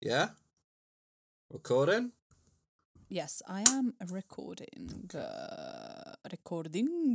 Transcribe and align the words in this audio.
Yeah? 0.00 0.28
Recording? 1.50 2.12
Yes, 3.08 3.42
I 3.48 3.62
am 3.62 3.94
recording. 4.10 5.10
Uh, 5.14 6.14
recording. 6.30 7.14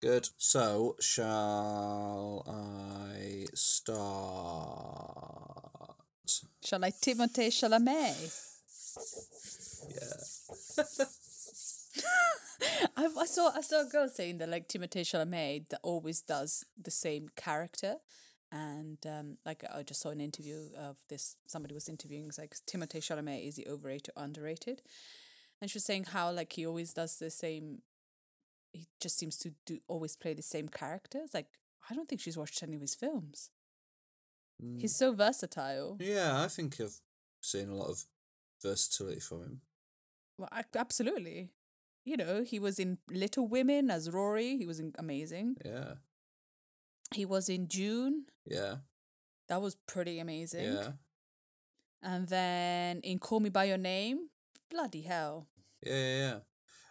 Good. 0.00 0.28
So, 0.36 0.96
shall 1.00 2.44
I 2.46 3.46
start? 3.54 3.96
Shall 6.62 6.84
I 6.84 6.90
Timothée 6.90 7.50
Chalamet? 7.50 8.42
Yeah. 9.90 10.22
I, 12.96 13.08
I 13.18 13.26
saw 13.26 13.50
I 13.54 13.60
saw 13.62 13.80
a 13.82 13.84
girl 13.90 14.08
saying 14.08 14.38
that 14.38 14.48
like 14.48 14.68
Timothée 14.68 15.02
Chalamet 15.02 15.68
that 15.70 15.80
always 15.82 16.20
does 16.20 16.64
the 16.80 16.90
same 16.90 17.28
character, 17.36 17.96
and 18.52 18.98
um, 19.06 19.38
like 19.44 19.64
I 19.72 19.82
just 19.82 20.00
saw 20.00 20.10
an 20.10 20.20
interview 20.20 20.68
of 20.78 20.98
this. 21.08 21.36
Somebody 21.46 21.74
was 21.74 21.88
interviewing 21.88 22.26
it's 22.28 22.38
like 22.38 22.54
Timothée 22.66 23.00
Chalamet 23.00 23.46
is 23.46 23.56
he 23.56 23.66
overrated 23.66 24.10
or 24.16 24.24
underrated, 24.24 24.82
and 25.60 25.70
she 25.70 25.76
was 25.76 25.84
saying 25.84 26.04
how 26.04 26.30
like 26.30 26.52
he 26.52 26.66
always 26.66 26.92
does 26.92 27.18
the 27.18 27.30
same. 27.30 27.82
He 28.72 28.86
just 29.00 29.18
seems 29.18 29.38
to 29.38 29.52
do 29.64 29.78
always 29.88 30.16
play 30.16 30.34
the 30.34 30.42
same 30.42 30.68
characters. 30.68 31.30
Like 31.34 31.48
I 31.90 31.94
don't 31.94 32.08
think 32.08 32.20
she's 32.20 32.36
watched 32.36 32.62
any 32.62 32.74
of 32.74 32.80
his 32.80 32.94
films. 32.94 33.50
He's 34.78 34.96
so 34.96 35.12
versatile. 35.12 35.98
Yeah, 36.00 36.42
I 36.42 36.48
think 36.48 36.80
I've 36.80 36.98
seen 37.42 37.68
a 37.68 37.74
lot 37.74 37.90
of 37.90 38.06
versatility 38.62 39.20
from 39.20 39.42
him. 39.42 39.60
Well, 40.38 40.48
ac- 40.56 40.68
absolutely. 40.74 41.50
You 42.04 42.16
know, 42.16 42.42
he 42.42 42.58
was 42.58 42.78
in 42.78 42.98
Little 43.10 43.46
Women 43.46 43.90
as 43.90 44.10
Rory. 44.10 44.56
He 44.56 44.64
was 44.64 44.80
in, 44.80 44.94
amazing. 44.98 45.56
Yeah. 45.64 45.94
He 47.14 47.24
was 47.24 47.48
in 47.48 47.66
Dune. 47.66 48.26
Yeah. 48.46 48.76
That 49.48 49.62
was 49.62 49.76
pretty 49.86 50.18
amazing. 50.18 50.72
Yeah. 50.74 50.88
And 52.02 52.28
then 52.28 53.00
in 53.00 53.18
Call 53.18 53.40
Me 53.40 53.48
by 53.50 53.64
Your 53.64 53.78
Name, 53.78 54.28
bloody 54.70 55.02
hell. 55.02 55.46
Yeah, 55.82 55.94
yeah, 55.94 56.16
yeah. 56.18 56.32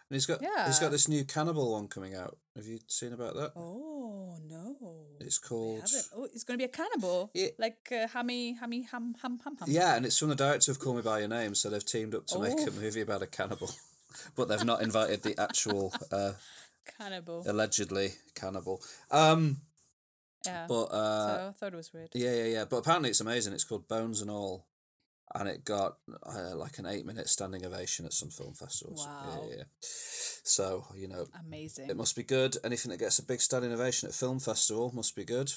And 0.08 0.14
he's 0.14 0.26
got 0.26 0.40
he's 0.40 0.48
Yeah. 0.50 0.78
got 0.80 0.90
this 0.90 1.08
new 1.08 1.24
cannibal 1.24 1.72
one 1.72 1.88
coming 1.88 2.14
out. 2.14 2.38
Have 2.54 2.66
you 2.66 2.78
seen 2.86 3.12
about 3.12 3.34
that? 3.34 3.52
Oh 3.56 4.36
no. 4.46 4.76
It's 5.20 5.38
called. 5.38 5.82
Oh, 6.14 6.24
it's 6.32 6.44
gonna 6.44 6.58
be 6.58 6.64
a 6.64 6.68
cannibal. 6.68 7.30
Yeah. 7.34 7.48
Like 7.58 7.88
uh, 7.92 8.06
Hammy, 8.08 8.54
Hammy, 8.54 8.82
Ham, 8.82 9.14
Ham, 9.22 9.38
Ham, 9.44 9.56
Ham. 9.58 9.68
Yeah, 9.68 9.96
and 9.96 10.06
it's 10.06 10.18
from 10.18 10.28
the 10.28 10.34
director 10.36 10.70
of 10.70 10.78
Call 10.78 10.94
Me 10.94 11.02
by 11.02 11.20
Your 11.20 11.28
Name, 11.28 11.54
so 11.54 11.68
they've 11.70 11.84
teamed 11.84 12.14
up 12.14 12.26
to 12.28 12.38
make 12.38 12.58
a 12.58 12.70
Oh. 12.70 12.80
movie 12.80 13.00
about 13.00 13.22
a 13.22 13.26
cannibal. 13.26 13.70
but 14.36 14.48
they've 14.48 14.64
not 14.64 14.80
invited 14.82 15.22
the 15.22 15.38
actual 15.40 15.92
uh, 16.10 16.32
Cannibal. 16.98 17.42
allegedly 17.46 18.12
cannibal. 18.34 18.80
Um 19.10 19.60
Yeah. 20.46 20.66
but 20.68 20.84
uh 20.84 21.36
so 21.38 21.48
I 21.48 21.52
thought 21.52 21.72
it 21.72 21.76
was 21.76 21.92
weird. 21.92 22.10
Yeah, 22.14 22.34
yeah, 22.34 22.44
yeah. 22.44 22.64
But 22.64 22.78
apparently 22.78 23.10
it's 23.10 23.20
amazing. 23.20 23.52
It's 23.52 23.64
called 23.64 23.88
Bones 23.88 24.20
and 24.20 24.30
All, 24.30 24.66
and 25.34 25.48
it 25.48 25.64
got 25.64 25.98
uh, 26.24 26.54
like 26.56 26.78
an 26.78 26.86
eight-minute 26.86 27.28
standing 27.28 27.64
ovation 27.66 28.06
at 28.06 28.12
some 28.12 28.30
film 28.30 28.54
festivals. 28.54 29.04
Wow. 29.06 29.46
yeah, 29.48 29.56
yeah. 29.58 29.62
So 29.80 30.86
you 30.94 31.08
know, 31.08 31.26
Amazing. 31.46 31.90
it 31.90 31.96
must 31.96 32.14
be 32.16 32.22
good. 32.22 32.56
Anything 32.64 32.90
that 32.90 32.98
gets 32.98 33.18
a 33.18 33.24
big 33.24 33.40
standing 33.40 33.72
ovation 33.72 34.08
at 34.08 34.14
film 34.14 34.38
festival 34.38 34.92
must 34.94 35.14
be 35.16 35.24
good, 35.24 35.52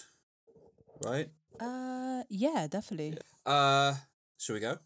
right? 1.04 1.30
Uh, 1.60 2.24
yeah, 2.30 2.68
definitely. 2.70 3.18
Uh, 3.46 3.94
should 4.38 4.54
we 4.54 4.60
go? 4.60 4.78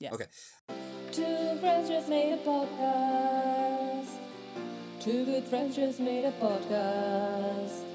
Yeah. 0.00 0.12
Okay. 0.14 0.26
Two 1.12 1.58
friends 1.60 1.88
just 1.88 2.08
made 2.08 2.32
a 2.32 2.38
podcast. 2.38 4.08
Two 5.00 5.24
good 5.24 5.44
friends 5.44 5.76
just 5.76 6.00
made 6.00 6.24
a 6.24 6.32
podcast. 6.32 7.91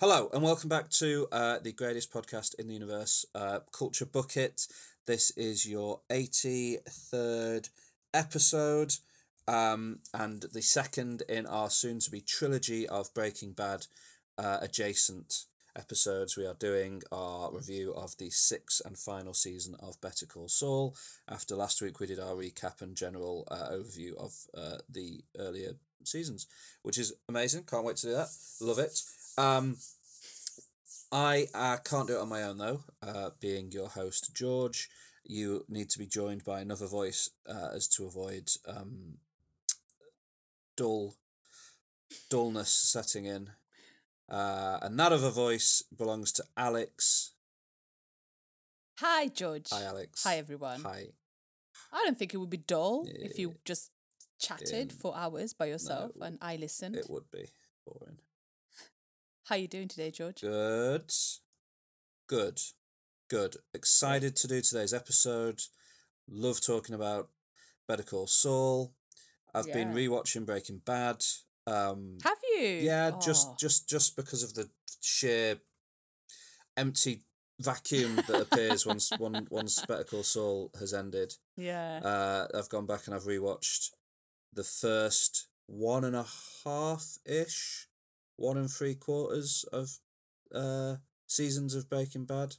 Hello 0.00 0.30
and 0.32 0.42
welcome 0.42 0.70
back 0.70 0.88
to 0.90 1.28
uh, 1.30 1.58
the 1.58 1.72
greatest 1.72 2.10
podcast 2.10 2.58
in 2.58 2.68
the 2.68 2.72
universe, 2.72 3.26
uh, 3.34 3.60
Culture 3.70 4.06
Bucket. 4.06 4.66
This 5.06 5.30
is 5.32 5.66
your 5.66 6.00
eighty-third 6.10 7.68
episode, 8.12 8.94
um, 9.48 10.00
and 10.12 10.42
the 10.42 10.62
second 10.62 11.22
in 11.28 11.46
our 11.46 11.70
soon-to-be 11.70 12.20
trilogy 12.20 12.86
of 12.86 13.12
Breaking 13.14 13.52
Bad 13.52 13.86
uh, 14.38 14.58
adjacent 14.60 15.46
episodes. 15.74 16.36
We 16.36 16.46
are 16.46 16.54
doing 16.54 17.02
our 17.10 17.50
review 17.50 17.92
of 17.94 18.16
the 18.18 18.30
sixth 18.30 18.82
and 18.84 18.96
final 18.96 19.34
season 19.34 19.74
of 19.80 20.00
Better 20.00 20.26
Call 20.26 20.48
Saul. 20.48 20.94
After 21.28 21.56
last 21.56 21.80
week, 21.80 21.98
we 21.98 22.06
did 22.06 22.20
our 22.20 22.34
recap 22.34 22.82
and 22.82 22.94
general 22.94 23.48
uh, 23.50 23.70
overview 23.70 24.16
of 24.16 24.34
uh, 24.56 24.78
the 24.88 25.24
earlier 25.38 25.72
seasons, 26.04 26.46
which 26.82 26.98
is 26.98 27.14
amazing. 27.28 27.64
Can't 27.64 27.84
wait 27.84 27.96
to 27.96 28.06
do 28.06 28.12
that. 28.12 28.28
Love 28.60 28.78
it. 28.78 29.00
Um, 29.38 29.76
I 31.12 31.46
uh, 31.54 31.76
can't 31.78 32.06
do 32.06 32.16
it 32.16 32.20
on 32.20 32.28
my 32.28 32.42
own 32.42 32.58
though. 32.58 32.84
Uh, 33.02 33.30
being 33.40 33.72
your 33.72 33.88
host, 33.88 34.34
George, 34.34 34.88
you 35.24 35.64
need 35.68 35.90
to 35.90 35.98
be 35.98 36.06
joined 36.06 36.44
by 36.44 36.60
another 36.60 36.86
voice 36.86 37.30
uh, 37.48 37.70
as 37.74 37.88
to 37.88 38.06
avoid 38.06 38.50
um, 38.66 39.18
dull 40.76 41.14
dullness 42.28 42.72
setting 42.72 43.24
in. 43.24 43.50
Uh, 44.30 44.78
and 44.82 44.98
that 44.98 45.12
other 45.12 45.30
voice 45.30 45.82
belongs 45.96 46.30
to 46.32 46.44
Alex. 46.56 47.32
Hi, 49.00 49.26
George. 49.28 49.68
Hi, 49.72 49.82
Alex. 49.82 50.22
Hi, 50.24 50.36
everyone. 50.36 50.82
Hi. 50.82 51.06
I 51.92 52.02
don't 52.04 52.16
think 52.16 52.34
it 52.34 52.36
would 52.36 52.50
be 52.50 52.58
dull 52.58 53.06
if 53.08 53.38
you 53.38 53.56
just 53.64 53.90
chatted 54.38 54.92
um, 54.92 54.98
for 54.98 55.16
hours 55.16 55.54
by 55.54 55.66
yourself 55.66 56.12
would- 56.14 56.26
and 56.26 56.38
I 56.40 56.56
listened. 56.56 56.94
It 56.94 57.10
would 57.10 57.30
be 57.32 57.46
boring. 57.84 58.18
How 59.50 59.56
you 59.56 59.66
doing 59.66 59.88
today, 59.88 60.12
George? 60.12 60.42
Good. 60.42 61.10
Good. 62.28 62.60
Good. 63.28 63.56
Excited 63.74 64.36
to 64.36 64.46
do 64.46 64.60
today's 64.60 64.94
episode. 64.94 65.60
Love 66.28 66.60
talking 66.64 66.94
about 66.94 67.30
Better 67.88 68.04
Call 68.04 68.28
Saul. 68.28 68.92
I've 69.52 69.72
been 69.72 69.92
rewatching 69.92 70.46
Breaking 70.46 70.80
Bad. 70.86 71.24
Um 71.66 72.18
Have 72.22 72.38
you? 72.54 72.60
yeah, 72.60 73.10
just 73.20 73.48
Oh, 73.50 73.56
just 73.58 73.88
just 73.88 74.14
because 74.14 74.44
of 74.44 74.54
the 74.54 74.70
sheer 75.00 75.56
empty 76.76 77.22
vacuum 77.58 78.14
that 78.28 78.42
appears 78.42 78.86
once 78.86 79.10
one 79.18 79.48
once 79.50 79.84
Better 79.84 80.04
Call 80.04 80.22
Saul 80.22 80.70
has 80.78 80.94
ended. 80.94 81.34
yeah. 81.56 81.98
Uh 82.04 82.46
I've 82.56 82.68
gone 82.68 82.86
back 82.86 83.06
and 83.06 83.16
I've 83.16 83.24
rewatched 83.24 83.90
the 84.52 84.62
first 84.64 85.48
one 85.66 86.04
and 86.04 86.14
a 86.14 86.26
half 86.64 87.18
ish, 87.26 87.88
one 88.40 88.56
and 88.56 88.70
three 88.70 88.94
quarters 88.94 89.64
of 89.72 89.90
uh 90.54 90.96
seasons 91.26 91.74
of 91.74 91.88
Breaking 91.88 92.24
Bad. 92.24 92.56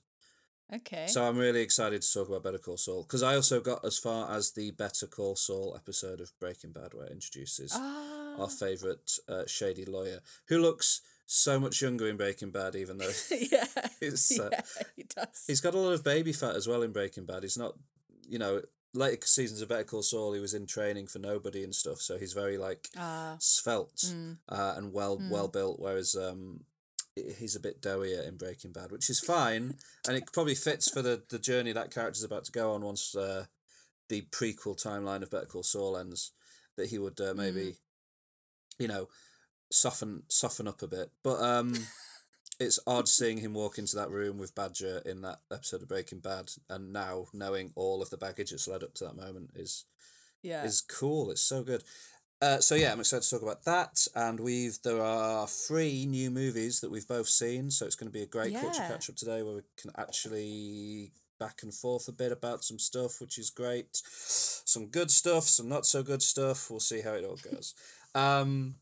okay. 0.74 1.08
So 1.08 1.28
I'm 1.28 1.38
really 1.38 1.62
excited 1.62 2.02
to 2.02 2.14
talk 2.14 2.30
about 2.30 2.44
Better 2.44 2.58
Call 2.58 2.78
Saul 2.78 3.03
because 3.03 3.24
I 3.24 3.36
also 3.36 3.59
got 3.59 3.84
as 3.84 3.97
far 3.97 4.31
as 4.31 4.52
the 4.52 4.72
Better 4.72 5.08
Call 5.08 5.36
Saul 5.36 5.74
episode 5.75 6.22
of 6.22 6.31
Breaking 6.40 6.72
Bad 6.72 6.94
where 6.94 7.08
it 7.08 7.12
introduces 7.12 7.74
ah. 7.75 8.41
our 8.41 8.50
favourite 8.50 9.12
uh, 9.28 9.44
shady 9.47 9.86
lawyer 9.86 10.20
who 10.47 10.59
looks 10.59 11.02
so 11.31 11.59
much 11.59 11.81
younger 11.81 12.09
in 12.09 12.18
Breaking 12.18 12.52
Bad, 12.52 12.75
even 12.75 12.97
though 12.97 13.12
yeah. 13.31 13.66
Uh, 14.03 14.50
yeah, 14.52 14.62
he 14.96 15.03
does. 15.03 15.44
he's 15.46 15.62
got 15.62 15.75
a 15.75 15.78
lot 15.78 15.94
of 15.94 16.03
baby 16.03 16.34
fat 16.34 16.56
as 16.56 16.68
well 16.68 16.81
in 16.81 16.91
Breaking 16.91 17.25
Bad. 17.25 17.44
He's 17.44 17.58
not, 17.58 17.74
you 18.28 18.40
know, 18.40 18.62
later 18.94 19.25
seasons 19.25 19.62
of 19.62 19.69
Better 19.69 19.84
Call 19.84 20.03
Saul, 20.03 20.34
he 20.34 20.40
was 20.40 20.53
in 20.53 20.66
training 20.66 21.07
for 21.07 21.19
nobody 21.19 21.63
and 21.63 21.74
stuff, 21.74 22.02
so 22.02 22.18
he's 22.18 22.34
very 22.34 22.58
like 22.58 22.90
Ah. 22.97 23.35
svelte 23.40 24.05
mm. 24.08 24.38
uh, 24.49 24.73
and 24.78 24.93
well 24.93 25.22
well 25.29 25.47
built, 25.47 25.79
whereas 25.79 26.16
um, 26.16 26.61
he's 27.16 27.55
a 27.55 27.59
bit 27.59 27.82
doughier 27.82 28.28
in 28.28 28.38
Breaking 28.38 28.72
Bad, 28.72 28.91
which 28.91 29.09
is 29.09 29.20
fine, 29.20 29.76
and 30.08 30.17
it 30.17 30.32
probably 30.34 30.55
fits 30.55 30.90
for 30.90 31.02
the 31.02 31.23
the 31.29 31.40
journey 31.40 31.72
that 31.72 31.93
character's 31.93 32.23
about 32.23 32.46
to 32.46 32.52
go 32.52 32.73
on 32.73 32.82
once 32.84 33.16
uh, 33.16 33.46
the 34.09 34.22
prequel 34.32 34.82
timeline 34.82 35.22
of 35.23 35.32
Better 35.32 35.46
Call 35.46 35.64
Saul 35.64 35.97
ends. 35.97 36.32
That 36.78 36.90
he 36.90 36.97
would 36.97 37.20
uh, 37.20 37.34
maybe, 37.35 37.76
you 38.79 38.87
know, 38.87 39.09
soften 39.70 40.23
soften 40.29 40.67
up 40.67 40.82
a 40.82 40.87
bit, 40.87 41.11
but 41.23 41.41
um. 41.41 41.73
It's 42.61 42.79
odd 42.85 43.09
seeing 43.09 43.40
him 43.40 43.55
walk 43.55 43.79
into 43.79 43.96
that 43.96 44.11
room 44.11 44.37
with 44.37 44.53
Badger 44.53 45.02
in 45.03 45.22
that 45.23 45.40
episode 45.52 45.81
of 45.81 45.87
Breaking 45.87 46.19
Bad, 46.19 46.52
and 46.69 46.93
now 46.93 47.25
knowing 47.34 47.72
all 47.75 48.03
of 48.03 48.11
the 48.11 48.17
baggage 48.17 48.52
that's 48.52 48.67
led 48.67 48.84
up 48.84 48.93
to 48.96 49.05
that 49.05 49.16
moment 49.16 49.49
is 49.55 49.85
Yeah. 50.43 50.63
is 50.63 50.81
cool. 50.81 51.31
It's 51.31 51.41
so 51.41 51.63
good. 51.63 51.84
Uh, 52.40 52.59
so 52.59 52.75
yeah, 52.75 52.91
I'm 52.91 52.99
excited 52.99 53.23
to 53.23 53.29
talk 53.31 53.41
about 53.41 53.63
that. 53.66 54.08
And 54.16 54.40
we've 54.40 54.79
there 54.84 55.02
are 55.02 55.47
three 55.47 56.05
new 56.05 56.29
movies 56.29 56.81
that 56.81 56.91
we've 56.91 57.08
both 57.08 57.29
seen, 57.29 57.72
so 57.72 57.87
it's 57.87 57.96
going 57.96 58.11
to 58.11 58.13
be 58.13 58.23
a 58.23 58.28
great 58.28 58.53
culture 58.61 58.84
catch 58.87 59.09
up 59.09 59.16
today 59.16 59.41
where 59.41 59.55
we 59.55 59.61
can 59.75 59.91
actually 59.97 61.11
back 61.40 61.63
and 61.63 61.73
forth 61.73 62.08
a 62.08 62.11
bit 62.11 62.31
about 62.31 62.63
some 62.63 62.78
stuff, 62.78 63.19
which 63.19 63.40
is 63.40 63.49
great. 63.49 64.02
Some 64.05 64.87
good 64.90 65.09
stuff, 65.09 65.46
some 65.46 65.67
not 65.67 65.87
so 65.87 66.03
good 66.03 66.22
stuff. 66.22 66.69
We'll 66.69 66.79
see 66.79 67.02
how 67.02 67.13
it 67.13 67.25
all 67.25 67.37
goes. 67.37 67.73
Um, 68.13 68.75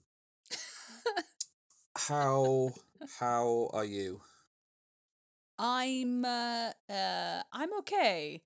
how 1.95 2.71
how 3.19 3.69
are 3.73 3.85
you? 3.85 4.21
I'm 5.57 6.23
uh, 6.25 6.71
uh 6.89 7.41
I'm 7.51 7.73
okay. 7.79 8.41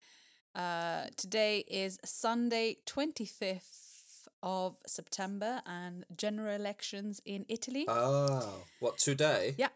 Uh 0.55 1.05
today 1.15 1.63
is 1.67 1.99
Sunday 2.05 2.77
25th 2.85 4.27
of 4.41 4.77
September 4.87 5.61
and 5.65 6.05
general 6.15 6.55
elections 6.55 7.21
in 7.25 7.45
Italy. 7.49 7.85
Oh, 7.87 8.65
what 8.79 8.97
today? 8.97 9.55
yeah. 9.57 9.69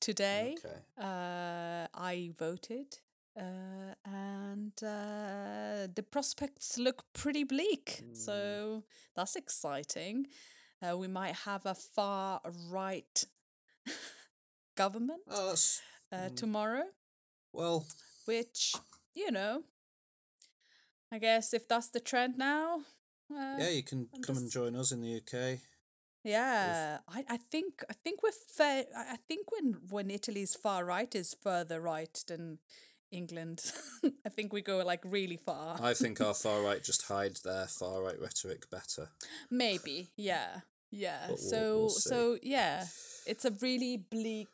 Today 0.00 0.56
Okay. 0.58 0.78
uh 0.98 1.86
I 1.94 2.30
voted 2.38 2.98
uh 3.38 3.94
and 4.04 4.72
uh 4.82 5.86
the 5.94 6.04
prospects 6.10 6.78
look 6.78 7.04
pretty 7.12 7.44
bleak. 7.44 8.02
So 8.12 8.82
that's 9.14 9.36
exciting. 9.36 10.26
Uh, 10.82 10.96
we 10.96 11.08
might 11.08 11.34
have 11.46 11.64
a 11.64 11.74
far 11.74 12.40
right 12.70 13.24
government 14.76 15.22
Oh, 15.30 15.54
uh, 16.12 16.28
tomorrow. 16.36 16.84
well. 17.52 17.86
which 18.26 18.74
you 19.14 19.30
know 19.30 19.62
i 21.12 21.18
guess 21.18 21.54
if 21.54 21.66
that's 21.68 21.88
the 21.90 22.00
trend 22.00 22.36
now 22.36 22.80
uh, 23.30 23.56
Yeah, 23.58 23.70
you 23.70 23.82
can 23.82 24.08
I'm 24.14 24.22
come 24.22 24.36
and 24.36 24.50
join 24.50 24.76
us 24.76 24.92
in 24.92 25.00
the 25.00 25.16
UK. 25.20 25.58
yeah 26.24 26.98
I, 27.08 27.24
I 27.28 27.36
think 27.36 27.84
i 27.90 27.94
think 28.04 28.22
we're 28.22 28.32
fair 28.56 28.84
i 28.96 29.14
I 29.14 29.18
think 29.28 29.50
when 29.52 29.66
when 29.90 30.10
italy's 30.10 30.54
far 30.54 30.84
right 30.84 31.14
is 31.14 31.34
further 31.42 31.80
right 31.80 32.14
than 32.28 32.58
england 33.10 33.72
i 34.26 34.28
think 34.28 34.52
we 34.52 34.60
go 34.62 34.78
like 34.84 35.02
really 35.04 35.36
far 35.38 35.78
I 35.80 35.94
think 35.94 36.20
our 36.20 36.34
far 36.44 36.60
right 36.62 36.82
just 36.82 37.02
hide 37.08 37.36
their 37.44 37.66
far 37.68 38.02
right 38.02 38.20
rhetoric 38.20 38.68
better. 38.70 39.08
maybe 39.50 40.10
yeah 40.16 40.60
yeah 40.90 41.28
we'll- 41.28 41.36
so 41.36 41.76
we'll 41.78 41.88
so 41.90 42.38
yeah 42.42 42.84
it's 43.26 43.44
a 43.44 43.50
really 43.62 43.96
bleak 43.96 44.48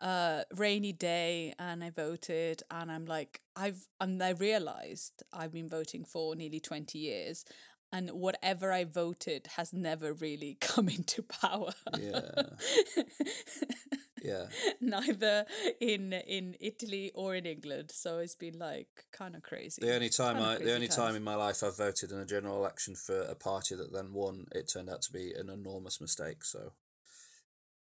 uh 0.00 0.42
rainy 0.56 0.92
day 0.92 1.54
and 1.58 1.84
i 1.84 1.90
voted 1.90 2.62
and 2.70 2.90
i'm 2.90 3.06
like 3.06 3.40
i've 3.56 3.86
and 4.00 4.20
i 4.22 4.30
realized 4.30 5.22
i've 5.32 5.52
been 5.52 5.68
voting 5.68 6.04
for 6.04 6.34
nearly 6.34 6.58
20 6.60 6.98
years 6.98 7.44
and 7.92 8.10
whatever 8.10 8.72
i 8.72 8.82
voted 8.84 9.46
has 9.56 9.72
never 9.72 10.12
really 10.12 10.56
come 10.60 10.88
into 10.88 11.22
power 11.22 11.72
Yeah. 11.98 12.30
Yeah. 14.22 14.46
neither 14.80 15.44
in 15.80 16.12
in 16.12 16.54
italy 16.60 17.10
or 17.14 17.34
in 17.34 17.44
england 17.44 17.90
so 17.92 18.18
it's 18.18 18.36
been 18.36 18.58
like 18.58 18.88
kind 19.12 19.34
of 19.34 19.42
crazy 19.42 19.80
The 19.80 19.94
only 19.94 20.08
time 20.10 20.36
Kinda 20.36 20.48
I, 20.48 20.64
the 20.64 20.74
only 20.74 20.88
time 20.88 21.16
in 21.16 21.24
my 21.24 21.34
life 21.34 21.62
I've 21.62 21.76
voted 21.76 22.12
in 22.12 22.18
a 22.18 22.24
general 22.24 22.56
election 22.56 22.94
for 22.94 23.20
a 23.22 23.34
party 23.34 23.74
that 23.74 23.92
then 23.92 24.12
won, 24.12 24.46
it 24.52 24.68
turned 24.68 24.88
out 24.88 25.02
to 25.02 25.12
be 25.12 25.32
an 25.32 25.48
enormous 25.48 26.00
mistake. 26.00 26.44
So 26.44 26.72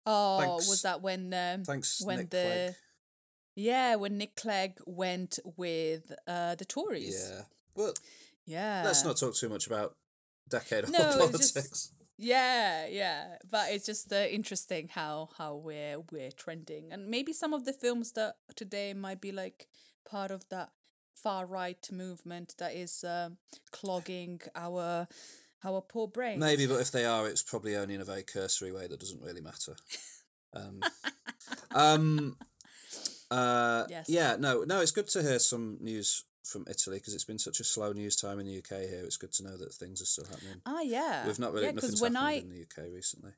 oh 0.05 0.37
Thanks. 0.39 0.69
was 0.69 0.81
that 0.83 1.01
when 1.01 1.33
um 1.33 1.63
thanks, 1.65 2.01
when 2.01 2.19
Nick 2.19 2.29
the 2.29 2.37
Clegg. 2.41 2.75
Yeah, 3.55 3.95
when 3.95 4.17
Nick 4.17 4.35
Clegg 4.35 4.79
went 4.85 5.39
with 5.57 6.13
uh 6.27 6.55
the 6.55 6.65
Tories. 6.65 7.29
Yeah, 7.29 7.41
well, 7.75 7.93
Yeah. 8.45 8.83
let's 8.85 9.03
not 9.03 9.17
talk 9.17 9.35
too 9.35 9.49
much 9.49 9.67
about 9.67 9.95
decade 10.49 10.85
old 10.85 10.93
No, 10.97 11.17
politics. 11.17 11.91
Yeah, 12.21 12.85
yeah, 12.87 13.37
but 13.49 13.71
it's 13.71 13.85
just 13.85 14.11
uh, 14.11 14.17
interesting 14.29 14.89
how 14.89 15.29
how 15.37 15.55
we're 15.55 16.01
we're 16.11 16.31
trending, 16.31 16.91
and 16.91 17.07
maybe 17.07 17.31
some 17.31 17.53
of 17.53 17.63
the 17.63 17.71
films 17.71 18.11
that 18.11 18.35
today 18.57 18.93
might 18.93 19.21
be 19.21 19.31
like 19.31 19.67
part 20.03 20.29
of 20.29 20.43
that 20.49 20.71
far 21.15 21.45
right 21.45 21.87
movement 21.93 22.55
that 22.57 22.73
is 22.75 23.05
um, 23.05 23.37
clogging 23.71 24.41
our 24.53 25.07
our 25.63 25.81
poor 25.81 26.09
brains. 26.09 26.41
Maybe, 26.41 26.67
but 26.67 26.81
if 26.81 26.91
they 26.91 27.05
are, 27.05 27.25
it's 27.25 27.41
probably 27.41 27.77
only 27.77 27.95
in 27.95 28.01
a 28.01 28.05
very 28.05 28.23
cursory 28.23 28.73
way 28.73 28.87
that 28.87 28.99
doesn't 28.99 29.21
really 29.21 29.41
matter. 29.41 29.77
Um, 30.53 30.81
um, 31.71 32.37
uh, 33.31 33.85
Yes. 33.89 34.09
yeah, 34.09 34.35
no, 34.37 34.63
no, 34.63 34.81
it's 34.81 34.91
good 34.91 35.07
to 35.09 35.21
hear 35.21 35.39
some 35.39 35.77
news 35.79 36.25
from 36.49 36.65
Italy 36.69 36.97
because 36.97 37.13
it's 37.13 37.23
been 37.23 37.39
such 37.39 37.59
a 37.59 37.63
slow 37.63 37.91
news 37.93 38.15
time 38.15 38.39
in 38.39 38.45
the 38.45 38.57
UK 38.57 38.81
here. 38.89 39.03
It's 39.03 39.17
good 39.17 39.31
to 39.33 39.43
know 39.43 39.55
that 39.57 39.73
things 39.73 40.01
are 40.01 40.05
still 40.05 40.25
happening. 40.25 40.61
Ah, 40.65 40.81
yeah. 40.81 41.25
We've 41.25 41.39
not 41.39 41.53
really 41.53 41.67
yeah, 41.67 41.71
nothing's 41.71 42.01
when 42.01 42.15
happened 42.15 42.27
I 42.27 42.33
in 42.41 42.49
the 42.49 42.61
UK 42.63 42.77
recently. 42.93 43.31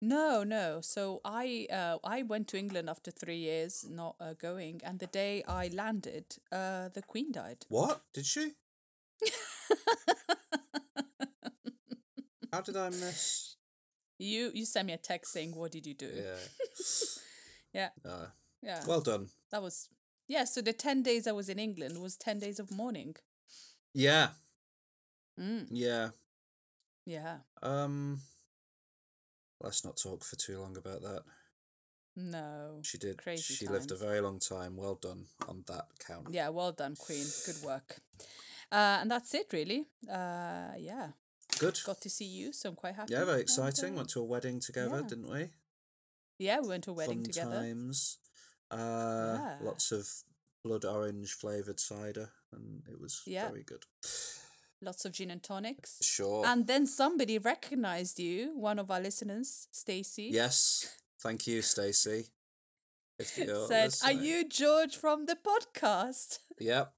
No, 0.00 0.44
no. 0.44 0.80
So 0.80 1.20
I 1.24 1.66
uh, 1.72 1.98
I 2.04 2.22
went 2.22 2.46
to 2.48 2.58
England 2.58 2.88
after 2.88 3.10
three 3.10 3.38
years 3.38 3.84
not 3.88 4.14
uh, 4.20 4.34
going, 4.34 4.80
and 4.84 4.98
the 5.00 5.08
day 5.08 5.42
I 5.48 5.68
landed, 5.74 6.24
uh, 6.52 6.88
the 6.94 7.02
Queen 7.02 7.32
died. 7.32 7.66
What 7.68 8.02
did 8.12 8.26
she? 8.26 8.52
How 12.52 12.60
did 12.62 12.76
I 12.76 12.90
miss? 12.90 13.56
You 14.18 14.50
you 14.54 14.64
sent 14.64 14.86
me 14.86 14.92
a 14.92 14.98
text 14.98 15.32
saying, 15.32 15.54
"What 15.54 15.72
did 15.72 15.86
you 15.86 15.94
do?" 15.94 16.10
Yeah. 16.14 16.38
Yeah. 17.74 17.90
Uh, 18.02 18.26
Yeah, 18.62 18.82
well 18.86 19.02
done. 19.02 19.28
that 19.50 19.62
was 19.62 19.88
yeah. 20.28 20.44
So 20.44 20.60
the 20.60 20.72
ten 20.72 21.02
days 21.02 21.26
I 21.26 21.32
was 21.32 21.48
in 21.48 21.58
England 21.58 21.98
was 22.00 22.16
ten 22.16 22.38
days 22.38 22.58
of 22.60 22.70
mourning. 22.70 23.16
Yeah. 23.94 24.28
Mm, 25.40 25.66
Yeah. 25.70 26.10
yeah. 27.06 27.38
Um. 27.62 28.20
Let's 29.60 29.84
not 29.84 29.96
talk 29.96 30.22
for 30.24 30.36
too 30.36 30.60
long 30.60 30.76
about 30.76 31.02
that. 31.02 31.22
No. 32.14 32.80
She 32.82 32.98
did. 32.98 33.18
Crazy 33.22 33.54
she 33.54 33.66
lived 33.66 33.90
a 33.92 33.96
very 33.96 34.20
long 34.20 34.38
time. 34.40 34.76
Well 34.76 34.94
done 35.00 35.26
on 35.48 35.64
that 35.66 35.86
count. 36.06 36.28
Yeah. 36.30 36.48
Well 36.50 36.72
done, 36.72 36.94
Queen. 36.96 37.24
Good 37.46 37.62
work. 37.64 37.98
Uh, 38.70 38.98
and 39.00 39.10
that's 39.10 39.34
it, 39.34 39.46
really. 39.52 39.86
Uh, 40.08 40.72
yeah. 40.78 41.08
Good. 41.58 41.78
Got 41.86 42.00
to 42.02 42.10
see 42.10 42.24
you, 42.26 42.52
so 42.52 42.68
I'm 42.68 42.76
quite 42.76 42.94
happy. 42.94 43.14
Yeah, 43.14 43.24
very 43.24 43.40
exciting. 43.40 43.94
uh, 43.94 43.96
Went 43.98 44.10
to 44.10 44.20
a 44.20 44.24
wedding 44.24 44.60
together, 44.60 45.00
yeah. 45.00 45.08
didn't 45.08 45.30
we? 45.30 45.46
yeah, 46.38 46.60
we 46.60 46.68
went 46.68 46.84
to 46.84 46.90
a 46.90 46.94
wedding 46.94 47.22
Fun 47.22 47.32
together. 47.32 47.56
times. 47.56 48.18
Uh, 48.70 48.76
Yeah. 49.38 49.58
Lots 49.62 49.92
of 49.92 50.08
blood 50.64 50.84
orange 50.84 51.32
flavored 51.32 51.80
cider, 51.80 52.32
and 52.52 52.82
it 52.88 53.00
was 53.00 53.22
Yeah. 53.26 53.48
very 53.48 53.64
good. 53.64 53.84
Lots 54.80 55.04
of 55.04 55.12
gin 55.12 55.30
and 55.30 55.42
tonics. 55.42 55.98
Sure. 56.02 56.46
And 56.46 56.66
then 56.66 56.86
somebody 56.86 57.38
recognized 57.38 58.18
you, 58.20 58.56
one 58.56 58.78
of 58.78 58.90
our 58.90 59.00
listeners, 59.00 59.68
Stacy. 59.72 60.30
yes. 60.32 60.98
Thank 61.20 61.46
you, 61.48 61.62
Stacy. 61.62 62.28
Said, 63.20 63.94
"Are 64.04 64.12
you 64.12 64.44
George 64.48 64.96
from 64.96 65.26
the 65.26 65.34
podcast?" 65.36 66.38
Yep. 66.60 66.94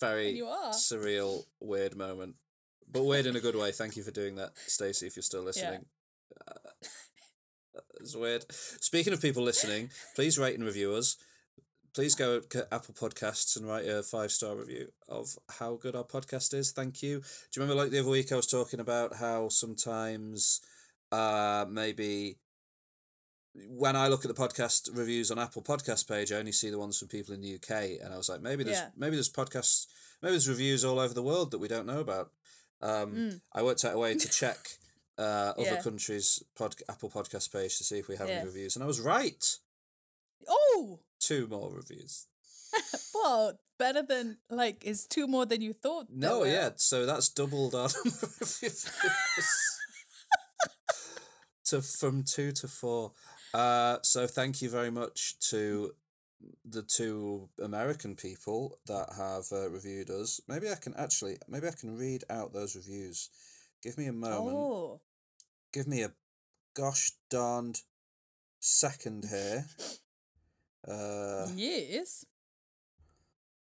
Very 0.00 0.28
And 0.28 0.36
you 0.36 0.46
are. 0.48 0.72
surreal, 0.72 1.44
weird 1.60 1.94
moment, 1.96 2.34
but 2.88 3.04
weird 3.04 3.26
in 3.26 3.36
a 3.36 3.40
good 3.40 3.54
way. 3.54 3.70
Thank 3.70 3.96
you 3.96 4.02
for 4.02 4.10
doing 4.10 4.34
that, 4.36 4.58
Stacy, 4.66 5.06
If 5.06 5.14
you're 5.16 5.22
still 5.22 5.42
listening, 5.44 5.86
uh, 6.48 6.54
it's 8.04 8.16
weird. 8.16 8.44
Speaking 8.52 9.12
of 9.12 9.20
people 9.22 9.42
listening, 9.42 9.90
please 10.14 10.38
rate 10.38 10.54
and 10.56 10.64
review 10.64 10.94
us. 10.94 11.16
Please 11.94 12.14
go 12.14 12.40
to 12.40 12.66
Apple 12.74 12.94
Podcasts 12.94 13.56
and 13.56 13.66
write 13.68 13.86
a 13.86 14.02
five 14.02 14.30
star 14.32 14.56
review 14.56 14.88
of 15.08 15.36
how 15.58 15.74
good 15.76 15.94
our 15.94 16.04
podcast 16.04 16.52
is. 16.54 16.72
Thank 16.72 17.02
you. 17.02 17.20
Do 17.20 17.24
you 17.56 17.62
remember, 17.62 17.80
like 17.82 17.90
the 17.92 18.00
other 18.00 18.10
week, 18.10 18.32
I 18.32 18.36
was 18.36 18.46
talking 18.48 18.80
about 18.80 19.16
how 19.16 19.48
sometimes, 19.48 20.60
uh, 21.12 21.64
maybe 21.68 22.38
when 23.68 23.94
I 23.94 24.08
look 24.08 24.24
at 24.24 24.34
the 24.34 24.42
podcast 24.42 24.90
reviews 24.96 25.30
on 25.30 25.38
Apple 25.38 25.62
Podcast 25.62 26.08
page, 26.08 26.32
I 26.32 26.36
only 26.36 26.50
see 26.52 26.70
the 26.70 26.78
ones 26.78 26.98
from 26.98 27.06
people 27.08 27.32
in 27.34 27.40
the 27.40 27.54
UK, 27.54 28.00
and 28.02 28.12
I 28.12 28.16
was 28.16 28.28
like, 28.28 28.40
maybe 28.42 28.64
there's 28.64 28.78
Yeah. 28.78 28.90
maybe 28.96 29.14
there's 29.14 29.30
podcasts, 29.30 29.86
maybe 30.20 30.32
there's 30.32 30.48
reviews 30.48 30.84
all 30.84 30.98
over 30.98 31.14
the 31.14 31.22
world 31.22 31.52
that 31.52 31.58
we 31.58 31.68
don't 31.68 31.86
know 31.86 32.00
about. 32.00 32.32
Um, 32.80 33.14
Mm. 33.14 33.40
I 33.52 33.62
worked 33.62 33.84
out 33.84 33.94
a 33.94 33.98
way 33.98 34.16
to 34.16 34.28
check 34.28 34.78
uh, 35.18 35.52
other 35.56 35.62
Yeah. 35.62 35.82
countries' 35.82 36.42
pod- 36.56 36.82
Apple 36.88 37.10
Podcast 37.10 37.52
page 37.52 37.76
to 37.78 37.84
see 37.84 37.98
if 37.98 38.08
we 38.08 38.16
have 38.16 38.28
Yeah. 38.28 38.36
any 38.36 38.46
reviews, 38.46 38.76
and 38.76 38.82
I 38.82 38.86
was 38.86 39.00
right. 39.00 39.58
Oh, 40.48 41.00
Two 41.20 41.46
more 41.46 41.72
reviews. 41.72 42.26
well, 43.14 43.58
better 43.78 44.02
than 44.02 44.38
like 44.50 44.84
is 44.84 45.06
two 45.06 45.26
more 45.26 45.46
than 45.46 45.60
you 45.62 45.72
thought. 45.72 46.06
No, 46.10 46.40
were. 46.40 46.46
yeah, 46.48 46.70
so 46.76 47.06
that's 47.06 47.28
doubled 47.28 47.74
our 47.74 47.88
number 48.04 48.26
of 48.26 48.40
reviews 48.40 48.84
to 51.66 51.80
from 51.82 52.22
two 52.24 52.52
to 52.52 52.68
four. 52.68 53.12
Uh, 53.52 53.98
so 54.02 54.26
thank 54.26 54.60
you 54.60 54.68
very 54.68 54.90
much 54.90 55.38
to 55.50 55.94
the 56.64 56.82
two 56.82 57.48
American 57.62 58.16
people 58.16 58.78
that 58.86 59.08
have 59.16 59.44
uh, 59.52 59.70
reviewed 59.70 60.10
us. 60.10 60.40
Maybe 60.48 60.68
I 60.68 60.74
can 60.74 60.94
actually, 60.94 61.38
maybe 61.48 61.68
I 61.68 61.70
can 61.70 61.96
read 61.96 62.24
out 62.28 62.52
those 62.52 62.74
reviews. 62.76 63.30
Give 63.84 63.98
me 63.98 64.06
a 64.06 64.12
moment. 64.12 64.56
Oh, 64.56 65.00
Give 65.72 65.86
me 65.86 66.02
a 66.02 66.12
gosh 66.74 67.12
darned 67.30 67.82
second 68.58 69.26
here. 69.30 69.66
Uh, 70.88 71.48
yes. 71.54 72.24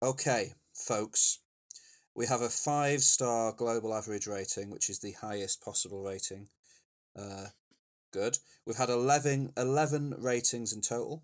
Okay, 0.02 0.52
folks, 0.74 1.40
we 2.14 2.26
have 2.26 2.40
a 2.40 2.48
five 2.48 3.02
star 3.02 3.52
global 3.52 3.92
average 3.94 4.26
rating, 4.26 4.70
which 4.70 4.88
is 4.88 5.00
the 5.00 5.12
highest 5.12 5.60
possible 5.62 6.02
rating. 6.02 6.48
Uh, 7.14 7.46
good. 8.12 8.38
We've 8.64 8.76
had 8.76 8.88
11, 8.90 9.52
11 9.56 10.14
ratings 10.18 10.72
in 10.72 10.80
total. 10.80 11.22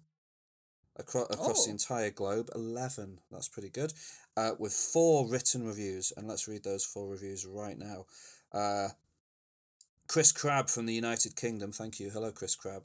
across, 0.97 1.27
across 1.31 1.65
the 1.65 1.71
Oh. 1.71 1.73
entire 1.73 2.11
globe. 2.11 2.51
11. 2.55 3.21
That's 3.31 3.49
pretty 3.49 3.71
good. 3.71 3.93
Uh, 4.37 4.53
with 4.59 4.73
four 4.75 5.29
written 5.29 5.65
reviews. 5.67 6.13
And 6.17 6.29
let's 6.29 6.47
read 6.49 6.63
those 6.65 6.85
four 6.85 7.09
reviews 7.09 7.45
right 7.47 7.79
now. 7.79 8.07
Uh, 8.55 8.89
Chris 10.07 10.33
Crabb 10.33 10.71
from 10.71 10.87
the 10.87 10.95
United 10.95 11.35
Kingdom. 11.35 11.73
Thank 11.73 11.99
you. 11.99 12.11
Hello, 12.11 12.31
Chris 12.31 12.55
Crabb. 12.55 12.85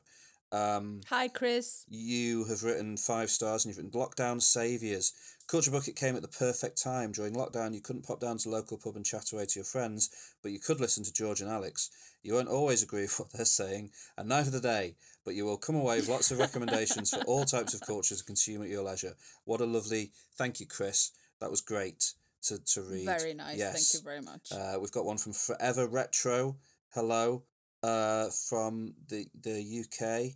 Um, 0.51 1.01
Hi, 1.09 1.27
Chris. 1.27 1.85
you 1.89 2.45
have 2.45 2.63
written 2.63 2.97
five 2.97 3.29
stars 3.29 3.63
and 3.63 3.69
you've 3.69 3.83
written 3.83 3.99
Lockdown 3.99 4.41
Saviours. 4.41 5.13
Culture 5.47 5.69
Bucket 5.69 5.95
came 5.95 6.15
at 6.15 6.23
the 6.23 6.27
perfect 6.27 6.81
time. 6.81 7.11
During 7.11 7.35
lockdown, 7.35 7.75
you 7.75 7.81
couldn't 7.81 8.05
pop 8.05 8.19
down 8.19 8.37
to 8.37 8.49
the 8.49 8.55
local 8.55 8.77
pub 8.77 8.95
and 8.95 9.05
chat 9.05 9.31
away 9.31 9.45
to 9.45 9.59
your 9.59 9.65
friends, 9.65 10.09
but 10.41 10.51
you 10.51 10.59
could 10.59 10.79
listen 10.79 11.03
to 11.03 11.13
George 11.13 11.41
and 11.41 11.51
Alex. 11.51 11.91
You 12.23 12.33
won't 12.33 12.49
always 12.49 12.81
agree 12.81 13.01
with 13.03 13.19
what 13.19 13.31
they're 13.33 13.45
saying, 13.45 13.91
and 14.17 14.27
neither 14.27 14.49
do 14.49 14.59
they, 14.59 14.95
but 15.23 15.35
you 15.35 15.45
will 15.45 15.57
come 15.57 15.75
away 15.75 15.97
with 15.97 16.09
lots 16.09 16.31
of 16.31 16.39
recommendations 16.39 17.11
for 17.11 17.21
all 17.25 17.45
types 17.45 17.73
of 17.75 17.81
culture 17.81 18.15
to 18.15 18.23
consume 18.23 18.63
at 18.63 18.69
your 18.69 18.83
leisure. 18.83 19.15
What 19.45 19.61
a 19.61 19.65
lovely 19.65 20.11
thank 20.35 20.59
you, 20.59 20.65
Chris. 20.65 21.11
That 21.39 21.51
was 21.51 21.61
great 21.61 22.13
to, 22.43 22.63
to 22.73 22.81
read. 22.81 23.05
Very 23.05 23.33
nice. 23.33 23.57
Yes. 23.57 23.91
Thank 23.91 24.01
you 24.01 24.05
very 24.05 24.21
much. 24.21 24.51
Uh, 24.51 24.79
we've 24.79 24.91
got 24.91 25.05
one 25.05 25.17
from 25.17 25.33
Forever 25.33 25.87
Retro. 25.87 26.57
Hello, 26.93 27.43
uh, 27.83 28.29
from 28.49 28.93
the 29.07 29.25
the 29.41 29.83
UK. 29.83 30.33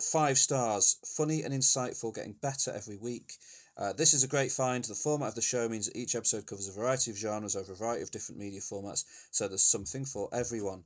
Five 0.00 0.36
stars, 0.36 0.98
funny 1.06 1.42
and 1.42 1.54
insightful, 1.54 2.14
getting 2.14 2.36
better 2.42 2.70
every 2.74 2.98
week. 2.98 3.32
Uh, 3.78 3.92
this 3.92 4.14
is 4.14 4.22
a 4.22 4.28
great 4.28 4.52
find. 4.52 4.84
The 4.84 4.94
format 4.94 5.30
of 5.30 5.34
the 5.34 5.42
show 5.42 5.68
means 5.68 5.86
that 5.86 5.96
each 5.96 6.14
episode 6.14 6.46
covers 6.46 6.68
a 6.68 6.72
variety 6.72 7.10
of 7.10 7.16
genres 7.16 7.56
over 7.56 7.72
a 7.72 7.76
variety 7.76 8.02
of 8.02 8.10
different 8.10 8.38
media 8.38 8.60
formats, 8.60 9.04
so 9.30 9.48
there's 9.48 9.62
something 9.62 10.04
for 10.04 10.28
everyone. 10.32 10.84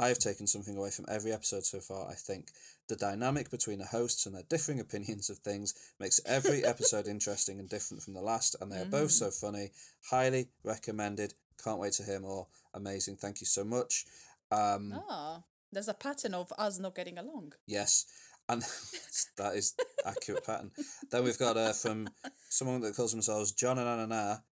I 0.00 0.08
have 0.08 0.18
taken 0.18 0.46
something 0.46 0.78
away 0.78 0.88
from 0.90 1.04
every 1.08 1.30
episode 1.30 1.66
so 1.66 1.78
far, 1.78 2.08
I 2.08 2.14
think. 2.14 2.52
The 2.88 2.96
dynamic 2.96 3.50
between 3.50 3.78
the 3.78 3.84
hosts 3.84 4.24
and 4.24 4.34
their 4.34 4.44
differing 4.48 4.80
opinions 4.80 5.28
of 5.28 5.36
things 5.38 5.74
makes 6.00 6.20
every 6.24 6.64
episode 6.72 7.06
interesting 7.06 7.60
and 7.60 7.68
different 7.68 8.02
from 8.02 8.14
the 8.14 8.22
last, 8.22 8.56
and 8.60 8.72
they 8.72 8.80
are 8.80 8.86
both 8.86 9.10
so 9.10 9.30
funny. 9.30 9.72
Highly 10.10 10.48
recommended. 10.64 11.34
Can't 11.62 11.78
wait 11.78 11.92
to 11.94 12.02
hear 12.02 12.18
more. 12.18 12.46
Amazing. 12.72 13.16
Thank 13.16 13.42
you 13.42 13.46
so 13.46 13.62
much. 13.62 14.06
Um, 14.50 14.98
ah, 15.06 15.42
there's 15.70 15.88
a 15.88 15.94
pattern 15.94 16.32
of 16.32 16.50
us 16.56 16.78
not 16.78 16.94
getting 16.94 17.18
along. 17.18 17.52
Yes, 17.66 18.06
and 18.48 18.62
that 19.36 19.54
is 19.54 19.74
accurate 20.06 20.46
pattern. 20.46 20.70
Then 21.10 21.24
we've 21.24 21.38
got 21.38 21.58
uh, 21.58 21.74
from 21.74 22.08
someone 22.48 22.80
that 22.80 22.96
calls 22.96 23.12
themselves 23.12 23.52
John 23.52 23.76
and 23.78 23.86
Anna 23.86 24.44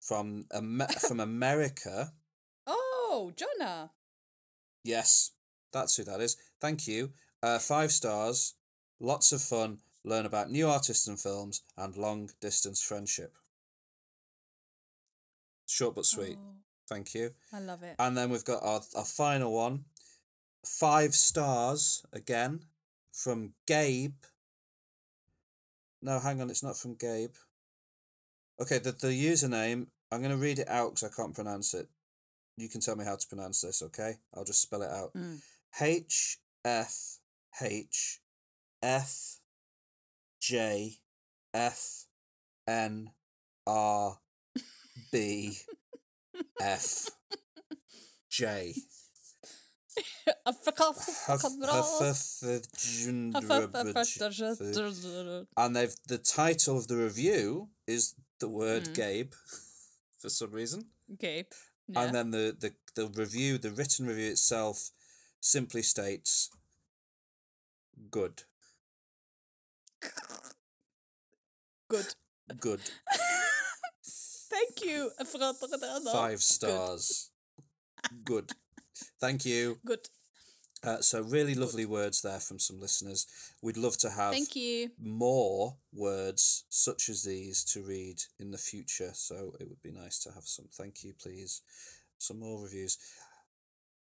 from 0.00 0.46
Amer- 0.52 0.88
from 0.88 1.20
America. 1.30 2.12
Oh, 2.66 3.32
Jonah. 3.36 3.92
Yes, 4.84 5.32
that's 5.72 5.96
who 5.96 6.04
that 6.04 6.20
is. 6.20 6.36
Thank 6.60 6.86
you. 6.86 7.12
Uh, 7.42 7.58
five 7.58 7.92
stars. 7.92 8.54
Lots 9.00 9.32
of 9.32 9.40
fun. 9.42 9.78
Learn 10.04 10.26
about 10.26 10.50
new 10.50 10.68
artists 10.68 11.06
and 11.06 11.20
films 11.20 11.62
and 11.76 11.96
long 11.96 12.30
distance 12.40 12.82
friendship. 12.82 13.34
Short 15.66 15.94
but 15.94 16.06
sweet. 16.06 16.38
Oh, 16.40 16.54
Thank 16.88 17.14
you. 17.14 17.32
I 17.52 17.60
love 17.60 17.82
it. 17.82 17.96
And 17.98 18.16
then 18.16 18.30
we've 18.30 18.44
got 18.44 18.62
our, 18.62 18.80
our 18.96 19.04
final 19.04 19.52
one. 19.52 19.84
Five 20.64 21.14
stars 21.14 22.04
again 22.12 22.60
from 23.12 23.52
Gabe. 23.66 24.14
No, 26.00 26.18
hang 26.18 26.40
on, 26.40 26.50
it's 26.50 26.62
not 26.62 26.76
from 26.76 26.94
Gabe. 26.94 27.34
Okay, 28.60 28.78
the, 28.78 28.92
the 28.92 29.08
username, 29.08 29.86
I'm 30.10 30.20
going 30.20 30.30
to 30.30 30.36
read 30.36 30.58
it 30.58 30.68
out 30.68 30.94
because 30.94 31.12
I 31.12 31.14
can't 31.14 31.34
pronounce 31.34 31.74
it. 31.74 31.88
You 32.58 32.68
can 32.68 32.80
tell 32.80 32.96
me 32.96 33.04
how 33.04 33.16
to 33.16 33.26
pronounce 33.28 33.60
this, 33.60 33.82
okay? 33.82 34.14
I'll 34.34 34.44
just 34.44 34.62
spell 34.62 34.82
it 34.82 34.90
out. 34.90 35.12
Mm. 35.14 35.40
H 35.80 36.38
F 36.64 37.18
H 37.62 38.20
F 38.82 39.38
J 40.40 40.94
F 41.54 42.06
N 42.66 43.10
R 43.66 44.18
B 45.12 45.58
F 46.60 47.06
J. 48.30 48.74
I 50.46 50.52
forgot. 50.52 50.94
Huff- 51.26 51.42
Huffafajundrubaj- 51.42 53.34
And 55.56 55.76
they've 55.76 55.94
the 56.06 56.18
title 56.18 56.76
of 56.78 56.86
the 56.88 56.96
review 56.96 57.68
is 57.86 58.14
the 58.40 58.48
word 58.48 58.84
Mm. 58.84 58.94
Gabe 58.94 59.32
for 60.18 60.28
some 60.28 60.50
reason. 60.52 60.86
Okay. 61.14 61.46
Yeah. 61.88 62.02
And 62.02 62.14
then 62.14 62.30
the, 62.30 62.56
the, 62.58 62.72
the 62.94 63.08
review, 63.08 63.58
the 63.58 63.70
written 63.70 64.06
review 64.06 64.30
itself 64.30 64.90
simply 65.40 65.82
states 65.82 66.50
good. 68.10 68.42
Good. 71.88 72.14
Good. 72.60 72.80
Thank 74.04 74.84
you. 74.84 75.10
I 75.18 75.24
forgot 75.24 75.54
to 75.54 75.60
put 75.60 75.80
that. 75.80 76.10
Five 76.12 76.42
stars. 76.42 77.30
Good. 78.24 78.52
Thank 79.20 79.44
you. 79.44 79.78
Good. 79.84 80.08
Uh, 80.84 81.00
so 81.00 81.20
really 81.22 81.54
lovely 81.54 81.84
words 81.84 82.22
there 82.22 82.38
from 82.38 82.58
some 82.58 82.80
listeners. 82.80 83.26
We'd 83.62 83.76
love 83.76 83.96
to 83.98 84.10
have 84.10 84.32
Thank 84.32 84.54
you. 84.54 84.90
more 85.00 85.76
words 85.92 86.64
such 86.68 87.08
as 87.08 87.24
these 87.24 87.64
to 87.72 87.82
read 87.82 88.22
in 88.38 88.52
the 88.52 88.58
future. 88.58 89.10
So 89.14 89.54
it 89.58 89.68
would 89.68 89.82
be 89.82 89.90
nice 89.90 90.20
to 90.20 90.30
have 90.32 90.44
some. 90.44 90.66
Thank 90.72 91.02
you, 91.02 91.14
please. 91.20 91.62
Some 92.18 92.38
more 92.40 92.62
reviews. 92.62 92.96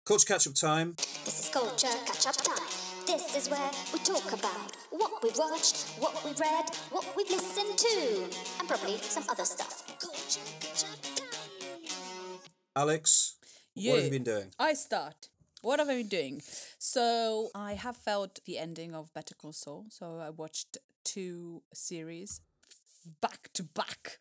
Culture 0.05 0.25
catch 0.25 0.47
up 0.47 0.53
time. 0.55 0.95
This 1.25 1.39
is 1.45 1.49
culture 1.49 1.87
catch 2.05 2.27
up 2.27 2.35
time. 2.37 2.67
This 3.05 3.35
is 3.37 3.49
where 3.49 3.71
we 3.93 3.99
talk 3.99 4.31
about 4.33 4.75
what 4.91 5.23
we've 5.23 5.37
watched, 5.37 5.87
what 5.99 6.23
we've 6.25 6.39
read, 6.39 6.65
what 6.91 7.05
we've 7.15 7.29
listened 7.29 7.77
to, 7.77 8.23
and 8.59 8.67
probably 8.67 8.97
some 8.97 9.23
other 9.29 9.45
stuff. 9.45 9.85
Culture 9.99 10.41
catch 10.59 10.83
up 10.83 11.01
time. 11.15 12.39
Alex, 12.75 13.35
Yeah. 13.73 13.91
what 13.93 13.95
have 14.03 14.05
you 14.05 14.11
been 14.19 14.23
doing? 14.23 14.51
I 14.59 14.73
start. 14.73 15.29
What 15.61 15.79
have 15.79 15.89
I 15.89 15.95
been 15.97 16.07
doing? 16.07 16.41
So 16.77 17.49
I 17.55 17.73
have 17.73 17.97
felt 17.97 18.39
the 18.45 18.57
ending 18.57 18.93
of 18.93 19.13
Better 19.13 19.35
Call 19.35 19.53
Saul. 19.53 19.85
So 19.89 20.19
I 20.19 20.29
watched 20.29 20.77
two 21.03 21.63
series 21.73 22.41
back 23.21 23.49
to 23.53 23.63
back 23.63 24.19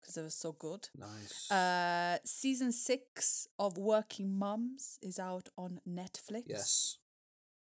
because 0.00 0.14
they 0.16 0.22
were 0.22 0.30
so 0.30 0.52
good. 0.52 0.88
Nice. 0.98 1.50
Uh, 1.50 2.18
season 2.24 2.72
six 2.72 3.46
of 3.58 3.78
Working 3.78 4.36
Mums 4.38 4.98
is 5.02 5.18
out 5.18 5.48
on 5.56 5.80
Netflix. 5.88 6.44
yes. 6.46 6.98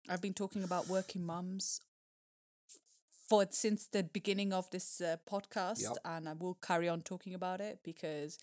I've 0.08 0.22
been 0.22 0.34
talking 0.36 0.64
about 0.64 0.88
working 0.88 1.26
mums 1.26 1.82
for 3.28 3.48
since 3.50 3.88
the 3.88 4.04
beginning 4.04 4.54
of 4.54 4.70
this 4.70 5.02
uh, 5.02 5.18
podcast, 5.28 5.82
Yep. 5.82 5.98
and 6.06 6.30
I 6.30 6.34
will 6.34 6.54
carry 6.62 6.88
on 6.88 7.02
talking 7.02 7.34
about 7.34 7.60
it 7.60 7.80
because 7.84 8.38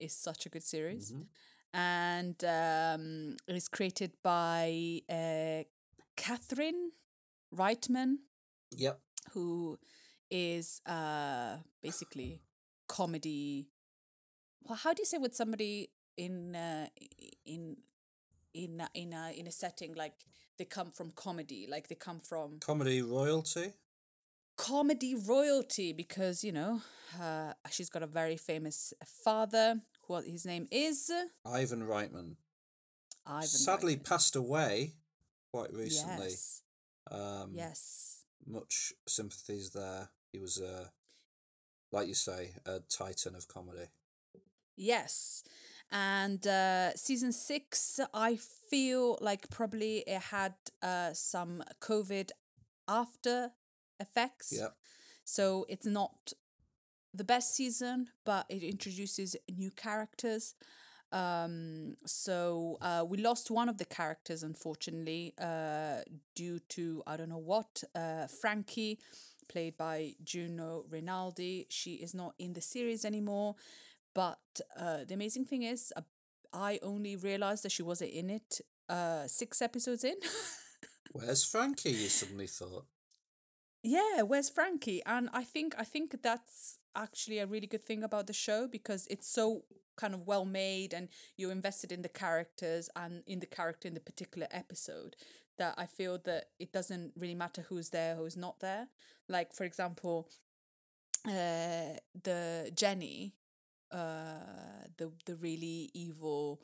it's 0.00 0.14
such 0.16 0.46
a 0.46 0.48
good 0.48 0.62
series. 0.62 1.12
Mhm. 1.12 1.26
And 1.74 2.36
um, 2.44 3.36
it 3.48 3.56
is 3.56 3.68
created 3.68 4.12
by 4.22 5.00
uh, 5.08 5.64
Catherine 6.16 6.92
Reitman, 7.54 8.16
Yep. 8.76 9.00
who 9.32 9.78
is 10.30 10.80
uh, 10.86 11.56
basically 11.82 12.42
comedy. 12.88 13.68
Well, 14.64 14.78
how 14.82 14.92
do 14.94 15.00
you 15.02 15.06
say 15.06 15.18
with 15.18 15.34
somebody 15.34 15.90
in 16.16 16.54
uh, 16.54 16.86
in 17.46 17.76
in 18.54 18.80
a, 18.80 18.88
in 18.94 19.12
a 19.14 19.32
in 19.38 19.46
a 19.46 19.52
setting 19.52 19.94
like 19.94 20.14
they 20.58 20.64
come 20.66 20.90
from 20.90 21.10
comedy, 21.12 21.66
like 21.70 21.88
they 21.88 21.94
come 21.94 22.20
from 22.20 22.58
Comedy 22.60 23.00
royalty. 23.02 23.72
comedy 24.56 25.14
royalty 25.14 25.92
because 25.92 26.44
you 26.44 26.52
know 26.52 26.80
uh, 27.20 27.52
she's 27.70 27.88
got 27.88 28.02
a 28.02 28.06
very 28.06 28.36
famous 28.36 28.92
father. 29.24 29.80
Who 30.06 30.20
his 30.20 30.44
name 30.44 30.66
is 30.70 31.10
Ivan 31.46 31.82
Reitman. 31.86 32.36
Ivan. 33.26 33.46
Sadly 33.46 33.96
Reitman. 33.96 34.04
passed 34.08 34.36
away 34.36 34.94
quite 35.52 35.72
recently. 35.72 36.30
Yes. 36.30 36.62
Um, 37.10 37.52
yes. 37.54 38.24
Much 38.46 38.92
sympathies 39.06 39.70
there. 39.70 40.10
He 40.32 40.38
was, 40.38 40.60
uh, 40.60 40.86
like 41.92 42.08
you 42.08 42.14
say, 42.14 42.52
a 42.66 42.80
titan 42.80 43.34
of 43.34 43.48
comedy. 43.48 43.88
Yes. 44.76 45.44
And 45.90 46.46
uh, 46.46 46.94
season 46.94 47.32
six, 47.32 48.00
I 48.14 48.38
feel 48.70 49.18
like 49.20 49.50
probably 49.50 49.98
it 50.06 50.22
had 50.22 50.54
uh, 50.82 51.12
some 51.12 51.62
COVID 51.80 52.30
after 52.88 53.50
effects. 54.00 54.54
Yep. 54.58 54.74
So 55.24 55.66
it's 55.68 55.86
not 55.86 56.32
the 57.14 57.24
best 57.24 57.54
season, 57.54 58.08
but 58.24 58.46
it 58.48 58.62
introduces 58.62 59.36
new 59.54 59.70
characters. 59.70 60.54
Um, 61.12 61.96
so 62.06 62.78
uh, 62.80 63.04
we 63.06 63.18
lost 63.18 63.50
one 63.50 63.68
of 63.68 63.76
the 63.76 63.84
characters, 63.84 64.42
unfortunately, 64.42 65.34
uh, 65.38 65.98
due 66.34 66.58
to 66.70 67.02
I 67.06 67.16
don't 67.16 67.28
know 67.28 67.36
what. 67.36 67.84
Uh, 67.94 68.26
Frankie, 68.26 68.98
played 69.48 69.76
by 69.76 70.14
Juno 70.24 70.84
Rinaldi, 70.88 71.66
she 71.68 71.94
is 71.94 72.14
not 72.14 72.34
in 72.38 72.54
the 72.54 72.62
series 72.62 73.04
anymore. 73.04 73.56
But 74.14 74.60
uh, 74.76 75.04
the 75.06 75.14
amazing 75.14 75.44
thing 75.44 75.62
is, 75.62 75.92
uh, 75.96 76.02
I 76.52 76.78
only 76.82 77.16
realized 77.16 77.64
that 77.64 77.72
she 77.72 77.82
wasn't 77.82 78.10
in 78.12 78.30
it 78.30 78.60
uh, 78.88 79.26
six 79.26 79.62
episodes 79.62 80.04
in. 80.04 80.16
Where's 81.12 81.44
Frankie? 81.44 81.90
You 81.90 82.08
suddenly 82.08 82.46
thought. 82.46 82.86
yeah, 83.82 84.22
where's 84.22 84.48
Frankie? 84.48 85.02
And 85.04 85.28
I 85.32 85.44
think 85.44 85.74
I 85.76 85.84
think 85.84 86.22
that's 86.22 86.78
actually 86.96 87.38
a 87.38 87.46
really 87.46 87.66
good 87.66 87.82
thing 87.84 88.02
about 88.02 88.26
the 88.26 88.32
show 88.32 88.66
because 88.68 89.06
it's 89.10 89.28
so 89.28 89.64
kind 89.96 90.14
of 90.14 90.26
well 90.26 90.44
made 90.44 90.92
and 90.94 91.08
you're 91.36 91.52
invested 91.52 91.92
in 91.92 92.02
the 92.02 92.08
characters 92.08 92.88
and 92.96 93.22
in 93.26 93.40
the 93.40 93.46
character 93.46 93.88
in 93.88 93.94
the 93.94 94.00
particular 94.00 94.48
episode 94.50 95.16
that 95.58 95.74
I 95.76 95.86
feel 95.86 96.18
that 96.24 96.46
it 96.58 96.72
doesn't 96.72 97.12
really 97.16 97.34
matter 97.34 97.66
who's 97.68 97.90
there, 97.90 98.16
who's 98.16 98.36
not 98.36 98.60
there. 98.60 98.88
Like 99.28 99.52
for 99.52 99.64
example, 99.64 100.28
uh 101.26 101.98
the 102.22 102.70
Jenny, 102.74 103.34
uh 103.90 104.86
the 104.96 105.12
the 105.26 105.36
really 105.36 105.90
evil 105.94 106.60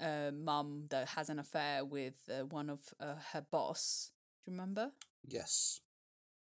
uh 0.00 0.30
mum 0.32 0.86
that 0.90 1.08
has 1.08 1.30
an 1.30 1.38
affair 1.38 1.84
with 1.84 2.14
uh, 2.30 2.44
one 2.46 2.68
of 2.70 2.80
uh, 3.00 3.14
her 3.32 3.44
boss. 3.50 4.10
Do 4.44 4.50
you 4.50 4.56
remember? 4.58 4.90
Yes. 5.26 5.80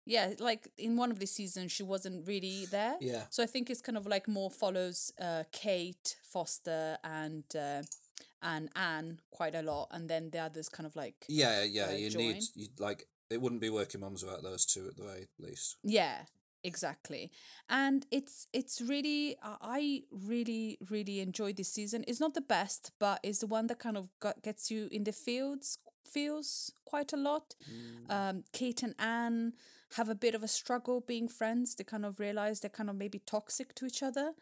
Yeah 0.07 0.31
like 0.39 0.69
in 0.79 0.97
one 0.97 1.11
of 1.11 1.19
the 1.19 1.27
seasons 1.27 1.73
she 1.73 1.83
wasn't 1.83 2.27
really 2.27 2.67
there 2.71 2.97
Yeah. 3.01 3.25
so 3.31 3.43
i 3.43 3.47
think 3.47 3.71
it's 3.71 3.81
kind 3.81 3.97
of 3.99 4.07
like 4.07 4.27
more 4.29 4.51
follows 4.51 5.13
uh 5.21 5.45
kate 5.53 6.17
foster 6.25 6.99
and 7.05 7.45
uh 7.55 7.83
and 8.43 8.69
anne 8.75 9.21
quite 9.31 9.55
a 9.55 9.63
lot 9.63 9.89
and 9.93 10.09
then 10.09 10.31
the 10.31 10.39
others 10.41 10.69
kind 10.69 10.87
of 10.87 10.97
like 10.97 11.15
Yeah, 11.29 11.63
yeah. 11.63 11.87
uh, 11.87 11.93
you 11.93 12.11
join. 12.11 12.23
need 12.23 12.43
you 12.55 12.67
like 12.79 13.07
it 13.31 13.41
wouldn't 13.41 13.61
be 13.61 13.71
working 13.71 14.01
mums 14.01 14.23
without 14.25 14.43
those 14.43 14.67
two 14.67 14.87
at 14.89 14.97
the 14.97 15.05
very 15.05 15.29
least. 15.39 15.77
yeah 15.85 16.23
exactly 16.65 17.31
and 17.69 18.07
it's 18.13 18.47
it's 18.53 18.81
really 18.81 19.37
i 19.43 20.03
really 20.13 20.79
really 20.91 21.19
enjoyed 21.21 21.57
this 21.57 21.73
season 21.73 22.05
it's 22.07 22.21
not 22.21 22.35
the 22.35 22.41
best 22.41 22.93
but 23.01 23.19
it's 23.25 23.39
the 23.41 23.49
one 23.49 23.67
that 23.67 23.81
kind 23.81 23.97
of 23.97 24.09
got, 24.21 24.41
gets 24.43 24.71
you 24.71 24.89
in 24.93 25.03
the 25.05 25.13
fields 25.13 25.79
feels 26.07 26.73
quite 26.85 27.13
a 27.13 27.17
lot 27.17 27.55
um 28.09 28.45
kate 28.53 28.83
and 28.83 28.95
anne 28.99 29.53
have 29.97 30.09
a 30.09 30.15
bit 30.15 30.35
of 30.35 30.43
a 30.43 30.49
struggle 30.49 31.01
being 31.01 31.29
friends 31.29 31.75
they 31.75 31.85
kind 31.85 32.05
of 32.05 32.19
realize 32.21 32.61
they're 32.61 32.71
kind 32.71 32.91
of 32.91 32.97
maybe 32.97 33.19
toxic 33.21 33.75
to 33.75 33.87
each 33.87 34.03
other 34.03 34.33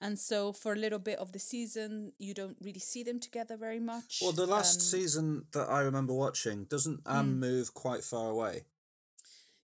and 0.00 0.18
so 0.18 0.52
for 0.52 0.72
a 0.72 0.76
little 0.76 0.98
bit 0.98 1.18
of 1.18 1.32
the 1.32 1.38
season 1.38 2.12
you 2.18 2.32
don't 2.34 2.56
really 2.62 2.80
see 2.80 3.02
them 3.02 3.18
together 3.20 3.56
very 3.56 3.80
much 3.80 4.20
Well, 4.22 4.32
the 4.32 4.46
last 4.46 4.80
Um, 4.80 4.90
season 4.90 5.46
that 5.52 5.68
I 5.68 5.80
remember 5.80 6.14
watching 6.14 6.64
doesn't 6.64 7.00
Anne 7.06 7.34
Hmm. 7.34 7.40
move 7.40 7.74
quite 7.74 8.04
far 8.04 8.30
away. 8.30 8.64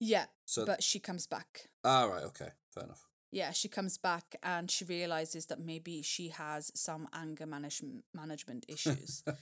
yeah 0.01 0.27
So 0.45 0.65
but 0.65 0.83
she 0.83 0.99
comes 1.01 1.27
back 1.27 1.69
ah 1.85 2.05
right, 2.05 2.25
okay, 2.25 2.51
fair 2.75 2.85
enough. 2.85 3.05
yeah, 3.31 3.53
she 3.53 3.69
comes 3.69 3.99
back 3.99 4.37
and 4.43 4.71
she 4.71 4.85
realizes 4.85 5.47
that 5.47 5.61
maybe 5.61 6.03
she 6.03 6.29
has 6.29 6.71
some 6.75 7.09
anger 7.13 7.47
management 7.47 8.05
management 8.15 8.65
issues. 8.69 9.23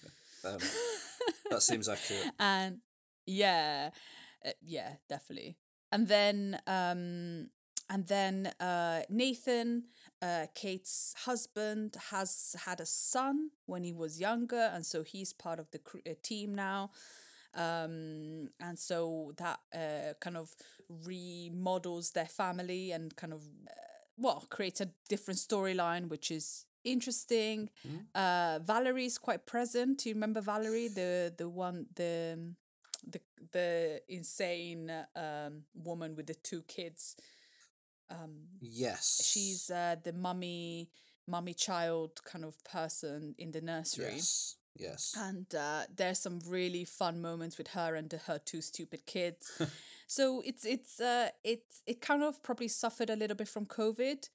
Enough. 0.48 0.76
that 1.50 1.62
seems 1.62 1.88
accurate. 1.88 2.32
and 2.38 2.78
yeah, 3.26 3.90
uh, 4.44 4.50
yeah, 4.62 4.94
definitely. 5.08 5.56
And 5.92 6.08
then 6.08 6.58
um 6.66 7.48
and 7.88 8.06
then 8.08 8.52
uh 8.60 9.02
Nathan, 9.08 9.84
uh 10.22 10.46
Kate's 10.54 11.14
husband 11.24 11.96
has 12.10 12.56
had 12.64 12.80
a 12.80 12.86
son 12.86 13.50
when 13.66 13.84
he 13.84 13.92
was 13.92 14.20
younger 14.20 14.70
and 14.72 14.84
so 14.84 15.02
he's 15.02 15.32
part 15.32 15.58
of 15.58 15.70
the 15.70 15.78
cr- 15.78 15.98
uh, 16.08 16.14
team 16.22 16.54
now. 16.54 16.90
Um 17.54 18.48
and 18.60 18.78
so 18.78 19.32
that 19.38 19.60
uh 19.74 20.14
kind 20.20 20.36
of 20.36 20.54
remodels 20.88 22.12
their 22.12 22.26
family 22.26 22.92
and 22.92 23.14
kind 23.16 23.32
of 23.32 23.40
uh, 23.66 23.72
well 24.16 24.46
creates 24.50 24.80
a 24.80 24.90
different 25.08 25.38
storyline 25.38 26.08
which 26.08 26.30
is 26.30 26.66
interesting 26.86 27.68
uh 28.14 28.58
Valerie 28.62 29.04
is 29.06 29.18
quite 29.18 29.44
present 29.46 29.98
do 29.98 30.08
you 30.08 30.14
remember 30.14 30.40
valerie 30.40 30.88
the 30.88 31.32
the 31.36 31.48
one 31.48 31.86
the 31.94 32.38
the 33.12 33.20
the 33.52 34.00
insane 34.08 34.90
um 35.14 35.62
woman 35.74 36.14
with 36.16 36.26
the 36.26 36.34
two 36.34 36.62
kids 36.76 37.16
um 38.10 38.34
Yes. 38.60 39.04
she's 39.30 39.70
uh 39.70 39.96
the 40.06 40.12
mummy 40.12 40.90
mummy 41.26 41.54
child 41.54 42.10
kind 42.24 42.44
of 42.44 42.54
person 42.64 43.34
in 43.38 43.50
the 43.50 43.60
nursery 43.60 44.14
yes. 44.14 44.56
Yes. 44.78 45.14
and 45.16 45.46
uh, 45.54 45.82
there's 45.96 46.18
some 46.18 46.38
really 46.46 46.84
fun 46.84 47.20
moments 47.22 47.56
with 47.58 47.68
her 47.68 47.94
and 47.94 48.12
her 48.26 48.38
two 48.38 48.60
stupid 48.60 49.06
kids. 49.06 49.50
so 50.06 50.42
it's 50.44 50.64
it's 50.66 51.00
uh 51.00 51.28
it's 51.42 51.80
it 51.86 52.02
kind 52.02 52.22
of 52.22 52.42
probably 52.42 52.68
suffered 52.68 53.08
a 53.08 53.16
little 53.16 53.36
bit 53.36 53.48
from 53.48 53.64
COVID, 53.64 54.28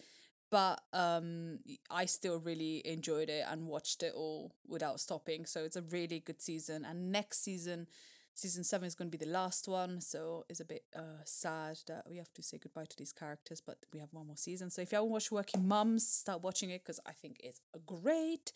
but 0.52 0.82
um 0.94 1.60
I 1.90 2.06
still 2.06 2.40
really 2.40 2.86
enjoyed 2.86 3.30
it 3.30 3.46
and 3.50 3.68
watched 3.68 4.04
it 4.04 4.14
all 4.16 4.54
without 4.68 5.00
stopping. 5.00 5.46
So 5.48 5.64
it's 5.64 5.78
a 5.78 5.82
really 5.84 6.20
good 6.20 6.42
season. 6.42 6.86
And 6.86 7.12
next 7.12 7.44
season, 7.44 7.88
season 8.36 8.64
seven 8.64 8.88
is 8.88 8.96
going 8.96 9.12
to 9.12 9.18
be 9.18 9.24
the 9.26 9.32
last 9.32 9.68
one. 9.68 10.02
So 10.02 10.46
it's 10.50 10.60
a 10.62 10.66
bit 10.66 10.84
uh 10.96 11.24
sad 11.26 11.80
that 11.88 12.06
we 12.10 12.18
have 12.18 12.34
to 12.34 12.44
say 12.44 12.60
goodbye 12.60 12.86
to 12.90 12.98
these 12.98 13.14
characters, 13.14 13.62
but 13.62 13.78
we 13.94 14.00
have 14.00 14.14
one 14.14 14.28
more 14.28 14.38
season. 14.38 14.70
So 14.70 14.82
if 14.82 14.92
you 14.92 14.98
haven't 14.98 15.12
watched 15.12 15.32
Working 15.32 15.68
Mums, 15.68 16.08
start 16.08 16.44
watching 16.44 16.70
it 16.72 16.84
because 16.84 17.00
I 17.08 17.14
think 17.14 17.38
it's 17.44 17.62
great. 17.86 18.54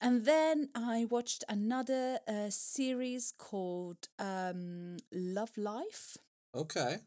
And 0.00 0.24
then 0.26 0.70
I 0.74 1.04
watched 1.06 1.44
another 1.48 2.18
uh, 2.26 2.50
series 2.50 3.32
called 3.32 4.08
um, 4.18 4.96
Love 5.12 5.56
Life. 5.56 6.16
okay. 6.54 7.00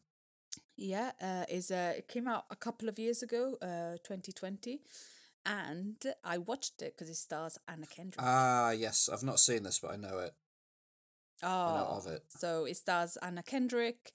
Yeah, 0.76 1.12
uh, 1.22 1.46
is 1.50 1.72
uh, 1.72 1.94
it 1.98 2.08
came 2.08 2.28
out 2.28 2.46
a 2.50 2.56
couple 2.56 2.90
of 2.90 2.98
years 2.98 3.22
ago, 3.22 3.58
uh, 3.62 3.98
2020, 4.04 4.82
and 5.46 5.96
I 6.24 6.38
watched 6.40 6.82
it 6.82 6.96
because 6.96 7.10
it 7.10 7.16
stars 7.16 7.58
Anna 7.68 7.86
Kendrick. 7.86 8.26
Ah, 8.26 8.72
yes. 8.72 9.10
I've 9.12 9.24
not 9.24 9.40
seen 9.40 9.64
this, 9.64 9.80
but 9.80 9.92
I 9.92 9.98
know 9.98 10.18
it. 10.20 10.34
I 11.44 11.74
know 11.76 11.98
of 11.98 12.08
it. 12.08 12.24
So 12.30 12.66
it 12.66 12.78
stars 12.78 13.18
Anna 13.22 13.44
Kendrick 13.44 14.12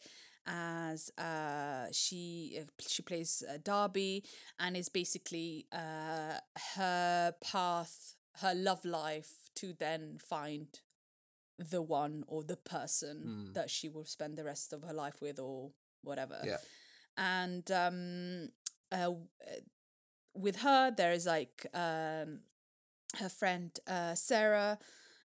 as 0.51 1.11
uh 1.18 1.87
she 1.92 2.59
uh, 2.59 2.64
she 2.81 3.03
plays 3.03 3.42
uh, 3.47 3.59
Darby 3.62 4.25
and 4.59 4.79
is 4.79 4.88
basically 4.88 5.66
uh 5.71 6.38
her 6.77 7.35
path 7.42 8.14
her 8.40 8.55
love 8.55 8.83
life 8.87 9.51
to 9.57 9.75
then 9.79 10.16
find 10.18 10.81
the 11.59 11.83
one 11.83 12.25
or 12.29 12.42
the 12.44 12.57
person 12.57 13.51
Mm. 13.51 13.55
that 13.55 13.68
she 13.68 13.90
will 13.90 14.07
spend 14.07 14.38
the 14.38 14.44
rest 14.44 14.73
of 14.73 14.85
her 14.85 14.94
life 14.94 15.21
with 15.21 15.38
or 15.38 15.73
whatever 16.09 16.40
Yeah. 16.44 16.59
and 17.16 17.71
um 17.71 18.49
uh, 18.90 18.97
uh, 18.97 19.14
with 20.35 20.57
her 20.57 20.90
there 20.90 21.12
is 21.12 21.27
like 21.27 21.66
um 21.75 22.40
her 23.18 23.29
friend 23.29 23.79
uh 23.87 24.14
Sarah 24.14 24.79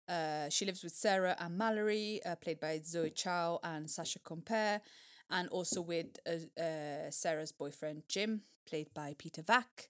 uh, 0.10 0.50
she 0.50 0.66
lives 0.66 0.84
with 0.84 0.92
Sarah 0.94 1.38
and 1.40 1.58
Mallory, 1.58 2.20
uh, 2.26 2.36
played 2.36 2.60
by 2.60 2.82
Zoe 2.84 3.12
Chao 3.12 3.60
and 3.64 3.90
Sasha 3.90 4.20
Compere, 4.20 4.82
and 5.30 5.48
also 5.50 5.80
with 5.82 6.18
uh, 6.28 6.62
uh, 6.62 7.10
Sarah's 7.12 7.54
boyfriend 7.54 8.04
Jim, 8.10 8.42
played 8.68 8.94
by 8.94 9.16
Peter 9.18 9.42
Vack. 9.42 9.88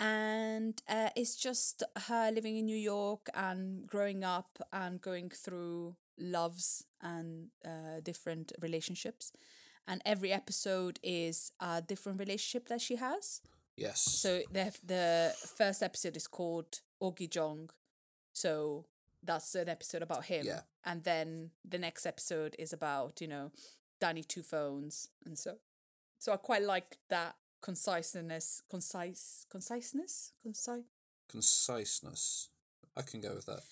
And 0.00 0.82
uh, 0.88 1.10
it's 1.14 1.36
just 1.36 1.84
her 2.08 2.32
living 2.32 2.56
in 2.56 2.64
New 2.66 2.76
York 2.76 3.28
and 3.32 3.86
growing 3.86 4.24
up 4.24 4.58
and 4.72 5.00
going 5.00 5.30
through 5.30 5.94
loves 6.18 6.84
and 7.00 7.50
uh, 7.64 8.00
different 8.02 8.52
relationships. 8.60 9.30
And 9.86 10.00
every 10.06 10.32
episode 10.32 10.98
is 11.02 11.52
a 11.60 11.82
different 11.82 12.18
relationship 12.18 12.68
that 12.68 12.80
she 12.80 12.96
has. 12.96 13.40
Yes. 13.76 14.00
So 14.00 14.42
the 14.52 14.72
the 14.84 15.34
first 15.56 15.82
episode 15.82 16.16
is 16.16 16.26
called 16.26 16.80
Augie 17.02 17.28
Jong. 17.28 17.70
So 18.32 18.86
that's 19.22 19.54
an 19.54 19.68
episode 19.68 20.02
about 20.02 20.26
him. 20.26 20.46
Yeah. 20.46 20.60
And 20.84 21.02
then 21.02 21.50
the 21.64 21.78
next 21.78 22.06
episode 22.06 22.56
is 22.58 22.72
about, 22.72 23.20
you 23.20 23.28
know, 23.28 23.52
Danny 24.00 24.22
Two 24.22 24.42
Phones. 24.42 25.08
And 25.26 25.38
so 25.38 25.56
so 26.18 26.32
I 26.32 26.36
quite 26.36 26.62
like 26.62 26.98
that 27.10 27.36
conciseness 27.60 28.62
concise 28.68 29.46
conciseness? 29.50 30.32
Concise 30.42 30.84
Conciseness. 31.28 32.48
I 32.96 33.02
can 33.02 33.20
go 33.20 33.34
with 33.34 33.46
that. 33.46 33.62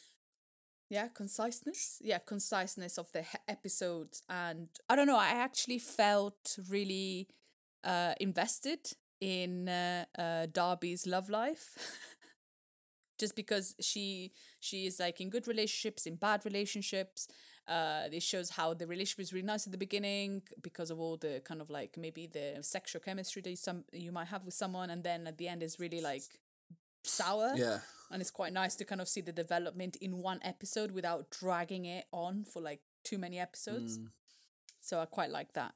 Yeah, 0.92 1.08
conciseness. 1.08 1.98
Yeah, 2.02 2.18
conciseness 2.18 2.98
of 2.98 3.10
the 3.12 3.22
he- 3.22 3.38
episodes. 3.48 4.22
And 4.28 4.68
I 4.90 4.94
don't 4.94 5.06
know, 5.06 5.16
I 5.16 5.30
actually 5.30 5.78
felt 5.78 6.58
really 6.68 7.28
uh 7.82 8.14
invested 8.20 8.92
in 9.20 9.68
uh, 9.68 10.04
uh 10.18 10.46
Darby's 10.52 11.06
love 11.06 11.30
life. 11.30 11.78
Just 13.18 13.34
because 13.34 13.74
she 13.80 14.32
she 14.60 14.84
is 14.86 15.00
like 15.00 15.18
in 15.22 15.30
good 15.30 15.48
relationships, 15.48 16.06
in 16.06 16.16
bad 16.16 16.44
relationships. 16.44 17.26
Uh, 17.66 18.08
this 18.08 18.24
shows 18.24 18.50
how 18.50 18.74
the 18.74 18.86
relationship 18.86 19.20
is 19.20 19.32
really 19.32 19.46
nice 19.46 19.66
at 19.66 19.72
the 19.72 19.78
beginning 19.78 20.42
because 20.62 20.90
of 20.90 20.98
all 21.00 21.16
the 21.16 21.40
kind 21.44 21.60
of 21.62 21.70
like 21.70 21.96
maybe 21.96 22.26
the 22.26 22.58
sexual 22.60 23.00
chemistry 23.00 23.40
that 23.40 23.50
you 23.50 23.56
some 23.56 23.84
you 23.92 24.12
might 24.12 24.26
have 24.26 24.44
with 24.44 24.52
someone, 24.54 24.90
and 24.90 25.04
then 25.04 25.26
at 25.26 25.38
the 25.38 25.48
end 25.48 25.62
is 25.62 25.78
really 25.78 26.02
like 26.02 26.24
sour 27.04 27.54
Yeah. 27.56 27.80
and 28.10 28.20
it's 28.20 28.30
quite 28.30 28.52
nice 28.52 28.74
to 28.76 28.84
kind 28.84 29.00
of 29.00 29.08
see 29.08 29.20
the 29.20 29.32
development 29.32 29.96
in 29.96 30.18
one 30.18 30.40
episode 30.42 30.92
without 30.92 31.30
dragging 31.30 31.84
it 31.84 32.06
on 32.12 32.44
for 32.44 32.60
like 32.62 32.80
too 33.04 33.18
many 33.18 33.38
episodes. 33.38 33.98
Mm. 33.98 34.08
So 34.80 35.00
I 35.00 35.06
quite 35.06 35.30
like 35.30 35.52
that. 35.54 35.74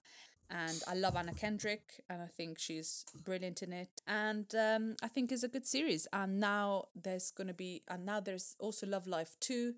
And 0.49 0.81
I 0.87 0.95
love 0.95 1.17
Anna 1.17 1.35
Kendrick, 1.35 2.05
and 2.09 2.23
I 2.23 2.27
think 2.27 2.59
she's 2.61 3.05
brilliant 3.25 3.63
in 3.65 3.73
it. 3.73 4.01
And 4.07 4.47
um, 4.55 4.95
I 5.03 5.09
think 5.09 5.33
it's 5.33 5.43
a 5.43 5.49
good 5.49 5.67
series. 5.67 6.07
And 6.13 6.39
now 6.39 6.87
there's 6.95 7.33
gonna 7.33 7.53
be, 7.55 7.83
and 7.89 8.07
now 8.07 8.21
there's 8.21 8.55
also 8.61 8.87
Love 8.87 9.09
Life 9.09 9.35
two, 9.41 9.75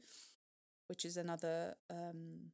which 0.86 1.06
is 1.06 1.16
another 1.16 1.76
um, 1.88 2.52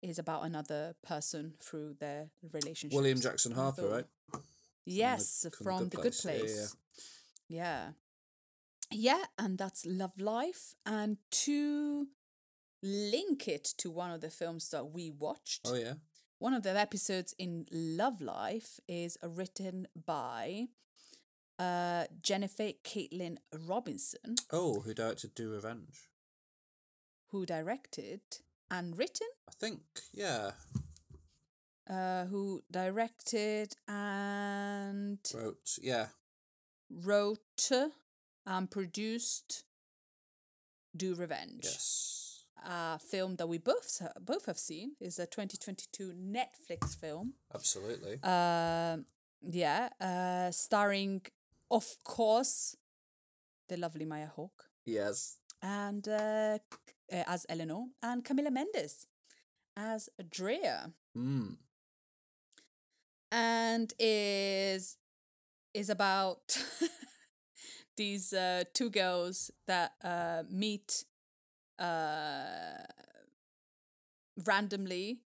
is 0.00 0.18
about 0.18 0.44
another 0.44 0.94
person 1.02 1.54
through 1.60 1.94
their 1.98 2.30
relationship. 2.52 2.94
William 2.96 3.20
Jackson 3.20 3.52
Harper, 3.52 3.88
right? 3.88 4.42
Yes, 4.84 5.40
from 5.42 5.50
The 5.50 5.64
from 5.64 5.78
Good 5.78 5.90
the 5.90 5.96
Good 5.96 6.02
Place. 6.02 6.22
Yeah, 6.22 6.38
Place. 6.40 6.76
Yeah, 7.48 7.90
yeah. 8.90 9.24
and 9.38 9.58
that's 9.58 9.84
Love 9.86 10.18
Life. 10.20 10.74
And 10.84 11.18
to 11.30 12.08
link 12.82 13.48
it 13.48 13.64
to 13.78 13.90
one 13.90 14.10
of 14.10 14.20
the 14.20 14.30
films 14.30 14.68
that 14.70 14.86
we 14.92 15.10
watched, 15.10 15.62
Oh 15.64 15.74
yeah. 15.74 15.94
one 16.38 16.54
of 16.54 16.62
the 16.62 16.76
episodes 16.78 17.34
in 17.38 17.66
Love 17.70 18.20
Life 18.20 18.80
is 18.88 19.16
written 19.22 19.86
by 20.06 20.66
uh, 21.58 22.04
Jennifer 22.22 22.70
Kaytin 22.84 23.38
Robinson, 23.66 24.36
Oh, 24.52 24.80
who 24.80 24.92
directed 24.94 25.34
Do 25.34 25.50
Revenge? 25.52 26.08
who 27.30 27.44
directed 27.46 28.20
and 28.70 28.96
written, 28.98 29.26
I 29.48 29.52
think. 29.58 29.80
Yeah. 30.12 30.52
uh, 31.88 32.24
who 32.26 32.62
directed 32.70 33.74
and 33.88 35.18
Wrote. 35.34 35.78
Yeah. 35.82 36.06
Wrote 36.90 37.70
and 38.46 38.70
produced 38.70 39.64
Do 40.96 41.14
Revenge. 41.14 41.64
Yes. 41.64 42.44
A 42.64 42.98
film 42.98 43.36
that 43.36 43.48
we 43.48 43.58
both 43.58 44.02
both 44.20 44.46
have 44.46 44.58
seen 44.58 44.92
is 45.00 45.18
a 45.18 45.26
2022 45.26 46.12
Netflix 46.14 46.96
film. 46.98 47.34
Absolutely. 47.54 48.18
Um, 48.22 49.04
yeah, 49.42 49.88
uh, 50.00 50.50
starring, 50.50 51.22
of 51.70 51.96
course, 52.02 52.74
the 53.68 53.76
lovely 53.76 54.04
Maya 54.04 54.26
Hawke 54.34 54.64
yes. 54.84 55.36
and 55.62 56.08
uh, 56.08 56.58
uh, 57.12 57.24
as 57.28 57.46
Eleanor 57.48 57.86
and 58.02 58.24
Camila 58.24 58.50
Mendes 58.50 59.06
as 59.76 60.08
Drea, 60.30 60.92
Mm. 61.16 61.56
and 63.30 63.92
is 63.98 64.96
is 65.76 65.90
about 65.90 66.56
these 67.96 68.32
uh, 68.32 68.64
two 68.72 68.90
girls 68.90 69.50
that 69.66 69.92
uh, 70.02 70.42
meet 70.50 71.04
uh, 71.78 72.82
randomly, 74.46 75.20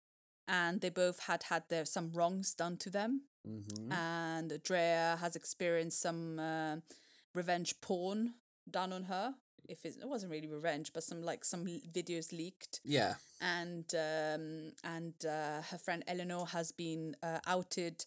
and 0.47 0.79
they 0.79 0.89
both 0.89 1.19
had 1.27 1.43
had 1.43 1.63
their 1.69 1.85
some 1.85 2.11
wrongs 2.13 2.53
done 2.53 2.77
to 2.77 2.89
them. 2.89 3.23
Mm-hmm. 3.47 3.93
and 3.93 4.61
Drea 4.61 5.17
has 5.21 5.37
experienced 5.37 6.01
some 6.01 6.37
uh, 6.37 6.77
revenge 7.33 7.79
porn 7.79 8.33
done 8.69 8.91
on 8.91 9.03
her. 9.03 9.35
If 9.69 9.85
it's, 9.85 9.95
it 9.95 10.07
wasn't 10.07 10.33
really 10.33 10.49
revenge, 10.49 10.91
but 10.93 11.03
some 11.03 11.21
like 11.21 11.45
some 11.45 11.65
videos 11.65 12.33
leaked, 12.33 12.81
yeah. 12.83 13.15
and 13.41 13.85
um, 13.93 14.73
and 14.83 15.13
uh, 15.25 15.61
her 15.71 15.77
friend 15.77 16.03
Eleanor 16.07 16.45
has 16.47 16.71
been 16.71 17.15
uh, 17.23 17.39
outed 17.45 18.05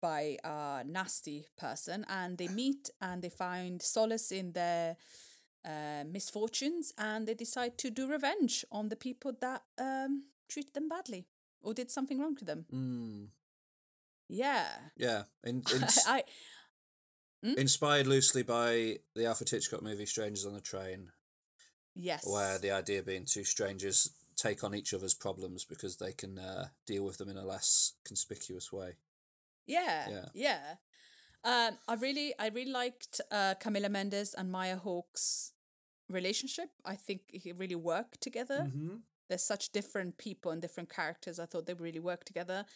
by 0.00 0.36
a 0.44 0.82
nasty 0.86 1.46
person, 1.58 2.04
and 2.08 2.38
they 2.38 2.48
meet 2.48 2.90
and 3.00 3.22
they 3.22 3.28
find 3.28 3.82
solace 3.82 4.32
in 4.32 4.52
their 4.52 4.96
uh, 5.64 6.04
misfortunes, 6.10 6.92
and 6.98 7.26
they 7.26 7.34
decide 7.34 7.78
to 7.78 7.90
do 7.90 8.06
revenge 8.08 8.64
on 8.70 8.88
the 8.88 8.96
people 8.96 9.32
that 9.40 9.62
um, 9.78 10.24
treated 10.48 10.74
them 10.74 10.88
badly 10.88 11.26
or 11.62 11.74
did 11.74 11.90
something 11.90 12.18
wrong 12.18 12.36
to 12.36 12.44
them. 12.44 12.66
Mm. 12.72 13.28
Yeah, 14.28 14.66
Yeah. 14.96 15.24
In, 15.44 15.62
in, 15.74 15.84
I 16.06 16.22
inspired 17.42 18.06
loosely 18.06 18.42
by 18.42 18.98
the 19.14 19.26
Alfred 19.26 19.50
Hitchcock 19.50 19.82
movie 19.82 20.06
Strangers 20.06 20.46
on 20.46 20.54
the 20.54 20.60
Train, 20.60 21.10
yes, 21.94 22.26
where 22.26 22.58
the 22.58 22.70
idea 22.70 23.02
being 23.02 23.24
two 23.24 23.44
strangers 23.44 24.10
take 24.36 24.64
on 24.64 24.74
each 24.74 24.94
other's 24.94 25.14
problems 25.14 25.64
because 25.64 25.96
they 25.96 26.12
can 26.12 26.38
uh, 26.38 26.68
deal 26.86 27.04
with 27.04 27.18
them 27.18 27.28
in 27.28 27.36
a 27.36 27.44
less 27.44 27.94
conspicuous 28.04 28.72
way. 28.72 28.94
Yeah, 29.70 30.08
Yeah. 30.10 30.28
yeah. 30.34 30.74
Um, 31.42 31.78
I 31.88 31.94
really, 31.94 32.34
I 32.38 32.48
really 32.48 32.70
liked 32.70 33.20
uh, 33.30 33.54
Camila 33.62 33.90
Mendes 33.90 34.34
and 34.34 34.50
Maya 34.52 34.76
Hawke's 34.76 35.52
relationship. 36.08 36.68
I 36.84 36.96
think 36.96 37.20
he 37.32 37.52
really 37.52 37.76
worked 37.76 38.20
together. 38.20 38.66
Mm-hmm. 38.68 38.96
They're 39.28 39.38
such 39.38 39.70
different 39.72 40.18
people 40.18 40.50
and 40.52 40.60
different 40.60 40.90
characters. 40.90 41.38
I 41.38 41.46
thought 41.46 41.66
they 41.66 41.74
really 41.74 42.00
worked 42.00 42.26
together. 42.26 42.66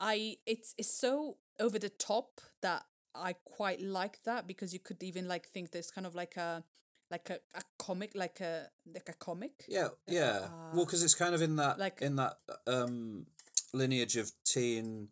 I 0.00 0.36
it's 0.46 0.74
it's 0.76 0.92
so 0.92 1.36
over 1.60 1.78
the 1.78 1.88
top 1.88 2.40
that 2.60 2.82
I 3.14 3.34
quite 3.44 3.80
like 3.80 4.22
that 4.24 4.46
because 4.46 4.72
you 4.72 4.80
could 4.80 5.02
even 5.02 5.28
like 5.28 5.46
think 5.46 5.70
there's 5.70 5.90
kind 5.90 6.06
of 6.06 6.14
like 6.14 6.36
a 6.36 6.64
like 7.10 7.30
a, 7.30 7.38
a 7.54 7.62
comic 7.78 8.12
like 8.14 8.40
a 8.40 8.68
like 8.92 9.08
a 9.08 9.12
comic. 9.14 9.64
Yeah, 9.68 9.88
yeah. 10.08 10.48
well, 10.74 10.84
because 10.84 11.02
it's 11.04 11.14
kind 11.14 11.34
of 11.34 11.40
in 11.42 11.56
that 11.56 11.78
like- 11.78 12.02
in 12.02 12.16
that 12.16 12.34
um 12.66 13.26
lineage 13.72 14.16
of 14.16 14.32
teen, 14.44 15.08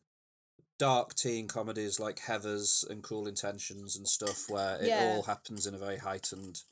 dark 0.81 1.15
teen 1.15 1.47
comedies 1.47 2.01
like 2.01 2.19
Heather's 2.21 2.85
and 2.89 3.03
Cruel 3.03 3.29
Intentions 3.29 3.97
and 3.97 4.09
stuff, 4.09 4.49
where 4.49 4.77
it 4.83 4.87
Yeah. 4.89 5.13
all 5.15 5.23
happens 5.25 5.67
in 5.67 5.75
a 5.75 5.79
very 5.79 5.99
heightened 5.99 6.63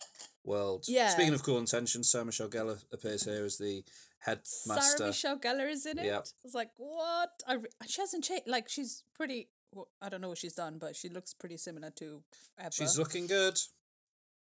world. 0.44 0.86
Yeah. 0.88 1.10
Speaking 1.10 1.34
of 1.34 1.42
Cruel 1.42 1.58
Intentions, 1.58 2.10
Sarah 2.10 2.24
Michelle 2.24 2.48
Gellar 2.48 2.82
appears 2.90 3.24
here 3.24 3.44
as 3.44 3.58
the 3.58 3.84
headmaster. 4.20 4.96
Sarah 4.96 5.08
Michelle 5.10 5.38
Gellar 5.38 5.70
is 5.70 5.84
in 5.84 5.98
it. 5.98 6.06
Yep. 6.06 6.26
I 6.26 6.40
was 6.42 6.54
like, 6.54 6.70
what? 6.78 7.30
I 7.46 7.54
re- 7.54 7.68
she 7.86 8.00
hasn't 8.00 8.24
changed. 8.24 8.48
Like 8.48 8.68
she's 8.68 9.02
pretty. 9.14 9.50
Well, 9.72 9.88
I 10.00 10.08
don't 10.08 10.22
know 10.22 10.30
what 10.30 10.38
she's 10.38 10.54
done, 10.54 10.78
but 10.78 10.96
she 10.96 11.10
looks 11.10 11.34
pretty 11.34 11.58
similar 11.58 11.90
to 11.90 12.22
ever. 12.58 12.70
She's 12.72 12.96
looking 12.98 13.26
good. 13.26 13.60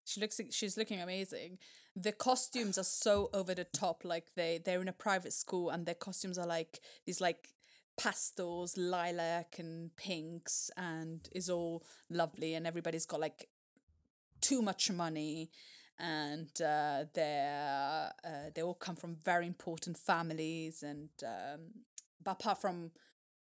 she 0.05 0.19
looks. 0.19 0.41
She's 0.49 0.75
looking 0.77 0.99
amazing. 0.99 1.59
The 1.95 2.11
costumes 2.11 2.79
are 2.79 2.83
so 2.83 3.29
over 3.31 3.53
the 3.53 3.65
top. 3.65 4.03
Like 4.03 4.31
they 4.35 4.57
they're 4.65 4.81
in 4.81 4.87
a 4.87 4.93
private 4.93 5.33
school, 5.33 5.69
and 5.69 5.85
their 5.85 5.93
costumes 6.07 6.39
are 6.39 6.47
like 6.47 6.79
these 7.05 7.21
like 7.21 7.49
pastels, 7.97 8.77
lilac 8.77 9.55
and 9.59 9.95
pinks, 9.95 10.71
and 10.77 11.27
is 11.33 11.49
all 11.49 11.83
lovely. 12.09 12.53
And 12.53 12.65
everybody's 12.65 13.05
got 13.05 13.19
like 13.19 13.47
too 14.41 14.61
much 14.61 14.91
money 14.91 15.51
and 15.99 16.49
uh, 16.61 17.05
they're 17.13 18.11
uh, 18.25 18.49
they 18.55 18.61
all 18.63 18.73
come 18.73 18.95
from 18.95 19.17
very 19.23 19.45
important 19.45 19.97
families 19.97 20.83
and 20.83 21.09
um, 21.23 21.59
but 22.23 22.31
apart 22.31 22.59
from 22.59 22.91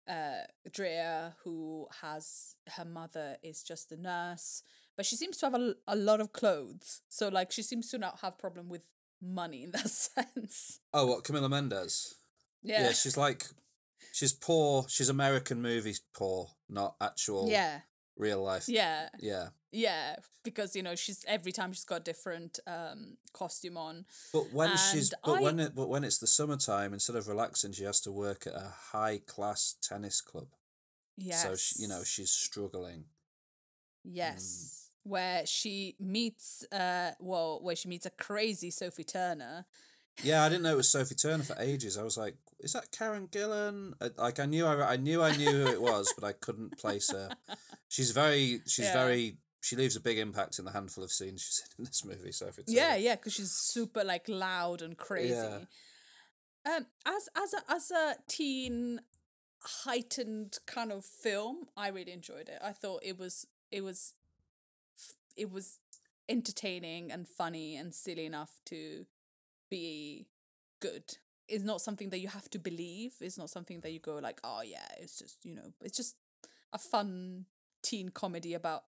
uh, 0.09 0.43
Drea 0.71 1.37
who 1.45 1.87
has 2.03 2.57
her 2.77 2.85
mother 2.85 3.37
is 3.43 3.63
just 3.63 3.93
a 3.93 3.97
nurse 3.97 4.63
but 4.97 5.07
she 5.07 5.17
seems 5.17 5.39
to 5.39 5.47
have 5.47 5.55
a, 5.55 5.75
a 5.89 5.97
lot 5.97 6.21
of 6.21 6.33
clothes 6.33 7.01
so 7.09 7.29
like 7.29 7.51
she 7.51 7.63
seems 7.63 7.91
to 7.91 7.99
not 7.99 8.21
have 8.21 8.39
problem 8.39 8.69
with 8.69 8.85
money 9.23 9.63
in 9.65 9.71
that 9.71 9.89
sense 9.89 10.81
Oh, 10.93 11.07
what 11.07 11.25
Camila 11.25 11.49
Mendes? 11.49 12.15
yeah 12.63 12.83
yeah, 12.83 12.93
she's 12.93 13.17
like, 13.17 13.47
she's 14.13 14.33
poor. 14.33 14.87
She's 14.89 15.09
American 15.09 15.61
movies 15.63 16.01
poor, 16.13 16.49
not 16.69 16.97
actual 17.01 17.49
yeah 17.51 17.81
real 18.17 18.43
life. 18.43 18.69
yeah 18.69 19.09
yeah. 19.19 19.49
yeah 19.73 20.17
because 20.45 20.77
you 20.77 20.83
know 20.83 20.95
she's 20.95 21.25
every 21.27 21.53
time 21.53 21.73
she's 21.73 21.85
got 21.87 22.01
a 22.01 22.05
different 22.05 22.59
um 22.67 23.17
costume 23.33 23.79
on 23.79 24.05
But 24.33 24.53
when 24.53 24.77
she's 24.77 25.13
but 25.25 25.39
I- 25.39 25.41
when 25.41 25.59
it 25.61 25.75
but 25.75 25.89
when 25.89 26.05
it's 26.05 26.19
the 26.19 26.27
summertime, 26.27 26.93
instead 26.93 27.17
of 27.17 27.29
relaxing, 27.29 27.73
she 27.73 27.85
has 27.85 28.01
to 28.03 28.13
work 28.13 28.47
at 28.47 28.55
a 28.55 28.73
high 28.93 29.21
class 29.27 29.75
tennis 29.81 30.21
club. 30.21 30.49
yes 31.17 31.43
So 31.43 31.57
she, 31.57 31.83
you 31.83 31.89
know 31.89 32.03
she's 32.05 32.31
struggling. 32.31 33.05
Yes. 34.05 34.89
Where 35.03 35.47
she 35.47 35.97
meets 35.99 36.65
uh 36.73 37.13
well, 37.21 37.61
where 37.63 37.77
she 37.77 37.89
meets 37.89 38.07
a 38.07 38.11
crazy 38.11 38.71
Sophie 38.71 39.05
Turner. 39.05 39.65
Yeah, 40.23 40.45
I 40.45 40.49
didn't 40.49 40.63
know 40.63 40.73
it 40.73 40.77
was 40.77 40.91
Sophie 40.91 41.15
Turner 41.15 41.43
for 41.45 41.57
ages. 41.59 41.97
I 41.97 42.03
was 42.03 42.17
like, 42.17 42.37
is 42.61 42.73
that 42.75 42.91
Karen 42.93 43.29
Gillan? 43.29 43.93
Like 44.19 44.39
I 44.41 44.47
knew 44.47 44.67
I, 44.67 44.93
I 44.93 44.97
knew 44.97 45.23
I 45.23 45.37
knew 45.37 45.51
who 45.51 45.67
it 45.69 45.81
was, 45.81 46.13
but 46.19 46.27
I 46.27 46.33
couldn't 46.33 46.79
place 46.79 47.11
her. 47.11 47.31
She's 47.89 48.11
very 48.11 48.61
she's 48.67 48.87
Yeah. 48.87 48.93
very 49.05 49.37
she 49.63 49.77
leaves 49.77 49.97
a 49.97 50.01
big 50.01 50.19
impact 50.19 50.59
in 50.59 50.65
the 50.65 50.73
handful 50.73 51.05
of 51.05 51.13
scenes 51.13 51.43
she's 51.43 51.63
in 51.79 51.83
in 51.83 51.85
this 51.87 52.05
movie. 52.05 52.33
Sophie 52.33 52.63
Turner. 52.65 52.79
Yeah, 52.79 52.97
yeah, 52.97 53.15
because 53.17 53.35
she's 53.35 53.53
super 53.53 54.05
like 54.05 54.29
loud 54.29 54.83
and 54.83 54.97
crazy. 54.97 55.35
Um 55.37 56.87
as 57.07 57.29
as 57.37 57.55
a 57.55 57.73
as 57.73 57.91
a 57.91 58.15
teen 58.29 59.01
heightened 59.85 60.59
kind 60.67 60.93
of 60.93 61.05
film, 61.05 61.67
I 61.77 61.89
really 61.89 62.13
enjoyed 62.13 62.49
it. 62.49 62.59
I 62.63 62.73
thought 62.73 63.01
it 63.03 63.19
was 63.19 63.47
it 63.71 63.83
was 63.83 64.15
it 65.37 65.51
was 65.51 65.79
entertaining 66.29 67.11
and 67.11 67.27
funny 67.27 67.77
and 67.77 67.95
silly 67.95 68.27
enough 68.27 68.61
to 68.67 69.07
be 69.71 70.27
good. 70.81 71.17
It's 71.49 71.65
not 71.65 71.81
something 71.81 72.11
that 72.11 72.19
you 72.21 72.29
have 72.29 72.49
to 72.51 72.59
believe. 72.59 73.15
It's 73.21 73.39
not 73.39 73.51
something 73.51 73.81
that 73.81 73.93
you 73.93 73.99
go 74.01 74.17
like, 74.17 74.41
oh 74.45 74.63
yeah, 74.63 74.87
it's 74.99 75.19
just 75.19 75.45
you 75.45 75.55
know, 75.55 75.73
it's 75.83 75.97
just 75.97 76.17
a 76.73 76.79
fun 76.79 77.47
teen 77.83 78.11
comedy 78.11 78.55
about 78.55 78.85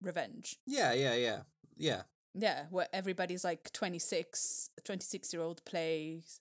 revenge. 0.00 0.56
Yeah, 0.66 0.92
yeah, 0.92 1.14
yeah, 1.14 1.38
yeah. 1.76 2.02
Yeah, 2.38 2.66
where 2.70 2.88
everybody's 2.92 3.44
like 3.44 3.72
26, 3.72 4.70
26 4.84 5.32
year 5.32 5.42
old 5.42 5.64
plays 5.64 6.40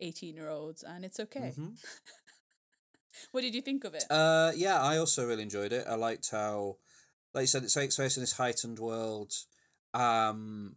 18 0.00 0.34
year 0.34 0.48
olds 0.48 0.82
and 0.82 1.04
it's 1.04 1.20
okay. 1.20 1.52
Mhm. 1.56 1.76
What 3.30 3.42
did 3.42 3.54
you 3.54 3.60
think 3.62 3.84
of 3.84 3.94
it? 3.94 4.04
Uh, 4.10 4.52
yeah, 4.56 4.80
I 4.80 4.96
also 4.98 5.26
really 5.26 5.42
enjoyed 5.44 5.72
it. 5.72 5.86
I 5.88 5.94
liked 5.94 6.30
how, 6.30 6.78
like 7.32 7.42
you 7.42 7.46
said, 7.46 7.62
it 7.62 7.72
takes 7.72 7.96
place 7.96 8.16
in 8.16 8.22
this 8.22 8.32
heightened 8.32 8.78
world. 8.80 9.32
Um, 9.92 10.76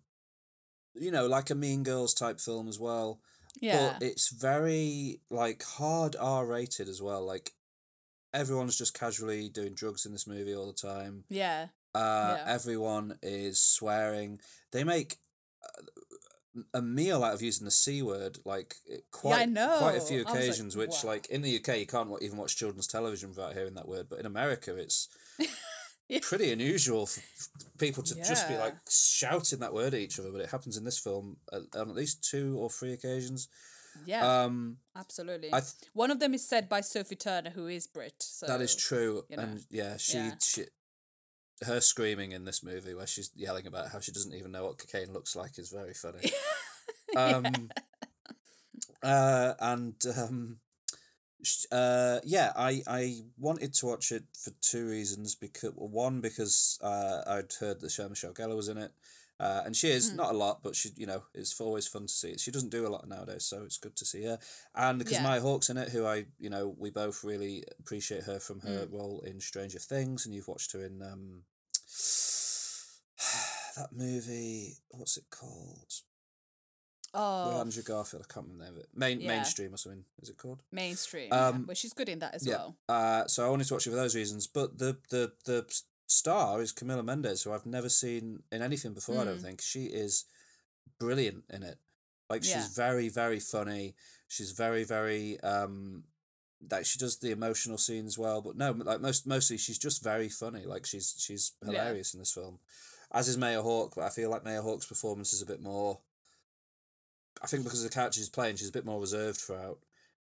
you 0.99 1.11
know, 1.11 1.27
like 1.27 1.49
a 1.49 1.55
Mean 1.55 1.83
Girls 1.83 2.13
type 2.13 2.39
film 2.39 2.67
as 2.67 2.79
well. 2.79 3.19
Yeah. 3.59 3.93
but 3.97 4.05
it's 4.05 4.29
very 4.29 5.21
like 5.31 5.63
hard 5.63 6.15
R 6.19 6.45
rated 6.45 6.87
as 6.87 7.01
well. 7.01 7.25
Like 7.25 7.51
everyone's 8.33 8.77
just 8.77 8.93
casually 8.97 9.49
doing 9.49 9.73
drugs 9.73 10.05
in 10.05 10.11
this 10.11 10.27
movie 10.27 10.53
all 10.55 10.67
the 10.67 10.73
time. 10.87 11.23
yeah. 11.29 11.67
Uh, 11.95 12.35
Yeah. 12.37 12.43
Everyone 12.53 13.17
is 13.23 13.59
swearing. 13.59 14.39
They 14.71 14.83
make 14.83 15.17
uh, 15.63 16.61
a 16.73 16.81
meal 16.81 17.23
out 17.23 17.33
of 17.33 17.41
using 17.41 17.65
the 17.65 17.71
c 17.71 18.03
word. 18.03 18.37
Like 18.45 18.75
it- 18.85 19.05
quite, 19.11 19.51
quite 19.79 19.95
a 19.97 20.01
few 20.01 20.17
was 20.19 20.25
like, 20.25 20.35
occasions. 20.35 20.75
which, 20.75 21.03
wow. 21.03 21.11
like 21.11 21.27
in 21.29 21.41
the 21.41 21.55
UK, 21.57 21.79
you 21.79 21.87
can't 21.87 22.09
even 22.21 22.37
watch 22.37 22.55
children's 22.57 22.85
television 22.87 23.29
without 23.29 23.53
hearing 23.53 23.73
that 23.75 23.87
word. 23.87 24.07
But 24.09 24.19
in 24.19 24.25
America, 24.27 24.75
it's 24.75 25.07
Yeah. 26.09 26.19
pretty 26.21 26.53
unusual 26.53 27.05
for 27.05 27.21
people 27.77 28.01
to 28.01 28.15
just 28.15 28.47
be 28.47 28.55
like 28.55 28.75
shouting 28.89 29.59
that 29.59 29.73
word 29.73 29.93
at 29.93 29.99
each 29.99 30.17
other. 30.19 30.31
But 30.31 30.39
it 30.39 30.49
happens 30.49 30.77
in 30.77 30.85
this 30.85 30.97
film 30.97 31.35
on 31.51 31.67
at 31.75 31.95
least 31.95 32.23
two 32.23 32.57
or 32.57 32.69
three 32.69 32.93
occasions. 32.93 33.49
Yeah. 34.05 34.43
Um, 34.43 34.77
absolutely. 34.95 35.49
I 35.53 35.59
th- 35.59 35.73
One 35.93 36.11
of 36.11 36.19
them 36.19 36.33
is 36.33 36.47
said 36.47 36.69
by 36.69 36.81
Sophie 36.81 37.15
Turner, 37.15 37.49
who 37.49 37.67
is 37.67 37.87
Brit. 37.87 38.15
So 38.19 38.45
that 38.47 38.61
is 38.61 38.75
true, 38.75 39.23
you 39.29 39.37
know, 39.37 39.43
and 39.43 39.65
yeah, 39.69 39.97
she 39.97 40.17
yeah. 40.17 40.31
she. 40.41 40.63
Her 41.65 41.81
screaming 41.81 42.33
in 42.33 42.45
this 42.45 42.63
movie, 42.63 42.93
where 42.93 43.07
she's 43.07 43.31
yelling 43.35 43.65
about 43.65 43.89
how 43.89 43.99
she 43.99 44.11
doesn't 44.11 44.35
even 44.35 44.51
know 44.51 44.65
what 44.65 44.77
cocaine 44.77 45.11
looks 45.11 45.35
like, 45.35 45.57
is 45.57 45.71
very 45.71 45.95
funny. 45.95 46.31
um, 47.17 47.69
uh, 49.01 49.53
and 49.59 49.95
um, 50.15 50.59
uh, 51.71 52.19
yeah, 52.23 52.51
I 52.55 52.81
I 52.87 53.21
wanted 53.37 53.73
to 53.75 53.85
watch 53.87 54.11
it 54.11 54.23
for 54.37 54.51
two 54.61 54.87
reasons. 54.87 55.35
Because 55.35 55.73
one, 55.75 56.21
because 56.21 56.79
uh, 56.81 57.21
I'd 57.27 57.53
heard 57.59 57.79
that 57.81 57.89
Sarah 57.91 58.09
Michelle 58.09 58.33
Gellar 58.33 58.55
was 58.55 58.67
in 58.69 58.77
it, 58.77 58.91
uh, 59.39 59.61
and 59.65 59.75
she 59.75 59.89
is 59.89 60.11
Hmm. 60.11 60.17
not 60.17 60.33
a 60.33 60.37
lot, 60.37 60.63
but 60.63 60.75
she 60.75 60.89
you 60.95 61.05
know 61.05 61.23
it's 61.33 61.59
always 61.61 61.87
fun 61.87 62.07
to 62.07 62.13
see 62.13 62.29
it. 62.29 62.39
She 62.39 62.51
doesn't 62.51 62.71
do 62.71 62.87
a 62.87 62.89
lot 62.95 63.07
nowadays, 63.07 63.45
so 63.45 63.63
it's 63.63 63.77
good 63.77 63.95
to 63.97 64.05
see 64.05 64.23
her. 64.23 64.39
And 64.75 64.99
because 64.99 65.13
Yeah. 65.13 65.23
Maya 65.23 65.41
Hawke's 65.41 65.69
in 65.69 65.77
it, 65.77 65.89
who 65.89 66.05
I 66.05 66.25
you 66.39 66.49
know 66.49 66.75
we 66.77 66.89
both 66.91 67.23
really 67.23 67.63
appreciate 67.79 68.23
her 68.23 68.39
from 68.39 68.61
her 68.61 68.85
Mm. 68.87 68.91
role 68.93 69.21
in 69.25 69.39
Stranger 69.39 69.79
Things, 69.79 70.25
and 70.25 70.33
you've 70.35 70.47
watched 70.47 70.71
her 70.73 70.83
in 70.85 71.01
um. 71.01 71.43
That 73.77 73.93
movie, 73.93 74.77
what's 74.89 75.17
it 75.17 75.25
called? 75.29 75.93
Oh, 77.13 77.59
Andrew 77.61 77.83
Garfield, 77.83 78.25
I 78.29 78.33
can't 78.33 78.47
remember 78.47 78.65
the 78.65 78.69
name 78.71 78.77
of 78.77 78.83
it. 78.83 78.89
Main 78.95 79.21
Yeah. 79.21 79.27
mainstream 79.35 79.73
or 79.73 79.77
something. 79.77 80.05
Is 80.21 80.29
it 80.29 80.37
called? 80.37 80.61
mainstream. 80.71 81.29
yeah. 81.29 81.47
Um, 81.47 81.63
But 81.65 81.77
she's 81.77 81.93
good 81.93 82.09
in 82.09 82.19
that 82.19 82.35
as 82.35 82.45
yeah. 82.45 82.55
well. 82.57 82.77
Uh, 82.89 83.27
so 83.27 83.45
I 83.45 83.49
wanted 83.49 83.67
to 83.67 83.73
watch 83.73 83.87
it 83.87 83.91
for 83.91 83.95
those 83.95 84.15
reasons. 84.15 84.45
But 84.47 84.77
the 84.77 84.97
the 85.09 85.33
the 85.45 85.65
star 86.07 86.61
is 86.61 86.71
Camila 86.73 87.03
Mendes, 87.03 87.43
who 87.43 87.51
I've 87.53 87.65
never 87.65 87.89
seen 87.89 88.43
in 88.51 88.61
anything 88.61 88.93
before. 88.93 89.19
I 89.19 89.25
don't 89.25 89.39
Mm. 89.39 89.41
think 89.41 89.61
she 89.61 89.85
is 89.85 90.25
brilliant 90.99 91.45
in 91.49 91.63
it. 91.63 91.79
Like 92.29 92.43
she's 92.43 92.53
Yeah. 92.53 92.67
very 92.75 93.09
very 93.09 93.39
funny. 93.39 93.95
She's 94.27 94.51
very 94.51 94.83
very 94.83 95.39
um. 95.41 96.03
Like 96.71 96.85
she 96.87 96.97
does 96.97 97.17
the 97.17 97.29
emotional 97.31 97.77
scenes 97.77 98.17
well, 98.17 98.41
but 98.41 98.57
no, 98.57 98.71
like 98.71 98.99
most 98.99 99.27
mostly 99.27 99.57
she's 99.57 99.77
just 99.77 100.01
very 100.03 100.27
funny. 100.27 100.65
Like 100.65 100.85
she's 100.85 101.15
she's 101.17 101.53
Yeah. 101.61 101.67
hilarious 101.71 102.13
in 102.13 102.19
this 102.19 102.33
film, 102.33 102.59
as 103.11 103.27
is 103.27 103.37
Maya 103.37 103.61
Hawke. 103.61 103.93
But 103.95 104.05
I 104.05 104.09
feel 104.09 104.29
like 104.31 104.43
Maya 104.43 104.61
Hawke's 104.61 104.85
performance 104.87 105.33
is 105.33 105.41
a 105.41 105.45
bit 105.45 105.61
more. 105.61 106.01
I 107.41 107.47
think 107.47 107.63
because 107.63 107.83
of 107.83 107.89
the 107.89 107.93
character 107.93 108.17
she's 108.17 108.29
playing, 108.29 108.55
she's 108.55 108.69
a 108.69 108.73
bit 108.73 108.85
more 108.85 108.99
reserved 108.99 109.39
throughout. 109.39 109.79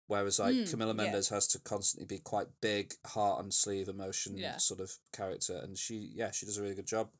Whereas 0.06 0.38
like 0.38 0.54
Mm, 0.54 0.64
Camila 0.64 0.88
yeah. 0.88 0.92
Mendes 0.92 1.28
has 1.30 1.46
to 1.48 1.58
constantly 1.60 2.06
be 2.06 2.20
quite 2.20 2.48
big, 2.60 2.94
heart 3.06 3.38
on 3.38 3.50
sleeve, 3.50 3.88
emotion 3.88 4.36
Yeah. 4.36 4.58
sort 4.58 4.80
of 4.80 4.92
character, 5.12 5.56
and 5.56 5.78
she 5.78 6.12
yeah 6.14 6.30
she 6.30 6.44
does 6.46 6.58
a 6.58 6.62
really 6.62 6.74
good 6.74 6.86
job. 6.86 7.10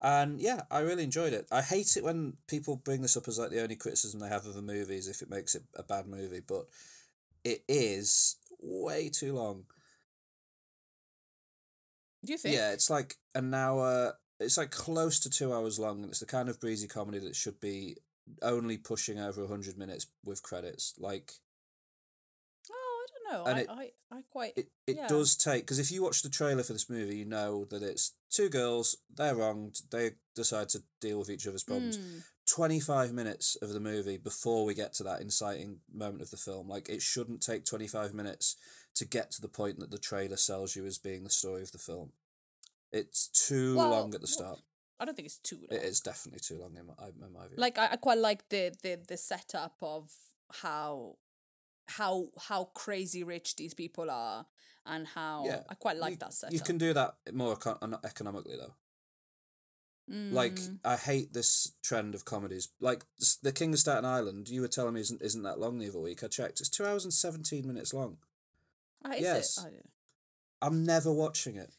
And 0.00 0.40
yeah, 0.40 0.62
I 0.70 0.80
really 0.80 1.04
enjoyed 1.04 1.32
it. 1.32 1.46
I 1.52 1.62
hate 1.62 1.96
it 1.96 2.02
when 2.04 2.38
people 2.48 2.76
bring 2.76 3.02
this 3.02 3.16
up 3.16 3.28
as 3.28 3.38
like 3.38 3.50
the 3.50 3.62
only 3.62 3.76
criticism 3.76 4.18
they 4.18 4.28
have 4.28 4.46
of 4.46 4.56
a 4.56 4.62
movie 4.62 4.96
is 4.96 5.08
if 5.08 5.22
it 5.22 5.30
makes 5.30 5.54
it 5.54 5.62
a 5.76 5.82
bad 5.82 6.06
movie, 6.08 6.40
but 6.40 6.66
it 7.44 7.62
is 7.68 8.36
way 8.60 9.08
too 9.10 9.34
long. 9.34 9.64
Do 12.24 12.32
you 12.32 12.38
think? 12.38 12.54
Yeah, 12.54 12.72
it's 12.72 12.88
like 12.90 13.16
an 13.34 13.52
hour. 13.52 14.14
It's 14.40 14.56
like 14.58 14.70
close 14.70 15.20
to 15.20 15.30
two 15.30 15.52
hours 15.52 15.78
long, 15.78 16.02
and 16.02 16.10
it's 16.10 16.20
the 16.20 16.26
kind 16.26 16.48
of 16.48 16.60
breezy 16.60 16.88
comedy 16.88 17.18
that 17.20 17.36
should 17.36 17.60
be 17.60 17.96
only 18.42 18.76
pushing 18.78 19.18
over 19.18 19.46
hundred 19.46 19.76
minutes 19.78 20.06
with 20.24 20.42
credits. 20.42 20.94
Like 20.98 21.32
Oh, 22.70 23.04
I 23.04 23.06
don't 23.12 23.44
know. 23.44 23.50
And 23.50 23.58
I, 23.58 23.62
it- 23.62 23.92
I, 24.10 24.16
I 24.16 24.22
quite. 24.30 24.52
it, 24.56 24.68
it 24.86 24.96
Yeah. 24.96 25.08
does 25.08 25.36
take 25.36 25.62
because 25.62 25.78
if 25.78 25.90
you 25.90 26.02
watch 26.02 26.22
the 26.22 26.28
trailer 26.28 26.62
for 26.62 26.72
this 26.72 26.88
movie, 26.90 27.16
you 27.16 27.24
know 27.24 27.64
that 27.66 27.82
it's 27.82 28.12
two 28.30 28.48
girls. 28.48 28.96
They're 29.14 29.34
wronged. 29.34 29.80
They 29.90 30.12
decide 30.34 30.68
to 30.70 30.82
deal 31.00 31.18
with 31.18 31.30
each 31.30 31.46
other's 31.46 31.64
problems. 31.64 31.98
Mm, 31.98 32.22
25 32.46 33.12
minutes 33.12 33.56
of 33.62 33.70
the 33.70 33.80
movie 33.80 34.16
before 34.18 34.64
we 34.64 34.74
get 34.74 34.92
to 34.94 35.02
that 35.04 35.20
inciting 35.20 35.78
moment 35.92 36.22
of 36.22 36.30
the 36.30 36.36
film. 36.36 36.68
Like, 36.68 36.88
it 36.88 37.00
shouldn't 37.00 37.40
take 37.42 37.64
25 37.64 38.12
minutes 38.14 38.56
to 38.96 39.04
get 39.04 39.30
to 39.32 39.40
the 39.40 39.48
point 39.48 39.78
that 39.78 39.90
the 39.90 39.98
trailer 39.98 40.36
sells 40.36 40.74
you 40.76 40.84
as 40.84 40.98
being 40.98 41.24
the 41.24 41.30
story 41.30 41.62
of 41.62 41.72
the 41.72 41.78
film. 41.78 42.12
It's 42.92 43.28
too 43.28 43.76
Well, 43.76 43.90
long 43.90 44.14
at 44.14 44.20
the 44.20 44.26
start. 44.26 44.58
I 45.02 45.04
don't 45.04 45.14
think 45.16 45.26
it's 45.26 45.38
too 45.38 45.56
long. 45.56 45.78
It 45.78 45.84
is 45.84 46.00
definitely 46.00 46.40
too 46.40 46.58
long 46.58 46.76
in 46.78 46.86
my, 46.86 47.26
in 47.26 47.32
my 47.32 47.46
view. 47.48 47.56
Like 47.56 47.76
I, 47.76 47.88
I 47.92 47.96
quite 47.96 48.18
like 48.18 48.48
the, 48.48 48.72
the 48.82 49.00
the 49.06 49.16
setup 49.16 49.74
of 49.82 50.12
how 50.62 51.16
how 51.88 52.28
how 52.48 52.64
crazy 52.74 53.24
rich 53.24 53.56
these 53.56 53.74
people 53.74 54.10
are 54.10 54.46
and 54.86 55.06
how 55.08 55.44
Yeah, 55.44 55.60
I 55.68 55.74
quite 55.74 55.96
like 55.96 56.12
you, 56.12 56.16
that 56.18 56.32
setup. 56.32 56.54
You 56.54 56.60
can 56.60 56.78
do 56.78 56.92
that 56.92 57.16
more 57.32 57.56
econ- 57.56 58.04
economically, 58.04 58.56
though. 58.56 58.74
Like, 60.08 60.56
Mm, 60.56 60.78
I 60.84 60.96
hate 60.96 61.32
this 61.32 61.72
trend 61.82 62.14
of 62.14 62.24
comedies. 62.24 62.68
Like, 62.80 63.04
The 63.42 63.52
King 63.52 63.72
of 63.72 63.78
Staten 63.78 64.04
Island, 64.04 64.48
you 64.48 64.60
were 64.60 64.68
telling 64.68 64.94
me 64.94 65.00
isn't, 65.00 65.22
isn't 65.22 65.42
that 65.44 65.58
long 65.60 65.78
the 65.78 65.88
other 65.88 66.00
week. 66.00 66.22
I 66.22 66.26
checked. 66.26 66.60
It's 66.60 66.68
two 66.68 66.84
hours 66.84 67.04
and 67.04 67.14
17 67.14 67.66
minutes 67.66 67.94
long. 67.94 68.18
ah, 69.04 69.12
is 69.12 69.20
yes. 69.20 69.64
it? 69.64 69.86
I'm 70.60 70.84
never 70.84 71.12
watching 71.12 71.56
it. 71.56 71.72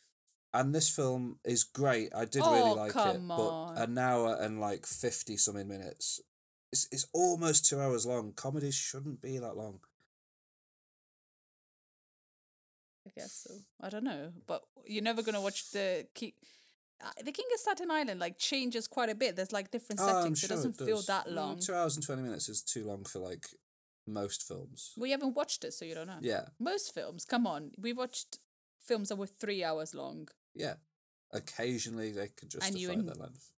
And 0.54 0.74
this 0.74 0.90
film 0.90 1.40
is 1.44 1.64
great. 1.64 2.14
I 2.16 2.26
did 2.26 2.44
Oh, 2.46 2.52
really 2.54 2.76
like 2.76 2.92
it. 2.92 2.94
come 2.94 3.28
But 3.28 3.74
an 3.84 3.98
hour 3.98 4.36
and 4.40 4.60
like 4.60 4.86
50 4.86 5.36
something 5.38 5.68
minutes. 5.68 6.22
It's, 6.72 6.88
it's 6.92 7.08
almost 7.14 7.66
two 7.68 7.80
hours 7.80 8.06
long. 8.06 8.34
Comedies 8.34 8.76
shouldn't 8.76 9.22
be 9.22 9.40
that 9.40 9.56
long. 9.58 9.80
I 13.08 13.12
guess 13.20 13.46
so. 13.48 13.56
I 13.82 13.90
don't 13.90 14.04
know, 14.04 14.32
but 14.48 14.64
you're 14.86 15.04
never 15.04 15.22
gonna 15.22 15.42
watch 15.42 15.72
the 15.72 16.08
King. 16.14 16.32
Uh, 17.04 17.10
the 17.24 17.32
King 17.34 17.46
of 17.54 17.60
Staten 17.60 17.92
Island 17.92 18.20
like 18.20 18.38
changes 18.40 18.88
quite 18.88 19.10
a 19.10 19.16
bit. 19.16 19.36
There's 19.36 19.52
like 19.52 19.72
different 19.72 20.00
Oh, 20.02 20.08
settings. 20.08 20.40
sure 20.40 20.48
it 20.48 20.50
doesn't 20.56 20.78
feel 20.78 20.98
does. 20.98 21.08
that 21.08 21.28
Mm, 21.28 21.36
long. 21.36 21.60
two 21.60 21.74
hours 21.74 21.96
and 21.98 22.06
20 22.06 22.22
minutes 22.22 22.48
is 22.48 22.62
too 22.62 22.86
long 22.86 23.04
for 23.04 23.20
like 23.20 23.48
most 24.08 24.48
films. 24.48 24.94
We 24.98 25.12
haven't 25.12 25.36
watched 25.36 25.66
it, 25.66 25.74
so 25.74 25.84
you 25.84 25.96
don't 25.96 26.08
know. 26.08 26.20
Yeah. 26.22 26.46
Most 26.60 26.94
films, 26.94 27.26
come 27.26 27.46
on, 27.46 27.72
we 27.78 27.92
watched 27.92 28.40
films 28.80 29.10
that 29.10 29.18
were 29.18 29.28
three 29.28 29.64
hours 29.64 29.94
long. 29.94 30.30
Yeah. 30.56 30.76
Occasionally 31.32 32.12
they 32.12 32.28
could 32.28 32.50
justify 32.52 32.94
en- 32.94 33.06
their 33.06 33.16
length. 33.16 33.52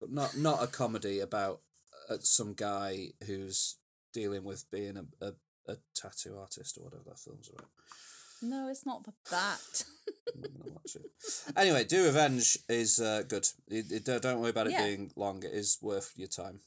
But 0.00 0.10
not, 0.12 0.36
not 0.36 0.62
a 0.62 0.66
comedy 0.66 1.20
about 1.20 1.60
uh, 2.08 2.16
some 2.20 2.54
guy 2.54 3.08
who's 3.26 3.76
dealing 4.12 4.44
with 4.44 4.70
being 4.70 4.96
a, 4.96 5.24
a, 5.24 5.32
a 5.68 5.76
tattoo 5.94 6.36
artist 6.38 6.78
or 6.78 6.84
whatever 6.84 7.02
that 7.06 7.18
film's 7.18 7.48
about. 7.48 7.68
No, 8.42 8.68
it's 8.68 8.86
not 8.86 9.04
th- 9.04 9.14
that. 9.30 9.84
I'm 10.34 10.40
not 10.40 10.58
gonna 10.58 10.72
watch 10.72 10.96
it. 10.96 11.52
Anyway, 11.56 11.84
Do 11.84 12.04
Revenge 12.06 12.58
is 12.68 12.98
uh, 12.98 13.22
good. 13.28 13.46
It, 13.68 13.92
it, 13.92 14.22
don't- 14.22 14.40
worry 14.40 14.50
about 14.50 14.66
it 14.68 14.72
Yeah. 14.72 14.84
being 14.86 15.10
long. 15.16 15.42
It 15.44 15.52
is 15.52 15.76
worth 15.82 16.12
your 16.16 16.28
time. 16.28 16.60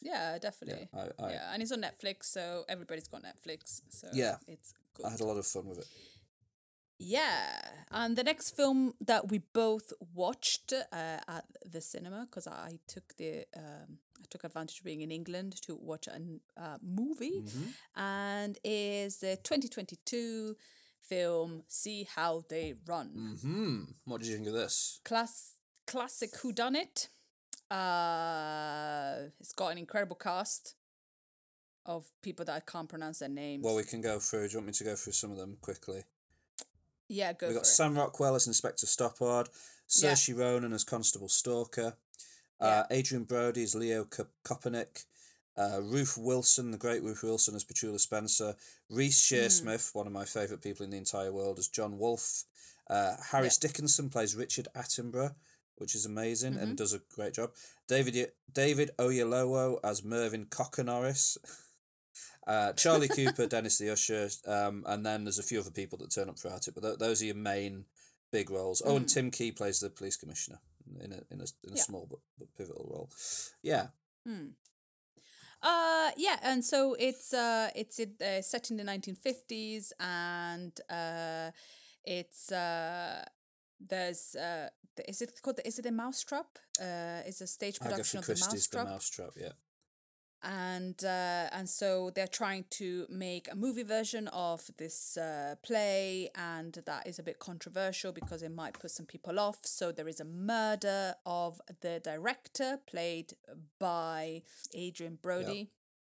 yeah, 0.00 0.32
Yeah, 0.34 0.38
definitely. 0.38 0.88
I, 0.94 1.00
I, 1.24 1.30
yeah, 1.32 1.52
and 1.52 1.60
it's 1.62 1.72
on 1.72 1.82
Netflix, 1.82 2.24
so 2.26 2.64
everybody's 2.68 3.08
got 3.08 3.22
Netflix. 3.24 3.80
So 3.90 4.06
Yeah. 4.12 4.36
it's 4.46 4.72
good. 4.94 5.06
I 5.06 5.10
had 5.10 5.20
a 5.20 5.24
lot 5.24 5.36
of 5.38 5.46
fun 5.46 5.66
with 5.66 5.78
it. 5.78 5.86
Yeah, 6.98 7.60
and 7.90 8.16
the 8.16 8.24
next 8.24 8.56
film 8.56 8.94
that 9.04 9.28
we 9.28 9.38
both 9.52 9.92
watched 10.14 10.72
uh, 10.72 11.18
at 11.28 11.44
the 11.70 11.80
cinema 11.80 12.24
because 12.26 12.46
I 12.46 12.78
took 12.88 13.16
the 13.18 13.44
um, 13.56 13.98
I 14.18 14.24
took 14.30 14.44
advantage 14.44 14.78
of 14.78 14.84
being 14.84 15.02
in 15.02 15.10
England 15.10 15.60
to 15.66 15.76
watch 15.76 16.06
a 16.08 16.18
uh, 16.58 16.78
movie, 16.82 17.42
Mm-hmm. 17.44 18.00
and 18.00 18.58
is 18.64 19.18
the 19.18 19.36
twenty 19.42 19.68
twenty 19.68 19.96
two 20.06 20.56
film 21.02 21.64
"See 21.68 22.08
How 22.16 22.44
They 22.48 22.74
Run." 22.86 23.36
Hmm. 23.42 23.82
What 24.06 24.20
did 24.22 24.28
you 24.28 24.36
think 24.36 24.46
of 24.48 24.54
this? 24.54 25.00
Class 25.04 25.52
classic 25.86 26.32
whodunit. 26.32 27.08
Uh, 27.70 29.28
it's 29.40 29.52
got 29.52 29.68
an 29.72 29.78
incredible 29.78 30.16
cast 30.16 30.74
of 31.84 32.10
people 32.22 32.44
that 32.46 32.54
I 32.56 32.60
can't 32.60 32.88
pronounce 32.88 33.18
their 33.20 33.28
names. 33.28 33.64
Well, 33.64 33.76
we 33.76 33.84
can 33.84 34.00
go 34.00 34.18
through. 34.18 34.48
Do 34.48 34.52
you 34.52 34.58
want 34.58 34.66
me 34.68 34.72
to 34.72 34.84
go 34.84 34.96
through 34.96 35.12
some 35.12 35.30
of 35.30 35.36
them 35.36 35.56
quickly? 35.60 36.04
Yeah, 37.08 37.32
go 37.32 37.46
We've 37.48 37.56
got 37.56 37.62
it. 37.62 37.66
Sam 37.66 37.96
Rockwell 37.96 38.34
as 38.34 38.46
Inspector 38.46 38.84
Stoppard, 38.86 39.48
Yeah. 40.02 40.12
Saoirse 40.12 40.36
Ronan 40.36 40.72
as 40.72 40.84
Constable 40.84 41.28
Stalker, 41.28 41.96
uh, 42.60 42.84
Adrien 42.90 43.24
Brody 43.24 43.62
as 43.62 43.74
Leo 43.74 44.04
Kopernik, 44.44 45.04
uh, 45.56 45.80
Ruth 45.82 46.16
Wilson, 46.18 46.70
the 46.72 46.78
great 46.78 47.02
Ruth 47.02 47.22
Wilson 47.22 47.54
as 47.54 47.64
Petula 47.64 48.00
Spencer, 48.00 48.56
Reece. 48.90 49.22
Shearsmith, 49.22 49.94
one 49.94 50.06
of 50.06 50.12
my 50.12 50.24
favourite 50.24 50.62
people 50.62 50.84
in 50.84 50.90
the 50.90 50.96
entire 50.98 51.32
world, 51.32 51.58
as 51.58 51.68
John 51.68 51.98
Woolf. 51.98 52.44
Uh, 52.88 53.16
Harris 53.30 53.56
Dickinson 53.58 54.10
plays 54.10 54.34
Richard 54.36 54.68
Attenborough, 54.76 55.34
which 55.76 55.94
is 55.94 56.06
amazing 56.06 56.54
Mm-hmm. 56.54 56.62
and 56.62 56.76
does 56.76 56.92
a 56.94 57.00
great 57.14 57.34
job. 57.34 57.50
David 57.88 58.32
David 58.52 58.90
Oyelowo 58.98 59.78
as 59.84 60.02
Mervyn 60.04 60.46
Cocker 60.46 60.84
Norris. 60.84 61.38
Uh, 62.46 62.72
Charlie 62.74 63.08
Cooper, 63.08 63.46
Dennis 63.46 63.78
the 63.78 63.90
Usher, 63.90 64.28
um, 64.46 64.84
and 64.86 65.04
then 65.04 65.24
there's 65.24 65.38
a 65.38 65.42
few 65.42 65.58
other 65.60 65.70
people 65.72 65.98
that 65.98 66.12
turn 66.12 66.28
up 66.28 66.38
throughout 66.38 66.68
it. 66.68 66.74
But 66.74 66.82
th- 66.82 66.98
those 66.98 67.20
are 67.22 67.26
your 67.26 67.34
main 67.34 67.86
big 68.30 68.50
roles. 68.50 68.82
Oh, 68.84 68.96
and 68.96 69.08
Tim 69.08 69.30
Key 69.30 69.50
plays 69.52 69.80
the 69.80 69.90
police 69.90 70.16
commissioner 70.16 70.60
in 71.00 71.12
a 71.12 71.16
in 71.32 71.40
a, 71.40 71.40
in 71.40 71.40
a 71.40 71.44
Mm. 71.44 71.76
Yeah. 71.76 71.82
small 71.82 72.06
but, 72.08 72.20
but 72.38 72.48
pivotal 72.56 72.86
role. 72.88 73.10
Yeah, 73.62 73.88
Hmm. 74.24 74.48
Uh 75.62 76.10
yeah, 76.16 76.38
and 76.42 76.64
so 76.64 76.94
it's 76.98 77.32
uh 77.32 77.70
it's 77.74 77.98
it, 77.98 78.20
uh, 78.22 78.42
set 78.42 78.70
in 78.70 78.76
the 78.76 78.84
nineteen 78.84 79.16
fifties, 79.16 79.92
and 79.98 80.72
uh 80.90 81.50
it's 82.04 82.52
uh 82.52 83.24
there's 83.80 84.34
uh 84.36 84.68
is 85.08 85.22
it 85.22 85.40
called 85.42 85.60
is 85.64 85.78
it 85.78 85.86
a 85.86 85.90
mousetrap? 85.92 86.46
Uh, 86.80 87.22
it's 87.26 87.40
a 87.40 87.46
stage 87.46 87.80
production 87.80 88.18
Agatha 88.18 88.32
of 88.32 88.38
the 88.38 88.44
Christie's 88.44 88.68
The 88.68 88.76
mousetrap, 88.78 88.92
Mousetrap. 88.94 89.30
Yeah. 89.36 89.52
And 90.48 91.02
uh, 91.04 91.48
and 91.50 91.68
so 91.68 92.10
they're 92.14 92.28
trying 92.28 92.66
to 92.78 93.04
make 93.10 93.48
a 93.50 93.56
movie 93.56 93.82
version 93.82 94.28
of 94.28 94.70
this 94.78 95.16
uh, 95.16 95.56
play, 95.64 96.30
and 96.36 96.72
that 96.86 97.04
is 97.04 97.18
a 97.18 97.24
bit 97.24 97.40
controversial 97.40 98.12
because 98.12 98.44
it 98.44 98.52
might 98.54 98.74
put 98.78 98.92
some 98.92 99.06
people 99.06 99.40
off. 99.40 99.58
So 99.66 99.90
there 99.90 100.06
is 100.06 100.20
a 100.20 100.24
murder 100.24 101.16
of 101.26 101.60
the 101.80 101.98
director, 101.98 102.78
played 102.86 103.32
by 103.80 104.42
Adrien 104.72 105.18
Brody. 105.20 105.72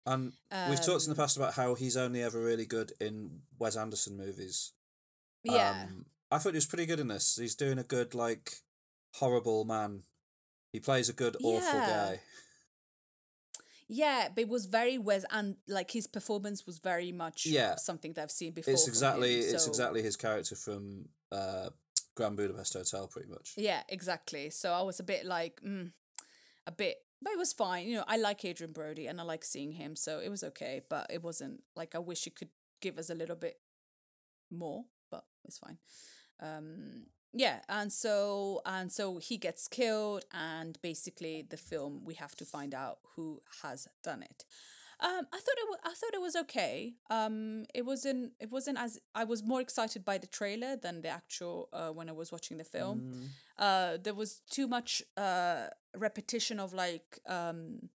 And 0.05 0.33
we've 0.69 0.85
talked 0.85 1.05
in 1.05 1.11
the 1.11 1.17
Um, 1.21 1.25
past 1.25 1.37
about 1.39 1.55
how 1.55 1.75
he's 1.75 1.97
only 1.97 2.23
ever 2.23 2.39
really 2.39 2.67
good 2.67 2.93
in 3.01 3.43
Wes 3.59 3.77
Anderson 3.77 4.17
movies. 4.19 4.73
Yeah, 5.43 5.85
Um, 5.85 6.05
I 6.31 6.37
thought 6.37 6.53
he 6.53 6.57
was 6.59 6.67
pretty 6.67 6.87
good 6.87 7.01
in 7.01 7.09
this. 7.09 7.37
He's 7.37 7.55
doing 7.55 7.79
a 7.79 7.83
good, 7.85 8.15
like, 8.15 8.63
horrible 9.15 9.65
man. 9.65 10.03
He 10.73 10.81
plays 10.81 11.09
a 11.09 11.15
good, 11.15 11.37
awful 11.43 11.81
Yeah. 11.81 11.87
guy. 11.87 12.21
Yeah, 13.89 14.29
but 14.35 14.43
it 14.43 14.49
was 14.49 14.67
very 14.67 14.99
Wes 14.99 15.25
and 15.31 15.57
like 15.67 15.91
his 15.91 16.07
performance 16.07 16.67
was 16.67 16.79
very 16.79 17.11
much 17.11 17.47
Yeah. 17.47 17.77
something 17.77 18.13
that 18.15 18.23
I've 18.23 18.31
seen 18.31 18.53
before. 18.53 18.75
It's 18.75 18.87
exactly 18.87 19.37
him, 19.43 19.55
it's 19.55 19.67
exactly 19.67 20.03
his 20.03 20.17
character 20.17 20.57
from 20.57 21.09
uh, 21.33 21.71
Grand 22.15 22.37
Budapest 22.37 22.75
Hotel, 22.75 23.07
pretty 23.09 23.29
much. 23.31 23.55
Yeah, 23.57 23.83
exactly. 23.89 24.51
So 24.51 24.73
I 24.73 24.83
was 24.83 25.01
a 25.01 25.05
bit 25.05 25.25
like, 25.25 25.61
mm, 25.63 25.93
a 26.67 26.73
bit, 26.73 26.97
but 27.23 27.33
it 27.33 27.39
was 27.39 27.53
fine. 27.55 27.87
You 27.89 27.97
know, 27.97 28.05
I 28.07 28.19
like 28.19 28.45
Adrien 28.45 28.73
Brody 28.73 29.07
and 29.07 29.21
I 29.21 29.25
like 29.25 29.45
seeing 29.45 29.73
him, 29.73 29.97
so 29.97 30.21
it 30.21 30.29
was 30.29 30.45
okay. 30.45 30.83
But 30.89 31.07
it 31.11 31.23
wasn't 31.23 31.63
like 31.75 31.95
I 31.95 31.99
wish 31.99 32.25
he 32.25 32.31
could 32.31 32.51
give 32.83 32.99
us 32.99 33.09
a 33.09 33.15
little 33.15 33.37
bit 33.37 33.59
more, 34.51 34.85
but 35.11 35.25
it's 35.45 35.59
fine. 35.59 35.79
Um, 36.41 37.07
yeah, 37.33 37.61
and 37.69 37.93
so 37.93 38.63
and 38.65 38.91
so 38.91 39.19
he 39.19 39.37
gets 39.37 39.69
killed, 39.69 40.25
and 40.33 40.79
basically 40.83 41.47
the 41.49 41.57
film 41.57 42.03
we 42.05 42.15
have 42.15 42.35
to 42.37 42.45
find 42.45 42.75
out 42.75 42.99
who 43.17 43.43
has 43.63 43.89
done 44.03 44.23
it. 44.23 44.45
Um, 45.01 45.29
I 45.33 45.37
thought 45.37 45.59
it 45.59 45.69
was, 45.69 45.79
I 45.85 45.91
thought 45.91 46.15
it 46.15 46.21
was 46.21 46.37
okay. 46.37 46.95
Um, 47.09 47.67
it 47.73 47.85
wasn't 47.87 48.33
it 48.41 48.51
wasn't 48.51 48.79
as 48.79 48.99
I 49.15 49.25
was 49.25 49.45
more 49.45 49.61
excited 49.61 50.05
by 50.05 50.19
the 50.19 50.27
trailer 50.27 50.75
than 50.75 51.03
the 51.03 51.09
actual 51.09 51.69
uh, 51.73 51.91
when 51.91 52.09
I 52.09 52.13
was 52.13 52.33
watching 52.33 52.57
the 52.59 52.65
film. 52.65 53.01
Mm. 53.01 53.27
Uh, 53.59 53.99
there 54.03 54.15
was 54.15 54.41
too 54.51 54.67
much 54.67 55.03
uh 55.17 55.67
repetition 55.97 56.59
of 56.59 56.73
like 56.73 57.21
um. 57.27 57.91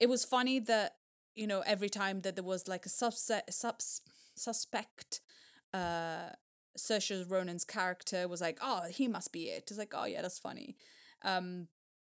It 0.00 0.08
was 0.08 0.24
funny 0.24 0.60
that 0.60 0.96
you 1.34 1.46
know 1.46 1.62
every 1.66 1.90
time 1.90 2.22
that 2.22 2.36
there 2.36 2.44
was 2.44 2.66
like 2.66 2.86
a 2.86 2.88
subset 2.88 3.42
subs 3.50 4.00
suspect, 4.34 5.20
uh, 5.74 6.30
Saoirse 6.76 7.30
Ronan's 7.30 7.64
character 7.64 8.26
was 8.28 8.40
like, 8.40 8.58
oh, 8.62 8.84
he 8.90 9.08
must 9.08 9.32
be 9.32 9.44
it. 9.44 9.64
It's 9.68 9.78
like, 9.78 9.94
oh 9.96 10.04
yeah, 10.04 10.22
that's 10.22 10.38
funny. 10.38 10.76
Um, 11.22 11.68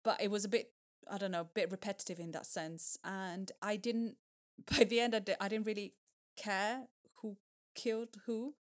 but 0.04 0.20
it 0.20 0.30
was 0.30 0.44
a 0.44 0.48
bit 0.48 0.70
I 1.10 1.18
don't 1.18 1.32
know, 1.32 1.40
a 1.40 1.44
bit 1.44 1.70
repetitive 1.70 2.18
in 2.18 2.32
that 2.32 2.46
sense. 2.46 2.98
And 3.04 3.50
I 3.60 3.76
didn't, 3.76 4.16
by 4.78 4.84
the 4.84 5.00
end, 5.00 5.14
I, 5.14 5.18
di- 5.20 5.36
I 5.40 5.48
didn't 5.48 5.66
really 5.66 5.94
care 6.36 6.84
who 7.20 7.36
killed 7.74 8.16
who. 8.26 8.54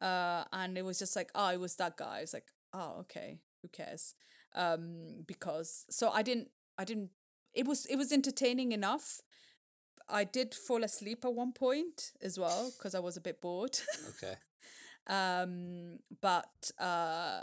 Uh, 0.00 0.44
and 0.52 0.76
it 0.76 0.84
was 0.84 0.98
just 0.98 1.14
like, 1.14 1.30
oh, 1.34 1.50
it 1.50 1.60
was 1.60 1.76
that 1.76 1.96
guy. 1.96 2.20
It's 2.20 2.34
like, 2.34 2.48
oh, 2.72 2.96
okay, 3.00 3.40
who 3.62 3.68
cares? 3.68 4.14
Um, 4.54 5.24
because 5.26 5.86
so 5.88 6.10
I 6.10 6.22
didn't, 6.22 6.48
I 6.76 6.84
didn't. 6.84 7.10
It 7.54 7.66
was 7.66 7.86
it 7.86 7.96
was 7.96 8.12
entertaining 8.12 8.72
enough. 8.72 9.20
I 10.08 10.24
did 10.24 10.54
fall 10.54 10.82
asleep 10.82 11.24
at 11.24 11.32
one 11.32 11.52
point 11.52 12.12
as 12.20 12.38
well 12.38 12.72
because 12.76 12.94
I 12.94 12.98
was 12.98 13.16
a 13.16 13.20
bit 13.20 13.40
bored. 13.40 13.78
Okay. 14.16 14.34
um 15.08 15.98
but 16.20 16.70
uh 16.78 17.40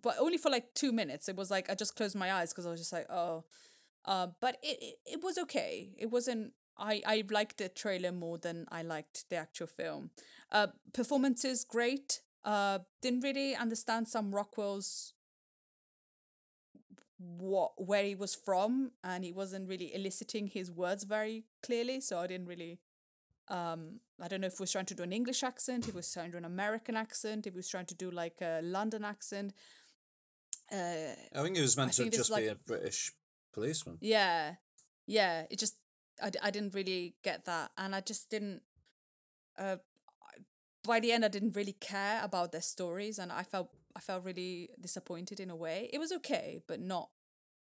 but 0.00 0.16
only 0.18 0.38
for 0.38 0.50
like 0.50 0.74
two 0.74 0.92
minutes. 0.92 1.28
It 1.28 1.36
was 1.36 1.50
like 1.50 1.70
i 1.70 1.74
just 1.74 1.96
closed 1.96 2.16
my 2.16 2.32
eyes 2.32 2.52
because 2.52 2.66
i 2.66 2.70
was 2.70 2.80
just 2.80 2.92
like 2.92 3.06
oh. 3.10 3.44
Uh 4.06 4.28
but 4.40 4.58
it, 4.62 4.78
it 4.82 4.96
it 5.14 5.22
was 5.22 5.38
okay. 5.38 5.90
It 5.96 6.10
wasn't 6.10 6.52
i 6.78 7.02
i 7.06 7.24
liked 7.30 7.58
the 7.58 7.68
trailer 7.68 8.12
more 8.12 8.38
than 8.38 8.66
i 8.70 8.82
liked 8.82 9.28
the 9.30 9.36
actual 9.36 9.66
film. 9.66 10.10
Uh 10.52 10.68
performances 10.92 11.64
great. 11.64 12.20
Uh 12.44 12.80
didn't 13.00 13.20
really 13.20 13.54
understand 13.54 14.08
Sam 14.08 14.34
Rockwell's 14.34 15.14
what 17.18 17.72
where 17.76 18.04
he 18.04 18.14
was 18.14 18.34
from 18.34 18.90
and 19.02 19.24
he 19.24 19.32
wasn't 19.32 19.68
really 19.68 19.94
eliciting 19.94 20.48
his 20.48 20.70
words 20.70 21.04
very 21.04 21.44
clearly 21.62 22.00
so 22.00 22.18
i 22.18 22.26
didn't 22.26 22.46
really 22.46 22.80
um 23.48 24.00
I 24.22 24.28
don't 24.28 24.40
know 24.40 24.46
if 24.46 24.54
he 24.58 24.62
was 24.62 24.72
trying 24.72 24.86
to 24.86 24.94
do 24.94 25.02
an 25.02 25.12
English 25.12 25.42
accent, 25.42 25.84
if 25.84 25.90
he 25.92 25.96
was 25.96 26.10
trying 26.12 26.26
to 26.26 26.32
do 26.32 26.38
an 26.38 26.44
American 26.44 26.96
accent, 26.96 27.46
if 27.46 27.52
he 27.54 27.56
was 27.58 27.68
trying 27.68 27.86
to 27.86 27.94
do 27.94 28.10
like 28.10 28.40
a 28.40 28.60
London 28.62 29.04
accent. 29.04 29.52
Uh 30.72 31.12
I 31.36 31.42
think 31.42 31.56
he 31.56 31.62
was 31.62 31.76
meant 31.76 31.90
I 32.00 32.04
to 32.04 32.10
just 32.10 32.30
be 32.30 32.34
like- 32.48 32.50
a 32.52 32.54
British 32.54 33.12
policeman. 33.52 33.98
yeah. 34.00 34.54
Yeah, 35.06 35.44
it 35.50 35.58
just 35.58 35.76
I, 36.22 36.30
I 36.42 36.50
didn't 36.50 36.74
really 36.74 37.16
get 37.22 37.44
that 37.44 37.72
and 37.76 37.94
I 37.94 38.00
just 38.00 38.30
didn't 38.30 38.62
uh 39.58 39.76
by 40.82 41.00
the 41.00 41.12
end 41.12 41.24
I 41.24 41.28
didn't 41.28 41.56
really 41.56 41.76
care 41.80 42.20
about 42.22 42.52
their 42.52 42.62
stories 42.62 43.18
and 43.18 43.30
I 43.32 43.42
felt 43.42 43.70
I 43.96 44.00
felt 44.00 44.24
really 44.24 44.70
disappointed 44.80 45.38
in 45.40 45.50
a 45.50 45.56
way. 45.56 45.88
It 45.92 45.98
was 45.98 46.12
okay, 46.12 46.62
but 46.66 46.80
not 46.80 47.10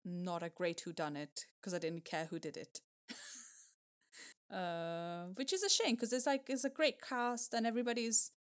not 0.05 0.43
a 0.43 0.49
great 0.51 0.81
who 0.81 0.93
done 0.93 1.17
it 1.17 1.47
because 1.61 1.75
I 1.75 1.79
didn't 1.79 2.05
care 2.05 2.27
who 2.27 2.39
did 2.39 2.57
it. 2.57 2.81
uh, 4.55 5.25
which 5.35 5.53
is 5.53 5.63
a 5.63 5.69
shame 5.69 5.95
because 5.97 6.13
it's 6.13 6.27
like 6.27 6.45
it's 6.49 6.65
a 6.65 6.71
great 6.71 7.01
cast 7.01 7.55
and 7.55 7.67
everybody's 7.67 8.33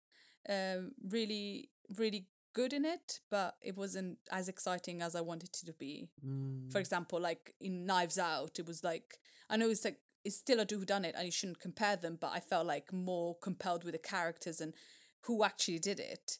um 0.49 0.91
really 1.15 1.69
really 1.97 2.27
good 2.53 2.71
in 2.73 2.85
it, 2.85 3.19
but 3.31 3.55
it 3.61 3.75
wasn't 3.75 4.17
as 4.31 4.47
exciting 4.47 5.01
as 5.01 5.15
I 5.15 5.21
wanted 5.21 5.49
it 5.49 5.65
to 5.65 5.73
be. 5.73 6.09
Mm. 6.23 6.71
For 6.71 6.79
example, 6.79 7.19
like 7.19 7.55
in 7.59 7.85
Knives 7.87 8.19
Out, 8.19 8.59
it 8.59 8.67
was 8.67 8.83
like 8.83 9.17
I 9.49 9.57
know 9.57 9.69
it's 9.69 9.85
like 9.85 9.99
it's 10.23 10.37
still 10.37 10.59
a 10.59 10.65
do 10.65 10.85
done 10.85 11.03
it 11.03 11.15
and 11.17 11.25
you 11.25 11.31
shouldn't 11.31 11.59
compare 11.59 11.95
them, 11.95 12.17
but 12.21 12.31
I 12.33 12.39
felt 12.39 12.65
like 12.67 12.93
more 12.93 13.35
compelled 13.41 13.83
with 13.83 13.93
the 13.93 13.99
characters 14.15 14.61
and 14.61 14.73
who 15.25 15.43
actually 15.43 15.79
did 15.79 15.99
it. 15.99 16.37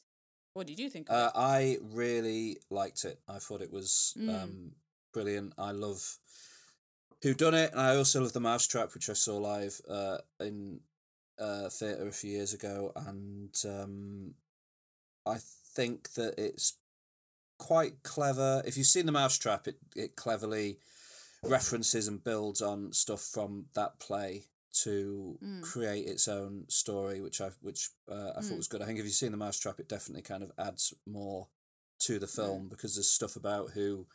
What 0.54 0.66
did 0.68 0.78
you 0.78 0.88
think 0.88 1.08
of 1.10 1.16
Uh? 1.16 1.30
I 1.34 1.78
really 1.82 2.58
liked 2.70 3.04
it. 3.04 3.18
I 3.28 3.38
thought 3.38 3.60
it 3.60 3.72
was 3.72 4.14
Mm. 4.16 4.28
um, 4.42 4.72
brilliant. 5.12 5.52
I 5.58 5.72
love 5.72 6.18
Who 7.24 7.32
Done 7.32 7.54
It, 7.54 7.72
and 7.72 7.80
I 7.80 7.96
also 7.96 8.20
love 8.20 8.34
The 8.34 8.40
Mousetrap, 8.40 8.92
which 8.92 9.08
I 9.08 9.14
saw 9.14 9.38
live 9.38 9.80
uh, 9.88 10.18
in 10.40 10.80
uh, 11.38 11.70
theatre 11.70 12.06
a 12.06 12.12
few 12.12 12.30
years 12.30 12.52
ago, 12.52 12.92
and 12.94 13.54
um, 13.64 14.34
I 15.24 15.38
think 15.74 16.12
that 16.12 16.34
it's 16.36 16.74
quite 17.58 18.02
clever. 18.02 18.62
If 18.66 18.76
you've 18.76 18.86
seen 18.86 19.06
The 19.06 19.12
Mousetrap, 19.12 19.66
it 19.66 19.78
it 19.96 20.16
cleverly 20.16 20.76
references 21.42 22.08
and 22.08 22.22
builds 22.22 22.60
on 22.60 22.92
stuff 22.92 23.22
from 23.22 23.66
that 23.74 23.98
play 23.98 24.44
to 24.82 25.38
Mm. 25.42 25.62
create 25.62 26.06
its 26.06 26.28
own 26.28 26.66
story, 26.68 27.22
which 27.22 27.40
I 27.40 27.52
which 27.62 27.88
uh, 28.06 28.32
I 28.36 28.42
thought 28.42 28.52
Mm. 28.52 28.56
was 28.58 28.68
good. 28.68 28.82
I 28.82 28.84
think 28.84 28.98
if 28.98 29.06
you've 29.06 29.14
seen 29.14 29.30
the 29.30 29.38
Mousetrap, 29.38 29.80
it 29.80 29.88
definitely 29.88 30.22
kind 30.22 30.42
of 30.42 30.52
adds 30.58 30.92
more 31.06 31.48
to 32.00 32.18
the 32.18 32.26
film 32.26 32.68
because 32.68 32.96
there's 32.96 33.10
stuff 33.10 33.34
about 33.34 33.70
who 33.70 34.06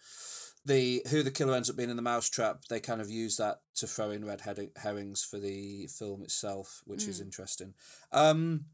the 0.65 1.01
who 1.09 1.23
the 1.23 1.31
killer 1.31 1.55
ends 1.55 1.69
up 1.69 1.75
being 1.77 1.89
in 1.89 1.95
the 1.95 2.01
Mousetrap. 2.01 2.65
They 2.65 2.79
kind 2.79 3.01
of 3.01 3.09
use 3.09 3.37
that 3.37 3.61
to 3.75 3.87
throw 3.87 4.11
in 4.11 4.25
red 4.25 4.41
herring- 4.41 4.71
herrings 4.75 5.23
for 5.23 5.39
the 5.39 5.87
film 5.87 6.21
itself, 6.23 6.81
which 6.85 7.07
is 7.07 7.19
Mm. 7.19 7.23
interesting. 7.25 7.73
Um, 8.11 8.65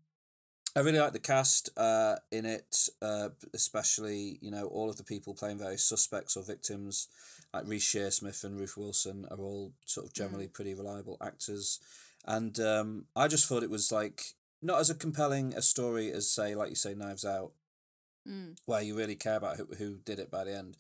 I 0.76 0.82
really 0.82 1.00
like 1.00 1.14
the 1.14 1.20
cast 1.20 1.70
uh, 1.78 2.18
in 2.32 2.46
it, 2.46 2.90
uh, 3.02 3.30
especially 3.54 4.40
you 4.42 4.52
know 4.52 4.66
all 4.68 4.90
of 4.90 4.98
the 4.98 5.04
people 5.04 5.34
playing 5.34 5.58
various 5.60 5.86
suspects 5.86 6.36
or 6.36 6.44
victims, 6.44 7.08
like 7.54 7.68
Reece 7.68 7.86
Shearsmith 7.94 8.44
and 8.44 8.60
Ruth 8.60 8.76
Wilson 8.76 9.26
are 9.32 9.38
all 9.40 9.74
sort 9.86 10.06
of 10.08 10.14
generally 10.14 10.48
pretty 10.48 10.74
reliable 10.74 11.18
actors, 11.22 11.80
and 12.26 12.60
um, 12.60 13.06
I 13.16 13.28
just 13.30 13.46
thought 13.48 13.64
it 13.64 13.70
was 13.70 13.92
like 13.92 14.34
not 14.62 14.80
as 14.80 14.90
a 14.90 14.96
compelling 14.96 15.54
a 15.54 15.62
story 15.62 16.12
as 16.12 16.30
say 16.30 16.56
like 16.56 16.70
you 16.72 16.76
say 16.76 16.94
Knives 16.96 17.24
Out, 17.26 17.54
Mm. 18.28 18.58
where 18.66 18.82
you 18.82 18.96
really 18.98 19.16
care 19.16 19.36
about 19.36 19.58
who, 19.58 19.66
who 19.78 19.98
did 20.00 20.18
it 20.20 20.32
by 20.32 20.44
the 20.46 20.56
end, 20.56 20.78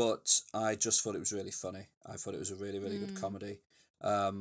but 0.00 0.40
I 0.54 0.76
just 0.76 1.02
thought 1.02 1.14
it 1.14 1.26
was 1.26 1.32
really 1.38 1.50
funny. 1.50 1.84
I 2.06 2.14
thought 2.16 2.34
it 2.34 2.44
was 2.44 2.50
a 2.50 2.62
really 2.64 2.78
really 2.84 2.98
good 2.98 3.14
Mm. 3.14 3.20
comedy. 3.24 3.60
Um, 4.00 4.36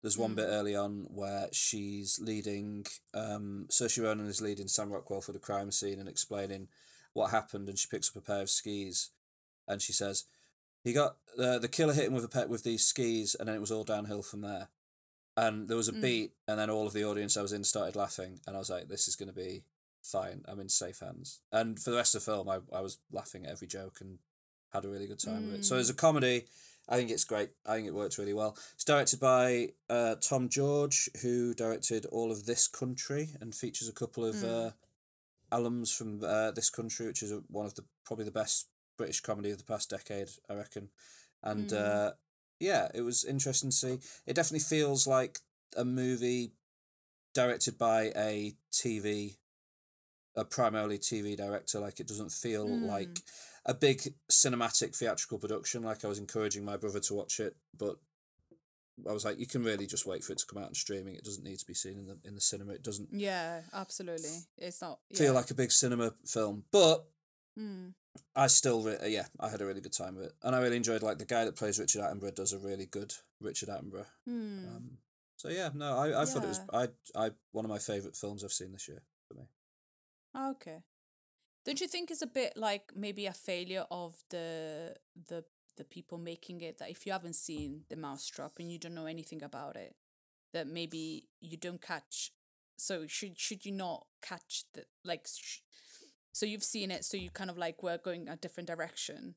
there's 0.00 0.16
one 0.16 0.32
Mm. 0.32 0.36
bit 0.40 0.48
early 0.58 0.74
on 0.74 0.92
where 1.20 1.48
she's 1.52 2.18
leading, 2.18 2.86
um, 3.12 3.66
Saoirse 3.70 4.02
Ronan 4.02 4.26
is 4.26 4.40
leading 4.40 4.68
Sam 4.68 4.90
Rockwell 4.90 5.20
for 5.20 5.32
the 5.32 5.46
crime 5.48 5.70
scene 5.70 6.00
and 6.00 6.08
explaining 6.08 6.68
what 7.12 7.30
happened, 7.30 7.68
and 7.68 7.78
she 7.78 7.88
picks 7.88 8.08
up 8.10 8.16
a 8.16 8.20
pair 8.30 8.42
of 8.42 8.50
skis, 8.50 9.10
and 9.68 9.82
she 9.82 9.92
says 9.92 10.24
he 10.82 10.92
got 10.92 11.18
uh, 11.38 11.58
the 11.58 11.68
killer 11.76 11.92
hit 11.94 12.06
him 12.06 12.14
with 12.14 12.24
a 12.24 12.28
pet 12.36 12.48
with 12.48 12.62
these 12.62 12.84
skis, 12.84 13.34
and 13.34 13.46
then 13.48 13.56
it 13.56 13.60
was 13.66 13.72
all 13.72 13.84
downhill 13.84 14.22
from 14.22 14.40
there. 14.40 14.68
And 15.36 15.68
there 15.68 15.76
was 15.82 15.88
a 15.88 15.92
Mm. 15.92 16.00
beat, 16.02 16.32
and 16.48 16.58
then 16.58 16.70
all 16.70 16.86
of 16.86 16.92
the 16.94 17.04
audience 17.04 17.36
I 17.36 17.42
was 17.42 17.52
in 17.52 17.64
started 17.64 17.96
laughing, 17.96 18.40
and 18.46 18.56
I 18.56 18.58
was 18.58 18.70
like, 18.70 18.88
"This 18.88 19.08
is 19.08 19.16
going 19.16 19.32
to 19.34 19.42
be 19.46 19.64
fine. 20.02 20.44
I'm 20.48 20.60
in 20.60 20.68
safe 20.70 21.00
hands." 21.00 21.40
And 21.50 21.80
for 21.82 21.90
the 21.90 21.96
rest 21.96 22.14
of 22.14 22.22
the 22.24 22.30
film, 22.32 22.48
I 22.48 22.58
I 22.80 22.80
was 22.80 22.98
laughing 23.10 23.44
at 23.44 23.52
every 23.52 23.68
joke 23.68 24.00
and 24.00 24.18
had 24.72 24.84
a 24.84 24.88
really 24.88 25.06
good 25.06 25.18
time 25.18 25.46
with 25.46 25.56
it. 25.56 25.64
So 25.64 25.76
as 25.76 25.90
a 25.90 25.94
comedy, 25.94 26.44
I 26.88 26.96
think 26.96 27.10
it's 27.10 27.24
great. 27.24 27.50
I 27.66 27.74
think 27.76 27.86
it 27.86 27.94
worked 27.94 28.18
really 28.18 28.32
well. 28.32 28.56
It's 28.74 28.84
directed 28.84 29.20
by 29.20 29.70
uh, 29.88 30.16
Tom 30.16 30.48
George, 30.48 31.08
who 31.22 31.54
directed 31.54 32.06
all 32.06 32.30
of 32.30 32.46
This 32.46 32.66
Country 32.66 33.30
and 33.40 33.54
features 33.54 33.88
a 33.88 33.92
couple 33.92 34.24
of 34.24 34.42
uh, 34.42 34.70
alums 35.52 35.94
from 35.96 36.22
uh, 36.24 36.50
This 36.50 36.70
Country, 36.70 37.06
which 37.06 37.22
is 37.22 37.32
one 37.48 37.66
of 37.66 37.74
the 37.74 37.84
probably 38.04 38.24
the 38.24 38.30
best 38.30 38.68
British 38.96 39.20
comedy 39.20 39.50
of 39.50 39.58
the 39.58 39.64
past 39.64 39.90
decade, 39.90 40.28
I 40.48 40.54
reckon. 40.54 40.88
And 41.42 41.68
Mm. 41.68 42.08
uh, 42.08 42.12
yeah, 42.60 42.88
it 42.94 43.02
was 43.02 43.24
interesting 43.24 43.70
to 43.70 43.76
see. 43.76 43.98
It 44.26 44.34
definitely 44.34 44.60
feels 44.60 45.06
like 45.06 45.40
a 45.76 45.84
movie 45.84 46.52
directed 47.34 47.78
by 47.78 48.12
a 48.14 48.54
TV, 48.70 49.38
a 50.36 50.44
primarily 50.44 50.98
TV 50.98 51.36
director. 51.36 51.80
Like 51.80 52.00
it 52.00 52.06
doesn't 52.08 52.30
feel 52.32 52.68
Mm. 52.68 52.82
like 52.82 53.20
a 53.66 53.74
big 53.74 54.14
cinematic 54.30 54.96
theatrical 54.96 55.38
production. 55.38 55.82
Like 55.82 56.04
I 56.04 56.08
was 56.08 56.18
encouraging 56.18 56.64
my 56.64 56.76
brother 56.76 57.00
to 57.00 57.14
watch 57.14 57.40
it, 57.40 57.56
but 57.76 57.96
I 59.08 59.12
was 59.12 59.24
like, 59.24 59.38
you 59.38 59.46
can 59.46 59.64
really 59.64 59.86
just 59.86 60.06
wait 60.06 60.22
for 60.24 60.32
it 60.32 60.38
to 60.38 60.46
come 60.46 60.62
out 60.62 60.68
on 60.68 60.74
streaming. 60.74 61.14
It 61.14 61.24
doesn't 61.24 61.44
need 61.44 61.58
to 61.58 61.66
be 61.66 61.74
seen 61.74 61.98
in 61.98 62.06
the 62.06 62.18
in 62.24 62.34
the 62.34 62.40
cinema. 62.40 62.72
It 62.72 62.82
doesn't 62.82 63.08
Yeah, 63.12 63.62
absolutely. 63.72 64.30
It's 64.58 64.80
not 64.82 64.98
feel 65.14 65.34
like 65.34 65.50
a 65.50 65.54
big 65.54 65.72
cinema 65.72 66.14
film, 66.26 66.64
but 66.70 67.06
Mm. 67.58 67.92
I 68.34 68.46
still, 68.46 68.82
re- 68.82 68.96
yeah, 69.08 69.26
I 69.38 69.50
had 69.50 69.60
a 69.60 69.66
really 69.66 69.80
good 69.82 69.92
time 69.92 70.16
with 70.16 70.24
it, 70.26 70.32
and 70.42 70.54
I 70.54 70.60
really 70.60 70.76
enjoyed 70.76 71.02
like 71.02 71.18
the 71.18 71.26
guy 71.26 71.44
that 71.44 71.56
plays 71.56 71.78
Richard 71.78 72.02
Attenborough 72.02 72.34
does 72.34 72.52
a 72.52 72.58
really 72.58 72.86
good 72.86 73.14
Richard 73.40 73.68
Attenborough. 73.68 74.06
Mm. 74.28 74.76
Um, 74.76 74.90
so 75.36 75.48
yeah, 75.48 75.70
no, 75.74 75.96
I, 75.98 76.22
I 76.22 76.24
thought 76.24 76.44
it 76.44 76.48
was 76.48 76.60
I 76.72 76.88
I 77.14 77.30
one 77.52 77.64
of 77.64 77.70
my 77.70 77.78
favorite 77.78 78.16
films 78.16 78.42
I've 78.42 78.52
seen 78.52 78.72
this 78.72 78.88
year 78.88 79.02
for 79.28 79.34
me. 79.34 79.44
Okay. 80.34 80.78
Don't 81.64 81.80
you 81.80 81.86
think 81.86 82.10
it's 82.10 82.22
a 82.22 82.26
bit 82.26 82.54
like 82.56 82.92
maybe 82.94 83.26
a 83.26 83.32
failure 83.32 83.84
of 83.90 84.16
the 84.30 84.94
the 85.28 85.44
the 85.76 85.84
people 85.84 86.18
making 86.18 86.60
it 86.60 86.78
that 86.78 86.90
if 86.90 87.06
you 87.06 87.12
haven't 87.12 87.36
seen 87.36 87.84
the 87.88 87.96
mousetrap 87.96 88.52
and 88.58 88.70
you 88.70 88.78
don't 88.78 88.94
know 88.94 89.06
anything 89.06 89.42
about 89.42 89.76
it, 89.76 89.94
that 90.52 90.66
maybe 90.66 91.28
you 91.40 91.56
don't 91.56 91.80
catch. 91.80 92.32
So 92.76 93.06
should 93.06 93.38
should 93.38 93.64
you 93.64 93.72
not 93.72 94.06
catch 94.20 94.64
the 94.74 94.84
like? 95.04 95.26
Sh- 95.26 95.60
so 96.32 96.46
you've 96.46 96.64
seen 96.64 96.90
it, 96.90 97.04
so 97.04 97.16
you 97.16 97.30
kind 97.30 97.50
of 97.50 97.58
like 97.58 97.82
we're 97.82 97.98
going 97.98 98.26
a 98.26 98.36
different 98.36 98.66
direction, 98.66 99.34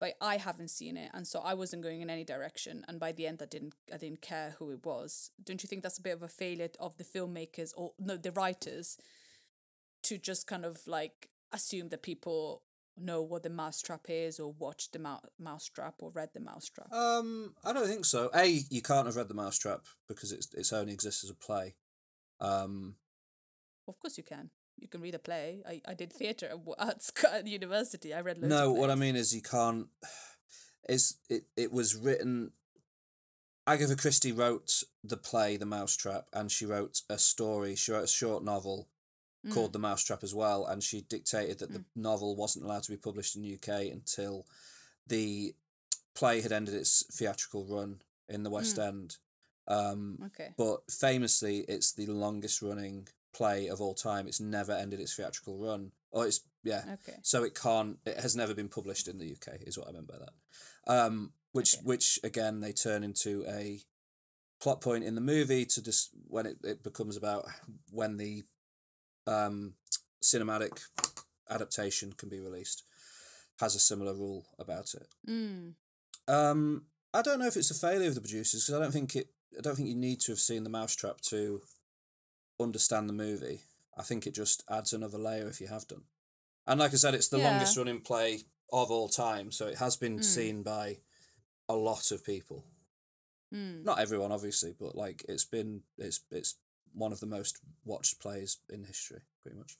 but 0.00 0.14
I 0.20 0.36
haven't 0.36 0.70
seen 0.70 0.96
it, 0.96 1.10
and 1.12 1.26
so 1.26 1.40
I 1.40 1.54
wasn't 1.54 1.82
going 1.82 2.00
in 2.00 2.08
any 2.08 2.24
direction, 2.24 2.84
and 2.88 3.00
by 3.00 3.12
the 3.12 3.26
end 3.26 3.40
I 3.42 3.46
didn't 3.46 3.74
I 3.92 3.98
didn't 3.98 4.22
care 4.22 4.54
who 4.58 4.70
it 4.70 4.86
was. 4.86 5.30
Don't 5.44 5.62
you 5.62 5.66
think 5.68 5.82
that's 5.82 5.98
a 5.98 6.02
bit 6.02 6.14
of 6.14 6.22
a 6.22 6.28
failure 6.28 6.70
of 6.80 6.96
the 6.96 7.04
filmmakers 7.04 7.72
or 7.76 7.92
no 7.98 8.16
the 8.16 8.32
writers? 8.32 8.96
to 10.06 10.18
just 10.18 10.46
kind 10.46 10.64
of 10.64 10.86
like 10.86 11.28
assume 11.56 11.88
that 11.88 12.02
people 12.02 12.62
know 12.98 13.22
what 13.22 13.42
the 13.42 13.50
mousetrap 13.50 14.02
is 14.08 14.40
or 14.40 14.52
watched 14.52 14.92
the 14.92 14.98
mou- 14.98 15.18
mousetrap 15.38 15.94
or 15.98 16.10
read 16.10 16.30
the 16.32 16.40
mousetrap. 16.40 16.92
Um, 16.92 17.54
I 17.64 17.72
don't 17.72 17.86
think 17.86 18.04
so. 18.04 18.30
A, 18.34 18.46
you 18.70 18.82
can't 18.82 19.06
have 19.06 19.16
read 19.16 19.28
the 19.28 19.34
Mousetrap 19.34 19.84
because 20.08 20.32
it's 20.32 20.48
it's 20.54 20.72
only 20.72 20.92
exists 20.92 21.24
as 21.24 21.30
a 21.30 21.34
play. 21.34 21.74
Um, 22.40 22.96
of 23.88 23.98
course 23.98 24.16
you 24.16 24.24
can. 24.24 24.50
You 24.78 24.88
can 24.88 25.00
read 25.00 25.14
a 25.14 25.18
play. 25.18 25.62
I, 25.66 25.80
I 25.88 25.94
did 25.94 26.12
theatre 26.12 26.50
at, 26.78 27.10
at 27.32 27.46
university. 27.46 28.12
I 28.12 28.20
read 28.20 28.42
no, 28.42 28.72
what 28.72 28.90
I 28.90 28.94
mean 28.94 29.16
is 29.16 29.34
you 29.34 29.42
can't. 29.42 29.88
It's 30.88 31.16
it. 31.28 31.44
It 31.56 31.72
was 31.72 31.94
written. 31.94 32.52
Agatha 33.68 33.96
Christie 33.96 34.30
wrote 34.30 34.84
the 35.02 35.16
play 35.16 35.56
The 35.56 35.66
Mousetrap, 35.66 36.26
and 36.32 36.52
she 36.52 36.66
wrote 36.66 37.02
a 37.10 37.18
story. 37.18 37.74
She 37.74 37.90
wrote 37.90 38.04
a 38.04 38.08
short 38.08 38.44
novel 38.44 38.88
Mm. 39.46 39.52
called 39.52 39.72
The 39.72 39.78
Mousetrap 39.78 40.22
as 40.22 40.34
well, 40.34 40.66
and 40.66 40.82
she 40.82 41.02
dictated 41.02 41.58
that 41.60 41.72
the 41.72 41.84
novel 41.94 42.34
wasn't 42.36 42.64
allowed 42.64 42.82
to 42.84 42.90
be 42.90 42.96
published 42.96 43.36
in 43.36 43.42
the 43.42 43.54
UK 43.54 43.92
until 43.92 44.46
the 45.06 45.54
play 46.14 46.40
had 46.40 46.52
ended 46.52 46.74
its 46.74 47.04
theatrical 47.14 47.64
run 47.66 48.00
in 48.28 48.42
the 48.42 48.50
West 48.50 48.78
End. 48.78 49.16
Um, 49.68 50.18
Okay. 50.26 50.54
but 50.56 50.90
famously, 50.90 51.60
it's 51.68 51.92
the 51.92 52.06
longest 52.06 52.62
running 52.62 53.08
play 53.32 53.66
of 53.68 53.80
all 53.80 53.94
time. 53.94 54.26
It's 54.26 54.40
never 54.40 54.72
ended 54.72 55.00
its 55.00 55.14
theatrical 55.14 55.58
run. 55.58 55.92
Or 56.10 56.26
it's 56.26 56.40
yeah. 56.62 56.84
Okay. 56.94 57.18
So 57.22 57.44
it 57.44 57.54
can't. 57.54 57.98
It 58.06 58.18
has 58.20 58.34
never 58.34 58.54
been 58.54 58.68
published 58.68 59.06
in 59.08 59.18
the 59.18 59.30
UK. 59.32 59.60
Is 59.66 59.76
what 59.78 59.88
I 59.88 59.92
meant 59.92 60.06
by 60.08 60.18
that. 60.18 60.32
Um, 60.86 61.32
which 61.52 61.74
Okay. 61.74 61.82
which 61.84 62.18
again 62.24 62.60
they 62.60 62.72
turn 62.72 63.04
into 63.04 63.44
a 63.46 63.82
plot 64.60 64.80
point 64.80 65.04
in 65.04 65.14
the 65.14 65.20
movie 65.20 65.66
to 65.66 65.82
just 65.82 66.10
when 66.28 66.46
it, 66.46 66.56
it 66.64 66.82
becomes 66.82 67.16
about 67.16 67.44
when 67.90 68.16
the 68.16 68.44
um 69.26 69.74
cinematic 70.22 70.80
adaptation 71.50 72.12
can 72.12 72.28
be 72.28 72.40
released 72.40 72.82
has 73.60 73.74
a 73.74 73.78
similar 73.78 74.12
rule 74.14 74.44
about 74.58 74.92
it. 74.94 75.08
Mm. 75.26 75.72
Um, 76.28 76.86
I 77.14 77.22
don't 77.22 77.38
know 77.38 77.46
if 77.46 77.56
it's 77.56 77.70
a 77.70 77.74
failure 77.74 78.08
of 78.08 78.14
the 78.14 78.20
producers 78.20 78.64
because 78.66 78.78
I 78.78 78.82
don't 78.82 78.92
think 78.92 79.16
it. 79.16 79.28
I 79.56 79.62
don't 79.62 79.76
think 79.76 79.88
you 79.88 79.94
need 79.94 80.20
to 80.20 80.32
have 80.32 80.38
seen 80.40 80.64
the 80.64 80.68
Mousetrap 80.70 81.20
to 81.30 81.62
understand 82.60 83.08
the 83.08 83.14
movie. 83.14 83.60
I 83.96 84.02
think 84.02 84.26
it 84.26 84.34
just 84.34 84.62
adds 84.68 84.92
another 84.92 85.16
layer 85.16 85.48
if 85.48 85.60
you 85.60 85.68
have 85.68 85.88
done. 85.88 86.02
And 86.66 86.80
like 86.80 86.92
I 86.92 86.96
said, 86.96 87.14
it's 87.14 87.28
the 87.28 87.38
Yeah. 87.38 87.48
longest 87.50 87.76
running 87.76 88.00
play 88.02 88.40
of 88.70 88.90
all 88.90 89.08
time, 89.08 89.50
so 89.52 89.66
it 89.68 89.78
has 89.78 89.96
been 89.96 90.18
Mm. 90.18 90.24
seen 90.24 90.62
by 90.62 91.00
a 91.68 91.76
lot 91.76 92.10
of 92.10 92.24
people. 92.24 92.66
Mm. 93.54 93.84
Not 93.84 94.00
everyone, 94.00 94.32
obviously, 94.32 94.74
but 94.78 94.94
like 94.94 95.24
it's 95.28 95.44
been 95.46 95.84
it's 95.96 96.20
it's 96.30 96.56
one 96.96 97.12
of 97.12 97.20
the 97.20 97.26
most 97.26 97.58
watched 97.84 98.20
plays 98.20 98.58
in 98.68 98.84
history, 98.84 99.20
pretty 99.42 99.56
much. 99.56 99.76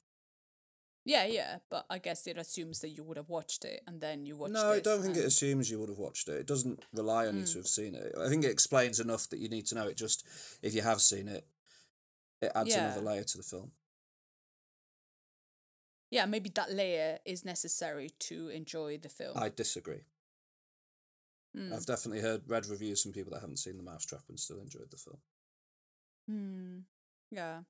Yeah, 1.05 1.25
yeah, 1.25 1.59
but 1.71 1.87
I 1.89 1.99
guess 1.99 2.27
it 2.27 2.37
assumes 2.37 2.81
that 2.81 2.89
you 2.91 3.05
would 3.05 3.17
have 3.17 3.29
watched 3.29 3.65
it 3.65 3.81
and 3.87 4.01
then 4.01 4.27
you 4.27 4.37
watched 4.37 4.55
no, 4.55 4.73
I 4.73 4.81
don't 4.81 5.03
think 5.03 5.17
it 5.17 5.25
assumes 5.25 5.71
you 5.71 5.79
would 5.79 5.89
have 5.89 5.99
watched 5.99 6.29
it. 6.29 6.35
It 6.35 6.47
doesn't 6.49 6.85
rely 6.93 7.29
on 7.29 7.37
you 7.37 7.45
Mm. 7.45 7.53
to 7.53 7.59
have 7.59 7.69
seen 7.69 7.95
it. 7.95 8.13
I 8.19 8.29
think 8.29 8.45
it 8.45 8.51
explains 8.51 8.99
enough 8.99 9.29
that 9.31 9.39
you 9.39 9.49
need 9.49 9.67
to 9.67 9.77
know 9.77 9.87
it. 9.87 9.97
Just 9.97 10.27
if 10.63 10.75
you 10.75 10.83
have 10.83 11.01
seen 11.01 11.29
it, 11.29 11.47
it 12.43 12.51
adds 12.57 12.75
another 12.75 13.01
layer 13.03 13.23
to 13.23 13.37
the 13.37 13.45
film. 13.45 13.71
Yeah, 16.11 16.27
maybe 16.27 16.51
that 16.51 16.73
layer 16.73 17.19
is 17.25 17.45
necessary 17.45 18.11
to 18.21 18.49
enjoy 18.49 18.99
the 18.99 19.09
film. 19.09 19.37
I 19.37 19.49
disagree. 19.49 20.05
Mm. 21.57 21.73
I've 21.73 21.87
definitely 21.87 22.21
heard 22.21 22.43
read 22.49 22.67
reviews 22.67 23.03
from 23.03 23.13
people 23.13 23.33
that 23.33 23.41
haven't 23.41 23.59
seen 23.59 23.77
the 23.77 23.83
Mousetrap 23.83 24.23
and 24.29 24.39
still 24.39 24.61
enjoyed 24.61 24.91
the 24.91 24.97
film. 24.97 25.19
Hmm. 26.29 26.79
Yeah. 27.31 27.61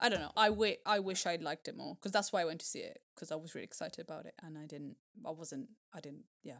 I 0.00 0.08
don't 0.08 0.20
know. 0.20 0.30
I 0.36 0.48
wi- 0.48 0.78
I 0.86 1.00
wish 1.00 1.26
I'd 1.26 1.42
liked 1.42 1.66
it 1.66 1.76
more 1.76 1.96
because 1.96 2.12
that's 2.12 2.32
why 2.32 2.42
I 2.42 2.44
went 2.44 2.60
to 2.60 2.66
see 2.66 2.78
it 2.80 3.00
because 3.14 3.32
I 3.32 3.34
was 3.36 3.54
really 3.54 3.64
excited 3.64 4.00
about 4.00 4.26
it 4.26 4.34
and 4.42 4.56
I 4.56 4.66
didn't. 4.66 4.96
I 5.26 5.30
wasn't. 5.32 5.70
I 5.92 6.00
didn't. 6.00 6.24
Yeah. 6.44 6.58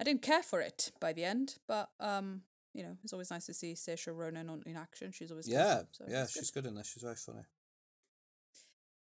I 0.00 0.04
didn't 0.04 0.22
care 0.22 0.42
for 0.42 0.60
it 0.60 0.92
by 1.00 1.12
the 1.12 1.24
end, 1.24 1.56
but 1.66 1.90
um, 1.98 2.42
you 2.72 2.82
know, 2.84 2.96
it's 3.02 3.12
always 3.12 3.30
nice 3.32 3.46
to 3.46 3.54
see 3.54 3.72
Saoirse 3.74 4.14
Ronan 4.16 4.48
on 4.48 4.62
in 4.64 4.76
action. 4.76 5.10
She's 5.12 5.30
always 5.32 5.46
good, 5.46 5.54
Yeah, 5.54 5.82
so 5.90 6.04
yeah, 6.08 6.22
good. 6.22 6.30
she's 6.30 6.50
good 6.52 6.66
in 6.66 6.74
this. 6.76 6.86
She's 6.92 7.02
very 7.02 7.16
funny. 7.16 7.42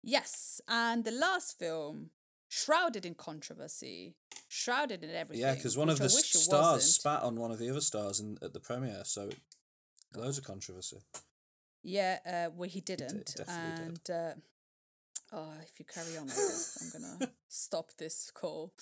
Yes, 0.03 0.59
and 0.67 1.03
the 1.05 1.11
last 1.11 1.59
film, 1.59 2.09
shrouded 2.49 3.05
in 3.05 3.13
controversy, 3.13 4.15
shrouded 4.47 5.03
in 5.03 5.11
everything. 5.11 5.45
Yeah, 5.45 5.53
because 5.53 5.77
one 5.77 5.89
of 5.89 5.99
the 5.99 6.05
it 6.05 6.11
stars 6.11 6.73
wasn't. 6.73 6.81
spat 6.91 7.21
on 7.21 7.35
one 7.39 7.51
of 7.51 7.59
the 7.59 7.69
other 7.69 7.81
stars 7.81 8.19
in 8.19 8.37
at 8.41 8.53
the 8.53 8.59
premiere, 8.59 9.03
so 9.05 9.29
loads 10.15 10.39
of 10.39 10.43
controversy. 10.43 10.97
Yeah, 11.83 12.19
uh, 12.25 12.51
well, 12.55 12.69
he 12.69 12.81
didn't. 12.81 13.33
definitely 13.37 13.85
and 13.85 14.09
uh, 14.09 14.33
oh, 15.33 15.53
if 15.63 15.79
you 15.79 15.85
carry 15.85 16.17
on 16.17 16.27
like 16.27 16.35
this, 16.35 16.77
I'm 16.81 17.01
gonna 17.01 17.31
stop 17.49 17.91
this 17.97 18.31
call. 18.33 18.73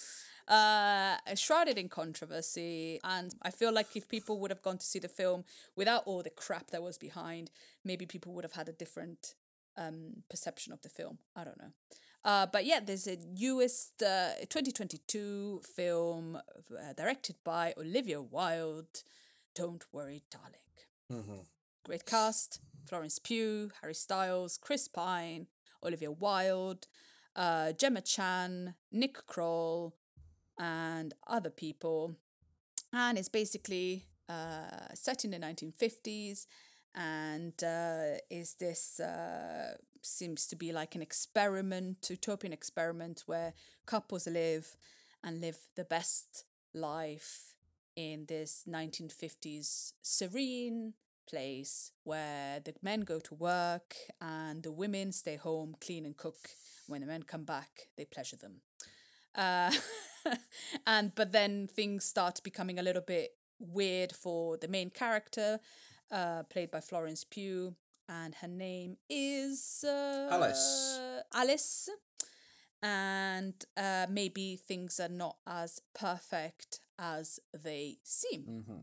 Uh, 0.47 1.15
shrouded 1.35 1.77
in 1.77 1.89
controversy, 1.89 2.99
and 3.03 3.35
I 3.41 3.51
feel 3.51 3.71
like 3.71 3.95
if 3.95 4.07
people 4.09 4.39
would 4.39 4.51
have 4.51 4.61
gone 4.63 4.77
to 4.79 4.85
see 4.85 4.99
the 4.99 5.07
film 5.07 5.43
without 5.75 6.03
all 6.05 6.23
the 6.23 6.29
crap 6.31 6.71
that 6.71 6.81
was 6.83 6.97
behind, 6.97 7.51
maybe 7.85 8.05
people 8.05 8.33
would 8.33 8.43
have 8.43 8.53
had 8.53 8.67
a 8.69 8.73
different 8.73 9.35
um 9.77 10.23
perception 10.29 10.73
of 10.73 10.81
the 10.81 10.89
film. 10.89 11.19
I 11.35 11.43
don't 11.43 11.57
know. 11.59 11.71
Uh, 12.25 12.45
but 12.51 12.65
yeah, 12.65 12.81
there's 12.85 13.07
a 13.07 13.15
newest 13.15 14.01
uh, 14.03 14.31
2022 14.49 15.61
film 15.75 16.35
uh, 16.35 16.93
directed 16.97 17.37
by 17.45 17.73
Olivia 17.77 18.21
Wilde. 18.21 19.03
Don't 19.55 19.85
worry, 19.93 20.23
darling 20.29 20.59
Mm-hmm. 21.11 21.41
great 21.85 22.05
cast 22.05 22.59
Florence 22.89 23.19
Pugh, 23.19 23.69
Harry 23.81 23.93
Styles, 23.93 24.57
Chris 24.57 24.87
Pine, 24.87 25.45
Olivia 25.83 26.11
Wilde, 26.11 26.87
uh, 27.35 27.71
Gemma 27.73 28.01
Chan, 28.01 28.73
Nick 28.91 29.27
Kroll, 29.27 29.95
and 30.57 31.13
other 31.27 31.51
people. 31.51 32.15
And 32.91 33.17
it's 33.19 33.29
basically 33.29 34.05
uh, 34.27 34.93
set 34.95 35.23
in 35.23 35.29
the 35.29 35.37
1950s 35.37 36.47
and 36.95 37.63
uh, 37.63 38.17
is 38.31 38.55
this 38.55 38.99
uh, 38.99 39.75
seems 40.01 40.47
to 40.47 40.55
be 40.55 40.71
like 40.71 40.95
an 40.95 41.01
experiment, 41.03 42.07
utopian 42.09 42.51
experiment 42.51 43.23
where 43.27 43.53
couples 43.85 44.25
live 44.25 44.75
and 45.23 45.41
live 45.41 45.59
the 45.75 45.85
best 45.85 46.45
life 46.73 47.53
in 47.95 48.25
this 48.27 48.65
1950s 48.67 49.93
serene 50.01 50.93
place 51.29 51.91
where 52.03 52.59
the 52.59 52.73
men 52.81 53.01
go 53.01 53.19
to 53.19 53.35
work 53.35 53.95
and 54.21 54.63
the 54.63 54.71
women 54.71 55.11
stay 55.11 55.35
home, 55.35 55.75
clean 55.79 56.05
and 56.05 56.17
cook. 56.17 56.49
When 56.87 57.01
the 57.01 57.07
men 57.07 57.23
come 57.23 57.43
back, 57.43 57.89
they 57.97 58.05
pleasure 58.05 58.37
them. 58.37 58.61
Uh, 59.35 59.71
and 60.87 61.13
but 61.15 61.31
then 61.31 61.67
things 61.67 62.05
start 62.05 62.41
becoming 62.43 62.79
a 62.79 62.83
little 62.83 63.01
bit 63.01 63.31
weird 63.59 64.11
for 64.13 64.57
the 64.57 64.67
main 64.67 64.89
character, 64.89 65.59
uh, 66.11 66.43
played 66.43 66.71
by 66.71 66.79
Florence 66.81 67.23
Pugh, 67.23 67.75
and 68.07 68.35
her 68.35 68.47
name 68.47 68.97
is 69.09 69.85
uh, 69.87 70.29
Alice. 70.31 70.99
Alice, 71.33 71.89
and 72.81 73.53
uh, 73.77 74.07
maybe 74.09 74.55
things 74.55 74.99
are 74.99 75.09
not 75.09 75.37
as 75.45 75.81
perfect 75.93 76.79
as 76.97 77.39
they 77.53 77.97
seem. 78.03 78.63
hmm 78.67 78.79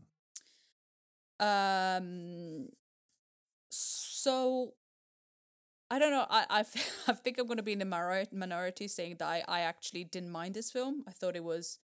Um. 1.39 2.69
So, 3.69 4.73
I 5.89 5.99
don't 5.99 6.11
know. 6.11 6.25
I 6.29 6.45
I, 6.49 6.59
I 7.07 7.13
think 7.13 7.37
I'm 7.39 7.47
going 7.47 7.57
to 7.57 7.63
be 7.63 7.73
in 7.73 7.79
the 7.79 7.85
minori- 7.85 8.31
minority 8.33 8.87
saying 8.87 9.17
that 9.19 9.27
I, 9.27 9.43
I 9.47 9.59
actually 9.61 10.03
didn't 10.03 10.31
mind 10.31 10.53
this 10.55 10.71
film. 10.71 11.03
I 11.07 11.11
thought 11.11 11.35
it 11.35 11.43
was, 11.43 11.79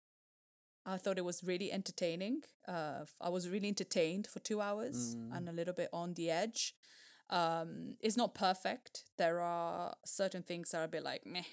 I 0.86 0.97
thought 0.97 1.18
it 1.18 1.26
was 1.26 1.43
really 1.43 1.72
entertaining. 1.72 2.41
Uh, 2.68 3.06
I 3.22 3.30
was 3.30 3.47
really 3.49 3.68
entertained 3.68 4.28
for 4.28 4.39
two 4.39 4.62
hours 4.62 5.16
and 5.36 5.47
a 5.49 5.51
little 5.54 5.74
bit 5.74 5.89
on 5.93 6.14
the 6.14 6.30
edge. 6.32 6.74
Um, 7.30 7.95
it's 7.99 8.18
not 8.18 8.36
perfect. 8.36 9.04
There 9.18 9.39
are 9.39 9.93
certain 10.06 10.43
things 10.43 10.72
that 10.72 10.80
are 10.80 10.84
a 10.86 10.88
bit 10.88 11.04
like 11.04 11.26
meh, 11.26 11.43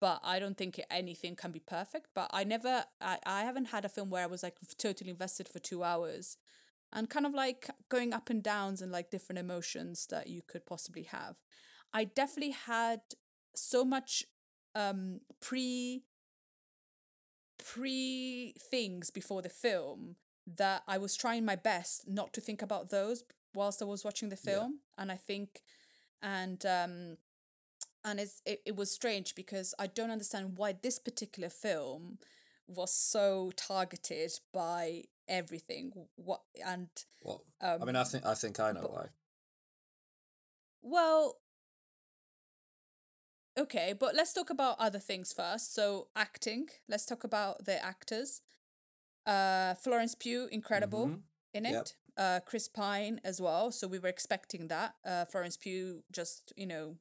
but 0.00 0.20
I 0.22 0.38
don't 0.38 0.56
think 0.56 0.80
anything 0.90 1.36
can 1.36 1.50
be 1.52 1.60
perfect. 1.60 2.08
But 2.14 2.30
I 2.32 2.44
never, 2.44 2.84
I, 3.00 3.18
I 3.26 3.42
haven't 3.42 3.66
had 3.66 3.84
a 3.84 3.88
film 3.88 4.10
where 4.10 4.22
I 4.22 4.26
was 4.26 4.42
like 4.42 4.56
totally 4.78 5.10
invested 5.10 5.48
for 5.48 5.58
two 5.58 5.82
hours 5.84 6.36
and 6.92 7.08
kind 7.10 7.26
of 7.26 7.34
like 7.34 7.70
going 7.88 8.12
up 8.12 8.30
and 8.30 8.42
downs 8.42 8.82
and 8.82 8.92
like 8.92 9.10
different 9.10 9.38
emotions 9.38 10.06
that 10.10 10.28
you 10.28 10.42
could 10.46 10.66
possibly 10.66 11.04
have. 11.04 11.36
I 11.92 12.04
definitely 12.04 12.52
had 12.52 13.00
so 13.54 13.84
much 13.84 14.24
um 14.74 15.20
pre 15.40 16.04
pre 17.58 18.54
things 18.58 19.10
before 19.10 19.42
the 19.42 19.48
film 19.48 20.16
that 20.46 20.82
I 20.88 20.98
was 20.98 21.16
trying 21.16 21.44
my 21.44 21.56
best 21.56 22.08
not 22.08 22.32
to 22.34 22.40
think 22.40 22.62
about 22.62 22.90
those 22.90 23.24
whilst 23.54 23.82
I 23.82 23.84
was 23.84 24.04
watching 24.04 24.28
the 24.30 24.36
Yeah. 24.42 24.54
film 24.54 24.80
and 24.98 25.12
I 25.12 25.16
think 25.16 25.62
and 26.22 26.64
um 26.66 27.16
and 28.04 28.20
it's 28.20 28.42
it, 28.46 28.62
it 28.66 28.76
was 28.76 28.90
strange 28.90 29.34
because 29.34 29.74
I 29.78 29.86
don't 29.86 30.10
understand 30.10 30.56
why 30.56 30.72
this 30.72 30.98
particular 30.98 31.50
film 31.50 32.18
was 32.66 32.92
so 32.92 33.52
targeted 33.56 34.32
by 34.52 35.04
everything 35.30 35.92
what 36.16 36.42
and 36.66 36.88
Well, 37.22 37.44
um 37.60 37.82
I 37.82 37.84
mean, 37.86 37.96
I 37.96 38.04
think 38.04 38.26
I 38.26 38.34
think 38.34 38.58
I 38.60 38.72
know 38.72 38.82
but- 38.82 38.92
why. 38.92 39.06
well 40.82 41.36
okay 43.58 43.92
but 43.98 44.14
let's 44.14 44.32
talk 44.32 44.50
about 44.50 44.76
other 44.78 44.98
things 44.98 45.32
first 45.32 45.74
so 45.74 46.08
acting 46.16 46.68
let's 46.88 47.04
talk 47.04 47.24
about 47.24 47.64
the 47.64 47.82
actors 47.84 48.42
uh 49.26 49.74
florence 49.74 50.14
pugh 50.14 50.48
incredible 50.50 51.06
Mhm. 51.08 51.22
in 51.54 51.64
Yep. 51.64 51.74
it 51.82 51.96
uh 52.16 52.40
chris 52.46 52.68
pine 52.68 53.20
as 53.24 53.40
well 53.40 53.70
so 53.72 53.86
we 53.88 53.98
were 53.98 54.08
expecting 54.08 54.68
that 54.68 54.94
uh 55.04 55.24
florence 55.26 55.56
pugh 55.56 56.04
just 56.10 56.52
you 56.56 56.66
know 56.66 56.98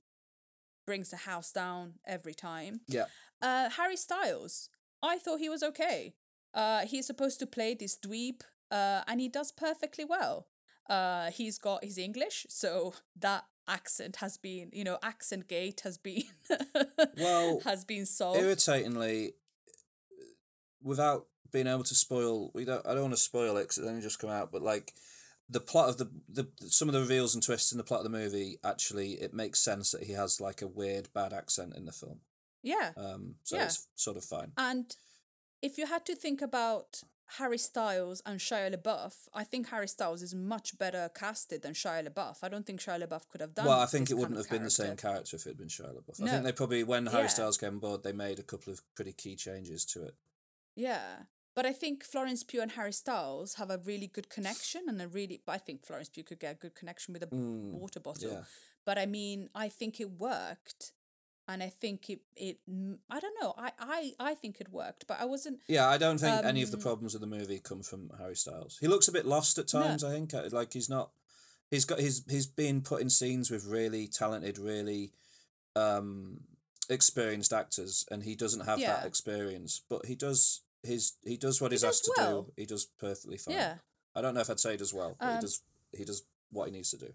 brings 0.86 1.09
the 1.11 1.17
house 1.17 1.51
down 1.51 1.99
every 2.05 2.34
time 2.34 2.82
Yeah. 2.88 3.05
uh 3.41 3.69
harry 3.69 3.95
styles 3.97 4.69
i 5.03 5.17
thought 5.19 5.39
he 5.39 5.49
was 5.49 5.63
okay 5.63 6.15
uh 6.54 6.82
he's 6.86 7.06
supposed 7.08 7.39
to 7.39 7.45
play 7.47 7.74
this 7.74 7.97
dweeb 7.97 8.41
uh 8.72 9.02
and 9.08 9.20
he 9.22 9.28
does 9.30 9.52
perfectly 9.52 10.06
well 10.06 10.47
uh 10.89 11.30
he's 11.32 11.58
got 11.58 11.84
his 11.84 11.97
english 11.97 12.45
so 12.50 12.93
that 13.16 13.45
accent 13.68 14.16
has 14.18 14.38
been 14.38 14.70
you 14.74 14.84
know 14.84 14.97
accent 15.04 15.47
gate 15.47 15.82
has 15.84 15.97
been 15.97 16.24
Well, 17.18 17.62
has 17.66 17.86
been 17.86 18.06
solved 18.06 18.39
Irritatingly, 18.39 19.34
without 20.82 21.28
being 21.52 21.68
able 21.68 21.84
to 21.84 21.95
spoil, 21.95 22.52
we 22.54 22.66
don't. 22.66 22.86
I 22.86 22.93
don't 22.93 23.04
want 23.04 23.14
to 23.14 23.20
spoil 23.20 23.58
it 23.58 23.64
because 23.64 23.78
it's 23.80 23.88
only 23.88 24.02
just 24.02 24.20
come 24.20 24.30
out. 24.30 24.52
But 24.52 24.62
like, 24.62 24.93
the 25.50 25.60
plot 25.60 25.89
of 25.89 25.97
the 25.97 26.10
the 26.28 26.47
some 26.68 26.88
of 26.88 26.93
the 26.93 27.00
reveals 27.02 27.34
and 27.34 27.43
twists 27.43 27.72
in 27.72 27.78
the 27.78 27.84
plot 27.84 28.00
of 28.06 28.12
the 28.12 28.18
movie 28.18 28.58
actually 28.64 29.14
it 29.14 29.34
makes 29.34 29.60
sense 29.62 29.91
that 29.91 30.04
he 30.04 30.14
has 30.14 30.39
like 30.39 30.62
a 30.62 30.68
weird 30.68 31.10
bad 31.14 31.34
accent 31.34 31.74
in 31.76 31.86
the 31.86 31.91
film. 31.91 32.20
yeah 32.64 32.91
Um, 32.97 33.36
so 33.43 33.56
Yeah. 33.58 33.66
it's 33.66 33.88
sort 33.95 34.18
of 34.18 34.24
fine. 34.24 34.52
And 34.58 34.95
if 35.62 35.78
you 35.78 35.86
had 35.88 36.05
to 36.05 36.16
think 36.16 36.41
about 36.41 37.03
Harry 37.38 37.57
Styles 37.60 38.22
and 38.26 38.39
Shia 38.39 38.74
LaBeouf, 38.76 39.28
I 39.34 39.43
think 39.43 39.70
Harry 39.70 39.88
Styles 39.88 40.22
is 40.24 40.34
much 40.34 40.78
better 40.78 41.10
casted 41.14 41.62
than 41.62 41.74
Shia 41.74 42.07
LaBeouf. 42.07 42.38
I 42.41 42.49
don't 42.49 42.66
think 42.66 42.80
Shia 42.82 43.01
LaBeouf 43.05 43.28
could 43.30 43.41
have 43.41 43.53
done. 43.53 43.68
Well, 43.68 43.80
I 43.80 43.86
think 43.86 44.10
it 44.10 44.16
wouldn't 44.18 44.38
have 44.38 44.49
been 44.49 44.64
the 44.64 44.70
same 44.72 44.95
character. 44.95 45.36
if 45.36 45.45
it 45.45 45.49
had 45.49 45.57
been 45.57 45.68
Shia 45.68 45.93
LaBeouf. 45.93 46.24
I 46.24 46.28
think 46.30 46.43
they 46.43 46.51
probably, 46.51 46.84
when 46.84 47.05
Harry 47.07 47.24
Yeah. 47.24 47.28
Styles 47.28 47.57
came 47.57 47.74
on 47.76 47.80
board, 47.80 48.03
they 48.03 48.14
made 48.14 48.39
a 48.39 48.43
couple 48.43 48.74
of 48.74 48.82
pretty 48.95 49.14
key 49.14 49.36
changes 49.36 49.86
to 49.86 50.03
it. 50.03 50.16
Yeah, 50.76 51.24
but 51.55 51.66
I 51.66 51.74
think 51.74 52.03
Florence 52.03 52.43
Pugh 52.43 52.62
and 52.62 52.72
Harry 52.72 52.93
Styles 52.93 53.55
have 53.55 53.70
a 53.70 53.78
really 53.78 54.07
good 54.07 54.30
connection, 54.30 54.84
and 54.88 54.99
a 55.01 55.07
really. 55.07 55.41
I 55.47 55.57
think 55.57 55.86
Florence 55.86 56.10
Pugh 56.10 56.24
could 56.24 56.39
get 56.39 56.55
a 56.55 56.57
good 56.57 56.74
connection 56.74 57.14
with 57.14 57.22
a 57.24 57.28
Mm, 57.28 57.74
water 57.74 57.99
bottle. 57.99 58.32
yeah. 58.32 58.43
But 58.86 58.97
I 58.97 59.05
mean, 59.05 59.49
I 59.53 59.68
think 59.70 59.99
it 59.99 60.10
worked, 60.12 60.93
and 61.52 61.62
I 61.64 61.70
think 61.70 62.10
it 62.10 62.22
it. 62.36 62.58
I 63.10 63.20
don't 63.20 63.38
know. 63.41 63.54
I 63.58 63.72
I 63.97 64.14
I 64.32 64.34
think 64.36 64.62
it 64.62 64.70
worked, 64.72 65.06
but 65.08 65.18
I 65.20 65.26
wasn't. 65.26 65.60
Yeah, 65.68 65.88
I 65.95 65.97
don't 65.97 66.20
think 66.20 66.45
any 66.45 66.62
of 66.64 66.72
the 66.72 66.78
Um, 66.78 66.84
problems 66.84 67.16
of 67.16 67.22
the 67.22 67.28
movie 67.38 67.60
come 67.60 67.84
from 67.84 68.12
Harry 68.20 68.36
Styles. 68.36 68.78
He 68.80 68.88
looks 68.88 69.08
a 69.08 69.12
bit 69.12 69.26
lost 69.26 69.58
at 69.58 69.74
No. 69.74 69.82
times. 69.82 70.04
I 70.04 70.12
think 70.12 70.34
uh, 70.34 70.47
like 70.52 70.74
he's 70.74 70.89
not. 70.89 71.12
He's 71.72 71.86
got 71.86 72.00
he's 72.00 72.24
he's 72.30 72.47
been 72.47 72.82
put 72.82 73.02
in 73.02 73.10
scenes 73.10 73.52
with 73.52 73.66
really 73.66 74.08
talented, 74.08 74.58
really 74.58 75.12
um 75.76 76.41
experienced 76.89 77.54
actors, 77.54 78.06
and 78.12 78.24
he 78.24 78.36
doesn't 78.36 78.66
have 78.66 78.80
that 78.80 79.06
experience. 79.06 79.82
But 79.89 80.06
he 80.06 80.16
does 80.16 80.62
his 80.84 81.14
he 81.24 81.38
does 81.38 81.62
what 81.62 81.72
He 81.72 81.76
he's 81.76 81.82
does 81.82 81.95
asked 81.95 82.06
to 82.06 82.14
do. 82.18 82.54
He 82.58 82.66
does 82.66 82.86
perfectly 82.86 83.38
fine. 83.38 83.56
Yeah. 83.56 83.76
I 84.16 84.22
don't 84.22 84.34
know 84.34 84.41
if 84.41 84.50
I'd 84.50 84.60
say 84.60 84.72
he 84.72 84.78
does 84.78 84.93
well, 84.93 85.16
but 85.20 85.28
Um, 85.28 85.36
he 85.36 85.41
does 85.41 85.62
he 85.97 86.06
does 86.06 86.24
what 86.52 86.66
he 86.68 86.72
needs 86.72 86.89
to 86.91 86.97
do. 86.97 87.14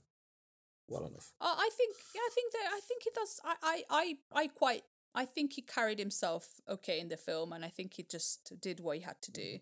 Well 0.88 1.06
enough. 1.06 1.32
Uh, 1.40 1.54
I 1.56 1.70
think 1.76 1.96
yeah, 2.14 2.20
I 2.20 2.30
think 2.34 2.52
that 2.52 2.66
I 2.72 2.80
think 2.86 3.02
he 3.02 3.10
does. 3.14 3.40
I, 3.44 3.54
I 3.62 3.82
I 3.90 4.16
I 4.42 4.46
quite 4.48 4.82
I 5.14 5.24
think 5.24 5.52
he 5.54 5.62
carried 5.62 5.98
himself 5.98 6.60
okay 6.68 7.00
in 7.00 7.08
the 7.08 7.16
film, 7.16 7.52
and 7.52 7.64
I 7.64 7.68
think 7.68 7.94
he 7.94 8.02
just 8.02 8.52
did 8.60 8.80
what 8.80 8.96
he 8.96 9.02
had 9.02 9.20
to 9.22 9.32
do. 9.32 9.58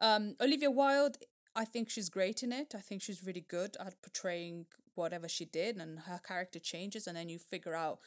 Um, 0.00 0.36
Olivia 0.40 0.70
Wilde, 0.70 1.16
I 1.56 1.64
think 1.64 1.88
she's 1.90 2.08
great 2.08 2.42
in 2.42 2.52
it. 2.52 2.74
I 2.74 2.80
think 2.80 3.02
she's 3.02 3.24
really 3.24 3.40
good 3.46 3.76
at 3.80 4.00
portraying 4.02 4.66
whatever 4.94 5.28
she 5.28 5.44
did, 5.44 5.76
and 5.76 6.00
her 6.00 6.20
character 6.26 6.58
changes, 6.58 7.06
and 7.06 7.16
then 7.16 7.28
you 7.28 7.38
figure 7.38 7.74
out 7.74 7.98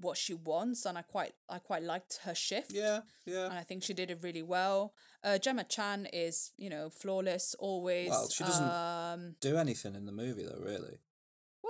what 0.00 0.16
she 0.18 0.34
wants. 0.34 0.84
And 0.84 0.98
I 0.98 1.02
quite 1.02 1.32
I 1.48 1.58
quite 1.58 1.82
liked 1.82 2.20
her 2.24 2.34
shift. 2.34 2.72
Yeah, 2.72 3.00
yeah. 3.24 3.46
And 3.46 3.54
I 3.54 3.62
think 3.62 3.82
she 3.82 3.94
did 3.94 4.10
it 4.10 4.18
really 4.22 4.42
well. 4.42 4.94
Uh, 5.24 5.38
Gemma 5.38 5.64
Chan 5.64 6.06
is, 6.12 6.52
you 6.56 6.68
know, 6.70 6.90
flawless 6.90 7.54
always. 7.58 8.10
Well, 8.10 8.28
she 8.28 8.44
doesn't- 8.44 8.68
Um, 8.70 9.36
Do 9.40 9.56
anything 9.56 9.94
in 9.94 10.06
the 10.06 10.12
movie 10.12 10.44
though, 10.44 10.60
really. 10.62 10.98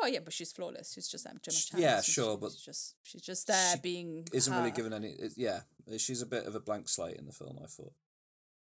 Well, 0.00 0.08
yeah, 0.10 0.20
but 0.24 0.32
she's 0.32 0.52
flawless. 0.52 0.92
She's 0.94 1.08
just 1.08 1.24
Gemma 1.24 1.38
Sh- 1.50 1.70
yeah, 1.76 1.92
isn't 1.98 2.04
she? 2.04 2.12
sure, 2.12 2.36
but 2.38 2.52
she's 2.52 2.62
just 2.62 2.94
she's 3.02 3.22
just 3.22 3.46
there 3.46 3.74
she 3.74 3.80
being 3.80 4.26
Isn't 4.32 4.54
really 4.54 4.70
given 4.70 4.92
any. 4.92 5.14
Yeah, 5.36 5.60
she's 5.98 6.22
a 6.22 6.26
bit 6.26 6.46
of 6.46 6.54
a 6.54 6.60
blank 6.60 6.88
slate 6.88 7.16
in 7.16 7.26
the 7.26 7.32
film. 7.32 7.58
I 7.62 7.66
thought. 7.66 7.92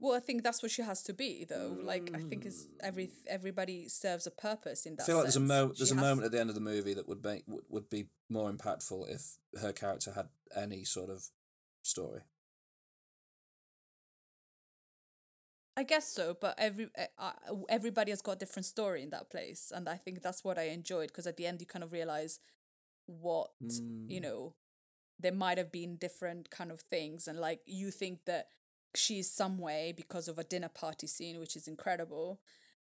Well, 0.01 0.17
I 0.17 0.21
think 0.21 0.43
that's 0.43 0.61
what 0.63 0.73
she 0.73 0.83
has 0.83 1.03
to 1.05 1.13
be, 1.15 1.47
though. 1.49 1.77
Like 1.83 2.11
I 2.15 2.19
think 2.19 2.45
is 2.45 2.67
every 2.81 3.07
Mm. 3.07 3.13
everybody 3.29 3.89
serves 3.89 4.27
a 4.27 4.31
purpose 4.31 4.87
in 4.87 4.97
that. 4.97 5.05
I 5.05 5.07
feel 5.07 5.17
like 5.17 5.25
there's 5.25 5.37
a 5.37 5.41
mo- 5.41 5.73
She 5.73 5.79
there's 5.79 5.93
a 5.93 5.95
has- 5.95 6.03
moment 6.03 6.25
at 6.27 6.33
the 6.33 6.41
end 6.41 6.51
of 6.51 6.55
the 6.57 6.61
movie 6.61 6.95
that 6.95 7.09
would 7.09 7.23
make 7.25 7.45
would, 7.47 7.65
would 7.69 7.89
be 7.89 8.09
more 8.29 8.53
impactful 8.53 9.09
if 9.09 9.39
her 9.61 9.73
character 9.73 10.13
had 10.13 10.29
any 10.55 10.85
sort 10.85 11.11
of 11.11 11.31
story. 11.83 12.23
I 15.77 15.83
guess 15.83 16.07
so, 16.07 16.37
but 16.41 16.55
every 16.59 16.89
uh, 17.19 17.33
everybody 17.69 18.11
has 18.13 18.23
got 18.23 18.33
a 18.33 18.39
different 18.39 18.67
story 18.67 19.03
in 19.03 19.11
that 19.11 19.31
place, 19.31 19.73
and 19.75 19.89
I 19.89 19.97
think 19.97 20.23
that's 20.23 20.45
what 20.45 20.59
I 20.59 20.65
enjoyed 20.69 21.09
because 21.09 21.27
at 21.27 21.37
the 21.37 21.47
end 21.47 21.61
you 21.61 21.67
kind 21.67 21.83
of 21.83 21.93
realize 21.93 22.39
what 23.07 23.51
you 23.61 24.21
Mm. 24.21 24.23
know 24.23 24.55
there 25.19 25.33
might 25.33 25.59
have 25.59 25.71
been 25.73 25.97
different 25.97 26.51
kind 26.51 26.71
of 26.71 26.81
things, 26.81 27.27
and 27.29 27.39
like 27.41 27.61
you 27.67 27.91
think 27.91 28.25
that 28.27 28.49
she's 28.95 29.31
some 29.31 29.59
way 29.59 29.93
because 29.97 30.29
of 30.29 30.39
a 30.39 30.45
dinner 30.45 30.69
party 30.69 31.07
scene, 31.07 31.39
which 31.41 31.57
is 31.57 31.67
incredible, 31.69 32.41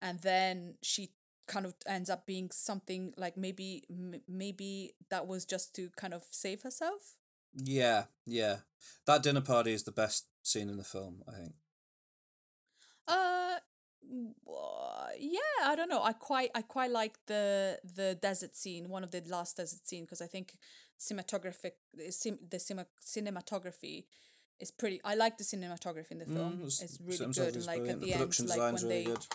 and 0.00 0.20
then 0.20 0.76
she 0.82 1.10
kind 1.46 1.66
of 1.66 1.74
ends 1.86 2.08
up 2.08 2.26
being 2.26 2.50
something 2.50 3.12
like 3.16 3.36
maybe 3.36 3.84
m- 3.90 4.22
maybe 4.28 4.94
that 5.10 5.26
was 5.26 5.44
just 5.44 5.74
to 5.74 5.90
kind 5.96 6.14
of 6.14 6.24
save 6.30 6.62
herself. 6.62 7.16
Yeah, 7.54 8.04
yeah. 8.26 8.58
That 9.06 9.22
dinner 9.22 9.40
party 9.40 9.72
is 9.72 9.82
the 9.82 9.92
best 9.92 10.26
scene 10.42 10.68
in 10.70 10.76
the 10.76 10.84
film. 10.84 11.22
I 11.28 11.32
think. 11.36 11.54
Uh, 13.10 13.58
uh, 14.48 15.08
yeah, 15.18 15.38
I 15.64 15.74
don't 15.76 15.88
know. 15.88 16.02
I 16.02 16.12
quite, 16.12 16.50
I 16.54 16.62
quite 16.62 16.90
like 16.90 17.14
the 17.26 17.78
the 17.94 18.18
desert 18.20 18.56
scene, 18.56 18.88
one 18.88 19.04
of 19.04 19.10
the 19.10 19.22
last 19.26 19.56
desert 19.56 19.86
scene, 19.86 20.04
because 20.04 20.20
I 20.22 20.26
think 20.26 20.56
cinematographic, 20.98 21.72
the 21.94 22.10
sim, 22.10 22.38
the 22.50 22.58
cima, 22.58 22.86
cinematography 23.04 24.04
is 24.58 24.70
pretty. 24.70 25.00
I 25.04 25.14
like 25.14 25.38
the 25.38 25.44
cinematography 25.44 26.10
in 26.12 26.18
the 26.18 26.26
film. 26.26 26.52
Mm, 26.52 26.66
it's- 26.66 26.82
it's 26.82 26.98
really 27.00 27.16
good. 27.32 27.56
And 27.56 27.66
like 27.66 27.80
at 27.88 28.00
the, 28.00 28.06
the 28.06 28.12
end, 28.14 28.48
like 28.48 28.58
when 28.58 28.74
really 28.74 28.88
they 28.88 29.04
good. 29.04 29.26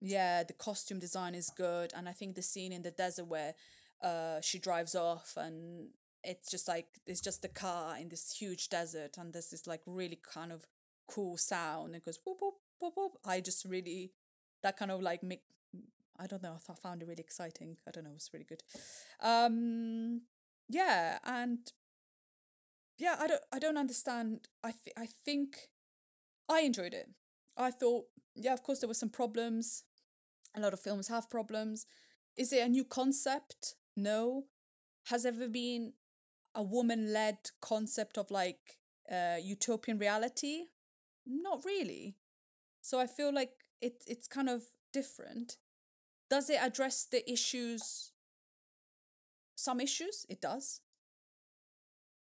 yeah, 0.00 0.42
the 0.44 0.52
costume 0.54 0.98
design 0.98 1.34
is 1.34 1.50
good, 1.50 1.92
and 1.96 2.08
I 2.08 2.12
think 2.12 2.34
the 2.34 2.42
scene 2.42 2.72
in 2.72 2.82
the 2.82 2.90
desert 2.90 3.26
where 3.26 3.54
uh 4.02 4.40
she 4.40 4.58
drives 4.58 4.94
off 4.94 5.34
and 5.36 5.90
it's 6.24 6.50
just 6.50 6.66
like 6.68 6.86
it's 7.06 7.20
just 7.20 7.42
the 7.42 7.48
car 7.48 7.98
in 7.98 8.08
this 8.08 8.32
huge 8.38 8.68
desert, 8.68 9.16
and 9.18 9.32
there's 9.32 9.50
this 9.50 9.66
like 9.66 9.82
really 9.86 10.18
kind 10.34 10.52
of 10.52 10.66
cool 11.06 11.36
sound. 11.36 11.94
It 11.96 12.04
goes 12.04 12.18
whoop 12.24 12.38
whoop 12.40 12.54
I 13.24 13.40
just 13.40 13.64
really 13.64 14.12
that 14.62 14.76
kind 14.76 14.90
of 14.90 15.02
like 15.02 15.22
make 15.22 15.42
I 16.18 16.26
don't 16.26 16.42
know. 16.42 16.52
I 16.52 16.58
thought, 16.58 16.78
found 16.78 17.02
it 17.02 17.08
really 17.08 17.22
exciting. 17.22 17.78
I 17.88 17.90
don't 17.90 18.04
know. 18.04 18.10
It 18.10 18.14
was 18.14 18.30
really 18.32 18.44
good. 18.44 18.62
Um, 19.22 20.22
yeah, 20.68 21.18
and 21.24 21.58
yeah, 22.98 23.16
I 23.18 23.26
don't 23.26 23.40
I 23.52 23.58
don't 23.58 23.78
understand. 23.78 24.48
I 24.62 24.72
th- 24.72 24.94
I 24.96 25.06
think 25.24 25.70
I 26.48 26.60
enjoyed 26.60 26.92
it. 26.92 27.08
I 27.56 27.70
thought, 27.70 28.04
yeah, 28.34 28.52
of 28.52 28.62
course 28.62 28.80
there 28.80 28.88
were 28.88 28.94
some 28.94 29.08
problems. 29.08 29.84
A 30.54 30.60
lot 30.60 30.72
of 30.72 30.80
films 30.80 31.08
have 31.08 31.30
problems. 31.30 31.86
Is 32.36 32.52
it 32.52 32.64
a 32.64 32.68
new 32.68 32.84
concept? 32.84 33.76
No. 33.96 34.44
Has 35.06 35.24
ever 35.24 35.48
been 35.48 35.94
a 36.54 36.62
woman 36.62 37.12
led 37.12 37.38
concept 37.60 38.18
of 38.18 38.30
like 38.30 38.78
uh, 39.10 39.36
utopian 39.42 39.98
reality? 39.98 40.66
Not 41.26 41.64
really. 41.64 42.16
So 42.90 42.98
I 42.98 43.06
feel 43.06 43.32
like 43.32 43.52
it 43.80 44.02
it's 44.08 44.26
kind 44.26 44.48
of 44.48 44.64
different. 44.92 45.58
Does 46.28 46.50
it 46.50 46.58
address 46.60 47.04
the 47.04 47.22
issues? 47.30 48.10
Some 49.54 49.78
issues, 49.78 50.26
it 50.28 50.40
does. 50.40 50.80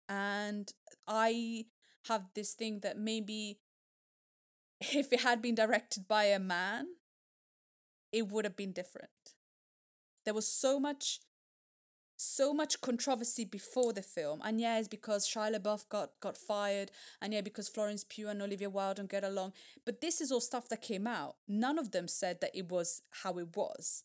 And 0.10 0.70
I 1.08 1.68
have 2.10 2.26
this 2.36 2.54
thing 2.54 2.82
that 2.82 2.98
maybe 2.98 3.60
if 4.82 5.14
it 5.14 5.22
had 5.22 5.42
been 5.42 5.56
directed 5.56 6.06
by 6.06 6.26
a 6.26 6.40
man, 6.40 6.88
it 8.12 8.28
would 8.28 8.44
have 8.44 8.58
been 8.58 8.74
different. 8.74 9.36
There 10.26 10.34
was 10.34 10.52
so 10.52 10.82
much 10.82 11.22
so 12.18 12.54
much 12.54 12.82
controversy 12.82 13.46
before 13.46 13.94
the 13.94 14.02
film, 14.02 14.42
and 14.44 14.60
yeah, 14.60 14.80
it's 14.80 14.88
because 14.88 15.28
Shia 15.28 15.56
LaBeouf 15.56 15.88
got 15.88 16.12
got 16.20 16.36
fired, 16.38 16.92
and 17.22 17.34
yeah, 17.34 17.42
because 17.42 17.70
Florence 17.70 18.04
Pugh 18.08 18.28
and 18.28 18.42
Olivia 18.42 18.70
Wilde 18.70 18.98
don't 18.98 19.10
get 19.10 19.24
along. 19.24 19.54
But 19.86 20.02
this 20.02 20.20
is 20.20 20.32
all 20.32 20.42
stuff 20.42 20.68
that 20.70 20.82
came 20.82 21.08
out. 21.08 21.36
None 21.48 21.78
of 21.80 21.92
them 21.92 22.08
said 22.08 22.42
that 22.42 22.52
it 22.56 22.70
was 22.70 23.02
how 23.24 23.38
it 23.38 23.56
was. 23.56 24.04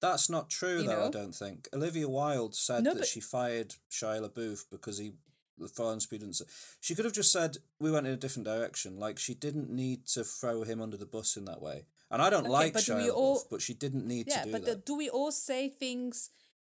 That's 0.00 0.28
not 0.28 0.50
true, 0.50 0.82
You 0.82 0.88
though. 0.88 1.06
I 1.06 1.10
don't 1.10 1.34
think 1.34 1.68
Olivia 1.72 2.08
Wilde 2.08 2.54
said 2.54 2.82
No, 2.84 2.92
that 2.92 2.98
but- 3.00 3.08
she 3.08 3.20
fired 3.20 3.76
Shia 3.90 4.20
LaBeouf 4.28 4.64
because 4.70 4.98
he 4.98 5.12
the 5.58 5.68
foreign 5.68 6.00
students. 6.00 6.42
She 6.82 6.94
could 6.94 7.06
have 7.06 7.14
just 7.14 7.32
said 7.32 7.56
we 7.80 7.90
went 7.90 8.06
in 8.06 8.12
a 8.12 8.16
different 8.18 8.44
direction. 8.46 8.98
Like 8.98 9.18
she 9.18 9.32
didn't 9.32 9.70
need 9.70 10.06
to 10.08 10.22
throw 10.22 10.64
him 10.64 10.82
under 10.82 10.98
the 10.98 11.06
bus 11.06 11.34
in 11.38 11.46
that 11.46 11.62
way. 11.62 11.86
And 12.10 12.20
I 12.20 12.28
don't 12.28 12.40
Okay, 12.42 12.50
like 12.50 12.72
but 12.74 12.82
Shia 12.82 13.08
LaBeouf, 13.08 13.14
all- 13.14 13.42
but 13.50 13.62
she 13.62 13.72
didn't 13.72 14.06
need 14.06 14.26
yeah, 14.28 14.40
to 14.40 14.44
do 14.46 14.52
but 14.52 14.64
that. 14.66 14.70
the, 14.70 14.82
do 14.82 14.96
we 14.98 15.08
all 15.08 15.32
say 15.32 15.70
things 15.70 16.28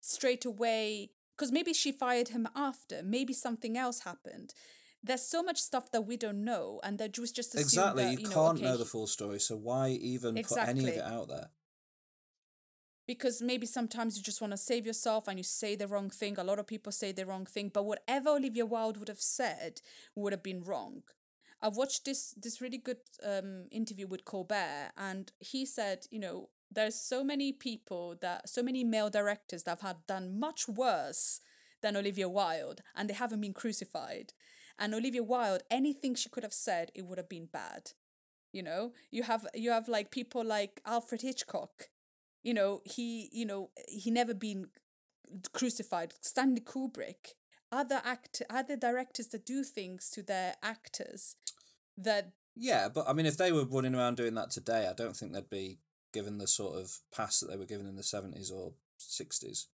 straight 0.01 0.45
away? 0.45 1.11
Because 1.37 1.51
maybe 1.51 1.73
she 1.73 1.91
fired 1.91 2.29
him 2.29 2.47
after. 2.55 3.01
Maybe 3.03 3.33
something 3.33 3.77
else 3.77 4.01
happened. 4.01 4.53
There's 5.01 5.25
so 5.25 5.41
much 5.41 5.61
stuff 5.61 5.91
that 5.91 6.01
we 6.01 6.17
don't 6.17 6.43
know, 6.43 6.81
and 6.83 6.97
that 6.99 7.17
was 7.17 7.31
just 7.31 7.55
exactly, 7.55 8.03
that, 8.03 8.11
you, 8.11 8.17
you 8.19 8.23
know, 8.25 8.33
can't 8.33 8.57
okay, 8.57 8.65
know 8.65 8.77
the 8.77 8.85
full 8.85 9.07
story. 9.07 9.39
So 9.39 9.55
why 9.55 9.89
even 9.89 10.35
put 10.43 10.57
any 10.57 10.81
of 10.81 10.87
it 10.95 11.01
out 11.01 11.29
there? 11.29 11.49
because 13.09 13.41
maybe 13.41 13.65
sometimes 13.65 14.15
you 14.15 14.21
just 14.21 14.39
want 14.39 14.51
to 14.51 14.57
save 14.57 14.85
yourself 14.85 15.27
and 15.27 15.39
you 15.39 15.43
say 15.43 15.75
the 15.75 15.87
wrong 15.87 16.11
thing. 16.11 16.37
A 16.37 16.43
lot 16.43 16.59
of 16.59 16.67
people 16.67 16.91
say 16.91 17.11
the 17.11 17.25
wrong 17.25 17.47
thing, 17.47 17.71
but 17.73 17.83
whatever 17.83 18.29
Olivia 18.29 18.67
Wilde 18.67 18.97
would 18.97 19.07
have 19.07 19.19
said 19.19 19.81
would 20.13 20.31
have 20.31 20.43
been 20.43 20.61
wrong. 20.63 21.01
I've 21.59 21.75
watched 21.75 22.05
this 22.05 22.35
this 22.37 22.61
really 22.61 22.77
good 22.77 22.99
um, 23.25 23.65
interview 23.71 24.05
with 24.05 24.25
Colbert, 24.25 24.91
and 24.95 25.31
he 25.39 25.65
said, 25.65 26.05
you 26.11 26.19
know, 26.19 26.49
there's 26.71 26.95
so 26.95 27.23
many 27.23 27.51
people 27.51 28.15
that 28.21 28.47
so 28.47 28.61
many 28.61 28.83
male 28.83 29.09
directors 29.09 29.63
that 29.63 29.71
have 29.71 29.81
had 29.81 29.97
done 30.07 30.39
much 30.39 30.67
worse 30.67 31.41
than 31.81 31.95
Olivia 31.95 32.29
Wilde, 32.29 32.81
and 32.95 33.09
they 33.09 33.13
haven't 33.13 33.41
been 33.41 33.53
crucified. 33.53 34.33
And 34.77 34.93
Olivia 34.93 35.23
Wilde, 35.23 35.63
anything 35.69 36.15
she 36.15 36.29
could 36.29 36.43
have 36.43 36.53
said, 36.53 36.91
it 36.95 37.05
would 37.05 37.17
have 37.17 37.29
been 37.29 37.47
bad. 37.51 37.91
You 38.51 38.63
know, 38.63 38.93
you 39.11 39.23
have 39.23 39.45
you 39.53 39.71
have 39.71 39.87
like 39.87 40.11
people 40.11 40.43
like 40.43 40.81
Alfred 40.85 41.21
Hitchcock. 41.21 41.89
You 42.43 42.53
know, 42.53 42.81
he 42.85 43.29
you 43.31 43.45
know 43.45 43.69
he 43.87 44.09
never 44.09 44.33
been 44.33 44.67
crucified. 45.53 46.13
Stanley 46.21 46.61
Kubrick, 46.61 47.35
other 47.71 48.01
act 48.03 48.41
other 48.49 48.75
directors 48.75 49.27
that 49.27 49.45
do 49.45 49.63
things 49.63 50.09
to 50.11 50.23
their 50.23 50.55
actors 50.63 51.35
that 51.97 52.31
Yeah, 52.55 52.89
but 52.89 53.07
I 53.07 53.13
mean, 53.13 53.25
if 53.25 53.37
they 53.37 53.51
were 53.51 53.65
running 53.65 53.93
around 53.93 54.17
doing 54.17 54.33
that 54.35 54.49
today, 54.49 54.87
I 54.87 54.93
don't 54.93 55.15
think 55.15 55.33
they'd 55.33 55.49
be 55.49 55.79
given 56.11 56.37
the 56.37 56.47
sort 56.47 56.77
of 56.77 56.99
pass 57.15 57.39
that 57.39 57.49
they 57.49 57.57
were 57.57 57.65
given 57.65 57.87
in 57.87 57.95
the 57.95 58.03
seventies 58.03 58.51
or 58.51 58.73
sixties. 58.97 59.67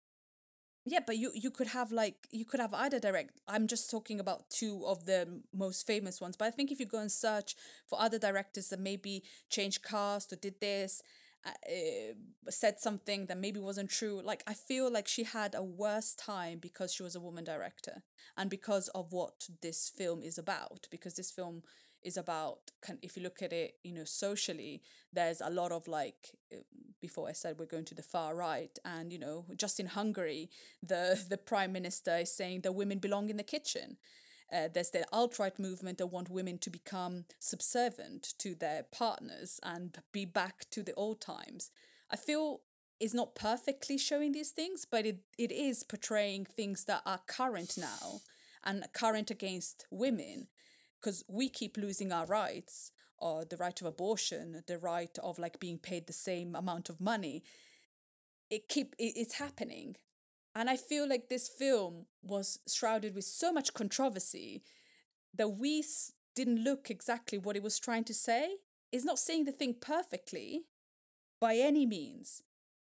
Yeah, 0.85 0.99
but 1.07 1.17
you 1.17 1.31
you 1.35 1.51
could 1.51 1.69
have 1.69 1.93
like 1.93 2.27
you 2.33 2.45
could 2.45 2.59
have 2.59 2.75
either 2.75 2.99
direct. 2.99 3.41
I'm 3.47 3.69
just 3.69 3.91
talking 3.91 4.19
about 4.19 4.51
two 4.51 4.85
of 4.85 5.07
the 5.07 5.43
most 5.55 5.87
famous 5.87 6.21
ones, 6.21 6.37
but 6.37 6.47
I 6.47 6.51
think 6.51 6.73
if 6.73 6.81
you 6.81 6.87
go 6.87 6.99
and 6.99 7.13
search 7.13 7.55
for 7.87 8.01
other 8.01 8.19
directors 8.19 8.69
that 8.71 8.81
maybe 8.81 9.23
changed 9.49 9.85
cast 9.85 10.33
or 10.33 10.37
did 10.37 10.61
this, 10.61 11.01
uh, 11.47 11.51
uh, 11.51 12.51
said 12.51 12.81
something 12.81 13.27
that 13.27 13.39
maybe 13.39 13.61
wasn't 13.61 13.91
true, 13.91 14.21
like 14.25 14.43
I 14.45 14.55
feel 14.55 14.91
like 14.91 15.07
she 15.07 15.23
had 15.23 15.55
a 15.55 15.63
worse 15.63 16.15
time 16.17 16.59
because 16.59 16.93
she 16.93 17.05
was 17.05 17.15
a 17.15 17.21
woman 17.21 17.45
director 17.45 18.03
and 18.37 18.51
because 18.51 18.89
of 18.89 19.13
what 19.13 19.49
this 19.61 19.89
film 19.89 20.25
is 20.25 20.37
about. 20.37 20.89
Because 20.91 21.15
this 21.15 21.31
film 21.31 21.63
is 22.05 22.17
about 22.17 22.71
can 22.81 22.99
if 23.03 23.17
you 23.17 23.23
look 23.23 23.43
at 23.43 23.53
it 23.53 23.77
you 23.85 23.93
know 23.93 24.05
socially 24.05 24.83
there's 25.13 25.41
a 25.41 25.51
lot 25.51 25.73
of 25.73 25.87
like 25.87 26.31
uh, 26.53 26.57
before 27.01 27.29
i 27.29 27.33
said 27.33 27.57
we're 27.59 27.67
going 27.67 27.85
to 27.85 27.95
the 27.95 28.03
far 28.03 28.35
right 28.35 28.79
and 28.85 29.13
you 29.13 29.19
know 29.19 29.45
just 29.57 29.79
in 29.79 29.87
hungary 29.87 30.49
the 30.83 31.23
the 31.29 31.37
prime 31.37 31.73
minister 31.73 32.19
is 32.19 32.33
saying 32.33 32.63
that 32.63 32.73
women 32.73 32.99
belong 32.99 33.29
in 33.29 33.37
the 33.37 33.43
kitchen. 33.43 33.97
Uh, 34.53 34.69
there's 34.73 34.91
the 34.91 35.05
alt-right 35.13 35.59
movement 35.59 35.97
that 35.97 36.09
want 36.09 36.29
women 36.29 36.59
to 36.59 36.69
become 36.69 37.25
subservient 37.39 38.35
to 38.37 38.55
their 38.55 38.83
partners 38.83 39.59
and 39.63 39.97
be 40.13 40.27
back 40.27 40.67
to 40.71 40.83
the 40.83 40.93
old 40.93 41.23
times. 41.23 41.71
I 42.11 42.17
feel 42.17 42.61
is 43.01 43.15
not 43.15 43.35
perfectly 43.35 43.97
showing 43.99 44.33
these 44.33 44.51
things 44.51 44.87
but 44.89 45.07
it, 45.07 45.21
it 45.37 45.51
is 45.51 45.83
portraying 45.83 46.45
things 46.45 46.85
that 46.85 47.03
are 47.05 47.21
current 47.27 47.77
now 47.77 48.21
and 48.63 48.85
current 48.93 49.31
against 49.31 49.87
women 49.91 50.47
because 51.03 51.25
we 51.29 51.49
keep 51.49 51.77
losing 51.77 52.13
our 52.13 52.27
rights 52.27 52.93
or 53.19 53.45
the 53.45 53.57
right 53.57 53.81
of 53.81 53.87
abortion 53.87 54.63
the 54.67 54.79
right 54.79 55.19
of 55.23 55.39
like 55.39 55.61
being 55.61 55.79
paid 55.79 56.07
the 56.07 56.13
same 56.13 56.55
amount 56.55 56.89
of 56.89 57.01
money. 57.01 57.43
It 58.51 58.69
keep 58.69 58.95
it, 58.99 59.15
it's 59.17 59.35
happening. 59.35 59.97
And 60.55 60.69
i 60.69 60.77
feel 60.77 61.09
like 61.09 61.29
this 61.29 61.49
film 61.49 62.07
was 62.23 62.59
shrouded 62.69 63.15
with 63.15 63.25
so 63.25 63.53
much 63.53 63.73
controversy 63.73 64.63
that 65.35 65.49
we 65.49 65.83
didn't 66.37 66.63
look 66.63 66.91
exactly 66.91 67.39
what 67.39 67.57
it 67.57 67.63
was 67.63 67.79
trying 67.79 68.05
to 68.05 68.15
say. 68.15 68.57
It's 68.91 69.05
not 69.05 69.19
saying 69.19 69.45
the 69.45 69.53
thing 69.53 69.75
perfectly 69.81 70.65
by 71.41 71.57
any 71.57 71.87
means. 71.87 72.43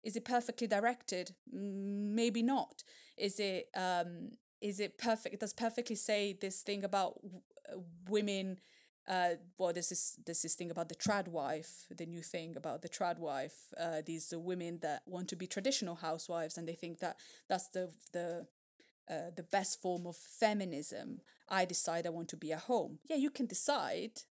Is 0.03 0.15
it 0.15 0.25
perfectly 0.25 0.65
directed? 0.65 1.35
Maybe 1.51 2.41
not. 2.41 2.83
Is 3.17 3.39
it 3.39 3.67
um 3.75 4.31
is 4.61 4.79
it 4.79 4.97
perfect 4.97 5.33
it 5.33 5.39
does 5.39 5.53
perfectly 5.53 5.95
say 5.95 6.37
this 6.39 6.61
thing 6.61 6.83
about 6.83 7.19
uh, 7.71 7.77
women 8.09 8.57
uh 9.07 9.31
well 9.57 9.73
there's 9.73 9.89
this 9.89 10.17
there's 10.25 10.41
this 10.43 10.53
thing 10.55 10.69
about 10.69 10.89
the 10.89 10.95
trad 10.95 11.27
wife 11.27 11.87
the 11.95 12.05
new 12.05 12.21
thing 12.21 12.55
about 12.55 12.81
the 12.81 12.89
trad 12.89 13.17
wife 13.17 13.73
uh 13.79 14.01
these 14.05 14.33
women 14.35 14.79
that 14.81 15.01
want 15.05 15.27
to 15.27 15.35
be 15.35 15.47
traditional 15.47 15.95
housewives 15.95 16.57
and 16.57 16.67
they 16.67 16.75
think 16.75 16.99
that 16.99 17.17
that's 17.49 17.67
the 17.69 17.89
the 18.13 18.45
uh, 19.09 19.29
the 19.35 19.43
best 19.43 19.81
form 19.81 20.07
of 20.07 20.15
feminism. 20.15 21.19
I 21.49 21.65
decide 21.65 22.07
i 22.07 22.09
want 22.09 22.29
to 22.29 22.37
be 22.37 22.53
at 22.53 22.59
home. 22.59 22.99
Yeah 23.09 23.17
you 23.17 23.29
can 23.29 23.45
decide 23.45 24.21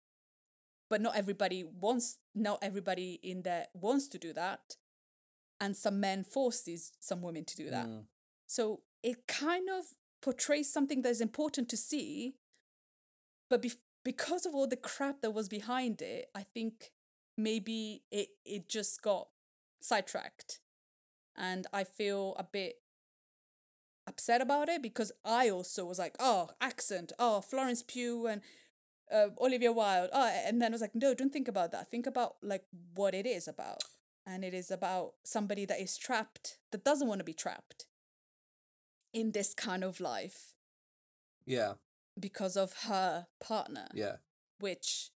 but 0.88 1.00
not 1.00 1.16
everybody 1.16 1.64
wants 1.64 2.18
not 2.34 2.58
everybody 2.62 3.20
in 3.22 3.42
there 3.42 3.66
wants 3.74 4.08
to 4.08 4.18
do 4.18 4.32
that. 4.32 4.76
And 5.60 5.76
some 5.76 6.00
men 6.00 6.24
force 6.24 6.62
these 6.62 6.92
some 7.00 7.20
women 7.20 7.44
to 7.44 7.56
do 7.56 7.68
that. 7.70 7.86
Mm. 7.86 8.04
so 8.46 8.80
it 9.02 9.26
kind 9.26 9.68
of 9.68 9.84
portrays 10.20 10.72
something 10.72 11.02
that 11.02 11.10
is 11.10 11.20
important 11.20 11.68
to 11.70 11.76
see, 11.76 12.34
but 13.48 13.62
bef- 13.62 13.76
because 14.04 14.46
of 14.46 14.54
all 14.54 14.66
the 14.66 14.76
crap 14.76 15.20
that 15.22 15.32
was 15.32 15.48
behind 15.48 16.00
it, 16.02 16.30
I 16.34 16.42
think 16.42 16.92
maybe 17.36 18.02
it 18.10 18.28
it 18.44 18.68
just 18.68 19.02
got 19.02 19.28
sidetracked, 19.80 20.60
and 21.36 21.66
I 21.72 21.84
feel 21.84 22.34
a 22.38 22.44
bit 22.44 22.76
upset 24.06 24.40
about 24.40 24.68
it 24.68 24.82
because 24.82 25.12
I 25.24 25.50
also 25.50 25.84
was 25.84 25.98
like, 25.98 26.16
oh, 26.18 26.50
accent, 26.60 27.12
oh, 27.18 27.40
Florence 27.40 27.82
Pugh 27.82 28.26
and 28.26 28.40
uh, 29.12 29.28
Olivia 29.40 29.72
Wilde, 29.72 30.10
oh, 30.12 30.28
and 30.46 30.60
then 30.60 30.72
I 30.72 30.74
was 30.74 30.80
like, 30.80 30.94
no, 30.94 31.14
don't 31.14 31.32
think 31.32 31.48
about 31.48 31.72
that. 31.72 31.90
Think 31.90 32.06
about 32.06 32.36
like 32.42 32.64
what 32.94 33.14
it 33.14 33.26
is 33.26 33.48
about, 33.48 33.82
and 34.26 34.44
it 34.44 34.54
is 34.54 34.70
about 34.70 35.14
somebody 35.24 35.64
that 35.66 35.80
is 35.80 35.96
trapped 35.96 36.58
that 36.72 36.84
doesn't 36.84 37.08
want 37.08 37.20
to 37.20 37.24
be 37.24 37.34
trapped 37.34 37.86
in 39.12 39.32
this 39.32 39.54
kind 39.54 39.84
of 39.84 40.00
life. 40.00 40.54
Yeah, 41.46 41.74
because 42.18 42.56
of 42.56 42.72
her 42.84 43.26
partner, 43.40 43.88
Yeah. 43.94 44.16
which 44.58 45.10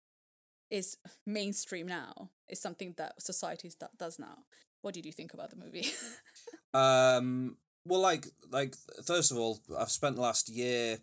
is 0.70 0.96
mainstream 1.26 1.86
now, 1.86 2.30
is 2.48 2.60
something 2.60 2.94
that 2.96 3.20
society 3.22 3.70
st- 3.70 3.96
does 3.98 4.18
now. 4.18 4.44
What 4.80 4.94
did 4.94 5.06
you 5.06 5.12
think 5.12 5.32
about 5.34 5.50
the 5.50 5.56
movie? 5.56 5.90
Um. 6.74 7.56
Well, 7.86 8.00
like, 8.00 8.26
like 8.50 8.74
first 9.06 9.30
of 9.30 9.38
all, 9.38 9.60
I've 9.78 9.90
spent 9.90 10.16
the 10.16 10.22
last 10.22 10.48
year 10.48 10.98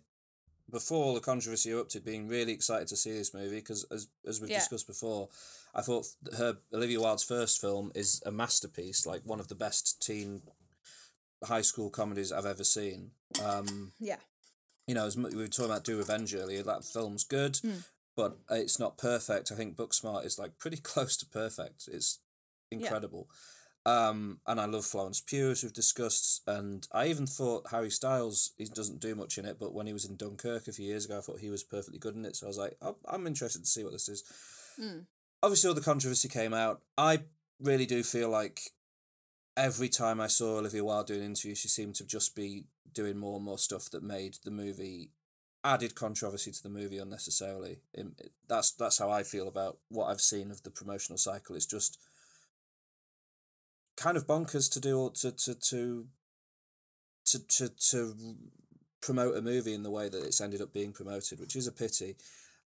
before 0.68 1.04
all 1.04 1.14
the 1.14 1.20
controversy 1.20 1.70
erupted 1.70 2.04
being 2.04 2.28
really 2.28 2.52
excited 2.52 2.88
to 2.88 2.96
see 2.96 3.12
this 3.12 3.32
movie 3.32 3.56
because, 3.56 3.84
as 3.84 4.08
as 4.26 4.40
we've 4.40 4.50
Yeah. 4.50 4.58
discussed 4.58 4.86
before, 4.86 5.28
I 5.74 5.80
thought 5.80 6.08
her 6.36 6.58
Olivia 6.74 7.00
Wilde's 7.00 7.22
first 7.22 7.60
film 7.60 7.92
is 7.94 8.20
a 8.26 8.32
masterpiece, 8.32 9.06
like 9.06 9.22
one 9.24 9.40
of 9.40 9.48
the 9.48 9.54
best 9.54 10.02
teen 10.02 10.42
high 11.44 11.62
school 11.62 11.90
comedies 11.90 12.32
I've 12.32 12.46
ever 12.46 12.64
seen. 12.64 13.10
Um, 13.42 13.92
yeah. 13.98 14.16
you 14.86 14.94
know, 14.94 15.06
as 15.06 15.16
we 15.16 15.34
were 15.34 15.48
talking 15.48 15.70
about 15.70 15.84
Do 15.84 15.96
Revenge 15.98 16.34
earlier, 16.34 16.62
that 16.62 16.84
film's 16.84 17.24
good, 17.24 17.54
Mm. 17.54 17.84
but 18.16 18.38
it's 18.50 18.78
not 18.78 18.98
perfect. 18.98 19.50
I 19.50 19.54
think 19.54 19.76
Booksmart 19.76 20.24
is 20.24 20.38
like 20.38 20.58
pretty 20.58 20.76
close 20.82 21.16
to 21.18 21.26
perfect. 21.26 21.88
It's 21.90 22.18
incredible. 22.70 23.28
Um, 23.84 24.38
and 24.46 24.60
I 24.60 24.66
love 24.66 24.84
Florence 24.84 25.20
Pugh, 25.20 25.50
as 25.50 25.62
we've 25.64 25.72
discussed, 25.72 26.42
and 26.46 26.86
I 26.92 27.08
even 27.08 27.26
thought 27.26 27.70
Harry 27.72 27.90
Styles, 27.90 28.52
he 28.56 28.66
doesn't 28.66 29.00
do 29.00 29.16
much 29.16 29.38
in 29.38 29.44
it, 29.44 29.56
but 29.58 29.74
when 29.74 29.88
he 29.88 29.92
was 29.92 30.04
in 30.04 30.14
Dunkirk 30.16 30.68
a 30.68 30.72
few 30.72 30.86
years 30.86 31.04
ago, 31.04 31.18
I 31.18 31.20
thought 31.20 31.40
he 31.40 31.50
was 31.50 31.64
perfectly 31.64 31.98
good 31.98 32.14
in 32.14 32.24
it. 32.24 32.36
So 32.36 32.46
I 32.46 32.48
was 32.48 32.58
like, 32.58 32.76
"Oh, 32.80 32.96
I'm 33.06 33.26
interested 33.26 33.60
to 33.64 33.66
see 33.68 33.82
what 33.82 33.92
this 33.92 34.08
is. 34.08 34.22
Mm. 34.80 35.06
Obviously, 35.42 35.66
all 35.68 35.74
the 35.74 35.80
controversy 35.80 36.28
came 36.28 36.54
out. 36.54 36.80
I 36.96 37.24
really 37.58 37.86
do 37.86 38.04
feel 38.04 38.28
like 38.28 38.60
every 39.56 39.88
time 39.88 40.20
I 40.20 40.26
saw 40.26 40.58
Olivia 40.58 40.84
Wilde 40.84 41.08
do 41.08 41.14
an 41.14 41.22
interview, 41.22 41.54
she 41.54 41.68
seemed 41.68 41.94
to 41.96 42.06
just 42.06 42.34
be 42.34 42.64
doing 42.92 43.18
more 43.18 43.36
and 43.36 43.44
more 43.44 43.58
stuff 43.58 43.90
that 43.90 44.02
made 44.02 44.36
the 44.44 44.50
movie 44.50 45.10
added 45.64 45.94
controversy 45.94 46.50
to 46.50 46.62
the 46.62 46.68
movie 46.68 46.98
unnecessarily. 46.98 47.78
That's 48.48 48.72
that's 48.72 48.98
how 48.98 49.10
I 49.10 49.22
feel 49.22 49.48
about 49.48 49.78
what 49.88 50.06
I've 50.06 50.20
seen 50.20 50.50
of 50.50 50.62
the 50.62 50.70
promotional 50.70 51.18
cycle. 51.18 51.54
It's 51.56 51.66
just 51.66 51.98
kind 53.96 54.16
of 54.16 54.26
bonkers 54.26 54.70
to 54.72 54.80
do 54.80 55.10
to 55.14 55.32
to 55.32 55.54
to 55.54 56.06
to 57.26 57.38
to, 57.38 57.68
to 57.68 58.16
promote 59.00 59.36
a 59.36 59.42
movie 59.42 59.74
in 59.74 59.82
the 59.82 59.90
way 59.90 60.08
that 60.08 60.24
it's 60.24 60.40
ended 60.40 60.60
up 60.60 60.72
being 60.72 60.92
promoted, 60.92 61.40
which 61.40 61.56
is 61.56 61.66
a 61.66 61.72
pity. 61.72 62.16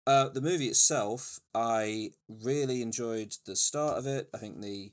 Uh, 0.08 0.30
the 0.30 0.42
movie 0.42 0.68
itself, 0.68 1.40
I 1.54 2.12
really 2.30 2.82
enjoyed 2.82 3.36
the 3.46 3.56
start 3.56 3.98
of 3.98 4.06
it. 4.06 4.30
I 4.34 4.38
think 4.38 4.62
the, 4.62 4.92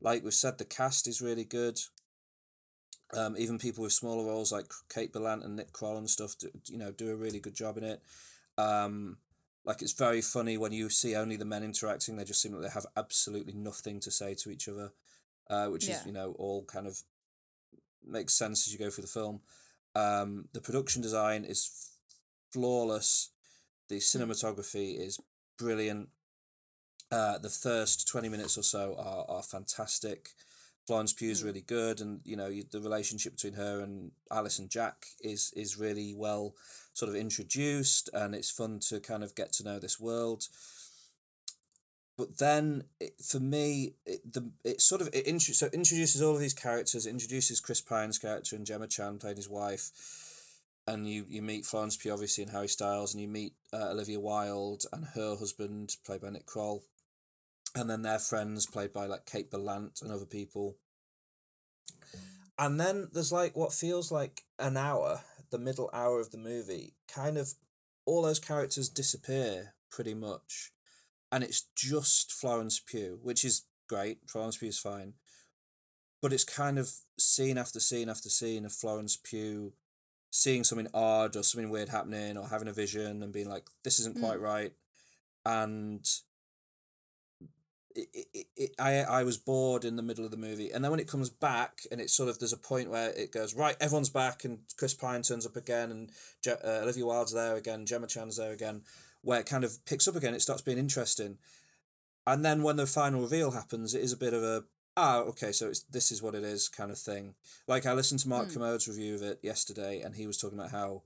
like 0.00 0.22
we've 0.24 0.34
said, 0.34 0.58
the 0.58 0.64
cast 0.64 1.06
is 1.08 1.20
really 1.20 1.44
good. 1.44 1.78
Um, 3.14 3.36
even 3.38 3.58
people 3.58 3.82
with 3.84 3.92
smaller 3.92 4.26
roles 4.26 4.52
like 4.52 4.66
Kate 4.92 5.12
Berlant 5.12 5.44
and 5.44 5.56
Nick 5.56 5.72
Kroll 5.72 5.96
and 5.96 6.10
stuff, 6.10 6.36
do, 6.38 6.50
you 6.66 6.76
know, 6.76 6.92
do 6.92 7.10
a 7.10 7.16
really 7.16 7.40
good 7.40 7.54
job 7.54 7.78
in 7.78 7.84
it. 7.84 8.02
Um, 8.58 9.16
like 9.64 9.82
it's 9.82 9.92
very 9.92 10.20
funny 10.20 10.56
when 10.58 10.72
you 10.72 10.90
see 10.90 11.14
only 11.14 11.36
the 11.36 11.44
men 11.44 11.62
interacting; 11.62 12.16
they 12.16 12.24
just 12.24 12.42
seem 12.42 12.52
like 12.52 12.62
they 12.62 12.68
have 12.68 12.86
absolutely 12.96 13.54
nothing 13.54 14.00
to 14.00 14.10
say 14.10 14.34
to 14.34 14.50
each 14.50 14.68
other, 14.68 14.92
uh, 15.48 15.66
which 15.68 15.86
Yeah. 15.88 16.00
is 16.00 16.06
you 16.06 16.12
know 16.12 16.32
all 16.38 16.64
kind 16.64 16.86
of 16.86 17.02
makes 18.06 18.34
sense 18.34 18.66
as 18.66 18.72
you 18.72 18.78
go 18.78 18.90
through 18.90 19.02
the 19.02 19.08
film. 19.08 19.40
Um, 19.94 20.48
the 20.52 20.60
production 20.60 21.02
design 21.02 21.44
is 21.44 21.70
f- 21.70 22.52
flawless. 22.52 23.30
The 23.88 23.98
cinematography 23.98 24.98
is 24.98 25.18
brilliant. 25.58 26.10
Uh, 27.10 27.38
the 27.38 27.48
first 27.50 28.06
twenty 28.06 28.28
minutes 28.28 28.58
or 28.58 28.62
so 28.62 28.94
are 28.98 29.24
are 29.36 29.42
fantastic. 29.42 30.30
Florence 30.86 31.12
Pugh 31.12 31.30
is 31.30 31.42
Mm. 31.42 31.44
really 31.44 31.60
good, 31.60 32.00
and 32.00 32.20
you 32.24 32.36
know 32.36 32.50
the 32.70 32.80
relationship 32.80 33.34
between 33.34 33.54
her 33.54 33.80
and 33.80 34.12
Alice 34.30 34.58
and 34.58 34.70
Jack 34.70 35.06
is 35.20 35.52
is 35.56 35.78
really 35.78 36.14
well 36.14 36.54
sort 36.92 37.08
of 37.08 37.16
introduced, 37.16 38.10
and 38.12 38.34
it's 38.34 38.50
fun 38.50 38.80
to 38.80 39.00
kind 39.00 39.22
of 39.22 39.34
get 39.34 39.52
to 39.54 39.64
know 39.64 39.78
this 39.78 40.00
world. 40.00 40.48
But 42.16 42.38
then, 42.38 42.82
it, 42.98 43.14
for 43.22 43.38
me, 43.38 43.94
it, 44.04 44.32
the 44.32 44.50
it 44.64 44.80
sort 44.80 45.00
of 45.00 45.08
it 45.12 45.26
intro, 45.26 45.54
so 45.54 45.68
introduces 45.72 46.20
all 46.20 46.34
of 46.34 46.40
these 46.40 46.54
characters. 46.54 47.06
It 47.06 47.10
introduces 47.10 47.60
Chris 47.60 47.80
Pine's 47.80 48.18
character 48.18 48.56
and 48.56 48.66
Gemma 48.66 48.88
Chan 48.88 49.18
playing 49.18 49.36
his 49.36 49.48
wife, 49.48 49.90
and 50.86 51.08
you 51.08 51.24
you 51.28 51.42
meet 51.42 51.64
Florence 51.64 51.96
Pugh 51.96 52.12
obviously 52.12 52.42
and 52.44 52.52
Harry 52.52 52.68
Styles, 52.68 53.14
and 53.14 53.22
you 53.22 53.28
meet 53.28 53.52
uh, 53.72 53.90
Olivia 53.90 54.18
Wilde 54.20 54.84
and 54.92 55.04
her 55.14 55.36
husband 55.36 55.96
played 56.04 56.20
by 56.22 56.30
Nick 56.30 56.46
Kroll, 56.46 56.82
and 57.74 57.88
then 57.88 58.02
their 58.02 58.18
friends 58.18 58.66
played 58.66 58.92
by 58.92 59.06
like 59.06 59.26
Kate 59.26 59.50
Berlant 59.50 60.02
and 60.02 60.10
other 60.10 60.26
people. 60.26 60.76
And 62.58 62.80
then 62.80 63.08
there's 63.12 63.32
like 63.32 63.56
what 63.56 63.72
feels 63.72 64.10
like 64.10 64.42
an 64.58 64.76
hour, 64.76 65.20
the 65.50 65.58
middle 65.58 65.90
hour 65.92 66.20
of 66.20 66.30
the 66.30 66.38
movie, 66.38 66.94
kind 67.12 67.38
of 67.38 67.54
all 68.04 68.22
those 68.22 68.40
characters 68.40 68.88
disappear 68.88 69.74
pretty 69.90 70.14
much. 70.14 70.72
And 71.30 71.44
it's 71.44 71.66
just 71.76 72.32
Florence 72.32 72.80
Pugh, 72.80 73.20
which 73.22 73.44
is 73.44 73.66
great. 73.88 74.18
Florence 74.26 74.56
Pugh 74.56 74.68
is 74.68 74.78
fine. 74.78 75.14
But 76.20 76.32
it's 76.32 76.44
kind 76.44 76.78
of 76.78 76.90
scene 77.18 77.58
after 77.58 77.78
scene 77.80 78.08
after 78.08 78.28
scene 78.28 78.64
of 78.64 78.72
Florence 78.72 79.16
Pugh 79.16 79.74
seeing 80.30 80.64
something 80.64 80.88
odd 80.92 81.36
or 81.36 81.42
something 81.42 81.70
weird 81.70 81.88
happening 81.88 82.36
or 82.36 82.48
having 82.48 82.68
a 82.68 82.72
vision 82.72 83.22
and 83.22 83.32
being 83.32 83.48
like, 83.48 83.66
this 83.84 84.00
isn't 84.00 84.16
mm. 84.16 84.20
quite 84.20 84.40
right. 84.40 84.72
And 85.46 86.06
it, 88.12 88.26
it, 88.34 88.46
it, 88.56 88.70
I 88.78 89.00
I 89.00 89.22
was 89.24 89.36
bored 89.36 89.84
in 89.84 89.96
the 89.96 90.02
middle 90.02 90.24
of 90.24 90.30
the 90.30 90.36
movie, 90.36 90.70
and 90.70 90.82
then 90.82 90.90
when 90.90 91.00
it 91.00 91.08
comes 91.08 91.30
back, 91.30 91.80
and 91.90 92.00
it's 92.00 92.14
sort 92.14 92.28
of 92.28 92.38
there's 92.38 92.52
a 92.52 92.58
point 92.58 92.90
where 92.90 93.10
it 93.10 93.32
goes 93.32 93.54
right, 93.54 93.76
everyone's 93.80 94.10
back, 94.10 94.44
and 94.44 94.60
Chris 94.76 94.94
Pine 94.94 95.22
turns 95.22 95.46
up 95.46 95.56
again, 95.56 95.90
and 95.90 96.10
Je- 96.42 96.52
uh, 96.52 96.82
Olivia 96.82 97.06
Wilde's 97.06 97.32
there 97.32 97.56
again, 97.56 97.86
Gemma 97.86 98.06
Chan's 98.06 98.36
there 98.36 98.52
again, 98.52 98.82
where 99.22 99.40
it 99.40 99.46
kind 99.46 99.64
of 99.64 99.84
picks 99.84 100.08
up 100.08 100.16
again, 100.16 100.34
it 100.34 100.42
starts 100.42 100.62
being 100.62 100.78
interesting, 100.78 101.38
and 102.26 102.44
then 102.44 102.62
when 102.62 102.76
the 102.76 102.86
final 102.86 103.22
reveal 103.22 103.52
happens, 103.52 103.94
it 103.94 104.02
is 104.02 104.12
a 104.12 104.16
bit 104.16 104.34
of 104.34 104.42
a 104.42 104.64
ah 104.96 105.18
okay, 105.20 105.52
so 105.52 105.68
it's 105.68 105.80
this 105.80 106.10
is 106.10 106.22
what 106.22 106.34
it 106.34 106.44
is 106.44 106.68
kind 106.68 106.90
of 106.90 106.98
thing. 106.98 107.34
Like 107.66 107.86
I 107.86 107.92
listened 107.92 108.20
to 108.20 108.28
Mark. 108.28 108.52
Kermode's 108.52 108.88
review 108.88 109.14
of 109.14 109.22
it 109.22 109.38
yesterday, 109.42 110.00
and 110.00 110.14
he 110.14 110.26
was 110.26 110.38
talking 110.38 110.58
about 110.58 110.72
how 110.72 111.02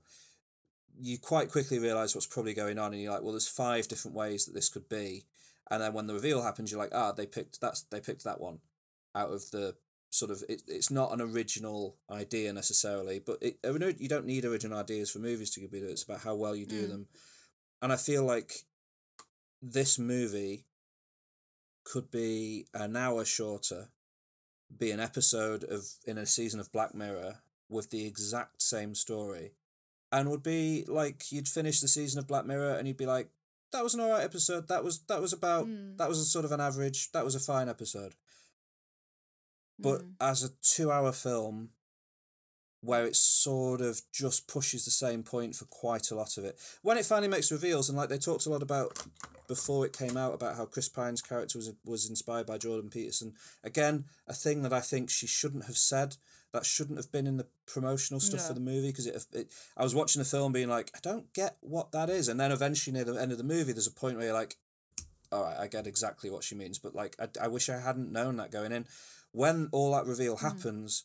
you 0.99 1.17
quite 1.17 1.51
quickly 1.51 1.79
realize 1.79 2.13
what's 2.13 2.27
probably 2.27 2.53
going 2.53 2.77
on, 2.77 2.93
and 2.93 3.01
you're 3.01 3.11
like, 3.11 3.23
well, 3.23 3.31
there's 3.31 3.47
five 3.47 3.87
different 3.87 4.15
ways 4.15 4.45
that 4.45 4.53
this 4.53 4.69
could 4.69 4.87
be, 4.89 5.25
and 5.73 5.81
then 5.81 5.93
when 5.93 6.07
the 6.07 6.13
reveal 6.13 6.41
happens, 6.43 6.71
you're 6.71 6.79
like, 6.79 6.93
ah, 6.93 7.11
they 7.11 7.25
picked 7.25 7.59
that's 7.59 7.81
they 7.83 7.99
picked 7.99 8.23
that 8.23 8.39
one 8.39 8.59
out 9.15 9.31
of 9.31 9.49
the 9.51 9.75
sort 10.09 10.29
of 10.31 10.43
it, 10.47 10.61
it's 10.67 10.91
not 10.91 11.11
an 11.11 11.19
original 11.21 11.97
idea 12.09 12.53
necessarily, 12.53 13.19
but 13.19 13.37
it 13.41 13.57
you 13.99 14.07
don't 14.07 14.25
need 14.25 14.45
original 14.45 14.77
ideas 14.77 15.09
for 15.09 15.19
movies 15.19 15.49
to 15.51 15.59
be 15.59 15.67
good. 15.67 15.83
It's 15.89 16.03
about 16.03 16.21
how 16.21 16.35
well 16.35 16.55
you 16.55 16.65
do 16.65 16.85
Mm. 16.85 16.89
them, 16.89 17.07
and 17.81 17.91
I 17.91 17.97
feel 17.97 18.23
like 18.23 18.65
this 19.61 19.97
movie 19.97 20.65
could 21.83 22.11
be 22.11 22.67
an 22.73 22.95
hour 22.95 23.25
shorter, 23.25 23.89
be 24.75 24.91
an 24.91 24.99
episode 24.99 25.63
of 25.63 25.97
in 26.05 26.17
a 26.17 26.25
season 26.25 26.59
of 26.59 26.71
Black 26.71 26.93
Mirror 26.93 27.39
with 27.69 27.89
the 27.89 28.05
exact 28.05 28.61
same 28.61 28.93
story, 28.93 29.55
and 30.11 30.29
would 30.29 30.43
be 30.43 30.85
like 30.87 31.31
you'd 31.31 31.47
finish 31.49 31.79
the 31.79 31.87
season 31.87 32.19
of 32.19 32.27
Black 32.27 32.45
Mirror 32.45 32.75
and 32.77 32.87
you'd 32.87 32.97
be 32.97 33.05
like, 33.05 33.29
that 33.73 33.83
was 33.83 33.93
an 33.93 33.99
alright 34.01 34.23
episode. 34.23 34.67
That 34.69 34.83
was 34.83 34.99
that 35.07 35.21
was 35.21 35.33
about 35.33 35.67
Mm. 35.67 35.97
that 35.97 36.07
was 36.09 36.19
a 36.19 36.25
sort 36.25 36.45
of 36.45 36.51
an 36.53 36.61
average. 36.61 37.11
That 37.11 37.25
was 37.25 37.35
a 37.35 37.39
fine 37.39 37.67
episode. 37.69 38.15
But 39.79 40.01
Mm. 40.01 40.13
as 40.21 40.43
a 40.43 40.49
two-hour 40.61 41.11
film, 41.11 41.71
where 42.81 43.05
it 43.05 43.15
sort 43.15 43.81
of 43.81 44.01
just 44.11 44.45
pushes 44.47 44.83
the 44.85 44.91
same 44.91 45.23
point 45.23 45.55
for 45.55 45.65
quite 45.65 46.11
a 46.11 46.15
lot 46.15 46.37
of 46.37 46.43
it. 46.45 46.59
When 46.81 46.97
it 46.97 47.05
finally 47.05 47.29
makes 47.29 47.51
reveals, 47.51 47.89
and 47.89 47.97
like 47.97 48.09
they 48.09 48.17
talked 48.17 48.45
a 48.45 48.49
lot 48.49 48.61
about 48.61 48.97
before 49.47 49.85
it 49.85 49.97
came 49.97 50.17
out 50.17 50.33
about 50.33 50.55
how 50.57 50.65
Chris 50.65 50.89
Pine's 50.89 51.21
character 51.21 51.57
was 51.57 51.71
was 51.85 52.09
inspired 52.09 52.45
by 52.45 52.57
Jordan 52.57 52.89
Peterson. 52.89 53.35
Again, 53.63 54.05
a 54.27 54.33
thing 54.33 54.61
that 54.63 54.73
I 54.73 54.81
think 54.81 55.09
she 55.09 55.27
shouldn't 55.27 55.65
have 55.65 55.77
said. 55.77 56.17
That 56.53 56.65
shouldn't 56.65 56.99
have 56.99 57.11
been 57.11 57.25
in 57.25 57.37
the 57.37 57.47
promotional 57.65 58.19
stuff 58.19 58.47
for 58.47 58.53
the 58.53 58.59
movie 58.59 58.89
because 58.89 59.07
it, 59.07 59.25
it. 59.33 59.51
I 59.75 59.83
was 59.83 59.95
watching 59.95 60.19
the 60.19 60.25
film 60.25 60.53
being 60.53 60.69
like, 60.69 60.91
I 60.95 60.99
don't 61.01 61.33
get 61.33 61.57
what 61.61 61.91
that 61.93 62.11
is, 62.11 62.27
and 62.27 62.39
then 62.39 62.51
eventually 62.51 62.93
near 62.93 63.03
the 63.03 63.19
end 63.19 63.31
of 63.31 63.39
the 63.39 63.43
movie, 63.43 63.73
there's 63.73 63.87
a 63.87 63.91
point 63.91 64.17
where 64.17 64.27
you're 64.27 64.35
like, 64.35 64.57
all 65.31 65.43
right, 65.43 65.57
I 65.59 65.67
get 65.67 65.87
exactly 65.87 66.29
what 66.29 66.43
she 66.43 66.53
means, 66.53 66.77
but 66.77 66.93
like, 66.93 67.15
I, 67.19 67.45
I 67.45 67.47
wish 67.47 67.69
I 67.69 67.79
hadn't 67.79 68.11
known 68.11 68.37
that 68.37 68.51
going 68.51 68.71
in. 68.71 68.85
When 69.31 69.67
all 69.71 69.91
that 69.93 70.05
reveal 70.05 70.37
hmm. 70.37 70.45
happens, 70.45 71.03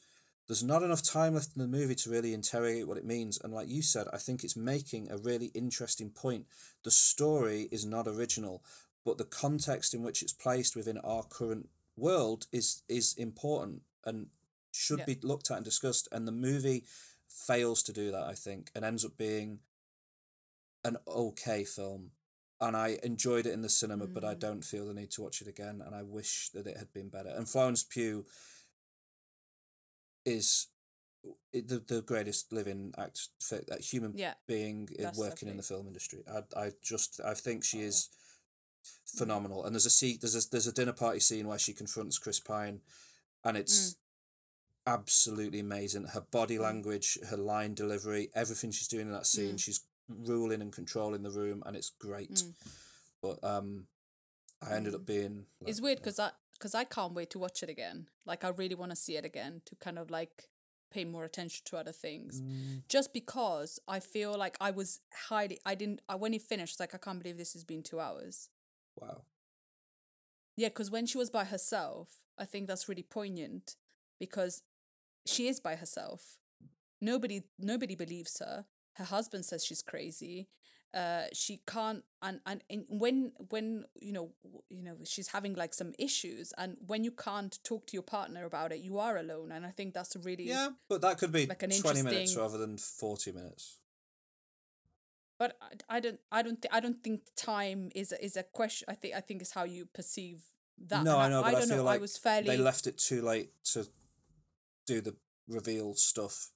there's 0.48 0.62
not 0.62 0.82
enough 0.82 1.02
time 1.02 1.34
left 1.34 1.56
in 1.56 1.62
the 1.62 1.78
movie 1.78 1.94
to 1.94 2.10
really 2.10 2.34
interrogate 2.34 2.88
what 2.88 2.98
it 2.98 3.04
means. 3.04 3.38
And 3.42 3.52
like 3.52 3.68
you 3.68 3.82
said, 3.82 4.06
I 4.12 4.18
think 4.18 4.42
it's 4.42 4.56
making 4.56 5.10
a 5.10 5.18
really 5.18 5.46
interesting 5.54 6.10
point. 6.10 6.46
The 6.84 6.90
story 6.90 7.68
is 7.70 7.84
not 7.84 8.06
original, 8.06 8.62
but 9.04 9.18
the 9.18 9.24
context 9.24 9.94
in 9.94 10.02
which 10.02 10.22
it's 10.22 10.32
placed 10.32 10.76
within 10.76 10.98
our 10.98 11.22
current 11.22 11.68
world 11.96 12.46
is 12.52 12.82
is 12.88 13.14
important 13.16 13.82
and 14.04 14.28
should 14.78 15.00
Yeah. 15.00 15.04
be 15.06 15.14
looked 15.22 15.50
at 15.50 15.56
and 15.56 15.64
discussed. 15.64 16.08
And 16.12 16.26
the 16.26 16.32
movie 16.32 16.86
fails 17.26 17.82
to 17.84 17.92
do 17.92 18.10
that, 18.12 18.22
I 18.22 18.34
think, 18.34 18.70
and 18.74 18.84
ends 18.84 19.04
up 19.04 19.16
being 19.16 19.60
an 20.84 20.96
okay 21.06 21.64
film. 21.64 22.12
And 22.60 22.76
I 22.76 22.98
enjoyed 23.02 23.46
it 23.46 23.52
in 23.52 23.62
the 23.62 23.68
cinema, 23.68 24.06
but 24.06 24.24
I 24.24 24.34
Mm. 24.34 24.38
don't 24.40 24.64
feel 24.64 24.86
the 24.86 24.94
need 24.94 25.10
to 25.12 25.22
watch 25.22 25.40
it 25.42 25.48
again. 25.48 25.80
And 25.80 25.94
I 25.94 26.02
wish 26.02 26.50
that 26.50 26.66
it 26.66 26.76
had 26.76 26.92
been 26.92 27.08
better. 27.08 27.28
And 27.28 27.48
Florence 27.48 27.82
Pugh 27.84 28.26
is 30.24 30.68
the 31.52 31.78
the 31.80 32.02
greatest 32.02 32.52
living 32.52 32.94
act 32.96 33.28
uh, 33.52 33.76
human 33.80 34.16
Yeah. 34.16 34.34
being 34.46 34.88
working 35.16 35.48
in 35.48 35.56
the 35.56 35.62
film 35.62 35.86
industry. 35.86 36.22
I 36.26 36.42
I 36.56 36.72
just 36.82 37.20
I 37.20 37.34
think 37.34 37.64
she 37.64 37.80
is 37.80 38.08
phenomenal. 39.04 39.64
And 39.64 39.74
there's 39.74 39.86
a 39.86 39.90
scene 39.90 40.18
there's 40.20 40.34
a 40.36 40.48
there's 40.50 40.66
a 40.66 40.72
dinner 40.72 40.92
party 40.92 41.20
scene 41.20 41.46
where 41.48 41.58
she 41.58 41.72
confronts 41.74 42.18
Chris 42.18 42.40
Pine, 42.40 42.82
and 43.44 43.56
it's 43.56 43.96
absolutely 44.88 45.60
amazing. 45.60 46.04
Her 46.04 46.24
body 46.30 46.58
language, 46.58 47.18
her 47.30 47.36
line 47.36 47.74
delivery, 47.74 48.30
everything 48.34 48.70
she's 48.70 48.88
doing 48.88 49.06
in 49.06 49.12
that 49.12 49.26
scene, 49.26 49.56
she's 49.56 49.80
ruling 50.08 50.62
and 50.62 50.72
controlling 50.72 51.22
the 51.22 51.30
room, 51.30 51.62
and 51.66 51.76
it's 51.76 51.90
great. 51.90 52.34
Mm. 52.34 52.52
But 53.22 53.44
um, 53.44 53.86
I 54.66 54.74
ended 54.74 54.94
up 54.94 55.06
being. 55.06 55.44
like, 55.60 55.70
It's 55.70 55.80
weird 55.80 55.98
yeah. 55.98 56.02
because 56.02 56.18
I 56.18 56.30
because 56.54 56.74
I 56.74 56.84
can't 56.84 57.14
wait 57.14 57.30
to 57.30 57.38
watch 57.38 57.62
it 57.62 57.68
again. 57.68 58.06
Like 58.26 58.44
I 58.44 58.48
really 58.48 58.74
want 58.74 58.90
to 58.90 58.96
see 58.96 59.16
it 59.16 59.24
again 59.24 59.62
to 59.66 59.76
kind 59.76 59.98
of 59.98 60.10
like 60.10 60.48
pay 60.90 61.04
more 61.04 61.24
attention 61.24 61.64
to 61.66 61.76
other 61.76 61.92
things. 61.92 62.40
Mm. 62.40 62.82
Just 62.88 63.12
because 63.12 63.78
I 63.86 64.00
feel 64.00 64.36
like 64.36 64.56
I 64.60 64.70
was 64.70 65.00
highly 65.28 65.60
I 65.64 65.74
didn't 65.74 66.00
I 66.08 66.16
when 66.16 66.34
it 66.34 66.42
finished 66.42 66.80
like 66.80 66.94
I 66.94 66.98
can't 66.98 67.22
believe 67.22 67.38
this 67.38 67.52
has 67.52 67.64
been 67.64 67.82
two 67.82 68.00
hours. 68.00 68.48
Wow. 68.96 69.22
Yeah, 70.56 70.68
because 70.68 70.90
when 70.90 71.06
she 71.06 71.18
was 71.18 71.30
by 71.30 71.44
herself, 71.44 72.08
I 72.36 72.44
think 72.44 72.66
that's 72.66 72.88
really 72.88 73.04
poignant 73.04 73.76
because 74.18 74.62
she 75.28 75.48
is 75.48 75.60
by 75.60 75.76
herself. 75.76 76.36
Nobody 77.00 77.42
nobody 77.58 77.94
believes 77.94 78.38
her. 78.40 78.64
Her 78.94 79.04
husband 79.04 79.44
says 79.44 79.64
she's 79.64 79.82
crazy. 79.82 80.48
Uh, 80.94 81.24
she 81.34 81.60
can't 81.66 82.02
and, 82.22 82.40
and 82.46 82.64
and 82.70 82.84
when 82.88 83.32
when 83.50 83.84
you 84.00 84.10
know 84.10 84.30
you 84.70 84.82
know 84.82 84.96
she's 85.04 85.28
having 85.28 85.54
like 85.54 85.74
some 85.74 85.92
issues 85.98 86.52
and 86.56 86.78
when 86.86 87.04
you 87.04 87.10
can't 87.10 87.58
talk 87.62 87.86
to 87.86 87.92
your 87.92 88.02
partner 88.02 88.46
about 88.46 88.72
it 88.72 88.80
you 88.80 88.98
are 88.98 89.18
alone 89.18 89.52
and 89.52 89.66
i 89.66 89.70
think 89.70 89.92
that's 89.92 90.16
really 90.24 90.44
Yeah, 90.44 90.70
but 90.88 91.02
that 91.02 91.18
could 91.18 91.30
be 91.30 91.44
like 91.44 91.62
an 91.62 91.72
twenty 91.78 92.02
minutes 92.02 92.34
rather 92.36 92.56
than 92.56 92.78
forty 92.78 93.32
minutes. 93.32 93.76
but 95.38 95.58
I, 95.60 95.96
I 95.96 96.00
don't 96.00 96.20
i 96.32 96.40
don't 96.40 96.60
th- 96.62 96.72
i 96.72 96.80
don't 96.80 97.02
think 97.04 97.20
time 97.36 97.90
is 97.94 98.10
a, 98.12 98.24
is 98.24 98.36
a 98.38 98.42
question 98.42 98.86
i 98.88 98.94
think 98.94 99.14
i 99.14 99.20
think 99.20 99.42
it's 99.42 99.52
how 99.52 99.64
you 99.64 99.84
perceive 99.84 100.40
that 100.86 101.04
no, 101.04 101.18
and 101.20 101.20
I 101.20 101.28
know, 101.28 101.42
but 101.42 101.48
I, 101.48 101.50
don't 101.52 101.68
feel 101.68 101.76
know 101.76 101.84
like 101.84 101.98
i 101.98 102.00
was 102.00 102.16
fairly 102.16 102.48
they 102.48 102.56
left 102.56 102.86
it 102.86 102.96
too 102.96 103.20
late 103.20 103.50
to 103.72 103.86
do 104.94 105.00
the 105.00 105.14
reveal 105.48 105.94
stuff. 105.94 106.50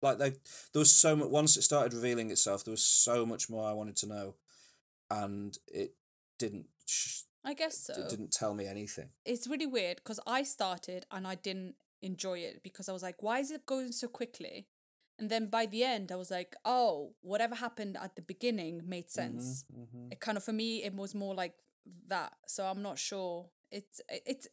Like 0.00 0.18
they, 0.18 0.30
there 0.72 0.80
was 0.80 0.92
so 0.92 1.14
much. 1.16 1.28
Once 1.28 1.56
it 1.56 1.62
started 1.62 1.94
revealing 1.94 2.30
itself, 2.30 2.64
there 2.64 2.72
was 2.72 2.84
so 2.84 3.24
much 3.26 3.48
more 3.50 3.68
I 3.68 3.72
wanted 3.72 3.96
to 3.96 4.06
know, 4.06 4.34
and 5.10 5.56
it 5.68 5.94
didn't. 6.38 6.66
Sh- 6.86 7.22
i 7.44 7.54
guess 7.54 7.76
so 7.86 7.94
It 7.94 8.08
didn't 8.08 8.30
tell 8.32 8.54
me 8.54 8.66
anything. 8.66 9.08
it's 9.24 9.48
really 9.48 9.66
weird 9.66 9.96
because 9.96 10.20
I 10.38 10.44
started 10.44 11.06
and 11.10 11.26
I 11.26 11.34
didn't 11.34 11.74
enjoy 12.00 12.38
it 12.38 12.62
because 12.62 12.88
I 12.88 12.92
was 12.92 13.02
like, 13.02 13.20
why 13.20 13.40
is 13.40 13.50
it 13.50 13.66
going 13.66 13.90
so 13.92 14.06
quickly? 14.06 14.68
And 15.18 15.28
then 15.28 15.46
by 15.50 15.66
the 15.66 15.82
end, 15.84 16.10
I 16.12 16.16
was 16.16 16.30
like, 16.30 16.54
oh, 16.64 17.14
whatever 17.20 17.56
happened 17.56 17.96
at 18.00 18.14
the 18.14 18.22
beginning 18.22 18.82
made 18.86 19.10
sense. 19.10 19.64
Mm-hmm. 19.72 20.12
It 20.12 20.20
kind 20.20 20.36
of 20.36 20.44
for 20.44 20.52
me, 20.52 20.84
it 20.84 20.94
was 20.94 21.14
more 21.14 21.34
like 21.34 21.54
that. 22.08 22.32
So 22.46 22.64
I'm 22.64 22.82
not 22.82 22.98
sure. 22.98 23.50
It's 23.70 24.00
it's. 24.08 24.46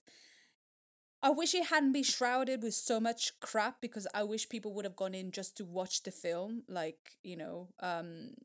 I 1.22 1.30
wish 1.32 1.53
it 1.53 1.65
hadn't 1.67 1.91
been 1.91 2.03
shrouded 2.03 2.63
with 2.63 2.74
so 2.74 2.99
much 2.99 3.39
crap 3.41 3.82
because 3.82 4.07
I 4.13 4.24
wish 4.24 4.47
people 4.47 4.74
would 4.74 4.86
have 4.86 4.95
gone 4.95 5.13
in 5.13 5.32
just 5.32 5.57
to 5.57 5.65
watch 5.65 6.03
the 6.03 6.11
film, 6.11 6.63
like 6.67 7.17
you 7.24 7.36
know, 7.36 7.70
um, 7.82 8.36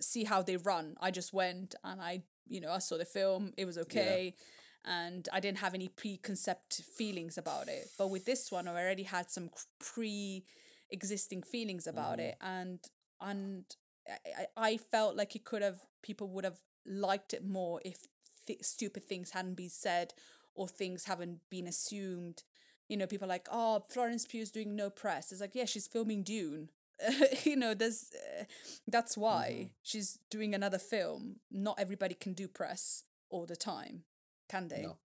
see 0.00 0.24
how 0.24 0.42
they 0.42 0.56
run. 0.56 0.96
I 1.00 1.10
just 1.10 1.32
went 1.32 1.74
and 1.84 2.00
I, 2.00 2.22
you 2.48 2.60
know, 2.60 2.70
I 2.70 2.78
saw 2.78 2.96
the 2.98 3.04
film. 3.04 3.52
It 3.56 3.64
was 3.64 3.78
okay, 3.78 4.34
and 4.84 5.28
I 5.32 5.40
didn't 5.40 5.58
have 5.58 5.74
any 5.74 5.88
preconcept 5.88 6.82
feelings 6.84 7.36
about 7.38 7.68
it. 7.68 7.88
But 7.98 8.08
with 8.08 8.24
this 8.24 8.50
one, 8.50 8.68
I 8.68 8.72
already 8.72 9.04
had 9.04 9.30
some 9.30 9.50
pre-existing 9.78 11.42
feelings 11.42 11.86
about 11.86 12.18
Mhm. 12.18 12.22
it, 12.22 12.36
and 12.40 12.78
and 13.20 13.64
I, 14.08 14.46
I 14.56 14.70
I 14.72 14.76
felt 14.78 15.16
like 15.16 15.36
it 15.36 15.44
could 15.44 15.62
have 15.62 15.80
people 16.02 16.28
would 16.28 16.44
have 16.44 16.60
liked 16.86 17.34
it 17.34 17.44
more 17.44 17.80
if 17.84 18.06
th- 18.46 18.62
stupid 18.64 19.04
things 19.04 19.30
hadn't 19.30 19.54
been 19.54 19.68
said 19.70 20.14
or 20.54 20.68
things 20.68 21.04
haven't 21.04 21.40
been 21.50 21.66
assumed. 21.66 22.42
You 22.88 22.96
know, 22.96 23.06
people 23.06 23.26
are 23.26 23.28
like, 23.28 23.48
oh, 23.50 23.84
Florence 23.88 24.26
Pugh 24.26 24.42
is 24.42 24.50
doing 24.50 24.74
no 24.74 24.90
press. 24.90 25.30
It's 25.32 25.40
like, 25.40 25.54
yeah, 25.54 25.64
she's 25.64 25.86
filming 25.86 26.22
Dune. 26.22 26.70
you 27.44 27.56
know, 27.56 27.72
there's 27.72 28.10
uh, 28.40 28.44
that's 28.86 29.16
why 29.16 29.52
Mhm. 29.52 29.70
she's 29.82 30.18
doing 30.28 30.54
another 30.54 30.78
film. 30.78 31.36
Not 31.50 31.78
everybody 31.80 32.14
can 32.14 32.34
do 32.34 32.46
press 32.48 33.04
all 33.30 33.46
the 33.46 33.56
time, 33.56 34.04
can 34.48 34.68
they? 34.68 34.82
No. 34.82 34.98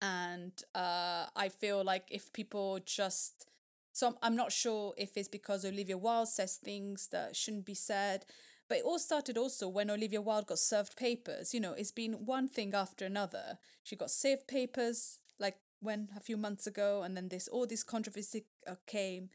And 0.00 0.52
uh, 0.74 1.26
I 1.36 1.48
feel 1.48 1.84
like 1.84 2.06
if 2.10 2.32
people 2.32 2.80
just 2.84 3.46
so 3.92 4.16
I'm 4.22 4.34
not 4.36 4.52
sure 4.52 4.94
if 4.96 5.16
it's 5.16 5.28
because 5.28 5.64
Olivia 5.66 5.98
Wilde 5.98 6.28
says 6.28 6.56
things 6.56 7.08
that 7.12 7.36
shouldn't 7.36 7.66
be 7.66 7.74
said, 7.74 8.24
but 8.72 8.78
it 8.78 8.84
all 8.86 8.98
started 8.98 9.36
also 9.36 9.68
when 9.68 9.90
Olivia 9.90 10.22
Wilde 10.22 10.46
got 10.46 10.58
served 10.58 10.96
papers. 10.96 11.52
You 11.52 11.60
know, 11.60 11.74
it's 11.74 11.92
been 11.92 12.24
one 12.24 12.48
thing 12.48 12.72
after 12.72 13.04
another. 13.04 13.58
She 13.82 13.96
got 13.96 14.10
served 14.10 14.48
papers 14.48 15.18
like 15.38 15.58
when 15.80 16.08
a 16.16 16.20
few 16.20 16.38
months 16.38 16.66
ago, 16.66 17.02
and 17.02 17.14
then 17.14 17.28
this 17.28 17.48
all 17.48 17.66
this 17.66 17.84
controversy 17.84 18.46
uh, 18.66 18.76
came. 18.86 19.28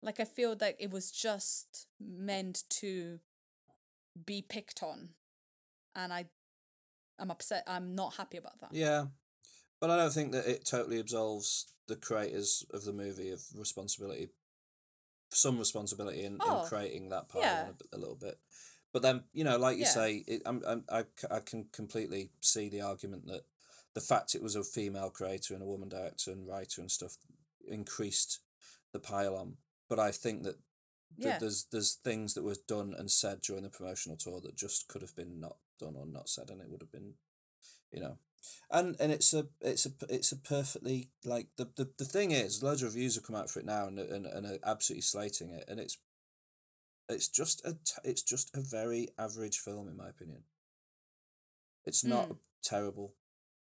Like 0.00 0.20
I 0.20 0.24
feel 0.24 0.56
like 0.60 0.76
it 0.78 0.92
was 0.92 1.10
just 1.10 1.88
meant 2.00 2.62
to 2.82 3.18
be 4.24 4.42
picked 4.42 4.80
on, 4.80 5.08
and 5.96 6.12
I, 6.12 6.26
I'm 7.18 7.32
upset. 7.32 7.64
I'm 7.66 7.96
not 7.96 8.14
happy 8.14 8.36
about 8.36 8.60
that. 8.60 8.70
Yeah, 8.70 9.06
but 9.80 9.90
I 9.90 9.96
don't 9.96 10.12
think 10.12 10.30
that 10.30 10.46
it 10.46 10.64
totally 10.64 11.00
absolves 11.00 11.66
the 11.88 11.96
creators 11.96 12.64
of 12.72 12.84
the 12.84 12.92
movie 12.92 13.32
of 13.32 13.42
responsibility, 13.56 14.28
some 15.30 15.58
responsibility 15.58 16.22
in, 16.22 16.38
Oh, 16.40 16.62
in 16.62 16.68
creating 16.68 17.08
that 17.08 17.28
part 17.28 17.44
yeah. 17.44 17.70
a, 17.92 17.96
a 17.96 17.98
little 17.98 18.14
bit. 18.14 18.38
But 18.94 19.02
then 19.02 19.24
you 19.34 19.44
know, 19.44 19.58
like 19.58 19.76
you 19.76 19.84
Yeah. 19.84 19.90
say, 19.90 20.24
it, 20.28 20.42
I'm, 20.46 20.62
I'm 20.66 20.84
I 20.90 21.04
I 21.30 21.40
can 21.40 21.66
completely 21.72 22.30
see 22.40 22.70
the 22.70 22.82
argument 22.82 23.26
that 23.26 23.44
the 23.94 24.00
fact 24.00 24.34
it 24.36 24.42
was 24.42 24.56
a 24.56 24.64
female 24.64 25.10
creator 25.10 25.54
and 25.54 25.62
a 25.62 25.66
woman 25.66 25.90
director 25.90 26.30
and 26.32 26.48
writer 26.48 26.80
and 26.80 26.90
stuff 26.90 27.18
increased 27.68 28.40
the 28.92 29.00
pile 29.00 29.36
on. 29.36 29.58
But 29.88 29.98
I 29.98 30.12
think 30.12 30.44
that 30.44 30.56
th- 31.20 31.34
Yeah. 31.34 31.38
there's 31.40 31.64
there's 31.72 31.94
things 31.94 32.34
that 32.34 32.44
was 32.44 32.58
done 32.58 32.94
and 32.96 33.10
said 33.10 33.42
during 33.42 33.64
the 33.64 33.70
promotional 33.70 34.16
tour 34.16 34.40
that 34.40 34.56
just 34.56 34.88
could 34.88 35.02
have 35.02 35.16
been 35.16 35.40
not 35.40 35.56
done 35.80 35.96
or 35.96 36.06
not 36.06 36.28
said, 36.28 36.50
and 36.50 36.60
it 36.60 36.70
would 36.70 36.82
have 36.82 36.92
been, 36.92 37.14
you 37.92 38.00
know, 38.00 38.18
and 38.70 38.96
and 39.00 39.12
it's 39.12 39.34
a 39.34 39.46
it's 39.60 39.86
a 39.86 39.90
it's 40.08 40.32
a 40.32 40.36
perfectly 40.36 41.10
like 41.24 41.48
the 41.56 41.68
the, 41.76 41.90
the 41.98 42.04
thing 42.04 42.30
is 42.32 42.62
loads 42.62 42.82
of 42.82 42.94
reviews 42.94 43.16
have 43.16 43.24
come 43.24 43.36
out 43.36 43.50
for 43.50 43.60
it 43.60 43.66
now 43.66 43.86
and 43.88 43.98
and, 43.98 44.26
and 44.26 44.46
are 44.46 44.58
absolutely 44.64 45.02
slating 45.02 45.50
it, 45.50 45.64
and 45.68 45.80
it's 45.80 45.98
it's 47.14 47.28
just 47.28 47.64
a 47.64 47.74
t- 47.74 48.02
it's 48.04 48.22
just 48.22 48.54
a 48.56 48.60
very 48.60 49.08
average 49.18 49.58
film 49.58 49.88
in 49.88 49.96
my 49.96 50.08
opinion. 50.08 50.44
It's 51.86 52.04
not 52.04 52.28
Mm. 52.28 52.38
terrible. 52.62 53.14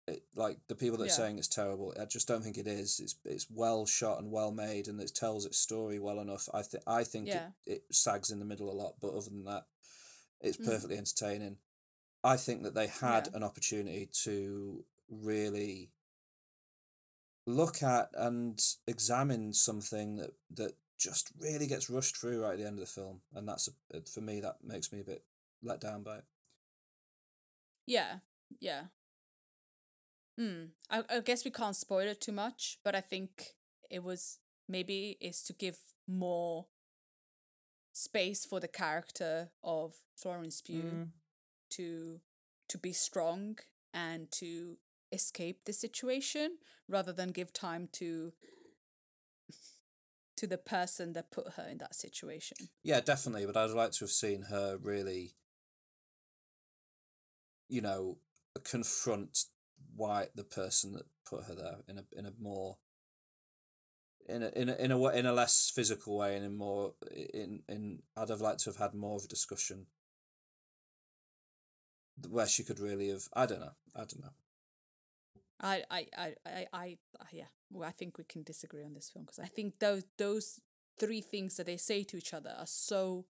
It, 0.07 0.23
like 0.35 0.65
the 0.67 0.75
people 0.75 0.97
that 0.97 1.03
are 1.03 1.07
Yeah. 1.07 1.13
saying 1.13 1.37
it's 1.37 1.47
terrible, 1.49 1.93
I 1.99 2.05
just 2.05 2.27
don't 2.27 2.41
think 2.43 2.57
it 2.57 2.67
is. 2.67 2.99
It's 2.99 3.15
it's 3.25 3.49
well 3.49 3.85
shot 3.85 4.19
and 4.19 4.31
well 4.31 4.51
made, 4.51 4.87
and 4.87 5.01
it 5.01 5.13
tells 5.13 5.45
its 5.45 5.59
story 5.59 5.99
well 5.99 6.19
enough. 6.19 6.47
I 6.53 6.61
think 6.61 6.83
I 6.87 7.03
think 7.03 7.27
Yeah. 7.27 7.51
it, 7.65 7.83
it 7.89 7.95
sags 7.95 8.31
in 8.31 8.39
the 8.39 8.45
middle 8.45 8.69
a 8.71 8.79
lot, 8.81 8.99
but 9.01 9.13
other 9.13 9.29
than 9.29 9.43
that, 9.45 9.67
it's 10.39 10.57
Mm. 10.57 10.65
perfectly 10.65 10.97
entertaining. 10.97 11.57
I 12.23 12.37
think 12.37 12.63
that 12.63 12.73
they 12.73 12.87
had 12.87 13.27
Yeah. 13.27 13.37
an 13.37 13.43
opportunity 13.43 14.07
to 14.23 14.85
really 15.09 15.91
look 17.45 17.81
at 17.81 18.09
and 18.13 18.59
examine 18.87 19.53
something 19.53 20.15
that 20.17 20.33
that 20.51 20.75
just 20.97 21.31
really 21.39 21.67
gets 21.67 21.89
rushed 21.89 22.17
through 22.17 22.41
right 22.41 22.53
at 22.53 22.57
the 22.57 22.65
end 22.65 22.79
of 22.79 22.85
the 22.85 22.85
film, 22.85 23.21
and 23.35 23.47
that's 23.47 23.69
a, 23.93 24.01
for 24.01 24.21
me 24.21 24.39
that 24.41 24.57
makes 24.63 24.91
me 24.91 25.01
a 25.01 25.03
bit 25.03 25.23
let 25.63 25.79
down 25.81 26.03
by 26.03 26.17
it. 26.17 26.23
Yeah, 27.85 28.17
yeah. 28.59 28.83
Hmm. 30.37 30.65
I, 30.89 31.03
I 31.09 31.19
guess 31.21 31.45
we 31.45 31.51
can't 31.51 31.75
spoil 31.75 32.07
it 32.07 32.21
too 32.21 32.31
much, 32.31 32.79
but 32.83 32.95
I 32.95 33.01
think 33.01 33.55
it 33.89 34.03
was 34.03 34.39
maybe 34.67 35.17
is 35.19 35.41
to 35.43 35.53
give 35.53 35.77
more 36.07 36.67
space 37.93 38.45
for 38.45 38.59
the 38.59 38.67
character 38.67 39.49
of 39.63 39.95
Florence 40.15 40.61
Pugh 40.61 40.83
Mm. 40.83 41.07
to 41.71 42.19
to 42.69 42.77
be 42.77 42.93
strong 42.93 43.57
and 43.93 44.29
to 44.31 44.77
escape 45.11 45.63
the 45.65 45.73
situation 45.73 46.57
rather 46.87 47.13
than 47.13 47.31
give 47.31 47.53
time 47.53 47.87
to 47.93 48.33
to 50.37 50.47
the 50.47 50.57
person 50.57 51.13
that 51.13 51.31
put 51.31 51.53
her 51.53 51.67
in 51.69 51.79
that 51.79 51.95
situation. 51.95 52.57
Yeah, 52.83 53.01
definitely. 53.01 53.45
But 53.45 53.57
I'd 53.57 53.71
like 53.71 53.91
to 53.93 54.05
have 54.05 54.11
seen 54.11 54.43
her 54.43 54.77
really, 54.81 55.33
you 57.67 57.81
know, 57.81 58.19
confront 58.63 59.39
why 59.95 60.27
the 60.35 60.43
person 60.43 60.93
that 60.93 61.05
put 61.27 61.45
her 61.45 61.55
there 61.55 61.77
in 61.87 61.97
a 61.97 62.03
in 62.17 62.25
a 62.25 62.31
more 62.39 62.77
in 64.27 64.43
a 64.43 64.49
in 64.49 64.69
a 64.69 64.75
in 64.75 64.91
a 64.91 65.07
in 65.09 65.25
a 65.25 65.33
less 65.33 65.71
physical 65.73 66.17
way 66.17 66.35
and 66.35 66.45
in 66.45 66.55
more 66.55 66.93
in 67.11 67.61
in 67.67 67.99
I'd 68.15 68.29
have 68.29 68.41
liked 68.41 68.61
to 68.61 68.69
have 68.69 68.77
had 68.77 68.93
more 68.93 69.17
of 69.17 69.25
a 69.25 69.27
discussion 69.27 69.87
where 72.27 72.47
she 72.47 72.63
could 72.63 72.79
really 72.79 73.09
have 73.09 73.23
I 73.33 73.45
don't 73.45 73.59
know 73.59 73.75
I 73.95 73.99
don't 73.99 74.21
know 74.21 74.33
I, 75.59 75.83
I, 75.89 76.05
I, 76.15 76.35
I, 76.45 76.65
I 76.73 76.97
yeah. 77.31 77.45
Well, 77.69 77.87
I 77.87 77.91
think 77.91 78.17
we 78.17 78.23
can 78.23 78.43
disagree 78.43 78.83
on 78.83 78.93
this 78.93 79.09
film 79.09 79.25
because 79.25 79.39
I 79.39 79.47
think 79.47 79.79
those 79.79 80.03
those 80.17 80.61
three 80.99 81.21
things 81.21 81.57
that 81.57 81.65
they 81.65 81.77
say 81.77 82.03
to 82.03 82.17
each 82.17 82.33
other 82.33 82.53
are 82.57 82.65
so 82.67 83.25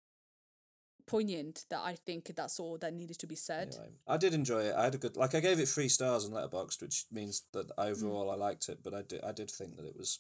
poignant 1.08 1.66
that 1.70 1.80
I 1.84 1.96
think 1.96 2.32
that's 2.36 2.60
all 2.60 2.78
that 2.80 2.94
needed 2.94 3.18
to 3.20 3.28
be 3.28 3.36
said. 3.36 3.76
I 4.08 4.18
did 4.18 4.34
enjoy 4.34 4.64
it. 4.64 4.76
I 4.76 4.84
had 4.86 4.96
a 4.96 4.98
good 5.00 5.16
like. 5.18 5.34
I 5.36 5.40
gave 5.40 5.60
it 5.60 5.68
three 5.68 5.90
stars 5.90 6.26
on 6.26 6.32
Letterboxd, 6.32 6.82
which 6.82 7.06
means 7.12 7.44
that 7.54 7.66
Hmm. 7.66 7.82
overall 7.82 8.30
I 8.30 8.36
liked 8.36 8.70
it. 8.70 8.84
But 8.84 8.94
I 8.94 9.02
did 9.02 9.24
I 9.24 9.32
did 9.32 9.50
think 9.50 9.76
that 9.78 9.86
it 9.86 9.96
was 9.98 10.20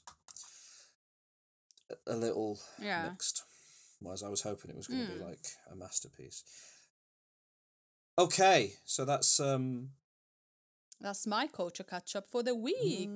a- 2.05 2.15
little 2.15 2.59
Yeah. 2.79 3.09
mixed. 3.09 3.43
Whereas 3.99 4.23
I 4.23 4.29
was 4.29 4.41
hoping 4.41 4.71
it 4.71 4.77
was 4.77 4.87
going 4.87 5.07
to 5.07 5.13
be 5.13 5.19
Mm. 5.19 5.27
like 5.29 5.47
a 5.71 5.75
masterpiece. 5.75 6.43
Okay, 8.17 8.77
so 8.85 9.05
that's 9.05 9.39
um. 9.39 9.91
That's 10.99 11.27
my 11.27 11.47
culture 11.47 11.83
catch 11.83 12.15
up 12.15 12.27
for 12.27 12.41
the 12.43 12.55
week. 12.55 13.09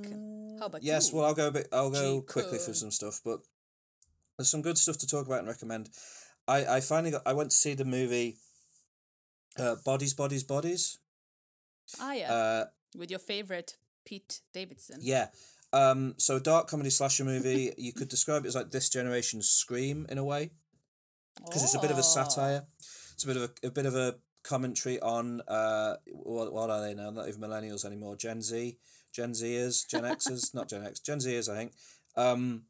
How 0.61 0.67
about 0.67 0.83
yes, 0.83 1.11
you? 1.11 1.17
well, 1.17 1.25
I'll 1.25 1.33
go 1.33 1.47
a 1.47 1.51
bit. 1.51 1.67
I'll 1.73 1.89
go 1.89 2.21
quickly 2.21 2.59
through 2.59 2.75
some 2.75 2.91
stuff, 2.91 3.19
but 3.25 3.39
there's 4.37 4.47
some 4.51 4.61
good 4.61 4.77
stuff 4.77 4.99
to 4.99 5.07
talk 5.07 5.25
about 5.25 5.39
and 5.39 5.47
recommend. 5.47 5.89
I 6.47 6.65
I 6.77 6.79
finally 6.81 7.09
got. 7.09 7.23
I 7.25 7.33
went 7.33 7.49
to 7.49 7.57
see 7.57 7.73
the 7.73 7.83
movie. 7.83 8.37
Uh, 9.57 9.75
bodies, 9.83 10.13
bodies, 10.13 10.43
bodies. 10.43 10.99
ah 11.99 12.13
yeah, 12.13 12.31
Uh, 12.31 12.65
with 12.95 13.09
your 13.09 13.19
favorite 13.19 13.75
Pete 14.05 14.41
Davidson. 14.53 14.99
yeah. 15.01 15.29
Um. 15.73 16.13
So 16.19 16.37
dark 16.37 16.67
comedy 16.67 16.91
slasher 16.91 17.25
movie. 17.33 17.73
you 17.79 17.91
could 17.91 18.07
describe 18.09 18.45
it 18.45 18.49
as 18.49 18.55
like 18.55 18.69
this 18.69 18.87
generation's 18.89 19.49
Scream 19.49 20.05
in 20.09 20.19
a 20.19 20.23
way 20.23 20.51
because 21.43 21.63
it's 21.63 21.73
a 21.73 21.79
bit 21.79 21.89
of 21.89 21.97
a 21.97 22.01
Oh. 22.01 22.03
satire. 22.03 22.67
It's 23.15 23.23
a 23.23 23.27
bit 23.27 23.37
of 23.37 23.43
a, 23.63 23.67
a 23.67 23.71
bit 23.71 23.87
of 23.87 23.95
a 23.95 24.15
commentary 24.43 24.99
on 24.99 25.41
uh 25.47 25.95
what 26.13 26.53
what 26.53 26.69
are 26.69 26.81
they 26.81 26.93
now? 26.93 27.09
Not 27.09 27.27
even 27.27 27.41
millennials 27.41 27.83
anymore. 27.83 28.15
Gen 28.15 28.41
Z, 28.43 28.77
Gen 29.11 29.31
Zers, 29.33 29.87
Gen 29.87 30.03
Xers, 30.03 30.53
not 30.53 30.69
Gen 30.69 30.85
X, 30.85 30.99
Gen 30.99 31.19
Zers, 31.19 31.49
I 31.51 31.55
think. 31.57 31.73
Um, 32.15 32.63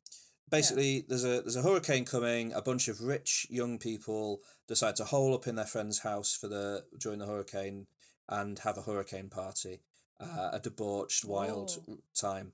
basically, 0.49 1.05
there's 1.07 1.23
a 1.23 1.41
there's 1.41 1.55
a 1.55 1.61
hurricane 1.61 2.05
coming. 2.05 2.53
A 2.53 2.61
bunch 2.61 2.87
of 2.87 3.01
rich 3.01 3.47
young 3.49 3.77
people 3.77 4.41
decide 4.67 4.95
to 4.97 5.05
hole 5.05 5.33
up 5.33 5.47
in 5.47 5.55
their 5.55 5.65
friend's 5.65 5.99
house 5.99 6.33
for 6.35 6.47
the 6.47 6.83
during 6.97 7.19
the 7.19 7.25
hurricane 7.27 7.87
and 8.29 8.59
have 8.59 8.77
a 8.77 8.81
hurricane 8.83 9.29
party, 9.29 9.81
uh, 10.19 10.49
a 10.53 10.59
debauched, 10.59 11.25
wild 11.25 11.77
Oh. 11.89 11.97
time. 12.15 12.53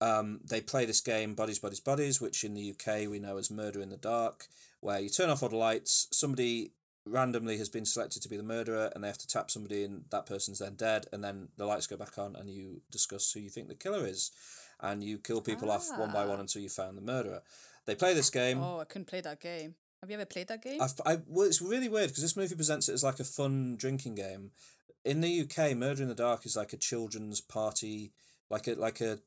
Um, 0.00 0.40
they 0.44 0.60
play 0.60 0.84
this 0.84 1.00
game, 1.00 1.34
Bodies, 1.34 1.58
Bodies, 1.60 1.80
Bodies, 1.80 2.20
which 2.20 2.44
in 2.44 2.52
the 2.54 2.70
UK 2.72 3.06
we 3.08 3.18
know 3.20 3.38
as 3.38 3.50
Murder 3.50 3.80
in 3.80 3.88
the 3.88 3.96
Dark, 3.96 4.48
where 4.80 5.00
you 5.00 5.08
turn 5.08 5.30
off 5.30 5.42
all 5.42 5.48
the 5.48 5.56
lights, 5.56 6.08
somebody 6.12 6.72
randomly 7.06 7.58
has 7.58 7.68
been 7.68 7.84
selected 7.84 8.22
to 8.22 8.28
be 8.28 8.36
the 8.36 8.42
murderer, 8.42 8.90
and 8.94 9.02
they 9.04 9.08
have 9.08 9.18
to 9.18 9.26
tap 9.26 9.50
somebody, 9.50 9.84
and 9.84 10.04
that 10.10 10.26
person's 10.26 10.58
then 10.58 10.74
dead, 10.74 11.06
and 11.12 11.22
then 11.22 11.48
the 11.56 11.66
lights 11.66 11.86
go 11.86 11.96
back 11.96 12.16
on, 12.18 12.34
and 12.36 12.48
you 12.50 12.80
discuss 12.90 13.30
who 13.32 13.40
you 13.40 13.50
think 13.50 13.68
the 13.68 13.74
killer 13.74 14.06
is, 14.06 14.30
and 14.80 15.04
you 15.04 15.18
kill 15.18 15.40
people 15.40 15.70
off 15.70 15.88
one 15.98 16.12
by 16.12 16.24
one 16.24 16.38
Ah. 16.38 16.40
until 16.42 16.62
you 16.62 16.68
found 16.68 16.96
the 16.96 17.02
murderer. 17.02 17.42
They 17.86 17.94
play 17.94 18.14
this 18.14 18.30
game. 18.30 18.62
Oh, 18.62 18.80
I 18.80 18.84
couldn't 18.84 19.06
play 19.08 19.20
that 19.20 19.40
game. 19.40 19.74
Have 20.00 20.10
you 20.10 20.14
ever 20.14 20.24
played 20.26 20.48
that 20.48 20.62
game? 20.62 20.80
I've, 20.82 20.94
I, 21.06 21.20
well, 21.26 21.46
it's 21.46 21.62
really 21.62 21.88
weird 21.88 22.08
because 22.08 22.22
this 22.22 22.36
movie 22.36 22.54
presents 22.54 22.88
it 22.88 22.92
as 22.92 23.04
like 23.04 23.20
a 23.20 23.24
fun 23.24 23.76
drinking 23.76 24.14
game. 24.16 24.50
In 25.04 25.20
the 25.20 25.40
UK, 25.42 25.74
Murder 25.76 26.02
in 26.02 26.08
the 26.08 26.14
Dark 26.14 26.44
is 26.46 26.56
like 26.56 26.72
a 26.72 26.78
children's 26.78 27.40
party, 27.42 28.12
like 28.50 28.66
a 28.66 28.74
like 28.74 29.00
a 29.02 29.18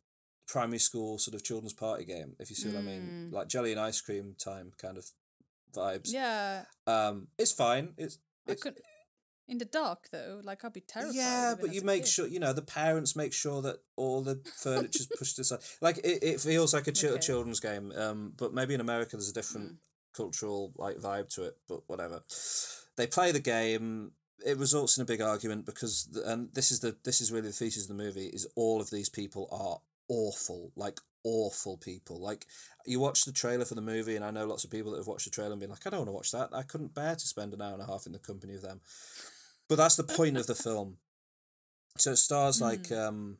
primary 0.47 0.79
school 0.79 1.17
sort 1.19 1.35
of 1.35 1.43
children's 1.43 1.73
party 1.73 2.05
game. 2.05 2.35
If 2.39 2.49
you 2.49 2.55
see 2.55 2.69
what 2.69 2.77
I 2.77 2.81
mean, 2.81 3.29
Mm. 3.31 3.33
like 3.33 3.47
jelly 3.47 3.71
and 3.71 3.79
ice 3.79 4.01
cream 4.01 4.35
time 4.39 4.71
kind 4.77 4.97
of 4.97 5.11
vibes. 5.77 6.11
yeah, 6.11 6.65
Um, 6.85 7.27
it's 7.37 7.51
fine. 7.51 7.93
It's 7.97 8.17
I 8.47 8.53
it's 8.53 8.63
could. 8.63 8.77
In 9.49 9.59
the 9.59 9.65
dark 9.65 10.09
though, 10.11 10.41
like 10.43 10.65
I'd 10.65 10.73
be 10.73 10.81
terrified. 10.81 11.15
yeah, 11.15 11.55
but 11.61 11.73
you 11.73 11.81
make 11.81 12.03
kid. 12.03 12.09
sure 12.09 12.27
you 12.27 12.39
know 12.39 12.51
the 12.51 12.61
parents 12.81 13.15
make 13.15 13.31
sure 13.31 13.61
that 13.61 13.77
all 13.95 14.21
the 14.21 14.41
furniture's 14.63 15.07
pushed 15.17 15.39
aside. 15.39 15.59
Like 15.81 15.97
it, 15.99 16.21
it 16.21 16.41
feels 16.41 16.73
like 16.73 16.87
a 16.87 16.91
chi- 16.91 17.07
Okay. 17.07 17.19
children's 17.21 17.61
game. 17.61 17.93
Um, 17.95 18.33
but 18.37 18.53
maybe 18.53 18.73
in 18.73 18.81
America 18.81 19.15
there's 19.15 19.29
a 19.29 19.33
different 19.41 19.69
Mm. 19.71 19.77
cultural 20.13 20.73
like 20.75 20.97
vibe 20.97 21.29
to 21.35 21.43
it. 21.45 21.55
But 21.69 21.79
whatever. 21.87 22.23
They 22.97 23.07
play 23.07 23.31
the 23.31 23.39
game. 23.39 24.11
It 24.45 24.57
results 24.57 24.97
in 24.97 25.01
a 25.03 25.05
big 25.13 25.21
argument 25.21 25.65
because, 25.65 26.07
the, 26.11 26.21
and 26.31 26.53
this 26.53 26.69
is 26.71 26.79
the 26.81 26.97
this 27.05 27.21
is 27.21 27.31
really 27.31 27.47
the 27.47 27.53
thesis 27.61 27.83
of 27.83 27.87
the 27.97 28.03
movie 28.03 28.27
is 28.27 28.45
all 28.55 28.81
of 28.81 28.89
these 28.89 29.09
people 29.09 29.47
are 29.51 29.77
awful, 30.09 30.71
like 30.75 30.99
awful 31.27 31.77
people. 31.77 32.19
Like 32.19 32.45
you 32.85 33.01
watch 33.01 33.25
the 33.25 33.33
trailer 33.33 33.65
for 33.65 33.75
the 33.75 33.81
movie, 33.81 34.15
and 34.15 34.23
I 34.23 34.31
know 34.31 34.45
lots 34.45 34.63
of 34.63 34.71
people 34.71 34.91
that 34.91 34.97
have 34.97 35.07
watched 35.07 35.25
the 35.25 35.31
trailer 35.31 35.51
and 35.51 35.59
been 35.59 35.69
like, 35.69 35.85
I 35.85 35.89
don't 35.89 35.99
want 35.99 36.09
to 36.09 36.13
watch 36.13 36.31
that. 36.31 36.49
I 36.53 36.63
couldn't 36.63 36.95
bear 36.95 37.15
to 37.15 37.27
spend 37.27 37.53
an 37.53 37.61
hour 37.61 37.73
and 37.73 37.81
a 37.81 37.85
half 37.85 38.05
in 38.05 38.13
the 38.13 38.19
company 38.19 38.55
of 38.55 38.61
them. 38.61 38.79
But 39.67 39.75
that's 39.75 39.97
the 39.97 40.03
point 40.03 40.37
of 40.37 40.47
the 40.47 40.55
film. 40.55 40.97
So 41.97 42.11
it 42.11 42.17
stars 42.17 42.61
like 42.61 42.91
um, 42.91 43.39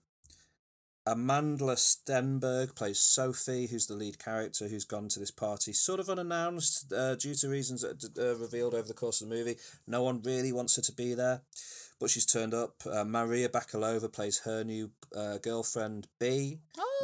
Amandla 1.07 1.77
Stenberg 1.77 2.75
plays 2.75 2.99
Sophie, 2.99 3.67
who's 3.67 3.87
the 3.87 3.95
lead 3.95 4.19
character, 4.19 4.67
who's 4.67 4.83
gone 4.83 5.07
to 5.09 5.19
this 5.19 5.31
party 5.31 5.71
sort 5.71 6.01
of 6.01 6.09
unannounced 6.09 6.91
uh, 6.91 7.15
due 7.15 7.35
to 7.35 7.47
reasons 7.47 7.81
that 7.81 8.19
are 8.19 8.31
uh, 8.31 8.35
revealed 8.35 8.73
over 8.73 8.87
the 8.87 8.93
course 8.93 9.21
of 9.21 9.29
the 9.29 9.35
movie. 9.35 9.55
No 9.87 10.03
one 10.03 10.21
really 10.23 10.51
wants 10.51 10.75
her 10.75 10.81
to 10.81 10.91
be 10.91 11.13
there, 11.13 11.43
but 11.99 12.09
she's 12.09 12.25
turned 12.25 12.53
up. 12.53 12.81
Uh, 12.85 13.05
Maria 13.05 13.47
Bakalova 13.47 14.11
plays 14.11 14.39
her 14.39 14.65
new 14.65 14.91
uh, 15.15 15.37
girlfriend 15.37 16.07
B. 16.19 16.59
Oh, 16.77 16.99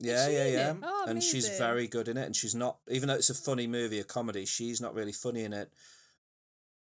Yeah, 0.00 0.28
yeah, 0.28 0.46
yeah. 0.46 0.74
Oh, 0.82 1.04
and 1.08 1.22
she's 1.22 1.48
very 1.58 1.86
good 1.86 2.08
in 2.08 2.16
it. 2.16 2.24
And 2.26 2.34
she's 2.34 2.54
not, 2.54 2.78
even 2.88 3.08
though 3.08 3.14
it's 3.14 3.30
a 3.30 3.34
funny 3.34 3.66
movie, 3.66 4.00
a 4.00 4.04
comedy, 4.04 4.46
she's 4.46 4.80
not 4.80 4.94
really 4.94 5.12
funny 5.12 5.44
in 5.44 5.52
it. 5.52 5.70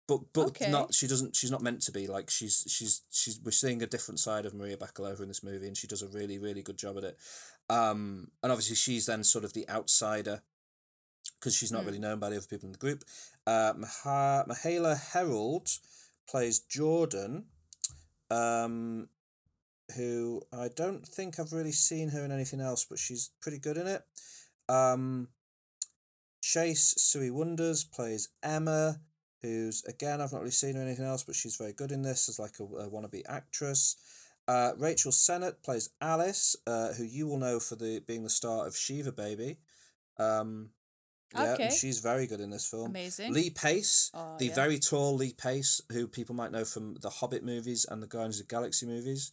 But 0.07 0.21
but 0.33 0.47
Okay. 0.47 0.71
not 0.71 0.95
she 0.95 1.05
doesn't 1.05 1.35
she's 1.35 1.51
not 1.51 1.61
meant 1.61 1.81
to 1.83 1.91
be 1.91 2.07
like 2.07 2.31
she's 2.31 2.65
she's 2.67 3.01
she's 3.11 3.39
we're 3.43 3.51
seeing 3.51 3.83
a 3.83 3.85
different 3.85 4.19
side 4.19 4.47
of 4.47 4.55
Maria 4.55 4.75
Bakalova 4.75 5.21
in 5.21 5.27
this 5.27 5.43
movie 5.43 5.67
and 5.67 5.77
she 5.77 5.85
does 5.85 6.01
a 6.01 6.07
really 6.07 6.39
really 6.39 6.63
good 6.63 6.77
job 6.79 6.97
at 6.97 7.03
it, 7.03 7.17
um 7.69 8.31
and 8.41 8.51
obviously 8.51 8.75
she's 8.75 9.05
then 9.05 9.23
sort 9.23 9.45
of 9.45 9.53
the 9.53 9.69
outsider 9.69 10.41
because 11.39 11.55
she's 11.55 11.71
not 11.71 11.81
Hmm. 11.81 11.85
really 11.87 11.99
known 11.99 12.17
by 12.17 12.31
the 12.31 12.37
other 12.37 12.47
people 12.47 12.65
in 12.65 12.71
the 12.71 12.79
group. 12.79 13.03
Uh, 13.45 13.73
Maha, 13.77 14.45
Myha'la 14.49 14.99
Herrold 15.13 15.77
plays 16.27 16.57
Jordan, 16.59 17.45
um, 18.31 19.09
who 19.95 20.41
I 20.53 20.67
don't 20.75 21.07
think 21.07 21.39
I've 21.39 21.53
really 21.53 21.71
seen 21.71 22.09
her 22.09 22.23
in 22.23 22.31
anything 22.31 22.61
else, 22.61 22.85
but 22.89 22.99
she's 22.99 23.31
pretty 23.41 23.59
good 23.59 23.77
in 23.77 23.87
it. 23.87 24.03
Um, 24.67 25.29
Chase 26.41 26.93
Sui 26.97 27.29
Wonders 27.29 27.83
plays 27.83 28.29
Emma, 28.41 28.99
who's 29.41 29.83
again 29.85 30.21
I've 30.21 30.31
not 30.31 30.39
really 30.41 30.51
seen 30.51 30.75
her 30.75 30.81
in 30.81 30.87
anything 30.87 31.05
else, 31.05 31.23
but 31.23 31.35
she's 31.35 31.55
very 31.57 31.73
good 31.73 31.91
in 31.91 32.01
this 32.01 32.29
as 32.29 32.39
like 32.39 32.59
a, 32.59 32.63
a 32.63 32.89
wannabe 32.89 33.23
actress. 33.27 33.95
Uh, 34.47 34.71
Rachel 34.77 35.11
Sennott 35.11 35.61
plays 35.63 35.89
Alice, 36.01 36.55
uh, 36.65 36.93
who 36.93 37.03
you 37.03 37.27
will 37.27 37.37
know 37.37 37.59
for 37.59 37.75
the 37.75 37.99
being 38.07 38.23
the 38.23 38.29
star 38.29 38.65
of 38.65 38.75
Shiva 38.75 39.11
Baby. 39.11 39.57
Um, 40.17 40.69
yeah, 41.35 41.53
Okay. 41.53 41.69
she's 41.69 41.99
very 41.99 42.25
good 42.25 42.39
in 42.39 42.49
this 42.49 42.65
film. 42.67 42.87
amazing. 42.89 43.31
Lee 43.31 43.51
Pace, 43.51 44.09
Oh, 44.15 44.37
the 44.39 44.47
yeah. 44.47 44.55
very 44.55 44.79
tall 44.79 45.13
Lee 45.15 45.33
Pace, 45.33 45.79
who 45.91 46.07
people 46.07 46.33
might 46.33 46.51
know 46.51 46.65
from 46.65 46.95
the 46.95 47.09
Hobbit 47.11 47.43
movies 47.43 47.85
and 47.87 48.01
the 48.01 48.07
Guardians 48.07 48.39
of 48.39 48.47
the 48.47 48.55
Galaxy 48.55 48.87
movies, 48.87 49.31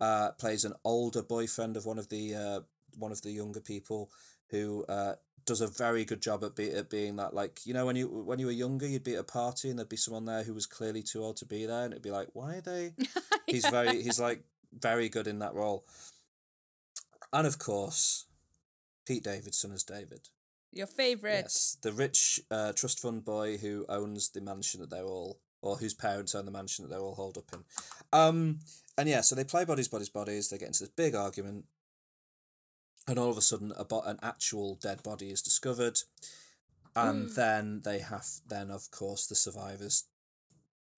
uh, 0.00 0.32
plays 0.32 0.64
an 0.64 0.74
older 0.84 1.22
boyfriend 1.22 1.76
of 1.76 1.86
one 1.86 1.98
of 1.98 2.08
the 2.08 2.34
uh, 2.34 2.60
one 2.98 3.12
of 3.12 3.22
the 3.22 3.30
younger 3.30 3.60
people 3.60 4.10
who 4.50 4.84
uh, 4.88 5.14
does 5.44 5.60
a 5.60 5.66
very 5.66 6.04
good 6.04 6.20
job 6.20 6.42
at, 6.44 6.56
be, 6.56 6.70
at 6.70 6.90
being 6.90 7.16
that 7.16 7.34
like 7.34 7.60
you 7.64 7.72
know 7.72 7.86
when 7.86 7.96
you 7.96 8.08
when 8.08 8.38
you 8.38 8.46
were 8.46 8.52
younger 8.52 8.86
you'd 8.86 9.04
be 9.04 9.14
at 9.14 9.20
a 9.20 9.24
party 9.24 9.70
and 9.70 9.78
there'd 9.78 9.88
be 9.88 9.96
someone 9.96 10.24
there 10.24 10.42
who 10.42 10.54
was 10.54 10.66
clearly 10.66 11.02
too 11.02 11.22
old 11.22 11.36
to 11.36 11.46
be 11.46 11.64
there 11.66 11.84
and 11.84 11.92
it'd 11.92 12.02
be 12.02 12.10
like 12.10 12.28
why 12.32 12.56
are 12.56 12.60
they 12.60 12.92
he's 13.46 13.66
very 13.68 14.02
he's 14.02 14.20
like 14.20 14.42
very 14.72 15.08
good 15.08 15.26
in 15.26 15.38
that 15.38 15.54
role 15.54 15.84
and 17.32 17.46
of 17.46 17.58
course 17.58 18.26
Pete 19.06 19.22
Davidson 19.22 19.72
as 19.72 19.84
David 19.84 20.28
Your 20.72 20.88
favorite. 20.88 21.44
Yes, 21.44 21.76
the 21.80 21.92
rich 21.92 22.40
uh, 22.50 22.72
trust 22.72 23.00
fund 23.00 23.24
boy 23.24 23.56
who 23.56 23.86
owns 23.88 24.30
the 24.30 24.40
mansion 24.40 24.80
that 24.80 24.90
they're 24.90 25.04
all, 25.06 25.38
or 25.62 25.76
whose 25.76 25.94
parents 25.94 26.34
own 26.34 26.44
the 26.44 26.50
mansion 26.50 26.84
that 26.84 26.90
they're 26.90 27.00
all 27.00 27.14
holed 27.14 27.38
up 27.38 27.50
in. 27.52 27.64
Um, 28.12 28.58
and 28.98 29.08
yeah, 29.08 29.20
so 29.20 29.34
they 29.34 29.44
play 29.44 29.64
bodies, 29.64 29.88
bodies, 29.88 30.08
bodies. 30.08 30.48
They 30.48 30.58
get 30.58 30.68
into 30.68 30.80
this 30.80 30.88
big 30.88 31.14
argument, 31.14 31.64
and 33.06 33.18
all 33.18 33.30
of 33.30 33.38
a 33.38 33.42
sudden, 33.42 33.72
a 33.76 33.84
bo- 33.84 34.02
an 34.02 34.18
actual 34.22 34.76
dead 34.76 35.02
body 35.02 35.30
is 35.30 35.42
discovered, 35.42 35.98
and 36.94 37.30
then 37.30 37.82
they 37.84 37.98
have 37.98 38.26
then 38.48 38.70
of 38.70 38.90
course 38.90 39.26
the 39.26 39.34
survivors 39.34 40.04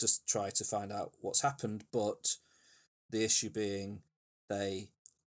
just 0.00 0.28
try 0.28 0.50
to 0.50 0.64
find 0.64 0.92
out 0.92 1.12
what's 1.20 1.40
happened, 1.42 1.84
but 1.92 2.36
the 3.10 3.24
issue 3.24 3.50
being 3.50 4.02
they 4.48 4.88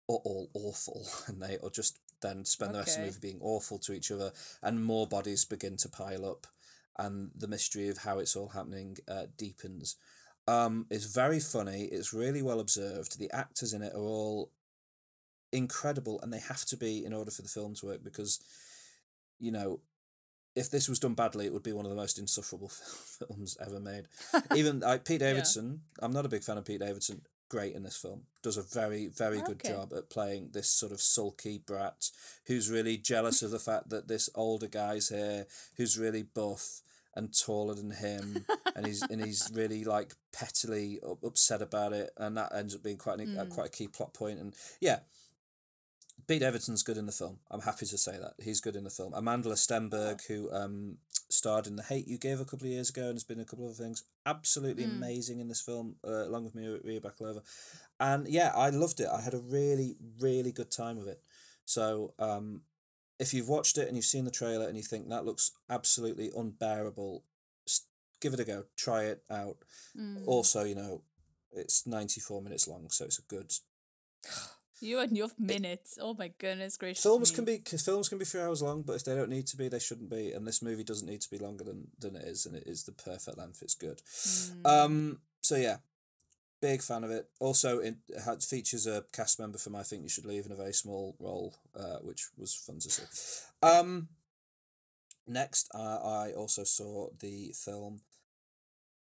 are 0.09 0.21
all 0.25 0.51
awful, 0.55 1.07
and 1.27 1.43
they 1.43 1.59
are 1.63 1.71
just 1.71 1.99
then 2.21 2.45
spend 2.45 2.75
the 2.75 2.79
rest 2.79 2.97
of 2.97 3.03
the 3.03 3.07
movie 3.09 3.19
being 3.21 3.41
awful 3.43 3.79
to 3.79 3.93
each 3.93 4.11
other, 4.11 4.33
and 4.63 4.85
more 4.85 5.07
bodies 5.07 5.45
begin 5.45 5.77
to 5.79 5.89
pile 5.89 6.25
up, 6.25 6.47
and 6.99 7.33
the 7.35 7.49
mystery 7.49 7.89
of 7.89 7.99
how 7.99 8.19
it's 8.19 8.37
all 8.37 8.49
happening 8.51 8.97
uh, 9.09 9.27
deepens. 9.37 9.97
Um, 10.49 10.87
it's 10.91 11.07
very 11.07 11.39
funny. 11.41 11.85
It's 11.85 12.13
really 12.13 12.43
well 12.43 12.61
observed. 12.61 13.19
The 13.19 13.31
actors 13.33 13.73
in 13.73 13.83
it 13.83 13.93
are 13.95 14.01
all 14.01 14.51
incredible, 15.53 16.21
and 16.23 16.33
they 16.33 16.41
have 16.41 16.65
to 16.67 16.77
be 16.77 17.05
in 17.05 17.13
order 17.13 17.31
for 17.31 17.43
the 17.43 17.49
film 17.49 17.75
to 17.77 17.87
work 17.87 18.03
because, 18.05 18.41
you 19.39 19.53
know, 19.53 19.81
if 20.55 20.71
this 20.71 20.89
was 20.89 20.99
done 20.99 21.15
badly, 21.15 21.47
it 21.47 21.53
would 21.53 21.63
be 21.63 21.73
one 21.73 21.85
of 21.87 21.91
the 21.91 21.97
most 21.97 22.19
insufferable 22.19 22.69
films 23.19 23.57
ever 23.65 23.81
made. 23.81 24.05
Even 24.55 24.81
like 24.81 25.05
Pete 25.05 25.21
Yeah. 25.21 25.29
Davidson, 25.33 25.83
I'm 26.01 26.13
not 26.13 26.27
a 26.27 26.31
big 26.31 26.43
fan 26.45 26.59
of 26.59 26.65
Pete 26.65 26.81
Davidson. 26.81 27.23
great 27.49 27.75
in 27.75 27.83
this 27.83 27.97
film. 27.97 28.23
Does 28.43 28.57
a 28.57 28.63
very 28.63 29.07
very 29.09 29.41
good 29.43 29.63
job 29.65 29.93
at 29.95 30.09
playing 30.11 30.51
this 30.53 30.69
sort 30.71 30.91
of 30.93 31.01
sulky 31.03 31.59
brat 31.59 32.11
who's 32.47 32.71
really 32.71 32.97
jealous 32.97 33.43
of 33.43 33.51
the 33.51 33.59
fact 33.59 33.91
that 33.91 34.09
this 34.09 34.29
older 34.35 34.67
guy's 34.67 35.09
here, 35.11 35.47
who's 35.77 35.99
really 35.99 36.23
buff 36.23 36.81
and 37.15 37.37
taller 37.39 37.75
than 37.75 37.91
him, 37.91 38.45
and 38.77 38.87
he's 38.87 39.03
and 39.03 39.25
he's 39.25 39.51
really 39.53 39.85
like 39.85 40.15
pettily 40.33 41.01
upset 41.25 41.63
about 41.63 41.93
it, 41.93 42.11
and 42.17 42.37
that 42.37 42.55
ends 42.55 42.75
up 42.75 42.83
being 42.83 42.99
quite 42.99 43.21
an, 43.21 43.39
uh, 43.39 43.45
quite 43.47 43.67
a 43.67 43.71
key 43.71 43.89
plot 43.89 44.15
point. 44.15 44.39
And 44.39 44.55
yeah, 44.81 45.01
Pete 46.27 46.41
Davidson's 46.41 46.83
good 46.83 46.97
in 46.97 47.07
the 47.07 47.13
film. 47.13 47.39
I'm 47.51 47.61
happy 47.61 47.87
to 47.87 47.99
say 47.99 48.13
that 48.13 48.35
he's 48.43 48.61
good 48.61 48.77
in 48.77 48.85
the 48.85 48.91
film. 48.91 49.13
Amanda 49.15 49.51
Stenberg, 49.51 50.27
who 50.27 50.51
um 50.53 50.99
starred 51.29 51.67
in 51.67 51.77
The 51.77 51.83
Hate 51.83 52.07
You 52.07 52.19
Give 52.19 52.41
a 52.41 52.45
couple 52.45 52.67
of 52.67 52.73
years 52.73 52.91
ago 52.91 53.05
and 53.05 53.15
has 53.15 53.25
been 53.25 53.39
in 53.39 53.43
a 53.43 53.47
couple 53.47 53.69
of 53.69 53.77
things, 53.77 54.05
absolutely 54.27 54.85
amazing 54.85 55.41
in 55.41 55.49
this 55.49 55.63
film, 55.63 55.97
uh, 56.07 56.27
along 56.27 56.45
with 56.45 56.55
Maria, 56.55 56.79
Maria 56.85 57.01
Bakalova. 57.01 57.41
And 57.99 58.29
yeah, 58.29 58.53
I 58.55 58.71
loved 58.71 59.01
it. 59.01 59.09
I 59.13 59.21
had 59.21 59.35
a 59.35 59.39
really 59.39 59.97
really 60.21 60.53
good 60.53 60.71
time 60.71 60.99
with 60.99 61.09
it. 61.09 61.21
So 61.65 62.15
um, 62.19 62.63
if 63.23 63.33
you've 63.33 63.49
watched 63.49 63.79
it 63.79 63.87
and 63.87 63.97
you've 63.97 64.05
seen 64.05 64.25
the 64.25 64.31
trailer 64.31 64.67
and 64.67 64.77
you 64.77 64.83
think 64.83 65.09
that 65.09 65.25
looks 65.25 65.53
absolutely 65.71 66.31
unbearable, 66.37 67.25
give 68.21 68.35
it 68.35 68.41
a 68.41 68.45
go. 68.45 68.65
Try 68.77 69.05
it 69.05 69.23
out. 69.31 69.57
Mm. 69.97 70.25
Also, 70.27 70.65
you 70.65 70.75
know, 70.75 71.03
it's 71.53 71.87
ninety 71.87 72.21
four 72.21 72.43
minutes 72.43 72.67
long, 72.67 72.91
so 72.91 73.05
it's 73.05 73.19
a 73.19 73.23
good 73.23 73.53
You 74.81 74.99
and 74.99 75.17
your 75.17 75.29
minutes. 75.39 75.97
Oh 76.01 76.13
my 76.19 76.33
goodness 76.39 76.77
gracious. 76.77 77.05
films 77.05 77.31
me. 77.31 77.37
can 77.37 77.45
be 77.45 77.59
films 77.79 78.09
can 78.09 78.19
be 78.19 78.25
three 78.25 78.41
hours 78.41 78.63
long, 78.63 78.83
but 78.83 78.95
if 78.95 79.05
they 79.05 79.15
don't 79.15 79.31
need 79.31 79.47
to 79.47 79.57
be, 79.57 79.69
they 79.69 79.79
shouldn't 79.79 80.11
be. 80.11 80.33
And 80.33 80.45
this 80.45 80.61
movie 80.61 80.83
doesn't 80.83 81.09
need 81.09 81.21
to 81.21 81.31
be 81.31 81.39
longer 81.39 81.63
than 81.63 81.87
than 82.01 82.17
it 82.17 82.25
is, 82.25 82.47
and 82.47 82.57
it 82.57 82.65
is 82.67 82.83
the 82.83 82.91
perfect 82.91 83.39
length. 83.39 83.63
It's 83.63 83.77
good. 83.77 84.03
Mm. 84.05 84.67
Um. 84.67 85.21
So 85.41 85.55
yeah, 85.55 85.77
big 86.63 86.81
fan 86.83 87.05
of 87.05 87.11
it. 87.11 87.29
Also, 87.41 87.79
it 87.81 87.97
had 88.25 88.43
features 88.43 88.87
a 88.87 89.05
cast 89.13 89.39
member 89.39 89.59
from 89.59 89.77
I 89.77 89.83
Think 89.83 90.03
You 90.05 90.09
Should 90.09 90.25
Leave 90.25 90.47
in 90.47 90.53
a 90.53 90.57
very 90.57 90.73
small 90.73 91.15
role, 91.19 91.55
uh, 91.79 91.99
which 92.03 92.29
was 92.39 92.55
fun 92.55 92.79
to 92.79 92.89
see. 92.91 93.03
Um. 93.63 94.09
Next, 95.27 95.71
uh, 95.73 95.99
I 96.03 96.33
also 96.33 96.65
saw 96.65 97.09
the 97.21 97.53
film 97.55 98.01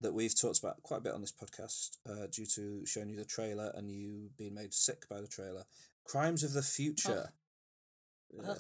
that 0.03 0.13
we've 0.13 0.39
talked 0.39 0.59
about 0.59 0.83
quite 0.83 0.99
a 0.99 1.01
bit 1.01 1.15
on 1.15 1.23
this 1.23 1.33
podcast 1.33 1.97
uh, 2.09 2.27
due 2.31 2.45
to 2.47 2.85
showing 2.85 3.09
you 3.09 3.17
the 3.17 3.25
trailer 3.25 3.73
and 3.75 3.91
you 3.91 4.29
being 4.37 4.55
made 4.55 4.75
sick 4.75 5.09
by 5.09 5.21
the 5.23 5.27
trailer. 5.27 5.65
Crimes 6.05 6.43
of 6.45 6.53
the 6.53 6.63
Future. 6.63 7.33
Yeah. 8.33 8.55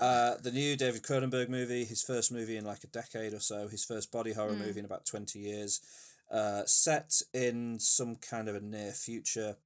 Uh, 0.00 0.36
the 0.42 0.50
new 0.50 0.76
David 0.76 1.02
Cronenberg 1.02 1.48
movie, 1.50 1.84
his 1.84 2.02
first 2.02 2.32
movie 2.32 2.56
in 2.56 2.64
like 2.64 2.84
a 2.84 2.88
decade 2.88 3.32
or 3.34 3.40
so, 3.40 3.68
his 3.68 3.84
first 3.84 4.10
body 4.10 4.32
horror 4.32 4.52
Mm. 4.54 4.66
movie 4.66 4.78
in 4.80 4.84
about 4.86 5.04
20 5.06 5.38
years, 5.38 5.80
uh, 6.30 6.62
set 6.66 7.20
in 7.32 7.78
some 7.78 8.16
kind 8.16 8.48
of 8.48 8.54
a 8.54 8.60
near 8.60 8.92
future. 8.92 9.56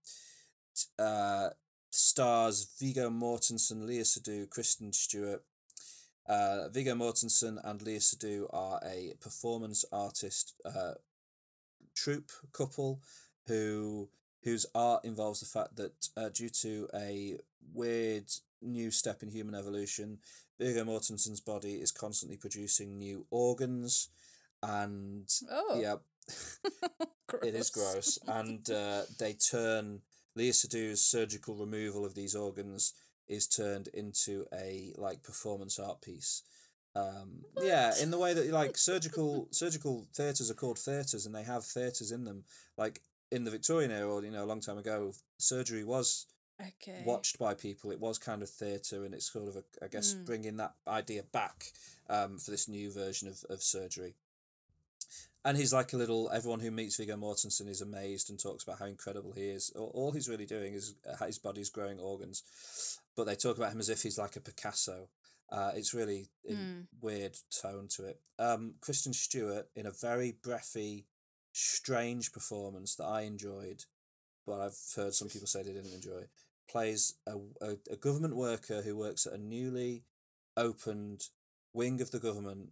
Uh, 0.98 1.50
stars 1.90 2.68
Viggo 2.80 3.10
Mortensen, 3.10 3.82
Léa 3.86 4.02
Seydoux, 4.02 4.48
Kristen 4.48 4.92
Stewart. 4.92 5.42
Uh, 6.26 6.68
Viggo 6.68 6.94
Mortensen 6.94 7.58
and 7.64 7.80
Léa 7.80 7.98
Seydoux 8.00 8.46
are 8.52 8.80
a 8.84 9.14
performance 9.20 9.84
artist 9.92 10.54
uh, 10.64 10.92
troupe 11.94 12.30
couple 12.52 13.00
who 13.46 14.08
whose 14.44 14.66
art 14.74 15.04
involves 15.04 15.40
the 15.40 15.46
fact 15.46 15.76
that 15.76 16.08
uh, 16.16 16.28
due 16.28 16.48
to 16.48 16.88
a 16.94 17.38
weird 17.72 18.24
new 18.60 18.90
step 18.90 19.22
in 19.22 19.30
human 19.30 19.54
evolution, 19.54 20.18
Viggo 20.58 20.84
Mortensen's 20.84 21.40
body 21.40 21.74
is 21.74 21.92
constantly 21.92 22.36
producing 22.36 22.98
new 22.98 23.24
organs, 23.30 24.08
and 24.62 25.28
Oh. 25.50 25.78
yeah, 25.80 25.96
it 27.42 27.54
is 27.54 27.70
gross. 27.70 28.18
And 28.26 28.68
uh, 28.70 29.02
they 29.18 29.34
turn 29.34 30.00
Léa 30.36 30.50
Seydoux's 30.50 31.04
surgical 31.04 31.54
removal 31.54 32.04
of 32.04 32.14
these 32.14 32.34
organs 32.34 32.94
is 33.28 33.46
turned 33.46 33.88
into 33.88 34.46
a 34.52 34.92
like 34.96 35.22
performance 35.22 35.78
art 35.78 36.02
piece. 36.02 36.42
Um, 36.94 37.44
yeah, 37.62 37.92
in 38.02 38.10
the 38.10 38.18
way 38.18 38.34
that 38.34 38.50
like 38.50 38.76
surgical 38.76 39.48
surgical 39.50 40.06
theatres 40.14 40.50
are 40.50 40.54
called 40.54 40.78
theatres, 40.78 41.24
and 41.24 41.34
they 41.34 41.42
have 41.44 41.64
theatres 41.64 42.12
in 42.12 42.24
them. 42.24 42.44
Like 42.76 43.00
in 43.30 43.44
the 43.44 43.50
Victorian 43.50 43.90
era, 43.90 44.12
or 44.12 44.22
you 44.22 44.30
know, 44.30 44.44
a 44.44 44.46
long 44.46 44.60
time 44.60 44.78
ago, 44.78 45.12
surgery 45.38 45.84
was 45.84 46.26
Okay. 46.60 47.02
watched 47.04 47.38
by 47.38 47.54
people. 47.54 47.90
It 47.90 47.98
was 47.98 48.18
kind 48.18 48.42
of 48.42 48.48
theatre, 48.50 49.04
and 49.04 49.14
it's 49.14 49.32
sort 49.32 49.48
of, 49.48 49.56
a, 49.56 49.64
I 49.82 49.88
guess, 49.88 50.14
Mm. 50.14 50.26
bringing 50.26 50.56
that 50.58 50.74
idea 50.86 51.22
back 51.24 51.72
um, 52.08 52.38
for 52.38 52.50
this 52.52 52.68
new 52.68 52.92
version 52.92 53.26
of, 53.26 53.42
of 53.48 53.62
surgery. 53.62 54.14
And 55.44 55.56
he's 55.56 55.72
like 55.72 55.92
a 55.92 55.96
little. 55.96 56.30
Everyone 56.32 56.60
who 56.60 56.70
meets 56.70 56.96
Viggo 56.96 57.16
Mortensen 57.16 57.68
is 57.68 57.80
amazed 57.80 58.30
and 58.30 58.38
talks 58.38 58.62
about 58.62 58.78
how 58.78 58.86
incredible 58.86 59.32
he 59.32 59.48
is. 59.48 59.70
All, 59.74 60.12
he's 60.12 60.28
really 60.28 60.46
doing 60.46 60.72
is 60.74 60.94
uh, 61.08 61.24
his 61.26 61.38
body's 61.38 61.68
growing 61.68 61.98
organs, 61.98 62.44
but 63.16 63.24
they 63.26 63.34
talk 63.34 63.56
about 63.56 63.72
him 63.72 63.80
as 63.80 63.88
if 63.88 64.02
he's 64.02 64.18
like 64.18 64.36
a 64.36 64.40
Picasso. 64.40 65.08
Uh, 65.50 65.72
it's 65.74 65.92
really 65.94 66.28
Mm. 66.50 66.86
weird 67.00 67.36
tone 67.50 67.86
to 67.88 68.04
it. 68.06 68.20
Um, 68.38 68.74
Kristen 68.80 69.12
Stewart 69.12 69.68
in 69.76 69.86
a 69.86 69.90
very 69.90 70.32
breathy, 70.32 71.06
strange 71.52 72.32
performance 72.32 72.94
that 72.96 73.04
I 73.04 73.22
enjoyed, 73.22 73.84
but 74.46 74.60
I've 74.60 74.78
heard 74.96 75.14
some 75.14 75.28
people 75.28 75.46
say 75.48 75.62
they 75.62 75.72
didn't 75.72 75.92
enjoy. 75.92 76.22
Plays 76.70 77.14
a, 77.26 77.36
a, 77.60 77.76
a 77.90 77.96
government 77.96 78.36
worker 78.36 78.82
who 78.82 78.96
works 78.96 79.26
at 79.26 79.34
a 79.34 79.38
newly 79.38 80.04
opened 80.56 81.28
wing 81.74 82.00
of 82.00 82.10
the 82.12 82.18
government 82.18 82.70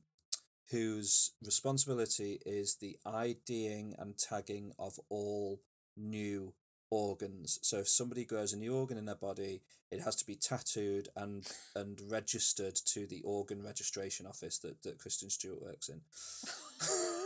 whose 0.71 1.33
responsibility 1.45 2.41
is 2.47 2.77
the 2.77 2.97
IDing 3.05 3.95
and 3.99 4.17
tagging 4.17 4.73
of 4.79 4.99
all 5.09 5.61
new 5.97 6.55
organs. 6.91 7.59
So 7.63 7.79
if 7.79 7.89
somebody 7.89 8.25
grows 8.25 8.53
a 8.53 8.59
new 8.59 8.75
organ 8.75 8.99
in 8.99 9.05
their 9.07 9.15
body, 9.15 9.63
it 9.91 10.01
has 10.01 10.17
to 10.17 10.27
be 10.27 10.35
tattooed 10.35 11.09
and 11.17 11.47
and 11.75 12.01
registered 12.09 12.75
to 12.87 13.07
the 13.07 13.23
organ 13.23 13.63
registration 13.63 14.27
office 14.27 14.59
that, 14.59 14.83
that 14.83 14.99
Kristen 14.99 15.31
Stewart 15.31 15.63
works 15.63 15.89
in. 15.89 16.01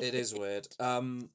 It 0.00 0.14
is 0.14 0.34
weird. 0.34 0.68
Um 0.78 1.30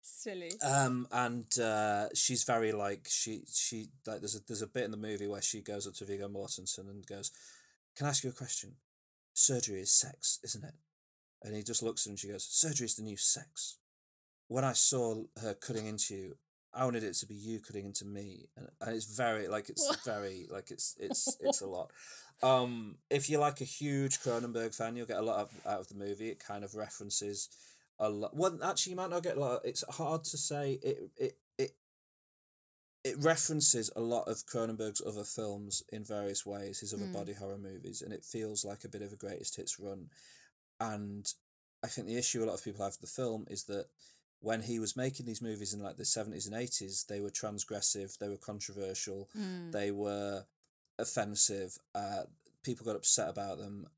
Silly. 0.00 0.52
um 0.62 1.06
and 1.12 1.46
uh 1.58 2.08
she's 2.14 2.44
very 2.44 2.72
like 2.72 3.06
she 3.08 3.42
she 3.52 3.88
like 4.06 4.20
there's 4.20 4.36
a 4.36 4.40
there's 4.46 4.62
a 4.62 4.66
bit 4.66 4.84
in 4.84 4.90
the 4.90 4.96
movie 4.96 5.26
where 5.26 5.42
she 5.42 5.60
goes 5.60 5.86
up 5.86 5.94
to 5.94 6.04
Viggo 6.04 6.28
Mortensen 6.28 6.88
and 6.88 7.06
goes, 7.06 7.30
Can 7.96 8.06
I 8.06 8.10
ask 8.10 8.24
you 8.24 8.30
a 8.30 8.32
question? 8.32 8.76
Surgery 9.38 9.80
is 9.80 9.92
sex, 9.92 10.40
isn't 10.42 10.64
it? 10.64 10.74
And 11.42 11.54
he 11.54 11.62
just 11.62 11.82
looks 11.82 12.04
at 12.04 12.10
her 12.10 12.12
and 12.12 12.18
she 12.18 12.28
goes, 12.28 12.44
Surgery 12.44 12.86
is 12.86 12.96
the 12.96 13.02
new 13.02 13.16
sex. 13.16 13.76
When 14.48 14.64
I 14.64 14.72
saw 14.72 15.22
her 15.40 15.54
cutting 15.54 15.86
into 15.86 16.14
you, 16.14 16.36
I 16.74 16.84
wanted 16.84 17.04
it 17.04 17.14
to 17.14 17.26
be 17.26 17.34
you 17.36 17.60
cutting 17.60 17.86
into 17.86 18.04
me. 18.04 18.48
And, 18.56 18.68
and 18.80 18.96
it's 18.96 19.04
very 19.04 19.46
like 19.46 19.68
it's 19.68 19.86
What? 19.86 20.04
very 20.04 20.46
like 20.50 20.70
it's 20.72 20.96
it's 20.98 21.36
it's 21.40 21.60
a 21.60 21.66
lot. 21.66 21.92
Um 22.42 22.96
if 23.10 23.30
you're 23.30 23.40
like 23.40 23.60
a 23.60 23.64
huge 23.64 24.18
Cronenberg 24.20 24.74
fan, 24.74 24.96
you'll 24.96 25.06
get 25.06 25.18
a 25.18 25.22
lot 25.22 25.38
of, 25.40 25.50
out 25.64 25.80
of 25.80 25.88
the 25.88 25.94
movie. 25.94 26.28
It 26.30 26.44
kind 26.44 26.64
of 26.64 26.74
references 26.74 27.48
a 27.98 28.08
lot. 28.08 28.36
Well, 28.36 28.58
actually, 28.62 28.90
you 28.90 28.96
might 28.96 29.10
not 29.10 29.22
get 29.22 29.36
a 29.36 29.40
lot. 29.40 29.60
It's 29.64 29.84
hard 29.88 30.24
to 30.24 30.36
say. 30.36 30.78
It 30.82 31.10
it 31.16 31.36
it 33.04 33.16
references 33.18 33.90
a 33.96 34.00
lot 34.00 34.26
of 34.28 34.44
Cronenberg's 34.46 35.00
other 35.06 35.24
films 35.24 35.82
in 35.92 36.04
various 36.04 36.44
ways, 36.44 36.80
his 36.80 36.92
other 36.92 37.06
Mm. 37.06 37.12
body 37.12 37.32
horror 37.32 37.58
movies, 37.58 38.02
and 38.02 38.12
it 38.12 38.24
feels 38.24 38.64
like 38.64 38.84
a 38.84 38.88
bit 38.88 39.02
of 39.02 39.12
a 39.12 39.16
greatest 39.16 39.56
hits 39.56 39.78
run. 39.78 40.10
And 40.80 41.32
I 41.82 41.86
think 41.88 42.06
the 42.06 42.16
issue 42.16 42.42
a 42.42 42.46
lot 42.46 42.54
of 42.54 42.64
people 42.64 42.82
have 42.84 42.94
with 42.94 43.00
the 43.00 43.06
film 43.22 43.46
is 43.48 43.64
that 43.64 43.88
when 44.40 44.62
he 44.62 44.78
was 44.78 44.96
making 44.96 45.26
these 45.26 45.42
movies 45.42 45.72
in 45.74 45.80
like 45.82 45.96
the 45.96 46.04
seventies 46.04 46.46
and 46.46 46.54
eighties, 46.54 47.04
they 47.08 47.20
were 47.20 47.30
transgressive, 47.30 48.18
they 48.18 48.28
were 48.28 48.36
controversial, 48.36 49.28
Mm. 49.36 49.72
they 49.72 49.90
were 49.90 50.46
offensive. 50.98 51.78
Uh, 51.94 52.24
people 52.62 52.84
got 52.84 52.96
upset 52.96 53.28
about 53.28 53.58
them, 53.58 53.88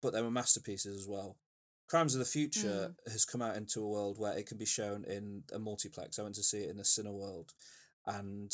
but 0.00 0.12
they 0.12 0.22
were 0.22 0.30
masterpieces 0.30 0.96
as 1.00 1.06
well. 1.06 1.38
Crimes 1.88 2.14
of 2.14 2.20
the 2.20 2.24
Future 2.24 2.94
has 3.10 3.24
come 3.24 3.42
out 3.42 3.56
into 3.56 3.82
a 3.82 3.88
world 3.88 4.18
where 4.18 4.36
it 4.38 4.46
can 4.46 4.58
be 4.58 4.66
shown 4.66 5.04
in 5.04 5.44
a 5.52 5.58
multiplex. 5.58 6.18
I 6.18 6.22
went 6.22 6.36
to 6.36 6.42
see 6.42 6.58
it 6.60 6.70
in 6.70 6.76
the 6.76 6.84
Cineworld, 6.84 7.52
and 8.06 8.52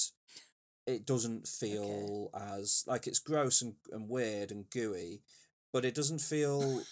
it 0.86 1.04
doesn't 1.06 1.46
feel 1.48 2.30
as 2.34 2.84
like 2.86 3.06
it's 3.06 3.18
gross 3.18 3.62
and, 3.62 3.74
and 3.92 4.08
weird 4.08 4.50
and 4.50 4.70
gooey, 4.70 5.22
but 5.72 5.84
it 5.84 5.94
doesn't 5.94 6.20
feel 6.20 6.82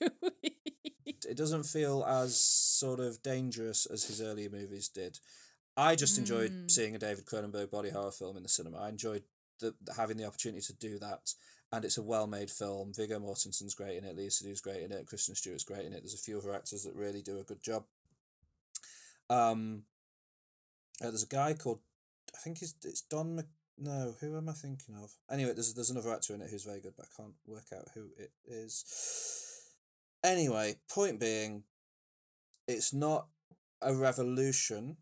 it 0.00 1.36
doesn't 1.36 1.64
feel 1.64 2.04
as 2.04 2.40
sort 2.40 3.00
of 3.00 3.22
dangerous 3.22 3.86
as 3.86 4.04
his 4.04 4.20
earlier 4.20 4.50
movies 4.50 4.88
did. 4.88 5.18
I 5.76 5.94
just 5.96 6.18
enjoyed 6.18 6.50
Mm. 6.50 6.70
seeing 6.70 6.94
a 6.94 6.98
David 6.98 7.24
Cronenberg 7.26 7.70
body 7.70 7.90
horror 7.90 8.10
film 8.10 8.36
in 8.36 8.42
the 8.42 8.48
cinema. 8.48 8.78
I 8.78 8.88
enjoyed 8.88 9.22
the 9.60 9.74
having 9.96 10.16
the 10.16 10.24
opportunity 10.26 10.62
to 10.62 10.72
do 10.74 10.98
that, 10.98 11.34
and 11.72 11.84
it's 11.84 11.98
a 11.98 12.02
well-made 12.02 12.50
film. 12.50 12.92
Viggo 12.94 13.18
Mortensen's 13.18 13.74
great 13.74 13.96
in 13.98 14.04
it. 14.04 14.16
Léa 14.16 14.28
Seydoux's 14.28 14.60
great 14.60 14.82
in 14.82 14.92
it. 14.92 15.06
Kristen 15.06 15.34
Stewart's 15.34 15.64
great 15.64 15.84
in 15.86 15.92
it. 15.92 16.00
There's 16.02 16.14
a 16.14 16.18
few 16.18 16.38
other 16.38 16.54
actors 16.54 16.84
that 16.84 16.94
really 16.94 17.22
do 17.22 17.38
a 17.38 17.44
good 17.44 17.62
job. 17.62 17.84
Um, 19.28 19.84
uh, 21.00 21.08
there's 21.08 21.22
a 21.22 21.26
guy 21.26 21.54
called 21.54 21.80
I 22.34 22.38
think 22.38 22.58
he's 22.58 22.74
it's 22.84 23.02
Don 23.02 23.36
Mc. 23.36 23.46
No, 23.78 24.14
who 24.20 24.36
am 24.36 24.48
I 24.48 24.52
thinking 24.52 24.94
of? 25.02 25.10
Anyway, 25.30 25.52
there's 25.54 25.72
there's 25.74 25.90
another 25.90 26.12
actor 26.12 26.34
in 26.34 26.42
it 26.42 26.50
who's 26.50 26.64
very 26.64 26.80
good, 26.80 26.94
but 26.96 27.06
I 27.06 27.22
can't 27.22 27.34
work 27.46 27.66
out 27.74 27.88
who 27.94 28.08
it 28.18 28.32
is. 28.44 28.84
Anyway, 30.22 30.76
point 30.92 31.18
being, 31.18 31.64
it's 32.68 32.92
not 32.92 33.28
a 33.80 33.94
revolution, 33.94 34.98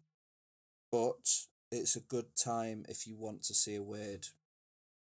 but 0.92 1.28
it's 1.72 1.96
a 1.96 2.00
good 2.00 2.36
time 2.36 2.84
if 2.88 3.06
you 3.06 3.16
want 3.16 3.42
to 3.44 3.54
see 3.54 3.74
a 3.74 3.82
weird 3.82 4.28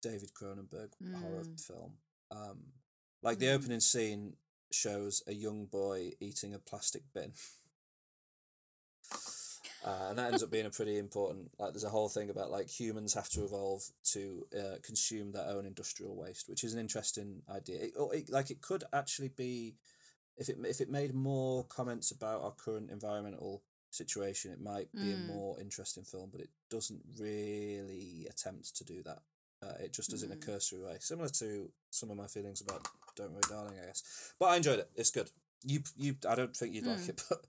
David 0.03 0.31
Cronenberg 0.33 0.93
horror 1.21 1.45
Mm. 1.45 1.61
film. 1.61 1.99
Um, 2.31 2.73
like 3.23 3.39
the 3.39 3.47
Mm. 3.47 3.55
opening 3.55 3.81
scene 3.81 4.37
shows 4.73 5.23
a 5.27 5.33
young 5.33 5.67
boy 5.67 6.13
eating 6.21 6.55
a 6.55 6.59
plastic 6.59 7.03
bin. 7.13 7.35
Uh, 9.89 10.07
and 10.11 10.19
that 10.19 10.29
ends 10.29 10.43
up 10.43 10.51
being 10.51 10.67
a 10.67 10.71
pretty 10.79 10.99
important 10.99 11.51
like 11.59 11.73
there's 11.73 11.85
a 11.91 11.97
whole 11.97 12.11
thing 12.11 12.29
about 12.31 12.51
like 12.51 12.69
humans 12.69 13.15
have 13.15 13.29
to 13.31 13.43
evolve 13.45 13.83
to 14.05 14.47
uh, 14.61 14.77
consume 14.83 15.33
their 15.33 15.49
own 15.49 15.65
industrial 15.65 16.15
waste 16.23 16.49
which 16.49 16.63
is 16.65 16.75
an 16.75 16.81
interesting 16.87 17.41
idea 17.59 17.79
it, 17.87 17.93
or 17.97 18.15
it, 18.15 18.29
like 18.31 18.51
it 18.51 18.61
could 18.61 18.85
actually 18.93 19.29
be 19.45 19.75
if 20.37 20.49
it 20.51 20.57
if 20.75 20.81
it 20.83 20.91
made 20.91 21.15
more 21.15 21.65
comments 21.79 22.11
about 22.11 22.43
our 22.43 22.53
current 22.65 22.91
environmental 22.91 23.63
situation 23.91 24.53
it 24.53 24.61
might 24.61 24.89
be 24.93 25.13
a 25.13 25.17
Mm. 25.17 25.27
more 25.27 25.59
interesting 25.59 26.05
film 26.05 26.29
but 26.31 26.43
it 26.43 26.51
doesn't 26.69 27.03
really 27.19 28.27
attempt 28.29 28.77
to 28.77 28.85
do 28.85 29.03
that 29.05 29.23
uh, 29.65 29.77
it 29.85 29.93
just 29.95 30.11
does 30.11 30.23
it 30.23 30.27
in 30.27 30.33
a 30.33 30.37
Mm. 30.37 30.47
cursory 30.47 30.83
way 30.85 30.97
similar 31.01 31.31
to 31.31 31.73
some 31.91 32.11
of 32.11 32.17
my 32.19 32.27
feelings 32.27 32.61
about 32.61 32.87
don't 33.17 33.33
worry 33.33 33.49
darling 33.49 33.79
i 33.83 33.87
guess 33.87 34.03
but 34.39 34.47
i 34.53 34.57
enjoyed 34.57 34.81
it 34.81 34.91
it's 35.01 35.11
good 35.19 35.31
you 35.65 35.81
you 35.97 36.15
i 36.29 36.35
don't 36.35 36.55
think 36.57 36.75
you'd 36.75 36.87
like 36.87 37.01
Mm. 37.01 37.09
it 37.09 37.23
but 37.31 37.41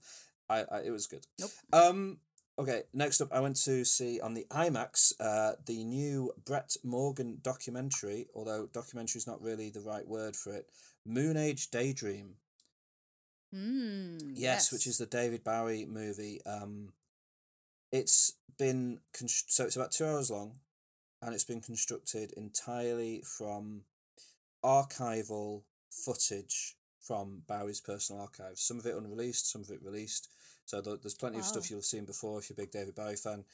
I, 0.48 0.58
I 0.76 0.78
it 0.88 0.90
was 0.90 1.06
good 1.06 1.26
Nope. 1.38 1.50
um 1.72 2.18
okay 2.60 2.82
next 2.92 3.20
up 3.20 3.32
i 3.32 3.40
went 3.40 3.56
to 3.56 3.84
see 3.84 4.20
on 4.20 4.34
the 4.34 4.46
imax 4.50 5.12
uh 5.18 5.52
the 5.66 5.82
new 5.84 6.30
brett 6.44 6.76
morgen 6.84 7.38
documentary 7.42 8.26
although 8.34 8.68
documentary 8.72 9.18
is 9.18 9.26
not 9.26 9.42
really 9.42 9.70
the 9.70 9.80
right 9.80 10.06
word 10.06 10.36
for 10.36 10.52
it 10.52 10.66
moon 11.04 11.36
age 11.36 11.70
daydream 11.70 12.36
Mm, 13.54 14.32
yes, 14.34 14.72
which 14.72 14.86
is 14.86 14.98
the 14.98 15.06
David 15.06 15.42
Bowie 15.42 15.84
movie. 15.84 16.40
Um, 16.46 16.92
it's 17.90 18.34
been 18.58 19.00
const- 19.12 19.52
so 19.52 19.64
it's 19.64 19.76
about 19.76 19.90
two 19.90 20.06
hours 20.06 20.30
long, 20.30 20.60
and 21.20 21.34
it's 21.34 21.44
been 21.44 21.60
constructed 21.60 22.32
entirely 22.36 23.22
from 23.22 23.82
archival 24.64 25.62
footage 25.90 26.76
from 27.00 27.42
Bowie's 27.48 27.80
personal 27.80 28.22
archives. 28.22 28.60
Some 28.60 28.78
of 28.78 28.86
it 28.86 28.94
unreleased, 28.94 29.50
some 29.50 29.62
of 29.62 29.70
it 29.70 29.82
released. 29.82 30.28
So 30.70 30.80
there's 30.80 31.14
plenty 31.14 31.38
of 31.38 31.44
stuff 31.44 31.68
you'll 31.68 31.80
have 31.80 31.84
seen 31.84 32.04
before 32.04 32.38
if 32.38 32.48
you're 32.48 32.54
a 32.54 32.62
big 32.62 32.70
David 32.70 32.94
Bowie 32.94 33.16
fan. 33.16 33.44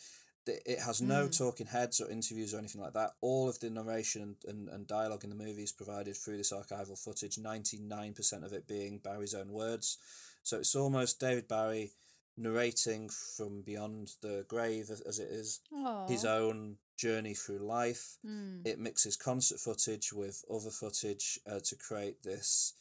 It 0.46 0.78
has 0.80 1.00
no 1.00 1.26
Mm. 1.26 1.36
talking 1.36 1.66
heads 1.66 2.00
or 2.00 2.08
interviews 2.10 2.52
or 2.54 2.58
anything 2.58 2.80
like 2.82 2.92
that. 2.92 3.16
All 3.20 3.48
of 3.48 3.58
the 3.58 3.70
narration 3.70 4.36
and, 4.46 4.68
and, 4.68 4.86
dialogue 4.86 5.24
in 5.24 5.30
the 5.30 5.44
movie 5.44 5.64
is 5.64 5.72
provided 5.72 6.16
through 6.16 6.36
this 6.36 6.52
archival 6.52 6.96
footage, 6.96 7.36
99% 7.38 8.44
of 8.44 8.52
it 8.52 8.68
being 8.68 8.98
Bowie's 8.98 9.34
own 9.34 9.50
words. 9.50 9.98
So 10.44 10.58
it's 10.58 10.76
almost 10.76 11.18
David 11.18 11.48
Bowie 11.48 11.94
narrating 12.36 13.08
from 13.08 13.62
beyond 13.62 14.12
the 14.20 14.44
grave, 14.46 14.90
as, 14.90 15.18
it 15.18 15.30
is, 15.30 15.60
his 16.06 16.24
own 16.24 16.76
journey 16.96 17.34
through 17.34 17.58
life. 17.58 18.18
Mm. 18.24 18.64
It 18.64 18.78
mixes 18.78 19.16
concert 19.16 19.58
footage 19.58 20.12
with 20.12 20.44
other 20.48 20.70
footage 20.70 21.40
uh, 21.50 21.60
to 21.64 21.76
create 21.76 22.22
this. 22.22 22.74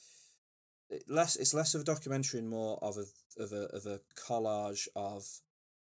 It 0.87 1.09
less 1.09 1.35
it's 1.35 1.53
less 1.55 1.73
of 1.73 1.81
a 1.81 1.83
documentary 1.83 2.39
and 2.41 2.49
more 2.49 2.77
of 2.83 2.97
a 2.97 3.05
of 3.37 3.51
a 3.51 3.65
of 3.75 3.85
a 3.85 4.01
collage 4.15 4.87
of 4.95 5.41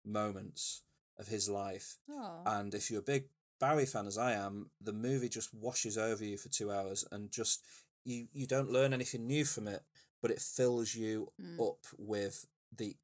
moments 0.04 0.82
of 1.18 1.28
his 1.28 1.48
life. 1.48 1.98
Aw. 2.10 2.42
And 2.58 2.74
if 2.74 2.90
you're 2.90 3.00
a 3.00 3.02
big 3.02 3.24
Barry 3.58 3.84
fan 3.84 4.06
as 4.06 4.16
I 4.16 4.32
am, 4.32 4.70
the 4.80 4.92
movie 4.92 5.28
just 5.28 5.52
washes 5.52 5.98
over 5.98 6.24
you 6.24 6.38
for 6.38 6.48
two 6.48 6.70
hours 6.72 7.04
and 7.12 7.30
just 7.30 7.64
you 8.04 8.28
you 8.32 8.46
don't 8.46 8.70
learn 8.72 8.94
anything 8.94 9.26
new 9.26 9.44
from 9.44 9.68
it, 9.68 9.82
but 10.22 10.30
it 10.30 10.40
fills 10.40 10.94
you 10.94 11.32
Mm. 11.40 11.60
up 11.68 11.86
with 11.98 12.46
the 12.74 12.96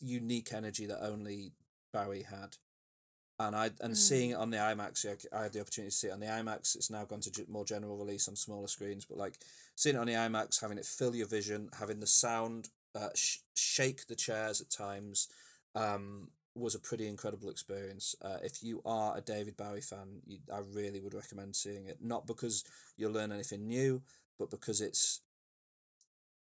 unique 0.00 0.52
energy 0.52 0.86
that 0.86 1.02
only 1.04 1.52
Barry 1.92 2.22
had. 2.22 2.56
And 3.38 3.56
I 3.56 3.70
and 3.80 3.96
seeing 3.96 4.30
it 4.30 4.34
on 4.34 4.50
the 4.50 4.58
IMAX, 4.58 5.06
I 5.32 5.42
had 5.44 5.52
the 5.52 5.60
opportunity 5.60 5.90
to 5.90 5.96
see 5.96 6.08
it 6.08 6.12
on 6.12 6.20
the 6.20 6.26
IMAX. 6.26 6.76
It's 6.76 6.90
now 6.90 7.04
gone 7.04 7.20
to 7.20 7.46
more 7.48 7.64
general 7.64 7.96
release 7.96 8.28
on 8.28 8.36
smaller 8.36 8.68
screens, 8.68 9.04
but 9.06 9.16
like 9.18 9.38
seeing 9.74 9.96
it 9.96 9.98
on 9.98 10.06
the 10.06 10.12
IMAX, 10.12 10.60
having 10.60 10.78
it 10.78 10.84
fill 10.86 11.14
your 11.16 11.26
vision, 11.26 11.70
having 11.78 12.00
the 12.00 12.06
sound 12.06 12.68
uh, 12.94 13.08
sh- 13.14 13.38
shake 13.54 14.06
the 14.06 14.16
chairs 14.16 14.60
at 14.60 14.70
times, 14.70 15.28
um, 15.74 16.28
was 16.54 16.74
a 16.74 16.78
pretty 16.80 17.08
incredible 17.08 17.48
experience. 17.48 18.14
Uh, 18.20 18.36
if 18.42 18.62
you 18.62 18.82
are 18.84 19.16
a 19.16 19.20
David 19.22 19.56
Bowie 19.56 19.80
fan, 19.80 20.20
you, 20.26 20.38
I 20.52 20.58
really 20.58 21.00
would 21.00 21.14
recommend 21.14 21.56
seeing 21.56 21.86
it. 21.86 21.98
Not 22.02 22.26
because 22.26 22.64
you'll 22.96 23.12
learn 23.12 23.32
anything 23.32 23.66
new, 23.66 24.02
but 24.38 24.50
because 24.50 24.80
it's 24.80 25.20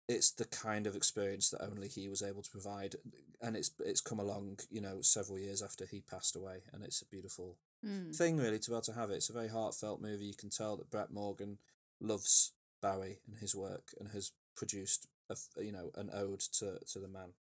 it's 0.09 0.31
the 0.33 0.47
kind 0.47 0.87
of 0.87 0.97
experience 0.97 1.51
that 1.51 1.63
only 1.63 1.87
he 1.87 2.09
was 2.09 2.23
able 2.23 2.41
to 2.41 2.51
provide, 2.51 2.97
and 3.43 3.55
it's 3.57 3.71
it's 3.85 4.01
come 4.01 4.19
along, 4.19 4.59
you 4.71 4.81
know, 4.81 5.03
several 5.03 5.39
years 5.39 5.63
after 5.63 5.85
he 5.85 6.01
passed 6.01 6.35
away, 6.35 6.63
and 6.73 6.83
it's 6.83 7.03
a 7.03 7.07
beautiful 7.07 7.59
Mm. 7.85 8.13
thing 8.13 8.39
really 8.39 8.59
to 8.59 8.71
be 8.71 8.75
able 8.75 8.83
to 8.83 8.93
have 8.95 9.11
it. 9.11 9.15
It's 9.19 9.31
a 9.31 9.33
very 9.33 9.47
heartfelt 9.47 10.01
movie. 10.01 10.25
You 10.25 10.35
can 10.35 10.51
tell 10.51 10.77
that 10.77 10.91
Brett 10.91 11.13
Morgen 11.13 11.59
loves 12.01 12.53
Bowie 12.81 13.21
and 13.25 13.39
his 13.39 13.55
work 13.55 13.95
and 14.01 14.09
has 14.09 14.33
produced 14.57 15.07
a 15.31 15.65
you 15.65 15.73
know 15.73 15.91
an 15.97 16.11
ode 16.13 16.41
to 16.59 16.79
to 16.93 16.99
the 16.99 17.09
man, 17.09 17.31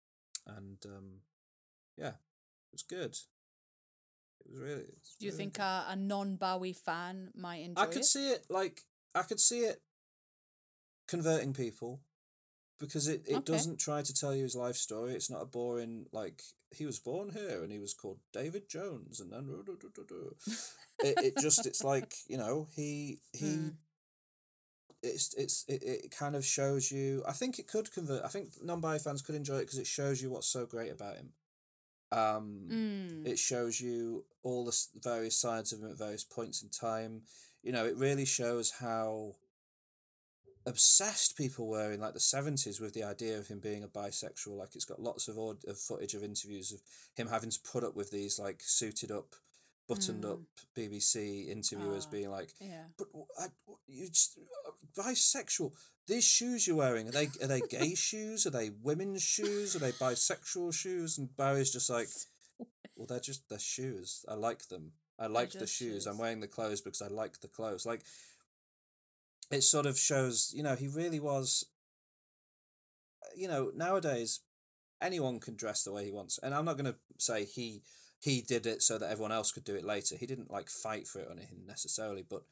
and 0.47 0.78
um, 0.86 1.20
yeah, 1.97 2.09
it 2.09 2.73
was 2.73 2.82
good. 2.82 3.16
It 4.40 4.51
was 4.51 4.60
really. 4.60 4.82
it 4.82 4.94
was 5.01 5.16
Do 5.19 5.27
you 5.27 5.32
really 5.32 5.39
think 5.39 5.55
good. 5.55 5.62
a, 5.62 5.85
a 5.90 5.97
non 5.97 6.36
Bowie 6.36 6.73
fan 6.73 7.31
might 7.35 7.62
enjoy 7.65 7.82
I 7.82 7.86
could 7.86 7.97
it? 8.02 8.05
see 8.05 8.31
it 8.31 8.47
like 8.48 8.82
I 9.15 9.23
could 9.23 9.40
see 9.40 9.60
it 9.60 9.81
converting 11.06 11.52
people 11.55 12.01
because 12.78 13.09
it, 13.09 13.23
it 13.27 13.36
Okay. 13.39 13.44
doesn't 13.44 13.78
try 13.81 14.02
to 14.02 14.15
tell 14.15 14.35
you 14.35 14.44
his 14.44 14.55
life 14.55 14.77
story. 14.77 15.15
It's 15.15 15.31
not 15.31 15.43
a 15.43 15.47
boring 15.47 16.06
like 16.12 16.43
he 16.70 16.86
was 16.86 16.98
born 16.98 17.31
here 17.31 17.62
and 17.62 17.73
he 17.73 17.78
was 17.78 17.94
called 17.94 18.19
David 18.32 18.69
Jones 18.69 19.20
and 19.20 19.32
then 19.32 19.48
it, 21.02 21.19
it 21.20 21.39
just 21.39 21.66
it's 21.66 21.82
like 21.82 22.15
you 22.28 22.36
know 22.36 22.69
he 22.77 23.20
he 23.32 23.47
Mm. 23.47 23.73
It's 25.03 25.35
it's 25.35 25.65
it, 25.69 25.83
it 25.83 26.11
kind 26.16 26.35
of 26.35 26.45
shows 26.45 26.91
you 26.91 27.23
I 27.27 27.33
think 27.33 27.59
it 27.59 27.69
could 27.69 27.93
convert 27.93 28.25
I 28.25 28.29
think 28.29 28.49
non-bi 28.62 28.99
fans 28.99 29.23
could 29.23 29.35
enjoy 29.35 29.57
it 29.59 29.66
because 29.66 29.79
it 29.79 29.87
shows 29.87 30.20
you 30.23 30.31
what's 30.31 30.49
so 30.49 30.66
great 30.66 30.91
about 30.91 31.16
him 31.16 31.31
um 32.11 32.69
Mm. 32.70 33.27
it 33.27 33.39
shows 33.39 33.81
you 33.81 34.25
all 34.43 34.65
the 34.65 34.77
various 35.03 35.39
sides 35.39 35.73
of 35.73 35.81
him 35.81 35.91
at 35.91 35.99
various 35.99 36.25
points 36.25 36.62
in 36.62 36.70
time. 36.70 37.23
You 37.62 37.73
know, 37.73 37.85
it 37.85 37.97
really 37.97 38.25
shows 38.25 38.73
how 38.81 39.35
obsessed 40.66 41.37
people 41.37 41.66
were 41.66 41.93
in 41.93 42.01
like 42.01 42.15
the 42.15 42.20
seventies 42.20 42.81
with 42.81 42.95
the 42.95 43.03
idea 43.03 43.39
of 43.39 43.49
him 43.49 43.59
being 43.61 43.83
a 43.83 43.89
bisexual. 43.89 44.57
Like 44.59 44.75
it's 44.75 44.85
got 44.85 45.01
lots 45.01 45.29
of 45.29 45.39
odd 45.39 45.65
of 45.66 45.79
footage 45.79 46.15
of 46.15 46.23
interviews 46.23 46.73
of 46.73 46.81
him 47.15 47.29
having 47.29 47.51
to 47.51 47.61
put 47.61 47.85
up 47.85 47.97
with 47.97 48.11
these 48.11 48.39
like 48.39 48.61
suited 48.62 49.11
up, 49.11 49.35
buttoned 49.89 50.24
up 50.24 50.40
BBC 50.77 51.48
interviewers 51.48 52.06
Ah. 52.06 52.10
being 52.10 52.31
like, 52.31 52.51
yeah. 52.60 52.85
"But 52.97 53.09
I, 53.39 53.47
you 53.86 54.09
just 54.09 54.39
uh, 54.66 54.70
bisexual. 54.97 55.73
These 56.06 56.24
shoes 56.24 56.66
you're 56.66 56.77
wearing 56.77 57.09
are 57.09 57.12
they 57.12 57.28
are 57.43 57.47
they 57.47 57.60
gay 57.62 57.94
shoes? 57.94 58.47
Are 58.47 58.51
they 58.51 58.70
women's 58.70 59.23
shoes? 59.23 59.74
Are 59.74 59.78
they 59.81 59.93
bisexual 59.93 60.74
shoes?" 60.74 61.19
And 61.19 61.35
Barry's 61.36 61.73
just 61.73 61.90
like. 61.90 62.09
Well, 62.97 63.06
they're 63.06 63.20
just 63.20 63.48
they're 63.48 63.60
shoes. 63.60 64.24
I 64.28 64.35
like 64.35 64.66
them. 64.69 64.93
I 65.20 65.28
like 65.28 65.52
the 65.52 65.60
just 65.60 65.74
shoes. 65.77 66.05
I'm 66.06 66.19
wearing 66.19 66.40
the 66.40 66.48
clothes 66.48 66.81
because 66.81 67.01
I 67.01 67.06
like 67.06 67.40
the 67.40 67.47
clothes. 67.48 67.86
Like 67.86 68.02
it 69.52 69.62
sort 69.62 69.86
of 69.86 69.97
shows, 69.97 70.52
you 70.55 70.62
know, 70.65 70.74
he 70.74 70.89
really 70.89 71.20
was. 71.20 71.65
You 73.36 73.47
know, 73.47 73.70
nowadays, 73.74 74.40
anyone 75.01 75.39
can 75.39 75.55
dress 75.55 75.85
the 75.85 75.93
way 75.93 76.05
he 76.06 76.10
wants, 76.12 76.39
and 76.43 76.52
I'm 76.55 76.65
not 76.65 76.77
going 76.77 76.93
to 76.93 76.98
say 77.19 77.44
he 77.44 77.82
he 78.20 78.40
did 78.43 78.66
it 78.66 78.82
so 78.82 78.99
that 78.99 79.11
everyone 79.11 79.32
else 79.32 79.53
could 79.53 79.65
do 79.65 79.74
it 79.77 79.85
later. 79.85 80.16
He 80.16 80.27
didn't 80.27 80.51
like 80.51 80.69
fight 80.69 81.07
for 81.07 81.20
it 81.20 81.28
or 81.28 81.32
anything 81.32 81.66
necessarily, 81.66 82.24
but 82.28 82.43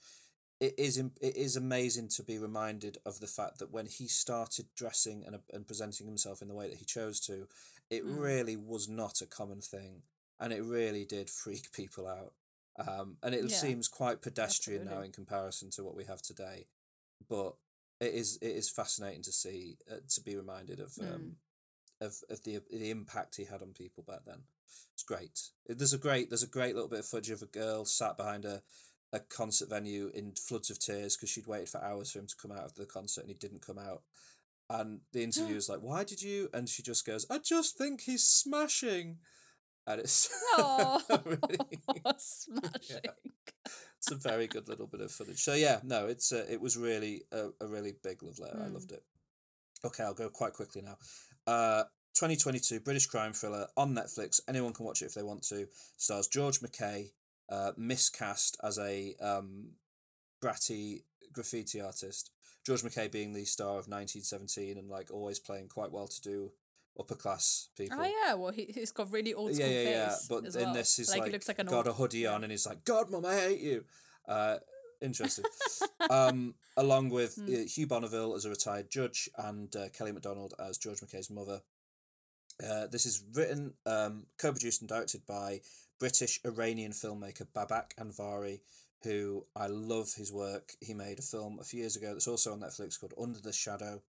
it 0.60 0.74
is 0.78 0.96
it 0.98 1.36
is 1.36 1.56
amazing 1.56 2.08
to 2.16 2.22
be 2.22 2.38
reminded 2.38 2.98
of 3.04 3.20
the 3.20 3.26
fact 3.26 3.58
that 3.58 3.70
when 3.72 3.86
he 3.86 4.06
started 4.06 4.66
dressing 4.76 5.24
and 5.26 5.38
and 5.52 5.66
presenting 5.66 6.06
himself 6.06 6.40
in 6.40 6.48
the 6.48 6.54
way 6.54 6.68
that 6.68 6.78
he 6.78 6.84
chose 6.84 7.20
to, 7.20 7.46
it 7.90 8.04
Mm. 8.04 8.20
really 8.20 8.56
was 8.56 8.88
not 8.88 9.20
a 9.20 9.26
common 9.26 9.60
thing, 9.60 10.02
and 10.40 10.52
it 10.52 10.62
really 10.62 11.04
did 11.04 11.28
freak 11.28 11.72
people 11.72 12.06
out. 12.06 12.32
Um, 12.78 13.16
and 13.22 13.34
it 13.34 13.42
Yeah, 13.42 13.48
seems 13.48 13.88
quite 13.88 14.20
pedestrian 14.22 14.84
now 14.84 15.00
in 15.00 15.12
comparison 15.12 15.70
to 15.70 15.84
what 15.84 15.96
we 15.96 16.04
have 16.04 16.22
today, 16.22 16.66
but 17.28 17.54
it 18.00 18.12
is 18.14 18.38
it 18.42 18.50
is 18.56 18.70
fascinating 18.70 19.22
to 19.22 19.32
see 19.32 19.78
uh, 19.90 19.96
to 20.08 20.20
be 20.22 20.36
reminded 20.36 20.80
of 20.80 20.92
Mm. 20.92 21.14
um, 21.14 21.36
of 22.00 22.14
of 22.30 22.42
the 22.44 22.60
the 22.70 22.90
impact 22.90 23.36
he 23.36 23.44
had 23.44 23.62
on 23.62 23.72
people 23.72 24.04
back 24.06 24.20
then. 24.26 24.42
It's 24.94 25.02
great. 25.02 25.40
There's 25.66 25.92
a 25.92 25.98
great 25.98 26.30
there's 26.30 26.42
a 26.42 26.46
great 26.48 26.74
little 26.74 26.88
bit 26.90 27.00
of 27.00 27.06
footage 27.06 27.30
of 27.30 27.42
a 27.42 27.46
girl 27.46 27.84
sat 27.84 28.16
behind 28.16 28.44
a 28.44 28.62
a 29.12 29.20
concert 29.20 29.70
venue 29.70 30.10
in 30.14 30.32
floods 30.34 30.68
of 30.68 30.78
tears 30.78 31.16
because 31.16 31.30
she'd 31.30 31.46
waited 31.46 31.68
for 31.68 31.82
hours 31.82 32.10
for 32.10 32.18
him 32.18 32.26
to 32.26 32.34
come 32.40 32.50
out 32.52 32.64
of 32.64 32.74
the 32.74 32.84
concert 32.86 33.20
and 33.22 33.30
he 33.30 33.34
didn't 33.36 33.64
come 33.64 33.78
out. 33.78 34.02
And 34.68 35.00
the 35.12 35.22
interviewer's 35.22 35.68
like, 35.72 35.80
"Why 35.80 36.02
did 36.04 36.22
you?" 36.22 36.48
And 36.52 36.68
she 36.68 36.82
just 36.82 37.06
goes, 37.06 37.24
"I 37.30 37.38
just 37.38 37.78
think 37.78 38.02
he's 38.02 38.24
smashing." 38.24 39.18
And 39.86 40.00
it's 40.00 40.28
Oh, 40.58 41.00
really, 41.24 41.80
smashing. 42.18 43.00
it's 43.98 44.10
a 44.10 44.16
very 44.16 44.48
good 44.48 44.68
little 44.68 44.88
bit 44.88 45.00
of 45.00 45.12
footage. 45.12 45.38
So 45.38 45.54
yeah, 45.54 45.78
no, 45.84 46.06
it's 46.08 46.32
uh, 46.32 46.44
it 46.50 46.60
was 46.60 46.76
really 46.76 47.22
a, 47.30 47.50
a 47.60 47.66
really 47.68 47.92
big 48.02 48.22
love 48.24 48.40
letter. 48.40 48.60
I 48.60 48.66
Mm. 48.68 48.74
loved 48.74 48.90
it. 48.90 49.04
Okay, 49.84 50.02
I'll 50.02 50.14
go 50.14 50.28
quite 50.30 50.54
quickly 50.54 50.82
now. 50.82 50.96
Uh, 51.46 51.84
2022 52.14 52.80
British 52.80 53.06
crime 53.06 53.32
thriller 53.32 53.66
on 53.76 53.94
Netflix. 53.94 54.40
Anyone 54.48 54.72
can 54.72 54.86
watch 54.86 55.02
it 55.02 55.06
if 55.06 55.14
they 55.14 55.22
want 55.22 55.42
to. 55.48 55.68
Stars 55.98 56.26
George 56.28 56.60
McKay, 56.60 57.10
uh, 57.50 57.72
miscast 57.76 58.56
as 58.62 58.78
a 58.78 59.14
um, 59.20 59.72
bratty 60.42 61.02
graffiti 61.32 61.80
artist. 61.80 62.30
George 62.64 62.82
McKay 62.82 63.12
being 63.12 63.32
the 63.32 63.44
star 63.44 63.78
of 63.78 63.86
1917 63.86 64.78
and 64.78 64.88
like 64.88 65.10
always 65.12 65.38
playing 65.38 65.68
quite 65.68 65.92
well 65.92 66.08
to 66.08 66.20
do 66.20 66.52
upper 66.98 67.14
class 67.14 67.68
people. 67.76 67.98
Oh 68.00 68.04
yeah, 68.04 68.34
well 68.34 68.52
he, 68.52 68.64
he's 68.64 68.92
got 68.92 69.12
really 69.12 69.34
old 69.34 69.54
school 69.54 69.66
yeah, 69.66 69.82
yeah, 69.82 70.08
face. 70.08 70.28
yeah. 70.30 70.36
But 70.40 70.54
in 70.56 70.64
well. 70.64 70.74
this, 70.74 70.96
he's 70.96 71.10
like, 71.10 71.26
he 71.26 71.32
looks 71.32 71.48
like 71.48 71.58
an 71.58 71.66
got 71.66 71.76
old, 71.76 71.88
a 71.88 71.92
hoodie 71.92 72.26
on 72.26 72.42
and 72.42 72.50
he's 72.50 72.66
like, 72.66 72.84
God, 72.84 73.10
mum, 73.10 73.26
I 73.26 73.34
hate 73.34 73.60
you. 73.60 73.84
Uh, 74.26 74.56
interesting. 75.00 75.44
um, 76.10 76.54
along 76.76 77.10
with 77.10 77.36
Hmm. 77.36 77.54
uh, 77.54 77.58
Hugh 77.66 77.86
Bonneville 77.86 78.34
as 78.34 78.44
a 78.44 78.50
retired 78.50 78.90
judge 78.90 79.28
and 79.36 79.74
uh, 79.76 79.88
Kelly 79.90 80.12
MacDonald 80.12 80.54
as 80.58 80.78
George 80.78 81.00
McKay's 81.00 81.30
mother. 81.30 81.62
Uh, 82.62 82.86
this 82.86 83.04
is 83.04 83.22
written, 83.34 83.74
um, 83.84 84.26
co-produced 84.38 84.80
and 84.80 84.88
directed 84.88 85.26
by 85.26 85.60
British 85.98 86.40
Iranian 86.44 86.92
filmmaker 86.92 87.46
Babak 87.54 87.94
Anvari, 87.98 88.60
who 89.02 89.46
I 89.54 89.66
love 89.66 90.14
his 90.16 90.32
work. 90.32 90.72
He 90.80 90.94
made 90.94 91.18
a 91.18 91.22
film 91.22 91.58
a 91.60 91.64
few 91.64 91.80
years 91.80 91.96
ago 91.96 92.12
that's 92.12 92.28
also 92.28 92.52
on 92.52 92.60
Netflix 92.60 92.98
called 92.98 93.14
Under 93.20 93.40
the 93.40 93.52
Shadow, 93.52 94.02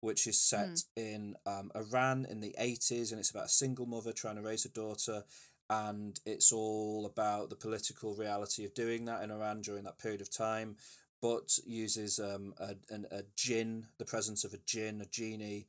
which 0.00 0.26
is 0.26 0.40
set 0.40 0.80
in 0.96 1.36
um, 1.44 1.70
Iran 1.74 2.26
in 2.28 2.40
the 2.40 2.54
80s 2.58 3.10
and 3.10 3.18
it's 3.20 3.30
about 3.30 3.46
a 3.46 3.50
single 3.50 3.86
mother 3.86 4.12
trying 4.12 4.36
to 4.36 4.42
raise 4.42 4.64
a 4.64 4.70
daughter 4.70 5.24
and 5.68 6.20
it's 6.24 6.52
all 6.52 7.06
about 7.06 7.50
the 7.50 7.56
political 7.56 8.14
reality 8.14 8.64
of 8.64 8.74
doing 8.74 9.04
that 9.06 9.22
in 9.22 9.30
Iran 9.30 9.60
during 9.62 9.84
that 9.84 9.98
period 9.98 10.20
of 10.20 10.30
time 10.30 10.76
but 11.22 11.58
uses 11.66 12.18
um, 12.20 12.52
a, 12.58 12.74
an, 12.90 13.06
a 13.10 13.22
jinn, 13.34 13.86
the 13.98 14.04
presence 14.04 14.44
of 14.44 14.52
a 14.52 14.58
jinn, 14.58 15.00
a 15.00 15.06
genie, 15.06 15.66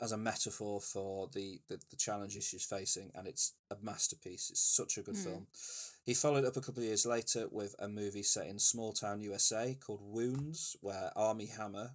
as 0.00 0.10
a 0.10 0.16
metaphor 0.16 0.80
for 0.80 1.28
the, 1.32 1.60
the, 1.68 1.78
the 1.90 1.96
challenges 1.96 2.44
she's 2.44 2.64
facing, 2.64 3.10
and 3.14 3.28
it's 3.28 3.52
a 3.70 3.76
masterpiece. 3.80 4.50
It's 4.50 4.60
such 4.60 4.98
a 4.98 5.02
good 5.02 5.14
Mm. 5.14 5.24
film. 5.24 5.46
He 6.02 6.14
followed 6.14 6.44
up 6.44 6.56
a 6.56 6.60
couple 6.60 6.82
of 6.82 6.88
years 6.88 7.06
later 7.06 7.46
with 7.50 7.76
a 7.78 7.88
movie 7.88 8.24
set 8.24 8.48
in 8.48 8.58
small 8.58 8.92
town 8.92 9.20
USA 9.20 9.76
called 9.80 10.00
Wounds, 10.02 10.76
where 10.80 11.12
Armie 11.14 11.46
Hammer, 11.46 11.92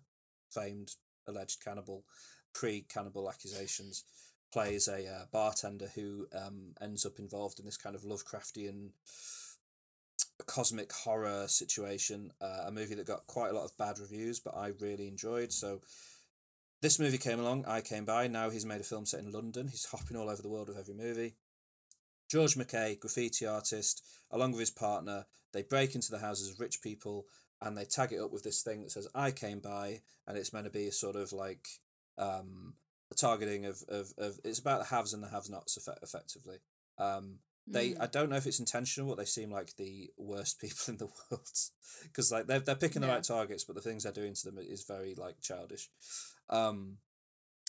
famed 0.50 0.96
alleged 1.28 1.62
cannibal, 1.62 2.06
pre 2.54 2.82
cannibal 2.82 3.30
accusations, 3.30 4.06
plays 4.52 4.88
a 4.88 5.06
uh, 5.08 5.26
bartender 5.32 5.90
who 5.96 6.28
um, 6.34 6.74
ends 6.82 7.06
up 7.06 7.20
involved 7.20 7.60
in 7.60 7.66
this 7.66 7.78
kind 7.78 7.96
of 7.96 8.04
Lovecraftian 8.04 8.90
cosmic 10.46 10.92
horror 10.92 11.48
situation. 11.48 12.32
Uh, 12.42 12.64
a 12.66 12.72
movie 12.72 12.96
that 12.96 13.06
got 13.06 13.28
quite 13.28 13.52
a 13.52 13.54
lot 13.54 13.66
of 13.66 13.78
bad 13.78 14.00
reviews, 14.00 14.40
but 14.40 14.56
I 14.56 14.72
really 14.80 15.08
enjoyed. 15.08 15.52
So 15.52 15.82
this 16.82 17.00
movie 17.00 17.18
came 17.18 17.40
along, 17.40 17.66
I 17.66 17.82
came 17.82 18.06
by. 18.06 18.28
Now 18.28 18.50
he's 18.50 18.66
made 18.66 18.82
a 18.82 18.86
film 18.86 19.06
set 19.06 19.20
in 19.20 19.32
London. 19.32 19.68
He's 19.68 19.86
hopping 19.86 20.18
all 20.18 20.30
over 20.30 20.42
the 20.42 20.50
world 20.50 20.70
with 20.70 20.78
every 20.78 20.94
movie. 20.94 21.36
George 22.30 22.56
McKay, 22.56 23.00
graffiti 23.00 23.46
artist, 23.46 24.04
along 24.32 24.52
with 24.52 24.60
his 24.60 24.72
partner, 24.72 25.26
they 25.54 25.64
break 25.64 25.96
into 25.96 26.12
the 26.12 26.20
houses 26.20 26.50
of 26.50 26.60
rich 26.60 26.82
people 26.82 27.26
and 27.62 27.78
they 27.78 27.86
tag 27.86 28.12
it 28.12 28.20
up 28.20 28.32
with 28.32 28.44
this 28.44 28.62
thing 28.62 28.84
that 28.84 28.92
says 28.92 29.08
"I 29.16 29.32
came 29.32 29.60
by," 29.60 30.02
and 30.28 30.38
it's 30.38 30.54
meant 30.54 30.66
to 30.66 30.72
be 30.72 30.88
a 30.88 30.92
sort 30.92 31.16
of 31.16 31.32
like 31.32 31.68
um, 32.18 32.76
a 33.12 33.16
targeting 33.16 33.66
of, 33.66 33.84
of, 33.88 34.14
of 34.18 34.40
it's 34.44 34.60
about 34.60 34.80
the 34.80 34.96
haves 34.96 35.14
and 35.14 35.24
the 35.24 35.30
have-nots 35.30 35.78
effect- 35.78 36.04
effectively. 36.04 36.58
Um, 36.98 37.40
they 37.68 37.90
Mm. 37.92 38.02
I 38.02 38.08
don't 38.08 38.30
know 38.30 38.38
if 38.38 38.48
it's 38.48 38.60
intentional, 38.60 39.10
but 39.10 39.18
they 39.18 39.26
seem 39.26 39.52
like 39.52 39.76
the 39.76 40.10
worst 40.18 40.60
people 40.62 40.78
in 40.88 40.98
the 40.98 41.06
world 41.06 41.50
because 42.04 42.32
like 42.32 42.48
they're 42.48 42.60
they're 42.60 42.76
picking 42.76 43.02
the 43.02 43.08
right 43.08 43.24
targets, 43.24 43.66
but 43.66 43.76
the 43.76 43.82
things 43.82 44.04
they're 44.04 44.12
doing 44.12 44.34
to 44.36 44.46
them 44.46 44.58
is 44.58 44.84
very 44.84 45.16
like 45.16 45.42
childish. 45.42 45.90
Um, 46.50 46.98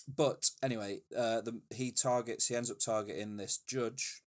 but 0.06 0.51
anyway, 0.62 1.01
uh, 1.16 1.40
the 1.40 1.60
he 1.70 1.93
targets 1.93 2.47
he 2.47 2.55
ends 2.55 2.70
up 2.70 2.78
targeting 2.78 3.36
this 3.36 3.59
judge, 3.66 4.23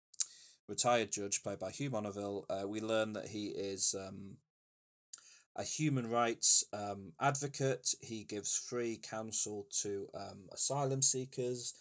retired 0.66 1.12
judge 1.12 1.42
played 1.42 1.58
by 1.58 1.70
Hugh 1.70 1.90
Bonneville. 1.90 2.46
Uh, 2.48 2.66
we 2.66 2.80
learn 2.80 3.12
that 3.12 3.28
he 3.28 3.48
is 3.48 3.94
um, 3.98 4.38
a 5.58 5.64
human 5.64 6.08
rights 6.08 6.64
um, 6.72 7.12
advocate. 7.20 7.94
He 8.00 8.24
gives 8.24 8.56
free 8.56 8.96
counsel 9.02 9.66
to 9.82 10.08
um, 10.14 10.48
asylum 10.52 11.02
seekers, 11.02 11.74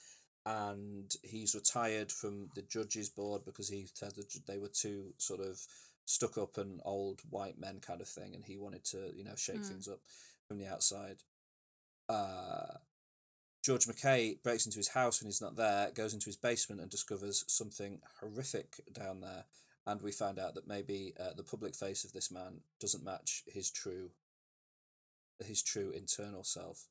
and 0.46 1.14
he's 1.24 1.56
retired 1.56 2.12
from 2.12 2.50
the 2.56 2.64
judges 2.64 3.10
board 3.10 3.44
because 3.46 3.70
he 3.70 3.88
said 3.94 4.16
that 4.16 4.34
they 4.48 4.58
were 4.58 4.72
too 4.74 5.14
sort 5.18 5.42
of 5.42 5.60
stuck 6.06 6.38
up 6.38 6.58
and 6.58 6.82
old 6.86 7.22
white 7.30 7.60
men 7.60 7.80
kind 7.80 8.02
of 8.02 8.08
thing, 8.08 8.34
and 8.36 8.46
he 8.46 8.58
wanted 8.58 8.84
to 8.86 9.12
you 9.16 9.24
know 9.24 9.36
shake 9.36 9.62
Mm. 9.62 9.68
things 9.70 9.88
up 9.88 10.00
from 10.48 10.58
the 10.58 10.68
outside. 10.68 11.18
Uh, 12.10 12.78
George 13.64 13.86
McKay 13.86 14.42
breaks 14.42 14.66
into 14.66 14.78
his 14.80 14.90
house 14.90 15.22
when 15.22 15.28
he's 15.28 15.42
not 15.42 15.58
there, 15.58 15.92
goes 15.92 16.14
into 16.14 16.28
his 16.28 16.38
basement 16.38 16.80
and 16.82 16.90
discovers 16.90 17.44
something 17.48 18.00
horrific 18.22 18.82
down 18.94 19.20
there. 19.22 19.46
And 19.88 20.02
we 20.02 20.12
found 20.12 20.38
out 20.38 20.54
that 20.56 20.68
maybe 20.68 21.14
uh, 21.18 21.34
the 21.36 21.44
public 21.44 21.74
face 21.74 22.04
of 22.04 22.12
this 22.12 22.30
man 22.30 22.60
doesn't 22.80 23.06
match 23.06 23.44
his 23.48 23.72
true, 23.72 24.10
his 25.40 25.64
true 25.64 25.92
internal 25.96 26.44
self, 26.44 26.88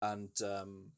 and 0.00 0.30
um, 0.42 0.92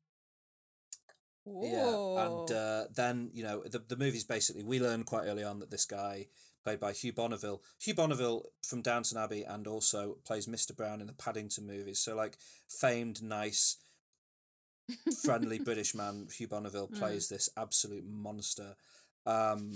yeah, 1.46 2.26
and 2.26 2.50
uh, 2.52 2.84
then 2.94 3.30
you 3.32 3.42
know 3.42 3.62
the 3.64 3.78
the 3.78 3.96
movie's 3.96 4.24
basically 4.24 4.62
we 4.62 4.78
learn 4.80 5.04
quite 5.04 5.24
early 5.24 5.42
on 5.42 5.60
that 5.60 5.70
this 5.70 5.86
guy 5.86 6.26
played 6.62 6.78
by 6.78 6.92
Hugh 6.92 7.14
Bonneville, 7.14 7.62
Hugh 7.80 7.94
Bonneville 7.94 8.44
from 8.62 8.82
Downton 8.82 9.16
Abbey, 9.16 9.42
and 9.44 9.66
also 9.66 10.18
plays 10.26 10.46
Mr 10.46 10.76
Brown 10.76 11.00
in 11.00 11.06
the 11.06 11.14
Paddington 11.14 11.66
movies. 11.66 12.00
So 12.00 12.14
like 12.14 12.36
famed, 12.68 13.22
nice, 13.22 13.78
friendly 15.24 15.58
British 15.64 15.94
man 15.94 16.28
Hugh 16.30 16.48
Bonneville 16.48 16.88
Mm. 16.88 16.98
plays 16.98 17.28
this 17.28 17.48
absolute 17.56 18.04
monster. 18.06 18.76
Um, 19.24 19.72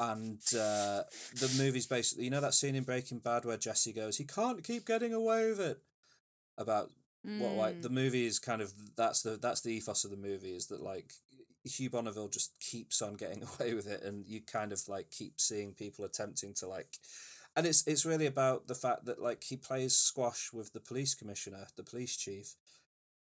and 0.00 0.40
uh, 0.54 1.04
the 1.34 1.54
movie's 1.56 1.86
basically 1.86 2.24
you 2.24 2.30
know 2.30 2.40
that 2.40 2.54
scene 2.54 2.74
in 2.74 2.82
Breaking 2.82 3.18
Bad 3.20 3.44
where 3.44 3.56
Jesse 3.56 3.92
goes, 3.92 4.16
he 4.16 4.24
can't 4.24 4.64
keep 4.64 4.84
getting 4.86 5.12
away 5.14 5.48
with 5.48 5.60
it. 5.60 5.78
About 6.58 6.90
what 7.22 7.52
like 7.52 7.76
Mm. 7.76 7.82
the 7.82 7.90
movie 7.90 8.24
is 8.26 8.38
kind 8.38 8.62
of 8.62 8.72
that's 8.96 9.20
the 9.22 9.36
that's 9.36 9.60
the 9.60 9.72
ethos 9.72 10.04
of 10.04 10.10
the 10.10 10.16
movie 10.16 10.54
is 10.56 10.66
that 10.68 10.80
like 10.82 11.12
Hugh 11.64 11.90
Bonneville 11.90 12.28
just 12.28 12.58
keeps 12.60 13.02
on 13.02 13.14
getting 13.14 13.42
away 13.60 13.74
with 13.74 13.86
it 13.86 14.02
and 14.02 14.26
you 14.26 14.40
kind 14.40 14.72
of 14.72 14.88
like 14.88 15.10
keep 15.10 15.38
seeing 15.38 15.74
people 15.74 16.04
attempting 16.06 16.54
to 16.54 16.66
like 16.66 16.96
and 17.54 17.66
it's 17.66 17.86
it's 17.86 18.06
really 18.06 18.24
about 18.24 18.68
the 18.68 18.74
fact 18.74 19.04
that 19.04 19.20
like 19.20 19.44
he 19.44 19.56
plays 19.56 19.94
squash 19.94 20.50
with 20.52 20.72
the 20.72 20.80
police 20.80 21.14
commissioner 21.14 21.66
the 21.76 21.82
police 21.82 22.16
chief 22.16 22.54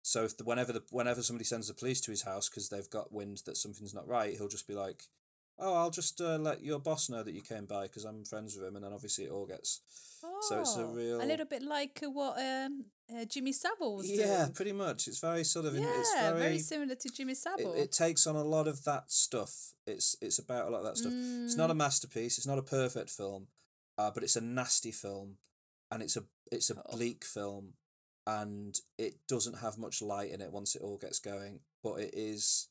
so 0.04 0.24
if 0.24 0.38
the, 0.38 0.44
whenever 0.44 0.72
the 0.72 0.84
whenever 0.92 1.24
somebody 1.24 1.46
sends 1.46 1.68
the 1.68 1.74
police 1.74 2.00
to 2.02 2.12
his 2.12 2.22
house 2.22 2.50
because 2.50 2.70
they've 2.70 2.90
got 2.92 3.12
wind 3.12 3.42
that 3.48 3.58
something's 3.58 3.96
not 3.96 4.08
right 4.08 4.36
he'll 4.38 4.48
just 4.48 4.68
be 4.68 4.76
like 4.76 5.04
oh 5.60 5.74
i'll 5.76 5.90
just 5.90 6.20
uh, 6.22 6.38
let 6.38 6.64
your 6.64 6.80
boss 6.80 7.10
know 7.10 7.24
that 7.24 7.34
you 7.34 7.42
came 7.42 7.66
by 7.66 7.84
because 7.84 8.06
i'm 8.06 8.24
friends 8.26 8.56
with 8.56 8.66
him 8.68 8.76
and 8.76 8.84
then 8.86 8.94
obviously 8.94 9.26
it 9.26 9.32
all 9.32 9.46
gets 9.46 9.82
so 10.42 10.60
it's 10.60 10.76
a 10.76 10.82
Oh, 10.82 10.94
real- 10.94 11.22
a 11.22 11.26
little 11.26 11.46
bit 11.46 11.62
like 11.64 12.00
uh, 12.04 12.10
what 12.10 12.38
um, 12.40 12.86
uh, 13.16 13.24
Jimmy 13.26 13.54
Savile 13.54 13.96
was 13.98 14.10
yeah 14.10 14.42
doing. 14.44 14.54
pretty 14.54 14.72
much 14.74 15.08
it's 15.08 15.20
very 15.20 15.44
sort 15.44 15.66
of 15.66 15.76
in, 15.76 15.84
yeah, 15.84 16.00
it's 16.00 16.14
very, 16.14 16.40
very 16.40 16.60
similar 16.60 16.96
to 16.96 17.10
Jimmy 17.10 17.34
Savile. 17.36 17.74
it 17.74 17.92
takes 17.92 18.26
on 18.28 18.36
a 18.36 18.44
lot 18.44 18.68
of 18.68 18.84
that 18.84 19.12
stuff. 19.12 19.74
It's 19.86 20.16
it's 20.22 20.40
about 20.40 20.68
a 20.68 20.70
lot 20.72 20.80
of 20.80 20.86
that 20.86 20.98
stuff. 20.98 21.14
It's 21.14 21.56
not 21.56 21.70
a 21.72 21.74
Mm. 21.74 21.78
masterpiece. 21.78 22.38
It's 22.38 22.48
not 22.48 22.58
a 22.58 22.64
perfect 22.64 23.10
film, 23.12 23.48
uh, 23.98 24.12
but 24.12 24.24
it's 24.24 24.36
a 24.36 24.42
nasty 24.42 24.92
film, 24.92 25.38
and 25.92 26.02
it's 26.04 26.18
a 26.18 26.24
it's 26.52 26.70
a 26.70 26.76
Oh. 26.76 26.96
bleak 26.98 27.24
film, 27.24 27.74
and 28.26 28.76
it 28.98 29.16
doesn't 29.28 29.60
have 29.60 29.78
much 29.78 30.02
light 30.02 30.32
in 30.32 30.42
it 30.42 30.52
once 30.52 30.76
it 30.76 30.82
all 30.82 30.98
gets 30.98 31.20
going. 31.20 31.62
But 31.84 32.02
it 32.02 32.14
is 32.14 32.68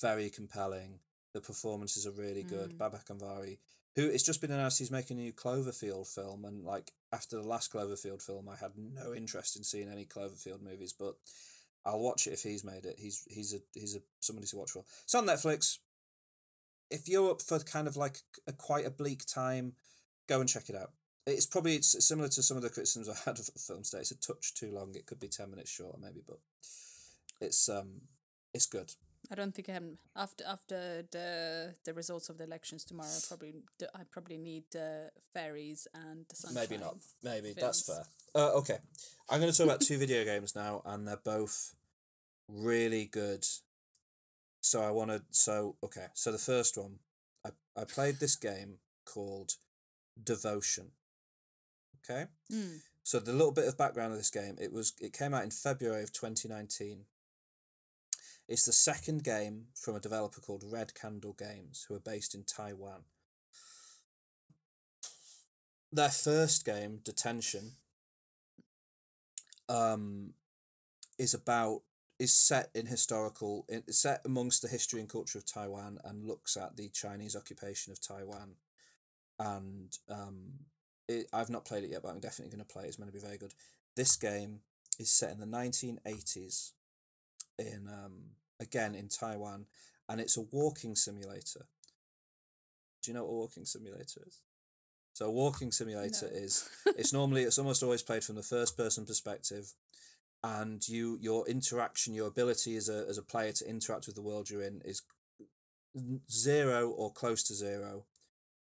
very 0.00 0.30
compelling. 0.30 1.00
The 1.32 1.40
performances 1.40 2.06
are 2.06 2.12
really 2.12 2.42
good. 2.42 2.72
Mm. 2.72 2.78
Babak 2.78 3.06
Anvari, 3.06 3.58
who 3.96 4.06
it's 4.06 4.24
just 4.24 4.40
been 4.40 4.50
announced 4.50 4.78
he's 4.78 4.90
making 4.90 5.18
a 5.18 5.22
new 5.22 5.32
Cloverfield 5.32 6.12
film, 6.12 6.44
and 6.44 6.64
like 6.64 6.92
after 7.12 7.36
the 7.36 7.46
last 7.46 7.72
Cloverfield 7.72 8.22
film, 8.22 8.48
I 8.48 8.56
had 8.56 8.72
no 8.76 9.14
interest 9.14 9.56
in 9.56 9.64
seeing 9.64 9.88
any 9.88 10.04
Cloverfield 10.04 10.62
movies, 10.62 10.92
but 10.92 11.16
I'll 11.84 12.00
watch 12.00 12.26
it 12.26 12.32
if 12.32 12.42
he's 12.42 12.64
made 12.64 12.84
it. 12.84 12.96
He's 12.98 13.24
he's 13.28 13.54
a 13.54 13.58
he's 13.74 13.96
a 13.96 14.00
somebody 14.20 14.46
to 14.48 14.56
watch 14.56 14.70
for. 14.72 14.84
It's 15.04 15.14
on 15.14 15.26
Netflix. 15.26 15.78
If 16.90 17.08
you're 17.08 17.30
up 17.30 17.42
for 17.42 17.58
kind 17.60 17.86
of 17.86 17.96
like 17.96 18.18
a 18.46 18.52
quite 18.52 18.86
a 18.86 18.90
bleak 18.90 19.24
time, 19.24 19.74
go 20.28 20.40
and 20.40 20.48
check 20.48 20.68
it 20.68 20.76
out. 20.76 20.90
It's 21.26 21.46
probably 21.46 21.76
it's 21.76 22.04
similar 22.06 22.28
to 22.28 22.42
some 22.42 22.56
of 22.56 22.62
the 22.62 22.70
criticisms 22.70 23.08
I 23.08 23.14
had 23.24 23.38
of 23.38 23.46
the 23.46 23.58
film 23.58 23.82
today. 23.82 24.00
It's 24.00 24.10
a 24.10 24.18
touch 24.18 24.54
too 24.54 24.72
long. 24.72 24.94
It 24.94 25.06
could 25.06 25.20
be 25.20 25.28
ten 25.28 25.50
minutes 25.50 25.70
shorter, 25.70 25.98
maybe, 26.00 26.22
but 26.26 26.38
it's 27.40 27.68
um 27.68 28.02
it's 28.52 28.66
good. 28.66 28.92
I 29.30 29.36
don't 29.36 29.54
think 29.54 29.68
I'm 29.68 29.98
after 30.16 30.44
after 30.44 31.04
the 31.10 31.74
the 31.84 31.94
results 31.94 32.28
of 32.28 32.38
the 32.38 32.44
elections 32.44 32.84
tomorrow. 32.84 33.08
I 33.08 33.20
probably 33.28 33.54
I 33.94 34.00
probably 34.10 34.38
need 34.38 34.64
uh, 34.74 35.10
fairies 35.32 35.86
and 35.94 36.26
the 36.28 36.36
sunshine. 36.36 36.66
Maybe 36.68 36.82
not. 36.82 36.96
Maybe 37.22 37.54
that's 37.58 37.86
fair. 37.86 38.04
Uh, 38.34 38.52
okay, 38.58 38.78
I'm 39.28 39.40
going 39.40 39.52
to 39.52 39.56
talk 39.56 39.66
about 39.66 39.80
two 39.80 39.98
video 39.98 40.24
games 40.24 40.56
now, 40.56 40.82
and 40.84 41.06
they're 41.06 41.20
both 41.24 41.74
really 42.48 43.04
good. 43.04 43.46
So 44.60 44.82
I 44.82 44.90
want 44.90 45.10
to. 45.10 45.22
So 45.30 45.76
okay. 45.84 46.06
So 46.14 46.32
the 46.32 46.38
first 46.38 46.76
one, 46.76 46.98
I 47.46 47.50
I 47.80 47.84
played 47.84 48.18
this 48.18 48.34
game 48.34 48.78
called 49.04 49.52
Devotion. 50.22 50.90
Okay. 52.04 52.26
Mm. 52.52 52.80
So 53.04 53.20
the 53.20 53.32
little 53.32 53.52
bit 53.52 53.68
of 53.68 53.78
background 53.78 54.12
of 54.12 54.18
this 54.18 54.30
game, 54.30 54.56
it 54.60 54.72
was 54.72 54.92
it 55.00 55.12
came 55.12 55.34
out 55.34 55.44
in 55.44 55.50
February 55.50 56.02
of 56.02 56.12
2019. 56.12 57.04
It's 58.50 58.66
the 58.66 58.72
second 58.72 59.22
game 59.22 59.66
from 59.76 59.94
a 59.94 60.00
developer 60.00 60.40
called 60.40 60.64
Red 60.66 60.92
Candle 60.92 61.36
Games, 61.38 61.86
who 61.88 61.94
are 61.94 62.00
based 62.00 62.34
in 62.34 62.42
Taiwan. 62.42 63.02
Their 65.92 66.08
first 66.08 66.64
game, 66.64 66.98
Detention, 67.04 67.76
um, 69.68 70.34
is 71.16 71.32
about 71.32 71.82
is 72.18 72.36
set 72.36 72.70
in 72.74 72.86
historical 72.86 73.64
it's 73.68 74.02
set 74.02 74.20
amongst 74.24 74.62
the 74.62 74.68
history 74.68 75.00
and 75.00 75.08
culture 75.08 75.38
of 75.38 75.46
Taiwan 75.46 75.98
and 76.04 76.26
looks 76.26 76.56
at 76.56 76.76
the 76.76 76.88
Chinese 76.90 77.36
occupation 77.36 77.92
of 77.92 78.00
Taiwan. 78.00 78.56
And 79.38 79.96
um, 80.08 80.36
it, 81.08 81.28
I've 81.32 81.50
not 81.50 81.64
played 81.64 81.84
it 81.84 81.90
yet, 81.90 82.02
but 82.02 82.08
I'm 82.08 82.20
definitely 82.20 82.50
going 82.50 82.66
to 82.66 82.72
play 82.72 82.84
it. 82.84 82.88
It's 82.88 82.96
going 82.96 83.08
to 83.08 83.12
be 83.12 83.24
very 83.24 83.38
good. 83.38 83.54
This 83.96 84.16
game 84.16 84.60
is 84.98 85.10
set 85.10 85.30
in 85.30 85.38
the 85.38 85.46
nineteen 85.46 86.00
eighties, 86.04 86.72
in 87.56 87.88
um, 87.88 88.32
again 88.60 88.94
in 88.94 89.08
Taiwan, 89.08 89.66
and 90.08 90.20
it's 90.20 90.36
a 90.36 90.42
walking 90.52 90.94
simulator. 90.94 91.66
Do 93.02 93.10
you 93.10 93.14
know 93.14 93.24
what 93.24 93.32
a 93.32 93.36
walking 93.36 93.64
simulator 93.64 94.20
is? 94.26 94.42
So 95.12 95.26
a 95.26 95.30
walking 95.30 95.72
simulator 95.72 96.28
No. 96.30 96.38
is 96.38 96.68
it's 96.86 97.12
normally 97.12 97.42
it's 97.42 97.58
almost 97.58 97.82
always 97.82 98.02
played 98.02 98.24
from 98.24 98.36
the 98.36 98.42
first 98.42 98.76
person 98.76 99.04
perspective 99.06 99.72
and 100.42 100.86
you 100.88 101.18
your 101.20 101.46
interaction 101.48 102.14
your 102.14 102.28
ability 102.28 102.76
as 102.76 102.88
a 102.88 103.06
as 103.08 103.18
a 103.18 103.22
player 103.22 103.52
to 103.52 103.68
interact 103.68 104.06
with 104.06 104.16
the 104.16 104.22
world 104.22 104.48
you're 104.48 104.62
in 104.62 104.80
is 104.84 105.02
zero 106.30 106.88
or 106.88 107.12
close 107.12 107.42
to 107.42 107.54
zero 107.54 108.04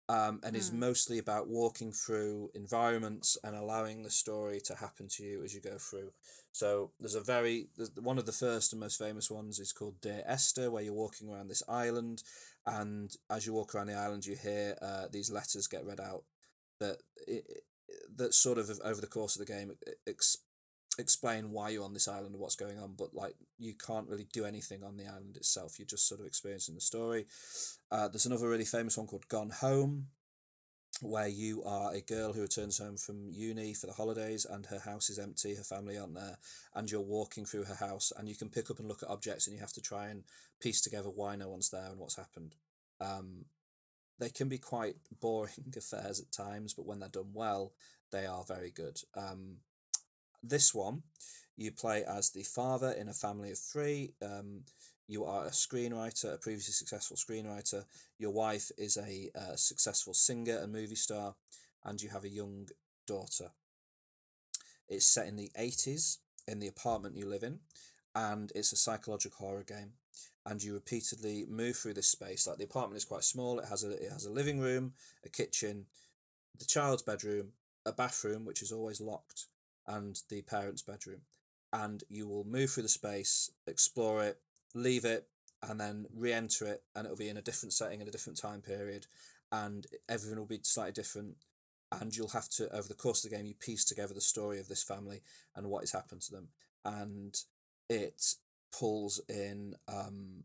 um, 0.09 0.41
and 0.43 0.57
is 0.57 0.71
Hmm. 0.71 0.81
mostly 0.81 1.19
about 1.19 1.49
walking 1.49 1.93
through 1.93 2.51
environments 2.55 3.37
and 3.45 3.55
allowing 3.57 4.03
the 4.03 4.11
story 4.11 4.61
to 4.63 4.75
happen 4.75 5.09
to 5.09 5.23
you 5.23 5.43
as 5.45 5.55
you 5.55 5.61
go 5.61 5.79
through 5.79 6.11
so 6.51 6.93
there's 7.01 7.15
a 7.15 7.21
very 7.21 7.69
there's 7.77 7.91
one 7.97 8.19
of 8.19 8.27
the 8.27 8.33
first 8.33 8.73
and 8.73 8.81
most 8.81 8.99
famous 8.99 9.31
ones 9.31 9.59
is 9.59 9.73
called 9.73 10.01
Dear 10.01 10.23
Esther 10.27 10.71
where 10.71 10.83
you're 10.83 10.93
walking 10.93 11.29
around 11.29 11.49
this 11.49 11.63
island 11.69 12.23
and 12.67 13.15
as 13.31 13.47
you 13.47 13.53
walk 13.53 13.75
around 13.75 13.87
the 13.87 13.95
island 13.95 14.27
you 14.27 14.37
hear 14.37 14.77
uh, 14.83 15.07
these 15.11 15.31
letters 15.31 15.67
get 15.67 15.85
read 15.87 16.01
out 16.01 16.25
that 16.81 16.99
it, 17.29 17.65
that 18.17 18.35
sort 18.35 18.59
of 18.59 18.71
over 18.85 19.01
the 19.01 19.07
course 19.07 19.37
of 19.37 19.47
the 19.47 19.53
game 19.53 19.73
ex- 20.07 20.39
explain 20.99 21.51
why 21.51 21.71
you're 21.71 21.85
on 21.85 21.95
this 21.95 22.09
island 22.09 22.33
and 22.33 22.39
what's 22.39 22.57
going 22.57 22.79
on 22.79 22.93
but 22.99 23.15
like 23.15 23.35
you 23.59 23.73
can't 23.75 24.09
really 24.09 24.27
do 24.33 24.45
anything 24.45 24.83
on 24.85 24.97
the 24.97 25.07
island 25.07 25.37
itself. 25.37 25.79
You're 25.79 25.87
just 25.87 26.07
sort 26.07 26.21
of 26.21 26.27
experiencing 26.27 26.75
the 26.75 26.81
story. 26.81 27.27
Uh, 27.91 28.09
there's 28.09 28.27
another 28.27 28.49
really 28.49 28.65
famous 28.65 28.97
one 28.97 29.07
called 29.07 29.29
gone 29.29 29.51
home 29.51 30.09
where 31.01 31.29
you 31.29 31.63
are 31.65 31.93
a 31.95 32.01
girl 32.01 32.33
who 32.33 32.43
returns 32.43 32.79
home 32.79 32.97
from 32.97 33.31
uni 33.33 33.73
for 33.73 33.87
the 33.87 33.95
holidays 33.95 34.45
and 34.45 34.67
her 34.67 34.79
house 34.79 35.09
is 35.09 35.19
empty 35.19 35.55
her 35.55 35.65
family 35.65 35.99
aren't 35.99 36.15
there 36.15 36.37
and 36.75 36.91
you're 36.91 37.01
walking 37.01 37.47
through 37.47 37.65
her 37.65 37.75
house 37.75 38.13
and 38.19 38.29
you 38.29 38.37
can 38.37 38.51
pick 38.51 38.71
up 38.71 38.79
and 38.79 38.87
look 38.87 39.03
at 39.03 39.09
objects 39.09 39.47
and 39.47 39.55
you 39.55 39.61
have 39.61 39.73
to 39.73 39.81
try 39.81 40.09
and 40.09 40.25
piece 40.61 40.81
together 40.81 41.09
why 41.09 41.35
no 41.35 41.49
one's 41.49 41.71
there 41.71 41.89
and 41.91 41.99
what's 41.99 42.17
happened. 42.17 42.55
Um, 43.01 43.47
they 44.19 44.31
can 44.31 44.49
be 44.49 44.59
quite 44.59 44.97
boring 45.21 45.53
affairs 45.77 46.21
at 46.21 46.31
times, 46.31 46.75
but 46.75 46.87
when 46.87 47.01
they're 47.01 47.09
done 47.09 47.33
well, 47.33 47.73
they 48.13 48.27
are 48.27 48.45
very 48.45 48.71
good. 48.71 49.01
Um, 49.17 49.57
this 50.43 50.75
one, 50.75 51.03
you 51.57 51.71
play 51.71 52.05
as 52.05 52.31
the 52.31 52.43
father 52.43 52.93
in 52.93 53.09
a 53.09 53.13
family 53.13 53.51
of 53.51 53.59
three. 53.59 54.15
Um, 54.23 54.63
you 55.09 55.25
are 55.25 55.47
a 55.47 55.51
screenwriter, 55.51 56.35
a 56.35 56.39
previously 56.39 56.73
successful 56.73 57.17
screenwriter. 57.17 57.85
Your 58.19 58.31
wife 58.31 58.71
is 58.79 58.97
a 58.97 59.31
uh, 59.39 59.57
successful 59.57 60.15
singer 60.15 60.59
and 60.59 60.73
movie 60.73 60.95
star, 60.95 61.35
and 61.85 62.01
you 62.01 62.09
have 62.11 62.25
a 62.25 62.29
young 62.29 62.69
daughter. 63.07 63.51
It's 64.89 65.07
set 65.07 65.27
in 65.27 65.37
the 65.37 65.51
80s 65.59 66.19
in 66.49 66.61
the 66.61 66.69
apartment 66.69 67.17
you 67.17 67.27
live 67.27 67.43
in, 67.43 67.61
and 68.15 68.51
it's 68.55 68.73
a 68.73 68.77
psychological 68.77 69.47
horror 69.47 69.65
game 69.65 69.93
and 70.45 70.63
you 70.63 70.75
repeatedly 70.75 71.47
move 71.49 71.77
through 71.77 71.95
this 71.95 72.09
space. 72.09 72.47
Like 72.47 72.59
the 72.59 72.65
apartment 72.65 72.97
is 72.97 73.05
quite 73.05 73.25
small. 73.25 73.59
It 73.59 73.69
has 73.69 73.85
a 73.85 73.91
it 73.93 74.11
has 74.11 74.25
a 74.25 74.31
living 74.31 74.59
room, 74.59 74.95
a 75.25 75.29
kitchen, 75.29 75.87
the 76.59 76.65
child's 76.65 77.03
bedroom, 77.03 77.53
a 77.87 77.93
bathroom 77.93 78.45
which 78.45 78.63
is 78.63 78.73
always 78.73 79.01
locked, 79.01 79.47
and 79.87 80.21
the 80.29 80.43
parents' 80.43 80.83
bedroom. 80.83 81.23
And 81.73 82.05
you 82.09 82.29
will 82.29 82.45
move 82.45 82.71
through 82.71 82.83
the 82.85 82.89
space, 82.89 83.51
explore 83.67 84.23
it, 84.23 84.41
leave 84.75 85.05
it, 85.05 85.29
and 85.63 85.81
then 85.81 86.07
re-enter 86.15 86.67
it, 86.67 86.83
and 86.95 87.05
it'll 87.05 87.17
be 87.17 87.29
in 87.29 87.37
a 87.37 87.43
different 87.43 87.73
setting 87.73 88.01
in 88.01 88.09
a 88.09 88.11
different 88.11 88.39
time 88.39 88.61
period, 88.61 89.07
and 89.51 89.87
everything 90.09 90.39
will 90.39 90.47
be 90.47 90.61
slightly 90.63 90.93
different. 90.93 91.37
And 92.01 92.17
you'll 92.17 92.29
have 92.29 92.49
to, 92.51 92.75
over 92.75 92.89
the 92.89 92.95
course 92.95 93.25
of 93.25 93.31
the 93.31 93.37
game, 93.37 93.47
you 93.47 93.55
piece 93.55 93.85
together 93.85 94.15
the 94.15 94.21
story 94.21 94.59
of 94.59 94.69
this 94.69 94.83
family 94.83 95.21
and 95.55 95.67
what 95.67 95.83
has 95.83 95.93
happened 95.93 96.23
to 96.23 96.33
them. 96.33 96.49
And 96.85 97.37
it 97.91 98.35
pulls 98.77 99.21
in 99.29 99.75
um, 99.89 100.45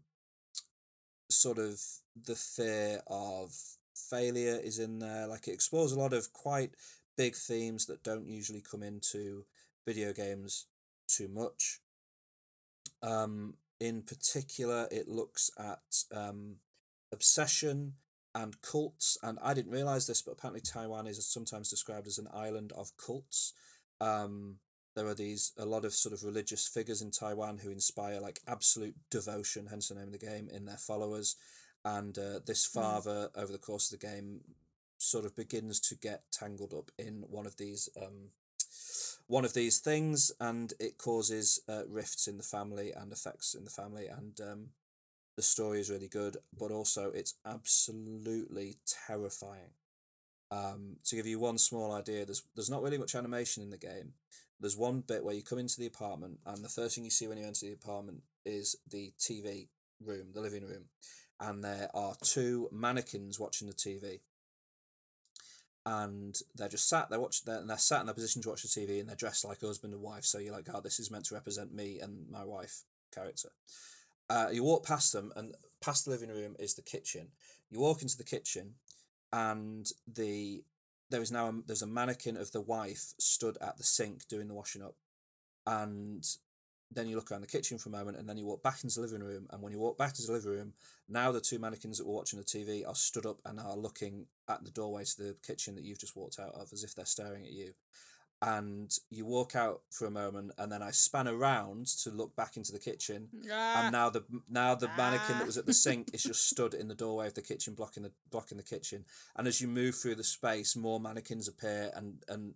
sort 1.30 1.58
of 1.58 1.82
the 2.26 2.36
fear 2.36 3.02
of 3.08 3.56
failure 3.96 4.60
is 4.62 4.78
in 4.80 5.00
there. 5.00 5.26
Like 5.28 5.48
it 5.48 5.54
explores 5.54 5.94
a 5.94 6.00
lot 6.00 6.14
of 6.14 6.34
quite 6.34 6.72
big 7.18 7.36
themes 7.36 7.86
that 7.88 8.04
don't 8.04 8.28
usually 8.28 8.62
come 8.62 8.84
into 8.84 9.46
video 9.86 10.14
games 10.14 10.68
too 11.08 11.28
much. 11.28 11.80
Um, 13.02 13.56
in 13.80 14.02
particular, 14.02 14.88
it 14.92 15.08
looks 15.08 15.52
at 15.58 16.04
um, 16.16 16.58
obsession 17.12 17.94
and 18.34 18.62
cults. 18.62 19.18
And 19.24 19.40
I 19.42 19.54
didn't 19.54 19.72
realize 19.72 20.08
this, 20.08 20.22
but 20.22 20.34
apparently 20.34 20.62
Taiwan 20.62 21.08
is 21.08 21.26
sometimes 21.26 21.70
described 21.70 22.08
as 22.08 22.18
an 22.18 22.28
island 22.34 22.72
of 22.76 22.92
cults. 22.98 23.54
Um, 24.00 24.58
there 24.96 25.08
are 25.08 25.14
these 25.14 25.54
a 25.58 25.66
lot 25.66 25.86
of 25.86 25.94
sort 25.94 26.14
of 26.14 26.24
religious 26.24 26.68
figures 26.68 27.02
in 27.02 27.12
Taiwan 27.12 27.60
who 27.60 27.70
inspire 27.70 28.20
like 28.20 28.40
absolute 28.48 28.96
devotion, 29.12 29.68
hence 29.70 29.90
the 29.90 29.96
name 29.96 30.08
of 30.08 30.12
the 30.12 30.18
game, 30.18 30.50
in 30.52 30.66
their 30.66 30.78
followers. 30.78 31.36
And 31.86 32.18
uh, 32.18 32.40
this 32.46 32.66
father, 32.66 33.30
over 33.36 33.52
the 33.52 33.60
course 33.60 33.92
of 33.92 34.00
the 34.00 34.08
game, 34.08 34.42
sort 35.10 35.26
of 35.26 35.36
begins 35.36 35.80
to 35.80 35.96
get 35.96 36.24
tangled 36.32 36.74
up 36.74 36.92
in 36.98 37.24
one 37.30 37.46
of 37.46 37.58
these 37.58 37.90
um, 38.02 38.32
one 39.28 39.46
of 39.46 39.54
these 39.54 39.80
things, 39.80 40.32
and 40.40 40.74
it 40.80 40.98
causes 40.98 41.60
uh, 41.68 41.84
rifts 41.88 42.28
in 42.28 42.38
the 42.38 42.44
family 42.44 42.92
and 42.92 43.12
effects 43.12 43.54
in 43.54 43.66
the 43.66 43.70
family. 43.70 44.08
And 44.08 44.40
um, 44.42 44.68
the 45.36 45.42
story 45.42 45.80
is 45.80 45.90
really 45.90 46.08
good, 46.08 46.38
but 46.58 46.72
also 46.72 47.12
it's 47.12 47.36
absolutely 47.46 48.78
terrifying. 49.08 49.72
Um, 50.50 50.98
to 51.06 51.18
give 51.18 51.28
you 51.28 51.40
one 51.40 51.58
small 51.58 51.94
idea, 51.94 52.26
there's 52.26 52.44
there's 52.56 52.70
not 52.70 52.82
really 52.82 52.98
much 52.98 53.16
animation 53.16 53.64
in 53.64 53.70
the 53.70 53.78
game. 53.78 54.14
There's 54.60 54.78
one 54.78 55.02
bit 55.02 55.24
where 55.24 55.36
you 55.36 55.44
come 55.44 55.60
into 55.60 55.80
the 55.80 55.88
apartment, 55.88 56.40
and 56.46 56.64
the 56.64 56.70
first 56.70 56.96
thing 56.96 57.04
you 57.04 57.12
see 57.12 57.28
when 57.28 57.38
you 57.38 57.46
enter 57.46 57.66
the 57.66 57.74
apartment 57.74 58.24
is 58.46 58.76
the 58.90 59.14
TV 59.20 59.68
room, 60.04 60.28
the 60.34 60.42
living 60.42 60.66
room, 60.66 60.86
and 61.40 61.64
there 61.64 61.90
are 61.94 62.16
two 62.24 62.70
mannequins 62.72 63.40
watching 63.40 63.68
the 63.68 63.74
TV. 63.74 64.22
And 65.90 66.38
they're 66.54 66.68
just 66.68 66.90
sat 66.90 67.10
there 67.10 67.20
watching, 67.22 67.44
they're, 67.46 67.60
and 67.60 67.70
they're 67.70 67.78
sat 67.78 68.02
in 68.02 68.08
their 68.08 68.14
position 68.14 68.42
to 68.42 68.50
watch 68.50 68.62
the 68.62 68.68
TV, 68.68 69.00
and 69.00 69.08
they're 69.08 69.16
dressed 69.16 69.46
like 69.46 69.62
husband 69.62 69.94
and 69.94 70.04
wife. 70.04 70.26
So 70.26 70.38
you're 70.38 70.52
like, 70.52 70.68
oh, 70.74 70.82
this 70.82 71.00
is 71.00 71.10
meant 71.10 71.24
to 71.26 71.34
represent 71.34 71.74
me 71.74 72.00
and 72.02 72.30
my 72.30 72.44
wife 72.44 72.82
character. 73.16 73.52
Uh, 74.30 74.50
you 74.52 74.66
walk 74.66 74.86
past 74.86 75.14
them, 75.14 75.32
and 75.38 75.56
past 75.80 76.04
the 76.04 76.12
living 76.12 76.28
room 76.28 76.58
is 76.60 76.74
the 76.74 76.82
kitchen. 76.82 77.30
You 77.70 77.80
walk 77.80 78.02
into 78.02 78.18
the 78.18 78.26
kitchen, 78.26 78.74
and 79.32 79.90
the 80.06 80.66
there 81.10 81.22
is 81.22 81.32
now 81.32 81.48
a, 81.48 81.54
there's 81.66 81.82
a 81.82 81.88
mannequin 81.88 82.36
of 82.36 82.52
the 82.52 82.60
wife 82.60 83.14
stood 83.18 83.58
at 83.62 83.78
the 83.78 83.84
sink 83.84 84.28
doing 84.28 84.50
the 84.50 84.54
washing 84.54 84.82
up, 84.82 84.96
and 85.66 86.28
then 86.92 87.08
you 87.08 87.16
look 87.16 87.32
around 87.32 87.42
the 87.42 87.48
kitchen 87.48 87.78
for 87.78 87.90
a 87.90 87.92
moment, 87.92 88.18
and 88.18 88.30
then 88.30 88.38
you 88.38 88.46
walk 88.46 88.64
back 88.64 88.84
into 88.84 88.96
the 88.96 89.02
living 89.02 89.24
room. 89.24 89.48
And 89.52 89.62
when 89.62 89.72
you 89.72 89.80
walk 89.80 89.98
back 89.98 90.10
into 90.10 90.24
the 90.28 90.34
living 90.34 90.52
room, 90.52 90.74
now 91.10 91.32
the 91.32 91.42
two 91.42 91.60
mannequins 91.60 91.98
that 91.98 92.08
were 92.08 92.14
watching 92.14 92.40
the 92.40 92.46
TV 92.46 92.88
are 92.88 92.96
stood 92.96 93.26
up 93.26 93.40
and 93.46 93.60
are 93.60 93.76
looking 93.76 94.28
at 94.50 94.64
the 94.64 94.72
doorway 94.72 95.04
to 95.04 95.18
the 95.18 95.36
kitchen 95.46 95.76
that 95.76 95.84
you've 95.84 96.00
just 96.00 96.16
walked 96.16 96.40
out 96.40 96.54
of, 96.56 96.70
as 96.72 96.84
if 96.84 96.96
they're 96.96 97.06
staring 97.06 97.44
at 97.44 97.52
you. 97.52 97.74
And 98.40 98.96
you 99.10 99.26
walk 99.26 99.56
out 99.56 99.82
for 99.90 100.06
a 100.06 100.12
moment, 100.12 100.52
and 100.58 100.72
then 100.72 100.84
I 100.84 100.92
span 100.92 101.28
around 101.28 101.88
to 102.04 102.12
look 102.12 102.36
back 102.36 102.56
into 102.56 102.72
the 102.72 102.80
kitchen, 102.80 103.30
and 103.34 103.52
ah. 103.52 103.90
now 103.92 104.10
the 104.12 104.24
now 104.48 104.76
the 104.76 104.90
mannequin 104.96 105.40
that 105.40 105.44
ah. 105.44 105.48
was 105.48 105.58
at 105.58 105.66
the 105.66 105.74
sink 105.74 106.12
is 106.14 106.22
just 106.22 106.48
stood 106.50 106.76
in 106.76 106.88
the 106.88 106.96
doorway 106.96 107.26
of 107.26 107.34
the 107.34 107.42
kitchen 107.42 107.74
blocking 107.74 108.04
the 108.04 108.12
blocking 108.30 108.58
the 108.58 108.64
kitchen 108.64 109.06
and 109.36 109.48
as 109.48 109.60
you 109.60 109.68
move 109.68 109.96
through 109.96 110.14
the 110.14 110.24
space 110.24 110.76
more 110.76 111.00
mannequins 111.00 111.48
appear 111.48 111.92
and 111.96 112.24
and 112.28 112.54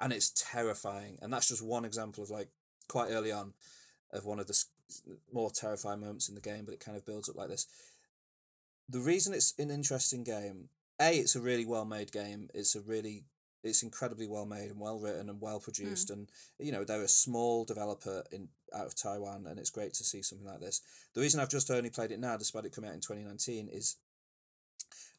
and 0.00 0.12
it's 0.12 0.30
terrifying 0.30 1.18
and 1.22 1.32
that's 1.32 1.48
just 1.48 1.62
one 1.62 1.84
example 1.84 2.22
of 2.22 2.30
like 2.30 2.50
quite 2.88 3.10
early 3.10 3.32
on 3.32 3.52
of 4.12 4.24
one 4.24 4.38
of 4.38 4.46
the 4.46 4.64
more 5.32 5.50
terrifying 5.50 6.00
moments 6.00 6.28
in 6.28 6.34
the 6.34 6.40
game 6.40 6.64
but 6.64 6.74
it 6.74 6.80
kind 6.80 6.96
of 6.96 7.04
builds 7.04 7.28
up 7.28 7.36
like 7.36 7.48
this 7.48 7.66
the 8.88 9.00
reason 9.00 9.34
it's 9.34 9.54
an 9.58 9.70
interesting 9.70 10.22
game 10.22 10.68
a 11.00 11.18
it's 11.18 11.34
a 11.34 11.40
really 11.40 11.66
well 11.66 11.84
made 11.84 12.12
game 12.12 12.48
it's 12.54 12.74
a 12.74 12.80
really 12.80 13.24
it's 13.66 13.82
incredibly 13.82 14.26
well 14.26 14.46
made 14.46 14.70
and 14.70 14.80
well 14.80 14.98
written 14.98 15.28
and 15.28 15.40
well 15.40 15.58
produced 15.58 16.10
and 16.10 16.30
you 16.58 16.72
know 16.72 16.84
they're 16.84 17.02
a 17.02 17.08
small 17.08 17.64
developer 17.64 18.22
in 18.30 18.48
out 18.74 18.86
of 18.86 18.94
Taiwan 18.94 19.46
and 19.46 19.58
it's 19.58 19.70
great 19.70 19.94
to 19.94 20.04
see 20.04 20.22
something 20.22 20.46
like 20.46 20.60
this. 20.60 20.80
The 21.14 21.20
reason 21.20 21.40
I've 21.40 21.48
just 21.48 21.70
only 21.70 21.90
played 21.90 22.10
it 22.10 22.20
now 22.20 22.36
despite 22.36 22.64
it 22.64 22.74
coming 22.74 22.90
out 22.90 22.94
in 22.94 23.00
2019 23.00 23.68
is 23.68 23.96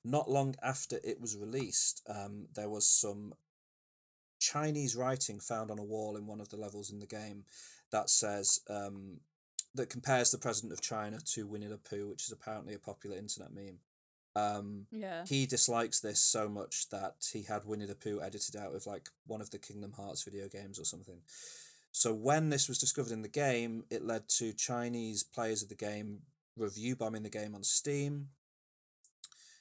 not 0.04 0.30
long 0.30 0.56
after 0.62 1.00
it 1.04 1.20
was 1.20 1.36
released 1.36 2.02
um, 2.08 2.48
there 2.56 2.70
was 2.70 2.88
some 2.88 3.34
Chinese 4.40 4.96
writing 4.96 5.40
found 5.40 5.72
on 5.72 5.80
a 5.80 5.84
wall 5.84 6.16
in 6.18 6.26
one 6.28 6.40
of 6.42 6.50
the 6.50 6.58
levels 6.58 6.92
in 6.92 7.00
the 7.00 7.06
game 7.08 7.46
that 7.92 8.10
says 8.10 8.60
um, 8.70 9.20
that 9.76 9.90
compares 9.90 10.32
the 10.32 10.38
president 10.38 10.74
of 10.74 10.82
China 10.82 11.20
to 11.34 11.48
Winnie 11.48 11.68
the 11.68 11.78
Pooh, 11.78 12.08
which 12.10 12.26
is 12.26 12.32
apparently 12.32 12.74
a 12.74 12.80
popular 12.80 13.18
internet 13.18 13.54
meme. 13.54 13.80
Um, 14.36 14.86
Yeah. 14.92 15.26
he 15.26 15.46
dislikes 15.48 16.00
this 16.00 16.20
so 16.20 16.48
much 16.48 16.90
that 16.90 17.16
he 17.34 17.44
had 17.44 17.66
Winnie 17.66 17.86
the 17.88 17.96
Pooh 17.96 18.22
edited 18.22 18.56
out 18.56 18.76
of 18.76 18.86
like 18.86 19.10
one 19.26 19.42
of 19.42 19.50
the 19.50 19.58
Kingdom 19.58 19.94
Hearts 19.94 20.24
video 20.24 20.48
games 20.48 20.80
or 20.80 20.86
something. 20.86 21.22
So 21.92 22.14
when 22.14 22.50
this 22.50 22.68
was 22.68 22.78
discovered 22.78 23.12
in 23.12 23.24
the 23.24 23.28
game, 23.30 23.86
it 23.90 24.04
led 24.04 24.30
to 24.38 24.54
Chinese 24.54 25.24
players 25.24 25.64
of 25.64 25.70
the 25.70 25.76
game 25.76 26.22
review 26.56 26.96
bombing 26.96 27.24
the 27.24 27.30
game 27.30 27.56
on 27.56 27.64
Steam, 27.64 28.30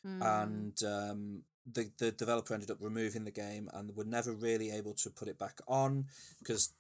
Mm. 0.05 0.23
and 0.23 0.83
um, 0.85 1.43
the 1.71 1.91
the 1.99 2.13
developer 2.13 2.55
ended 2.55 2.71
up 2.71 2.79
removing 2.81 3.25
the 3.25 3.31
game 3.31 3.69
and 3.73 3.97
were 3.97 4.05
never 4.05 4.33
really 4.33 4.71
able 4.71 4.95
to 4.95 5.11
put 5.11 5.29
it 5.29 5.39
back 5.39 5.61
on 5.67 6.07
because 6.39 6.73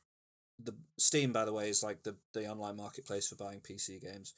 the 0.62 0.74
Steam, 0.96 1.32
by 1.32 1.44
the 1.44 1.52
way, 1.52 1.68
is 1.68 1.82
like 1.82 2.02
the 2.02 2.16
the 2.32 2.46
online 2.48 2.76
marketplace 2.76 3.28
for 3.28 3.36
buying 3.36 3.60
PC 3.60 4.00
games. 4.00 4.34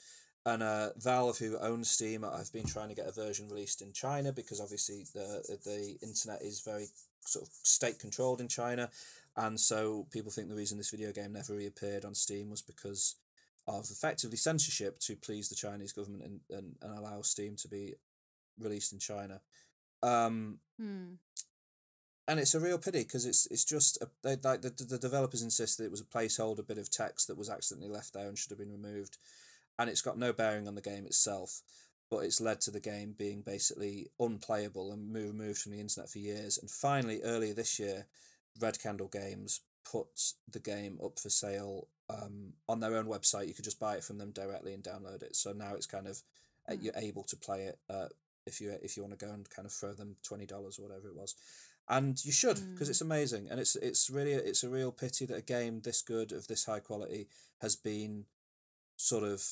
And 0.46 0.62
uh, 0.62 0.90
Valve, 0.96 1.38
who 1.38 1.58
owns 1.58 1.90
Steam, 1.90 2.24
I 2.24 2.38
have 2.38 2.52
been 2.52 2.66
trying 2.66 2.88
to 2.88 2.94
get 2.94 3.06
a 3.06 3.12
version 3.12 3.48
released 3.48 3.82
in 3.82 3.92
China 3.92 4.32
because 4.32 4.60
obviously 4.60 5.04
the 5.14 5.58
the 5.64 5.98
internet 6.02 6.42
is 6.42 6.60
very 6.60 6.86
sort 7.20 7.46
of 7.46 7.52
state 7.62 7.98
controlled 7.98 8.40
in 8.40 8.48
China, 8.48 8.90
and 9.36 9.60
so 9.60 10.06
people 10.10 10.30
think 10.30 10.48
the 10.48 10.54
reason 10.54 10.78
this 10.78 10.90
video 10.90 11.12
game 11.12 11.32
never 11.32 11.54
reappeared 11.54 12.04
on 12.04 12.14
Steam 12.14 12.50
was 12.50 12.62
because 12.62 13.16
of 13.66 13.84
effectively 13.90 14.38
censorship 14.38 14.98
to 14.98 15.14
please 15.14 15.50
the 15.50 15.54
Chinese 15.54 15.92
government 15.92 16.24
and, 16.24 16.40
and, 16.50 16.74
and 16.80 16.98
allow 16.98 17.20
Steam 17.20 17.54
to 17.56 17.68
be 17.68 17.94
released 18.58 18.92
in 18.92 18.98
China. 18.98 19.40
Um, 20.02 20.60
Mm. 20.80 21.16
and 22.28 22.38
it's 22.38 22.54
a 22.54 22.60
real 22.60 22.78
pity 22.78 23.00
because 23.02 23.26
it's 23.26 23.46
it's 23.46 23.64
just 23.64 24.00
a, 24.02 24.08
they 24.22 24.36
like 24.36 24.62
the, 24.62 24.70
the 24.70 24.98
developers 24.98 25.42
insisted 25.42 25.84
it 25.84 25.90
was 25.90 26.00
a 26.00 26.04
placeholder 26.04 26.66
bit 26.66 26.78
of 26.78 26.90
text 26.90 27.26
that 27.26 27.38
was 27.38 27.50
accidentally 27.50 27.90
left 27.90 28.12
there 28.12 28.28
and 28.28 28.38
should 28.38 28.50
have 28.50 28.58
been 28.58 28.70
removed, 28.72 29.16
and 29.78 29.90
it's 29.90 30.02
got 30.02 30.18
no 30.18 30.32
bearing 30.32 30.68
on 30.68 30.74
the 30.74 30.80
game 30.80 31.04
itself, 31.06 31.62
but 32.10 32.18
it's 32.18 32.40
led 32.40 32.60
to 32.60 32.70
the 32.70 32.80
game 32.80 33.12
being 33.16 33.40
basically 33.42 34.10
unplayable 34.20 34.92
and 34.92 35.12
mo- 35.12 35.20
removed 35.20 35.58
from 35.58 35.72
the 35.72 35.80
internet 35.80 36.10
for 36.10 36.18
years. 36.18 36.58
And 36.58 36.70
finally, 36.70 37.22
earlier 37.22 37.54
this 37.54 37.78
year, 37.80 38.06
Red 38.60 38.80
Candle 38.80 39.08
Games 39.08 39.60
put 39.90 40.34
the 40.50 40.60
game 40.60 40.98
up 41.02 41.18
for 41.18 41.30
sale 41.30 41.88
um, 42.10 42.52
on 42.68 42.80
their 42.80 42.96
own 42.96 43.06
website. 43.06 43.48
You 43.48 43.54
could 43.54 43.64
just 43.64 43.80
buy 43.80 43.96
it 43.96 44.04
from 44.04 44.18
them 44.18 44.30
directly 44.32 44.74
and 44.74 44.82
download 44.84 45.22
it. 45.22 45.34
So 45.34 45.52
now 45.52 45.74
it's 45.74 45.86
kind 45.86 46.06
of 46.06 46.22
Hmm. 46.68 46.74
you're 46.82 46.92
able 46.96 47.24
to 47.24 47.36
play 47.36 47.64
it 47.64 47.78
uh, 47.88 48.08
if 48.48 48.60
you 48.60 48.68
if 48.82 48.96
you 48.96 49.02
want 49.04 49.18
to 49.18 49.24
go 49.26 49.32
and 49.32 49.48
kind 49.50 49.66
of 49.66 49.72
throw 49.72 49.92
them 49.94 50.16
twenty 50.28 50.46
dollars 50.46 50.78
or 50.78 50.82
whatever 50.86 51.08
it 51.08 51.16
was, 51.16 51.34
and 51.88 52.24
you 52.24 52.32
should 52.32 52.58
because 52.72 52.88
Mm. 52.88 52.90
it's 52.92 53.00
amazing 53.10 53.44
and 53.50 53.60
it's 53.60 53.76
it's 53.76 54.10
really 54.10 54.32
it's 54.32 54.64
a 54.64 54.68
real 54.78 54.92
pity 54.92 55.24
that 55.26 55.36
a 55.44 55.52
game 55.56 55.80
this 55.82 56.02
good 56.02 56.32
of 56.32 56.46
this 56.46 56.64
high 56.66 56.80
quality 56.80 57.28
has 57.60 57.76
been 57.76 58.24
sort 58.96 59.24
of 59.24 59.42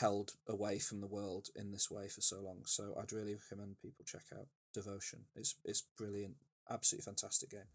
held 0.00 0.32
away 0.46 0.78
from 0.78 1.00
the 1.00 1.06
world 1.18 1.48
in 1.54 1.70
this 1.72 1.90
way 1.90 2.08
for 2.08 2.20
so 2.22 2.40
long. 2.40 2.60
So 2.64 2.94
I'd 2.98 3.12
really 3.12 3.34
recommend 3.34 3.76
people 3.82 4.04
check 4.06 4.26
out 4.32 4.46
Devotion. 4.74 5.20
It's 5.36 5.56
it's 5.64 5.82
brilliant, 5.98 6.36
absolutely 6.72 7.04
fantastic 7.04 7.50
game. 7.50 7.68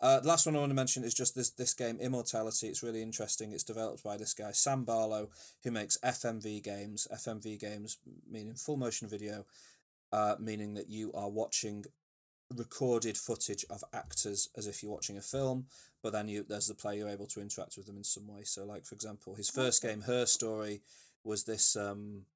Uh, 0.00 0.20
the 0.20 0.28
last 0.28 0.46
one 0.46 0.56
I 0.56 0.60
want 0.60 0.70
to 0.70 0.74
mention 0.74 1.04
is 1.04 1.14
just 1.14 1.34
this 1.34 1.50
this 1.50 1.74
game 1.74 1.98
Immortality. 2.00 2.68
It's 2.68 2.82
really 2.82 3.02
interesting. 3.02 3.52
It's 3.52 3.64
developed 3.64 4.02
by 4.02 4.16
this 4.16 4.34
guy 4.34 4.52
Sam 4.52 4.84
Barlow, 4.84 5.28
who 5.62 5.70
makes 5.70 5.98
FMV 6.04 6.62
games. 6.62 7.06
FMV 7.12 7.58
games 7.58 7.98
meaning 8.30 8.54
full 8.54 8.76
motion 8.76 9.08
video, 9.08 9.46
uh, 10.12 10.36
meaning 10.38 10.74
that 10.74 10.88
you 10.88 11.12
are 11.12 11.28
watching 11.28 11.84
recorded 12.54 13.16
footage 13.16 13.64
of 13.70 13.82
actors 13.92 14.48
as 14.56 14.66
if 14.66 14.82
you're 14.82 14.92
watching 14.92 15.16
a 15.16 15.22
film, 15.22 15.66
but 16.02 16.12
then 16.12 16.28
you 16.28 16.44
there's 16.48 16.68
the 16.68 16.74
player 16.74 16.98
you're 16.98 17.08
able 17.08 17.26
to 17.26 17.40
interact 17.40 17.76
with 17.76 17.86
them 17.86 17.96
in 17.96 18.04
some 18.04 18.26
way. 18.26 18.42
So, 18.44 18.64
like 18.64 18.84
for 18.84 18.94
example, 18.94 19.34
his 19.34 19.50
first 19.50 19.82
game, 19.82 20.02
Her 20.02 20.26
Story, 20.26 20.82
was 21.24 21.44
this 21.44 21.76
um, 21.76 22.26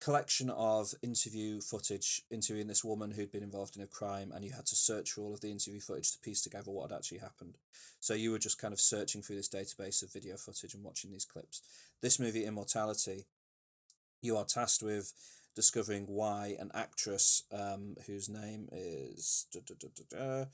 collection 0.00 0.50
of 0.50 0.94
interview 1.02 1.60
footage 1.60 2.22
interviewing 2.30 2.66
this 2.68 2.84
woman 2.84 3.12
who'd 3.12 3.32
been 3.32 3.42
involved 3.42 3.76
in 3.76 3.82
a 3.82 3.86
crime, 3.86 4.32
and 4.34 4.44
you 4.44 4.52
had 4.52 4.66
to 4.66 4.76
search 4.76 5.12
for 5.12 5.22
all 5.22 5.34
of 5.34 5.40
the 5.40 5.50
interview 5.50 5.80
footage 5.80 6.12
to 6.12 6.18
piece 6.18 6.42
together 6.42 6.70
what 6.70 6.90
had 6.90 6.96
actually 6.96 7.18
happened. 7.18 7.56
So 8.00 8.14
you 8.14 8.30
were 8.30 8.38
just 8.38 8.60
kind 8.60 8.74
of 8.74 8.80
searching 8.80 9.22
through 9.22 9.36
this 9.36 9.48
database 9.48 10.02
of 10.02 10.12
video 10.12 10.36
footage 10.36 10.74
and 10.74 10.84
watching 10.84 11.10
these 11.10 11.24
clips. 11.24 11.62
This 12.02 12.20
movie, 12.20 12.44
Immortality, 12.44 13.26
you 14.22 14.36
are 14.36 14.44
tasked 14.44 14.82
with 14.82 15.12
discovering 15.54 16.04
why 16.06 16.54
an 16.58 16.70
actress 16.74 17.44
um, 17.50 17.96
whose 18.06 18.28
name 18.28 18.68
is 18.70 19.46
duh, 19.52 19.60
duh, 19.66 19.88
duh, 20.10 20.44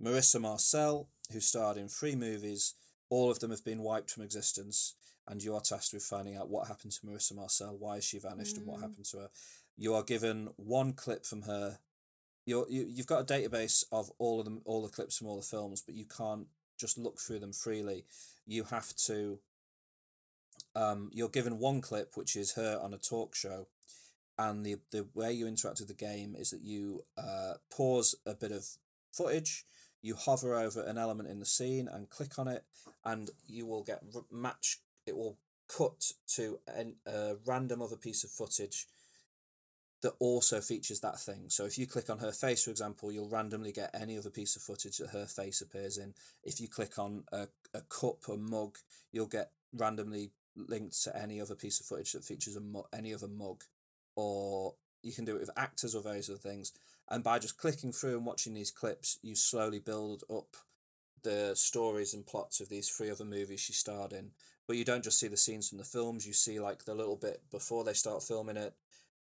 Marissa 0.00 0.40
Marcel, 0.40 1.08
who 1.32 1.40
starred 1.40 1.76
in 1.76 1.88
three 1.88 2.16
movies, 2.16 2.74
all 3.08 3.30
of 3.30 3.38
them 3.38 3.50
have 3.50 3.64
been 3.64 3.82
wiped 3.82 4.10
from 4.10 4.22
existence, 4.22 4.94
and 5.28 5.42
you 5.42 5.54
are 5.54 5.60
tasked 5.60 5.92
with 5.92 6.02
finding 6.02 6.36
out 6.36 6.48
what 6.48 6.68
happened 6.68 6.92
to 6.92 7.06
Marissa 7.06 7.34
Marcel, 7.34 7.76
why 7.78 8.00
she 8.00 8.18
vanished, 8.18 8.56
and 8.56 8.66
what 8.66 8.78
Mm. 8.78 8.82
happened 8.82 9.04
to 9.06 9.18
her. 9.18 9.30
You 9.76 9.94
are 9.94 10.02
given 10.02 10.48
one 10.56 10.92
clip 10.92 11.24
from 11.24 11.42
her. 11.42 11.78
You're, 12.44 12.68
you 12.68 12.86
you've 12.88 13.06
got 13.06 13.20
a 13.20 13.34
database 13.34 13.84
of 13.92 14.10
all 14.18 14.40
of 14.40 14.44
them, 14.44 14.62
all 14.64 14.82
the 14.82 14.88
clips 14.92 15.16
from 15.16 15.28
all 15.28 15.36
the 15.36 15.42
films, 15.42 15.80
but 15.80 15.94
you 15.94 16.06
can't 16.06 16.48
just 16.76 16.98
look 16.98 17.20
through 17.20 17.38
them 17.38 17.52
freely. 17.52 18.04
You 18.46 18.64
have 18.64 18.94
to. 19.06 19.40
Um, 20.74 21.10
you're 21.12 21.28
given 21.28 21.58
one 21.58 21.80
clip, 21.80 22.16
which 22.16 22.34
is 22.34 22.52
her 22.54 22.78
on 22.82 22.94
a 22.94 22.98
talk 22.98 23.34
show, 23.34 23.68
and 24.38 24.64
the 24.64 24.76
the 24.90 25.06
way 25.14 25.32
you 25.32 25.46
interact 25.46 25.78
with 25.80 25.88
the 25.88 25.94
game 25.94 26.34
is 26.34 26.50
that 26.50 26.62
you 26.62 27.04
uh, 27.16 27.54
pause 27.70 28.14
a 28.26 28.34
bit 28.34 28.52
of 28.52 28.66
footage, 29.12 29.64
you 30.00 30.14
hover 30.16 30.56
over 30.58 30.82
an 30.82 30.96
element 30.98 31.28
in 31.28 31.38
the 31.40 31.46
scene 31.46 31.88
and 31.88 32.08
click 32.10 32.38
on 32.38 32.48
it, 32.48 32.64
and 33.04 33.30
you 33.46 33.66
will 33.66 33.82
get 33.84 34.02
match. 34.30 34.78
It 35.06 35.16
will 35.16 35.38
cut 35.68 36.12
to 36.36 36.58
an, 36.66 36.96
a 37.06 37.36
random 37.46 37.82
other 37.82 37.96
piece 37.96 38.24
of 38.24 38.30
footage 38.30 38.86
that 40.02 40.14
also 40.18 40.60
features 40.60 41.00
that 41.00 41.20
thing. 41.20 41.44
So 41.48 41.64
if 41.64 41.78
you 41.78 41.86
click 41.86 42.10
on 42.10 42.18
her 42.18 42.32
face, 42.32 42.64
for 42.64 42.70
example, 42.70 43.12
you'll 43.12 43.28
randomly 43.28 43.72
get 43.72 43.94
any 43.94 44.18
other 44.18 44.30
piece 44.30 44.56
of 44.56 44.62
footage 44.62 44.98
that 44.98 45.10
her 45.10 45.26
face 45.26 45.60
appears 45.60 45.96
in. 45.96 46.14
If 46.42 46.60
you 46.60 46.68
click 46.68 46.98
on 46.98 47.24
a, 47.32 47.46
a 47.72 47.82
cup 47.82 48.28
or 48.28 48.36
mug, 48.36 48.78
you'll 49.12 49.26
get 49.26 49.52
randomly 49.72 50.32
linked 50.56 51.00
to 51.04 51.16
any 51.16 51.40
other 51.40 51.54
piece 51.54 51.80
of 51.80 51.86
footage 51.86 52.12
that 52.12 52.24
features 52.24 52.56
a 52.56 52.60
mu- 52.60 52.82
any 52.92 53.14
other 53.14 53.28
mug 53.28 53.62
or 54.16 54.74
you 55.02 55.12
can 55.12 55.24
do 55.24 55.36
it 55.36 55.40
with 55.40 55.50
actors 55.56 55.94
or 55.94 56.02
various 56.02 56.28
other 56.28 56.38
things. 56.38 56.72
And 57.08 57.24
by 57.24 57.38
just 57.38 57.58
clicking 57.58 57.92
through 57.92 58.16
and 58.16 58.26
watching 58.26 58.54
these 58.54 58.70
clips, 58.70 59.18
you 59.22 59.34
slowly 59.34 59.78
build 59.78 60.24
up 60.30 60.56
the 61.22 61.52
stories 61.54 62.14
and 62.14 62.26
plots 62.26 62.60
of 62.60 62.68
these 62.68 62.88
three 62.88 63.10
other 63.10 63.24
movies 63.24 63.60
she 63.60 63.72
starred 63.72 64.12
in. 64.12 64.30
But 64.66 64.76
you 64.76 64.84
don't 64.84 65.04
just 65.04 65.18
see 65.18 65.28
the 65.28 65.36
scenes 65.36 65.68
from 65.68 65.78
the 65.78 65.84
films, 65.84 66.26
you 66.26 66.32
see 66.32 66.60
like 66.60 66.84
the 66.84 66.94
little 66.94 67.16
bit 67.16 67.42
before 67.50 67.84
they 67.84 67.92
start 67.92 68.22
filming 68.22 68.56
it, 68.56 68.74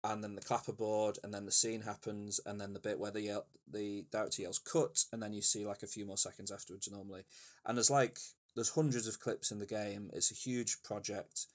and 0.03 0.23
then 0.23 0.35
the 0.35 0.41
clapperboard, 0.41 1.17
and 1.23 1.33
then 1.33 1.45
the 1.45 1.51
scene 1.51 1.81
happens, 1.81 2.39
and 2.45 2.59
then 2.59 2.73
the 2.73 2.79
bit 2.79 2.99
where 2.99 3.11
the 3.11 3.21
yell, 3.21 3.45
the 3.71 4.05
director 4.11 4.43
yells 4.43 4.59
cut, 4.59 5.03
and 5.11 5.21
then 5.21 5.33
you 5.33 5.41
see 5.41 5.65
like 5.65 5.83
a 5.83 5.87
few 5.87 6.05
more 6.05 6.17
seconds 6.17 6.51
afterwards 6.51 6.89
normally. 6.91 7.23
And 7.65 7.77
there's 7.77 7.89
like 7.91 8.19
there's 8.55 8.71
hundreds 8.71 9.07
of 9.07 9.19
clips 9.19 9.51
in 9.51 9.59
the 9.59 9.65
game. 9.65 10.09
It's 10.13 10.31
a 10.31 10.35
huge 10.35 10.81
project. 10.83 11.47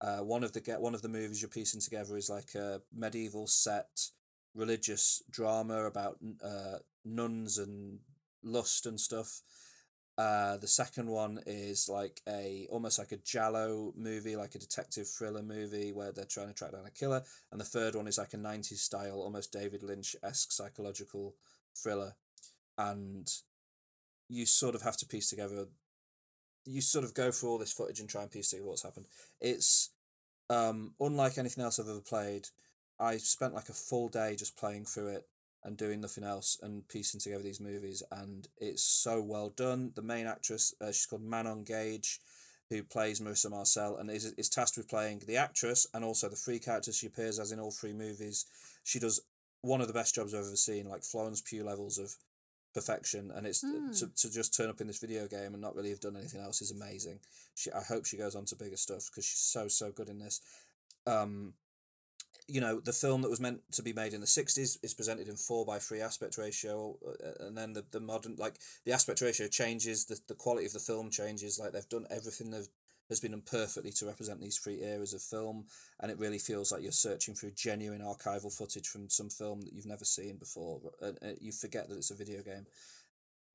Uh, 0.00 0.18
one 0.18 0.44
of 0.44 0.52
the 0.52 0.60
get 0.60 0.80
one 0.80 0.94
of 0.94 1.02
the 1.02 1.08
movies 1.08 1.42
you're 1.42 1.48
piecing 1.48 1.80
together 1.80 2.16
is 2.16 2.30
like 2.30 2.54
a 2.54 2.80
medieval 2.94 3.46
set 3.46 4.08
religious 4.54 5.22
drama 5.30 5.84
about 5.84 6.16
uh, 6.42 6.78
nuns 7.04 7.58
and 7.58 8.00
lust 8.42 8.86
and 8.86 8.98
stuff. 8.98 9.42
Uh, 10.18 10.56
the 10.56 10.66
second 10.66 11.08
one 11.08 11.40
is 11.46 11.88
like 11.90 12.22
a 12.26 12.66
almost 12.70 12.98
like 12.98 13.12
a 13.12 13.18
giallo 13.18 13.92
movie, 13.96 14.34
like 14.34 14.54
a 14.54 14.58
detective 14.58 15.06
thriller 15.06 15.42
movie 15.42 15.92
where 15.92 16.10
they're 16.10 16.24
trying 16.24 16.48
to 16.48 16.54
track 16.54 16.72
down 16.72 16.86
a 16.86 16.90
killer. 16.90 17.22
And 17.52 17.60
the 17.60 17.64
third 17.64 17.94
one 17.94 18.06
is 18.06 18.16
like 18.16 18.32
a 18.32 18.38
90s 18.38 18.78
style, 18.78 19.20
almost 19.20 19.52
David 19.52 19.82
Lynch 19.82 20.16
esque 20.22 20.52
psychological 20.52 21.34
thriller. 21.76 22.14
And 22.78 23.30
you 24.28 24.46
sort 24.46 24.74
of 24.74 24.82
have 24.82 24.96
to 24.98 25.06
piece 25.06 25.28
together 25.28 25.66
you 26.66 26.80
sort 26.80 27.04
of 27.04 27.14
go 27.14 27.30
through 27.30 27.50
all 27.50 27.58
this 27.58 27.72
footage 27.72 28.00
and 28.00 28.08
try 28.08 28.22
and 28.22 28.30
piece 28.30 28.50
together 28.50 28.68
what's 28.68 28.82
happened. 28.82 29.06
It's 29.40 29.90
um 30.50 30.94
unlike 31.00 31.38
anything 31.38 31.64
else 31.64 31.78
I've 31.78 31.88
ever 31.88 32.00
played. 32.00 32.48
I 32.98 33.18
spent 33.18 33.54
like 33.54 33.68
a 33.68 33.74
full 33.74 34.08
day 34.08 34.36
just 34.36 34.56
playing 34.56 34.84
through 34.86 35.08
it 35.08 35.26
and 35.66 35.76
doing 35.76 36.00
nothing 36.00 36.24
else 36.24 36.56
and 36.62 36.88
piecing 36.88 37.20
together 37.20 37.42
these 37.42 37.60
movies, 37.60 38.02
and 38.10 38.48
it's 38.56 38.82
so 38.82 39.20
well 39.20 39.50
done. 39.50 39.92
The 39.94 40.02
main 40.02 40.26
actress, 40.26 40.72
uh, 40.80 40.86
she's 40.86 41.06
called 41.06 41.22
Manon 41.22 41.64
Gage, 41.64 42.20
who 42.70 42.82
plays 42.82 43.20
Marissa 43.20 43.50
Marcel, 43.50 43.96
and 43.96 44.10
is 44.10 44.24
is 44.38 44.48
tasked 44.48 44.78
with 44.78 44.88
playing 44.88 45.22
the 45.26 45.36
actress 45.36 45.86
and 45.92 46.04
also 46.04 46.28
the 46.30 46.36
three 46.36 46.58
characters 46.58 46.96
she 46.96 47.06
appears 47.08 47.38
as 47.38 47.52
in 47.52 47.60
all 47.60 47.70
three 47.72 47.92
movies. 47.92 48.46
She 48.84 48.98
does 48.98 49.20
one 49.62 49.80
of 49.80 49.88
the 49.88 49.92
best 50.00 50.14
jobs 50.14 50.32
I've 50.32 50.46
ever 50.46 50.56
seen, 50.56 50.88
like 50.88 51.02
Florence 51.04 51.40
Pugh 51.42 51.64
levels 51.64 51.98
of 51.98 52.14
perfection 52.74 53.32
and 53.34 53.46
it's 53.46 53.62
Hmm. 53.62 53.90
to, 53.92 54.06
to 54.14 54.30
just 54.30 54.54
turn 54.54 54.68
up 54.68 54.82
in 54.82 54.86
this 54.86 54.98
video 54.98 55.26
game 55.26 55.54
and 55.54 55.62
not 55.62 55.74
really 55.74 55.88
have 55.88 56.00
done 56.00 56.14
anything 56.14 56.42
else 56.42 56.60
is 56.60 56.70
amazing 56.70 57.20
she 57.54 57.72
i 57.72 57.80
hope 57.82 58.04
she 58.04 58.18
goes 58.18 58.34
on 58.36 58.44
to 58.44 58.54
bigger 58.54 58.76
stuff 58.76 59.06
because 59.06 59.24
she's 59.24 59.38
so 59.40 59.66
so 59.66 59.90
good 59.90 60.10
in 60.10 60.18
this 60.18 60.42
um 61.06 61.54
you 62.48 62.60
know 62.60 62.80
the 62.80 62.92
film 62.92 63.22
that 63.22 63.30
was 63.30 63.40
meant 63.40 63.60
to 63.72 63.82
be 63.82 63.92
made 63.92 64.12
in 64.14 64.20
the 64.20 64.26
60s 64.26 64.78
is 64.82 64.94
presented 64.94 65.28
in 65.28 65.36
4 65.36 65.64
by 65.64 65.78
3 65.78 66.00
aspect 66.00 66.38
ratio 66.38 66.96
uh, 67.06 67.44
and 67.46 67.56
then 67.56 67.72
the, 67.72 67.84
the 67.90 68.00
modern 68.00 68.36
like 68.36 68.58
the 68.84 68.92
aspect 68.92 69.20
ratio 69.20 69.48
changes 69.48 70.04
the, 70.04 70.18
the 70.28 70.34
quality 70.34 70.66
of 70.66 70.72
the 70.72 70.78
film 70.78 71.10
changes 71.10 71.58
like 71.58 71.72
they've 71.72 71.88
done 71.88 72.06
everything 72.10 72.50
they've 72.50 72.68
has 73.08 73.20
been 73.20 73.32
done 73.32 73.42
perfectly 73.42 73.92
to 73.92 74.06
represent 74.06 74.40
these 74.40 74.58
three 74.58 74.82
eras 74.82 75.14
of 75.14 75.22
film, 75.22 75.66
and 76.00 76.10
it 76.10 76.18
really 76.18 76.38
feels 76.38 76.72
like 76.72 76.82
you're 76.82 76.92
searching 76.92 77.34
through 77.34 77.52
genuine 77.52 78.00
archival 78.00 78.52
footage 78.52 78.88
from 78.88 79.08
some 79.08 79.30
film 79.30 79.60
that 79.62 79.72
you've 79.72 79.86
never 79.86 80.04
seen 80.04 80.36
before. 80.36 80.80
And 81.00 81.38
you 81.40 81.52
forget 81.52 81.88
that 81.88 81.96
it's 81.96 82.10
a 82.10 82.16
video 82.16 82.42
game. 82.42 82.66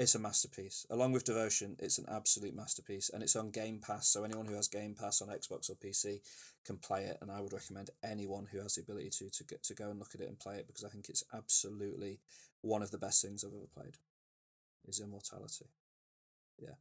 It's 0.02 0.16
a 0.16 0.20
masterpiece. 0.20 0.88
Along 0.90 1.12
with 1.12 1.26
Devotion, 1.26 1.76
it's 1.78 2.00
an 2.00 2.08
absolute 2.12 2.56
masterpiece, 2.56 3.12
and 3.14 3.22
it's 3.22 3.36
on 3.36 3.52
Game 3.52 3.80
Pass. 3.86 4.08
So 4.08 4.24
anyone 4.24 4.48
who 4.48 4.56
has 4.56 4.68
Game 4.68 4.96
Pass 5.00 5.22
on 5.22 5.28
Xbox 5.28 5.70
or 5.70 5.76
PC 5.76 6.22
can 6.66 6.78
play 6.78 7.04
it, 7.04 7.20
and 7.22 7.30
I 7.30 7.40
would 7.40 7.54
recommend 7.54 7.92
anyone 8.04 8.48
who 8.52 8.64
has 8.64 8.74
the 8.74 8.82
ability 8.82 9.12
to 9.20 9.30
to 9.30 9.44
get 9.44 9.62
to 9.66 9.76
go 9.76 9.92
and 9.92 10.00
look 10.00 10.16
at 10.16 10.22
it 10.22 10.28
and 10.28 10.40
play 10.40 10.56
it 10.56 10.66
because 10.66 10.84
I 10.84 10.90
think 10.90 11.08
it's 11.08 11.24
absolutely 11.36 12.20
one 12.62 12.82
of 12.82 12.90
the 12.90 12.98
best 12.98 13.22
things 13.22 13.44
I've 13.44 13.54
ever 13.54 13.68
played. 13.72 13.98
Is 14.88 15.00
Immortality. 15.00 15.68
Yeah. 16.60 16.78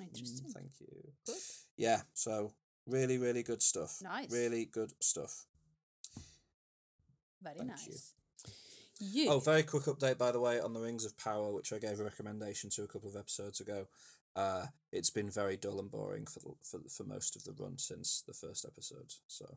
Mm, 0.00 0.52
thank 0.52 0.80
you. 0.80 1.12
Good. 1.26 1.36
Yeah, 1.76 2.00
so 2.12 2.54
really, 2.88 3.18
really 3.18 3.44
good 3.44 3.62
stuff. 3.62 3.98
Nice. 4.02 4.32
Really 4.32 4.64
good 4.64 4.90
stuff. 4.98 5.46
Very 7.40 7.58
Thank 7.58 7.70
nice. 7.70 7.86
You. 7.86 8.15
Oh, 9.28 9.40
very 9.40 9.62
quick 9.62 9.84
update, 9.84 10.16
by 10.18 10.32
the 10.32 10.40
way, 10.40 10.58
on 10.58 10.72
the 10.72 10.80
Rings 10.80 11.04
of 11.04 11.16
Power, 11.18 11.52
which 11.52 11.72
I 11.72 11.78
gave 11.78 12.00
a 12.00 12.04
recommendation 12.04 12.70
to 12.70 12.82
a 12.82 12.86
couple 12.86 13.08
of 13.10 13.16
episodes 13.16 13.60
ago. 13.60 13.88
Uh, 14.34 14.66
it's 14.92 15.10
been 15.10 15.30
very 15.30 15.56
dull 15.56 15.80
and 15.80 15.90
boring 15.90 16.26
for 16.26 16.40
the, 16.40 16.54
for 16.62 16.80
for 16.88 17.04
most 17.04 17.36
of 17.36 17.44
the 17.44 17.52
run 17.52 17.78
since 17.78 18.22
the 18.26 18.34
first 18.34 18.64
episode. 18.66 19.12
So 19.26 19.56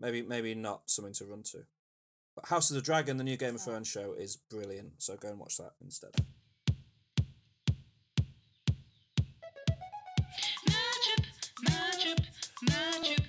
maybe 0.00 0.22
maybe 0.22 0.54
not 0.54 0.90
something 0.90 1.14
to 1.14 1.24
run 1.24 1.42
to. 1.52 1.66
But 2.34 2.48
House 2.48 2.70
of 2.70 2.76
the 2.76 2.82
Dragon, 2.82 3.16
the 3.16 3.24
new 3.24 3.36
Game 3.36 3.54
of 3.54 3.62
Thrones 3.62 3.88
show, 3.88 4.12
is 4.12 4.36
brilliant. 4.36 4.94
So 4.98 5.16
go 5.16 5.28
and 5.28 5.38
watch 5.38 5.56
that 5.56 5.72
instead. 5.82 6.10
Magic, 10.66 11.26
magic, 11.62 12.18
magic. 12.68 13.06
Magic, 13.08 13.20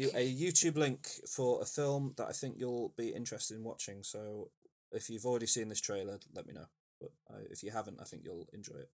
you 0.00 0.10
a 0.14 0.34
YouTube 0.34 0.76
link 0.76 1.06
for 1.28 1.60
a 1.62 1.64
film 1.64 2.14
that 2.16 2.26
I 2.28 2.32
think 2.32 2.56
you'll 2.58 2.92
be 2.96 3.08
interested 3.10 3.56
in 3.56 3.64
watching. 3.64 4.02
So 4.02 4.50
if 4.92 5.08
you've 5.10 5.26
already 5.26 5.46
seen 5.46 5.68
this 5.68 5.80
trailer, 5.80 6.18
let 6.34 6.46
me 6.46 6.52
know. 6.54 6.66
But 7.00 7.10
uh, 7.32 7.38
if 7.50 7.62
you 7.62 7.70
haven't, 7.70 7.98
I 8.00 8.04
think 8.04 8.22
you'll 8.24 8.48
enjoy 8.52 8.74
it. 8.76 8.90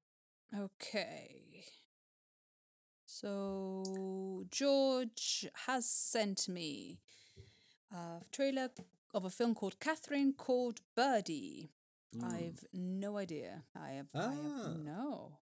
Okay. 0.54 1.64
So 3.04 4.44
George 4.50 5.46
has 5.66 5.88
sent 5.88 6.48
me 6.48 6.98
a 7.92 8.20
trailer 8.32 8.68
of 9.14 9.24
a 9.24 9.30
film 9.30 9.54
called 9.54 9.78
Catherine 9.80 10.34
called 10.36 10.80
Birdy. 10.96 11.70
I've 12.22 12.64
no 12.72 13.18
idea. 13.18 13.64
I 13.74 13.90
have, 13.90 14.06
I 14.14 14.18
Ah. 14.18 14.30
have 14.66 14.76
no. 14.78 15.38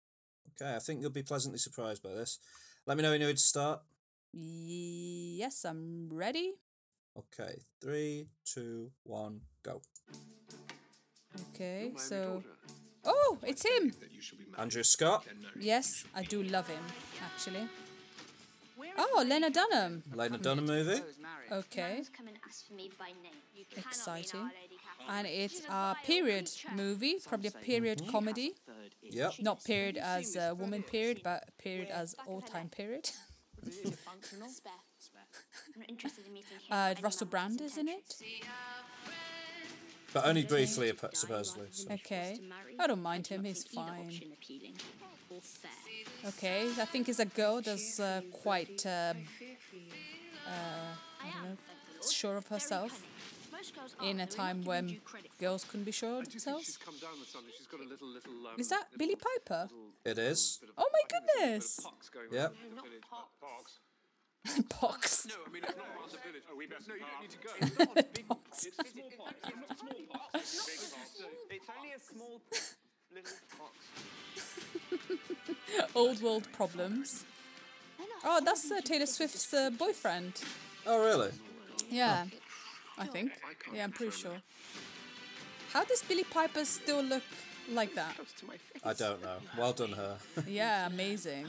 Okay, 0.62 0.76
I 0.76 0.80
think 0.80 1.02
you'll 1.02 1.10
be 1.10 1.24
pleasantly 1.24 1.58
surprised 1.58 2.04
by 2.04 2.14
this. 2.14 2.40
Let 2.86 2.98
me 2.98 3.04
know 3.04 3.12
when 3.12 3.22
you're 3.22 3.30
ready 3.30 3.38
to 3.38 3.44
start. 3.44 3.82
Yes, 4.34 5.66
I'm 5.66 6.10
ready. 6.12 6.54
Okay, 7.18 7.60
three, 7.82 8.28
two, 8.46 8.92
one, 9.04 9.42
go. 9.64 9.82
Okay, 11.54 11.92
so 11.98 12.44
oh, 13.06 13.38
it's 13.44 13.66
him. 13.66 13.94
Andrew 14.58 14.84
Scott, 14.84 15.26
Yes, 15.60 16.06
I 16.16 16.24
do 16.24 16.44
love 16.44 16.68
him 16.68 16.84
actually. 17.26 17.68
Oh, 18.98 19.24
Lena 19.28 19.50
Dunham. 19.50 20.04
Lena 20.14 20.38
Dunham 20.38 20.66
movie. 20.66 21.02
Okay, 21.52 22.04
Come 22.16 22.28
and 22.28 22.38
ask 22.48 22.68
for 22.68 22.74
me 22.74 22.90
by 23.00 23.08
name. 23.24 23.66
exciting. 23.76 24.50
And 25.10 25.26
it's 25.26 25.62
a 25.68 25.96
period 26.06 26.50
movie, 26.76 27.18
probably 27.28 27.48
a 27.48 27.52
period 27.52 28.00
mm-hmm. 28.00 28.12
comedy. 28.12 28.56
Yep. 29.02 29.34
Not 29.40 29.64
period 29.64 29.98
as 29.98 30.36
a 30.36 30.54
woman 30.54 30.84
period, 30.84 31.22
but 31.24 31.50
period 31.58 31.90
as 31.90 32.16
all 32.28 32.42
time 32.42 32.70
period. 32.70 33.10
Spare. 33.68 34.72
I'm 35.76 35.84
interested 35.88 36.26
in 36.28 36.34
meeting 36.34 36.50
him. 36.52 36.72
Uh, 36.72 36.94
Russell 37.02 37.28
Brand 37.28 37.62
is 37.62 37.78
in 37.78 37.88
it. 37.88 38.16
But 40.14 40.26
only 40.26 40.44
briefly, 40.44 40.90
appa- 40.90 41.16
supposedly. 41.16 41.68
so- 41.72 41.92
Okay, 41.94 42.40
I 42.80 42.88
don't 42.88 43.02
mind 43.02 43.28
him. 43.28 43.44
He's 43.44 43.64
fine. 43.64 44.20
Okay, 46.26 46.68
I 46.80 46.86
think 46.86 47.06
he's 47.08 47.20
a 47.20 47.26
girl 47.26 47.62
that's 47.62 48.00
uh, 48.00 48.22
quite, 48.32 48.84
um, 48.86 49.18
uh, 50.48 50.52
I 51.22 51.32
don't 51.32 51.44
know, 51.52 51.58
sure 52.12 52.38
of 52.38 52.48
herself 52.48 53.04
in 54.04 54.20
a 54.20 54.26
time 54.26 54.64
when 54.64 55.00
girls 55.40 55.64
couldn't 55.66 55.86
be 55.86 55.92
sure 55.92 56.20
of 56.20 56.30
themselves. 56.30 56.78
come 56.78 56.96
down 57.02 57.20
with 57.20 57.30
something. 57.30 57.52
She's 57.58 57.68
got 57.68 57.80
a 57.82 57.88
little, 57.88 58.08
little. 58.08 58.34
Um, 58.48 58.60
Is 58.60 58.70
that 58.70 58.86
Billie 58.98 59.16
Piper? 59.16 59.68
It 60.06 60.18
is. 60.18 60.60
Oh 60.78 60.88
my 60.92 61.02
goodness! 61.10 61.80
pox 61.84 62.10
going 62.10 62.28
Yep. 62.32 62.52
on 62.52 62.70
in 62.70 62.76
the 62.76 62.82
village. 62.82 63.04
Pox. 63.42 63.80
Pox. 64.70 65.26
No, 65.30 65.36
I 65.46 65.52
mean 65.52 65.64
it's 65.64 65.76
not 65.78 65.86
around 65.96 66.12
the 66.16 66.18
village. 66.26 66.44
Oh, 66.52 66.56
we 66.58 66.66
best 66.68 66.88
no, 66.88 66.96
you 66.96 67.02
don't 67.02 67.22
need 67.22 67.32
to 67.32 67.38
go. 67.38 67.52
It's 67.60 67.80
not 67.80 67.96
big. 68.14 68.28
Pox. 68.28 68.66
It's 68.66 68.76
smallpox. 68.92 69.34
It's 69.44 69.58
not 69.58 69.80
smallpox. 69.80 70.66
Big 70.66 70.80
pox. 70.80 71.22
It's 71.52 71.70
only 71.78 71.92
a 71.92 72.00
small 72.00 72.42
little 73.14 73.38
pox. 73.58 73.76
Old 75.96 76.22
world 76.22 76.48
problems. 76.54 77.26
Oh, 78.24 78.42
that's 78.44 78.70
uh, 78.72 78.82
Taylor 78.82 79.06
Swift's 79.06 79.54
uh, 79.54 79.70
boyfriend. 79.70 80.34
Oh, 80.86 81.04
really? 81.04 81.30
Yeah, 81.90 82.26
I 83.00 83.06
think. 83.06 83.32
Yeah, 83.74 83.84
I'm 83.86 83.92
pretty 83.92 84.12
sure. 84.12 84.42
How 85.72 85.84
does 85.86 86.02
Billie 86.04 86.26
Piper 86.26 86.66
still 86.66 87.02
look 87.02 87.24
like 87.72 87.96
that? 87.96 88.16
I 88.84 88.94
don't 88.94 89.22
know. 89.22 89.38
Well 89.58 89.74
done, 89.74 89.94
her. 89.94 90.18
Yeah, 90.48 90.88
amazing. 90.88 91.46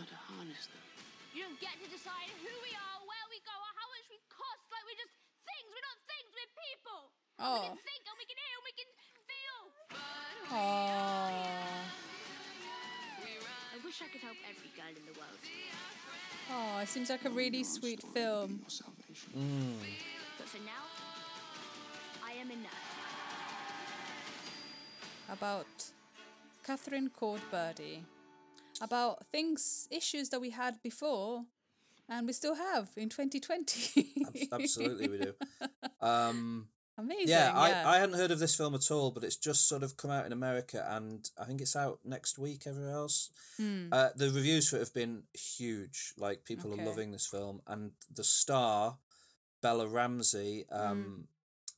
You 1.34 1.42
don't 1.42 1.60
get 1.60 1.74
to 1.82 1.88
decide 1.90 2.30
who 2.38 2.52
we 2.62 2.72
are, 2.76 2.96
where 3.10 3.26
we 3.34 3.38
go, 3.42 3.54
or 3.54 3.72
how 3.74 3.86
much 3.90 4.06
we 4.10 4.18
cost. 4.30 4.62
Like 4.70 4.84
we're 4.86 5.00
just 5.00 5.14
things. 5.48 5.68
We're 5.74 5.86
not 5.90 5.98
things. 6.06 6.28
We're 6.36 6.52
people. 6.70 7.00
We 7.38 7.44
Oh. 7.44 7.62
can 7.66 7.78
think 7.82 8.02
and 8.06 8.16
we 8.20 8.26
can 8.30 8.38
hear 8.38 8.54
and 8.60 8.64
we 8.68 8.74
can 8.78 8.90
feel. 9.26 9.60
Aww. 10.54 11.90
I 13.74 13.76
wish 13.84 13.98
I 14.02 14.08
could 14.12 14.20
help 14.20 14.36
every 14.46 14.70
girl 14.76 14.92
in 14.94 15.04
the 15.06 15.16
world, 15.18 15.40
Oh, 16.52 16.80
it 16.82 16.88
seems 16.88 17.08
like 17.10 17.24
a 17.24 17.30
really 17.30 17.62
sweet 17.64 18.02
film. 18.12 18.60
but 18.66 18.72
for 20.50 20.58
now, 20.66 20.82
I 20.98 20.99
am 22.40 22.50
enough. 22.50 22.72
About 25.30 25.66
Catherine 26.64 27.10
called 27.10 27.40
Birdy. 27.50 28.04
About 28.82 29.26
things, 29.26 29.86
issues 29.90 30.30
that 30.30 30.40
we 30.40 30.50
had 30.50 30.82
before, 30.82 31.44
and 32.08 32.26
we 32.26 32.32
still 32.32 32.54
have 32.54 32.88
in 32.96 33.08
2020. 33.10 34.26
Absolutely, 34.52 35.08
we 35.08 35.18
do. 35.18 35.34
Um, 36.02 36.68
Amazing. 36.96 37.28
yeah, 37.28 37.52
I, 37.54 37.68
yeah. 37.68 37.82
I 37.90 37.98
hadn't 37.98 38.14
heard 38.16 38.30
of 38.30 38.38
this 38.38 38.54
film 38.54 38.74
at 38.74 38.90
all, 38.90 39.10
but 39.10 39.22
it's 39.22 39.36
just 39.36 39.68
sort 39.68 39.82
of 39.82 39.98
come 39.98 40.10
out 40.10 40.24
in 40.24 40.32
America, 40.32 40.82
and 40.90 41.28
I 41.38 41.44
think 41.44 41.60
it's 41.60 41.76
out 41.76 41.98
next 42.06 42.38
week 42.38 42.62
everywhere 42.66 42.94
else. 42.94 43.28
Uh, 43.92 44.08
the 44.16 44.30
reviews 44.30 44.70
for 44.70 44.76
it 44.76 44.78
have 44.80 44.94
been 44.94 45.24
huge. 45.34 46.14
Like 46.16 46.46
people 46.46 46.72
Okay. 46.72 46.82
are 46.82 46.86
loving 46.86 47.10
this 47.10 47.26
film, 47.26 47.60
and 47.66 47.90
the 48.14 48.24
star, 48.24 48.96
Bella 49.60 49.86
Ramsey, 49.86 50.64
um, 50.72 51.24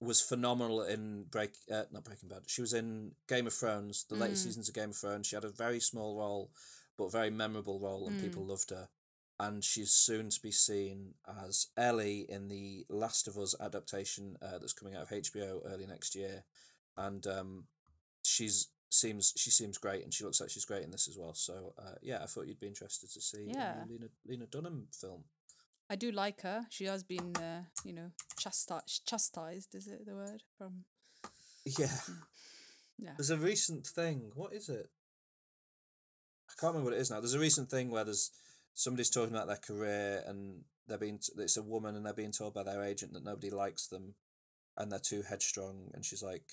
was 0.03 0.21
phenomenal 0.21 0.83
in 0.83 1.25
Break. 1.31 1.53
Uh, 1.73 1.85
not 1.93 2.05
Breaking 2.05 2.29
Bad. 2.29 2.43
She 2.47 2.61
was 2.61 2.73
in 2.73 3.13
Game 3.29 3.47
of 3.47 3.55
Thrones, 3.55 4.05
the 4.09 4.17
later 4.17 4.37
seasons 4.37 4.69
of 4.69 4.75
Game 4.75 4.91
of 4.91 4.97
Thrones. 4.97 5.27
She 5.27 5.37
had 5.37 5.45
a 5.45 5.51
very 5.51 5.81
small 5.81 6.19
role, 6.19 6.51
but 6.99 7.13
very 7.13 7.31
memorable 7.31 7.79
role, 7.81 8.07
and 8.09 8.21
people 8.21 8.45
loved 8.45 8.71
her. 8.71 8.89
And 9.41 9.65
she's 9.65 9.91
soon 9.93 10.29
to 10.31 10.41
be 10.41 10.53
seen 10.53 11.15
as 11.47 11.69
Ellie 11.77 12.27
in 12.29 12.49
the 12.49 12.85
Last 12.89 13.27
of 13.27 13.37
Us 13.39 13.55
adaptation 13.61 14.37
uh, 14.43 14.59
that's 14.59 14.73
coming 14.73 14.95
out 14.95 15.03
of 15.03 15.09
HBO 15.11 15.61
early 15.67 15.87
next 15.87 16.15
year, 16.15 16.45
and 16.97 17.27
um, 17.27 17.65
she's 18.23 18.69
seems 18.91 19.33
she 19.37 19.51
seems 19.51 19.79
great, 19.79 20.05
and 20.05 20.13
she 20.13 20.23
looks 20.25 20.41
like 20.41 20.51
she's 20.51 20.67
great 20.67 20.85
in 20.85 20.91
this 20.91 21.09
as 21.09 21.17
well. 21.19 21.35
So 21.35 21.73
uh, 21.79 21.95
yeah, 22.03 22.21
I 22.23 22.27
thought 22.27 22.47
you'd 22.47 22.61
be 22.61 22.67
interested 22.67 23.11
to 23.11 23.21
see 23.21 23.47
Yeah. 23.49 23.83
Lena 23.89 24.07
Lena 24.27 24.47
Dunham 24.47 24.87
film. 24.93 25.25
I 25.93 25.95
do 25.95 26.11
like 26.11 26.41
her. 26.41 26.65
She 26.71 26.87
has 26.87 27.03
been, 27.03 27.37
uh, 27.37 27.65
you 27.85 27.93
know, 27.93 28.13
chastised. 28.39 29.07
Chastised 29.07 29.75
is 29.75 29.87
it 29.89 30.07
the 30.07 30.15
word 30.15 30.43
from? 30.57 30.85
Yeah. 31.67 31.99
Yeah. 32.99 33.11
There's 33.19 33.31
a 33.31 33.37
recent 33.37 33.87
thing. 33.87 34.31
What 34.35 34.55
is 34.55 34.71
it? 34.71 34.89
I 36.49 36.53
can't 36.59 36.73
remember 36.73 36.91
what 36.91 36.99
it 36.99 37.01
is 37.03 37.11
now. 37.11 37.21
There's 37.21 37.35
a 37.35 37.39
recent 37.39 37.69
thing 37.69 37.91
where 37.91 38.05
there's 38.05 38.31
somebody's 38.73 39.11
talking 39.11 39.35
about 39.35 39.49
their 39.49 39.57
career 39.57 40.23
and 40.27 40.63
they're 40.87 40.97
being 40.97 41.19
t- 41.19 41.33
it's 41.37 41.59
a 41.59 41.63
woman 41.63 41.95
and 41.95 42.07
they're 42.07 42.15
being 42.15 42.33
told 42.33 42.55
by 42.55 42.63
their 42.63 42.83
agent 42.83 43.13
that 43.13 43.25
nobody 43.25 43.51
likes 43.51 43.87
them 43.87 44.15
and 44.77 44.91
they're 44.91 44.99
too 44.99 45.23
headstrong 45.29 45.91
and 45.95 46.05
she's 46.05 46.23
like 46.23 46.45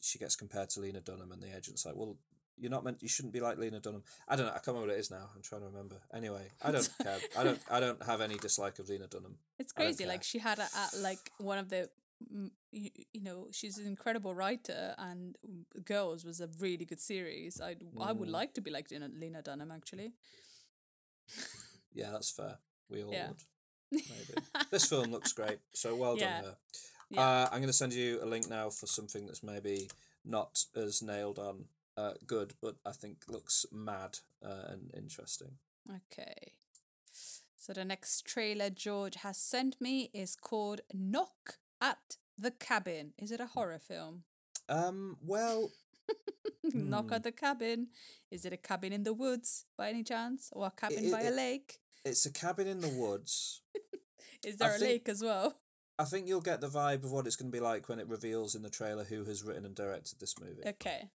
she 0.00 0.18
gets 0.18 0.36
compared 0.36 0.70
to 0.70 0.80
Lena 0.80 1.00
Dunham 1.00 1.32
and 1.32 1.42
the 1.42 1.56
agent's 1.56 1.86
like, 1.86 1.96
"Well, 1.96 2.16
you're 2.60 2.70
not 2.70 2.84
meant 2.84 3.02
you 3.02 3.08
shouldn't 3.08 3.32
be 3.34 3.40
like 3.40 3.58
Lena 3.58 3.80
Dunham." 3.80 4.02
I 4.28 4.36
don't 4.36 4.46
know. 4.46 4.52
I 4.52 4.56
can't 4.56 4.68
remember 4.68 4.88
what 4.88 4.96
it 4.96 5.00
is 5.00 5.10
now. 5.10 5.28
I'm 5.34 5.42
trying 5.42 5.60
to 5.62 5.66
remember. 5.68 5.96
Anyway, 6.12 6.48
I 6.62 6.72
don't 6.72 6.88
care. 7.02 7.18
I 7.36 7.44
don't 7.44 7.60
I 7.70 7.80
don't 7.80 8.02
have 8.04 8.20
any 8.20 8.36
dislike 8.36 8.78
of 8.78 8.88
Lena 8.88 9.06
Dunham. 9.06 9.36
It's 9.58 9.72
crazy. 9.72 10.06
Like 10.06 10.22
she 10.22 10.38
had 10.38 10.58
a, 10.58 10.68
a 10.82 10.98
like 10.98 11.30
one 11.38 11.58
of 11.58 11.68
the, 11.68 11.88
mm, 12.34 12.50
you, 12.72 12.90
you 13.12 13.20
know, 13.22 13.48
she's 13.50 13.78
an 13.78 13.86
incredible 13.86 14.34
writer, 14.34 14.94
and 14.98 15.36
mm, 15.48 15.84
Girls 15.84 16.24
was 16.24 16.40
a 16.40 16.48
really 16.58 16.84
good 16.84 17.00
series. 17.00 17.60
I 17.60 17.76
I 18.00 18.12
would 18.12 18.28
Mm. 18.28 18.32
like 18.40 18.54
to 18.54 18.60
be 18.60 18.70
like 18.70 18.90
Lena, 18.90 19.08
Lena 19.14 19.42
Dunham 19.42 19.70
actually. 19.70 20.12
Yeah, 21.94 22.10
that's 22.12 22.30
fair. 22.30 22.58
We 22.88 23.02
all 23.02 23.12
Yeah. 23.12 23.28
would. 23.28 23.42
Maybe. 23.90 24.46
this 24.70 24.86
film 24.86 25.10
looks 25.10 25.32
great. 25.32 25.58
So 25.72 25.94
well 25.96 26.16
Yeah. 26.16 26.36
done 26.40 26.44
her. 26.44 26.56
Yeah. 27.10 27.20
Uh, 27.20 27.44
I'm 27.50 27.58
going 27.60 27.68
to 27.68 27.72
send 27.72 27.94
you 27.94 28.22
a 28.22 28.26
link 28.26 28.48
now 28.48 28.68
for 28.70 28.86
something 28.86 29.26
that's 29.26 29.42
maybe 29.42 29.88
not 30.24 30.64
as 30.76 31.00
nailed 31.02 31.38
on 31.38 31.64
uh, 31.98 32.12
good, 32.26 32.54
but 32.62 32.76
I 32.86 32.92
think 32.92 33.16
looks 33.28 33.66
mad 33.72 34.18
uh, 34.44 34.64
and 34.72 34.90
interesting. 34.96 35.52
Okay. 35.90 36.52
So 37.56 37.72
the 37.72 37.84
next 37.84 38.24
trailer 38.26 38.70
George 38.70 39.16
has 39.16 39.36
sent 39.36 39.80
me 39.80 40.10
is 40.14 40.36
called 40.36 40.80
Knock 40.94 41.58
at 41.80 42.16
the 42.38 42.50
Cabin. 42.52 43.12
Is 43.18 43.30
it 43.32 43.40
a 43.40 43.46
horror 43.46 43.80
film? 43.80 44.22
Um, 44.68 45.16
well, 45.24 45.70
Knock 46.74 47.06
Hmm. 47.08 47.12
at 47.14 47.22
the 47.24 47.32
Cabin. 47.32 47.88
Is 48.30 48.44
it 48.44 48.52
a 48.52 48.56
cabin 48.56 48.92
in 48.92 49.02
the 49.02 49.12
woods 49.14 49.64
by 49.76 49.88
any 49.88 50.02
chance? 50.04 50.50
Or 50.52 50.66
a 50.66 50.70
cabin 50.70 51.04
it- 51.06 51.12
by 51.12 51.22
a 51.22 51.30
lake? 51.30 51.78
it's 52.04 52.24
a 52.26 52.32
cabin 52.32 52.66
in 52.66 52.80
the 52.80 52.88
woods. 52.88 53.62
Is 54.46 54.56
there 54.56 54.70
a 54.74 54.78
think- 54.78 54.82
lake 54.90 55.08
as 55.08 55.22
well? 55.22 55.56
I 55.98 56.04
think 56.04 56.28
you'll 56.28 56.40
get 56.40 56.60
the 56.60 56.68
vibe 56.68 57.02
of 57.04 57.10
what 57.10 57.26
it's 57.26 57.34
going 57.34 57.50
to 57.50 57.56
be 57.56 57.60
like 57.60 57.88
when 57.88 57.98
it 57.98 58.06
reveals 58.08 58.54
in 58.54 58.62
the 58.62 58.70
trailer 58.70 59.02
who 59.04 59.24
has 59.24 59.42
written 59.42 59.64
and 59.64 59.74
directed 59.74 60.20
this 60.20 60.36
movie. 60.40 60.62
Okay. 60.64 61.10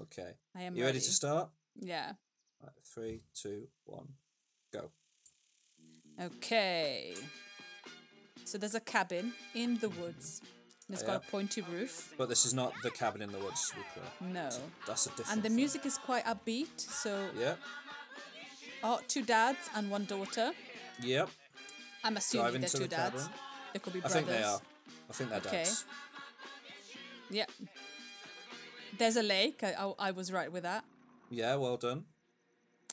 Okay. 0.00 0.32
I 0.56 0.62
am 0.62 0.76
You 0.76 0.84
ready 0.84 1.00
to 1.00 1.12
start? 1.12 1.50
Yeah. 1.76 2.12
Right, 2.62 2.72
three, 2.94 3.22
two, 3.34 3.68
one, 3.84 4.08
go. 4.72 4.90
Okay. 6.20 7.14
So 8.44 8.58
there's 8.58 8.74
a 8.74 8.80
cabin 8.80 9.32
in 9.54 9.78
the 9.78 9.88
woods. 9.88 10.40
And 10.86 10.94
it's 10.94 11.02
oh, 11.02 11.06
got 11.06 11.24
a 11.26 11.30
pointy 11.30 11.62
roof. 11.62 12.12
But 12.18 12.28
this 12.28 12.44
is 12.44 12.52
not 12.52 12.74
the 12.82 12.90
cabin 12.90 13.22
in 13.22 13.32
the 13.32 13.38
woods, 13.38 13.70
to 13.70 13.76
be 13.76 13.82
clear. 13.94 14.32
No. 14.32 14.50
That's 14.86 15.06
a 15.06 15.10
different. 15.10 15.32
And 15.32 15.42
the 15.42 15.48
thing. 15.48 15.56
music 15.56 15.86
is 15.86 15.96
quite 15.96 16.24
upbeat. 16.26 16.78
So 16.78 17.28
Yep. 17.38 17.58
oh, 18.82 19.00
two 19.08 19.22
dads 19.22 19.58
and 19.74 19.90
one 19.90 20.04
daughter. 20.04 20.52
Yep. 21.02 21.30
I'm 22.04 22.16
assuming 22.18 22.44
Driving 22.44 22.60
they're 22.60 22.70
two 22.70 22.78
the 22.80 22.88
dads. 22.88 23.22
cabin. 23.22 23.38
They 23.72 23.78
could 23.78 23.92
be 23.94 24.00
brothers. 24.00 24.16
I 24.16 24.20
think 24.20 24.28
they 24.28 24.42
are. 24.42 24.60
I 25.08 25.12
think 25.12 25.30
they're 25.30 25.40
dads. 25.40 25.48
Okay. 25.48 25.62
dads. 25.64 25.84
Yep. 27.30 27.50
There's 28.98 29.16
a 29.16 29.22
lake. 29.22 29.62
I, 29.62 29.72
I, 29.72 29.92
I 30.08 30.10
was 30.12 30.32
right 30.32 30.50
with 30.52 30.62
that. 30.62 30.84
Yeah, 31.30 31.56
well 31.56 31.76
done. 31.76 32.04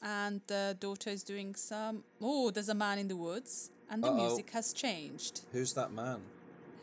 And 0.04 0.42
the 0.48 0.76
daughter 0.80 1.10
is 1.12 1.24
doing 1.24 1.54
some. 1.56 2.04
Oh, 2.22 2.50
there's 2.52 2.70
a 2.70 2.74
man 2.76 2.98
in 2.98 3.08
the 3.08 3.16
woods. 3.16 3.70
And 3.90 4.04
the 4.04 4.08
Uh-oh. 4.08 4.16
music 4.28 4.50
has 4.52 4.74
changed. 4.74 5.42
Who's 5.52 5.74
that 5.74 5.92
man? 5.92 6.22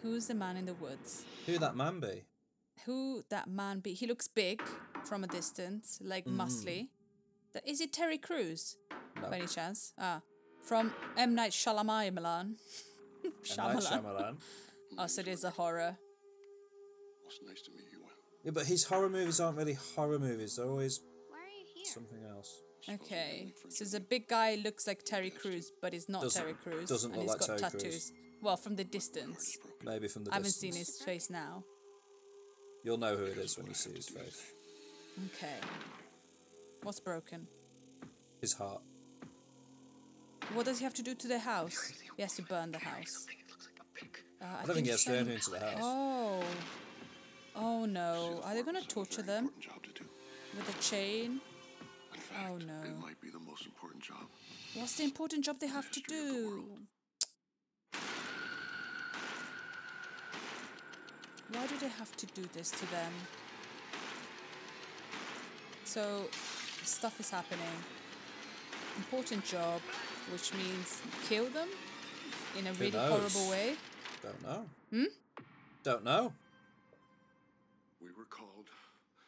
Who's 0.03 0.27
the 0.27 0.35
man 0.35 0.57
in 0.57 0.67
the 0.67 0.75
woods? 0.75 1.25
Who 1.47 1.59
that 1.59 1.75
man 1.75 2.01
be? 2.01 2.25
Who 2.85 3.25
that 3.31 3.49
man 3.49 3.81
be? 3.81 3.95
He 3.95 4.07
looks 4.07 4.29
big 4.29 4.63
from 5.05 5.25
a 5.25 5.27
distance, 5.27 5.99
like 6.03 6.27
Mm. 6.27 6.37
muscly. 6.37 6.89
Th- 7.53 7.65
Is 7.67 7.81
it 7.81 7.93
Terry 7.93 8.19
Crews? 8.19 8.77
No. 9.21 9.31
By 9.31 9.39
any 9.39 9.47
chance? 9.47 9.95
Ah, 9.99 10.21
from 10.63 10.93
M 11.17 11.35
Night 11.35 11.53
Shyamalan. 11.53 12.07
M. 12.45 12.57
Night 13.25 13.43
Shyamalan. 13.43 13.83
Shyamalan. 13.83 14.37
Oh, 14.99 15.07
so 15.07 15.21
it 15.21 15.29
is 15.29 15.45
a 15.45 15.51
horror. 15.51 15.97
It's 17.27 17.39
nice 17.47 17.61
to 17.63 17.71
meet 17.73 17.78
you, 17.78 17.78
Will. 17.78 17.78
Yeah, 18.49 18.53
but 18.55 18.65
his 18.67 18.85
horror 18.85 19.11
movies 19.11 19.41
aren't 19.41 19.59
really 19.59 19.75
horror 19.95 20.19
movies. 20.19 20.57
They're 20.57 20.65
always 20.65 21.01
Why 21.29 21.37
are 21.37 21.41
you 21.51 21.67
here? 21.75 21.85
something 21.85 22.25
else. 22.35 22.63
Okay, 22.89 23.53
so 23.69 23.85
the 23.85 24.01
big 24.01 24.27
guy 24.27 24.55
looks 24.65 24.87
like 24.87 25.03
Terry 25.05 25.29
Crews, 25.29 25.71
but 25.83 25.93
he's 25.93 26.09
not 26.09 26.23
Doesn't- 26.23 26.41
Terry 26.41 26.55
Crews. 26.55 26.89
doesn't 26.89 27.13
and 27.13 27.21
look 27.21 27.25
he's 27.25 27.31
like 27.33 27.41
got 27.41 27.47
Terry 27.59 27.61
tattoos. 27.61 27.83
Crews. 27.83 28.13
Well, 28.41 28.57
from 28.57 28.77
the 28.77 28.85
distance. 28.85 29.59
Maybe 29.85 30.09
from 30.09 30.25
the 30.25 30.31
distance. 30.31 30.33
I 30.33 30.35
haven't 30.37 30.43
distance. 30.45 30.61
seen 30.61 30.79
his 30.79 31.03
face 31.03 31.29
now. 31.29 31.63
You'll 32.85 32.97
know 32.97 33.17
who 33.19 33.25
it 33.25 33.37
is 33.37 33.59
when 33.59 33.67
you 33.67 33.75
see 33.75 33.93
his 33.93 34.09
face. 34.09 34.41
Okay. 35.37 35.57
What's 36.83 37.01
broken? 37.01 37.49
His 38.41 38.55
heart. 38.55 38.81
What 40.55 40.65
does 40.65 40.79
he 40.79 40.85
have 40.85 40.95
to 40.95 41.03
do 41.03 41.15
to 41.15 41.29
the 41.29 41.41
house? 41.41 41.93
He 42.17 42.23
has 42.23 42.33
to 42.37 42.43
burn 42.43 42.73
the 42.73 42.79
house. 42.79 43.27
Uh, 44.41 44.45
I, 44.47 44.63
I 44.63 44.65
don't 44.65 44.75
think 44.77 44.87
he 44.87 44.93
has 44.93 45.05
to 45.05 45.11
do 45.11 45.17
Shyam- 45.17 45.21
anything 45.21 45.41
to 45.41 45.51
the 45.51 45.61
house. 45.61 45.81
Oh. 45.83 46.43
Oh 47.59 47.85
no. 47.87 48.41
Are 48.45 48.55
they 48.55 48.63
going 48.63 48.81
to 48.81 48.87
torture 48.87 49.23
them 49.23 49.51
job 49.61 49.83
to 49.83 49.91
do. 49.91 50.05
with 50.57 50.69
a 50.69 50.83
chain? 50.83 51.41
In 52.15 52.21
fact, 52.21 52.51
Oh, 52.51 52.57
no. 52.59 52.83
it 52.85 52.99
might 53.01 53.21
be 53.21 53.31
the 53.31 53.39
most 53.41 53.67
important 53.67 54.03
job. 54.03 54.27
What's 54.75 54.97
the 54.97 55.05
important 55.05 55.45
job 55.45 55.59
they 55.59 55.67
have 55.67 55.91
to 55.91 56.01
history 56.01 56.19
of 56.19 56.25
the 56.25 56.35
do? 56.39 56.65
Why 61.53 61.67
do 61.67 61.77
they 61.79 61.89
have 61.89 62.15
to 62.17 62.27
do 62.27 62.43
this 62.53 62.71
to 62.71 62.91
them? 62.91 63.13
So, 65.85 66.29
stuff 66.85 67.19
is 67.21 67.31
happening. 67.31 67.65
Important 68.99 69.45
job, 69.45 69.81
which 70.31 70.53
means 70.55 71.01
kill 71.29 71.47
them 71.47 71.69
in 72.59 72.67
a 72.67 72.73
really 72.75 72.91
knows? 72.93 73.09
horrible 73.35 73.51
way. 73.51 73.75
Don't 74.23 74.43
know. 74.43 74.65
Hmm? 74.91 75.05
Don't 75.83 76.05
know. 76.05 76.33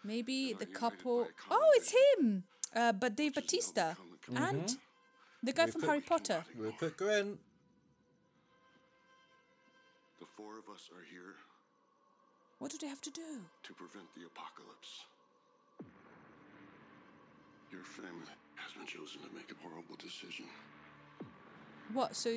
We 0.05 0.09
were 0.09 0.23
called. 0.23 0.27
Maybe 0.27 0.51
And 0.53 0.61
the 0.61 0.67
couple. 0.67 1.25
by 1.25 1.29
a 1.31 1.33
common 1.49 1.63
Oh, 1.63 1.73
it's 1.77 1.93
him! 1.93 2.45
Uh, 2.75 2.93
but 2.93 3.17
Dave 3.17 3.37
which 3.37 3.53
is 3.55 3.73
now 3.77 3.83
Bautista. 3.83 3.97
become 3.97 4.11
the 4.13 4.41
common 4.41 4.61
And 4.61 4.79
the 5.43 5.53
guy 5.53 5.67
from 5.67 5.81
Rupert- 5.83 5.89
Harry 5.89 6.01
Potter. 6.03 6.45
Rupert 6.57 6.97
Grint. 6.97 7.39
The 10.21 10.27
four 10.37 10.59
of 10.59 10.69
us 10.75 10.89
are 10.95 11.05
here 11.11 11.35
What 12.59 12.71
do 12.71 12.79
they 12.79 12.89
have 12.89 13.01
to 13.03 13.11
do? 13.11 13.41
to 13.63 13.73
prevent 13.75 14.13
the 14.15 14.25
apocalypse. 14.27 15.05
Your 17.73 17.85
family 17.85 18.27
has 18.57 18.73
been 18.75 18.87
chosen 18.87 19.23
to 19.23 19.29
make 19.35 19.51
a 19.51 19.55
horrible 19.63 19.97
decision. 19.97 20.47
What? 21.93 22.15
So, 22.17 22.29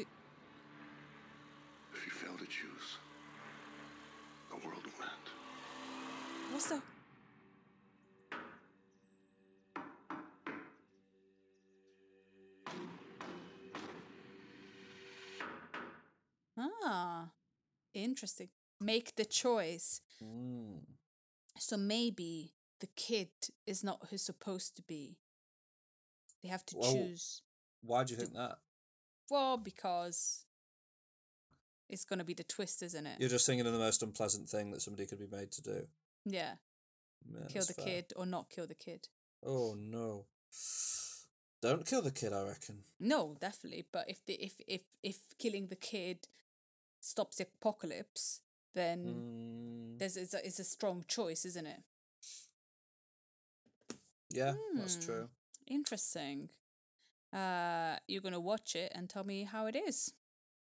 If 1.94 2.06
you 2.06 2.12
fail 2.12 2.38
to 2.38 2.46
choose, 2.46 2.98
the 4.50 4.56
world 4.66 4.84
will 4.86 5.04
end. 5.04 5.28
what's 6.52 6.70
the. 6.70 6.82
Interesting. 18.14 18.50
Make 18.80 19.16
the 19.16 19.26
choice. 19.26 20.02
Mm. 20.24 20.82
So 21.58 21.78
maybe 21.78 22.54
the 22.80 22.88
kid 22.96 23.30
is 23.66 23.84
not 23.84 24.08
who's 24.10 24.22
supposed 24.24 24.76
to 24.78 24.82
be. 24.84 25.18
They 26.42 26.50
have 26.50 26.66
to 26.68 26.78
Well, 26.78 26.94
choose. 26.94 27.42
Why 27.82 28.04
do 28.04 28.14
you 28.14 28.20
think 28.20 28.34
that? 28.34 28.58
Well, 29.30 29.58
because 29.58 30.46
it's 31.90 32.06
going 32.06 32.20
to 32.20 32.26
be 32.26 32.34
the 32.34 32.44
twist, 32.44 32.84
isn't 32.84 33.06
it? 33.08 33.20
You're 33.20 33.30
just 33.38 33.46
thinking 33.46 33.66
of 33.68 33.74
the 33.74 33.80
most 33.80 34.04
unpleasant 34.04 34.50
thing 34.50 34.72
that 34.72 34.82
somebody 34.82 35.06
could 35.08 35.20
be 35.20 35.36
made 35.38 35.52
to 35.54 35.62
do. 35.62 35.88
yeah. 36.26 36.56
Yeah, 37.26 37.48
kill 37.48 37.64
the 37.64 37.74
fair. 37.74 37.86
kid 37.86 38.06
or 38.18 38.26
not 38.26 38.50
kill 38.50 38.68
the 38.68 38.76
kid. 38.76 39.08
Oh 39.46 39.76
no. 39.80 40.26
Don't 41.62 41.86
kill 41.86 42.02
the 42.02 42.12
kid, 42.12 42.34
I 42.34 42.44
reckon. 42.44 42.80
No, 43.00 43.38
definitely. 43.40 43.86
But 43.94 44.10
if 44.10 44.26
the 44.26 44.34
if 44.34 44.56
if 44.68 44.82
if 45.02 45.20
killing 45.40 45.68
the 45.68 45.78
kid 45.78 46.28
stops 47.04 47.38
the 47.38 47.44
apocalypse, 47.60 48.42
then 48.74 49.00
Mm, 49.06 50.00
there's 50.00 50.16
it's 50.18 50.34
a, 50.34 50.46
it's 50.48 50.60
a 50.60 50.64
strong 50.64 51.04
choice, 51.08 51.44
isn't 51.46 51.68
it? 51.68 51.84
yeah, 54.30 54.56
that's 54.76 54.96
Hmm. 54.96 55.02
true. 55.02 55.30
Interesting. 55.68 56.50
Uh, 57.32 57.98
you're 58.08 58.22
gonna 58.22 58.40
watch 58.40 58.76
it 58.76 58.92
and 58.96 59.10
tell 59.10 59.24
me 59.24 59.44
how 59.44 59.66
it 59.68 59.76
is. 59.76 60.14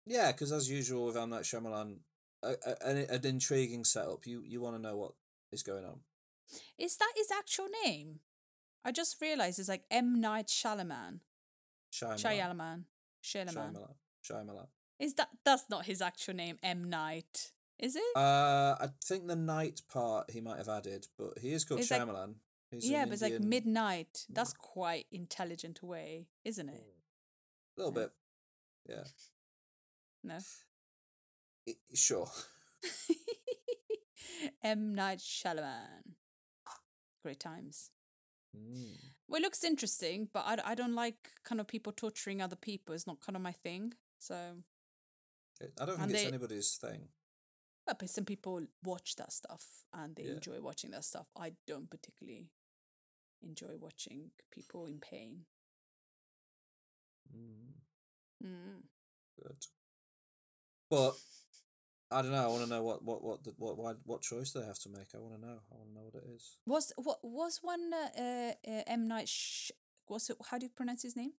Yeah, 0.05 0.31
because 0.31 0.51
as 0.51 0.69
usual 0.69 1.05
with 1.05 1.17
M 1.17 1.29
Night 1.29 1.43
Shyamalan, 1.43 1.99
a, 2.43 2.55
a, 2.65 2.87
an, 2.87 2.97
an 2.97 3.25
intriguing 3.25 3.83
setup. 3.83 4.25
You 4.25 4.43
you 4.43 4.61
want 4.61 4.75
to 4.75 4.81
know 4.81 4.97
what 4.97 5.13
is 5.51 5.63
going 5.63 5.85
on. 5.85 5.99
Is 6.77 6.97
that 6.97 7.13
his 7.15 7.31
actual 7.31 7.67
name? 7.85 8.21
I 8.83 8.91
just 8.91 9.21
realized 9.21 9.59
it's 9.59 9.69
like 9.69 9.83
M 9.91 10.19
Night 10.21 10.47
Shyamalan. 10.47 11.19
Shyamalan. 11.91 12.17
Shyamalan. 12.17 12.85
Shyamalan. 13.23 13.95
Shyamalan. 14.23 14.67
Is 14.99 15.13
that 15.15 15.29
that's 15.45 15.69
not 15.69 15.85
his 15.85 16.01
actual 16.01 16.33
name, 16.35 16.57
M 16.61 16.89
Night? 16.89 17.51
Is 17.79 17.95
it? 17.95 18.03
Uh, 18.15 18.75
I 18.79 18.89
think 19.03 19.27
the 19.27 19.35
night 19.37 19.81
part 19.91 20.29
he 20.31 20.41
might 20.41 20.57
have 20.57 20.67
added, 20.67 21.07
but 21.17 21.37
he 21.39 21.53
is 21.53 21.63
called 21.63 21.79
It's 21.79 21.89
like- 21.91 22.01
Shyamalan. 22.01 22.35
He's 22.71 22.87
yeah, 22.89 23.05
but 23.05 23.13
it's 23.13 23.21
like 23.23 23.39
midnight. 23.39 24.25
That's 24.29 24.53
quite 24.53 25.07
intelligent 25.11 25.81
way, 25.81 26.27
isn't 26.45 26.69
it? 26.69 26.83
A 27.77 27.81
little 27.81 27.93
Yeah. 27.99 28.07
bit. 28.07 28.11
Yeah. 28.89 29.03
No. 30.23 30.37
I- 31.67 31.75
sure. 31.95 32.29
M 34.63 34.93
Night 34.93 35.19
Shyamalan. 35.19 36.15
Great 37.23 37.39
times. 37.39 37.91
Mm. 38.55 38.95
Well, 39.27 39.39
it 39.41 39.43
looks 39.43 39.63
interesting, 39.63 40.29
but 40.33 40.43
I, 40.45 40.57
I 40.71 40.75
don't 40.75 40.95
like 40.95 41.31
kind 41.43 41.59
of 41.61 41.67
people 41.67 41.91
torturing 41.93 42.41
other 42.41 42.55
people. 42.55 42.95
It's 42.95 43.07
not 43.07 43.19
kind 43.21 43.35
of 43.35 43.41
my 43.41 43.51
thing. 43.51 43.93
So, 44.19 44.35
It- 44.35 44.63
I 45.61 45.85
don't 45.85 45.97
think 45.97 46.01
And 46.01 46.11
it's 46.11 46.21
they- 46.21 46.27
anybody's 46.27 46.77
thing. 46.77 47.09
but 47.85 48.09
some 48.09 48.25
people 48.25 48.65
watch 48.83 49.15
that 49.15 49.33
stuff 49.33 49.83
and 49.93 50.15
they 50.15 50.23
Yeah. 50.23 50.33
enjoy 50.33 50.61
watching 50.61 50.91
that 50.91 51.03
stuff. 51.05 51.27
I 51.35 51.55
don't 51.67 51.89
particularly 51.89 52.49
enjoy 53.41 53.77
watching 53.77 54.31
people 54.51 54.85
in 54.85 54.99
pain. 54.99 55.45
Mm. 57.35 57.73
Mm. 58.43 58.81
Good. 59.41 59.65
But 60.89 61.13
I 62.11 62.21
don't 62.21 62.31
know. 62.31 62.43
I 62.43 62.47
want 62.47 62.63
to 62.63 62.69
know 62.69 62.83
what 62.83 63.03
what 63.03 63.23
what 63.23 63.43
the, 63.43 63.53
what 63.57 63.77
why, 63.77 63.93
what 64.05 64.21
choice 64.21 64.51
they 64.51 64.65
have 64.65 64.79
to 64.79 64.89
make. 64.89 65.13
I 65.13 65.19
want 65.19 65.35
to 65.35 65.41
know. 65.41 65.59
I 65.71 65.75
want 65.75 65.89
to 65.89 65.95
know 65.95 66.03
what 66.05 66.15
it 66.15 66.27
is. 66.35 66.57
Was 66.65 66.91
what 66.95 67.19
was 67.23 67.59
one 67.61 67.93
uh, 67.93 68.09
uh, 68.17 68.53
uh, 68.67 68.83
M 68.87 69.07
Night? 69.07 69.29
Sh- 69.29 69.71
was 70.07 70.29
it? 70.29 70.37
How 70.49 70.57
do 70.57 70.65
you 70.65 70.71
pronounce 70.71 71.03
his 71.03 71.15
name? 71.15 71.33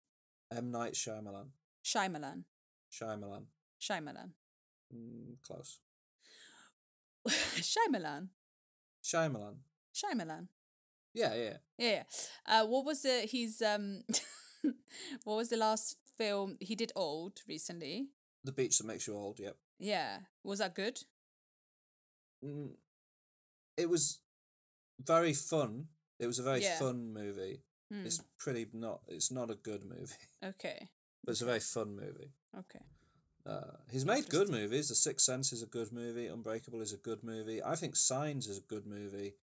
M 0.51 0.71
Night 0.71 0.93
Shyamalan. 0.93 1.49
Shyamalan. 1.83 2.43
Shyamalan. 2.91 3.45
Shyamalan. 3.79 4.31
Mm, 4.93 5.35
close. 5.45 5.79
Shyamalan. 7.27 8.29
Shyamalan. 9.03 9.55
Shyamalan. 9.93 10.47
Yeah, 11.13 11.33
yeah. 11.35 11.57
Yeah. 11.77 11.91
yeah. 11.91 12.03
Uh, 12.45 12.65
what 12.67 12.85
was 12.85 13.01
the 13.01 13.27
his 13.29 13.61
um? 13.61 14.03
what 15.23 15.35
was 15.37 15.49
the 15.49 15.57
last 15.57 15.97
film 16.17 16.57
he 16.59 16.75
did? 16.75 16.91
Old 16.95 17.39
recently. 17.47 18.07
The 18.43 18.51
beach 18.51 18.77
that 18.77 18.87
makes 18.87 19.07
you 19.07 19.15
old. 19.15 19.39
Yep. 19.39 19.55
Yeah. 19.79 20.19
Was 20.43 20.59
that 20.59 20.75
good? 20.75 20.99
Mm, 22.45 22.71
it 23.77 23.89
was 23.89 24.19
very 24.99 25.33
fun. 25.33 25.87
It 26.19 26.27
was 26.27 26.39
a 26.39 26.43
very 26.43 26.61
Yeah. 26.61 26.79
fun 26.79 27.13
movie. 27.13 27.63
Hmm. 27.91 28.05
It's 28.05 28.21
pretty 28.37 28.67
not. 28.73 29.01
It's 29.07 29.31
not 29.31 29.49
a 29.49 29.55
good 29.55 29.83
movie, 29.83 30.13
Okay. 30.43 30.89
but 31.23 31.31
it's 31.31 31.41
a 31.41 31.45
very 31.45 31.59
fun 31.59 31.95
movie. 31.95 32.31
Okay. 32.57 32.85
Uh, 33.45 33.77
he's 33.91 34.05
made 34.05 34.29
good 34.29 34.49
movies. 34.49 34.89
The 34.89 34.95
Sixth 34.95 35.25
Sense 35.25 35.53
is 35.53 35.63
a 35.63 35.67
good 35.67 35.91
movie. 35.91 36.27
Unbreakable 36.27 36.81
is 36.81 36.93
a 36.93 36.97
good 36.97 37.23
movie. 37.23 37.63
I 37.63 37.75
think 37.75 37.95
Signs 37.95 38.47
is 38.47 38.57
a 38.57 38.61
good 38.61 38.85
movie. 38.85 39.33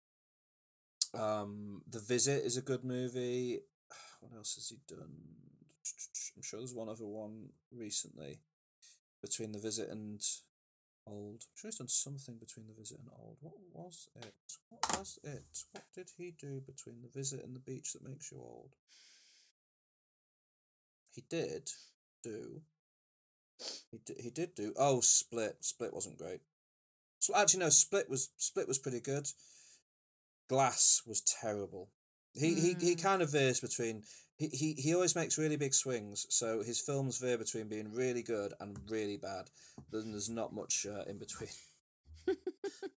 Um, 1.14 1.82
The 1.88 2.00
Visit 2.00 2.44
is 2.44 2.56
a 2.56 2.62
good 2.62 2.84
movie. 2.84 3.60
What 4.20 4.34
else 4.38 4.54
has 4.54 4.70
he 4.70 4.78
done? 4.88 5.12
I'm 6.34 6.42
sure 6.42 6.58
there's 6.58 6.74
one 6.74 6.88
other 6.88 7.06
one 7.06 7.50
recently 7.70 8.38
between 9.22 9.52
The 9.52 9.58
Visit 9.58 9.88
and 9.90 10.20
Old. 11.06 11.44
I'm 11.44 11.56
sure 11.56 11.68
he's 11.68 11.78
done 11.78 11.88
something 11.88 12.36
between 12.36 12.66
The 12.66 12.74
Visit 12.74 12.98
and 12.98 13.10
Old. 13.16 13.36
What 13.40 13.54
was 13.72 14.08
it? 14.16 14.34
What 14.68 14.98
was 14.98 15.18
it? 15.22 15.64
What 15.72 15.84
did 15.94 16.10
he 16.16 16.32
do 16.36 16.60
between 16.66 17.02
The 17.02 17.16
Visit 17.16 17.44
and 17.44 17.54
The 17.54 17.60
Beach 17.60 17.92
that 17.92 18.08
makes 18.08 18.32
you 18.32 18.38
old? 18.38 18.70
He 21.12 21.22
did 21.30 21.70
do. 22.22 22.62
He 23.90 23.98
did, 24.04 24.20
he 24.20 24.30
did 24.30 24.54
do. 24.54 24.72
Oh, 24.76 25.00
Split. 25.00 25.56
Split 25.60 25.94
wasn't 25.94 26.18
great. 26.18 26.40
So 27.18 27.34
actually, 27.34 27.60
no. 27.60 27.68
Split 27.70 28.08
was 28.10 28.30
Split 28.36 28.68
was 28.68 28.78
pretty 28.78 29.00
good. 29.00 29.28
Glass 30.48 31.02
was 31.06 31.20
terrible. 31.22 31.90
He 32.34 32.54
he 32.54 32.74
he 32.80 32.94
Mm. 32.94 33.02
kind 33.02 33.22
of 33.22 33.32
veers 33.32 33.60
between. 33.60 34.04
He, 34.38 34.48
he 34.48 34.72
he 34.74 34.94
always 34.94 35.16
makes 35.16 35.38
really 35.38 35.56
big 35.56 35.72
swings, 35.72 36.26
so 36.28 36.62
his 36.62 36.78
films 36.80 37.16
veer 37.18 37.38
between 37.38 37.68
being 37.68 37.92
really 37.94 38.22
good 38.22 38.52
and 38.60 38.78
really 38.90 39.16
bad. 39.16 39.48
Then 39.90 40.10
there's 40.10 40.28
not 40.28 40.52
much 40.52 40.84
uh, 40.86 41.04
in 41.10 41.18
between. 41.18 41.48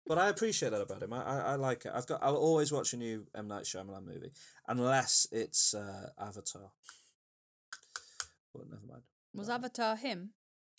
but 0.06 0.18
I 0.18 0.28
appreciate 0.28 0.72
that 0.72 0.82
about 0.82 1.02
him. 1.02 1.14
I, 1.14 1.24
I, 1.24 1.38
I 1.52 1.56
like 1.56 1.86
it. 1.86 1.94
I've 1.96 2.08
got. 2.08 2.22
I'll 2.22 2.36
always 2.36 2.74
watch 2.74 2.92
a 2.94 2.98
new 2.98 3.26
M 3.34 3.48
Night 3.48 3.64
Shyamalan 3.64 4.06
movie, 4.06 4.34
unless 4.68 5.28
it's 5.32 5.74
uh, 5.74 6.10
Avatar. 6.20 6.72
But 8.54 8.70
never 8.70 8.86
mind. 8.86 9.04
Was. 9.34 9.50
Avatar 9.50 9.96
him? 9.96 10.32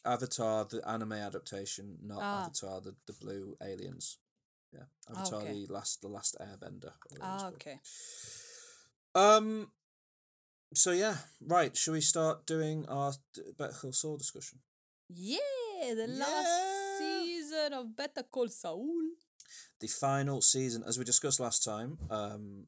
Avatar, 0.04 0.64
the 0.64 0.80
anime 0.88 1.12
adaptation, 1.12 1.98
not 2.02 2.18
Ah. 2.22 2.42
Avatar, 2.44 2.80
the, 2.80 2.94
the 3.06 3.12
blue 3.12 3.56
aliens. 3.62 4.18
Yeah, 4.72 4.84
Avatar, 5.10 5.40
okay. 5.42 5.52
the 5.66 5.72
last 5.72 6.00
the 6.00 6.08
last 6.08 6.36
Airbender. 6.40 6.92
or 6.92 7.08
whatever 7.10 7.34
it's 7.34 7.42
Ah, 7.42 7.48
okay. 7.48 7.80
Um. 9.14 9.70
So 10.74 10.92
yeah, 10.92 11.16
right. 11.40 11.76
Shall 11.76 11.94
we 11.94 12.00
start 12.00 12.46
doing 12.46 12.86
our 12.88 13.12
Better 13.58 13.72
Call 13.74 13.92
Saul 13.92 14.16
discussion? 14.16 14.60
Yeah, 15.08 15.38
the 15.94 16.06
Yeah. 16.08 16.24
last 16.24 16.98
season 16.98 17.72
of 17.72 17.96
Better 17.96 18.22
Call 18.22 18.48
Saul. 18.48 18.86
The 19.80 19.88
final 19.88 20.40
season, 20.42 20.84
as 20.86 20.98
we 20.98 21.04
discussed 21.04 21.40
last 21.40 21.64
time. 21.64 21.98
Um. 22.10 22.66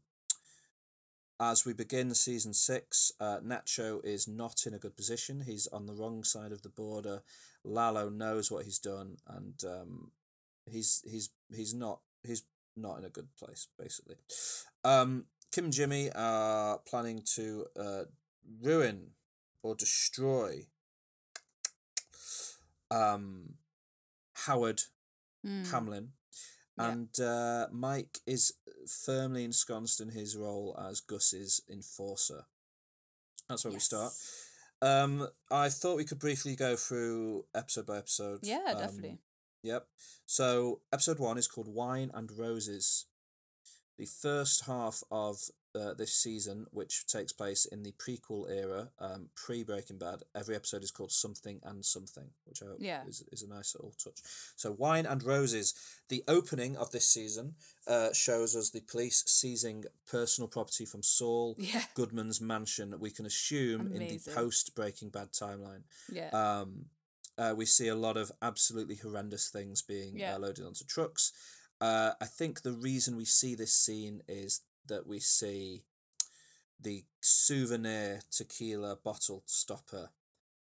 As 1.40 1.66
we 1.66 1.72
begin 1.72 2.14
season 2.14 2.54
six, 2.54 3.10
uh, 3.18 3.38
Nacho 3.40 4.04
is 4.04 4.28
not 4.28 4.64
in 4.66 4.74
a 4.74 4.78
good 4.78 4.96
position. 4.96 5.42
He's 5.44 5.66
on 5.66 5.86
the 5.86 5.94
wrong 5.94 6.22
side 6.22 6.52
of 6.52 6.62
the 6.62 6.68
border. 6.68 7.22
Lalo 7.64 8.09
knows 8.09 8.50
what 8.50 8.64
he's 8.64 8.78
done, 8.78 9.16
and 9.26 9.54
um, 9.64 10.10
he's 10.70 11.02
he's 11.10 11.30
he's 11.54 11.74
not 11.74 12.00
he's 12.22 12.44
not 12.76 12.98
in 12.98 13.04
a 13.04 13.09
good 13.09 13.28
place 13.36 13.66
basically. 13.78 14.16
Um, 14.84 15.26
Kim 15.50 15.64
and 15.64 15.72
Jimmy 15.72 16.10
are 16.14 16.78
planning 16.86 17.22
to 17.34 17.66
uh, 17.78 18.04
ruin 18.62 19.10
or 19.62 19.74
destroy 19.74 20.66
um, 22.90 23.54
Howard 24.46 24.82
Mm. 25.44 25.70
Hamlin. 25.72 26.12
And 26.90 27.20
uh, 27.20 27.66
Mike 27.70 28.18
is 28.26 28.52
firmly 29.04 29.44
ensconced 29.44 30.00
in 30.00 30.09
his 30.10 30.36
role 30.36 30.76
as 30.88 31.00
Gus's 31.00 31.60
enforcer. 31.70 32.44
That's 33.48 33.64
where 33.64 33.72
we 33.72 33.78
start. 33.80 34.12
Um, 34.80 35.28
I 35.50 35.68
thought 35.68 35.96
we 35.96 36.04
could 36.04 36.18
briefly 36.18 36.56
go 36.56 36.74
through 36.76 37.44
episode 37.54 37.86
by 37.86 37.98
episode. 37.98 38.40
Yeah, 38.42 38.64
Um, 38.68 38.78
definitely. 38.78 39.18
Yep. 39.62 39.86
So 40.26 40.80
episode 40.92 41.18
one 41.20 41.38
is 41.38 41.46
called 41.46 41.68
Wine 41.68 42.10
and 42.14 42.30
Roses. 42.36 43.06
The 43.98 44.06
first 44.06 44.64
half 44.66 45.02
of 45.10 45.38
uh, 45.74 45.94
this 45.94 46.15
season, 46.15 46.66
which 46.70 47.07
takes 47.07 47.32
place 47.32 47.65
in 47.65 47.82
the 47.82 47.93
prequel 47.93 48.51
era, 48.51 48.90
um, 48.99 49.28
pre 49.35 49.62
Breaking 49.65 49.99
Bad, 49.99 50.23
every 50.35 50.55
episode 50.55 50.82
is 50.85 50.90
called 50.90 51.12
Something 51.12 51.61
and 51.65 51.85
Something, 51.85 52.28
which 52.44 52.62
I 52.62 52.66
hope 52.66 52.77
Yeah. 52.81 53.03
is, 53.07 53.23
is 53.32 53.43
a 53.43 53.49
nice 53.49 53.74
little 53.74 53.93
touch. 54.03 54.20
So 54.57 54.73
Wine 54.73 55.07
and 55.07 55.23
Roses. 55.23 55.74
The 56.09 56.24
opening 56.28 56.77
of 56.77 56.90
this 56.90 57.09
season 57.09 57.55
uh, 57.86 58.12
shows 58.12 58.55
us 58.55 58.69
the 58.70 58.81
police 58.82 59.24
seizing 59.27 59.85
personal 60.11 60.49
property 60.49 60.85
from 60.85 61.03
Saul 61.03 61.55
Yeah. 61.59 61.85
Goodman's 61.94 62.40
mansion. 62.40 62.94
We 63.01 63.11
can 63.11 63.24
assume 63.24 63.93
in 63.93 64.01
the 64.01 64.20
post 64.35 64.74
Breaking 64.74 65.09
Bad 65.09 65.32
timeline 65.32 65.85
Yeah. 66.11 66.28
um, 66.32 66.86
uh, 67.39 67.55
we 67.57 67.65
see 67.65 67.89
a 67.89 67.94
lot 67.94 68.19
of 68.19 68.31
absolutely 68.43 68.97
horrendous 68.97 69.49
things 69.49 69.81
being 69.81 70.19
Yeah. 70.19 70.35
uh, 70.35 70.39
loaded 70.40 70.66
onto 70.66 70.85
trucks. 70.85 71.32
Uh, 71.81 72.12
I 72.20 72.27
think 72.27 72.61
the 72.61 72.73
reason 72.74 73.16
we 73.16 73.24
see 73.24 73.55
this 73.55 73.73
scene 73.74 74.23
is 74.28 74.61
that 74.86 75.06
we 75.06 75.18
see 75.20 75.82
the 76.80 77.04
souvenir 77.20 78.20
tequila 78.30 78.96
bottle 78.96 79.42
stopper 79.46 80.10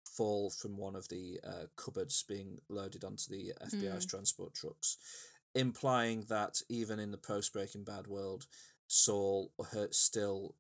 fall 0.05 0.51
from 0.51 0.76
one 0.76 0.94
of 0.97 1.09
the 1.09 1.40
uh, 1.47 1.66
cupboards 1.76 2.22
being 2.28 2.59
loaded 2.68 3.05
onto 3.05 3.30
the 3.30 3.52
FBI's 3.64 4.05
transport 4.05 4.52
trucks, 4.55 4.97
implying 5.55 6.24
that 6.28 6.60
even 6.68 6.98
in 6.98 7.10
the 7.10 7.16
post 7.16 7.52
Breaking 7.52 7.84
Bad 7.84 8.06
world, 8.06 8.47
Saul 8.86 9.52
still 9.92 10.56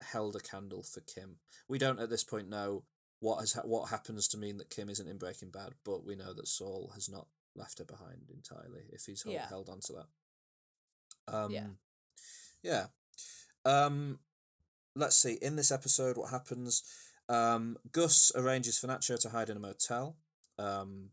held 0.00 0.36
a 0.36 0.40
candle 0.40 0.82
for 0.82 1.00
Kim. 1.00 1.36
We 1.68 1.78
don't 1.78 2.00
at 2.00 2.10
this 2.10 2.24
point 2.24 2.48
know 2.48 2.84
what 3.20 3.40
has 3.40 3.52
ha- 3.52 3.62
what 3.64 3.90
happens 3.90 4.26
to 4.28 4.38
mean 4.38 4.56
that 4.58 4.70
Kim 4.70 4.88
isn't 4.88 5.08
in 5.08 5.18
Breaking 5.18 5.50
Bad, 5.50 5.74
but 5.84 6.04
we 6.04 6.16
know 6.16 6.32
that 6.32 6.48
Saul 6.48 6.90
has 6.94 7.08
not 7.08 7.26
left 7.54 7.78
her 7.78 7.84
behind 7.84 8.30
entirely 8.32 8.84
if 8.92 9.04
he's 9.04 9.22
held, 9.22 9.34
Yeah. 9.34 9.48
held 9.48 9.68
on 9.68 9.80
to 9.80 9.92
that. 9.92 11.34
Um, 11.34 11.52
Yeah. 11.52 11.66
Yeah. 12.68 12.86
Um, 13.64 14.18
let's 14.94 15.16
see. 15.16 15.38
In 15.40 15.56
this 15.56 15.72
episode, 15.72 16.16
what 16.16 16.30
happens? 16.30 16.82
Um, 17.28 17.76
Gus 17.92 18.32
arranges 18.34 18.78
for 18.78 18.86
Nacho 18.86 19.18
to 19.20 19.30
hide 19.30 19.50
in 19.50 19.56
a 19.56 19.60
motel. 19.60 20.16
Um, 20.58 21.10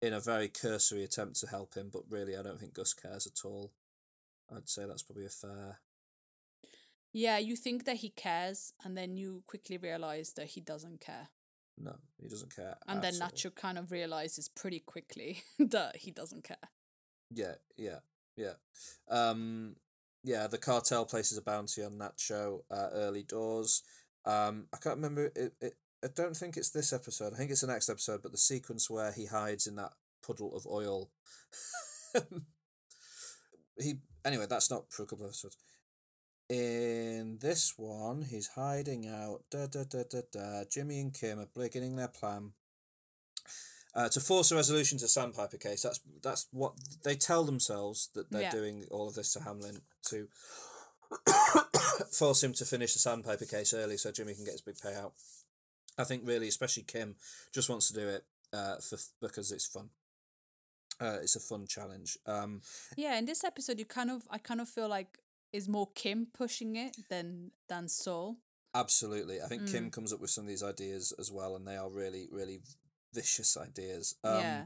in 0.00 0.12
a 0.12 0.20
very 0.20 0.48
cursory 0.48 1.02
attempt 1.02 1.40
to 1.40 1.46
help 1.48 1.74
him, 1.74 1.90
but 1.92 2.02
really, 2.08 2.36
I 2.36 2.42
don't 2.42 2.60
think 2.60 2.74
Gus 2.74 2.94
cares 2.94 3.26
at 3.26 3.44
all. 3.44 3.72
I'd 4.54 4.68
say 4.68 4.86
that's 4.86 5.02
probably 5.02 5.26
a 5.26 5.30
fair. 5.30 5.80
Yeah, 7.12 7.38
you 7.38 7.56
think 7.56 7.84
that 7.84 7.96
he 7.96 8.10
cares, 8.10 8.72
and 8.84 8.96
then 8.96 9.16
you 9.16 9.42
quickly 9.46 9.76
realize 9.76 10.32
that 10.34 10.46
he 10.48 10.60
doesn't 10.60 11.00
care. 11.00 11.28
no, 11.76 11.96
he 12.20 12.28
doesn't 12.28 12.54
care. 12.54 12.76
And 12.86 13.02
then 13.02 13.14
all. 13.20 13.28
Nacho 13.28 13.54
kind 13.54 13.76
of 13.78 13.90
realizes 13.90 14.48
pretty 14.48 14.80
quickly 14.80 15.42
that 15.58 15.96
he 15.96 16.10
doesn't 16.10 16.44
care. 16.44 16.70
Yeah, 17.30 17.54
yeah, 17.76 17.98
yeah. 18.36 18.54
Um, 19.08 19.76
yeah, 20.28 20.46
the 20.46 20.58
cartel 20.58 21.06
places 21.06 21.38
a 21.38 21.42
bounty 21.42 21.82
on 21.82 21.92
Nacho 21.92 22.60
uh, 22.70 22.88
early 22.92 23.22
doors. 23.22 23.82
Um, 24.26 24.66
I 24.74 24.76
can't 24.76 24.96
remember 24.96 25.32
it, 25.34 25.54
it. 25.58 25.74
I 26.04 26.08
don't 26.14 26.36
think 26.36 26.58
it's 26.58 26.68
this 26.68 26.92
episode. 26.92 27.32
I 27.32 27.36
think 27.36 27.50
it's 27.50 27.62
the 27.62 27.66
next 27.66 27.88
episode. 27.88 28.20
But 28.22 28.32
the 28.32 28.38
sequence 28.38 28.90
where 28.90 29.10
he 29.10 29.24
hides 29.24 29.66
in 29.66 29.76
that 29.76 29.92
puddle 30.24 30.54
of 30.54 30.66
oil. 30.66 31.08
he 33.80 33.94
anyway. 34.22 34.44
That's 34.46 34.70
not 34.70 34.92
for 34.92 35.04
a 35.04 35.06
couple 35.06 35.24
of 35.24 35.30
episodes. 35.30 35.56
In 36.50 37.38
this 37.40 37.72
one, 37.78 38.20
he's 38.20 38.48
hiding 38.48 39.08
out. 39.08 39.44
Da 39.50 39.66
da 39.66 39.84
da 39.84 40.02
da 40.10 40.20
da. 40.30 40.64
Jimmy 40.70 41.00
and 41.00 41.14
Kim 41.14 41.40
are 41.40 41.48
beginning 41.56 41.96
their 41.96 42.08
plan 42.08 42.52
uh, 43.94 44.08
to 44.10 44.20
force 44.20 44.50
a 44.50 44.56
resolution 44.56 44.98
to 44.98 45.08
Sandpiper 45.08 45.56
case. 45.58 45.82
That's 45.82 46.00
that's 46.22 46.46
what 46.52 46.74
they 47.04 47.14
tell 47.16 47.44
themselves 47.44 48.08
that 48.14 48.30
they're 48.30 48.42
Yeah. 48.42 48.50
doing 48.52 48.86
all 48.90 49.08
of 49.08 49.14
this 49.14 49.32
to 49.34 49.40
Hamlin 49.42 49.82
to 50.10 50.28
force 52.12 52.42
him 52.42 52.52
to 52.54 52.64
finish 52.64 52.92
the 52.92 52.98
Sandpiper 52.98 53.44
case 53.46 53.72
early 53.74 53.96
so 53.96 54.10
Jimmy 54.12 54.34
can 54.34 54.44
get 54.44 54.52
his 54.52 54.60
big 54.62 54.76
payout. 54.76 55.12
I 55.96 56.04
think 56.04 56.22
really, 56.26 56.48
especially 56.48 56.84
Kim, 56.84 57.16
just 57.52 57.68
wants 57.68 57.88
to 57.88 57.94
do 57.94 58.08
it 58.08 58.24
uh, 58.52 58.76
for 58.76 58.98
because 59.20 59.50
it's 59.52 59.66
fun. 59.66 59.90
Uh, 61.00 61.18
it's 61.22 61.36
a 61.36 61.40
fun 61.40 61.66
challenge. 61.66 62.18
Um, 62.26 62.60
Yeah, 62.96 63.18
in 63.18 63.24
this 63.24 63.44
episode, 63.44 63.78
you 63.78 63.84
kind 63.84 64.10
of, 64.10 64.22
I 64.30 64.38
kind 64.38 64.60
of 64.60 64.68
feel 64.68 64.88
like 64.88 65.18
is 65.52 65.68
more 65.68 65.88
Kim 65.94 66.26
pushing 66.32 66.76
it 66.76 66.96
than 67.08 67.52
than 67.68 67.88
Saul. 67.88 68.36
Absolutely. 68.74 69.40
I 69.40 69.46
think 69.46 69.62
Mm. 69.62 69.72
Kim 69.72 69.90
comes 69.90 70.12
up 70.12 70.20
with 70.20 70.30
some 70.30 70.44
of 70.44 70.48
these 70.48 70.62
ideas 70.62 71.12
as 71.18 71.30
well, 71.32 71.56
and 71.56 71.66
they 71.66 71.76
are 71.76 71.88
really, 71.88 72.28
really 72.30 72.60
vicious 73.20 73.56
ideas. 73.56 74.14
Um, 74.24 74.32
Yeah. 74.34 74.64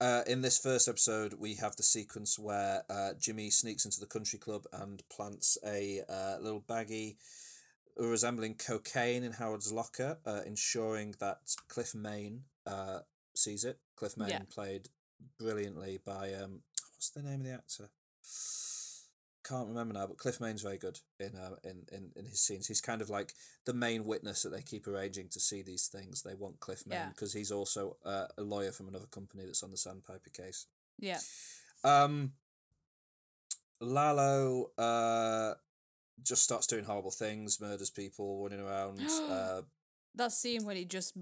Uh, 0.00 0.22
in 0.26 0.42
this 0.42 0.58
first 0.58 0.88
episode, 0.88 1.34
we 1.34 1.54
have 1.54 1.76
the 1.76 1.82
sequence 1.82 2.38
where 2.38 2.82
uh, 2.90 3.14
Jimmy 3.18 3.48
sneaks 3.50 3.84
into 3.84 4.00
the 4.00 4.06
country 4.14 4.38
club 4.38 4.64
and 4.72 5.02
plants 5.08 5.56
a 5.64 6.02
uh, 6.08 6.36
little 6.40 6.60
baggie 6.60 7.16
resembling 7.96 8.54
cocaine 8.56 9.22
in 9.22 9.32
Howard's 9.32 9.72
locker, 9.72 10.18
uh, 10.26 10.40
ensuring 10.44 11.14
that 11.20 11.38
Cliff 11.68 11.94
Main 11.94 12.42
uh, 12.66 13.00
sees 13.34 13.64
it. 13.64 13.78
Cliff 13.96 14.16
Main 14.16 14.28
Yeah. 14.30 14.40
played 14.50 14.88
brilliantly 15.38 16.00
by 16.04 16.34
um, 16.34 16.62
what's 16.94 17.10
the 17.10 17.22
name 17.22 17.40
of 17.40 17.46
the 17.46 17.52
actor? 17.52 17.88
Can't 19.46 19.68
remember 19.68 19.92
now, 19.94 20.06
but 20.06 20.16
Cliff 20.16 20.40
Main's 20.40 20.62
very 20.62 20.78
good 20.78 20.98
in 21.20 21.36
uh, 21.36 21.56
in, 21.64 21.84
in 21.92 22.10
in 22.16 22.24
his 22.24 22.40
scenes. 22.40 22.66
He's 22.66 22.80
kind 22.80 23.02
of 23.02 23.10
like 23.10 23.34
the 23.66 23.74
main 23.74 24.06
witness 24.06 24.42
that 24.42 24.50
they 24.50 24.62
keep 24.62 24.86
arranging 24.86 25.28
to 25.30 25.40
see 25.40 25.60
these 25.62 25.86
things. 25.88 26.22
They 26.22 26.34
want 26.34 26.60
Cliff 26.60 26.86
Main 26.86 26.98
Yeah. 26.98 27.08
because 27.10 27.34
he's 27.34 27.52
also 27.52 27.96
uh, 28.04 28.26
a 28.38 28.42
lawyer 28.42 28.72
from 28.72 28.88
another 28.88 29.06
company 29.06 29.44
that's 29.44 29.62
on 29.62 29.70
the 29.70 29.76
Sandpiper 29.76 30.30
case. 30.30 30.66
Yeah. 30.98 31.18
Um, 31.82 32.32
Lalo 33.80 34.70
uh, 34.78 35.54
just 36.22 36.42
starts 36.42 36.66
doing 36.66 36.84
horrible 36.84 37.10
things, 37.10 37.60
murders 37.60 37.90
people, 37.90 38.42
running 38.42 38.60
around. 38.64 39.00
uh, 39.30 39.62
That 40.14 40.32
scene 40.32 40.64
when 40.64 40.76
he 40.76 40.84
just 40.84 41.16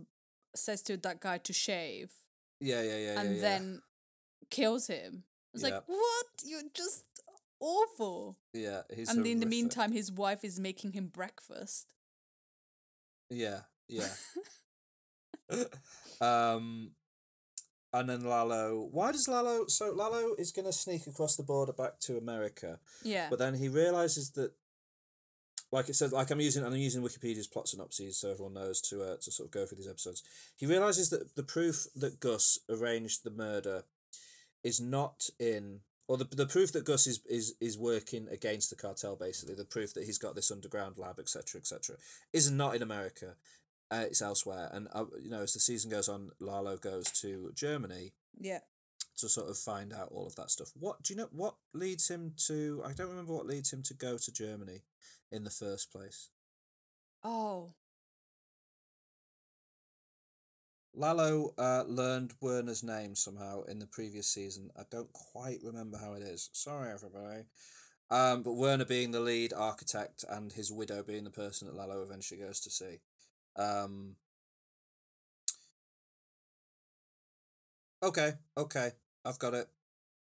says 0.55 0.83
to 0.83 0.97
that 0.99 1.21
guy 1.21 1.39
to 1.39 1.53
shave 1.53 2.13
yeah, 2.61 2.83
yeah, 2.83 2.99
yeah, 2.99 3.21
and 3.21 3.31
yeah, 3.31 3.35
yeah. 3.37 3.41
then 3.41 3.83
kills 4.51 4.87
him. 4.87 5.25
It's 5.55 5.63
Yeah. 5.65 5.71
like, 5.77 5.85
what? 5.89 6.27
You're 6.45 6.63
just 6.75 7.05
awful. 7.63 8.37
yeah, 8.53 8.83
he's 8.95 9.09
and 9.09 9.27
in 9.27 9.41
the 9.41 9.47
meantime, 9.47 9.93
his 9.93 10.13
wife 10.13 10.45
is 10.45 10.61
making 10.61 10.93
him 10.93 11.07
breakfast. 11.07 11.95
yeah, 13.31 13.61
yeah. 13.89 14.09
um, 16.21 16.93
and 17.93 18.09
then 18.09 18.25
Lalo. 18.25 18.89
Why 18.91 19.13
does 19.13 19.29
Lalo? 19.29 19.67
So 19.69 19.93
Lalo 19.93 20.35
is 20.39 20.53
going 20.53 20.67
to 20.67 20.73
sneak 20.73 21.07
across 21.07 21.37
the 21.37 21.43
border 21.43 21.73
back 21.73 21.99
to 22.01 22.17
America. 22.17 22.79
Yeah. 23.03 23.29
But 23.29 23.39
then 23.39 23.55
he 23.55 23.69
realizes 23.69 24.31
that, 24.31 24.53
like 25.71 25.89
it 25.89 25.97
says, 25.97 26.13
like 26.13 26.31
I'm 26.31 26.41
using, 26.41 26.65
I'm 26.65 26.75
using 26.75 27.03
Wikipedia's 27.03 27.47
plot 27.47 27.69
synopses 27.69 28.19
so 28.19 28.31
everyone 28.31 28.55
knows 28.55 28.81
to 28.83 29.03
uh, 29.03 29.17
to 29.21 29.31
sort 29.31 29.49
of 29.49 29.53
go 29.53 29.67
through 29.67 29.79
these 29.79 29.89
episodes. 29.89 30.23
He 30.57 30.67
realizes 30.67 31.11
that 31.11 31.37
the 31.37 31.43
proof 31.43 31.87
that 31.97 32.21
Gus 32.21 32.59
arranged 32.71 33.25
the 33.25 33.31
murder 33.31 33.85
is 34.65 34.81
not 34.81 35.25
in, 35.39 35.81
or 36.09 36.17
the 36.17 36.25
the 36.25 36.47
proof 36.47 36.73
that 36.73 36.85
Gus 36.85 37.07
is 37.07 37.21
is 37.29 37.55
is 37.61 37.79
working 37.79 38.29
against 38.31 38.71
the 38.71 38.77
cartel. 38.77 39.17
Basically, 39.17 39.55
the 39.55 39.65
proof 39.65 39.95
that 39.95 40.05
he's 40.05 40.19
got 40.19 40.35
this 40.35 40.51
underground 40.51 40.99
lab, 40.99 41.19
etc., 41.19 41.61
etc., 41.61 41.97
is 42.33 42.51
not 42.51 42.75
in 42.75 42.83
America. 42.83 43.37
Uh, 43.91 44.05
it's 44.07 44.23
elsewhere, 44.23 44.71
and 44.73 44.89
uh, 44.93 45.05
you 45.21 45.31
know, 45.31 45.43
as 45.43 45.53
the 45.53 45.61
season 45.61 45.91
goes 45.91 46.09
on, 46.09 46.31
Lalo 46.41 46.77
goes 46.77 47.05
to 47.21 47.53
Germany 47.55 48.13
yeah. 48.41 48.61
to 49.19 49.29
sort 49.29 49.51
of 49.51 49.59
find 49.59 49.93
out 49.93 50.09
all 50.11 50.27
of 50.27 50.35
that 50.37 50.51
stuff. 50.51 50.71
What 50.79 51.03
do 51.03 51.13
you 51.13 51.19
know? 51.19 51.29
What 51.31 51.57
leads 51.75 52.09
him 52.09 52.35
to? 52.47 52.83
I 52.87 52.93
don't 52.93 53.11
remember 53.11 53.35
what 53.35 53.47
leads 53.47 53.73
him 53.73 53.83
to 53.85 53.95
go 53.95 54.17
to 54.17 54.33
Germany 54.33 54.83
in 55.31 55.45
the 55.45 55.51
first 55.51 55.93
place. 55.93 56.31
Oh. 57.23 57.75
Lalo 60.95 61.55
uh, 61.57 61.85
learned 61.87 62.35
Werner's 62.41 62.83
name 62.83 63.15
somehow 63.15 63.63
in 63.63 63.79
the 63.79 63.87
previous 63.87 64.27
season. 64.27 64.71
I 64.77 64.83
don't 64.91 65.13
quite 65.13 65.61
remember 65.63 65.99
how 65.99 66.15
it 66.15 66.23
is. 66.23 66.51
Sorry, 66.53 66.93
everybody. 66.93 67.45
Um, 68.11 68.43
but 68.43 68.53
Werner 68.53 68.85
being 68.85 69.11
the 69.11 69.21
lead 69.21 69.55
architect 69.55 70.25
and 70.29 70.53
his 70.53 70.71
widow 70.71 71.03
being 71.03 71.25
the 71.25 71.31
person 71.31 71.67
that 71.67 71.77
Lalo 71.77 72.03
eventually 72.03 72.41
goes 72.41 72.61
to 72.61 72.71
see. 72.71 73.01
Um, 73.57 74.17
okay, 78.03 78.33
okay, 78.57 78.91
I've 79.25 79.39
got 79.39 79.55
it. 79.55 79.69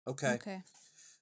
Okay. 0.08 0.34
Okay. 0.34 0.62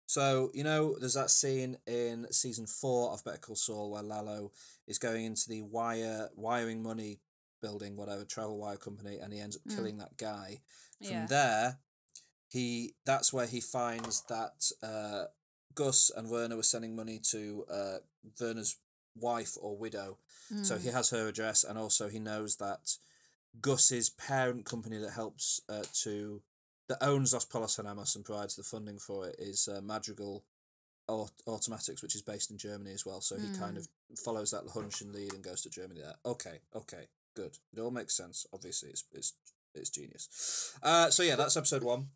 So, 0.06 0.50
you 0.54 0.64
know, 0.64 0.96
there's 0.98 1.14
that 1.14 1.30
scene 1.30 1.76
in 1.86 2.26
season 2.32 2.66
four 2.66 3.12
of 3.12 3.24
Better 3.24 3.38
Call 3.38 3.54
Saul 3.54 3.90
where 3.90 4.02
Lalo 4.02 4.50
is 4.88 4.98
going 4.98 5.24
into 5.24 5.48
the 5.48 5.62
wire 5.62 6.30
wiring 6.34 6.82
money 6.82 7.20
building, 7.60 7.96
whatever, 7.96 8.24
travel 8.24 8.58
wire 8.58 8.76
company, 8.76 9.18
and 9.18 9.32
he 9.32 9.40
ends 9.40 9.56
up 9.56 9.62
Mm. 9.64 9.76
killing 9.76 9.98
that 9.98 10.16
guy. 10.16 10.60
From 10.98 11.06
Yeah. 11.16 11.26
there, 11.26 11.78
he 12.48 12.94
that's 13.04 13.32
where 13.32 13.46
he 13.46 13.60
finds 13.60 14.22
that 14.28 14.70
uh, 14.82 15.26
Gus 15.74 16.10
and 16.10 16.28
Werner 16.30 16.56
were 16.56 16.62
sending 16.64 16.96
money 16.96 17.18
to 17.30 17.64
uh, 17.70 17.98
Werner's 18.40 18.76
wife 19.14 19.56
or 19.60 19.76
widow. 19.76 20.18
So 20.62 20.76
Mm. 20.76 20.80
he 20.80 20.88
has 20.88 21.10
her 21.10 21.28
address, 21.28 21.62
and 21.64 21.78
also 21.78 22.08
he 22.08 22.18
knows 22.18 22.56
that 22.56 22.98
Gus's 23.60 24.10
parent 24.10 24.64
company 24.64 24.98
that 24.98 25.10
helps 25.10 25.60
uh, 25.68 25.84
to 26.02 26.42
that 26.88 27.02
owns 27.02 27.32
Los 27.32 27.44
Pollos 27.44 27.76
Hermanos 27.76 28.16
and 28.16 28.24
provides 28.24 28.56
the 28.56 28.64
funding 28.64 28.98
for 28.98 29.28
it 29.28 29.36
is 29.38 29.68
uh, 29.68 29.80
Madrigal 29.80 30.44
Aut- 31.06 31.42
Automatics, 31.46 32.02
which 32.02 32.16
is 32.16 32.22
based 32.22 32.50
in 32.50 32.58
Germany 32.58 32.92
as 32.92 33.06
well. 33.06 33.20
So 33.20 33.38
he 33.38 33.48
kind 33.50 33.76
of 33.78 33.88
follows 34.16 34.50
that 34.50 34.66
hunch 34.68 35.00
and 35.00 35.12
lead 35.12 35.32
and 35.32 35.42
goes 35.42 35.62
to 35.62 35.70
Germany. 35.70 36.00
There, 36.00 36.16
okay, 36.24 36.60
okay, 36.74 37.08
good. 37.34 37.58
It 37.74 37.80
all 37.80 37.90
makes 37.90 38.16
sense. 38.16 38.46
Obviously, 38.52 38.90
it's 38.90 39.04
it's 39.12 39.34
it's 39.74 39.90
genius. 39.90 40.76
Uh, 40.82 41.10
so 41.10 41.22
yeah, 41.22 41.36
that's 41.36 41.56
episode 41.56 41.82
one. 41.82 42.08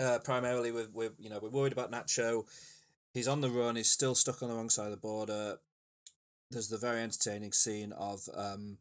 Uh, 0.00 0.18
primarily, 0.22 0.70
with 0.70 0.92
with 0.92 1.12
you 1.18 1.30
know 1.30 1.38
we're 1.40 1.48
worried 1.48 1.72
about 1.72 1.90
Nacho. 1.90 2.44
He's 3.12 3.28
on 3.28 3.40
the 3.40 3.50
run. 3.50 3.76
He's 3.76 3.90
still 3.90 4.14
stuck 4.14 4.42
on 4.42 4.48
the 4.48 4.54
wrong 4.54 4.70
side 4.70 4.86
of 4.86 4.90
the 4.92 4.96
border. 4.96 5.58
There's 6.50 6.68
the 6.68 6.78
very 6.78 7.00
entertaining 7.00 7.52
scene 7.52 7.92
of 7.92 8.28
um, 8.34 8.78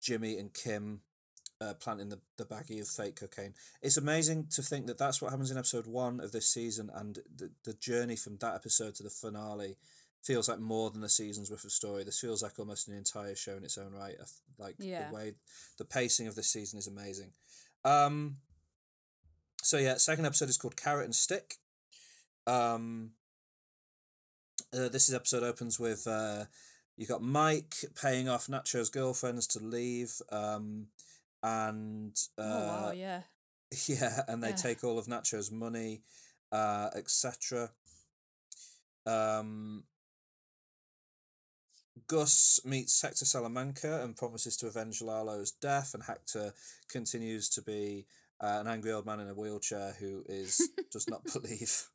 Jimmy 0.00 0.38
and 0.38 0.52
Kim 0.52 1.02
uh, 1.62 1.74
planting 1.74 2.08
the, 2.08 2.18
the 2.36 2.44
baggie 2.44 2.80
of 2.80 2.88
fake 2.88 3.16
cocaine. 3.16 3.54
It's 3.80 3.96
amazing 3.96 4.48
to 4.54 4.62
think 4.62 4.86
that 4.86 4.98
that's 4.98 5.22
what 5.22 5.30
happens 5.30 5.50
in 5.50 5.56
episode 5.58 5.86
one 5.86 6.20
of 6.20 6.32
this 6.32 6.48
season, 6.48 6.90
and 6.92 7.20
the, 7.34 7.50
the 7.64 7.74
journey 7.74 8.16
from 8.16 8.36
that 8.38 8.54
episode 8.54 8.94
to 8.96 9.02
the 9.02 9.10
finale 9.10 9.76
feels 10.22 10.48
like 10.48 10.60
more 10.60 10.90
than 10.90 11.02
a 11.02 11.08
season's 11.08 11.50
worth 11.50 11.64
of 11.64 11.72
story. 11.72 12.04
This 12.04 12.20
feels 12.20 12.42
like 12.42 12.58
almost 12.58 12.88
an 12.88 12.96
entire 12.96 13.34
show 13.34 13.56
in 13.56 13.64
its 13.64 13.76
own 13.78 13.92
right. 13.92 14.16
Like 14.58 14.76
Yeah. 14.78 15.08
the 15.08 15.14
way 15.14 15.32
the 15.78 15.84
pacing 15.84 16.26
of 16.28 16.34
this 16.34 16.48
season 16.48 16.78
is 16.78 16.86
amazing. 16.86 17.32
Um, 17.84 18.36
so 19.62 19.78
yeah, 19.78 19.96
second 19.96 20.26
episode 20.26 20.48
is 20.48 20.56
called 20.56 20.76
Carrot 20.76 21.04
and 21.06 21.14
Stick. 21.14 21.56
Um, 22.46 23.12
uh, 24.72 24.88
this 24.88 25.08
is 25.08 25.14
episode 25.14 25.42
opens 25.42 25.78
with 25.78 26.06
uh, 26.06 26.44
you 26.96 27.06
got 27.06 27.22
Mike 27.22 27.74
paying 28.00 28.28
off 28.28 28.48
Nacho's 28.48 28.90
girlfriends 28.90 29.46
to 29.48 29.58
leave, 29.60 30.20
um, 30.30 30.88
and 31.42 32.16
uh, 32.38 32.42
oh 32.42 32.66
wow, 32.86 32.92
yeah. 32.92 33.22
yeah, 33.86 34.22
and 34.28 34.42
they 34.42 34.50
Yeah. 34.50 34.54
take 34.56 34.84
all 34.84 34.98
of 34.98 35.06
Nacho's 35.08 35.50
money, 35.50 36.02
uh, 36.50 36.90
etc. 36.94 37.70
Um, 39.06 39.84
Gus 42.06 42.60
meets 42.64 43.00
Hector 43.02 43.24
Salamanca 43.24 44.02
and 44.02 44.16
promises 44.16 44.56
to 44.58 44.66
avenge 44.66 45.02
Lalo's 45.02 45.50
death, 45.50 45.94
and 45.94 46.02
Hector 46.04 46.54
continues 46.88 47.48
to 47.50 47.62
be 47.62 48.06
uh, 48.40 48.58
an 48.60 48.66
angry 48.66 48.92
old 48.92 49.06
man 49.06 49.20
in 49.20 49.28
a 49.28 49.34
wheelchair 49.34 49.94
who 50.00 50.24
is 50.28 50.68
does 50.90 51.08
not 51.08 51.22
believe 51.32 51.88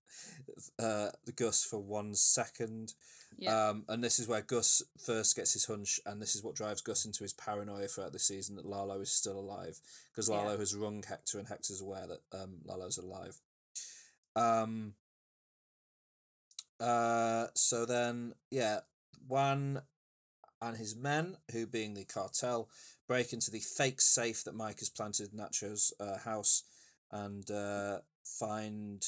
uh, 0.79 1.09
Gus 1.35 1.63
for 1.63 1.79
one 1.79 2.13
second. 2.15 2.93
Yeah. 3.37 3.69
Um, 3.69 3.85
and 3.89 4.03
this 4.03 4.19
is 4.19 4.27
where 4.27 4.41
Gus 4.41 4.81
first 5.03 5.35
gets 5.35 5.53
his 5.53 5.65
hunch, 5.65 5.99
and 6.05 6.21
this 6.21 6.35
is 6.35 6.43
what 6.43 6.55
drives 6.55 6.81
Gus 6.81 7.05
into 7.05 7.23
his 7.23 7.33
paranoia 7.33 7.87
throughout 7.87 8.13
the 8.13 8.19
season 8.19 8.55
that 8.55 8.65
Lalo 8.65 9.01
is 9.01 9.11
still 9.11 9.39
alive 9.39 9.79
because 10.11 10.29
Lalo 10.29 10.53
Yeah. 10.53 10.59
has 10.59 10.75
rung 10.75 11.03
Hector, 11.07 11.37
and 11.39 11.47
Hector's 11.47 11.81
aware 11.81 12.07
that 12.07 12.21
um, 12.39 12.57
Lalo's 12.65 12.97
alive. 12.97 13.39
Um. 14.35 14.93
Uh. 16.79 17.47
So 17.55 17.85
then, 17.85 18.33
yeah, 18.51 18.79
Juan 19.27 19.81
and 20.61 20.77
his 20.77 20.95
men, 20.95 21.37
who 21.51 21.67
being 21.67 21.93
the 21.93 22.05
cartel, 22.05 22.69
break 23.07 23.31
into 23.33 23.51
the 23.51 23.59
fake 23.59 24.01
safe 24.01 24.43
that 24.43 24.55
Mike 24.55 24.79
has 24.79 24.89
planted 24.89 25.31
in 25.33 25.39
Nacho's 25.39 25.93
uh, 25.99 26.17
house, 26.19 26.63
and 27.11 27.49
uh, 27.51 27.99
find 28.23 29.05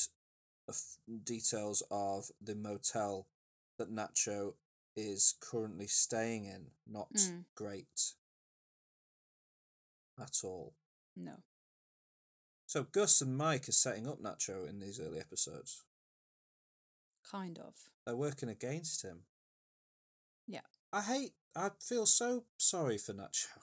f- 0.70 0.98
details 1.24 1.82
of 1.90 2.30
the 2.42 2.56
motel 2.56 3.28
that 3.78 3.92
Nacho 3.94 4.54
is 4.96 5.36
currently 5.40 5.88
staying 5.88 6.46
in. 6.46 6.68
Not 6.86 7.14
Mm. 7.14 7.46
great 7.56 8.14
at 10.22 10.42
all. 10.44 10.74
no. 11.16 11.44
So 12.68 12.84
Gus 12.84 13.20
and 13.22 13.36
Mike 13.36 13.68
are 13.68 13.72
setting 13.72 14.08
up 14.08 14.22
Nacho 14.22 14.70
in 14.70 14.80
these 14.80 15.00
early 15.00 15.20
episodes. 15.20 15.84
Kind 17.24 17.58
of. 17.58 17.74
They're 18.06 18.16
working 18.16 18.48
against 18.50 19.02
him. 19.02 19.24
I 20.92 21.02
hate. 21.02 21.34
I 21.56 21.70
feel 21.80 22.06
so 22.06 22.44
sorry 22.58 22.98
for 22.98 23.14
Nacho. 23.14 23.48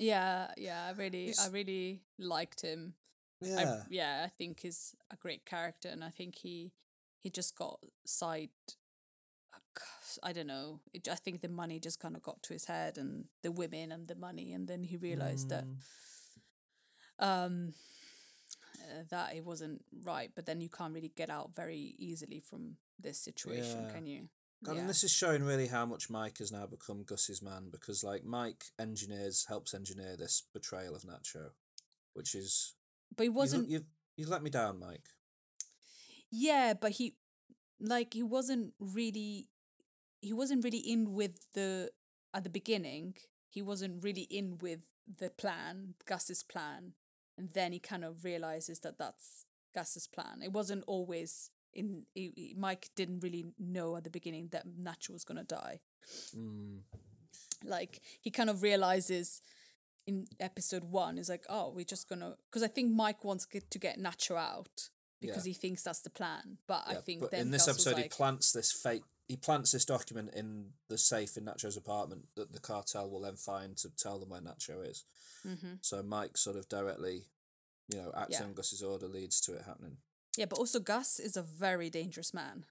Yeah, 0.00 0.46
yeah. 0.56 0.86
I 0.86 0.92
really, 0.92 1.34
I 1.40 1.48
really 1.48 2.02
liked 2.20 2.60
him. 2.60 2.94
Yeah. 3.40 3.80
I, 3.80 3.86
yeah, 3.90 4.22
I 4.24 4.28
think 4.28 4.60
he's 4.60 4.94
a 5.10 5.16
great 5.16 5.44
character, 5.44 5.88
and 5.88 6.04
I 6.04 6.10
think 6.10 6.36
he 6.36 6.70
he 7.18 7.30
just 7.30 7.56
got 7.58 7.80
side. 8.06 8.50
I 10.22 10.32
don't 10.32 10.46
know. 10.46 10.80
It, 10.94 11.08
I 11.08 11.16
think 11.16 11.40
the 11.40 11.48
money 11.48 11.80
just 11.80 11.98
kind 11.98 12.14
of 12.14 12.22
got 12.22 12.44
to 12.44 12.52
his 12.52 12.66
head, 12.66 12.96
and 12.96 13.24
the 13.42 13.50
women 13.50 13.90
and 13.90 14.06
the 14.06 14.14
money, 14.14 14.52
and 14.52 14.68
then 14.68 14.84
he 14.84 14.96
realized 14.96 15.48
that 15.48 15.64
Mm. 15.64 15.78
um 17.18 17.74
uh, 18.78 19.02
that 19.10 19.34
it 19.34 19.44
wasn't 19.44 19.82
right. 20.04 20.30
But 20.34 20.46
then 20.46 20.60
you 20.60 20.68
can't 20.68 20.94
really 20.94 21.12
get 21.16 21.28
out 21.30 21.56
very 21.56 21.94
easily 21.98 22.38
from 22.40 22.76
this 23.02 23.18
situation, 23.18 23.82
Yeah. 23.86 23.92
can 23.92 24.06
you? 24.06 24.28
God, 24.64 24.74
yeah. 24.74 24.80
and 24.80 24.88
this 24.88 25.04
is 25.04 25.12
showing 25.12 25.44
really 25.44 25.68
how 25.68 25.86
much 25.86 26.10
Mike 26.10 26.38
has 26.38 26.50
now 26.50 26.66
become 26.66 27.04
Gus's 27.04 27.42
man 27.42 27.68
because, 27.70 28.02
like, 28.02 28.24
Mike 28.24 28.64
engineers 28.78 29.46
helps 29.48 29.72
engineer 29.72 30.16
this 30.16 30.42
betrayal 30.52 30.96
of 30.96 31.02
Nacho, 31.02 31.50
which 32.14 32.34
is 32.34 32.74
but 33.16 33.22
he 33.22 33.28
wasn't. 33.28 33.68
You've, 33.68 33.84
you've 34.16 34.28
let 34.28 34.42
me 34.42 34.50
down, 34.50 34.80
Mike. 34.80 35.08
Yeah, 36.30 36.74
but 36.74 36.92
he 36.92 37.16
like 37.80 38.14
he 38.14 38.22
wasn't 38.22 38.74
really 38.78 39.48
he 40.20 40.32
wasn't 40.32 40.64
really 40.64 40.78
in 40.78 41.12
with 41.12 41.46
the 41.54 41.90
at 42.34 42.44
the 42.44 42.50
beginning. 42.50 43.14
He 43.48 43.62
wasn't 43.62 44.02
really 44.02 44.22
in 44.22 44.58
with 44.58 44.80
the 45.18 45.30
plan, 45.30 45.94
Gus's 46.04 46.42
plan, 46.42 46.92
and 47.36 47.50
then 47.54 47.72
he 47.72 47.78
kind 47.78 48.04
of 48.04 48.24
realizes 48.24 48.80
that 48.80 48.98
that's 48.98 49.46
Gus's 49.74 50.06
plan. 50.06 50.42
It 50.42 50.52
wasn't 50.52 50.84
always 50.86 51.50
in. 51.78 52.02
He, 52.14 52.32
he- 52.36 52.54
Mike 52.58 52.90
didn't 52.96 53.20
really 53.20 53.46
know 53.58 53.96
at 53.96 54.04
the 54.04 54.10
beginning 54.10 54.48
that 54.52 54.66
Nacho 54.66 55.10
was 55.10 55.24
gonna 55.24 55.44
die. 55.44 55.80
Mm. 56.36 56.80
Like 57.64 58.00
he 58.20 58.30
kind 58.30 58.50
of 58.50 58.62
realizes 58.62 59.42
in 60.06 60.26
episode 60.40 60.84
one 60.84 61.18
is 61.18 61.28
like, 61.28 61.44
oh, 61.48 61.72
we're 61.74 61.84
just 61.84 62.08
gonna 62.08 62.36
because 62.50 62.62
I 62.62 62.68
think 62.68 62.92
Mike 62.92 63.24
wants 63.24 63.44
get, 63.46 63.70
to 63.70 63.78
get 63.78 63.98
Nacho 63.98 64.36
out 64.38 64.90
because 65.20 65.46
Yeah. 65.46 65.50
he 65.50 65.54
thinks 65.54 65.82
that's 65.82 66.00
the 66.00 66.10
plan. 66.10 66.58
But 66.66 66.84
I 66.86 66.94
think 66.94 67.20
but 67.20 67.30
then 67.32 67.40
in 67.42 67.50
this 67.50 67.66
Gus 67.66 67.74
episode, 67.86 68.02
he 68.02 68.08
plants 68.08 68.52
this 68.52 68.70
fake. 68.72 69.02
He 69.26 69.36
plants 69.36 69.72
this 69.72 69.84
document 69.84 70.30
in 70.34 70.70
the 70.88 70.96
safe 70.96 71.36
in 71.36 71.44
Nacho's 71.44 71.76
apartment 71.76 72.28
that 72.36 72.52
the 72.52 72.60
cartel 72.60 73.10
will 73.10 73.20
then 73.20 73.36
find 73.36 73.76
to 73.78 73.90
tell 73.94 74.18
them 74.18 74.30
where 74.30 74.40
Nacho 74.40 74.88
is. 74.88 75.04
hmm 75.42 75.74
So 75.82 76.02
Mike 76.02 76.38
sort 76.38 76.56
of 76.56 76.66
directly, 76.68 77.24
you 77.92 77.98
know, 78.00 78.10
acting 78.16 78.38
Yeah. 78.40 78.46
on 78.46 78.54
Gus's 78.54 78.82
order 78.82 79.06
leads 79.06 79.40
to 79.42 79.52
it 79.54 79.62
happening. 79.66 79.98
Yeah, 80.38 80.46
but 80.46 80.58
also 80.58 80.78
Gus 80.80 81.18
is 81.18 81.36
a 81.36 81.42
very 81.42 81.90
dangerous 81.90 82.32
man. 82.32 82.64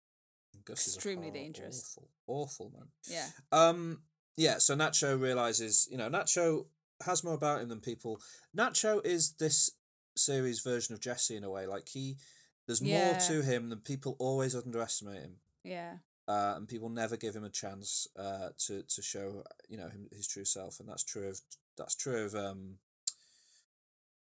Gus 0.66 0.88
Extremely 0.96 1.28
is 1.28 1.34
a 1.34 1.38
hor- 1.38 1.44
dangerous. 1.44 1.98
Awful, 1.98 2.10
awful 2.28 2.72
man. 2.78 2.88
Yeah. 3.10 3.28
Um. 3.52 4.02
Yeah. 4.38 4.58
So 4.60 4.76
Nacho 4.76 5.20
realizes, 5.20 5.88
you 5.92 5.98
know, 5.98 6.10
Nacho 6.10 6.66
has 7.06 7.24
more 7.24 7.34
about 7.36 7.62
him 7.62 7.70
than 7.70 7.82
people. 7.82 8.22
Nacho 8.56 9.06
is 9.06 9.34
this 9.34 9.72
series 10.16 10.62
version 10.62 10.94
of 10.94 11.02
Jesse 11.02 11.36
in 11.36 11.44
a 11.44 11.50
way. 11.52 11.68
Like 11.68 11.90
he, 11.90 12.18
there's 12.66 12.82
more 12.82 13.14
to 13.28 13.42
him 13.44 13.70
than 13.70 13.80
people 13.80 14.16
always 14.20 14.56
underestimate 14.56 15.22
him. 15.22 15.36
Yeah. 15.64 15.94
Uh, 16.28 16.54
and 16.58 16.68
people 16.68 16.90
never 16.90 17.16
give 17.18 17.36
him 17.36 17.44
a 17.46 17.50
chance 17.50 18.08
uh, 18.18 18.50
to 18.66 18.84
to 18.84 19.02
show 19.02 19.44
you 19.70 19.78
know 19.78 19.90
him, 19.90 20.08
his 20.12 20.28
true 20.28 20.46
self, 20.46 20.80
and 20.80 20.88
that's 20.90 21.04
true 21.04 21.28
of 21.30 21.40
that's 21.78 21.96
true 21.96 22.26
of 22.26 22.34
um, 22.36 22.80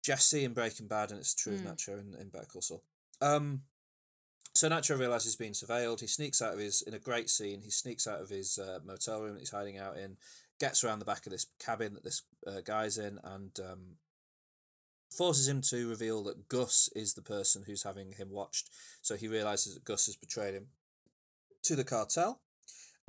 Jesse 0.02 0.44
in 0.44 0.52
Breaking 0.54 0.86
Bad, 0.88 1.10
and 1.10 1.20
it's 1.20 1.34
true 1.34 1.54
Mm. 1.58 1.66
of 1.66 1.76
Nacho 1.76 2.00
in, 2.00 2.14
in 2.20 2.28
Better 2.28 2.46
Call 2.46 2.62
Saul. 2.62 2.82
Um, 3.20 3.62
so 4.54 4.68
Nacho 4.68 4.98
realizes 4.98 5.32
he's 5.32 5.36
being 5.36 5.52
surveilled. 5.52 6.00
He 6.00 6.06
sneaks 6.06 6.42
out 6.42 6.54
of 6.54 6.58
his 6.58 6.82
in 6.82 6.94
a 6.94 6.98
great 6.98 7.30
scene. 7.30 7.60
He 7.62 7.70
sneaks 7.70 8.06
out 8.06 8.20
of 8.20 8.28
his 8.30 8.58
uh, 8.58 8.80
motel 8.84 9.20
room 9.22 9.34
that 9.34 9.40
he's 9.40 9.50
hiding 9.50 9.78
out 9.78 9.96
in, 9.96 10.16
gets 10.58 10.82
around 10.82 10.98
the 10.98 11.04
back 11.04 11.26
of 11.26 11.32
this 11.32 11.46
cabin 11.58 11.94
that 11.94 12.04
this 12.04 12.22
uh, 12.46 12.60
guy's 12.64 12.98
in, 12.98 13.18
and 13.22 13.52
um, 13.60 13.96
forces 15.16 15.48
him 15.48 15.60
to 15.62 15.88
reveal 15.88 16.22
that 16.24 16.48
Gus 16.48 16.88
is 16.96 17.14
the 17.14 17.22
person 17.22 17.64
who's 17.66 17.84
having 17.84 18.12
him 18.12 18.30
watched. 18.30 18.70
So 19.02 19.16
he 19.16 19.28
realizes 19.28 19.74
that 19.74 19.84
Gus 19.84 20.06
has 20.06 20.16
betrayed 20.16 20.54
him 20.54 20.66
to 21.64 21.76
the 21.76 21.84
cartel. 21.84 22.40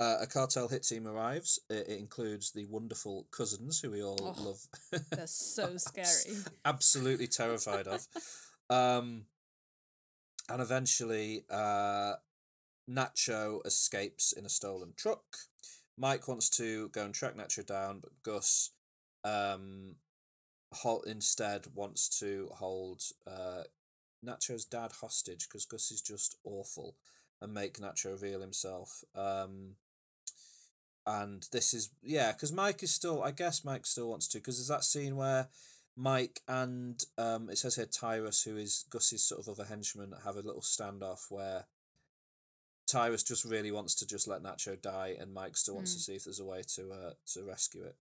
Uh, 0.00 0.18
a 0.20 0.26
cartel 0.26 0.68
hit 0.68 0.82
team 0.84 1.06
arrives. 1.06 1.60
It, 1.70 1.86
it 1.88 1.98
includes 1.98 2.50
the 2.52 2.66
wonderful 2.66 3.26
cousins, 3.30 3.80
who 3.80 3.90
we 3.90 4.02
all 4.02 4.18
Oh, 4.20 4.42
love. 4.42 4.66
They're 5.10 5.26
so 5.26 5.76
scary. 5.76 6.38
Absolutely 6.64 7.26
terrified 7.26 7.88
of. 7.88 8.06
Um, 8.70 9.26
and 10.52 10.60
eventually, 10.60 11.44
uh, 11.50 12.12
Nacho 12.88 13.66
escapes 13.66 14.32
in 14.32 14.44
a 14.44 14.50
stolen 14.50 14.92
truck. 14.96 15.24
Mike 15.96 16.28
wants 16.28 16.50
to 16.50 16.90
go 16.90 17.06
and 17.06 17.14
track 17.14 17.34
Nacho 17.34 17.64
down, 17.64 18.00
but 18.00 18.22
Gus 18.22 18.70
um, 19.24 19.96
hol- 20.72 21.02
instead 21.02 21.68
wants 21.74 22.08
to 22.20 22.50
hold 22.52 23.02
uh, 23.26 23.62
Nacho's 24.24 24.66
dad 24.66 24.92
hostage 25.00 25.48
because 25.48 25.64
Gus 25.64 25.90
is 25.90 26.02
just 26.02 26.36
awful 26.44 26.96
and 27.40 27.54
make 27.54 27.78
Nacho 27.78 28.12
reveal 28.12 28.42
himself. 28.42 29.04
Um, 29.14 29.76
and 31.06 31.46
this 31.50 31.72
is 31.72 31.90
yeah, 32.02 32.32
because 32.32 32.52
Mike 32.52 32.82
is 32.82 32.94
still. 32.94 33.22
I 33.22 33.30
guess 33.30 33.64
Mike 33.64 33.86
still 33.86 34.10
wants 34.10 34.28
to 34.28 34.38
because 34.38 34.58
there's 34.58 34.68
that 34.68 34.84
scene 34.84 35.16
where 35.16 35.48
Mike 35.96 36.40
and 36.48 37.02
um, 37.18 37.50
it 37.50 37.58
says 37.58 37.76
here 37.76 37.86
Tyrus, 37.86 38.42
who 38.44 38.56
is 38.56 38.84
Gus's 38.90 39.22
sort 39.24 39.40
of 39.40 39.48
other 39.48 39.64
henchman, 39.68 40.14
have 40.24 40.36
a 40.36 40.40
little 40.42 40.62
standoff 40.62 41.30
where 41.30 41.66
Tyrus 42.86 43.22
just 43.22 43.44
really 43.44 43.70
wants 43.70 43.94
to 43.96 44.06
just 44.06 44.26
let 44.28 44.42
Nacho 44.42 44.80
die, 44.80 45.16
and 45.18 45.32
Mike 45.32 45.56
still 45.56 45.74
wants 45.76 45.94
to 45.94 45.98
Mm. 46.00 46.04
see 46.04 46.14
if 46.16 46.24
there's 46.24 46.40
a 46.40 46.44
way 46.44 46.62
to 46.76 46.92
uh, 46.92 47.14
to 47.32 47.44
rescue 47.44 47.84
it. 47.84 47.96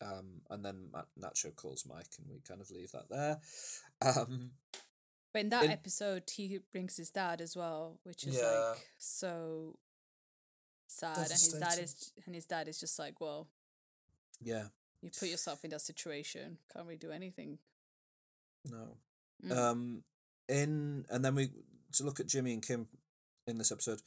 Um, 0.00 0.42
and 0.50 0.64
then 0.64 0.90
Nacho 1.20 1.54
calls 1.54 1.84
Mike, 1.86 2.14
and 2.18 2.28
we 2.28 2.40
kind 2.40 2.60
of 2.60 2.70
leave 2.70 2.92
that 2.92 3.08
there. 3.08 3.40
Um, 4.00 4.52
But 5.32 5.42
in 5.42 5.48
that 5.50 5.64
In- 5.64 5.70
episode, 5.70 6.28
he 6.28 6.58
brings 6.72 6.96
his 6.96 7.10
dad 7.10 7.40
as 7.40 7.54
well, 7.56 8.00
which 8.02 8.24
is 8.24 8.34
Yeah. 8.36 8.70
like 8.72 8.88
so 8.98 9.78
sad. 10.88 11.16
And 11.18 11.30
his 11.30 11.52
dad 11.52 11.78
is 11.78 12.12
and 12.26 12.34
his 12.34 12.46
dad 12.46 12.68
is 12.68 12.80
just 12.80 12.98
like, 12.98 13.20
well, 13.20 13.48
yeah, 14.40 14.68
you 15.02 15.10
put 15.10 15.28
yourself 15.28 15.64
in 15.64 15.70
that 15.70 15.80
situation, 15.80 16.58
can't 16.72 16.86
really 16.86 16.96
do 16.96 17.10
anything. 17.10 17.58
no. 18.70 18.96
Mm. 19.44 19.56
Um, 19.56 20.02
in 20.48 21.04
and 21.10 21.24
then 21.24 21.34
we 21.34 21.50
to 21.94 22.04
look 22.04 22.20
at 22.20 22.26
Jimmy 22.28 22.52
and 22.52 22.62
Kim 22.66 22.86
in 23.46 23.58
this 23.58 23.72
episode. 23.72 24.00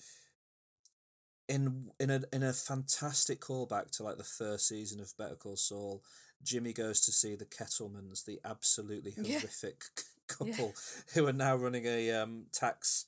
In 1.47 1.91
in 1.99 2.09
a 2.09 2.21
in 2.33 2.41
a 2.41 2.53
fantastic 2.53 3.39
callback 3.39 3.91
to 3.91 4.03
like 4.03 4.17
the 4.17 4.23
first 4.23 4.67
season 4.67 4.99
of 4.99 5.15
Better 5.17 5.35
Call 5.35 5.55
Saul, 5.57 6.03
Jimmy 6.43 6.73
goes 6.73 7.01
to 7.01 7.11
see 7.11 7.35
the 7.35 7.45
Kettlemans, 7.45 8.23
the 8.25 8.39
absolutely 8.43 9.13
Yeah. 9.15 9.39
horrific 9.39 9.83
couple 10.27 10.73
who 11.13 11.27
are 11.27 11.33
now 11.33 11.55
running 11.55 11.85
a 11.85 12.11
um 12.13 12.45
tax, 12.51 13.05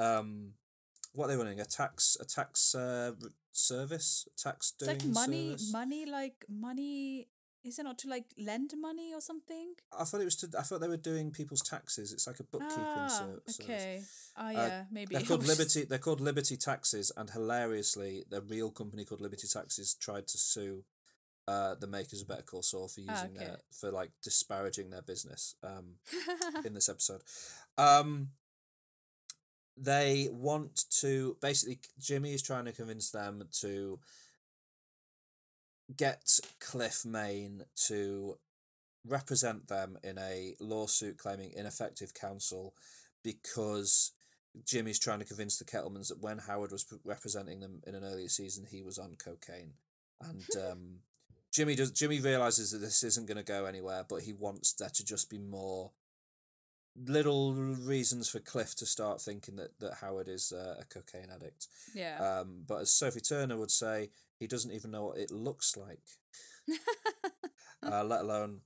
um, 0.00 0.54
what 1.12 1.26
are 1.26 1.28
they 1.28 1.36
running 1.36 1.60
a 1.60 1.64
tax 1.64 2.16
a 2.20 2.24
tax 2.24 2.74
uh 2.74 3.12
service 3.58 4.26
tax 4.36 4.72
it's 4.80 4.86
doing 4.86 4.98
like 4.98 5.14
money, 5.14 5.46
service? 5.50 5.72
money, 5.72 6.06
like 6.06 6.44
money. 6.48 7.28
Is 7.64 7.78
it 7.78 7.82
not 7.82 7.98
to 7.98 8.08
like 8.08 8.24
lend 8.38 8.72
money 8.80 9.12
or 9.12 9.20
something? 9.20 9.74
I 9.98 10.04
thought 10.04 10.20
it 10.20 10.24
was 10.24 10.36
to. 10.36 10.48
I 10.58 10.62
thought 10.62 10.80
they 10.80 10.88
were 10.88 10.96
doing 10.96 11.32
people's 11.32 11.60
taxes. 11.60 12.12
It's 12.12 12.26
like 12.26 12.38
a 12.40 12.44
bookkeeping 12.44 12.84
ah, 12.86 13.08
service. 13.08 13.60
okay. 13.60 14.00
Oh 14.38 14.46
Uh, 14.46 14.50
yeah, 14.52 14.84
maybe. 14.92 15.14
They're 15.14 15.24
called 15.24 15.46
Liberty. 15.46 15.84
They're 15.84 15.98
called 15.98 16.20
Liberty 16.20 16.56
Taxes, 16.56 17.10
and 17.16 17.28
hilariously, 17.28 18.24
the 18.30 18.40
real 18.40 18.70
company 18.70 19.04
called 19.04 19.20
Liberty 19.20 19.48
Taxes 19.48 19.94
tried 19.94 20.28
to 20.28 20.38
sue 20.38 20.84
uh, 21.48 21.74
the 21.80 21.86
makers 21.88 22.22
of 22.22 22.28
Better 22.28 22.42
Call 22.42 22.62
Saul 22.62 22.88
for 22.88 23.00
using 23.00 23.14
Ah, 23.14 23.24
okay. 23.34 23.44
their 23.44 23.56
for 23.72 23.90
like 23.90 24.12
disparaging 24.22 24.90
their 24.90 25.02
business 25.02 25.56
um, 25.64 25.94
in 26.64 26.74
this 26.74 26.88
episode. 26.88 27.22
Um, 27.76 28.28
they 29.80 30.28
want 30.30 30.84
to 31.00 31.36
basically 31.40 31.78
Jimmy 31.98 32.34
is 32.34 32.42
trying 32.42 32.64
to 32.64 32.72
convince 32.72 33.10
them 33.10 33.44
to 33.60 33.98
get 35.96 36.38
Cliff 36.60 37.04
Main 37.04 37.62
to 37.86 38.38
represent 39.06 39.68
them 39.68 39.98
in 40.02 40.18
a 40.18 40.54
lawsuit 40.60 41.18
claiming 41.18 41.52
ineffective 41.56 42.12
counsel 42.12 42.74
because 43.22 44.12
Jimmy's 44.64 44.98
trying 44.98 45.20
to 45.20 45.24
convince 45.24 45.58
the 45.58 45.64
Kettlemans 45.64 46.08
that 46.08 46.20
when 46.20 46.38
Howard 46.38 46.72
was 46.72 46.86
representing 47.04 47.60
them 47.60 47.82
in 47.86 47.94
an 47.94 48.04
earlier 48.04 48.28
season, 48.28 48.66
he 48.68 48.82
was 48.82 48.98
on 48.98 49.16
cocaine, 49.22 49.74
and 50.20 50.44
um, 50.70 50.96
Jimmy 51.52 51.74
does. 51.74 51.90
Jimmy 51.90 52.20
realizes 52.20 52.72
that 52.72 52.78
this 52.78 53.02
isn't 53.02 53.26
going 53.26 53.36
to 53.36 53.42
go 53.42 53.66
anywhere, 53.66 54.04
but 54.08 54.22
he 54.22 54.32
wants 54.32 54.72
there 54.72 54.90
to 54.90 55.04
just 55.04 55.30
be 55.30 55.38
more 55.38 55.92
little 57.06 57.54
reasons 57.54 58.28
for 58.28 58.40
Cliff 58.40 58.74
to 58.76 58.86
start 58.86 59.20
thinking 59.20 59.56
that 59.56 59.78
that 59.80 59.94
Howard 60.00 60.28
is 60.28 60.52
uh, 60.52 60.76
a 60.80 60.84
cocaine 60.84 61.28
addict. 61.34 61.66
Yeah. 61.94 62.18
Um, 62.40 62.64
but 62.66 62.80
as 62.82 62.92
Sophie 62.92 63.20
Turner 63.20 63.56
would 63.56 63.70
say, 63.70 64.10
he 64.38 64.46
doesn't 64.46 64.72
even 64.72 64.90
know 64.90 65.06
what 65.06 65.18
it 65.18 65.30
looks 65.30 65.76
like, 65.76 66.02
uh, 67.82 68.04
let 68.04 68.20
alone 68.22 68.60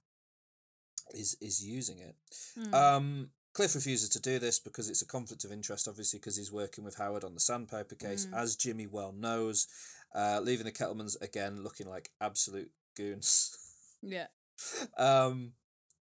is 1.14 1.36
is 1.40 1.64
using 1.64 1.98
it. 1.98 2.16
Mm. 2.58 2.74
Um, 2.74 3.30
Cliff 3.54 3.74
refuses 3.74 4.08
to 4.10 4.20
do 4.20 4.38
this 4.38 4.58
because 4.58 4.88
it's 4.88 5.02
a 5.02 5.06
conflict 5.06 5.44
of 5.44 5.52
interest, 5.52 5.86
obviously, 5.86 6.18
because 6.18 6.36
he's 6.36 6.52
working 6.52 6.84
with 6.84 6.96
Howard 6.96 7.22
on 7.24 7.34
the 7.34 7.40
Sandpiper 7.40 7.94
case, 7.96 8.26
Mm. 8.26 8.34
as 8.34 8.56
Jimmy 8.56 8.86
well 8.86 9.12
knows, 9.12 9.66
uh, 10.14 10.40
leaving 10.42 10.64
the 10.64 10.72
Kettlemans 10.72 11.20
again 11.20 11.62
looking 11.62 11.86
like 11.86 12.10
absolute 12.20 12.70
goons. 12.96 13.56
yeah. 14.02 14.28
um, 14.96 15.52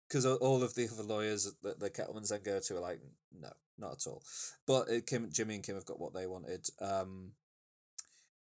because 0.09 0.25
all 0.25 0.63
of 0.63 0.73
the 0.73 0.89
other 0.91 1.03
lawyers 1.03 1.53
that 1.61 1.79
the 1.79 1.89
Kettlemans 1.89 2.29
then 2.29 2.41
go 2.43 2.59
to 2.59 2.77
are 2.77 2.81
like, 2.81 2.99
no, 3.39 3.51
not 3.77 3.93
at 3.93 4.07
all. 4.07 4.23
But 4.65 4.89
uh, 4.89 5.01
Kim, 5.05 5.29
Jimmy 5.31 5.55
and 5.55 5.63
Kim 5.63 5.75
have 5.75 5.85
got 5.85 5.99
what 5.99 6.13
they 6.13 6.25
wanted. 6.25 6.67
Um, 6.81 7.33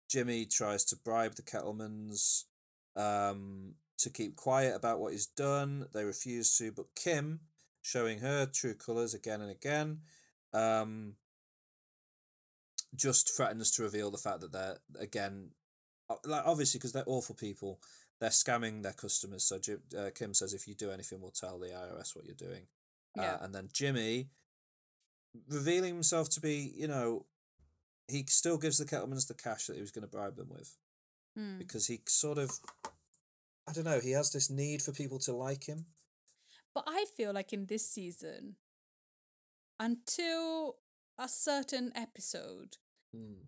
Jimmy 0.09 0.45
tries 0.45 0.83
to 0.85 0.97
bribe 0.97 1.35
the 1.35 1.41
Kettlemans 1.41 2.43
um, 2.97 3.75
to 3.97 4.09
keep 4.09 4.35
quiet 4.35 4.75
about 4.75 4.99
what 4.99 5.13
he's 5.13 5.25
done. 5.25 5.87
They 5.93 6.03
refuse 6.03 6.57
to, 6.57 6.71
but 6.71 6.95
Kim, 6.95 7.39
showing 7.81 8.19
her 8.19 8.45
true 8.45 8.73
colours 8.73 9.13
again 9.13 9.41
and 9.41 9.49
again, 9.49 9.99
um, 10.53 11.13
just 12.95 13.35
threatens 13.35 13.71
to 13.71 13.83
reveal 13.83 14.11
the 14.11 14.17
fact 14.17 14.41
that 14.41 14.51
they're 14.51 14.77
again, 14.99 15.49
like 16.25 16.43
obviously 16.45 16.77
because 16.77 16.91
they're 16.91 17.03
awful 17.07 17.35
people, 17.35 17.79
they're 18.23 18.29
scamming 18.31 18.81
their 18.83 18.93
customers. 18.93 19.43
So 19.43 19.59
Jim, 19.59 19.81
uh, 19.97 20.09
Kim 20.15 20.33
says, 20.33 20.53
if 20.53 20.65
you 20.65 20.73
do 20.75 20.91
anything, 20.91 21.19
we'll 21.21 21.31
tell 21.31 21.59
the 21.59 21.67
IRS 21.67 22.15
what 22.15 22.25
you're 22.25 22.33
doing. 22.35 22.63
Yeah. 23.17 23.33
Uh, 23.33 23.37
and 23.45 23.53
then 23.53 23.67
Jimmy, 23.73 24.29
revealing 25.49 25.93
himself 25.93 26.29
to 26.29 26.39
be, 26.39 26.73
you 26.75 26.87
know, 26.87 27.25
he 28.07 28.23
still 28.27 28.57
gives 28.57 28.77
the 28.77 28.85
Kettlemans 28.85 29.27
the 29.27 29.33
cash 29.33 29.65
that 29.67 29.75
he 29.75 29.81
was 29.81 29.91
going 29.91 30.03
to 30.03 30.07
bribe 30.11 30.37
them 30.37 30.47
with 30.49 30.77
Mm. 31.37 31.57
because 31.57 31.87
he 31.87 31.99
sort 32.07 32.37
of, 32.37 32.51
I 33.67 33.73
don't 33.73 33.85
know, 33.85 33.99
he 33.99 34.11
has 34.11 34.31
this 34.31 34.49
need 34.51 34.81
for 34.83 34.91
people 34.93 35.19
to 35.19 35.33
like 35.33 35.65
him. 35.65 35.87
But 36.75 36.83
I 36.87 37.05
feel 37.17 37.33
like 37.33 37.51
in 37.51 37.65
this 37.65 37.89
season, 37.89 38.55
until 39.79 40.77
a 41.17 41.27
certain 41.27 41.91
episode, 41.95 42.77
Mm. 43.15 43.47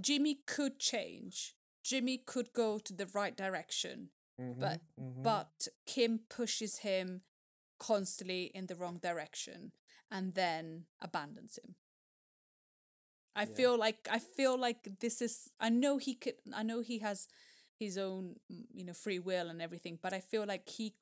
Jimmy 0.00 0.34
could 0.46 0.78
change. 0.78 1.54
Jimmy 1.82 2.18
could 2.18 2.52
go 2.52 2.78
to 2.78 2.92
the 2.92 3.06
right 3.06 3.36
direction. 3.36 4.10
But 4.58 4.82
Mm-hmm. 5.00 5.22
but 5.22 5.68
Kim 5.86 6.20
pushes 6.28 6.78
him 6.78 7.22
constantly 7.78 8.44
in 8.54 8.66
the 8.66 8.74
wrong 8.76 8.98
direction 8.98 9.72
and 10.10 10.34
then 10.34 10.86
abandons 11.00 11.58
him. 11.62 11.74
I 13.34 13.44
Yeah. 13.44 13.54
feel 13.54 13.78
like 13.78 14.06
I 14.10 14.18
feel 14.18 14.58
like 14.58 14.98
this 15.00 15.20
is 15.22 15.50
I 15.60 15.68
know 15.68 15.98
he 15.98 16.14
could 16.14 16.34
I 16.54 16.62
know 16.62 16.80
he 16.80 16.98
has 16.98 17.28
his 17.78 17.96
own 17.98 18.36
mm, 18.52 18.64
you 18.72 18.84
know 18.84 18.92
free 18.92 19.18
will 19.18 19.48
and 19.48 19.60
everything, 19.62 19.98
but 20.02 20.12
I 20.12 20.20
feel 20.20 20.44
like 20.46 20.68
he 20.68 20.94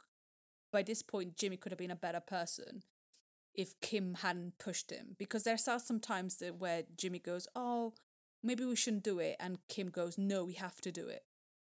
by 0.73 0.83
this 0.83 1.03
point 1.03 1.37
Jimmy 1.37 1.57
could 1.57 1.73
have 1.73 1.79
been 1.79 1.91
a 1.91 1.97
better 1.97 2.21
person 2.21 2.83
if 3.55 3.81
Kim 3.81 4.15
hadn't 4.15 4.59
pushed 4.59 4.91
him 4.91 5.17
because 5.19 5.45
there's 5.45 5.69
are 5.69 5.81
some 5.81 6.01
times 6.01 6.37
that 6.37 6.57
where 6.57 6.85
Jimmy 6.97 7.19
goes, 7.19 7.49
"Oh, 7.55 7.95
maybe 8.43 8.65
we 8.65 8.77
shouldn't 8.77 9.05
do 9.05 9.19
it," 9.19 9.37
and 9.41 9.59
Kim 9.69 9.91
goes, 9.91 10.17
"No, 10.19 10.45
we 10.45 10.55
have 10.55 10.81
to 10.83 10.93
do 10.93 11.09
it." 11.09 11.25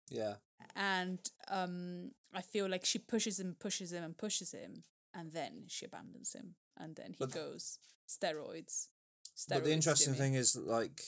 yeah. 0.08 0.34
and 0.76 1.30
um 1.48 2.12
I 2.34 2.40
feel 2.42 2.68
like 2.68 2.84
she 2.84 2.98
pushes 2.98 3.38
him, 3.40 3.56
pushes 3.58 3.92
him, 3.92 4.02
and 4.04 4.16
pushes 4.16 4.52
him, 4.52 4.84
and 5.14 5.32
then 5.32 5.64
she 5.68 5.84
abandons 5.86 6.32
him, 6.34 6.54
and 6.76 6.96
then 6.96 7.12
he 7.12 7.16
But- 7.18 7.30
goes 7.32 7.78
steroids. 8.08 8.88
steroids 9.36 9.48
But 9.48 9.64
the 9.64 9.72
interesting 9.72 10.14
Jimmy. 10.14 10.18
thing 10.18 10.34
is, 10.34 10.56
like, 10.56 11.02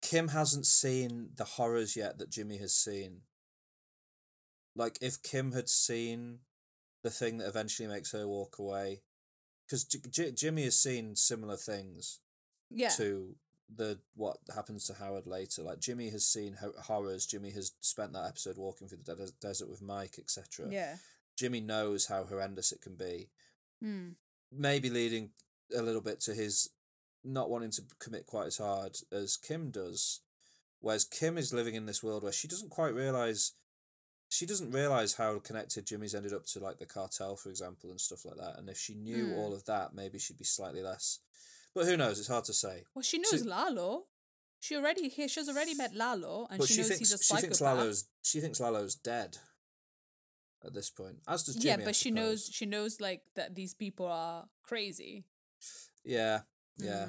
Kim 0.00 0.28
hasn't 0.28 0.66
seen 0.66 1.30
the 1.34 1.44
horrors 1.44 1.96
yet 1.96 2.18
that 2.18 2.30
Jimmy 2.30 2.58
has 2.58 2.74
seen. 2.74 3.22
Like, 4.74 4.98
if 5.00 5.22
Kim 5.22 5.52
had 5.52 5.68
seen 5.68 6.40
the 7.02 7.10
thing 7.10 7.38
that 7.38 7.48
eventually 7.48 7.88
makes 7.88 8.12
her 8.12 8.26
walk 8.26 8.58
away, 8.58 9.02
because 9.66 9.84
J- 9.84 10.00
J- 10.10 10.32
Jimmy 10.32 10.64
has 10.64 10.76
seen 10.80 11.14
similar 11.16 11.56
things 11.56 12.20
yeah, 12.70 12.88
to 12.90 13.36
the 13.74 13.98
what 14.14 14.38
happens 14.54 14.86
to 14.86 14.94
Howard 14.94 15.26
later. 15.26 15.62
Like 15.62 15.80
Jimmy 15.80 16.10
has 16.10 16.26
seen 16.26 16.54
ho- 16.60 16.74
horrors. 16.82 17.26
Jimmy 17.26 17.50
has 17.50 17.72
spent 17.80 18.12
that 18.12 18.26
episode 18.28 18.58
walking 18.58 18.88
through 18.88 18.98
the 19.04 19.14
de- 19.16 19.32
desert 19.40 19.68
with 19.68 19.82
Mike, 19.82 20.16
etc. 20.18 20.68
yeah, 20.70 20.96
Jimmy 21.36 21.60
knows 21.60 22.06
how 22.06 22.24
horrendous 22.24 22.72
it 22.72 22.82
can 22.82 22.94
be 22.96 23.28
mm. 23.82 24.14
maybe 24.50 24.90
leading 24.90 25.30
a 25.76 25.82
little 25.82 26.00
bit 26.02 26.20
to 26.20 26.34
his 26.34 26.70
not 27.24 27.48
wanting 27.50 27.70
to 27.70 27.82
commit 27.98 28.26
quite 28.26 28.46
as 28.46 28.58
hard 28.58 28.96
as 29.12 29.36
Kim 29.36 29.70
does. 29.70 30.20
Whereas 30.80 31.04
Kim 31.04 31.38
is 31.38 31.52
living 31.54 31.76
in 31.76 31.86
this 31.86 32.02
world 32.02 32.24
where 32.24 32.32
she 32.32 32.48
doesn't 32.48 32.70
quite 32.70 32.94
realize 32.94 33.52
she 34.28 34.46
doesn't 34.46 34.72
realize 34.72 35.14
how 35.14 35.38
connected 35.38 35.86
Jimmy's 35.86 36.14
ended 36.14 36.32
up 36.32 36.46
to 36.46 36.58
like 36.58 36.78
the 36.78 36.86
cartel, 36.86 37.36
for 37.36 37.50
example, 37.50 37.90
and 37.90 38.00
stuff 38.00 38.24
like 38.24 38.38
that. 38.38 38.58
And 38.58 38.68
if 38.70 38.78
she 38.78 38.94
knew 38.94 39.26
Mm. 39.26 39.36
all 39.36 39.52
of 39.54 39.66
that, 39.66 39.94
maybe 39.94 40.18
she'd 40.18 40.38
be 40.38 40.44
slightly 40.44 40.82
less. 40.82 41.18
But 41.74 41.86
who 41.86 41.96
knows? 41.96 42.18
It's 42.18 42.28
hard 42.28 42.44
to 42.44 42.52
say. 42.52 42.84
Well, 42.94 43.02
she 43.02 43.22
So- 43.24 43.36
knows 43.36 43.46
Lalo. 43.46 44.04
She 44.60 44.76
already 44.76 45.08
he, 45.08 45.26
she's 45.26 45.48
already 45.48 45.74
met 45.74 45.92
Lalo, 45.94 46.46
and 46.48 46.62
she, 46.62 46.74
she, 46.74 46.80
knows 46.80 46.88
thinks 46.88 46.98
he's 47.10 47.12
a 47.12 47.18
she 47.22 47.40
thinks 47.40 47.60
Lalo's 47.60 48.04
she 48.22 48.40
thinks 48.40 48.60
Lalo's 48.60 48.94
dead. 48.94 49.38
At 50.64 50.72
this 50.74 50.90
point, 50.90 51.16
as 51.26 51.42
does 51.42 51.56
Jimmy. 51.56 51.66
yeah, 51.66 51.82
I 51.82 51.84
but 51.84 51.96
she 51.96 52.12
knows 52.12 52.48
she 52.52 52.66
knows 52.66 53.00
like 53.00 53.22
that 53.34 53.56
these 53.56 53.74
people 53.74 54.06
are 54.06 54.44
crazy. 54.62 55.24
Yeah, 56.04 56.42
yeah. 56.78 57.08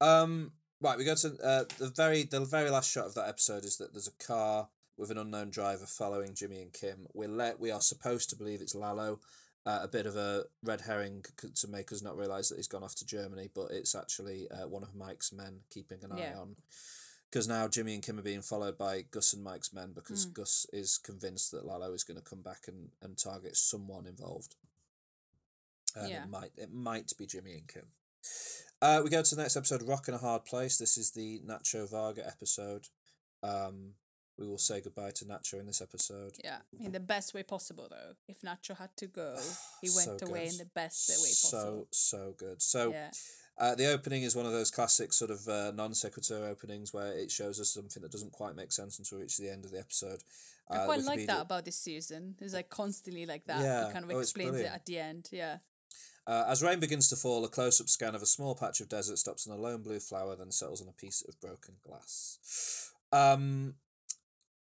Mhm. 0.00 0.06
Um, 0.06 0.52
right, 0.80 0.96
we 0.96 1.04
go 1.04 1.16
to 1.16 1.36
uh, 1.42 1.64
the 1.78 1.88
very 1.90 2.22
the 2.22 2.44
very 2.44 2.70
last 2.70 2.88
shot 2.92 3.06
of 3.06 3.14
that 3.14 3.28
episode 3.28 3.64
is 3.64 3.78
that 3.78 3.92
there's 3.92 4.06
a 4.06 4.24
car 4.24 4.68
with 4.96 5.10
an 5.10 5.18
unknown 5.18 5.50
driver 5.50 5.86
following 5.86 6.34
Jimmy 6.34 6.62
and 6.62 6.72
Kim. 6.72 7.08
We're 7.12 7.26
let 7.28 7.58
we 7.58 7.72
are 7.72 7.80
supposed 7.80 8.30
to 8.30 8.36
believe 8.36 8.60
it's 8.60 8.76
Lalo. 8.76 9.18
Uh, 9.66 9.80
a 9.82 9.88
bit 9.88 10.06
of 10.06 10.14
a 10.16 10.44
red 10.62 10.82
herring 10.82 11.24
to 11.56 11.66
make 11.68 11.90
us 11.90 12.00
not 12.00 12.16
realize 12.16 12.48
that 12.48 12.54
he's 12.56 12.68
gone 12.68 12.84
off 12.84 12.94
to 12.94 13.04
Germany, 13.04 13.50
but 13.52 13.72
it's 13.72 13.96
actually 13.96 14.48
uh, 14.48 14.68
one 14.68 14.84
of 14.84 14.94
Mike's 14.94 15.32
men 15.32 15.58
keeping 15.70 15.98
an 16.04 16.12
eye 16.12 16.32
on. 16.38 16.54
Because 17.28 17.48
now 17.48 17.66
Jimmy 17.66 17.94
and 17.94 18.02
Kim 18.02 18.16
are 18.20 18.22
being 18.22 18.42
followed 18.42 18.78
by 18.78 19.02
Gus 19.10 19.32
and 19.32 19.42
Mike's 19.42 19.72
men 19.72 19.90
because 19.92 20.24
Mm. 20.26 20.34
Gus 20.34 20.66
is 20.72 20.98
convinced 20.98 21.50
that 21.50 21.66
Lalo 21.66 21.92
is 21.92 22.04
going 22.04 22.16
to 22.16 22.22
come 22.22 22.42
back 22.42 22.68
and, 22.68 22.90
and 23.02 23.18
target 23.18 23.56
someone 23.56 24.06
involved. 24.06 24.54
And 25.96 26.10
Yeah. 26.10 26.22
it 26.24 26.30
might 26.30 26.52
it 26.56 26.72
might 26.72 27.12
be 27.18 27.26
Jimmy 27.26 27.54
and 27.54 27.66
Kim. 27.66 27.86
Uh, 28.80 29.00
we 29.02 29.10
go 29.10 29.22
to 29.22 29.34
the 29.34 29.42
next 29.42 29.56
episode, 29.56 29.82
Rock 29.82 30.06
in 30.06 30.14
a 30.14 30.18
Hard 30.18 30.44
Place. 30.44 30.78
This 30.78 30.96
is 30.96 31.10
the 31.10 31.40
Nacho 31.40 31.90
Varga 31.90 32.24
episode. 32.24 32.86
Um, 33.42 33.94
we 34.38 34.46
will 34.46 34.58
say 34.58 34.80
goodbye 34.80 35.12
to 35.12 35.24
Nacho 35.24 35.58
in 35.60 35.66
this 35.66 35.80
episode. 35.80 36.32
Yeah, 36.44 36.58
in 36.78 36.92
the 36.92 37.00
best 37.00 37.34
way 37.34 37.42
possible 37.42 37.86
though. 37.90 38.14
If 38.28 38.42
Nacho 38.42 38.76
had 38.76 38.90
to 38.98 39.06
go, 39.06 39.36
he 39.80 39.88
So 39.88 40.10
went 40.10 40.22
away 40.22 40.44
good. 40.44 40.52
in 40.52 40.58
the 40.58 40.70
best 40.74 41.08
way 41.08 41.14
possible. 41.30 41.86
So 41.90 42.22
so 42.24 42.34
good. 42.36 42.60
So 42.62 42.90
yeah, 42.92 43.10
uh, 43.58 43.74
the 43.74 43.86
opening 43.92 44.22
is 44.22 44.36
one 44.36 44.46
of 44.46 44.52
those 44.52 44.70
classic 44.70 45.12
sort 45.12 45.30
of 45.30 45.46
uh, 45.48 45.72
non 45.74 45.94
sequitur 45.94 46.44
openings 46.46 46.92
where 46.92 47.12
it 47.12 47.30
shows 47.30 47.58
us 47.60 47.70
something 47.70 48.02
that 48.02 48.12
doesn't 48.12 48.32
quite 48.32 48.54
make 48.56 48.72
sense 48.72 48.98
until 48.98 49.18
we 49.18 49.22
reach 49.22 49.38
the 49.38 49.50
end 49.50 49.64
of 49.64 49.70
the 49.72 49.78
episode. 49.78 50.22
I 50.68 50.78
Uh, 50.78 50.84
quite 50.84 51.02
like 51.04 51.26
that 51.26 51.40
about 51.42 51.64
this 51.64 51.76
season. 51.78 52.34
It's 52.40 52.52
like 52.52 52.68
constantly 52.68 53.24
like 53.24 53.46
that. 53.46 53.60
Yeah. 53.62 53.88
It 53.88 53.92
kind 53.92 54.04
of 54.04 54.10
Oh, 54.10 54.18
explains 54.18 54.56
it 54.60 54.66
at 54.66 54.84
the 54.84 54.98
end. 54.98 55.28
Yeah. 55.30 55.58
Uh, 56.26 56.44
as 56.48 56.60
rain 56.60 56.80
begins 56.80 57.08
to 57.08 57.14
fall, 57.14 57.44
a 57.44 57.48
close 57.48 57.80
up 57.80 57.88
scan 57.88 58.16
of 58.16 58.20
a 58.22 58.26
small 58.26 58.56
patch 58.56 58.80
of 58.80 58.88
desert 58.88 59.16
stops 59.16 59.46
on 59.46 59.56
a 59.56 59.60
lone 59.60 59.82
blue 59.84 60.00
flower, 60.00 60.34
then 60.34 60.50
settles 60.50 60.82
on 60.82 60.88
a 60.88 60.92
piece 60.92 61.22
of 61.22 61.40
broken 61.40 61.74
glass. 61.86 62.90
Um, 63.12 63.76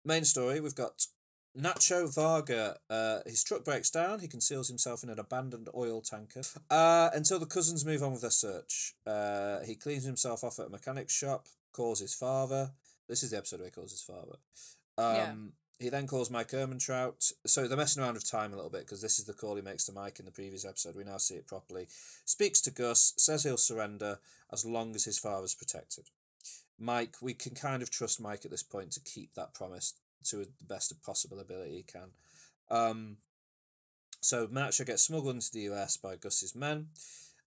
main 0.04 0.24
story 0.24 0.60
we've 0.60 0.74
got 0.74 1.06
Nacho 1.58 2.12
Varga. 2.14 2.78
Uh, 2.88 3.18
his 3.26 3.42
truck 3.42 3.64
breaks 3.64 3.90
down. 3.90 4.20
He 4.20 4.28
conceals 4.28 4.68
himself 4.68 5.02
in 5.02 5.10
an 5.10 5.18
abandoned 5.18 5.68
oil 5.74 6.00
tanker 6.00 6.42
uh, 6.70 7.10
until 7.12 7.38
the 7.38 7.46
cousins 7.46 7.84
move 7.84 8.02
on 8.02 8.12
with 8.12 8.20
their 8.22 8.30
search. 8.30 8.94
Uh, 9.06 9.60
he 9.60 9.74
cleans 9.74 10.04
himself 10.04 10.44
off 10.44 10.58
at 10.60 10.66
a 10.66 10.70
mechanic's 10.70 11.14
shop, 11.14 11.46
calls 11.72 12.00
his 12.00 12.14
father. 12.14 12.70
This 13.08 13.22
is 13.22 13.30
the 13.32 13.38
episode 13.38 13.60
where 13.60 13.66
he 13.68 13.72
calls 13.72 13.90
his 13.90 14.02
father. 14.02 14.36
Um, 14.96 15.14
Yeah. 15.16 15.34
he 15.80 15.88
then 15.88 16.06
calls 16.06 16.30
Mike 16.30 16.50
Ehrmantraut. 16.50 17.32
So 17.46 17.66
they're 17.66 17.76
messing 17.76 18.02
around 18.02 18.14
with 18.14 18.30
time 18.30 18.52
a 18.52 18.56
little 18.56 18.70
bit 18.70 18.82
because 18.82 19.02
this 19.02 19.18
is 19.18 19.24
the 19.24 19.32
call 19.34 19.56
he 19.56 19.62
makes 19.62 19.84
to 19.86 19.92
Mike 19.92 20.20
in 20.20 20.26
the 20.26 20.30
previous 20.30 20.64
episode. 20.64 20.94
We 20.94 21.02
now 21.04 21.16
see 21.18 21.34
it 21.34 21.48
properly. 21.48 21.88
Speaks 22.24 22.60
to 22.62 22.70
Gus, 22.70 23.12
says 23.16 23.42
he'll 23.42 23.56
surrender 23.56 24.20
as 24.52 24.64
long 24.64 24.94
as 24.94 25.04
his 25.04 25.18
father's 25.18 25.54
protected. 25.54 26.10
Mike, 26.80 27.16
we 27.20 27.34
can 27.34 27.54
kind 27.54 27.82
of 27.82 27.90
trust 27.90 28.20
Mike 28.20 28.44
at 28.44 28.50
this 28.50 28.62
point 28.62 28.92
to 28.92 29.00
keep 29.00 29.34
that 29.34 29.54
promise 29.54 29.94
to 30.24 30.38
the 30.38 30.48
best 30.66 30.90
of 30.90 31.02
possible 31.02 31.38
ability 31.38 31.76
he 31.76 31.82
can. 31.82 32.10
Um, 32.70 33.16
so 34.20 34.46
Nacho 34.46 34.86
gets 34.86 35.02
smuggled 35.02 35.34
into 35.34 35.52
the 35.52 35.72
US 35.72 35.96
by 35.96 36.16
Gus's 36.16 36.54
men. 36.54 36.88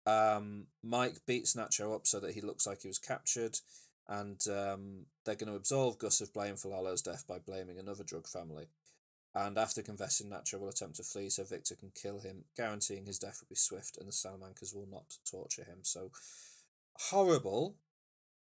Um, 0.05 0.67
Mike 0.83 1.25
beats 1.25 1.55
Nacho 1.55 1.95
up 1.95 2.07
so 2.07 2.19
that 2.19 2.33
he 2.33 2.41
looks 2.41 2.67
like 2.67 2.81
he 2.81 2.87
was 2.87 2.97
captured, 2.97 3.59
and 4.07 4.41
um, 4.47 5.05
they're 5.25 5.35
going 5.35 5.51
to 5.51 5.55
absolve 5.55 5.97
Gus 5.97 6.21
of 6.21 6.33
blame 6.33 6.55
for 6.55 6.69
Lalo's 6.69 7.01
death 7.01 7.25
by 7.27 7.39
blaming 7.39 7.79
another 7.79 8.03
drug 8.03 8.27
family. 8.27 8.67
And 9.33 9.57
after 9.57 9.81
confessing, 9.81 10.29
Nacho 10.29 10.59
will 10.59 10.69
attempt 10.69 10.97
to 10.97 11.03
flee 11.03 11.29
so 11.29 11.45
Victor 11.45 11.75
can 11.75 11.91
kill 11.95 12.19
him, 12.19 12.43
guaranteeing 12.57 13.05
his 13.05 13.19
death 13.19 13.39
will 13.41 13.47
be 13.49 13.55
swift 13.55 13.97
and 13.97 14.07
the 14.07 14.11
Salamancas 14.11 14.75
will 14.75 14.87
not 14.91 15.17
torture 15.29 15.63
him. 15.63 15.79
So 15.83 16.11
horrible, 16.95 17.75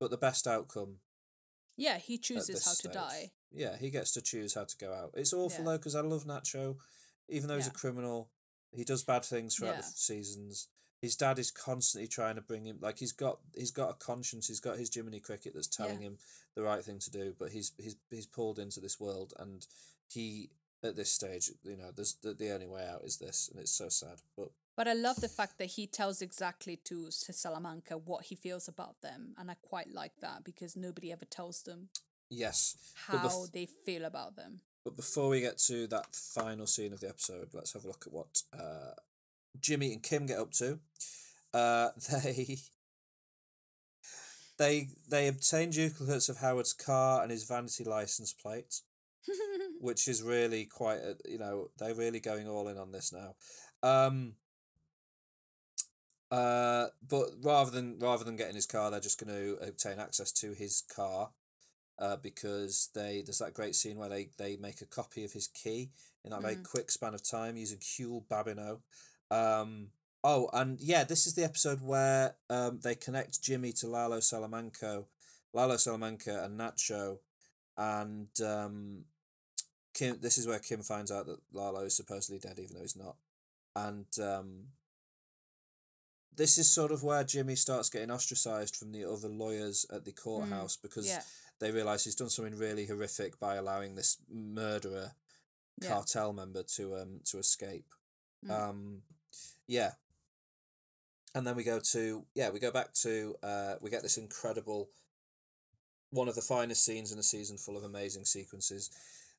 but 0.01 0.09
the 0.11 0.17
best 0.17 0.47
outcome 0.47 0.97
Yeah, 1.77 1.97
he 1.97 2.17
chooses 2.17 2.65
how 2.65 2.71
stage. 2.73 2.91
to 2.91 2.97
die. 2.99 3.31
Yeah, 3.51 3.77
he 3.77 3.89
gets 3.89 4.11
to 4.13 4.21
choose 4.21 4.53
how 4.55 4.65
to 4.65 4.77
go 4.77 4.93
out. 4.93 5.11
It's 5.15 5.31
awful 5.33 5.63
Yeah. 5.63 5.71
though 5.71 5.77
because 5.77 5.95
I 5.95 6.01
love 6.01 6.25
Nacho, 6.25 6.77
even 7.29 7.47
though 7.47 7.55
he's 7.55 7.67
a 7.67 7.71
criminal. 7.71 8.29
He 8.73 8.83
does 8.83 9.03
bad 9.03 9.23
things 9.25 9.55
throughout 9.55 9.77
the 9.77 9.83
seasons. 9.83 10.67
His 11.01 11.15
dad 11.15 11.39
is 11.39 11.51
constantly 11.51 12.07
trying 12.07 12.35
to 12.35 12.41
bring 12.41 12.65
him 12.65 12.77
like 12.81 12.99
he's 12.99 13.11
got 13.11 13.39
he's 13.55 13.71
got 13.71 13.89
a 13.89 13.93
conscience. 13.95 14.47
He's 14.47 14.59
got 14.59 14.77
his 14.77 14.93
Jiminy 14.93 15.19
Cricket 15.19 15.53
that's 15.53 15.67
telling 15.67 15.99
him 16.01 16.17
the 16.55 16.61
right 16.63 16.83
thing 16.83 16.99
to 16.99 17.11
do. 17.11 17.35
But 17.37 17.51
he's 17.51 17.71
he's 17.77 17.95
he's 18.09 18.25
pulled 18.27 18.59
into 18.59 18.79
this 18.79 18.99
world, 18.99 19.33
and 19.37 19.65
he 20.07 20.51
at 20.83 20.95
this 20.95 21.11
stage, 21.11 21.51
you 21.63 21.75
know, 21.77 21.91
there's 21.95 22.15
the, 22.23 22.33
the 22.33 22.51
only 22.51 22.67
way 22.67 22.87
out 22.87 23.03
is 23.03 23.17
this, 23.17 23.49
and 23.51 23.59
it's 23.59 23.71
so 23.71 23.89
sad. 23.89 24.21
But 24.37 24.51
But 24.75 24.87
I 24.87 24.93
love 24.93 25.17
the 25.17 25.27
fact 25.27 25.57
that 25.59 25.71
he 25.71 25.85
tells 25.85 26.21
exactly 26.21 26.77
to 26.85 27.07
Salamanca 27.11 27.97
what 27.97 28.25
he 28.25 28.35
feels 28.35 28.67
about 28.67 29.01
them, 29.01 29.35
and 29.37 29.51
I 29.51 29.55
quite 29.61 29.91
like 29.93 30.13
that 30.21 30.43
because 30.43 30.75
nobody 30.75 31.11
ever 31.11 31.25
tells 31.25 31.63
them 31.63 31.89
yes, 32.29 32.77
how 33.07 33.17
bef- 33.17 33.51
they 33.51 33.67
feel 33.85 34.05
about 34.05 34.35
them. 34.35 34.61
but 34.83 34.95
before 34.95 35.29
we 35.29 35.41
get 35.41 35.57
to 35.59 35.87
that 35.87 36.15
final 36.15 36.65
scene 36.65 36.93
of 36.93 37.01
the 37.01 37.09
episode, 37.09 37.49
let's 37.53 37.73
have 37.73 37.83
a 37.83 37.87
look 37.87 38.05
at 38.07 38.13
what 38.13 38.41
uh, 38.57 38.93
Jimmy 39.59 39.91
and 39.93 40.01
Kim 40.01 40.25
get 40.25 40.39
up 40.39 40.51
to. 40.53 40.79
Uh, 41.53 41.89
they 42.23 42.57
they 44.57 44.87
they 45.09 45.27
obtain 45.27 45.71
duplicates 45.71 46.29
of 46.29 46.37
Howard's 46.37 46.73
car 46.73 47.21
and 47.21 47.31
his 47.31 47.43
vanity 47.43 47.83
license 47.83 48.31
plate, 48.33 48.81
which 49.81 50.07
is 50.07 50.23
really 50.23 50.65
quite 50.65 50.99
a, 50.99 51.17
you 51.25 51.37
know 51.37 51.69
they're 51.77 51.93
really 51.93 52.19
going 52.19 52.47
all 52.47 52.67
in 52.67 52.77
on 52.77 52.91
this 52.91 53.11
now. 53.11 53.35
Um, 53.83 54.35
uh, 56.31 56.87
but 57.07 57.25
rather 57.41 57.69
than 57.71 57.99
rather 57.99 58.23
than 58.23 58.37
getting 58.37 58.55
his 58.55 58.65
car, 58.65 58.89
they're 58.89 58.99
just 58.99 59.23
going 59.23 59.35
to 59.35 59.67
obtain 59.67 59.99
access 59.99 60.31
to 60.33 60.53
his 60.53 60.83
car. 60.93 61.31
Uh, 61.99 62.15
because 62.15 62.89
they 62.95 63.21
there's 63.23 63.37
that 63.37 63.53
great 63.53 63.75
scene 63.75 63.95
where 63.99 64.09
they, 64.09 64.29
they 64.39 64.57
make 64.57 64.81
a 64.81 64.87
copy 64.87 65.23
of 65.23 65.33
his 65.33 65.47
key 65.47 65.91
in 66.23 66.31
that 66.31 66.41
very 66.41 66.55
Mm. 66.55 66.67
quick 66.67 66.89
span 66.89 67.13
of 67.13 67.21
time 67.21 67.55
using 67.57 67.77
Huell 67.77 68.25
Babineaux. 68.27 68.79
Um, 69.29 69.89
oh, 70.23 70.49
and 70.51 70.79
yeah, 70.81 71.03
this 71.03 71.27
is 71.27 71.35
the 71.35 71.43
episode 71.43 71.79
where 71.79 72.37
um, 72.49 72.79
they 72.81 72.95
connect 72.95 73.43
Jimmy 73.43 73.71
to 73.73 73.87
Lalo 73.87 74.19
Salamanca, 74.19 75.03
Lalo 75.53 75.77
Salamanca 75.77 76.43
and 76.43 76.59
Nacho, 76.59 77.19
and 77.77 78.29
um, 78.43 79.05
Kim. 79.93 80.17
This 80.21 80.39
is 80.39 80.47
where 80.47 80.59
Kim 80.59 80.81
finds 80.81 81.11
out 81.11 81.27
that 81.27 81.39
Lalo 81.53 81.81
is 81.81 81.95
supposedly 81.95 82.39
dead, 82.39 82.57
even 82.57 82.75
though 82.77 82.81
he's 82.81 82.95
not, 82.95 83.17
and 83.75 84.07
um, 84.19 84.63
this 86.35 86.57
is 86.57 86.69
sort 86.69 86.91
of 86.91 87.03
where 87.03 87.23
Jimmy 87.23 87.55
starts 87.55 87.89
getting 87.89 88.11
ostracized 88.11 88.75
from 88.75 88.91
the 88.91 89.05
other 89.05 89.27
lawyers 89.27 89.85
at 89.91 90.05
the 90.05 90.11
courthouse 90.11 90.77
because 90.77 91.07
yeah. 91.07 91.21
they 91.59 91.71
realize 91.71 92.03
he's 92.03 92.15
done 92.15 92.29
something 92.29 92.57
really 92.57 92.85
horrific 92.85 93.39
by 93.39 93.55
allowing 93.55 93.95
this 93.95 94.17
murderer 94.29 95.11
Yeah. 95.81 95.89
cartel 95.89 96.33
member 96.33 96.63
to 96.75 96.97
um 96.97 97.19
to 97.25 97.37
escape. 97.39 97.93
Mm. 98.45 98.51
Um 98.51 99.01
yeah. 99.67 99.91
And 101.33 101.45
then 101.45 101.55
we 101.55 101.63
go 101.63 101.79
to 101.91 102.25
yeah, 102.33 102.49
we 102.49 102.59
go 102.59 102.71
back 102.71 102.93
to 103.01 103.35
uh 103.43 103.75
we 103.81 103.89
get 103.89 104.01
this 104.01 104.17
incredible 104.17 104.89
one 106.11 106.27
of 106.27 106.35
the 106.35 106.41
finest 106.41 106.85
scenes 106.85 107.11
in 107.11 107.19
a 107.19 107.23
season 107.23 107.57
full 107.57 107.77
of 107.77 107.83
amazing 107.83 108.25
sequences. 108.25 108.89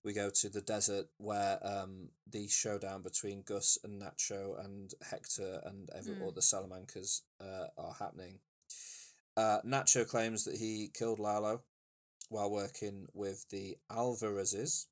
We 0.04 0.12
go 0.12 0.30
to 0.30 0.48
the 0.48 0.60
desert 0.60 1.06
where 1.18 1.58
um 1.62 2.08
the 2.30 2.48
showdown 2.48 3.02
between 3.02 3.42
Gus 3.42 3.78
and 3.84 4.02
Nacho 4.02 4.62
and 4.64 4.92
Hector 5.10 5.60
and 5.64 5.88
every 5.94 6.14
Mm. 6.14 6.22
all 6.22 6.32
the 6.32 6.40
Salamancas 6.40 7.20
uh, 7.40 7.66
are 7.78 7.94
happening. 7.98 8.40
Uh, 9.36 9.60
Nacho 9.64 10.06
claims 10.06 10.44
that 10.44 10.56
he 10.56 10.90
killed 10.92 11.18
Lalo 11.18 11.62
while 12.28 12.50
working 12.50 13.06
with 13.14 13.48
the 13.50 13.76
Alvarezes. 13.90 14.86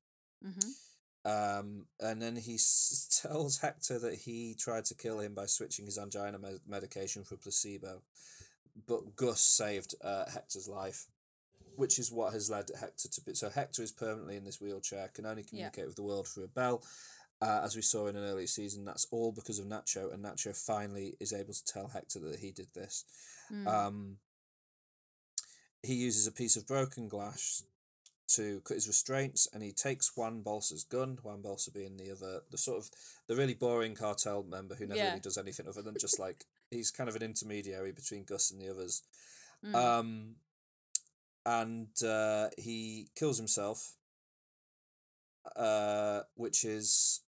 Mm-hmm. 0.45 0.69
Um, 1.23 1.85
and 1.99 2.19
then 2.21 2.35
he 2.35 2.55
s- 2.55 3.19
tells 3.21 3.59
Hector 3.59 3.99
that 3.99 4.15
he 4.15 4.55
tried 4.55 4.85
to 4.85 4.95
kill 4.95 5.19
him 5.19 5.35
by 5.35 5.45
switching 5.45 5.85
his 5.85 5.97
angina 5.99 6.39
me- 6.39 6.57
medication 6.67 7.23
for 7.23 7.35
placebo. 7.37 8.01
But 8.87 9.15
Gus 9.15 9.41
saved 9.41 9.93
uh, 10.01 10.29
Hector's 10.31 10.67
life, 10.67 11.05
which 11.75 11.99
is 11.99 12.11
what 12.11 12.33
has 12.33 12.49
led 12.49 12.69
Hector 12.79 13.09
to 13.09 13.21
be. 13.21 13.33
So 13.33 13.49
Hector 13.49 13.81
is 13.81 13.91
permanently 13.91 14.35
in 14.35 14.43
this 14.45 14.61
wheelchair, 14.61 15.09
can 15.13 15.25
only 15.25 15.43
communicate 15.43 15.85
with 15.87 15.95
the 15.95 16.03
world 16.03 16.27
through 16.27 16.45
a 16.45 16.47
bell. 16.47 16.83
Uh, 17.41 17.61
as 17.63 17.75
we 17.75 17.81
saw 17.81 18.05
in 18.05 18.15
an 18.15 18.23
earlier 18.23 18.45
season, 18.47 18.85
that's 18.85 19.07
all 19.09 19.31
because 19.31 19.57
of 19.57 19.65
Nacho, 19.65 20.13
and 20.13 20.23
Nacho 20.23 20.55
finally 20.55 21.15
is 21.19 21.33
able 21.33 21.53
to 21.53 21.65
tell 21.65 21.87
Hector 21.87 22.19
that 22.19 22.39
he 22.39 22.51
did 22.51 22.67
this. 22.75 23.03
Mm. 23.51 23.67
Um, 23.67 24.17
he 25.81 25.95
uses 25.95 26.27
a 26.27 26.31
piece 26.31 26.55
of 26.55 26.67
broken 26.67 27.07
glass 27.07 27.63
to 28.35 28.61
cut 28.61 28.75
his 28.75 28.87
restraints, 28.87 29.47
and 29.51 29.63
he 29.63 29.71
takes 29.71 30.15
Juan 30.15 30.43
Bolsa's 30.43 30.83
gun. 30.83 31.17
Juan 31.23 31.41
Bolsa 31.41 31.73
being 31.73 31.97
the 31.97 32.11
other, 32.11 32.41
the 32.51 32.57
sort 32.57 32.77
of 32.77 32.91
the 33.27 33.35
really 33.35 33.55
boring 33.55 33.95
cartel 33.95 34.43
member 34.43 34.75
who 34.75 34.85
never 34.85 34.99
Yeah. 34.99 35.07
really 35.09 35.19
does 35.19 35.37
anything 35.37 35.67
other 35.67 35.81
than 35.81 35.95
just 35.99 36.19
like 36.19 36.45
he's 36.69 36.91
kind 36.91 37.09
of 37.09 37.15
an 37.15 37.23
intermediary 37.23 37.91
between 37.91 38.23
Gus 38.23 38.51
and 38.51 38.61
the 38.61 38.69
others. 38.69 39.01
Mm. 39.65 39.75
Um, 39.75 40.35
and 41.45 41.87
uh, 42.03 42.49
he 42.57 43.09
kills 43.15 43.37
himself, 43.37 43.95
uh, 45.55 46.21
which 46.35 46.63
is 46.63 47.21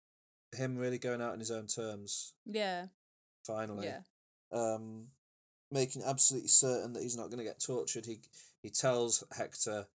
him 0.55 0.77
really 0.77 0.99
going 0.99 1.21
out 1.21 1.33
on 1.33 1.39
his 1.39 1.51
own 1.51 1.67
terms. 1.67 2.33
yeah. 2.45 2.87
Finally, 3.45 3.87
Yeah. 3.87 4.01
um, 4.53 5.11
making 5.69 6.01
absolutely 6.03 6.47
certain 6.47 6.93
that 6.93 7.03
he's 7.03 7.17
not 7.17 7.27
going 7.27 7.39
to 7.39 7.43
get 7.43 7.59
tortured. 7.59 8.05
He 8.05 8.21
he 8.61 8.69
tells 8.69 9.21
Hector 9.35 9.87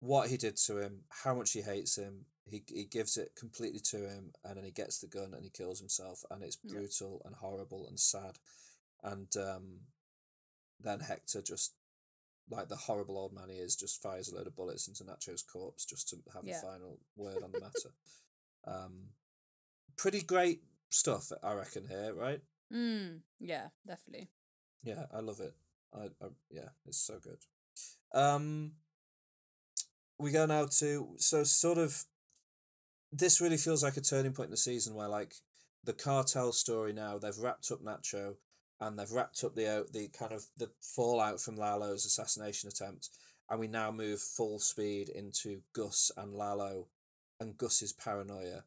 what 0.00 0.28
he 0.28 0.36
did 0.36 0.56
to 0.58 0.76
him, 0.78 1.04
how 1.08 1.34
much 1.34 1.52
he 1.52 1.62
hates 1.62 1.96
him. 1.96 2.26
He 2.44 2.62
he 2.68 2.84
gives 2.84 3.16
it 3.16 3.34
completely 3.34 3.80
to 3.80 4.06
him, 4.06 4.34
and 4.44 4.58
then 4.58 4.64
he 4.66 4.70
gets 4.70 4.98
the 4.98 5.06
gun 5.06 5.32
and 5.32 5.42
he 5.42 5.48
kills 5.50 5.78
himself, 5.78 6.24
and 6.30 6.42
it's 6.42 6.58
Yeah. 6.62 6.72
brutal 6.74 7.22
and 7.24 7.36
horrible 7.36 7.86
and 7.88 7.98
sad. 7.98 8.38
And 9.02 9.34
um, 9.38 9.86
then 10.78 11.00
Hector 11.00 11.40
just 11.40 11.72
like 12.50 12.68
the 12.68 12.76
horrible 12.76 13.18
old 13.18 13.32
man 13.34 13.48
he 13.50 13.56
is, 13.56 13.76
just 13.76 14.02
fires 14.02 14.28
a 14.28 14.34
load 14.36 14.46
of 14.46 14.56
bullets 14.56 14.88
into 14.88 15.04
Nacho's 15.04 15.42
corpse 15.42 15.84
just 15.84 16.08
to 16.10 16.16
have 16.34 16.44
Yeah. 16.44 16.58
a 16.58 16.62
final 16.62 16.98
word 17.16 17.42
on 17.42 17.52
the 17.52 17.60
matter. 17.66 17.92
um, 18.66 19.08
pretty 19.96 20.22
great 20.22 20.62
stuff, 20.90 21.30
I 21.42 21.52
reckon 21.54 21.86
here, 21.88 22.14
right? 22.14 22.40
Mm. 22.72 23.20
Yeah. 23.40 23.68
Definitely. 23.86 24.28
Yeah, 24.82 25.06
I 25.12 25.20
love 25.20 25.40
it. 25.40 25.54
I, 25.94 26.04
I 26.22 26.28
yeah, 26.50 26.68
it's 26.86 26.98
so 26.98 27.18
good. 27.18 27.38
Um 28.14 28.72
we 30.18 30.30
go 30.32 30.46
now 30.46 30.66
to 30.78 31.14
so 31.16 31.44
sort 31.44 31.78
of 31.78 32.04
this 33.12 33.40
really 33.40 33.56
feels 33.56 33.82
like 33.82 33.96
a 33.96 34.00
turning 34.02 34.32
point 34.32 34.48
in 34.48 34.50
the 34.52 34.56
season 34.56 34.94
where 34.94 35.08
like 35.08 35.34
the 35.84 35.92
cartel 35.92 36.52
story 36.52 36.92
now 36.92 37.18
they've 37.18 37.38
wrapped 37.38 37.70
up 37.70 37.80
Nacho 37.82 38.34
and 38.80 38.98
they've 38.98 39.10
wrapped 39.10 39.42
up 39.44 39.54
the 39.54 39.66
uh, 39.66 39.82
the 39.92 40.08
kind 40.08 40.32
of 40.32 40.46
the 40.56 40.70
fallout 40.80 41.40
from 41.40 41.56
Lalo's 41.56 42.04
assassination 42.06 42.68
attempt 42.68 43.08
and 43.50 43.58
we 43.58 43.66
now 43.68 43.90
move 43.90 44.20
full 44.20 44.58
speed 44.58 45.08
into 45.08 45.62
Gus 45.74 46.10
and 46.16 46.32
Lalo 46.34 46.88
and 47.40 47.56
Gus's 47.56 47.92
paranoia 47.92 48.64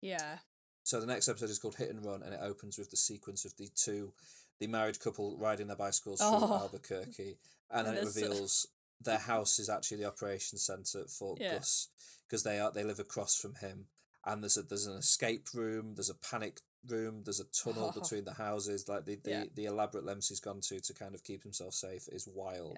Yeah. 0.00 0.38
so 0.82 1.00
the 1.00 1.06
next 1.06 1.28
episode 1.28 1.50
is 1.50 1.58
called 1.58 1.76
Hit 1.76 1.90
and 1.90 2.04
Run, 2.04 2.22
and 2.22 2.34
it 2.34 2.40
opens 2.42 2.78
with 2.78 2.90
the 2.90 2.96
sequence 2.96 3.44
of 3.44 3.56
the 3.56 3.68
two, 3.74 4.12
the 4.60 4.66
married 4.66 5.00
couple 5.00 5.36
riding 5.38 5.66
their 5.66 5.76
bicycles 5.76 6.20
through 6.20 6.28
Oh. 6.30 6.58
Albuquerque, 6.62 7.38
and 7.70 7.86
then 7.86 7.96
it 7.96 8.04
reveals 8.04 8.66
their 9.00 9.18
house 9.18 9.58
is 9.58 9.68
actually 9.68 9.98
the 9.98 10.06
operations 10.08 10.64
center 10.64 11.06
for 11.08 11.36
Yeah. 11.40 11.54
Gus 11.56 11.88
because 12.26 12.42
they 12.42 12.58
are 12.58 12.70
they 12.72 12.84
live 12.84 13.00
across 13.00 13.34
from 13.36 13.54
him, 13.56 13.86
and 14.24 14.42
there's 14.42 14.56
a 14.56 14.62
there's 14.62 14.86
an 14.86 14.96
escape 14.96 15.48
room, 15.54 15.94
there's 15.94 16.10
a 16.10 16.14
panic 16.14 16.60
room, 16.88 17.22
there's 17.24 17.40
a 17.40 17.44
tunnel 17.44 17.92
Oh. 17.94 18.00
between 18.00 18.24
the 18.24 18.34
houses, 18.34 18.88
like 18.88 19.04
the 19.06 19.16
the, 19.16 19.30
Yeah. 19.30 19.44
the 19.54 19.64
elaborate 19.66 20.04
lengths 20.04 20.28
he's 20.28 20.40
gone 20.40 20.60
to 20.62 20.80
to 20.80 20.94
kind 20.94 21.14
of 21.14 21.22
keep 21.24 21.42
himself 21.42 21.74
safe 21.74 22.08
is 22.12 22.26
wild. 22.28 22.76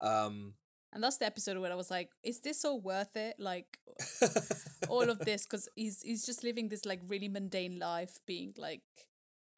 Um, 0.00 0.54
And 0.92 1.02
that's 1.02 1.18
the 1.18 1.26
episode 1.26 1.58
where 1.58 1.72
I 1.72 1.74
was 1.76 1.90
like, 1.90 2.10
is 2.22 2.40
this 2.40 2.64
all 2.64 2.80
worth 2.80 3.16
it? 3.16 3.36
Like 3.38 3.78
all 4.88 5.08
of 5.10 5.18
this 5.20 5.42
because 5.44 5.68
he's 5.74 6.00
he's 6.02 6.24
just 6.24 6.42
living 6.44 6.68
this 6.68 6.84
like 6.84 7.00
really 7.08 7.28
mundane 7.28 7.78
life, 7.78 8.18
being 8.26 8.54
like 8.56 8.82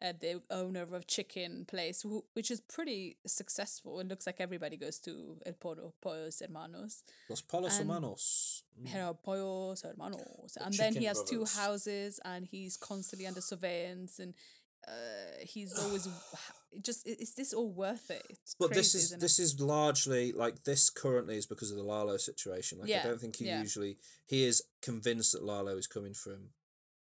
uh, 0.00 0.12
the 0.20 0.40
owner 0.50 0.82
of 0.82 0.92
a 0.92 1.02
chicken 1.02 1.64
place, 1.66 2.02
who, 2.02 2.24
which 2.34 2.50
is 2.50 2.60
pretty 2.60 3.16
successful. 3.26 3.98
It 4.00 4.08
looks 4.08 4.26
like 4.26 4.36
everybody 4.40 4.76
goes 4.76 4.98
to 5.00 5.36
El 5.44 5.54
Pollo, 5.54 5.94
Pollos 6.00 6.40
Hermanos, 6.40 7.02
Los 7.28 7.40
Polos 7.42 7.78
And- 7.78 7.90
Hermanos. 7.90 8.62
Mm. 8.80 9.22
Pollos 9.24 9.82
Hermanos, 9.82 10.56
and 10.60 10.72
then 10.74 10.94
he 10.94 11.06
has 11.06 11.22
two 11.24 11.44
houses, 11.44 12.20
and 12.24 12.46
he's 12.46 12.76
constantly 12.76 13.26
under 13.26 13.40
surveillance, 13.40 14.20
and 14.20 14.34
uh, 14.86 14.90
he's 15.42 15.76
always 15.78 16.08
just 16.82 17.06
is 17.06 17.34
this 17.34 17.52
all 17.52 17.72
worth 17.72 18.10
it? 18.10 18.22
It's 18.30 18.54
But 18.58 18.68
this 18.68 18.92
crazy, 18.92 18.98
is 18.98 19.04
isn't 19.06 19.20
this 19.20 19.38
is 19.38 19.60
largely 19.60 20.32
like 20.32 20.62
this 20.64 20.90
currently 20.90 21.36
is 21.36 21.46
because 21.46 21.70
of 21.70 21.76
the 21.76 21.82
Lalo 21.82 22.16
situation. 22.18 22.78
Like 22.78 22.88
Yeah, 22.88 23.00
I 23.00 23.08
don't 23.08 23.20
think 23.20 23.36
he 23.36 23.46
yeah. 23.46 23.60
usually 23.60 23.98
he 24.26 24.44
is 24.44 24.62
convinced 24.80 25.32
that 25.32 25.42
Lalo 25.42 25.76
is 25.76 25.86
coming 25.86 26.14
for 26.14 26.30
him. 26.30 26.50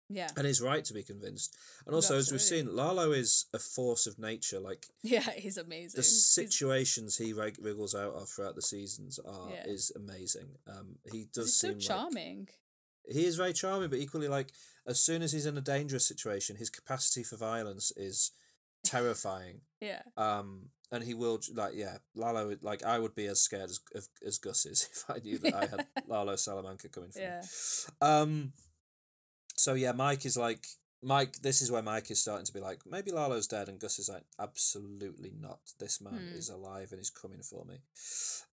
Yeah 0.09 0.29
And 0.37 0.47
he's 0.47 0.61
right 0.61 0.85
to 0.85 0.95
be 0.95 1.03
convinced. 1.03 1.57
And 1.87 1.95
also 1.95 2.17
as 2.19 2.31
we've 2.31 2.41
seen, 2.41 2.75
Lalo 2.77 3.13
is 3.13 3.47
a 3.55 3.59
force 3.59 4.07
of 4.07 4.19
nature. 4.19 4.61
Like 4.61 4.87
yeah 5.03 5.29
he's 5.37 5.57
amazing. 5.59 5.97
the 5.97 6.03
He's- 6.03 6.27
situations 6.27 7.17
he 7.19 7.33
wrig- 7.33 7.59
wriggles 7.61 7.95
out 7.95 8.15
of 8.15 8.29
throughout 8.29 8.55
the 8.57 8.63
seasons 8.63 9.19
are 9.19 9.51
Yeah. 9.51 9.65
is 9.67 9.91
amazing. 9.97 10.49
Um 10.67 10.97
he 11.13 11.27
does 11.33 11.47
he's 11.47 11.57
so 11.57 11.69
seem 11.69 11.79
like- 11.79 11.87
charming. 11.89 12.49
he 13.09 13.25
is 13.27 13.37
very 13.37 13.53
charming, 13.53 13.91
but 13.91 13.99
equally 13.99 14.29
like 14.29 14.53
as 14.87 15.01
soon 15.01 15.23
as 15.23 15.33
he's 15.33 15.47
in 15.47 15.57
a 15.57 15.63
dangerous 15.63 16.07
situation, 16.07 16.57
his 16.57 16.71
capacity 16.71 17.23
for 17.23 17.37
violence 17.37 17.91
is 17.97 18.31
terrifying. 18.85 19.61
Yeah. 19.81 20.01
Um, 20.17 20.71
and 20.91 21.05
he 21.05 21.13
will 21.13 21.41
like 21.53 21.73
yeah, 21.75 21.99
Lalo. 22.15 22.57
Like 22.63 22.83
I 22.85 22.99
would 22.99 23.15
be 23.15 23.27
as 23.27 23.39
scared 23.43 23.69
as 23.69 23.81
as, 23.95 24.09
as 24.27 24.39
Gus 24.39 24.65
is 24.65 24.89
if 24.93 25.05
I 25.11 25.19
knew 25.23 25.37
that 25.39 25.55
I 25.55 25.67
had 25.67 25.87
Lalo 26.07 26.37
Salamanca 26.37 26.89
coming 26.89 27.11
for 27.11 27.19
Yeah. 27.21 27.43
me. 27.43 28.09
Um, 28.09 28.53
so 29.57 29.75
yeah, 29.75 29.93
Mike 29.93 30.25
is 30.27 30.37
like 30.37 30.67
Mike. 31.03 31.37
This 31.43 31.61
is 31.63 31.71
where 31.71 31.83
Mike 31.83 32.11
is 32.11 32.21
starting 32.21 32.47
to 32.47 32.53
be 32.53 32.61
like 32.61 32.81
maybe 32.87 33.11
Lalo's 33.13 33.47
dead, 33.47 33.69
and 33.69 33.79
Gus 33.79 33.99
is 33.99 34.09
like 34.09 34.25
absolutely 34.39 35.33
not. 35.39 35.61
This 35.79 36.01
man 36.01 36.29
Hmm. 36.31 36.37
is 36.39 36.49
alive 36.49 36.93
and 36.93 37.01
is 37.01 37.11
coming 37.11 37.43
for 37.43 37.65
me. 37.65 37.79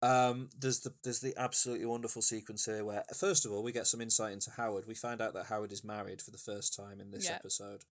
Um, 0.03 0.49
there's 0.59 0.81
the 0.81 0.95
there's 1.03 1.21
the 1.21 1.35
absolutely 1.37 1.87
wonderful 1.87 2.23
sequence 2.23 2.65
here 2.65 2.85
where 2.85 3.05
first 3.17 3.45
of 3.45 3.53
all 3.53 3.63
we 3.63 3.73
get 3.73 3.87
some 3.87 4.01
insight 4.01 4.33
into 4.33 4.51
Howard. 4.53 4.87
We 4.87 4.95
find 4.95 5.21
out 5.21 5.35
that 5.35 5.47
Howard 5.47 5.73
is 5.73 5.85
married 5.85 6.23
for 6.23 6.31
the 6.31 6.39
first 6.39 6.75
time 6.75 7.01
in 7.01 7.11
this 7.11 7.25
Yeah. 7.25 7.35
episode. 7.37 7.85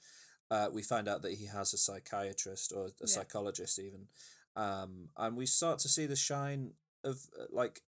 Uh, 0.50 0.70
we 0.72 0.82
find 0.82 1.08
out 1.10 1.22
that 1.24 1.34
he 1.34 1.46
has 1.48 1.74
a 1.74 1.78
psychiatrist 1.78 2.72
or 2.72 2.86
a 2.88 2.92
Yeah. 3.02 3.06
psychologist 3.08 3.78
even, 3.80 4.08
um, 4.56 5.10
and 5.18 5.36
we 5.36 5.46
start 5.46 5.80
to 5.80 5.90
see 5.90 6.06
the 6.06 6.16
shine 6.16 6.74
of 7.04 7.28
uh, 7.40 7.46
like 7.52 7.84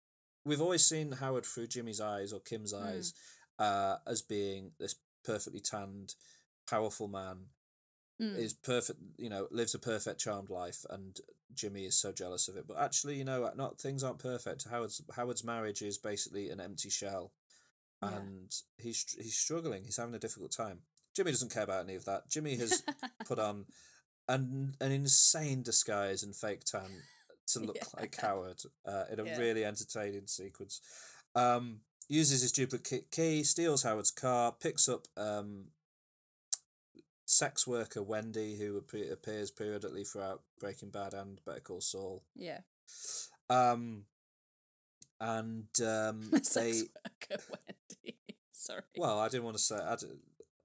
we've 0.44 0.60
always 0.60 0.84
seen 0.84 1.12
Howard 1.12 1.46
through 1.46 1.68
Jimmy's 1.68 2.00
eyes 2.00 2.32
or 2.32 2.40
Kim's 2.40 2.72
Mm. 2.72 2.82
eyes 2.82 3.14
uh, 3.60 3.98
as 4.06 4.22
being 4.22 4.72
this 4.78 4.94
perfectly 5.32 5.60
tanned, 5.60 6.14
powerful 6.68 7.08
man 7.08 7.36
Mm. 8.20 8.36
is 8.36 8.52
perfect. 8.52 8.98
You 9.16 9.30
know, 9.30 9.46
lives 9.52 9.74
a 9.76 9.78
perfect, 9.78 10.20
charmed 10.20 10.50
life, 10.50 10.84
and 10.90 11.20
Jimmy 11.54 11.84
is 11.84 11.96
so 11.96 12.10
jealous 12.12 12.48
of 12.48 12.56
it. 12.56 12.66
But 12.66 12.78
actually, 12.78 13.14
you 13.16 13.24
know, 13.24 13.48
not 13.54 13.80
things 13.80 14.02
aren't 14.02 14.18
perfect. 14.18 14.64
Howard's 14.68 15.00
Howard's 15.14 15.44
marriage 15.44 15.82
is 15.82 15.98
basically 15.98 16.50
an 16.50 16.60
empty 16.60 16.90
shell, 16.90 17.32
Yeah. 18.02 18.16
and 18.16 18.52
he's 18.76 19.04
he's 19.16 19.36
struggling. 19.38 19.84
He's 19.84 19.98
having 19.98 20.16
a 20.16 20.18
difficult 20.26 20.50
time. 20.50 20.78
Jimmy 21.14 21.30
doesn't 21.30 21.52
care 21.54 21.62
about 21.62 21.84
any 21.84 21.94
of 21.94 22.04
that. 22.06 22.28
Jimmy 22.28 22.56
has 22.56 22.82
put 23.26 23.38
on 23.38 23.66
an 24.28 24.74
an 24.80 24.90
insane 24.90 25.62
disguise 25.62 26.24
and 26.24 26.34
fake 26.34 26.64
tan 26.64 26.90
to 27.52 27.60
look 27.68 27.76
Yeah. 27.76 27.84
like 28.00 28.16
Howard 28.16 28.60
uh, 28.84 29.04
in 29.12 29.20
a 29.20 29.24
Yeah. 29.24 29.38
really 29.38 29.64
entertaining 29.64 30.26
sequence. 30.26 30.80
Um, 31.36 31.82
uses 32.08 32.42
his 32.42 32.52
duplicate 32.52 33.10
key, 33.10 33.42
steals 33.42 33.82
Howard's 33.82 34.10
car, 34.10 34.52
picks 34.58 34.88
up 34.88 35.06
um, 35.16 35.66
sex 37.26 37.66
worker 37.66 38.02
Wendy, 38.02 38.56
who 38.56 38.76
appears 39.12 39.50
periodically 39.50 40.04
throughout 40.04 40.42
Breaking 40.58 40.90
Bad 40.90 41.14
and 41.14 41.40
Better 41.44 41.60
Call 41.60 41.80
Saul. 41.80 42.22
yeah. 42.34 42.60
Um, 43.50 44.04
and 45.20 45.68
um, 45.84 46.30
Sex 46.42 46.54
they 46.54 46.72
worker 46.72 47.42
Wendy. 47.50 48.16
Sorry. 48.52 48.82
well, 48.96 49.18
I 49.18 49.28
didn't 49.28 49.44
want 49.44 49.56
to 49.56 49.62
say. 49.62 49.76
I 49.76 49.96
d- 49.96 50.06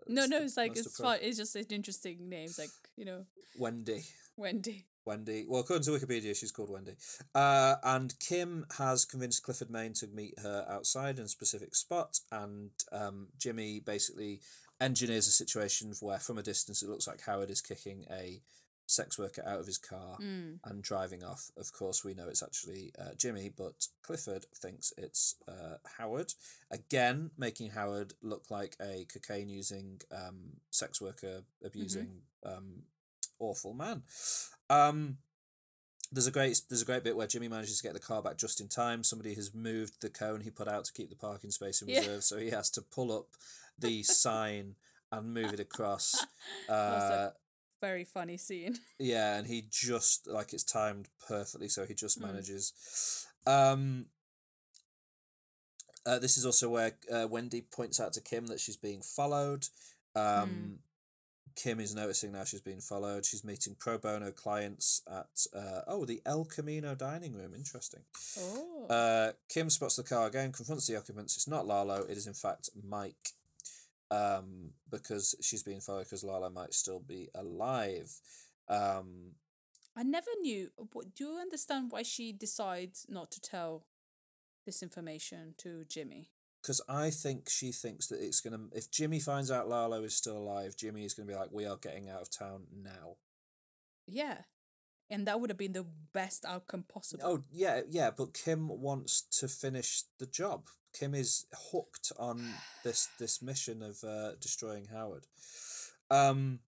no, 0.08 0.26
no, 0.26 0.42
it's 0.42 0.58
like 0.58 0.72
it's 0.76 0.98
fun. 0.98 1.20
It's 1.22 1.38
just 1.38 1.56
an 1.56 1.66
interesting 1.70 2.28
name. 2.30 2.46
It's 2.46 2.60
like 2.60 2.70
you 2.98 3.06
know 3.06 3.26
Wendy. 3.58 4.04
Wendy. 4.38 4.86
Wendy. 5.06 5.46
Well, 5.48 5.62
according 5.62 5.84
to 5.86 5.92
Wikipedia, 5.92 6.36
she's 6.36 6.52
called 6.52 6.70
Wendy. 6.70 6.96
Uh, 7.36 7.76
and 7.84 8.14
Kim 8.20 8.66
has 8.78 9.06
convinced 9.06 9.44
Clifford 9.44 9.70
Main 9.70 9.94
to 9.94 10.08
meet 10.08 10.40
her 10.42 10.66
outside 10.70 11.18
in 11.20 11.26
a 11.26 11.30
specific 11.30 11.76
spot, 11.76 12.20
and 12.32 12.72
um, 12.92 13.28
Jimmy 13.38 13.80
basically 13.80 14.42
engineers 14.82 15.28
a 15.28 15.32
situation 15.32 15.94
where, 16.02 16.20
from 16.20 16.38
a 16.38 16.44
distance, 16.44 16.84
it 16.84 16.90
looks 16.90 17.08
like 17.08 17.22
Howard 17.26 17.50
is 17.50 17.62
kicking 17.62 18.06
a 18.12 18.42
sex 18.86 19.18
worker 19.18 19.42
out 19.48 19.62
of 19.62 19.66
his 19.66 19.78
car 19.78 20.18
Mm. 20.20 20.60
and 20.66 20.84
driving 20.84 21.24
off. 21.24 21.50
Of 21.58 21.72
course, 21.72 22.04
we 22.04 22.14
know 22.14 22.28
it's 22.28 22.44
actually 22.44 22.92
uh, 23.00 23.14
Jimmy, 23.18 23.50
but 23.56 23.88
Clifford 24.02 24.46
thinks 24.54 24.92
it's 24.98 25.36
uh, 25.48 25.78
Howard. 25.98 26.34
Again, 26.70 27.32
making 27.38 27.72
Howard 27.72 28.14
look 28.22 28.52
like 28.52 28.76
a 28.82 29.06
cocaine 29.12 29.48
using, 29.50 30.02
um, 30.12 30.58
sex 30.70 31.00
worker 31.02 31.44
abusing, 31.64 32.24
um, 32.46 32.84
awful 33.40 33.74
man. 33.74 34.04
Um, 34.74 35.18
there's 36.12 36.28
a 36.28 36.32
great 36.32 36.62
there's 36.70 36.82
a 36.82 36.86
great 36.86 37.04
bit 37.04 37.16
where 37.16 37.28
Jimmy 37.28 37.48
manages 37.48 37.78
to 37.78 37.84
get 37.84 37.94
the 37.94 38.00
car 38.00 38.22
back 38.22 38.38
just 38.38 38.62
in 38.62 38.68
time. 38.68 39.04
Somebody 39.04 39.34
has 39.36 39.54
moved 39.54 40.02
the 40.02 40.10
cone 40.10 40.42
he 40.42 40.50
put 40.52 40.68
out 40.68 40.86
to 40.86 40.94
keep 40.94 41.10
the 41.10 41.16
parking 41.16 41.52
space 41.52 41.82
in 41.82 41.88
Yeah. 41.90 42.00
reserve, 42.00 42.24
so 42.24 42.38
he 42.38 42.52
has 42.52 42.70
to 42.72 42.82
pull 42.82 43.12
up 43.12 43.28
the 43.80 44.04
sign 44.04 44.76
and 45.12 45.34
move 45.34 45.54
it 45.54 45.60
across. 45.60 46.26
Uh, 46.70 47.32
very 47.82 48.06
funny 48.06 48.38
scene. 48.38 48.80
yeah, 48.98 49.36
and 49.38 49.48
he 49.48 49.66
just 49.70 50.28
like 50.28 50.54
it's 50.54 50.64
timed 50.64 51.10
perfectly, 51.28 51.68
so 51.68 51.86
he 51.86 51.94
just 51.94 52.20
Mm. 52.20 52.22
manages. 52.28 53.26
Um, 53.46 54.06
uh, 56.06 56.20
this 56.20 56.38
is 56.38 56.46
also 56.46 56.70
where 56.70 56.94
uh, 57.12 57.28
Wendy 57.30 57.62
points 57.62 58.00
out 58.00 58.14
to 58.14 58.22
Kim 58.22 58.48
that 58.48 58.62
she's 58.62 58.78
being 58.78 59.02
followed. 59.02 59.68
Um, 60.16 60.80
Kim 61.56 61.80
is 61.80 61.94
noticing 61.96 62.32
now 62.32 62.44
she's 62.44 62.62
being 62.62 62.82
followed. 62.82 63.26
She's 63.26 63.44
meeting 63.44 63.76
pro 63.78 63.98
bono 63.98 64.32
clients 64.32 65.02
at 65.10 65.46
uh, 65.56 65.82
oh 65.88 66.06
the 66.06 66.22
El 66.26 66.46
Camino 66.46 66.96
dining 66.96 67.34
room. 67.34 67.54
Interesting. 67.56 68.02
Oh. 68.40 68.88
Uh, 68.90 69.32
Kim 69.50 69.70
spots 69.70 69.96
the 69.96 70.04
car 70.04 70.28
again, 70.28 70.52
confronts 70.52 70.88
the 70.88 70.96
occupants. 70.98 71.36
It's 71.36 71.48
not 71.48 71.68
Lalo. 71.68 72.04
It 72.04 72.18
is 72.18 72.28
in 72.28 72.34
fact 72.34 72.70
Mike. 72.88 73.30
Um, 74.12 74.72
because 74.92 75.34
she's 75.42 75.64
being 75.64 75.80
followed 75.82 76.04
because 76.04 76.24
Lalo 76.24 76.50
might 76.50 76.74
still 76.76 77.00
be 77.00 77.30
alive. 77.34 78.12
Um, 78.70 79.32
I 79.96 80.04
never 80.04 80.30
knew. 80.42 80.70
what- 80.92 81.16
Do 81.16 81.24
you 81.26 81.40
understand 81.40 81.92
why 81.92 82.04
she 82.04 82.32
decides 82.32 83.06
not 83.10 83.32
to 83.32 83.42
tell 83.42 83.86
this 84.66 84.84
information 84.84 85.56
to 85.58 85.84
Jimmy? 85.86 86.30
Because 86.64 86.80
I 86.88 87.10
think 87.10 87.50
she 87.50 87.72
thinks 87.74 88.08
that 88.08 88.24
it's 88.24 88.40
gonna. 88.40 88.62
If 88.72 88.90
Jimmy 88.90 89.20
finds 89.20 89.52
out 89.52 89.68
Lalo 89.68 90.04
is 90.04 90.16
still 90.16 90.38
alive, 90.38 90.76
Jimmy 90.78 91.04
is 91.04 91.14
gonna 91.14 91.28
be 91.28 91.36
like, 91.36 91.52
"We 91.52 91.66
are 91.66 91.76
getting 91.76 92.10
out 92.10 92.22
of 92.22 92.30
town 92.30 92.68
now." 92.74 93.18
Yeah. 94.08 94.44
And 95.10 95.28
that 95.28 95.40
would 95.40 95.50
have 95.50 95.58
been 95.58 95.74
the 95.74 95.86
best 96.14 96.46
outcome 96.46 96.86
possible. 96.92 97.24
Oh 97.26 97.44
yeah, 97.52 97.82
yeah. 97.90 98.12
But 98.16 98.34
Kim 98.34 98.70
wants 98.70 99.22
to 99.40 99.48
finish 99.48 100.04
the 100.18 100.26
job. 100.26 100.68
Kim 100.98 101.14
is 101.14 101.46
hooked 101.72 102.14
on 102.18 102.54
this 102.84 103.10
this 103.20 103.42
mission 103.42 103.84
of 103.84 104.04
uh, 104.04 104.36
destroying 104.40 104.86
Howard. 104.86 105.28
Um, 106.10 106.60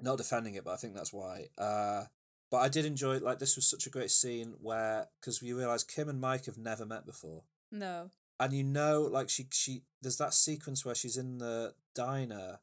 not 0.00 0.18
defending 0.18 0.54
it, 0.54 0.64
but 0.64 0.72
I 0.72 0.76
think 0.76 0.94
that's 0.94 1.12
why. 1.12 1.48
Uh, 1.56 2.04
but 2.50 2.58
I 2.58 2.68
did 2.68 2.84
enjoy 2.84 3.18
like 3.18 3.38
this 3.38 3.56
was 3.56 3.66
such 3.66 3.86
a 3.86 3.90
great 3.90 4.10
scene 4.10 4.54
where 4.60 5.08
because 5.18 5.40
we 5.40 5.54
realize 5.54 5.82
Kim 5.82 6.10
and 6.10 6.20
Mike 6.20 6.44
have 6.44 6.58
never 6.58 6.84
met 6.84 7.06
before. 7.06 7.44
No. 7.70 8.10
And 8.42 8.52
you 8.52 8.64
know 8.64 9.02
like 9.02 9.28
she 9.28 9.46
she 9.52 9.82
there's 10.02 10.18
that 10.18 10.34
sequence 10.34 10.84
where 10.84 10.94
she's 10.94 11.16
in 11.16 11.38
the 11.38 11.74
diner 11.94 12.58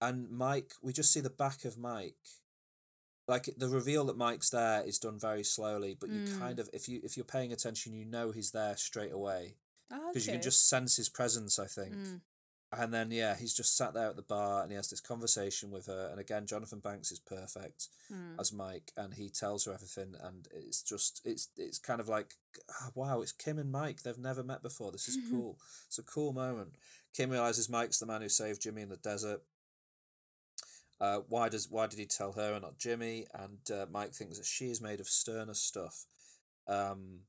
and 0.00 0.28
mike 0.30 0.72
we 0.82 0.92
just 0.92 1.12
see 1.12 1.20
the 1.20 1.30
back 1.30 1.64
of 1.64 1.78
mike 1.78 2.26
like 3.28 3.48
the 3.56 3.68
reveal 3.68 4.04
that 4.06 4.16
mike's 4.18 4.50
there 4.50 4.82
is 4.84 4.98
done 4.98 5.18
very 5.18 5.44
slowly 5.44 5.96
but 5.98 6.10
you 6.10 6.20
Mm. 6.20 6.38
kind 6.38 6.58
of 6.58 6.68
if 6.72 6.88
you 6.88 7.00
if 7.04 7.16
you're 7.16 7.24
paying 7.36 7.52
attention 7.52 7.94
you 7.94 8.04
know 8.04 8.32
he's 8.32 8.50
there 8.50 8.76
straight 8.76 9.12
away 9.12 9.56
Ah, 9.90 10.08
because 10.08 10.26
you 10.26 10.32
can 10.32 10.42
just 10.42 10.68
sense 10.68 10.96
his 10.96 11.08
presence 11.08 11.58
i 11.58 11.66
think 11.66 11.94
Mm. 11.94 12.20
And 12.78 12.92
then 12.92 13.10
yeah 13.10 13.36
he's 13.36 13.54
just 13.54 13.76
sat 13.76 13.94
there 13.94 14.08
at 14.08 14.16
the 14.16 14.22
bar 14.22 14.62
and 14.62 14.70
he 14.70 14.76
has 14.76 14.90
this 14.90 15.00
conversation 15.00 15.70
with 15.70 15.86
her 15.86 16.08
and 16.10 16.20
again 16.20 16.46
jonathan 16.46 16.78
banks 16.80 17.10
is 17.12 17.18
perfect 17.18 17.88
Mm. 18.12 18.38
as 18.38 18.52
Mike, 18.52 18.92
and 18.98 19.14
he 19.14 19.30
tells 19.30 19.64
her 19.64 19.72
everything, 19.72 20.14
and 20.22 20.46
it's 20.52 20.82
just 20.82 21.22
it's 21.24 21.48
it's 21.56 21.78
kind 21.78 22.02
of 22.02 22.08
like 22.08 22.34
ah, 22.70 22.90
wow, 22.94 23.22
it's 23.22 23.32
Kim 23.32 23.58
and 23.58 23.72
Mike. 23.72 24.02
They've 24.02 24.18
never 24.18 24.42
met 24.42 24.62
before. 24.62 24.92
This 24.92 25.08
is 25.08 25.16
cool. 25.30 25.58
It's 25.86 25.98
a 25.98 26.02
cool 26.02 26.34
moment. 26.34 26.74
Kim 27.16 27.30
realizes 27.30 27.70
Mike's 27.70 27.98
the 27.98 28.04
man 28.04 28.20
who 28.20 28.28
saved 28.28 28.60
Jimmy 28.60 28.82
in 28.82 28.90
the 28.90 28.98
desert. 28.98 29.40
Uh, 31.00 31.20
why 31.30 31.48
does 31.48 31.70
why 31.70 31.86
did 31.86 31.98
he 31.98 32.04
tell 32.04 32.32
her 32.32 32.52
and 32.52 32.62
not 32.62 32.78
Jimmy? 32.78 33.26
And 33.32 33.58
uh, 33.72 33.86
Mike 33.90 34.12
thinks 34.12 34.36
that 34.36 34.46
she 34.46 34.66
is 34.66 34.82
made 34.82 35.00
of 35.00 35.08
sterner 35.08 35.54
stuff. 35.54 36.04
Um, 36.68 37.20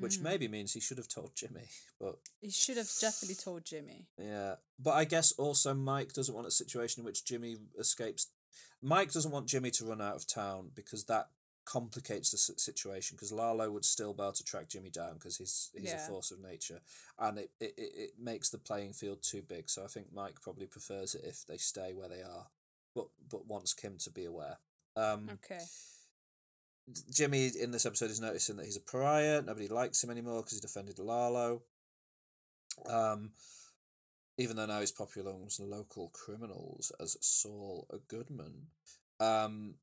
which 0.00 0.18
Mm. 0.18 0.22
maybe 0.22 0.48
means 0.48 0.72
he 0.72 0.80
should 0.80 0.98
have 0.98 1.08
told 1.08 1.34
Jimmy. 1.34 1.68
But 2.00 2.18
He 2.40 2.50
should 2.50 2.76
have 2.76 2.90
definitely 3.00 3.36
told 3.36 3.64
Jimmy. 3.64 4.08
yeah, 4.18 4.56
but 4.78 4.92
I 4.92 5.04
guess 5.04 5.32
also 5.32 5.74
Mike 5.74 6.12
doesn't 6.12 6.34
want 6.34 6.46
a 6.46 6.50
situation 6.50 7.00
in 7.00 7.04
which 7.04 7.24
Jimmy 7.24 7.58
escapes. 7.78 8.28
Mike 8.80 9.12
doesn't 9.12 9.30
want 9.32 9.46
Jimmy 9.48 9.70
to 9.72 9.84
run 9.84 10.00
out 10.00 10.16
of 10.16 10.26
town 10.26 10.70
because 10.74 11.04
that 11.04 11.30
complicates 11.64 12.30
the 12.30 12.38
situation. 12.38 13.14
Because 13.16 13.30
Lalo 13.30 13.70
would 13.70 13.84
still 13.84 14.14
be 14.14 14.22
able 14.22 14.32
to 14.32 14.42
track 14.44 14.68
Jimmy 14.68 14.88
down 14.90 15.14
because 15.14 15.36
he's 15.36 15.70
he's 15.74 15.84
Yeah. 15.90 16.04
a 16.04 16.08
force 16.08 16.30
of 16.30 16.40
nature, 16.40 16.80
and 17.18 17.38
it, 17.38 17.52
it 17.60 17.74
it 17.76 17.92
it 17.94 18.18
makes 18.18 18.48
the 18.50 18.58
playing 18.58 18.94
field 18.94 19.22
too 19.22 19.42
big. 19.42 19.68
So 19.68 19.84
I 19.84 19.88
think 19.88 20.10
Mike 20.12 20.40
probably 20.40 20.66
prefers 20.66 21.14
it 21.14 21.24
if 21.24 21.44
they 21.44 21.58
stay 21.58 21.92
where 21.92 22.08
they 22.08 22.22
are, 22.22 22.50
but 22.94 23.08
but 23.28 23.46
wants 23.46 23.74
Kim 23.74 23.98
to 23.98 24.10
be 24.10 24.24
aware. 24.24 24.58
Um, 24.96 25.28
Okay. 25.28 25.64
Jimmy 27.10 27.50
in 27.60 27.70
this 27.70 27.86
episode 27.86 28.10
is 28.10 28.20
noticing 28.20 28.56
that 28.56 28.66
he's 28.66 28.76
a 28.76 28.80
pariah. 28.80 29.42
Nobody 29.42 29.68
likes 29.68 30.02
him 30.02 30.10
anymore 30.10 30.42
because 30.42 30.54
he 30.54 30.60
defended 30.60 30.98
Lalo. 30.98 31.62
Um, 32.86 33.30
even 34.38 34.56
though 34.56 34.66
now 34.66 34.80
he's 34.80 34.92
popular 34.92 35.32
amongst 35.32 35.60
local 35.60 36.10
criminals 36.10 36.92
as 37.00 37.16
Saul 37.20 37.88
Goodman. 38.06 38.68
Um, 39.18 39.74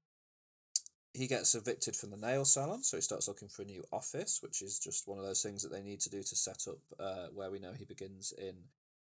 he 1.14 1.28
gets 1.28 1.56
evicted 1.56 1.96
from 1.96 2.12
the 2.12 2.18
nail 2.18 2.46
salon, 2.46 2.84
so 2.84 2.98
he 2.98 3.02
starts 3.02 3.28
looking 3.28 3.48
for 3.48 3.62
a 3.62 3.66
new 3.66 3.84
office, 3.92 4.40
which 4.42 4.62
is 4.62 4.80
just 4.80 5.08
one 5.08 5.18
of 5.18 5.26
those 5.26 5.42
things 5.44 5.62
that 5.64 5.72
they 5.72 5.82
need 5.82 6.00
to 6.02 6.10
do 6.10 6.24
to 6.24 6.36
set 6.36 6.66
up 6.68 6.80
uh, 7.00 7.28
where 7.34 7.52
we 7.52 7.60
know 7.60 7.74
he 7.74 7.86
begins 7.86 8.34
in 8.38 8.56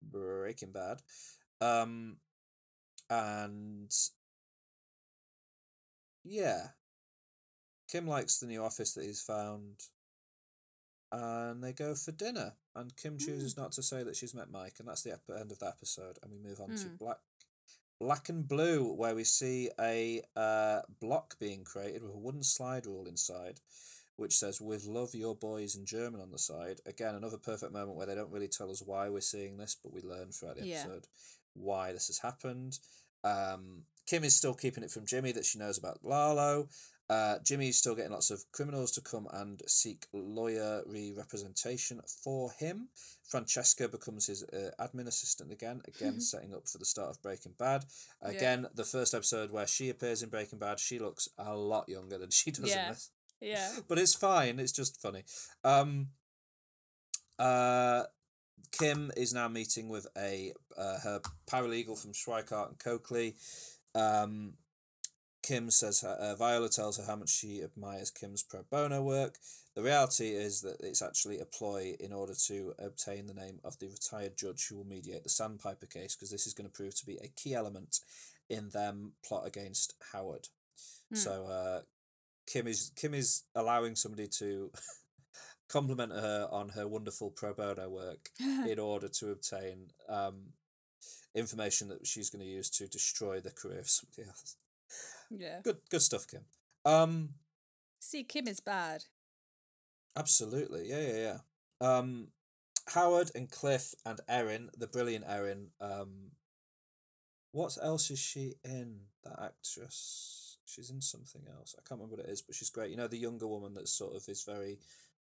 Breaking 0.01 0.71
Bad. 0.71 1.01
Um, 1.59 2.17
and 3.09 3.91
yeah, 6.23 6.67
Kim 7.91 8.07
likes 8.07 8.39
the 8.39 8.47
new 8.47 8.63
office 8.63 8.93
that 8.93 9.03
he's 9.05 9.21
found, 9.21 9.81
and 11.11 11.63
they 11.63 11.73
go 11.73 11.93
for 11.95 12.11
dinner. 12.11 12.53
And 12.75 12.95
Kim 12.95 13.17
chooses 13.17 13.57
not 13.57 13.73
to 13.73 13.83
say 13.83 14.03
that 14.03 14.15
she's 14.15 14.33
met 14.33 14.49
Mike, 14.49 14.75
and 14.79 14.87
that's 14.87 15.01
the 15.03 15.11
ep- 15.13 15.29
end 15.39 15.51
of 15.51 15.59
the 15.59 15.67
episode. 15.67 16.17
And 16.23 16.31
we 16.31 16.37
move 16.39 16.61
on 16.61 16.69
to 16.75 16.87
Hmm. 16.87 16.95
Black, 16.95 17.17
Black 17.99 18.29
and 18.29 18.47
Blue, 18.47 18.93
where 18.93 19.13
we 19.13 19.25
see 19.25 19.69
a 19.79 20.21
uh, 20.35 20.81
block 21.01 21.37
being 21.37 21.63
created 21.65 22.01
with 22.01 22.13
a 22.13 22.17
wooden 22.17 22.43
slide 22.43 22.85
rule 22.85 23.07
inside, 23.07 23.59
which 24.15 24.37
says 24.37 24.61
"With 24.61 24.85
love, 24.85 25.13
your 25.13 25.35
boys" 25.35 25.75
in 25.75 25.85
German 25.85 26.21
on 26.21 26.31
the 26.31 26.39
side. 26.39 26.79
Again, 26.85 27.13
another 27.15 27.37
perfect 27.37 27.73
moment 27.73 27.97
where 27.97 28.07
they 28.07 28.15
don't 28.15 28.31
really 28.31 28.47
tell 28.47 28.71
us 28.71 28.81
why 28.81 29.09
we're 29.09 29.19
seeing 29.21 29.57
this, 29.57 29.75
but 29.75 29.91
we 29.91 30.01
learn 30.01 30.31
throughout 30.31 30.55
the 30.57 30.65
Yeah. 30.65 30.79
episode 30.83 31.07
why 31.53 31.91
this 31.91 32.07
has 32.07 32.19
happened. 32.19 32.79
Um, 33.25 33.85
Kim 34.07 34.23
is 34.23 34.35
still 34.35 34.53
keeping 34.55 34.83
it 34.83 34.91
from 34.91 35.05
Jimmy 35.05 35.31
that 35.33 35.45
she 35.45 35.59
knows 35.59 35.77
about 35.77 36.03
Lalo. 36.03 36.69
Uh, 37.11 37.39
Jimmy's 37.43 37.77
still 37.77 37.93
getting 37.93 38.13
lots 38.13 38.31
of 38.31 38.45
criminals 38.53 38.89
to 38.93 39.01
come 39.01 39.27
and 39.33 39.61
seek 39.67 40.05
lawyer 40.13 40.81
representation 41.17 41.99
for 42.23 42.51
him. 42.51 42.87
Francesca 43.27 43.89
becomes 43.89 44.27
his 44.27 44.43
uh, 44.43 44.69
admin 44.79 45.07
assistant 45.07 45.51
again, 45.51 45.81
again 45.85 46.21
setting 46.31 46.53
up 46.53 46.69
for 46.69 46.77
the 46.77 46.85
start 46.85 47.09
of 47.09 47.21
Breaking 47.21 47.53
Bad. 47.59 47.83
Again, 48.21 48.67
the 48.73 48.85
first 48.85 49.13
episode 49.13 49.51
where 49.51 49.67
she 49.67 49.89
appears 49.89 50.23
in 50.23 50.29
Breaking 50.29 50.57
Bad, 50.59 50.79
she 50.79 50.99
looks 50.99 51.27
a 51.37 51.53
lot 51.53 51.89
younger 51.89 52.17
than 52.17 52.29
she 52.29 52.49
does 52.51 52.69
Yeah. 52.69 52.83
in 52.87 52.93
this. 52.93 53.09
Yeah. 53.41 53.71
But 53.89 53.99
it's 53.99 54.15
fine. 54.15 54.57
It's 54.59 54.71
just 54.71 55.01
funny. 55.01 55.23
Um, 55.65 56.11
uh, 57.37 58.03
Kim 58.71 59.11
is 59.17 59.33
now 59.33 59.49
meeting 59.49 59.89
with 59.89 60.07
a 60.17 60.53
uh, 60.77 60.99
her 60.99 61.21
paralegal 61.45 61.99
from 62.01 62.13
Schweikart 62.13 62.69
and 62.69 62.79
Coakley. 62.79 63.35
Um, 63.93 64.53
Kim 65.51 65.69
says 65.69 66.01
uh, 66.05 66.33
Viola 66.39 66.69
tells 66.69 66.95
her 66.95 67.03
how 67.05 67.17
much 67.17 67.27
she 67.27 67.61
admires 67.61 68.09
Kim's 68.09 68.41
pro 68.41 68.63
bono 68.71 69.01
work. 69.01 69.35
The 69.75 69.83
reality 69.83 70.29
is 70.29 70.61
that 70.61 70.77
it's 70.79 71.01
actually 71.01 71.39
a 71.39 71.45
ploy 71.45 71.93
in 71.99 72.13
order 72.13 72.31
to 72.47 72.73
obtain 72.79 73.27
the 73.27 73.33
name 73.33 73.59
of 73.65 73.77
the 73.77 73.89
retired 73.89 74.37
judge 74.37 74.67
who 74.69 74.77
will 74.77 74.85
mediate 74.85 75.23
the 75.23 75.29
Sandpiper 75.29 75.87
case, 75.87 76.15
because 76.15 76.31
this 76.31 76.47
is 76.47 76.53
going 76.53 76.69
to 76.69 76.73
prove 76.73 76.95
to 76.95 77.05
be 77.05 77.17
a 77.17 77.27
key 77.27 77.53
element 77.53 77.99
in 78.49 78.69
them 78.69 79.11
plot 79.27 79.45
against 79.45 79.93
Howard. 80.13 80.47
So 81.13 81.47
uh, 81.47 81.81
Kim 82.47 82.65
is 82.65 82.93
Kim 82.95 83.13
is 83.13 83.43
allowing 83.53 83.97
somebody 83.97 84.29
to 84.39 84.71
compliment 85.67 86.13
her 86.13 86.47
on 86.49 86.69
her 86.69 86.87
wonderful 86.87 87.29
pro 87.29 87.53
bono 87.53 87.89
work 87.89 88.29
in 88.39 88.79
order 88.79 89.09
to 89.09 89.31
obtain 89.31 89.87
um, 90.07 90.53
information 91.35 91.89
that 91.89 92.07
she's 92.07 92.29
going 92.29 92.45
to 92.45 92.49
use 92.49 92.69
to 92.69 92.87
destroy 92.87 93.41
the 93.41 93.51
career 93.51 93.79
of 93.79 93.89
somebody 93.89 94.29
else. 94.29 94.55
Yeah. 95.37 95.59
Good, 95.63 95.77
good 95.89 96.01
stuff, 96.01 96.27
Kim. 96.27 96.41
Um, 96.85 97.29
See, 97.99 98.23
Kim 98.23 98.47
is 98.47 98.59
bad. 98.59 99.03
absolutely, 100.17 100.89
yeah, 100.89 101.01
yeah, 101.01 101.17
yeah. 101.17 101.37
Um, 101.97 102.27
Howard 102.93 103.31
and 103.35 103.49
Cliff 103.49 103.93
and 104.05 104.19
Erin, 104.27 104.69
the 104.77 104.87
brilliant 104.87 105.25
Erin. 105.27 105.67
Um, 105.79 106.31
what 107.51 107.77
else 107.81 108.09
is 108.11 108.19
she 108.19 108.55
in? 108.63 109.01
That 109.23 109.39
actress. 109.41 110.57
She's 110.65 110.89
in 110.89 111.01
something 111.01 111.43
else. 111.55 111.75
I 111.77 111.81
can't 111.87 111.99
remember 111.99 112.15
what 112.17 112.25
it 112.25 112.31
is, 112.31 112.41
but 112.41 112.55
she's 112.55 112.69
great. 112.69 112.89
You 112.91 112.97
know, 112.97 113.07
the 113.07 113.17
younger 113.17 113.47
woman 113.47 113.73
that 113.75 113.87
sort 113.87 114.15
of 114.15 114.23
is 114.27 114.43
very 114.43 114.79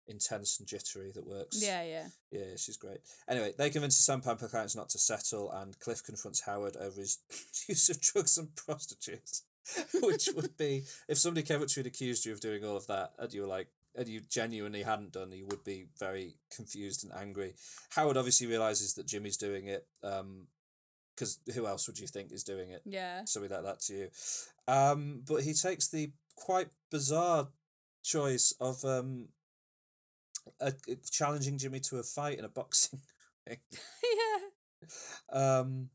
intense 0.08 0.60
and 0.60 0.68
jittery 0.68 1.12
that 1.12 1.28
works. 1.28 1.62
Yeah, 1.62 1.84
yeah. 1.84 2.08
Yeah, 2.32 2.56
she's 2.58 2.78
great. 2.78 3.00
Anyway, 3.30 3.54
they 3.58 3.70
convince 3.70 3.98
the 3.98 4.04
Sandpiper 4.04 4.48
clients 4.48 4.76
not 4.76 4.90
to 4.90 4.98
settle, 4.98 5.52
and 5.52 5.78
Cliff 5.80 6.04
confronts 6.04 6.42
Howard 6.46 6.76
over 6.78 7.00
his 7.00 7.20
use 7.68 7.90
of 7.90 8.02
drugs 8.02 8.38
and 8.38 8.56
prostitutes. 8.56 9.44
Which 10.02 10.30
would 10.36 10.58
be 10.58 10.84
if 11.08 11.18
somebody 11.18 11.46
came 11.46 11.62
up 11.62 11.68
to 11.68 11.80
you 11.80 11.82
and 11.82 11.88
accused 11.88 12.26
you 12.26 12.34
of 12.34 12.42
doing 12.42 12.64
all 12.64 12.76
of 12.76 12.88
that, 12.88 13.14
and 13.18 13.34
you 13.34 13.42
were 13.42 13.48
like, 13.48 13.68
and 13.96 14.08
you 14.08 14.22
genuinely 14.30 14.84
hadn't 14.84 15.14
done, 15.14 15.32
you 15.32 15.46
would 15.46 15.64
be 15.64 15.86
very 16.00 16.36
confused 16.54 17.04
and 17.04 17.14
angry. 17.14 17.54
Howard 17.92 18.18
obviously 18.18 18.48
realizes 18.48 18.94
that 18.96 19.06
Jimmy's 19.06 19.38
doing 19.38 19.68
it, 19.68 19.86
um, 20.04 20.48
because 21.16 21.40
who 21.54 21.68
else 21.68 21.88
would 21.88 22.00
you 22.00 22.08
think 22.08 22.32
is 22.32 22.44
doing 22.44 22.72
it? 22.72 22.82
Yeah. 22.86 23.22
So 23.26 23.42
we 23.42 23.48
let 23.48 23.64
that 23.64 23.82
to 23.82 23.94
you. 23.94 24.10
Um, 24.68 25.22
but 25.28 25.44
he 25.44 25.54
takes 25.54 25.88
the 25.88 26.12
quite 26.36 26.70
bizarre 26.90 27.50
choice 28.04 28.54
of 28.60 28.84
um, 28.84 29.28
uh, 30.60 30.72
challenging 31.10 31.58
Jimmy 31.58 31.80
to 31.82 31.98
a 31.98 32.04
fight 32.04 32.40
in 32.40 32.46
a 32.46 32.50
boxing 32.50 33.00
ring. 33.48 33.60
yeah. 34.04 35.60
Um, 35.60 35.90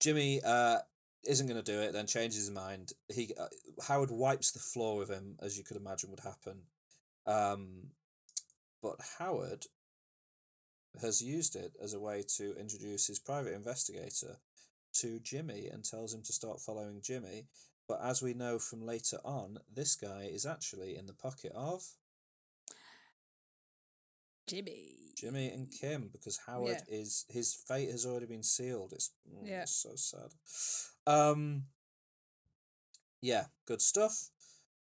Jimmy 0.00 0.40
uh, 0.44 0.78
isn't 1.24 1.46
going 1.46 1.62
to 1.62 1.72
do 1.72 1.80
it, 1.80 1.92
then 1.92 2.06
changes 2.06 2.40
his 2.40 2.50
mind. 2.50 2.92
He 3.08 3.32
uh, 3.38 3.46
Howard 3.86 4.10
wipes 4.10 4.52
the 4.52 4.58
floor 4.58 4.96
with 4.96 5.08
him, 5.08 5.36
as 5.40 5.56
you 5.56 5.64
could 5.64 5.76
imagine 5.76 6.10
would 6.10 6.20
happen. 6.20 6.62
Um, 7.26 7.90
but 8.82 8.96
Howard 9.18 9.66
has 11.00 11.22
used 11.22 11.56
it 11.56 11.72
as 11.82 11.94
a 11.94 12.00
way 12.00 12.22
to 12.36 12.54
introduce 12.58 13.06
his 13.06 13.18
private 13.18 13.54
investigator 13.54 14.38
to 14.94 15.20
Jimmy 15.20 15.68
and 15.72 15.84
tells 15.84 16.12
him 16.12 16.22
to 16.22 16.32
start 16.32 16.60
following 16.60 17.00
Jimmy. 17.02 17.46
But 17.88 18.00
as 18.02 18.22
we 18.22 18.34
know 18.34 18.58
from 18.58 18.84
later 18.84 19.18
on, 19.24 19.58
this 19.72 19.96
guy 19.96 20.28
is 20.32 20.46
actually 20.46 20.96
in 20.96 21.06
the 21.06 21.14
pocket 21.14 21.52
of 21.54 21.82
Jimmy. 24.52 25.14
Jimmy 25.16 25.50
and 25.50 25.70
Kim 25.70 26.10
because 26.12 26.40
Howard 26.46 26.82
is 26.88 27.24
his 27.28 27.54
fate 27.54 27.90
has 27.90 28.04
already 28.04 28.26
been 28.26 28.42
sealed. 28.42 28.92
It's, 28.92 29.10
mm, 29.26 29.48
Yeah. 29.48 29.62
it's 29.62 29.72
so 29.76 29.94
sad. 29.96 30.34
Um 31.06 31.64
Yeah, 33.22 33.46
good 33.66 33.80
stuff. 33.80 34.30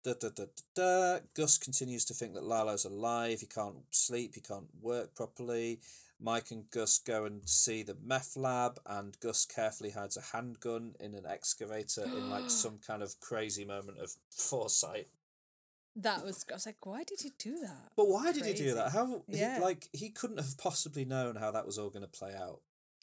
Da, 0.02 0.14
da, 0.14 0.30
da, 0.30 0.46
da, 0.46 0.62
da. 0.74 1.20
Gus 1.34 1.58
continues 1.58 2.04
to 2.06 2.14
think 2.14 2.34
that 2.34 2.42
Lalo's 2.42 2.84
alive. 2.86 3.40
He 3.40 3.46
can't 3.46 3.84
sleep. 3.90 4.34
He 4.34 4.40
can't 4.40 4.68
work 4.80 5.14
properly. 5.14 5.80
Mike 6.18 6.50
and 6.50 6.70
Gus 6.70 6.98
go 6.98 7.24
and 7.26 7.48
see 7.48 7.82
the 7.82 7.96
meth 8.02 8.36
lab, 8.36 8.78
and 8.86 9.18
Gus 9.20 9.44
carefully 9.46 9.90
hides 9.90 10.16
a 10.16 10.36
handgun 10.36 10.94
in 11.00 11.14
an 11.14 11.26
excavator 11.26 12.04
in 12.04 12.28
like 12.30 12.50
some 12.64 12.78
kind 12.78 13.02
of 13.02 13.20
crazy 13.20 13.64
moment 13.64 13.98
of 13.98 14.16
foresight. 14.30 15.08
That 15.96 16.24
was. 16.24 16.44
I 16.50 16.54
was 16.54 16.66
like, 16.66 16.84
why 16.86 17.02
did 17.04 17.20
he 17.20 17.32
do 17.38 17.58
that? 17.60 17.90
But 17.96 18.08
why 18.08 18.32
did 18.32 18.44
he 18.46 18.54
do 18.54 18.74
that? 18.74 18.92
How 18.92 19.24
Yeah. 19.28 19.56
he, 19.56 19.60
like 19.62 19.88
he 19.92 20.10
couldn't 20.10 20.38
have 20.38 20.56
possibly 20.58 21.04
known 21.04 21.36
how 21.36 21.50
that 21.50 21.66
was 21.66 21.78
all 21.78 21.90
going 21.90 22.04
to 22.04 22.08
play 22.08 22.34
out. 22.34 22.60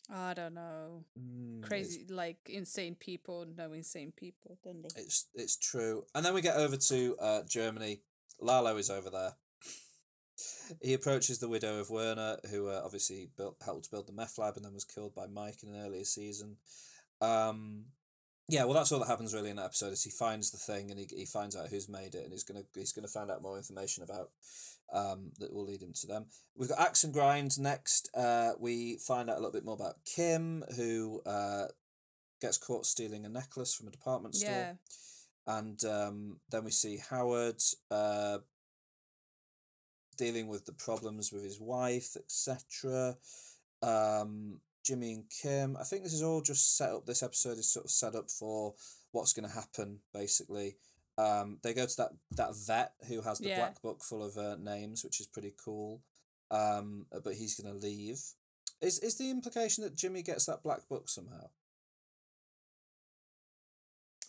I 0.09 0.33
don't 0.33 0.53
know. 0.53 1.03
Mm, 1.19 1.61
Crazy, 1.63 2.05
like 2.09 2.37
insane 2.49 2.95
people 2.95 3.45
know 3.57 3.73
insane 3.73 4.13
people, 4.15 4.57
don't 4.63 4.81
they? 4.83 5.01
It's 5.01 5.25
it's 5.35 5.57
true. 5.57 6.05
And 6.15 6.25
then 6.25 6.33
we 6.33 6.41
get 6.41 6.55
over 6.55 6.77
to 6.77 7.15
uh, 7.19 7.41
Germany. 7.47 8.01
Lalo 8.39 8.77
is 8.77 8.89
over 8.89 9.09
there. 9.09 9.33
he 10.81 10.93
approaches 10.93 11.39
the 11.39 11.49
widow 11.49 11.79
of 11.79 11.89
Werner, 11.89 12.37
who 12.51 12.69
uh, 12.69 12.81
obviously 12.85 13.29
built 13.35 13.57
helped 13.65 13.91
build 13.91 14.07
the 14.07 14.13
meth 14.13 14.37
lab 14.37 14.55
and 14.55 14.63
then 14.63 14.73
was 14.73 14.85
killed 14.85 15.13
by 15.13 15.27
Mike 15.27 15.61
in 15.63 15.73
an 15.73 15.85
earlier 15.85 16.05
season. 16.05 16.57
Um, 17.19 17.85
yeah, 18.49 18.63
well, 18.63 18.73
that's 18.75 18.91
all 18.91 18.99
that 18.99 19.07
happens 19.07 19.33
really 19.33 19.49
in 19.49 19.57
that 19.57 19.65
episode. 19.65 19.93
Is 19.93 20.03
he 20.03 20.09
finds 20.09 20.51
the 20.51 20.57
thing 20.57 20.89
and 20.91 20.99
he, 20.99 21.07
he 21.15 21.25
finds 21.25 21.55
out 21.55 21.67
who's 21.69 21.89
made 21.89 22.15
it, 22.15 22.23
and 22.23 22.31
he's 22.31 22.43
gonna 22.43 22.63
he's 22.73 22.93
gonna 22.93 23.07
find 23.07 23.29
out 23.31 23.41
more 23.41 23.57
information 23.57 24.03
about 24.03 24.29
um, 24.93 25.31
that 25.39 25.53
will 25.53 25.65
lead 25.65 25.81
him 25.81 25.93
to 26.01 26.07
them. 26.07 26.25
We've 26.55 26.69
got 26.69 26.79
Axe 26.79 27.03
and 27.03 27.13
Grind 27.13 27.59
next. 27.59 28.09
Uh, 28.15 28.51
we 28.59 28.97
find 28.97 29.29
out 29.29 29.35
a 29.37 29.39
little 29.39 29.51
bit 29.51 29.65
more 29.65 29.75
about 29.75 29.95
Kim, 30.05 30.63
who 30.77 31.21
uh, 31.25 31.65
gets 32.41 32.57
caught 32.57 32.85
stealing 32.85 33.25
a 33.25 33.29
necklace 33.29 33.73
from 33.73 33.87
a 33.87 33.91
department 33.91 34.35
store 34.35 34.51
Yeah. 34.51 34.73
and 35.45 35.83
um, 35.83 36.37
then 36.49 36.63
we 36.63 36.71
see 36.71 36.99
Howard 37.09 37.61
uh, 37.91 38.37
dealing 40.17 40.47
with 40.47 40.65
the 40.65 40.71
problems 40.73 41.31
with 41.31 41.43
his 41.43 41.59
wife, 41.59 42.15
etc. 42.15 43.17
Um, 43.81 44.61
Jimmy 44.87 45.13
and 45.13 45.29
Kim. 45.29 45.75
I 45.77 45.83
think 45.83 46.03
this 46.03 46.13
is 46.13 46.23
all 46.23 46.41
just 46.41 46.77
set 46.77 46.91
up. 46.91 47.05
This 47.05 47.21
episode 47.21 47.57
is 47.57 47.69
sort 47.71 47.85
of 47.85 47.91
set 47.91 48.15
up 48.15 48.29
for 48.31 48.73
what's 49.11 49.33
going 49.33 49.47
to 49.47 49.53
happen, 49.53 49.99
basically. 50.13 50.77
Um, 51.17 51.59
they 51.63 51.73
go 51.73 51.85
to 51.85 51.97
that 51.97 52.11
that 52.31 52.55
vet 52.55 52.93
who 53.07 53.21
has 53.21 53.39
the 53.39 53.49
Yeah. 53.49 53.57
black 53.57 53.81
book 53.81 54.03
full 54.03 54.23
of 54.23 54.37
uh, 54.37 54.55
names, 54.55 55.03
which 55.03 55.19
is 55.19 55.27
pretty 55.27 55.53
cool. 55.63 56.01
Um, 56.49 57.07
but 57.23 57.33
he's 57.35 57.59
going 57.59 57.73
to 57.73 57.79
leave. 57.79 58.21
Is 58.81 58.99
is 58.99 59.17
the 59.17 59.29
implication 59.29 59.83
that 59.83 59.95
Jimmy 59.95 60.21
gets 60.23 60.45
that 60.45 60.63
black 60.63 60.87
book 60.87 61.09
somehow? 61.09 61.49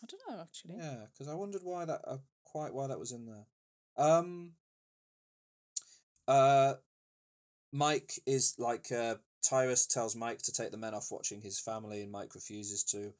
I 0.02 0.06
don't 0.06 0.22
know 0.36 0.42
actually. 0.42 0.76
Yeah, 0.76 1.06
because 1.12 1.28
I 1.28 1.34
wondered 1.34 1.62
why 1.62 1.84
that 1.84 2.00
uh, 2.06 2.18
quite 2.44 2.72
why 2.72 2.86
that 2.86 2.98
was 2.98 3.12
in 3.12 3.26
there. 3.26 3.46
Um. 3.96 4.52
Uh, 6.26 6.74
Mike 7.72 8.12
is 8.26 8.54
like 8.58 8.90
uh, 8.92 9.16
Tyrus 9.42 9.86
tells 9.86 10.16
Mike 10.16 10.42
to 10.42 10.52
take 10.52 10.70
the 10.70 10.76
men 10.76 10.94
off 10.94 11.10
watching 11.10 11.40
his 11.40 11.58
family, 11.58 12.02
and 12.02 12.12
Mike 12.12 12.34
refuses 12.34 12.82
to. 12.84 13.12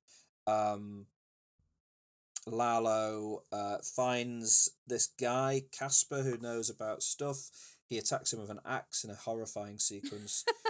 Um. 0.46 1.06
Lalo 2.46 3.42
uh, 3.52 3.76
finds 3.82 4.70
this 4.86 5.08
guy 5.20 5.64
Casper 5.70 6.22
who 6.22 6.38
knows 6.38 6.70
about 6.70 7.02
stuff. 7.02 7.50
He 7.86 7.98
attacks 7.98 8.32
him 8.32 8.40
with 8.40 8.48
an 8.48 8.60
axe 8.64 9.04
in 9.04 9.10
a 9.10 9.14
horrifying 9.14 9.78
sequence. 9.78 10.46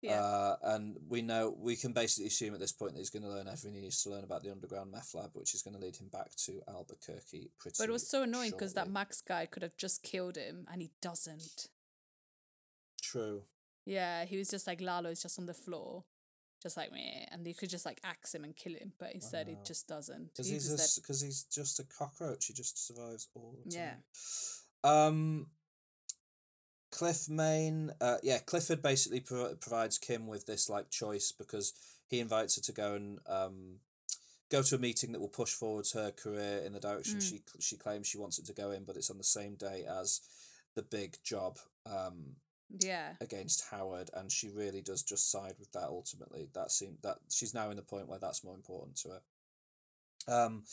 Yeah. 0.00 0.20
Uh, 0.20 0.56
and 0.62 0.96
we 1.08 1.22
know 1.22 1.54
we 1.58 1.76
can 1.76 1.92
basically 1.92 2.28
assume 2.28 2.54
at 2.54 2.60
this 2.60 2.72
point 2.72 2.92
that 2.92 2.98
he's 2.98 3.10
going 3.10 3.24
to 3.24 3.28
learn 3.28 3.48
everything 3.48 3.74
he 3.74 3.80
needs 3.80 4.02
to 4.04 4.10
learn 4.10 4.24
about 4.24 4.42
the 4.42 4.50
underground 4.50 4.92
meth 4.92 5.14
lab, 5.14 5.30
which 5.34 5.54
is 5.54 5.62
going 5.62 5.74
to 5.74 5.80
lead 5.80 5.96
him 5.96 6.08
back 6.08 6.34
to 6.46 6.60
Albuquerque. 6.68 7.50
Pretty. 7.58 7.76
But 7.78 7.88
it 7.88 7.92
was 7.92 8.08
so 8.08 8.22
annoying 8.22 8.52
because 8.52 8.74
that. 8.74 8.88
Max 8.88 9.20
guy 9.20 9.46
could 9.46 9.62
have 9.62 9.76
just 9.76 10.02
killed 10.02 10.36
him 10.36 10.66
and 10.72 10.80
he 10.80 10.90
doesn't. 11.02 11.68
True. 13.02 13.42
Yeah, 13.88 14.24
he 14.26 14.36
was 14.36 14.48
just 14.50 14.66
like 14.66 14.80
Lalo's 14.80 15.22
just 15.22 15.38
on 15.38 15.46
the 15.46 15.54
floor, 15.54 16.04
just 16.62 16.76
like 16.76 16.92
me, 16.92 17.26
and 17.32 17.46
you 17.46 17.54
could 17.54 17.70
just 17.70 17.86
like 17.86 18.00
axe 18.04 18.34
him 18.34 18.44
and 18.44 18.54
kill 18.54 18.74
him, 18.74 18.92
but 18.98 19.14
instead 19.14 19.46
Wow. 19.46 19.54
it 19.54 19.64
just 19.64 19.88
doesn't. 19.88 20.26
Because 20.28 20.46
He 20.46 20.54
he's 20.54 20.94
because 21.00 21.20
he's 21.22 21.44
just 21.44 21.80
a 21.80 21.84
cockroach. 21.84 22.46
He 22.46 22.52
just 22.52 22.86
survives 22.86 23.28
all 23.34 23.54
the 23.64 23.70
Yeah. 23.74 23.94
time. 24.84 24.92
Um. 24.92 25.50
Cliff 26.90 27.28
Main, 27.28 27.92
uh, 28.00 28.16
yeah, 28.22 28.38
Clifford 28.38 28.80
basically 28.82 29.20
pro- 29.20 29.54
provides 29.56 29.98
Kim 29.98 30.26
with 30.26 30.46
this 30.46 30.70
like 30.70 30.88
choice 30.90 31.32
because 31.32 31.74
he 32.08 32.18
invites 32.18 32.56
her 32.56 32.62
to 32.62 32.72
go 32.72 32.94
and 32.94 33.18
um, 33.26 33.80
go 34.50 34.62
to 34.62 34.74
a 34.74 34.78
meeting 34.78 35.12
that 35.12 35.20
will 35.20 35.28
push 35.28 35.52
forwards 35.52 35.92
her 35.92 36.10
career 36.10 36.62
in 36.64 36.72
the 36.72 36.80
direction 36.80 37.18
Mm. 37.18 37.22
she 37.28 37.42
she 37.60 37.76
claims 37.76 38.06
she 38.06 38.16
wants 38.18 38.38
it 38.38 38.46
to 38.46 38.54
go 38.54 38.70
in, 38.70 38.84
but 38.84 38.96
it's 38.96 39.10
on 39.10 39.18
the 39.18 39.24
same 39.24 39.54
day 39.56 39.84
as 39.84 40.20
the 40.74 40.82
big 40.82 41.18
job 41.22 41.58
um, 41.84 42.36
yeah, 42.80 43.14
against 43.20 43.66
Howard, 43.70 44.10
and 44.14 44.30
she 44.30 44.48
really 44.48 44.80
does 44.80 45.02
just 45.02 45.30
side 45.30 45.54
with 45.58 45.72
that 45.72 45.88
ultimately. 45.88 46.48
That 46.54 46.70
seemed 46.70 46.98
that 47.02 47.18
she's 47.30 47.54
now 47.54 47.70
in 47.70 47.76
the 47.76 47.82
point 47.82 48.08
where 48.08 48.18
that's 48.18 48.44
more 48.44 48.54
important 48.54 48.96
to 48.98 49.08
her. 49.08 50.44
Um, 50.44 50.64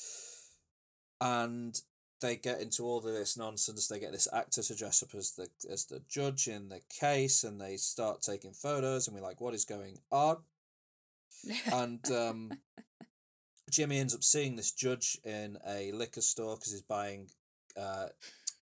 and 1.21 1.79
they 2.21 2.35
get 2.35 2.61
into 2.61 2.83
all 2.83 2.97
of 2.97 3.03
this 3.03 3.37
nonsense. 3.37 3.87
They 3.87 3.99
get 3.99 4.11
this 4.11 4.27
actor 4.33 4.61
to 4.63 4.75
dress 4.75 5.03
up 5.03 5.15
as 5.15 5.31
the 5.31 5.47
as 5.71 5.85
the 5.85 6.01
judge 6.09 6.47
in 6.47 6.69
the 6.69 6.81
case, 6.89 7.43
and 7.43 7.59
they 7.59 7.77
start 7.77 8.21
taking 8.21 8.51
photos, 8.51 9.07
and 9.07 9.15
we're 9.15 9.23
like, 9.23 9.41
"What 9.41 9.53
is 9.53 9.65
going 9.65 9.99
on?" 10.11 10.37
and 11.71 12.11
um, 12.11 12.51
Jimmy 13.69 13.99
ends 13.99 14.15
up 14.15 14.23
seeing 14.23 14.55
this 14.55 14.71
judge 14.71 15.17
in 15.23 15.57
a 15.67 15.91
liquor 15.91 16.21
store 16.21 16.55
because 16.55 16.71
he's 16.71 16.81
buying 16.81 17.29
uh, 17.77 18.07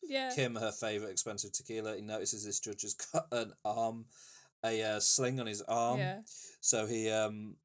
yeah, 0.03 0.31
Kim 0.35 0.57
her 0.57 0.73
favorite 0.73 1.11
expensive 1.11 1.53
tequila. 1.53 1.97
He 1.97 2.03
notices 2.03 2.45
this 2.45 2.61
judge 2.61 2.83
has 2.83 2.95
cut 2.95 3.27
an 3.33 3.53
arm, 3.65 4.07
a 4.65 4.83
uh, 4.83 5.01
sling 5.01 5.41
on 5.41 5.47
his 5.47 5.63
arm. 5.63 5.99
yeah, 6.01 6.19
So 6.61 6.87
he 6.87 7.11
um, 7.11 7.57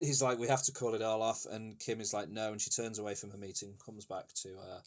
he's 0.00 0.22
like, 0.22 0.38
we 0.38 0.48
have 0.48 0.62
to 0.64 0.72
call 0.72 0.94
it 0.94 1.02
all 1.02 1.22
off, 1.22 1.46
and 1.50 1.78
Kim 1.78 2.00
is 2.00 2.12
like, 2.12 2.28
no, 2.28 2.52
and 2.52 2.60
she 2.60 2.70
turns 2.70 2.98
away 2.98 3.14
from 3.14 3.30
her 3.30 3.38
meeting, 3.38 3.74
comes 3.84 4.04
back 4.04 4.32
to 4.42 4.50
uh 4.58 4.80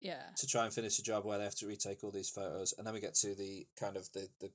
yeah, 0.00 0.22
to 0.36 0.46
try 0.46 0.64
and 0.64 0.72
finish 0.72 0.96
the 0.96 1.02
job 1.02 1.24
where 1.24 1.38
they 1.38 1.44
have 1.44 1.54
to 1.56 1.66
retake 1.66 2.04
all 2.04 2.10
these 2.10 2.30
photos, 2.30 2.74
and 2.76 2.86
then 2.86 2.94
we 2.94 3.00
get 3.00 3.14
to 3.14 3.34
the 3.34 3.66
kind 3.78 3.96
of 3.96 4.12
the 4.12 4.28
the. 4.40 4.50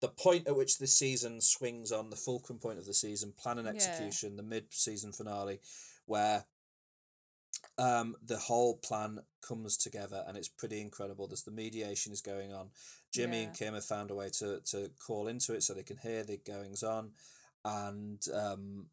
The 0.00 0.08
point 0.08 0.48
at 0.48 0.56
which 0.56 0.78
the 0.78 0.88
season 0.88 1.40
swings 1.40 1.92
on 1.92 2.10
the 2.10 2.16
fulcrum 2.16 2.58
point 2.58 2.80
of 2.80 2.86
the 2.86 2.92
season, 2.92 3.32
plan 3.40 3.58
and 3.58 3.68
Yeah. 3.68 3.74
execution, 3.74 4.34
the 4.36 4.42
mid-season 4.42 5.12
finale, 5.12 5.60
where 6.06 6.46
um 7.78 8.16
the 8.20 8.38
whole 8.38 8.76
plan 8.78 9.20
comes 9.42 9.76
together 9.76 10.24
and 10.26 10.36
it's 10.36 10.48
pretty 10.48 10.80
incredible. 10.80 11.26
There's 11.26 11.42
the 11.42 11.50
mediation 11.50 12.12
is 12.12 12.20
going 12.22 12.52
on. 12.52 12.70
Jimmy 13.12 13.44
and 13.44 13.54
kim 13.54 13.74
have 13.74 13.84
found 13.84 14.10
a 14.10 14.14
way 14.14 14.30
to 14.38 14.60
to 14.70 14.90
call 15.04 15.28
into 15.28 15.52
it 15.54 15.62
so 15.62 15.74
they 15.74 15.82
can 15.82 15.98
hear 15.98 16.22
the 16.24 16.38
goings 16.38 16.82
on. 16.82 17.10
And 17.64 18.22
um 18.32 18.86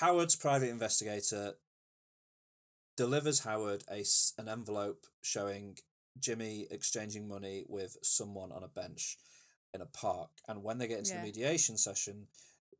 howard's 0.00 0.34
private 0.36 0.68
investigator 0.70 1.54
delivers 2.96 3.40
howard 3.40 3.84
a 3.90 4.04
an 4.38 4.48
envelope 4.48 5.06
showing 5.22 5.78
jimmy 6.18 6.66
exchanging 6.70 7.28
money 7.28 7.64
with 7.68 7.96
someone 8.02 8.50
on 8.50 8.64
a 8.64 8.68
bench 8.68 9.16
in 9.74 9.80
a 9.82 9.86
park. 9.86 10.30
And 10.48 10.62
when 10.62 10.78
they 10.78 10.88
get 10.88 10.98
into 10.98 11.10
Yeah. 11.10 11.18
the 11.18 11.26
mediation 11.26 11.76
session 11.76 12.28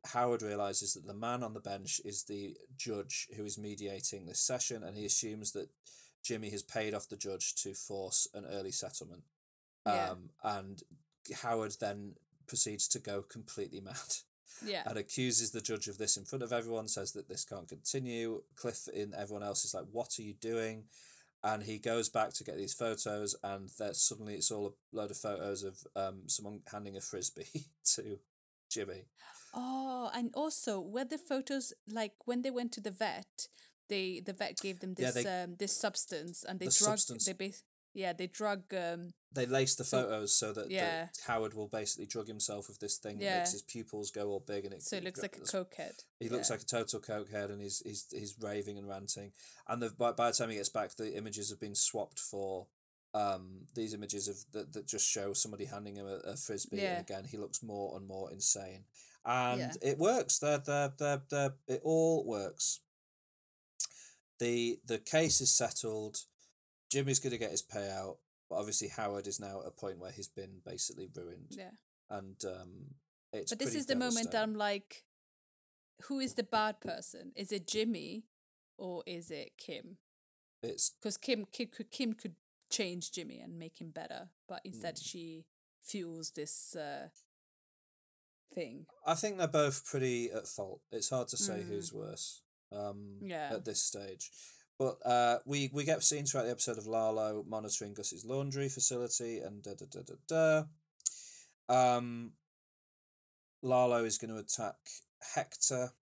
Howard 0.05 0.41
realizes 0.41 0.93
that 0.93 1.05
the 1.05 1.13
man 1.13 1.43
on 1.43 1.53
the 1.53 1.59
bench 1.59 1.99
is 2.05 2.23
the 2.23 2.55
judge 2.77 3.27
who 3.35 3.43
is 3.43 3.57
mediating 3.57 4.25
this 4.25 4.39
session, 4.39 4.83
and 4.83 4.97
he 4.97 5.05
assumes 5.05 5.51
that 5.51 5.69
Jimmy 6.23 6.49
has 6.49 6.63
paid 6.63 6.93
off 6.93 7.09
the 7.09 7.17
judge 7.17 7.55
to 7.55 7.73
force 7.73 8.27
an 8.33 8.45
early 8.45 8.71
settlement. 8.71 9.23
Yeah. 9.85 10.11
Um, 10.11 10.29
and 10.43 10.83
Howard 11.41 11.75
then 11.79 12.15
proceeds 12.47 12.87
to 12.89 12.99
go 12.99 13.21
completely 13.21 13.79
mad 13.83 13.95
yeah, 14.65 14.83
and 14.85 14.97
accuses 14.97 15.51
the 15.51 15.61
judge 15.61 15.87
of 15.87 15.97
this 15.97 16.17
in 16.17 16.25
front 16.25 16.43
of 16.43 16.51
everyone, 16.53 16.87
says 16.87 17.11
that 17.13 17.29
this 17.29 17.45
can't 17.45 17.67
continue. 17.67 18.43
Cliff 18.55 18.87
and 18.95 19.13
everyone 19.13 19.43
else 19.43 19.65
is 19.65 19.73
like, 19.73 19.85
What 19.91 20.17
are 20.19 20.23
you 20.23 20.33
doing? 20.33 20.85
And 21.43 21.63
he 21.63 21.77
goes 21.77 22.09
back 22.09 22.33
to 22.33 22.43
get 22.43 22.57
these 22.57 22.73
photos, 22.73 23.35
and 23.43 23.69
there 23.77 23.93
suddenly 23.93 24.35
it's 24.35 24.51
all 24.51 24.67
a 24.67 24.95
load 24.95 25.11
of 25.11 25.17
photos 25.17 25.63
of 25.63 25.77
um, 25.95 26.23
someone 26.27 26.61
handing 26.71 26.97
a 26.97 27.01
frisbee 27.01 27.67
to 27.95 28.19
Jimmy. 28.69 29.05
Oh, 29.53 30.09
and 30.13 30.31
also 30.35 30.79
were 30.79 31.05
the 31.05 31.17
photos 31.17 31.73
like 31.87 32.13
when 32.25 32.41
they 32.41 32.51
went 32.51 32.71
to 32.73 32.81
the 32.81 32.91
vet, 32.91 33.47
they 33.89 34.19
the 34.19 34.33
vet 34.33 34.57
gave 34.61 34.79
them 34.79 34.93
Yeah, 34.97 35.11
this 35.11 35.23
they- 35.23 35.43
um 35.43 35.55
this 35.57 35.75
substance 35.75 36.43
and 36.47 36.59
they 36.59 36.65
The 36.67 36.71
drug 36.77 36.89
substance. 36.99 37.25
they 37.25 37.33
bas- 37.33 37.63
yeah 37.93 38.13
they 38.13 38.27
drug 38.27 38.73
um 38.73 39.13
they 39.31 39.45
lace 39.45 39.75
the 39.75 39.83
photos 39.83 40.35
so 40.37 40.53
that, 40.53 40.69
yeah. 40.69 41.05
that 41.05 41.17
Howard 41.27 41.53
will 41.53 41.67
basically 41.67 42.05
drug 42.05 42.27
himself 42.27 42.67
with 42.67 42.79
this 42.79 42.97
thing 42.97 43.17
that 43.17 43.23
Yeah. 43.25 43.37
makes 43.39 43.51
his 43.53 43.61
pupils 43.63 44.11
go 44.11 44.29
all 44.29 44.39
big 44.39 44.65
and 44.65 44.73
it 44.73 44.83
so 44.83 44.97
it 44.97 45.03
looks 45.03 45.21
like 45.21 45.37
a 45.37 45.41
cokehead. 45.41 46.03
He 46.19 46.29
looks 46.29 46.49
like 46.49 46.61
a 46.61 46.65
total 46.65 46.99
cokehead 46.99 47.49
and 47.51 47.61
he's 47.61 47.79
he's 47.85 48.05
he's 48.11 48.35
raving 48.39 48.77
and 48.77 48.87
ranting. 48.87 49.31
And 49.67 49.81
the 49.81 49.89
by, 49.89 50.11
by 50.11 50.29
the 50.31 50.35
time 50.37 50.49
he 50.49 50.55
gets 50.57 50.69
back, 50.69 50.95
the 50.95 51.15
images 51.15 51.49
have 51.49 51.59
been 51.59 51.75
swapped 51.75 52.19
for 52.19 52.67
um 53.13 53.67
these 53.73 53.93
images 53.93 54.27
of 54.27 54.37
that, 54.51 54.73
that 54.73 54.85
just 54.87 55.07
show 55.07 55.33
somebody 55.33 55.65
handing 55.65 55.95
him 55.95 56.05
a, 56.07 56.17
a 56.33 56.35
frisbee 56.35 56.77
Yeah. 56.77 56.97
and 56.97 57.09
again 57.09 57.25
he 57.25 57.37
looks 57.37 57.63
more 57.63 57.95
and 57.97 58.05
more 58.05 58.31
insane. 58.31 58.83
And 59.27 59.59
Yeah. 59.59 59.73
it 59.81 59.97
works. 59.97 60.39
They're, 60.39 60.57
they're, 60.59 60.93
they're, 60.97 61.21
they're, 61.29 61.53
it 61.67 61.81
all 61.83 62.25
works. 62.25 62.79
The 64.39 64.79
the 64.85 64.99
case 64.99 65.41
is 65.41 65.51
settled. 65.51 66.19
Jimmy's 66.91 67.19
going 67.19 67.31
to 67.31 67.37
get 67.39 67.51
his 67.51 67.63
payout, 67.63 68.17
but 68.49 68.55
obviously 68.57 68.87
Howard 68.89 69.27
is 69.27 69.39
now 69.39 69.61
at 69.61 69.67
a 69.67 69.71
point 69.71 69.97
where 69.99 70.11
he's 70.11 70.27
been 70.27 70.61
basically 70.65 71.09
ruined, 71.15 71.47
Yeah. 71.57 71.71
and 72.09 72.35
um, 72.45 72.69
it's. 73.33 73.51
But 73.51 73.59
this 73.59 73.73
is 73.75 73.87
the 73.87 73.95
moment 73.95 74.31
that. 74.31 74.43
I'm 74.43 74.55
like, 74.55 75.03
who 76.03 76.19
is 76.19 76.35
the 76.35 76.43
bad 76.43 76.79
person? 76.79 77.31
Is 77.35 77.51
it 77.51 77.67
Jimmy 77.67 78.25
or 78.77 79.03
is 79.07 79.31
it 79.31 79.53
Kim? 79.57 79.97
It's 80.61 80.91
Because 80.91 81.17
Kim, 81.17 81.45
Kim 81.51 81.67
could 81.67 81.89
Kim 81.91 82.13
could 82.13 82.35
change 82.69 83.11
Jimmy 83.11 83.39
and 83.39 83.57
make 83.57 83.81
him 83.81 83.89
better, 83.89 84.29
but 84.47 84.61
instead 84.63 84.95
Mm. 84.97 85.03
she 85.03 85.45
fuels 85.83 86.31
this 86.31 86.75
uh, 86.75 87.07
thing. 88.53 88.85
I 89.05 89.13
think 89.15 89.37
they're 89.37 89.47
both 89.47 89.85
pretty 89.85 90.31
at 90.31 90.47
fault. 90.47 90.81
It's 90.91 91.09
hard 91.09 91.27
to 91.29 91.37
say 91.37 91.59
Mm. 91.59 91.67
who's 91.67 91.93
worse 91.93 92.41
um, 92.71 93.19
Yeah. 93.21 93.49
at 93.53 93.65
this 93.65 93.81
stage. 93.81 94.31
But 94.79 94.97
uh, 95.05 95.39
we, 95.45 95.69
we 95.73 95.83
get 95.85 96.03
scenes 96.03 96.31
throughout 96.31 96.43
the 96.43 96.51
episode 96.51 96.77
of 96.77 96.85
Lalo 96.85 97.43
monitoring 97.47 97.93
Gus's 97.93 98.23
laundry 98.25 98.69
facility 98.69 99.39
and 99.39 99.63
da 99.63 99.73
da 99.73 99.85
da 99.89 100.01
da 100.01 100.15
da. 101.69 101.95
Um, 101.97 102.33
Lalo 103.61 104.03
is 104.03 104.17
going 104.17 104.31
to 104.31 104.37
attack 104.37 104.75
Hector. 105.35 105.93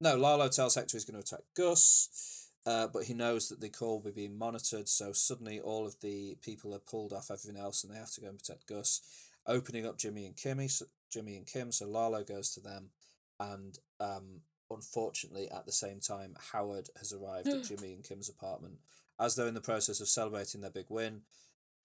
No, 0.00 0.16
Lalo 0.16 0.48
tells 0.48 0.74
Hector 0.76 0.96
he's 0.96 1.04
going 1.04 1.22
to 1.22 1.26
attack 1.34 1.44
Gus, 1.54 2.48
uh, 2.64 2.86
but 2.86 3.04
he 3.04 3.12
knows 3.14 3.48
that 3.48 3.60
the 3.60 3.68
call 3.68 3.96
will 4.00 4.10
be 4.12 4.22
being 4.22 4.38
monitored. 4.38 4.88
So 4.88 5.12
suddenly, 5.12 5.60
all 5.60 5.86
of 5.86 6.00
the 6.00 6.36
people 6.42 6.74
are 6.74 6.78
pulled 6.78 7.12
off 7.12 7.30
everything 7.30 7.60
else, 7.60 7.84
and 7.84 7.92
they 7.92 7.98
have 7.98 8.12
to 8.12 8.20
go 8.22 8.28
and 8.28 8.38
protect 8.38 8.66
Gus, 8.66 9.02
opening 9.46 9.86
up 9.86 9.98
Jimmy 9.98 10.24
and 10.24 10.36
Kimmy. 10.36 10.70
So, 10.70 10.86
Jimmy 11.10 11.36
and 11.36 11.46
Kim. 11.46 11.72
So 11.72 11.86
Lalo 11.88 12.22
goes 12.24 12.52
to 12.54 12.60
them, 12.60 12.90
and 13.38 13.78
um, 13.98 14.42
unfortunately, 14.70 15.50
at 15.50 15.66
the 15.66 15.72
same 15.72 16.00
time, 16.00 16.34
Howard 16.52 16.88
has 16.98 17.12
arrived 17.12 17.48
at 17.48 17.64
Jimmy 17.68 17.92
and 17.92 18.04
Kim's 18.04 18.28
apartment. 18.28 18.78
As 19.18 19.34
they're 19.36 19.48
in 19.48 19.54
the 19.54 19.60
process 19.60 20.00
of 20.00 20.08
celebrating 20.08 20.60
their 20.60 20.70
big 20.70 20.86
win, 20.88 21.22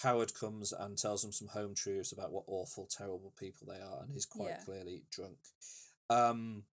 Howard 0.01 0.33
comes 0.33 0.71
and 0.73 0.97
tells 0.97 1.21
them 1.21 1.31
some 1.31 1.49
home 1.49 1.73
truths 1.73 2.11
about 2.11 2.31
what 2.31 2.43
awful, 2.47 2.85
terrible 2.89 3.33
people 3.37 3.67
they 3.67 3.79
are, 3.81 4.01
and 4.03 4.11
he's 4.11 4.25
quite 4.25 4.49
Yeah. 4.49 4.63
clearly 4.63 5.03
drunk. 5.09 5.37
Um, 6.09 6.63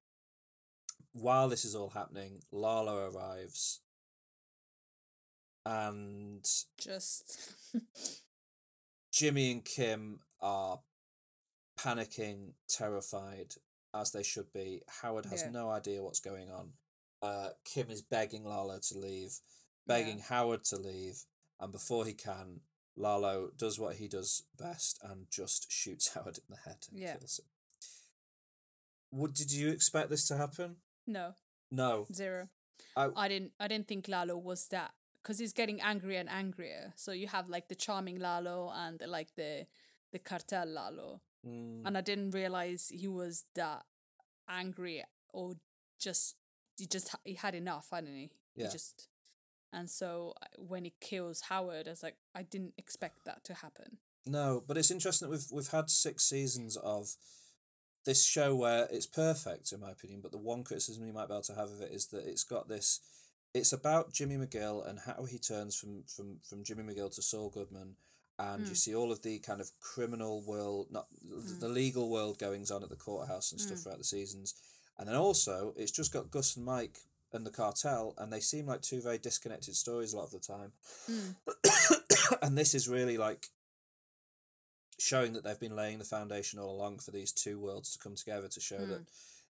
while 1.12 1.48
this 1.48 1.64
is 1.64 1.74
all 1.74 1.90
happening, 1.90 2.42
Lala 2.50 3.10
arrives, 3.10 3.80
and 5.64 6.44
Just 6.76 7.38
Jimmy 9.12 9.52
and 9.52 9.64
Kim 9.64 10.20
are 10.40 10.80
panicking, 11.76 12.52
terrified, 12.68 13.54
as 13.94 14.12
they 14.12 14.22
should 14.22 14.52
be. 14.52 14.82
Howard 15.02 15.26
has 15.26 15.42
Yeah. 15.42 15.50
no 15.50 15.70
idea 15.70 16.02
what's 16.02 16.20
going 16.20 16.50
on. 16.50 16.72
Uh, 17.20 17.50
Kim 17.64 17.90
is 17.90 18.02
begging 18.02 18.44
Lalo 18.44 18.78
to 18.78 18.98
leave, 18.98 19.40
begging 19.86 20.18
Howard 20.20 20.64
to 20.64 20.76
leave, 20.76 21.24
and 21.60 21.70
before 21.72 22.04
he 22.04 22.14
can, 22.14 22.60
Lalo 22.96 23.50
does 23.56 23.78
what 23.78 23.96
he 23.96 24.08
does 24.08 24.42
best 24.56 24.98
and 25.02 25.30
just 25.30 25.70
shoots 25.70 26.08
Howard 26.14 26.38
in 26.38 26.44
the 26.50 26.56
head 26.56 26.86
and 26.90 27.00
Yeah. 27.00 27.16
kills 27.16 27.38
him. 27.38 27.46
What 29.10 29.34
did 29.34 29.52
you 29.52 29.68
expect 29.70 30.10
this 30.10 30.26
to 30.28 30.36
happen? 30.36 30.76
no 31.06 31.34
No. 31.70 32.06
zero. 32.12 32.48
I, 32.96 33.08
I 33.16 33.28
didn't 33.28 33.52
I 33.58 33.66
didn't 33.68 33.88
think 33.88 34.08
Lalo 34.08 34.36
was 34.36 34.68
that 34.68 34.94
because 35.22 35.38
he's 35.38 35.52
getting 35.52 35.80
angrier 35.80 36.18
and 36.20 36.28
angrier. 36.28 36.92
So 36.96 37.12
you 37.12 37.28
have 37.28 37.48
like 37.48 37.68
the 37.68 37.74
charming 37.74 38.18
Lalo 38.18 38.70
and 38.74 39.00
like 39.06 39.34
the 39.34 39.66
the 40.12 40.18
cartel 40.18 40.66
Lalo, 40.66 41.22
mm, 41.46 41.82
and 41.84 41.96
I 41.96 42.00
didn't 42.00 42.30
realize 42.30 42.90
he 42.92 43.08
was 43.08 43.44
that 43.54 43.82
angry 44.48 45.04
or 45.30 45.54
just 46.00 46.36
he 46.76 46.86
just 46.86 47.14
he 47.24 47.34
had 47.34 47.54
enough, 47.54 47.88
hadn't 47.92 48.14
he? 48.14 48.30
Yeah. 48.56 48.66
He 48.66 48.72
just 48.72 49.08
and 49.72 49.88
so 49.88 50.34
uh, 50.42 50.46
when 50.58 50.84
he 50.84 50.92
kills 51.00 51.42
Howard, 51.48 51.88
I 51.88 51.90
was 51.90 52.02
like, 52.02 52.16
I 52.34 52.42
didn't 52.42 52.74
expect 52.76 53.24
that 53.24 53.42
to 53.44 53.54
happen. 53.54 53.98
No, 54.26 54.62
but 54.66 54.76
it's 54.76 54.90
interesting 54.90 55.28
that 55.28 55.32
we've 55.32 55.50
we've 55.52 55.68
had 55.68 55.90
six 55.90 56.24
seasons 56.24 56.76
of 56.76 57.16
this 58.04 58.24
show 58.24 58.54
where 58.54 58.88
it's 58.90 59.06
perfect 59.06 59.72
in 59.72 59.80
my 59.80 59.90
opinion. 59.90 60.20
But 60.22 60.32
the 60.32 60.38
one 60.38 60.64
criticism 60.64 61.06
you 61.06 61.12
might 61.12 61.28
be 61.28 61.34
able 61.34 61.42
to 61.42 61.54
have 61.54 61.70
of 61.70 61.80
it 61.80 61.92
is 61.92 62.06
that 62.06 62.26
it's 62.26 62.44
got 62.44 62.68
this. 62.68 63.00
It's 63.54 63.72
about 63.72 64.12
Jimmy 64.12 64.36
McGill 64.36 64.88
and 64.88 65.00
how 65.00 65.24
he 65.24 65.38
turns 65.38 65.76
from 65.76 66.04
from 66.04 66.38
from 66.48 66.64
Jimmy 66.64 66.82
McGill 66.82 67.14
to 67.14 67.22
Saul 67.22 67.50
Goodman, 67.50 67.96
and 68.50 68.62
you 68.62 68.68
hmm. 68.68 68.74
see 68.74 68.94
all 68.94 69.12
of 69.12 69.22
the 69.22 69.38
kind 69.38 69.60
of 69.60 69.70
criminal 69.80 70.42
world, 70.42 70.88
not 70.90 71.06
hmm. 71.26 71.60
the 71.60 71.68
legal 71.68 72.10
world 72.10 72.38
goings 72.38 72.70
on 72.70 72.82
at 72.82 72.88
the 72.88 72.96
courthouse 72.96 73.52
and 73.52 73.60
stuff 73.60 73.78
hmm. 73.78 73.82
throughout 73.84 73.98
the 73.98 74.04
seasons, 74.04 74.54
and 74.98 75.08
then 75.08 75.16
also 75.16 75.72
it's 75.76 75.92
just 75.92 76.12
got 76.12 76.30
Gus 76.30 76.56
and 76.56 76.64
Mike 76.64 76.98
and 77.32 77.46
the 77.46 77.50
cartel, 77.50 78.14
and 78.18 78.32
they 78.32 78.40
seem 78.40 78.66
like 78.66 78.82
two 78.82 79.00
very 79.00 79.18
disconnected 79.18 79.74
stories 79.76 80.12
a 80.12 80.16
lot 80.16 80.26
of 80.26 80.32
the 80.32 80.38
time. 80.38 80.72
and 82.42 82.58
this 82.58 82.74
is 82.74 82.88
really 82.88 83.16
like 83.16 83.48
showing 84.98 85.32
that 85.32 85.44
they've 85.44 85.58
been 85.58 85.76
laying 85.76 85.98
the 85.98 86.04
foundation 86.04 86.58
all 86.58 86.74
along 86.74 86.98
for 86.98 87.10
these 87.10 87.32
two 87.32 87.58
worlds 87.58 87.92
to 87.92 87.98
come 87.98 88.14
together 88.14 88.48
to 88.48 88.60
show 88.60 88.78
that 88.86 89.02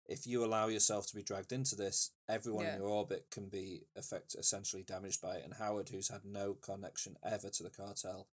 if 0.07 0.27
you 0.27 0.43
allow 0.43 0.67
yourself 0.67 1.07
to 1.07 1.15
be 1.15 1.23
dragged 1.23 1.51
into 1.51 1.75
this, 1.75 2.11
everyone 2.27 2.65
Yeah. 2.65 2.73
in 2.73 2.81
your 2.81 2.89
orbit 2.89 3.29
can 3.31 3.47
be 3.47 3.87
effect 3.95 4.35
essentially 4.35 4.83
damaged 4.83 5.21
by 5.21 5.37
it. 5.37 5.45
And 5.45 5.53
Howard, 5.53 5.89
who's 5.89 6.09
had 6.09 6.25
no 6.25 6.53
connection 6.55 7.17
ever 7.23 7.49
to 7.49 7.63
the 7.63 7.69
cartel, 7.69 8.27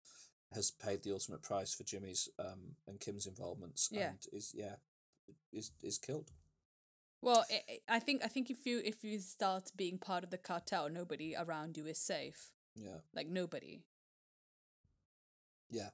has 0.54 0.70
paid 0.70 1.02
the 1.02 1.12
ultimate 1.12 1.42
price 1.42 1.74
for 1.74 1.84
Jimmy's 1.84 2.28
um 2.38 2.76
and 2.86 3.00
Kim's 3.00 3.26
involvements. 3.26 3.88
Yeah. 3.92 4.10
and 4.10 4.18
is 4.32 4.54
yeah 4.56 4.76
is 5.52 5.72
is 5.82 5.98
killed. 5.98 6.30
Well, 7.20 7.44
i 7.88 7.98
think 7.98 8.22
I 8.24 8.28
think 8.28 8.48
if 8.48 8.64
you 8.64 8.80
if 8.84 9.02
you 9.02 9.18
start 9.18 9.72
being 9.76 9.98
part 9.98 10.22
of 10.24 10.30
the 10.30 10.38
cartel, 10.38 10.88
nobody 10.88 11.34
around 11.36 11.76
you 11.76 11.86
is 11.86 11.98
safe. 11.98 12.50
Yeah, 12.76 12.98
Like 13.14 13.26
nobody. 13.28 13.80
yeah. 15.70 15.90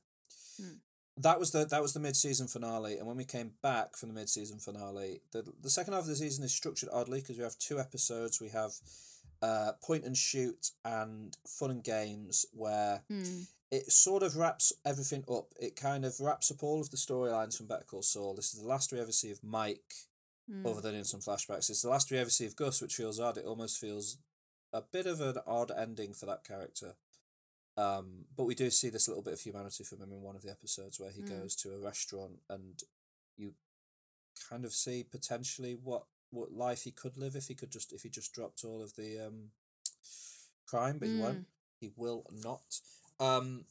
Hmm. 0.60 0.74
That 1.16 1.39
was 1.39 1.52
the 1.52 1.65
that 1.65 1.81
was 1.81 1.92
the 1.94 2.00
mid 2.00 2.16
season 2.16 2.49
finale, 2.49 2.99
and 2.99 3.07
when 3.07 3.16
we 3.16 3.24
came 3.24 3.52
back 3.62 3.97
from 3.97 4.08
the 4.08 4.15
mid 4.15 4.28
season 4.28 4.58
finale, 4.58 5.20
the 5.33 5.44
the 5.62 5.70
second 5.70 5.92
half 5.94 6.02
of 6.02 6.08
the 6.08 6.16
season 6.16 6.44
is 6.44 6.52
structured 6.52 6.89
oddly 6.92 7.20
because 7.20 7.39
we 7.39 7.44
have 7.44 7.57
two 7.58 7.78
episodes. 7.78 8.41
We 8.41 8.49
have 8.49 8.73
uh, 9.41 9.73
point 9.83 10.05
and 10.05 10.16
shoot 10.16 10.70
and 10.84 11.36
fun 11.47 11.70
and 11.70 11.84
games 11.84 12.47
where 12.52 13.02
it 13.75 13.91
sort 13.91 14.23
of 14.23 14.36
wraps 14.36 14.73
everything 14.85 15.25
up. 15.28 15.53
It 15.61 15.75
kind 15.75 16.05
of 16.05 16.20
wraps 16.20 16.51
up 16.51 16.62
all 16.62 16.81
of 16.81 16.91
the 16.91 16.97
storylines 16.97 17.57
from 17.57 17.67
Better 17.67 17.85
Call 17.85 18.03
Saul. 18.03 18.35
This 18.35 18.55
is 18.55 18.62
the 18.62 18.69
last 18.69 18.93
we 18.93 19.01
ever 19.01 19.11
see 19.11 19.33
of 19.33 19.43
Mike, 19.43 19.94
other 20.65 20.81
than 20.81 20.94
in 20.94 21.05
some 21.05 21.20
flashbacks. 21.20 21.70
It's 21.70 21.83
the 21.83 21.89
last 21.89 22.11
we 22.11 22.19
ever 22.19 22.31
see 22.31 22.47
of 22.47 22.55
Gus, 22.55 22.81
which 22.81 22.94
feels 22.94 23.19
odd. 23.19 23.36
It 23.36 23.47
almost 23.47 23.81
feels 23.81 24.19
a 24.73 24.81
bit 24.81 25.07
of 25.07 25.20
an 25.20 25.39
odd 25.44 25.73
ending 25.77 26.15
for 26.15 26.27
that 26.27 26.44
character. 26.44 26.94
Um, 27.77 28.27
but 28.36 28.44
we 28.44 28.55
do 28.55 28.70
see 28.70 28.91
this 28.91 29.09
little 29.09 29.25
bit 29.25 29.33
of 29.33 29.41
humanity 29.41 29.83
from 29.83 30.01
him 30.01 30.12
in 30.12 30.23
one 30.23 30.36
of 30.36 30.43
the 30.43 30.51
episodes 30.51 31.01
where 31.01 31.11
he 31.11 31.23
goes 31.23 31.57
to 31.57 31.70
a 31.75 31.81
restaurant 31.81 32.39
and 32.49 32.81
you 33.36 33.55
kind 34.49 34.65
of 34.65 34.73
see 34.73 35.03
potentially 35.03 35.77
what 35.83 36.05
what 36.31 36.53
life 36.53 36.83
he 36.83 36.93
could 36.93 37.17
live 37.17 37.35
if 37.35 37.47
he 37.47 37.55
could 37.55 37.73
just 37.73 37.93
if 37.93 38.03
he 38.03 38.09
just 38.09 38.33
dropped 38.33 38.65
all 38.65 38.83
of 38.83 38.94
the 38.94 39.19
um 39.27 39.51
crime, 40.69 40.99
but 40.99 41.09
he 41.09 41.19
won't. 41.19 41.47
He 41.81 41.91
will 41.97 42.25
not. 42.33 42.81
Um, 43.20 43.65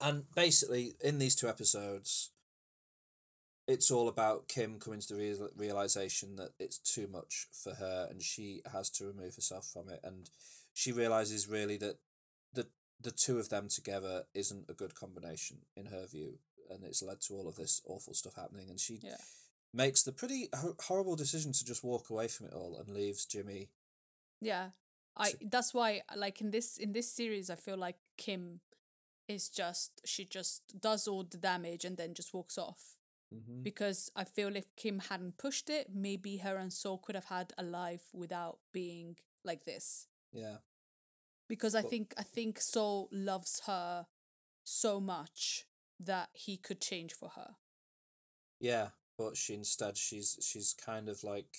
and 0.00 0.24
basically, 0.34 0.94
in 1.02 1.18
these 1.18 1.34
two 1.34 1.48
episodes, 1.48 2.30
it's 3.66 3.90
all 3.90 4.08
about 4.08 4.48
Kim 4.48 4.78
coming 4.78 5.00
to 5.00 5.08
the 5.14 5.18
real- 5.18 5.50
realization 5.56 6.36
that 6.36 6.52
it's 6.58 6.78
too 6.78 7.06
much 7.08 7.48
for 7.52 7.74
her, 7.74 8.06
and 8.10 8.22
she 8.22 8.62
has 8.72 8.88
to 8.90 9.06
remove 9.06 9.34
herself 9.34 9.66
from 9.66 9.88
it. 9.88 10.00
And 10.02 10.30
she 10.72 10.92
realizes 10.92 11.48
really 11.48 11.76
that 11.78 11.96
the 12.52 12.68
the 13.00 13.10
two 13.12 13.38
of 13.38 13.48
them 13.48 13.68
together 13.68 14.24
isn't 14.34 14.68
a 14.68 14.74
good 14.74 14.94
combination 14.94 15.58
in 15.76 15.86
her 15.86 16.06
view, 16.06 16.38
and 16.70 16.82
it's 16.84 17.02
led 17.02 17.20
to 17.22 17.34
all 17.34 17.46
of 17.48 17.56
this 17.56 17.80
awful 17.86 18.14
stuff 18.14 18.34
happening. 18.34 18.70
And 18.70 18.80
she 18.80 19.00
Yeah. 19.02 19.18
makes 19.72 20.02
the 20.02 20.12
pretty 20.12 20.48
ho- 20.54 20.76
horrible 20.80 21.14
decision 21.16 21.52
to 21.52 21.64
just 21.64 21.84
walk 21.84 22.10
away 22.10 22.26
from 22.28 22.46
it 22.46 22.54
all 22.54 22.76
and 22.76 22.88
leaves 22.88 23.24
Jimmy. 23.26 23.68
Yeah. 24.40 24.70
I 25.18 25.32
that's 25.40 25.74
why 25.74 26.02
like 26.16 26.40
in 26.40 26.50
this 26.50 26.76
in 26.78 26.92
this 26.92 27.10
series 27.10 27.50
I 27.50 27.56
feel 27.56 27.76
like 27.76 27.96
Kim 28.16 28.60
is 29.28 29.48
just 29.48 30.00
she 30.04 30.24
just 30.24 30.80
does 30.80 31.06
all 31.08 31.24
the 31.24 31.36
damage 31.36 31.84
and 31.84 31.96
then 31.96 32.14
just 32.14 32.32
walks 32.34 32.56
off. 32.58 32.96
Mm-hmm. 33.34 33.62
Because 33.62 34.10
I 34.16 34.24
feel 34.24 34.56
if 34.56 34.74
Kim 34.76 35.00
hadn't 35.00 35.36
pushed 35.36 35.68
it, 35.68 35.88
maybe 35.94 36.38
her 36.38 36.56
and 36.56 36.72
Saul 36.72 36.96
could 36.98 37.14
have 37.14 37.26
had 37.26 37.52
a 37.58 37.62
life 37.62 38.06
without 38.14 38.58
being 38.72 39.16
like 39.44 39.64
this. 39.66 40.06
Yeah. 40.32 40.58
Because 41.46 41.74
I 41.74 41.82
But- 41.82 41.90
think 41.90 42.14
I 42.16 42.22
think 42.22 42.60
Saul 42.60 43.08
loves 43.12 43.60
her 43.66 44.06
so 44.64 45.00
much 45.00 45.66
that 46.00 46.30
he 46.32 46.56
could 46.56 46.80
change 46.80 47.12
for 47.12 47.30
her. 47.30 47.56
Yeah, 48.60 48.90
but 49.18 49.36
she 49.36 49.54
instead 49.54 49.96
she's 49.98 50.38
she's 50.40 50.72
kind 50.74 51.08
of 51.08 51.22
like 51.24 51.56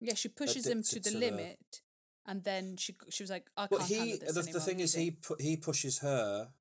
Yeah, 0.00 0.14
she 0.14 0.28
pushes 0.28 0.66
him 0.66 0.82
to 0.82 0.94
the 0.96 1.00
to 1.00 1.10
the- 1.10 1.18
limit, 1.18 1.82
and 2.30 2.44
then 2.44 2.76
she 2.76 2.94
she 3.10 3.22
was 3.22 3.30
like, 3.30 3.46
"I 3.56 3.66
But 3.66 3.78
can't 3.78 3.88
he 3.90 3.98
handle 3.98 4.18
this 4.20 4.34
the, 4.34 4.40
anymore." 4.40 4.52
the 4.54 4.60
thing 4.66 4.80
is 4.80 4.94
he 4.94 5.00
leaving." 5.04 5.20
pu- 5.22 5.36
he 5.40 5.56
pushes 5.56 5.98
her 5.98 6.52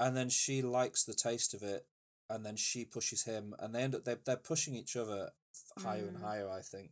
and 0.00 0.16
then 0.16 0.28
she 0.28 0.60
likes 0.62 1.04
the 1.04 1.14
taste 1.14 1.54
of 1.54 1.62
it 1.62 1.86
and 2.28 2.44
then 2.44 2.56
she 2.56 2.84
pushes 2.84 3.24
him 3.24 3.54
and 3.58 3.74
they 3.74 3.82
end 3.82 3.94
up 3.94 4.04
they 4.04 4.16
they're 4.24 4.36
pushing 4.36 4.74
each 4.74 4.96
other 4.96 5.30
higher 5.78 6.06
and 6.08 6.16
Mm. 6.18 6.22
higher, 6.22 6.48
I 6.50 6.60
think. 6.62 6.90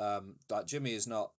Um 0.00 0.36
like 0.50 0.66
Jimmy 0.66 0.92
is 0.94 1.06
not 1.06 1.32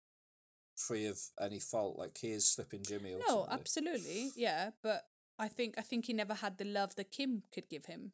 free 0.76 1.06
of 1.06 1.20
any 1.40 1.58
fault. 1.60 1.98
Like 1.98 2.16
he 2.18 2.30
is 2.32 2.48
slipping 2.48 2.82
Jimmy 2.82 3.14
No, 3.28 3.46
absolutely, 3.50 4.30
yeah, 4.36 4.70
but 4.82 5.08
I 5.38 5.48
think 5.48 5.76
I 5.78 5.82
think 5.82 6.06
he 6.06 6.12
never 6.12 6.34
had 6.34 6.58
the 6.58 6.64
love 6.64 6.94
that 6.96 7.10
Kim 7.10 7.42
could 7.52 7.68
give 7.68 7.86
him, 7.86 8.12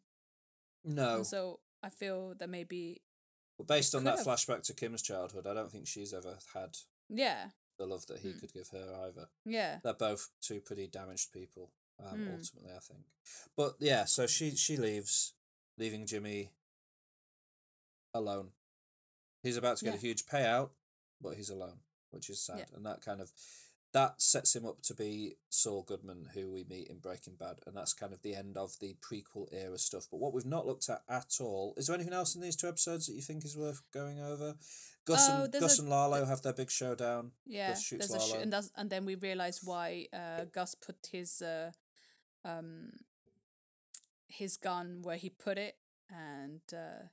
No. 0.85 1.17
and 1.17 1.27
so 1.27 1.61
I 1.83 1.91
feel 1.91 2.35
that 2.39 2.49
maybe 2.49 3.03
But 3.59 3.67
based 3.67 3.95
on 3.95 4.05
that 4.05 4.19
have. 4.19 4.27
flashback 4.27 4.63
to 4.65 4.75
Kim's 4.75 5.03
childhood, 5.03 5.47
I 5.47 5.55
don't 5.55 5.71
think 5.71 5.87
she's 5.87 6.15
ever 6.15 6.39
had 6.55 6.77
yeah, 7.09 7.51
the 7.79 7.87
love 7.87 8.07
that 8.07 8.19
he 8.21 8.29
Mm. 8.29 8.41
could 8.41 8.53
give 8.53 8.69
her 8.71 8.95
either. 9.07 9.29
yeah, 9.45 9.81
they're 9.83 9.93
both 9.95 10.31
two 10.41 10.61
pretty 10.61 10.87
damaged 10.87 11.33
people 11.33 11.71
um, 12.01 12.19
Mm. 12.21 12.33
ultimately 12.39 12.71
i 12.75 12.79
think 12.79 13.05
but 13.57 13.75
yeah 13.81 14.05
so 14.05 14.27
she 14.27 14.55
she 14.55 14.77
leaves 14.77 15.35
leaving 15.77 16.07
jimmy 16.07 16.51
alone 18.15 18.51
he's 19.43 19.57
about 19.57 19.77
to 19.79 19.85
get 19.85 19.95
a 19.95 19.99
huge 19.99 20.25
payout 20.27 20.71
but 21.21 21.35
he's 21.35 21.51
alone 21.51 21.81
which 22.11 22.31
is 22.31 22.41
sad 22.41 22.59
Yeah. 22.59 22.77
and 22.77 22.87
that 22.87 23.01
kind 23.03 23.21
of 23.21 23.33
that 23.93 24.21
sets 24.21 24.55
him 24.55 24.67
up 24.67 24.83
to 24.83 24.93
be 24.95 25.37
Saul 25.49 25.83
Goodman, 25.83 26.29
who 26.35 26.51
we 26.51 26.63
meet 26.63 26.89
in 26.89 26.99
Breaking 26.99 27.37
Bad, 27.37 27.61
and 27.67 27.75
that's 27.75 27.95
kind 27.95 28.13
of 28.13 28.21
the 28.21 28.35
end 28.35 28.59
of 28.59 28.79
the 28.81 28.95
prequel 29.01 29.49
era 29.51 29.79
stuff. 29.79 30.07
But 30.11 30.19
what 30.21 30.35
we've 30.35 30.45
not 30.45 30.67
looked 30.67 30.91
at 30.91 31.05
at 31.09 31.37
all 31.41 31.73
is 31.79 31.87
there 31.87 31.95
anything 31.95 32.13
else 32.13 32.35
in 32.35 32.43
these 32.43 32.55
two 32.55 32.69
episodes 32.69 33.07
that 33.07 33.15
you 33.15 33.23
think 33.23 33.47
is 33.47 33.57
worth 33.57 33.81
going 33.91 34.21
over? 34.21 34.57
Gus 35.09 35.29
Oh, 35.31 35.45
and 35.45 35.53
Gus 35.53 35.79
a- 35.79 35.83
and 35.83 35.91
Lalo 35.91 36.25
have 36.27 36.43
their 36.43 36.53
big 36.53 36.71
showdown. 36.71 37.33
yeah. 37.47 37.71
Gus 37.73 37.83
shoots 37.83 38.13
a 38.15 38.21
sh- 38.21 38.35
and 38.45 38.53
and 38.77 38.91
then 38.91 39.05
we 39.09 39.15
realize 39.17 39.59
why 39.65 40.07
uh, 40.13 40.45
Gus 40.53 40.75
put 40.87 41.09
his 41.11 41.41
uh, 41.43 41.71
um 42.45 42.93
his 44.29 44.57
gun 44.57 45.01
where 45.03 45.17
he 45.17 45.31
put 45.31 45.59
it, 45.59 45.77
and 46.11 46.61
uh, 46.73 47.09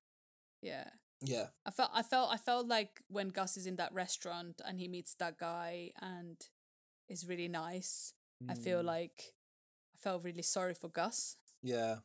yeah, 0.61 0.89
yeah, 1.21 1.47
I 1.65 1.71
felt 1.71 1.91
I 1.93 2.03
felt 2.03 2.29
I 2.33 2.37
felt 2.37 2.67
like 2.67 3.01
when 3.07 3.29
Gus 3.29 3.57
is 3.57 3.65
in 3.65 3.75
that 3.77 3.93
restaurant 3.93 4.61
and 4.65 4.79
he 4.79 4.87
meets 4.87 5.15
that 5.15 5.37
guy 5.37 5.91
and 6.01 6.37
is 7.07 7.25
really 7.27 7.47
nice. 7.47 8.13
I 8.49 8.53
feel 8.55 8.81
Mm. 8.81 8.85
like 8.85 9.33
I 9.95 9.97
felt 9.97 10.23
really 10.23 10.43
sorry 10.43 10.73
for 10.73 10.89
Gus. 10.89 11.37
Yeah, 11.63 11.99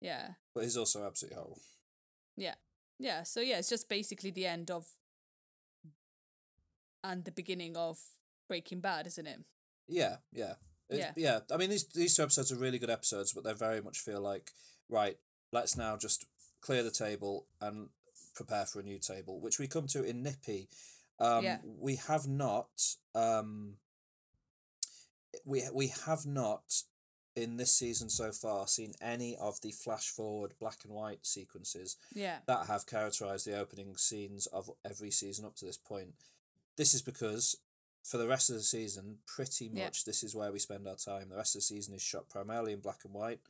Yeah, 0.00 0.34
but 0.54 0.64
he's 0.64 0.76
also 0.76 1.06
absolutely 1.06 1.36
horrible. 1.36 1.62
yeah, 2.36 2.56
yeah. 2.98 3.22
So 3.22 3.40
yeah, 3.40 3.58
it's 3.58 3.68
just 3.68 3.88
basically 3.88 4.30
the 4.30 4.46
end 4.46 4.70
of 4.70 4.86
and 7.04 7.24
the 7.24 7.30
beginning 7.32 7.76
of 7.76 7.98
Breaking 8.48 8.80
Bad, 8.80 9.06
isn't 9.06 9.26
it? 9.26 9.40
Yeah, 9.88 10.16
yeah. 10.32 10.54
It- 10.88 10.98
Yeah. 10.98 11.12
yeah. 11.16 11.40
I 11.52 11.56
mean, 11.56 11.70
these 11.70 11.84
these 11.86 12.14
two 12.16 12.22
episodes 12.22 12.52
are 12.52 12.56
really 12.56 12.78
good 12.78 12.90
episodes, 12.90 13.32
but 13.32 13.44
they 13.44 13.52
very 13.52 13.80
much 13.80 13.98
feel 14.00 14.20
like 14.20 14.52
right. 14.88 15.18
Let's 15.52 15.76
now 15.76 15.96
just 15.96 16.26
clear 16.60 16.82
the 16.82 16.90
table 16.90 17.46
and 17.60 17.90
prepare 18.34 18.66
for 18.66 18.80
a 18.80 18.82
new 18.82 18.98
table, 18.98 19.40
which 19.40 19.58
we 19.58 19.68
come 19.68 19.86
to 19.88 20.02
in 20.04 20.22
Nippy. 20.22 20.68
Um, 21.18 21.44
Yeah. 21.44 21.58
We 21.64 21.96
have 21.96 22.26
not. 22.26 22.96
Um, 23.14 23.78
we 25.44 25.62
we 25.72 25.88
have 26.06 26.26
not 26.26 26.82
in 27.36 27.58
this 27.58 27.72
season 27.72 28.08
so 28.08 28.32
far 28.32 28.66
seen 28.66 28.94
any 29.00 29.36
of 29.36 29.60
the 29.60 29.70
flash 29.70 30.08
forward 30.08 30.54
black 30.58 30.78
and 30.84 30.92
white 30.92 31.26
sequences 31.26 31.96
Yeah, 32.14 32.38
that 32.46 32.66
have 32.66 32.86
characterized 32.86 33.46
the 33.46 33.58
opening 33.58 33.96
scenes 33.96 34.46
of 34.46 34.70
every 34.84 35.10
season 35.10 35.44
up 35.44 35.54
to 35.56 35.66
this 35.66 35.76
point. 35.76 36.14
This 36.76 36.94
is 36.94 37.02
because 37.02 37.56
for 38.02 38.16
the 38.18 38.26
rest 38.28 38.48
of 38.50 38.56
the 38.56 38.62
season, 38.62 39.18
pretty 39.26 39.66
Yeah. 39.66 39.84
much 39.84 40.04
this 40.04 40.22
is 40.24 40.34
where 40.34 40.50
we 40.50 40.58
spend 40.58 40.88
our 40.88 40.96
time. 40.96 41.28
The 41.28 41.36
rest 41.36 41.54
of 41.54 41.60
the 41.60 41.64
season 41.66 41.94
is 41.94 42.02
shot 42.02 42.28
primarily 42.28 42.72
in 42.72 42.80
black 42.80 43.04
and 43.04 43.12
white. 43.12 43.40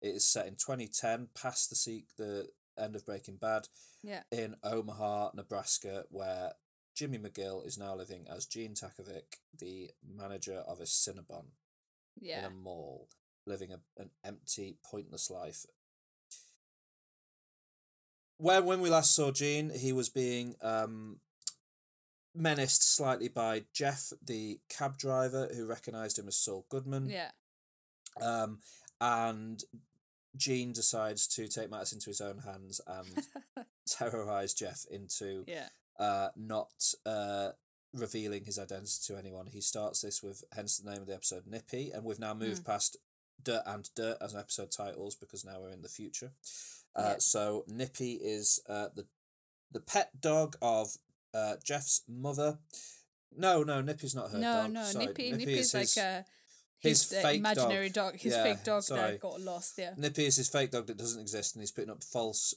It 0.00 0.14
is 0.14 0.26
set 0.26 0.46
in 0.46 0.56
2010, 0.56 1.28
past 1.34 1.68
the 1.68 1.76
seek 1.76 2.16
the 2.16 2.50
end 2.78 2.94
of 2.96 3.04
Breaking 3.04 3.36
Bad, 3.36 3.68
yeah, 4.02 4.22
in 4.30 4.56
Omaha, 4.62 5.30
Nebraska, 5.34 6.04
where 6.10 6.52
Jimmy 6.94 7.18
McGill 7.18 7.66
is 7.66 7.76
now 7.78 7.94
living 7.94 8.26
as 8.28 8.46
Gene 8.46 8.74
Takovic, 8.74 9.38
the 9.58 9.90
manager 10.06 10.58
of 10.66 10.80
a 10.80 10.84
Cinnabon 10.84 11.46
in 12.38 12.44
a 12.44 12.50
mall, 12.50 13.08
living 13.46 13.72
a, 13.72 13.78
an 14.00 14.10
empty, 14.24 14.76
pointless 14.84 15.30
life. 15.30 15.64
Where 18.38 18.62
when 18.62 18.80
we 18.80 18.90
last 18.90 19.14
saw 19.14 19.30
Gene, 19.32 19.70
he 19.70 19.92
was 19.92 20.08
being 20.10 20.56
um, 20.60 21.20
menaced 22.34 22.94
slightly 22.94 23.28
by 23.28 23.64
Jeff, 23.72 24.12
the 24.22 24.60
cab 24.68 24.98
driver, 24.98 25.48
who 25.54 25.66
recognised 25.66 26.18
him 26.18 26.28
as 26.28 26.36
Saul 26.36 26.66
Goodman. 26.68 27.08
yeah, 27.08 27.30
Um, 28.20 28.58
and 29.00 29.62
Gene 30.36 30.72
decides 30.72 31.26
to 31.28 31.48
take 31.48 31.70
matters 31.70 31.94
into 31.94 32.10
his 32.10 32.20
own 32.20 32.40
hands 32.40 32.78
and 32.86 33.24
terrorise 33.88 34.52
Jeff 34.52 34.84
into 34.90 35.44
yeah, 35.46 35.68
uh, 35.98 36.28
not 36.36 36.92
uh, 37.06 37.52
revealing 37.94 38.44
his 38.44 38.58
identity 38.58 38.98
to 39.06 39.16
anyone. 39.16 39.46
He 39.46 39.62
starts 39.62 40.02
this 40.02 40.22
with, 40.22 40.44
hence 40.54 40.76
the 40.76 40.90
name 40.90 41.00
of 41.00 41.06
the 41.06 41.14
episode, 41.14 41.44
Nippy, 41.46 41.90
and 41.90 42.04
we've 42.04 42.18
now 42.18 42.34
moved 42.34 42.58
Hmm. 42.58 42.70
past 42.72 42.98
Dirt 43.42 43.62
and 43.66 43.88
Dirt 43.94 44.18
as 44.20 44.34
episode 44.34 44.70
titles 44.70 45.14
because 45.16 45.44
now 45.44 45.60
we're 45.60 45.70
in 45.70 45.82
the 45.82 45.88
future. 45.88 46.32
Uh, 46.94 47.02
Yeah. 47.02 47.14
So 47.18 47.64
Nippy 47.68 48.12
is 48.14 48.60
uh, 48.68 48.88
the 48.94 49.06
the 49.72 49.80
pet 49.80 50.20
dog 50.20 50.56
of 50.62 50.96
uh, 51.34 51.56
Jeff's 51.62 52.02
mother. 52.08 52.58
No, 53.36 53.62
no, 53.62 53.80
Nippy's 53.82 54.14
not 54.14 54.30
her 54.30 54.38
no, 54.38 54.62
dog. 54.62 54.72
no, 54.72 54.84
Sorry. 54.84 55.06
Nippy, 55.06 55.30
Nippy 55.32 55.44
Nippy's 55.44 55.66
is 55.66 55.74
like 55.74 55.82
his, 55.82 55.98
uh, 55.98 56.22
his 56.78 57.10
his, 57.10 57.22
fake 57.22 57.38
imaginary 57.40 57.88
dog. 57.90 58.12
dog, 58.12 58.20
his 58.20 58.32
Yeah, 58.32 58.42
fake 58.44 58.64
dog 58.64 58.82
sorry. 58.82 59.12
that 59.12 59.20
got 59.20 59.40
lost. 59.40 59.76
Yeah, 59.78 59.92
Nippy 59.96 60.24
is 60.26 60.36
his 60.36 60.48
fake 60.48 60.70
dog 60.70 60.86
that 60.86 60.96
doesn't 60.96 61.20
exist, 61.20 61.54
and 61.54 61.62
he's 61.62 61.72
putting 61.72 61.90
up 61.90 62.02
false 62.02 62.54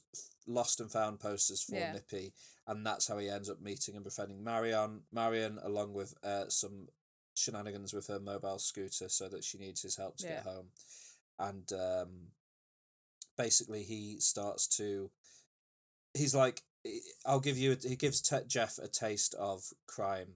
lost 0.47 0.79
and 0.79 0.89
found 0.91 1.19
posters 1.19 1.61
for 1.63 1.75
Yeah. 1.75 1.91
Nippy, 1.93 2.33
and 2.67 2.85
that's 2.85 3.07
how 3.07 3.17
he 3.17 3.29
ends 3.29 3.49
up 3.49 3.59
meeting 3.61 3.95
and 3.95 4.03
befriending 4.05 4.43
Marion. 4.43 5.01
Marion, 5.11 5.59
along 5.61 5.93
with 5.93 6.13
uh, 6.23 6.47
some 6.47 6.87
shenanigans 7.39 7.93
with 7.93 8.07
her 8.07 8.19
mobile 8.19 8.59
scooter, 8.59 9.09
so 9.09 9.29
that 9.29 9.43
she 9.43 9.57
needs 9.57 9.81
his 9.81 9.95
help 9.97 10.17
to 10.17 10.27
get 10.27 10.43
home, 10.43 10.67
and 11.37 11.71
um, 11.73 12.09
basically 13.37 13.83
he 13.83 14.19
starts 14.19 14.67
to. 14.77 15.09
He's 16.13 16.35
like, 16.35 16.61
I'll 17.25 17.39
give 17.39 17.57
you. 17.57 17.77
He 17.81 17.95
gives 17.95 18.21
Te- 18.21 18.47
Jeff 18.47 18.77
a 18.77 18.87
taste 18.87 19.35
of 19.35 19.63
crime. 19.87 20.35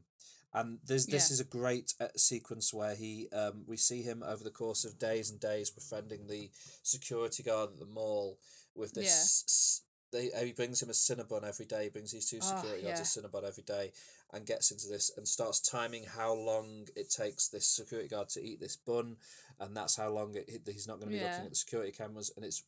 And 0.55 0.77
this 0.85 1.07
this 1.07 1.29
Yeah. 1.29 1.33
is 1.33 1.39
a 1.39 1.45
great 1.45 1.95
uh, 1.99 2.09
sequence 2.15 2.71
where 2.73 2.93
he 2.95 3.27
um 3.33 3.63
we 3.65 3.75
see 3.75 4.03
him 4.03 4.21
over 4.21 4.43
the 4.43 4.51
course 4.51 4.85
of 4.85 4.99
days 4.99 5.31
and 5.31 5.39
days 5.39 5.71
befriending 5.71 6.27
the 6.27 6.51
security 6.83 7.41
guard 7.41 7.71
at 7.71 7.79
the 7.79 7.85
mall 7.87 8.37
with 8.75 8.93
this. 8.93 9.81
Yeah. 10.13 10.29
They, 10.39 10.45
he 10.47 10.53
brings 10.53 10.81
him 10.81 10.89
a 10.89 10.93
Cinnabon 10.93 11.43
every 11.47 11.65
day. 11.65 11.83
He 11.85 11.89
brings 11.89 12.11
these 12.11 12.29
two 12.29 12.39
security 12.41 12.83
guards 12.83 12.99
a 12.99 13.03
Cinnabon 13.21 13.43
every 13.47 13.63
day, 13.63 13.91
and 14.31 14.45
gets 14.45 14.71
into 14.71 14.87
this 14.87 15.11
and 15.17 15.27
starts 15.27 15.59
timing 15.59 16.05
how 16.05 16.33
long 16.33 16.87
it 16.95 17.09
takes 17.09 17.47
this 17.47 17.67
security 17.67 18.09
guard 18.09 18.29
to 18.29 18.41
eat 18.43 18.59
this 18.59 18.75
bun, 18.75 19.17
and 19.59 19.75
that's 19.75 19.95
how 19.97 20.09
long 20.09 20.35
it, 20.35 20.49
he's 20.65 20.87
not 20.87 20.99
going 20.99 21.11
to 21.11 21.17
be 21.17 21.21
Yeah. 21.23 21.29
looking 21.29 21.45
at 21.45 21.49
the 21.51 21.55
security 21.55 21.91
cameras, 21.91 22.31
and 22.35 22.45
it's 22.45 22.63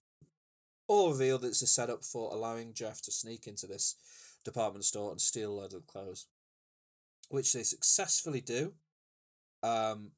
all 0.88 1.12
revealed 1.12 1.42
that 1.42 1.48
it's 1.48 1.62
a 1.62 1.68
setup 1.68 2.04
for 2.04 2.32
allowing 2.34 2.74
Jeff 2.74 3.02
to 3.04 3.12
sneak 3.12 3.48
into 3.48 3.66
this 3.68 3.96
department 4.44 4.86
store 4.86 5.12
and 5.12 5.20
steal 5.20 5.52
a 5.52 5.56
load 5.62 5.74
of 5.74 5.88
clothes, 5.88 6.28
which 7.30 7.54
they 7.54 7.64
successfully 7.64 8.42
do. 8.42 8.74
Um, 9.64 10.12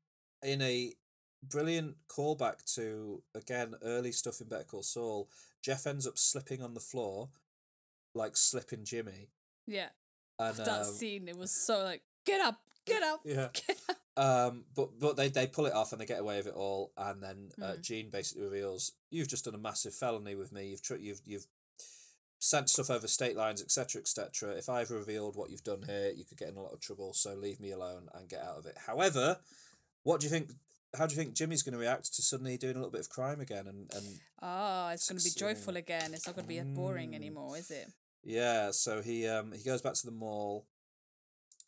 in 0.44 0.62
a 0.62 0.94
brilliant 1.42 1.96
callback 2.10 2.64
to 2.76 3.24
again 3.34 3.76
early 3.82 4.12
stuff 4.12 4.42
in 4.42 4.48
Better 4.50 4.66
Call 4.66 4.84
Saul, 4.84 5.30
Jeff 5.64 5.86
ends 5.88 6.08
up 6.08 6.18
slipping 6.18 6.62
on 6.62 6.74
the 6.74 6.80
floor, 6.80 7.30
like 8.16 8.38
slipping 8.38 8.86
Jimmy, 8.86 9.30
yeah. 9.66 9.90
and 10.40 10.56
that 10.58 10.82
um, 10.82 10.86
scene, 10.86 11.28
it 11.28 11.38
was 11.38 11.52
so 11.52 11.84
like, 11.84 12.02
get 12.26 12.42
up, 12.42 12.60
get 12.86 13.04
up, 13.04 13.22
Yeah. 13.26 13.50
get 13.54 13.78
up. 13.90 13.98
Um, 14.18 14.66
but 14.76 15.00
but 15.00 15.16
they, 15.16 15.30
they 15.30 15.46
pull 15.46 15.68
it 15.68 15.74
off 15.74 15.92
and 15.92 16.02
they 16.02 16.06
get 16.06 16.20
away 16.20 16.38
with 16.38 16.48
it 16.48 16.56
all, 16.56 16.92
and 16.98 17.22
then 17.22 17.50
uh, 17.62 17.74
Mm. 17.74 17.82
Gene 17.82 18.10
basically 18.10 18.44
reveals 18.46 18.94
you've 19.12 19.28
just 19.28 19.46
done 19.46 19.54
a 19.56 19.60
massive 19.60 19.94
felony 19.94 20.34
with 20.36 20.52
me. 20.52 20.68
You've 20.70 20.82
tr- 20.82 20.96
you've 20.96 21.22
you've 21.26 21.46
sent 22.40 22.70
stuff 22.70 22.90
over 22.90 23.08
state 23.08 23.36
lines, 23.36 23.62
etc., 23.62 24.00
etc. 24.02 24.52
If 24.58 24.70
I've 24.70 24.90
revealed 24.92 25.36
what 25.36 25.50
you've 25.52 25.64
done 25.64 25.84
here, 25.86 26.12
you 26.16 26.24
could 26.26 26.38
get 26.38 26.50
in 26.50 26.58
a 26.58 26.62
lot 26.62 26.74
of 26.74 26.80
trouble. 26.80 27.14
So 27.14 27.36
leave 27.36 27.60
me 27.60 27.72
alone 27.72 28.10
and 28.14 28.28
get 28.30 28.42
out 28.42 28.58
of 28.58 28.66
it. 28.66 28.78
However, 28.88 29.38
what 30.04 30.20
do 30.20 30.26
you 30.26 30.32
think? 30.32 30.52
How 30.98 31.06
do 31.08 31.14
you 31.16 31.22
think 31.22 31.34
Jimmy's 31.36 31.64
going 31.64 31.74
to 31.74 31.80
react 31.80 32.14
to 32.16 32.22
suddenly 32.22 32.58
doing 32.58 32.76
a 32.76 32.80
little 32.80 32.92
bit 32.92 33.02
of 33.02 33.10
crime 33.10 33.40
again? 33.40 33.68
And 33.68 33.92
and 33.94 34.20
Ah, 34.42 34.92
it's 34.92 35.08
going 35.10 35.20
to 35.20 35.24
be 35.24 35.30
joyful 35.32 35.78
again. 35.78 36.14
It's 36.14 36.26
not 36.28 36.36
going 36.36 36.48
to 36.48 36.54
be 36.54 36.62
boring 36.62 37.12
Mm. 37.12 37.16
anymore, 37.16 37.58
is 37.58 37.72
it? 37.72 37.92
yeah, 38.24 38.72
so 38.72 39.02
he 39.02 39.28
um 39.28 39.52
he 39.54 39.64
goes 39.64 39.82
back 39.82 39.94
to 39.96 40.06
the 40.06 40.12
mall. 40.12 40.66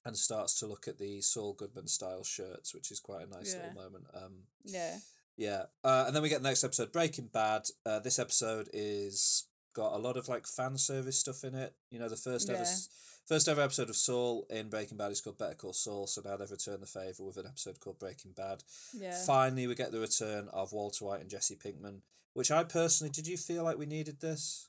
And 0.06 0.16
starts 0.18 0.58
to 0.60 0.66
look 0.66 0.88
at 0.88 0.98
the 0.98 1.20
Saul 1.22 1.54
Goodman 1.54 1.88
style 1.88 2.24
shirts, 2.24 2.74
which 2.74 2.90
is 2.90 3.02
quite 3.02 3.28
a 3.28 3.30
nice 3.30 3.54
Yeah. 3.54 3.60
little 3.68 3.84
moment. 3.84 4.06
Um, 4.14 4.48
Yeah. 4.64 5.00
Yeah, 5.36 5.66
uh, 5.84 6.06
and 6.08 6.16
then 6.16 6.24
we 6.24 6.30
get 6.30 6.42
the 6.42 6.48
next 6.48 6.64
episode, 6.64 6.92
Breaking 6.94 7.28
Bad. 7.28 7.64
Uh, 7.86 8.00
this 8.00 8.18
episode 8.18 8.70
is 8.74 9.46
got 9.74 9.94
a 9.94 9.98
lot 9.98 10.16
of 10.18 10.28
like 10.30 10.48
fan 10.48 10.78
service 10.78 11.20
stuff 11.20 11.44
in 11.44 11.54
it. 11.54 11.76
You 11.92 12.00
know, 12.00 12.08
the 12.10 12.16
first 12.18 12.50
ever 12.50 12.60
Yeah. 12.60 12.64
s- 12.64 12.90
first 13.30 13.48
ever 13.48 13.62
episode 13.62 13.90
of 13.90 13.96
Saul 13.96 14.48
in 14.50 14.70
Breaking 14.70 14.98
Bad 14.98 15.12
is 15.12 15.22
called 15.22 15.38
Better 15.38 15.54
Call 15.54 15.72
Saul. 15.72 16.08
So 16.08 16.22
now 16.26 16.36
they've 16.36 16.50
returned 16.50 16.82
the 16.82 16.88
favor 16.88 17.24
with 17.24 17.38
an 17.38 17.46
episode 17.46 17.80
called 17.80 18.00
Breaking 18.00 18.32
Bad. 18.32 18.64
Yeah. 18.94 19.16
Finally, 19.26 19.68
we 19.68 19.76
get 19.76 19.92
the 19.92 20.00
return 20.00 20.50
of 20.52 20.74
Walter 20.74 21.06
White 21.06 21.22
and 21.22 21.30
Jesse 21.30 21.56
Pinkman, 21.56 22.02
which 22.34 22.50
I 22.50 22.64
personally 22.64 23.12
did. 23.12 23.28
You 23.28 23.38
feel 23.38 23.64
like 23.64 23.78
we 23.78 23.86
needed 23.86 24.20
this? 24.20 24.68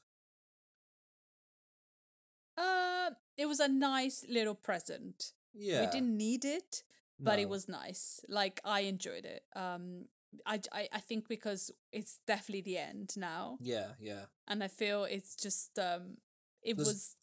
Uh, 2.58 3.10
it 3.38 3.46
was 3.46 3.60
a 3.60 3.68
nice 3.68 4.26
little 4.28 4.54
present. 4.54 5.32
Yeah, 5.54 5.80
We 5.80 5.86
didn't 5.90 6.16
need 6.16 6.44
it, 6.44 6.82
but 7.18 7.38
it 7.38 7.48
was 7.48 7.66
nice. 7.66 8.20
Like 8.28 8.60
I 8.64 8.80
enjoyed 8.80 9.24
it. 9.24 9.42
Um, 9.56 10.04
I, 10.46 10.60
I, 10.70 10.88
I 10.92 10.98
think 11.00 11.28
because 11.28 11.70
it's 11.92 12.20
definitely 12.26 12.60
the 12.60 12.78
end 12.78 13.14
now, 13.16 13.56
Yeah, 13.60 13.88
yeah. 13.98 14.26
and 14.46 14.62
I 14.62 14.68
feel 14.68 15.04
it's 15.04 15.34
just 15.34 15.76
um, 15.78 16.18
it 16.62 16.76
There's- 16.76 16.86
was, 16.86 17.16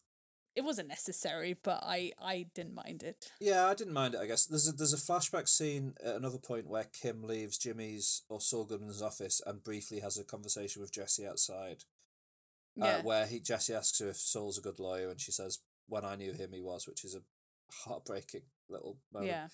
it 0.58 0.64
wasn't 0.64 0.88
necessary, 0.88 1.56
but 1.62 1.84
I, 1.84 2.10
I 2.20 2.46
didn't 2.52 2.74
mind 2.74 3.04
it. 3.04 3.30
Yeah, 3.40 3.66
I 3.66 3.74
didn't 3.74 3.92
mind 3.92 4.14
it. 4.14 4.20
I 4.20 4.26
guess 4.26 4.44
there's 4.44 4.68
a, 4.68 4.72
there's 4.72 4.92
a 4.92 4.96
flashback 4.96 5.48
scene 5.48 5.94
at 6.04 6.16
another 6.16 6.38
point 6.38 6.66
where 6.66 6.86
Kim 6.92 7.22
leaves 7.22 7.58
Jimmy's 7.58 8.22
or 8.28 8.40
Saul 8.40 8.64
Goodman's 8.64 9.00
office 9.00 9.40
and 9.46 9.62
briefly 9.62 10.00
has 10.00 10.18
a 10.18 10.24
conversation 10.24 10.82
with 10.82 10.92
Jesse 10.92 11.24
outside. 11.28 11.84
Yeah. 12.74 12.98
uh, 12.98 13.02
where 13.02 13.26
he 13.26 13.38
Jesse 13.38 13.72
asks 13.72 14.00
her 14.00 14.08
if 14.08 14.16
Saul's 14.16 14.58
a 14.58 14.60
good 14.60 14.80
lawyer, 14.80 15.10
and 15.10 15.20
she 15.20 15.30
says, 15.30 15.60
"When 15.88 16.04
I 16.04 16.16
knew 16.16 16.32
him, 16.32 16.50
he 16.52 16.60
was," 16.60 16.86
which 16.88 17.04
is 17.04 17.14
a 17.14 17.22
heartbreaking 17.84 18.42
little 18.68 18.98
moment. 19.12 19.30
yeah. 19.30 19.48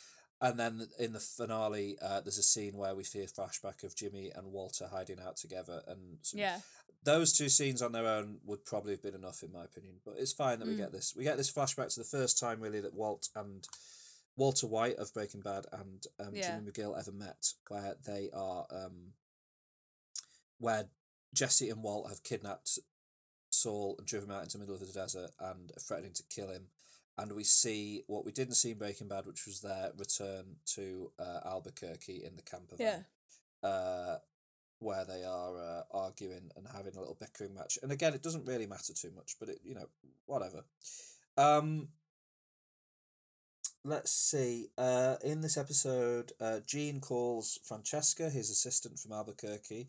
And 0.44 0.60
then 0.60 0.86
in 0.98 1.14
the 1.14 1.20
finale, 1.20 1.96
uh, 2.02 2.20
there's 2.20 2.36
a 2.36 2.42
scene 2.42 2.76
where 2.76 2.94
we 2.94 3.02
see 3.02 3.20
a 3.20 3.26
flashback 3.26 3.82
of 3.82 3.96
Jimmy 3.96 4.30
and 4.34 4.52
Walter 4.52 4.86
hiding 4.88 5.18
out 5.18 5.38
together, 5.38 5.82
and 5.86 6.18
some, 6.20 6.38
Yeah. 6.38 6.60
those 7.02 7.32
two 7.32 7.48
scenes 7.48 7.80
on 7.80 7.92
their 7.92 8.06
own 8.06 8.40
would 8.44 8.66
probably 8.66 8.92
have 8.92 9.00
been 9.02 9.14
enough, 9.14 9.42
in 9.42 9.50
my 9.52 9.64
opinion. 9.64 10.02
But 10.04 10.18
it's 10.18 10.34
fine 10.34 10.58
that 10.58 10.68
we 10.68 10.74
Mm. 10.74 10.78
get 10.84 10.92
this. 10.92 11.14
We 11.16 11.24
get 11.24 11.38
this 11.38 11.50
flashback 11.50 11.88
to 11.94 12.00
the 12.00 12.04
first 12.04 12.38
time, 12.38 12.60
really, 12.60 12.80
that 12.80 12.92
Walt 12.92 13.30
and 13.34 13.66
Walter 14.36 14.66
White 14.66 14.96
of 14.96 15.14
Breaking 15.14 15.40
Bad 15.40 15.64
and 15.72 16.06
um, 16.18 16.34
Yeah. 16.34 16.58
Jimmy 16.58 16.70
McGill 16.70 16.98
ever 16.98 17.12
met, 17.12 17.54
where 17.68 17.94
they 17.94 18.30
are, 18.32 18.66
um, 18.68 19.14
where 20.58 20.90
Jesse 21.32 21.70
and 21.70 21.82
Walt 21.82 22.10
have 22.10 22.22
kidnapped 22.22 22.78
Saul 23.48 23.96
and 23.96 24.06
driven 24.06 24.28
him 24.28 24.36
out 24.36 24.42
into 24.42 24.58
the 24.58 24.64
middle 24.64 24.74
of 24.74 24.86
the 24.86 24.92
desert 24.92 25.30
and 25.38 25.70
are 25.74 25.80
threatening 25.80 26.12
to 26.12 26.22
kill 26.24 26.50
him. 26.50 26.70
And 27.16 27.32
we 27.32 27.44
see 27.44 28.02
what 28.08 28.24
we 28.24 28.32
didn't 28.32 28.54
see 28.54 28.72
in 28.72 28.78
Breaking 28.78 29.08
Bad, 29.08 29.26
which 29.26 29.46
was 29.46 29.60
their 29.60 29.92
return 29.96 30.56
to 30.74 31.12
uh, 31.18 31.40
Albuquerque 31.48 32.24
in 32.24 32.36
the 32.36 32.42
camper 32.42 32.76
van. 32.76 33.04
Yeah. 33.62 33.68
uh, 33.68 34.18
where 34.80 35.04
they 35.04 35.24
are 35.24 35.56
uh, 35.56 35.82
arguing 35.92 36.50
and 36.56 36.66
having 36.74 36.94
a 36.96 36.98
little 37.00 37.16
bickering 37.18 37.54
match. 37.54 37.78
And 37.82 37.92
again, 37.92 38.14
it 38.14 38.22
doesn't 38.22 38.44
really 38.46 38.66
matter 38.66 38.92
too 38.92 39.12
much, 39.14 39.36
but 39.40 39.48
it 39.48 39.60
you 39.64 39.74
know 39.74 39.86
whatever. 40.26 40.64
Um, 41.38 41.88
let's 43.84 44.10
see. 44.12 44.68
Uh, 44.76 45.16
in 45.24 45.40
this 45.40 45.56
episode, 45.56 46.32
uh, 46.40 46.60
Gene 46.66 47.00
calls 47.00 47.58
Francesca, 47.62 48.28
his 48.28 48.50
assistant 48.50 48.98
from 48.98 49.12
Albuquerque, 49.12 49.88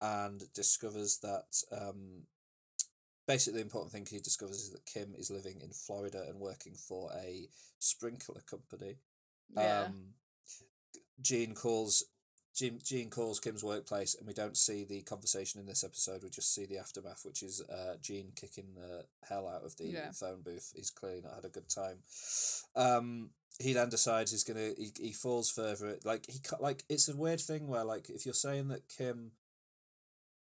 and 0.00 0.44
discovers 0.54 1.18
that 1.22 1.62
um, 1.72 2.24
basically 3.26 3.58
the 3.58 3.64
important 3.64 3.92
thing 3.92 4.06
he 4.08 4.20
discovers 4.20 4.56
is 4.62 4.70
that 4.70 4.86
Kim 4.86 5.14
is 5.16 5.30
living 5.30 5.60
in 5.62 5.70
Florida 5.70 6.24
and 6.28 6.38
working 6.40 6.74
for 6.74 7.10
a 7.16 7.48
sprinkler 7.78 8.40
company. 8.48 8.96
Yeah. 9.56 9.84
Um, 9.86 10.14
Gene 11.20 11.54
calls 11.54 12.04
Gene, 12.54 12.78
Gene 12.82 13.10
calls 13.10 13.38
Kim's 13.38 13.62
workplace, 13.62 14.14
and 14.14 14.26
we 14.26 14.32
don't 14.32 14.56
see 14.56 14.84
the 14.84 15.02
conversation 15.02 15.60
in 15.60 15.66
this 15.66 15.84
episode. 15.84 16.22
We 16.22 16.30
just 16.30 16.54
see 16.54 16.64
the 16.64 16.78
aftermath, 16.78 17.20
which 17.24 17.42
is 17.42 17.60
uh, 17.62 17.96
Gene 18.00 18.32
kicking 18.34 18.74
the 18.74 19.04
hell 19.28 19.46
out 19.46 19.62
of 19.64 19.76
the 19.76 19.84
Yeah. 19.88 20.10
phone 20.12 20.40
booth. 20.42 20.72
He's 20.74 20.90
clearly 20.90 21.20
not 21.20 21.34
had 21.34 21.44
a 21.44 21.50
good 21.50 21.68
time. 21.68 21.98
Um, 22.74 23.30
he 23.58 23.74
then 23.74 23.90
decides 23.90 24.30
he's 24.30 24.44
gonna. 24.44 24.70
He, 24.78 24.90
he 24.98 25.12
falls 25.12 25.50
further. 25.50 25.98
Like 26.04 26.24
he 26.28 26.40
like 26.58 26.84
it's 26.88 27.08
a 27.08 27.16
weird 27.16 27.40
thing 27.40 27.68
where 27.68 27.84
like 27.84 28.08
if 28.08 28.24
you're 28.24 28.34
saying 28.34 28.68
that 28.68 28.88
Kim, 28.88 29.32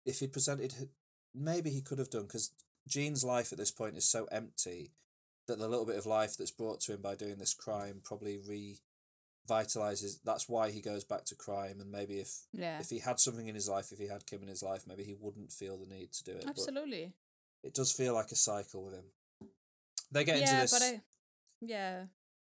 if 0.06 0.20
he 0.20 0.26
presented, 0.28 0.74
maybe 1.34 1.68
he 1.70 1.82
could 1.82 1.98
have 1.98 2.10
done 2.10 2.22
because 2.22 2.52
Gene's 2.88 3.22
life 3.24 3.52
at 3.52 3.58
this 3.58 3.70
point 3.70 3.96
is 3.96 4.08
so 4.08 4.24
empty 4.32 4.92
that 5.46 5.58
the 5.58 5.68
little 5.68 5.86
bit 5.86 5.96
of 5.96 6.06
life 6.06 6.36
that's 6.36 6.50
brought 6.50 6.80
to 6.82 6.94
him 6.94 7.00
by 7.02 7.14
doing 7.14 7.36
this 7.38 7.54
crime 7.54 8.00
probably 8.04 8.38
revitalizes. 9.48 10.18
That's 10.24 10.48
why 10.48 10.70
he 10.70 10.80
goes 10.80 11.04
back 11.04 11.24
to 11.26 11.34
crime, 11.34 11.80
and 11.80 11.90
maybe 11.90 12.18
if 12.20 12.46
Yeah. 12.52 12.80
if 12.80 12.90
he 12.90 12.98
had 12.98 13.20
something 13.20 13.46
in 13.48 13.54
his 13.54 13.68
life, 13.68 13.92
if 13.92 13.98
he 13.98 14.06
had 14.08 14.26
Kim 14.26 14.42
in 14.42 14.48
his 14.48 14.62
life, 14.62 14.86
maybe 14.86 15.04
he 15.04 15.14
wouldn't 15.14 15.52
feel 15.52 15.76
the 15.78 15.86
need 15.86 16.12
to 16.14 16.24
do 16.24 16.32
it. 16.32 16.40
But 16.44 16.50
Absolutely. 16.50 17.14
it 17.62 17.74
does 17.74 17.92
feel 17.92 18.14
like 18.14 18.30
a 18.32 18.36
cycle 18.36 18.84
with 18.84 18.94
him. 18.94 19.10
They 20.10 20.24
get 20.24 20.38
into 20.38 20.54
this. 20.56 20.72
but 20.72 20.82
I. 20.82 21.02
Yeah. 21.60 22.06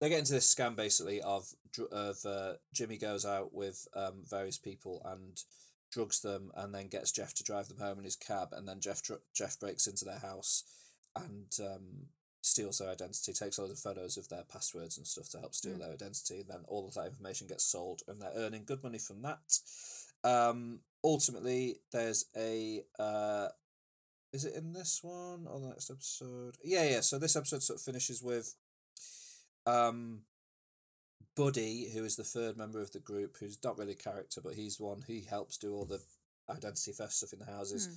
They 0.00 0.08
get 0.08 0.20
into 0.20 0.32
this 0.32 0.52
scam 0.54 0.76
basically 0.76 1.20
of 1.20 1.54
of 1.90 2.24
uh, 2.24 2.54
Jimmy 2.72 2.96
goes 2.98 3.24
out 3.24 3.52
with 3.52 3.86
um, 3.94 4.24
various 4.24 4.58
people 4.58 5.02
and 5.04 5.42
drugs 5.90 6.20
them, 6.20 6.50
and 6.54 6.74
then 6.74 6.88
gets 6.88 7.12
Jeff 7.12 7.34
to 7.34 7.44
drive 7.44 7.68
them 7.68 7.78
home 7.78 7.98
in 7.98 8.04
his 8.04 8.16
cab, 8.16 8.48
and 8.52 8.66
then 8.68 8.80
Jeff 8.80 9.02
Jeff 9.34 9.58
breaks 9.58 9.86
into 9.86 10.04
their 10.04 10.18
house 10.18 10.64
and 11.16 11.52
um, 11.60 12.06
steals 12.40 12.78
their 12.78 12.90
identity, 12.90 13.32
takes 13.32 13.58
a 13.58 13.62
lot 13.62 13.70
of 13.70 13.78
photos 13.78 14.16
of 14.16 14.28
their 14.28 14.44
passwords 14.44 14.96
and 14.96 15.06
stuff 15.06 15.28
to 15.30 15.38
help 15.38 15.54
steal 15.54 15.74
Mm. 15.74 15.80
their 15.80 15.92
identity, 15.92 16.40
and 16.40 16.48
then 16.48 16.64
all 16.68 16.86
of 16.86 16.94
that 16.94 17.06
information 17.06 17.46
gets 17.46 17.64
sold, 17.64 18.02
and 18.08 18.20
they're 18.20 18.32
earning 18.36 18.64
good 18.64 18.82
money 18.82 18.98
from 18.98 19.22
that. 19.22 19.58
Um, 20.24 20.80
ultimately, 21.02 21.76
there's 21.92 22.26
a 22.36 22.84
uh, 22.98 23.48
is 24.32 24.44
it 24.44 24.54
in 24.54 24.72
this 24.72 25.00
one 25.02 25.46
or 25.46 25.58
the 25.60 25.68
next 25.68 25.90
episode? 25.90 26.56
Yeah, 26.62 26.84
yeah. 26.84 27.00
So 27.00 27.18
this 27.18 27.36
episode 27.36 27.62
sort 27.62 27.78
of 27.78 27.84
finishes 27.84 28.22
with 28.22 28.54
um 29.66 30.20
Buddy, 31.38 31.90
who 31.94 32.04
is 32.04 32.16
the 32.16 32.24
third 32.24 32.56
member 32.56 32.80
of 32.80 32.90
the 32.90 32.98
group, 32.98 33.36
who's 33.38 33.62
not 33.62 33.78
really 33.78 33.92
a 33.92 33.94
character, 33.94 34.40
but 34.42 34.54
he's 34.54 34.76
the 34.78 34.84
one 34.84 35.02
who 35.06 35.20
helps 35.28 35.56
do 35.56 35.72
all 35.72 35.84
the 35.84 36.00
identity 36.50 36.90
theft 36.92 37.12
stuff 37.12 37.32
in 37.32 37.38
the 37.38 37.44
houses, 37.46 37.86
Hmm. 37.86 37.94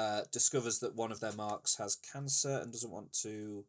uh, 0.00 0.22
discovers 0.32 0.78
that 0.78 0.94
one 0.94 1.12
of 1.12 1.20
their 1.20 1.32
marks 1.34 1.76
has 1.76 1.96
cancer 1.96 2.58
and 2.62 2.72
doesn't 2.72 2.90
want 2.90 3.12
to 3.24 3.66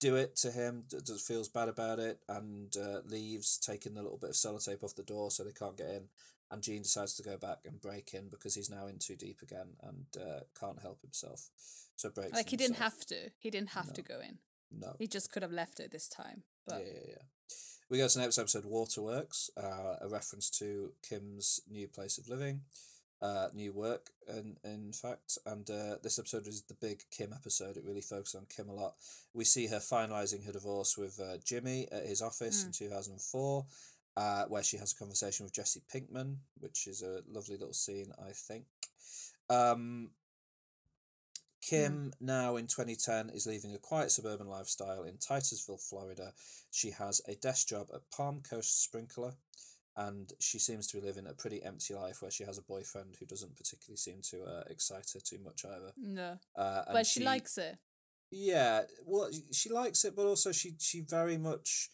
do 0.00 0.16
it 0.16 0.34
to 0.36 0.50
him, 0.50 0.84
d- 0.88 0.98
does 1.04 1.22
feels 1.24 1.48
bad 1.48 1.68
about 1.68 1.98
it, 2.00 2.18
and 2.28 2.76
uh, 2.76 3.00
leaves, 3.04 3.56
taking 3.56 3.94
the 3.94 4.02
little 4.02 4.18
bit 4.18 4.30
of 4.30 4.36
sellotape 4.36 4.82
off 4.82 4.94
the 4.96 5.02
door 5.04 5.30
so 5.30 5.44
they 5.44 5.52
can't 5.52 5.76
get 5.76 5.88
in. 5.90 6.08
And 6.50 6.62
Gene 6.62 6.82
decides 6.82 7.14
to 7.16 7.22
go 7.22 7.36
back 7.38 7.60
and 7.64 7.80
break 7.80 8.12
in 8.14 8.28
because 8.28 8.54
he's 8.54 8.68
now 8.68 8.86
in 8.86 8.98
too 8.98 9.16
deep 9.16 9.40
again 9.42 9.76
and 9.82 10.06
uh, 10.20 10.40
can't 10.58 10.80
help 10.82 11.00
himself. 11.02 11.50
So 11.96 12.10
breaks. 12.10 12.32
Like 12.34 12.48
he 12.50 12.54
in 12.54 12.58
didn't 12.58 12.76
have 12.78 13.04
to. 13.06 13.30
He 13.38 13.50
didn't 13.50 13.70
have 13.70 13.92
to 13.94 14.02
go 14.02 14.20
in. 14.20 14.38
No. 14.70 14.94
He 14.98 15.06
just 15.06 15.30
could 15.32 15.42
have 15.42 15.52
left 15.52 15.78
it 15.80 15.90
this 15.90 16.08
time. 16.08 16.42
But 16.66 16.80
Yeah, 16.84 16.92
yeah, 16.92 17.00
yeah. 17.08 17.22
We 17.90 17.98
go 17.98 18.08
to 18.08 18.14
the 18.18 18.22
next 18.24 18.38
episode, 18.38 18.64
Waterworks, 18.64 19.50
uh, 19.56 19.96
a 20.00 20.08
reference 20.08 20.50
to 20.58 20.92
Kim's 21.02 21.60
new 21.70 21.86
place 21.86 22.18
of 22.18 22.28
living, 22.28 22.62
uh, 23.20 23.48
new 23.54 23.72
work, 23.72 24.10
and 24.26 24.58
in 24.64 24.92
fact, 24.92 25.38
and 25.46 25.68
uh, 25.68 25.96
this 26.02 26.18
episode 26.18 26.46
is 26.46 26.62
the 26.62 26.74
big 26.74 27.02
Kim 27.10 27.32
episode. 27.32 27.76
It 27.76 27.84
really 27.84 28.00
focuses 28.00 28.34
on 28.34 28.46
Kim 28.54 28.68
a 28.68 28.74
lot. 28.74 28.94
We 29.34 29.44
see 29.44 29.66
her 29.66 29.78
finalizing 29.78 30.46
her 30.46 30.52
divorce 30.52 30.96
with 30.96 31.20
uh, 31.20 31.36
Jimmy 31.44 31.86
at 31.92 32.06
his 32.06 32.22
office 32.22 32.64
in 32.64 32.72
two 32.72 32.88
thousand 32.88 33.14
and 33.14 33.22
four. 33.22 33.66
Uh, 34.16 34.44
where 34.44 34.62
she 34.62 34.76
has 34.76 34.92
a 34.92 34.96
conversation 34.96 35.42
with 35.42 35.52
Jesse 35.52 35.82
Pinkman, 35.92 36.36
which 36.60 36.86
is 36.86 37.02
a 37.02 37.22
lovely 37.28 37.56
little 37.56 37.72
scene, 37.72 38.12
I 38.16 38.30
think. 38.30 38.64
Um, 39.50 40.10
Kim, 41.64 42.12
now 42.20 42.56
in 42.56 42.66
2010, 42.66 43.30
is 43.30 43.46
leaving 43.46 43.74
a 43.74 43.78
quiet 43.78 44.10
suburban 44.10 44.46
lifestyle 44.48 45.02
in 45.02 45.16
Titusville, 45.16 45.78
Florida. 45.78 46.32
She 46.70 46.90
has 46.90 47.20
a 47.26 47.34
desk 47.36 47.68
job 47.68 47.88
at 47.94 48.10
Palm 48.14 48.42
Coast 48.48 48.82
Sprinkler, 48.82 49.34
and 49.96 50.32
she 50.40 50.58
seems 50.58 50.86
to 50.88 51.00
be 51.00 51.06
living 51.06 51.26
a 51.26 51.32
pretty 51.32 51.62
empty 51.62 51.94
life 51.94 52.20
where 52.20 52.30
she 52.30 52.44
has 52.44 52.58
a 52.58 52.62
boyfriend 52.62 53.16
who 53.18 53.26
doesn't 53.26 53.56
particularly 53.56 53.96
seem 53.96 54.20
to 54.30 54.42
uh, 54.42 54.64
excite 54.68 55.10
her 55.14 55.20
too 55.20 55.38
much 55.42 55.64
either. 55.64 55.92
no. 55.96 56.38
Uh, 56.54 56.82
But 56.92 57.06
she, 57.06 57.24
likes 57.24 57.56
it. 57.56 57.78
yeah, 58.30 58.82
well, 59.06 59.30
she 59.52 59.70
likes 59.70 60.04
it, 60.04 60.14
but 60.14 60.26
also 60.26 60.52
she 60.52 60.74
she 60.78 61.00
very 61.00 61.38
much 61.38 61.90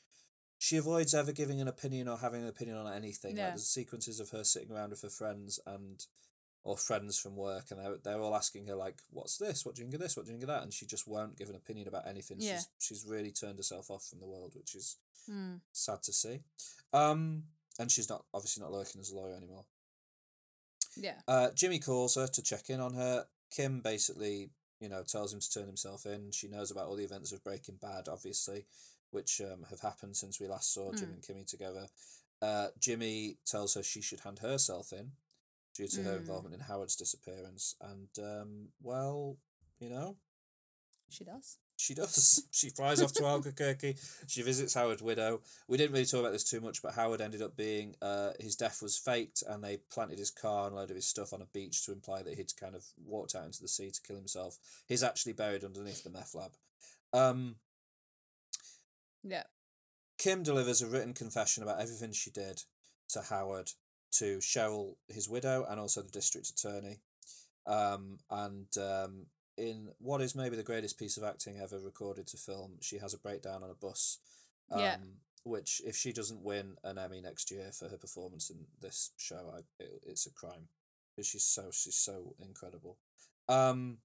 she 0.59 0.77
avoids 0.77 1.15
ever 1.15 1.33
giving 1.33 1.61
an 1.61 1.69
opinion 1.69 2.09
or 2.09 2.19
having 2.19 2.43
an 2.43 2.49
opinion 2.49 2.77
on 2.77 2.93
anything. 2.93 3.37
Yeah. 3.37 3.45
Like 3.45 3.53
there's 3.53 3.69
sequences 3.69 4.19
of 4.21 4.31
her 4.31 4.45
sitting 4.45 4.71
around 4.73 4.91
with 4.91 5.03
her 5.03 5.11
friends 5.11 5.61
and 5.67 6.05
or 6.63 6.77
friends 6.77 7.19
from 7.19 7.37
work, 7.37 7.71
and 7.71 7.81
they're 7.81 7.97
they're 8.03 8.21
all 8.21 8.35
asking 8.37 8.67
her 8.67 8.75
like, 8.75 8.99
"What's 9.11 9.39
this? 9.39 9.65
What 9.65 9.75
do 9.75 9.81
you 9.81 9.87
think 9.87 9.95
of 9.95 10.01
this? 10.01 10.17
What 10.17 10.27
do 10.27 10.33
you 10.33 10.37
think 10.39 10.45
of 10.49 10.55
that?" 10.55 10.63
And 10.63 10.73
she 10.73 10.87
just 10.87 11.07
won't 11.09 11.37
give 11.39 11.49
an 11.49 11.57
opinion 11.57 11.89
about 11.89 12.07
anything. 12.07 12.37
Yeah. 12.41 12.57
She's 12.57 12.69
she's 12.79 13.05
really 13.07 13.31
turned 13.33 13.59
herself 13.59 13.91
off 13.91 14.05
from 14.05 14.21
the 14.21 14.27
world, 14.27 14.55
which 14.55 14.75
is 14.75 14.97
Mm. 15.29 15.61
sad 15.73 16.03
to 16.05 16.13
see. 16.13 16.41
Um, 16.93 17.45
and 17.79 17.91
she's 17.91 18.09
not 18.09 18.25
obviously 18.35 18.63
not 18.63 18.73
working 18.73 19.01
as 19.01 19.11
a 19.11 19.17
lawyer 19.17 19.37
anymore. 19.37 19.65
Yeah. 20.97 21.21
Uh, 21.29 21.51
Jimmy 21.55 21.79
calls 21.79 22.15
her 22.17 22.27
to 22.27 22.43
check 22.43 22.69
in 22.71 22.81
on 22.81 22.95
her. 22.95 23.27
Kim 23.51 23.81
basically, 23.81 24.51
you 24.81 24.89
know, 24.89 25.03
tells 25.03 25.33
him 25.33 25.41
to 25.41 25.51
turn 25.51 25.67
himself 25.67 26.07
in. 26.07 26.33
She 26.33 26.49
knows 26.49 26.71
about 26.71 26.87
all 26.89 26.97
the 26.97 27.05
events 27.05 27.33
of 27.33 27.45
Breaking 27.45 27.77
Bad, 27.77 28.09
obviously, 28.09 28.67
which 29.11 29.41
um, 29.41 29.67
have 29.71 29.81
happened 29.81 30.17
since 30.17 30.41
we 30.41 30.49
last 30.49 30.73
saw 30.73 30.93
Jim 30.93 31.11
Mm. 31.11 31.13
and 31.15 31.23
Kimmy 31.23 31.47
together. 31.47 31.89
Uh, 32.43 32.69
Jimmy 32.79 33.37
tells 33.45 33.75
her 33.75 33.83
she 33.83 34.01
should 34.01 34.21
hand 34.21 34.39
herself 34.41 34.93
in 34.93 35.13
due 35.75 35.89
to 35.89 36.03
her 36.03 36.15
Mm. 36.15 36.21
involvement 36.21 36.55
in 36.55 36.61
Howard's 36.61 36.97
disappearance. 36.97 37.75
And, 37.81 38.09
um, 38.19 38.73
well, 38.83 39.39
you 39.79 39.89
know, 39.89 40.19
She 41.09 41.25
does. 41.25 41.59
she 41.77 41.95
does. 41.95 42.45
She 42.51 42.71
flies 42.71 43.01
off 43.01 43.13
to 43.15 43.25
Albuquerque. 43.27 43.97
She 44.27 44.43
visits 44.43 44.75
Howard's 44.75 45.03
widow. 45.03 45.43
We 45.69 45.77
didn't 45.79 45.93
really 45.93 46.05
talk 46.07 46.21
about 46.21 46.33
this 46.33 46.45
too 46.45 46.61
much, 46.61 46.83
but 46.83 46.95
Howard 46.95 47.21
ended 47.21 47.41
up 47.43 47.57
being 47.57 47.97
uh, 48.03 48.33
his 48.39 48.55
death 48.57 48.83
was 48.83 48.99
faked, 48.99 49.43
and 49.47 49.63
they 49.65 49.79
planted 49.79 50.19
his 50.19 50.31
car 50.31 50.67
and 50.67 50.75
a 50.75 50.77
load 50.77 50.91
of 50.91 50.97
his 50.97 51.07
stuff 51.09 51.33
on 51.33 51.41
a 51.43 51.47
beach 51.47 51.85
to 51.87 51.93
imply 51.93 52.23
that 52.23 52.35
he'd 52.35 52.55
kind 52.57 52.75
of 52.75 52.85
walked 53.03 53.35
out 53.35 53.47
into 53.47 53.63
the 53.63 53.69
sea 53.69 53.91
to 53.91 54.01
kill 54.03 54.17
himself. 54.17 54.59
He's 54.87 55.03
actually 55.03 55.33
buried 55.33 55.65
underneath 55.65 56.03
the 56.05 56.11
meth 56.11 56.35
lab. 56.35 56.53
Um, 57.13 57.59
Yeah. 59.23 59.45
Kim 60.19 60.43
delivers 60.43 60.83
a 60.83 60.87
written 60.87 61.15
confession 61.15 61.63
about 61.63 61.81
everything 61.81 62.13
she 62.13 62.31
did 62.31 62.65
to 63.09 63.23
Howard, 63.23 63.73
to 64.13 64.39
Cheryl, 64.39 64.97
his 65.09 65.29
widow, 65.29 65.67
and 65.69 65.81
also 65.81 66.03
the 66.03 66.11
district 66.11 66.49
attorney. 66.49 67.01
Um, 67.67 68.19
and 68.31 68.67
um, 68.79 69.27
in 69.57 69.91
what 69.99 70.21
is 70.21 70.35
maybe 70.35 70.57
the 70.57 70.63
greatest 70.63 70.99
piece 70.99 71.17
of 71.17 71.25
acting 71.25 71.61
ever 71.61 71.79
recorded 71.79 72.27
to 72.29 72.37
film, 72.37 72.79
she 72.81 72.99
has 72.99 73.15
a 73.15 73.19
breakdown 73.19 73.63
on 73.63 73.71
a 73.71 73.75
bus. 73.75 74.19
Um, 74.71 74.81
Yeah. 74.81 74.97
Which, 75.43 75.81
if 75.87 75.97
she 75.97 76.13
doesn't 76.13 76.43
win 76.43 76.77
an 76.85 76.99
Emmy 76.99 77.23
next 77.23 77.51
year 77.51 77.71
for 77.73 77.89
her 77.89 77.97
performance 77.97 78.51
in 78.51 78.67
this 78.81 79.13
show, 79.17 79.51
I, 79.55 79.61
it, 79.83 80.03
it's 80.07 80.27
a 80.27 80.31
crime 80.31 80.69
because 81.17 81.27
she's 81.27 81.45
so 81.45 81.71
she's 81.73 81.97
so 81.97 82.35
incredible. 82.39 82.99
Um, 83.49 83.99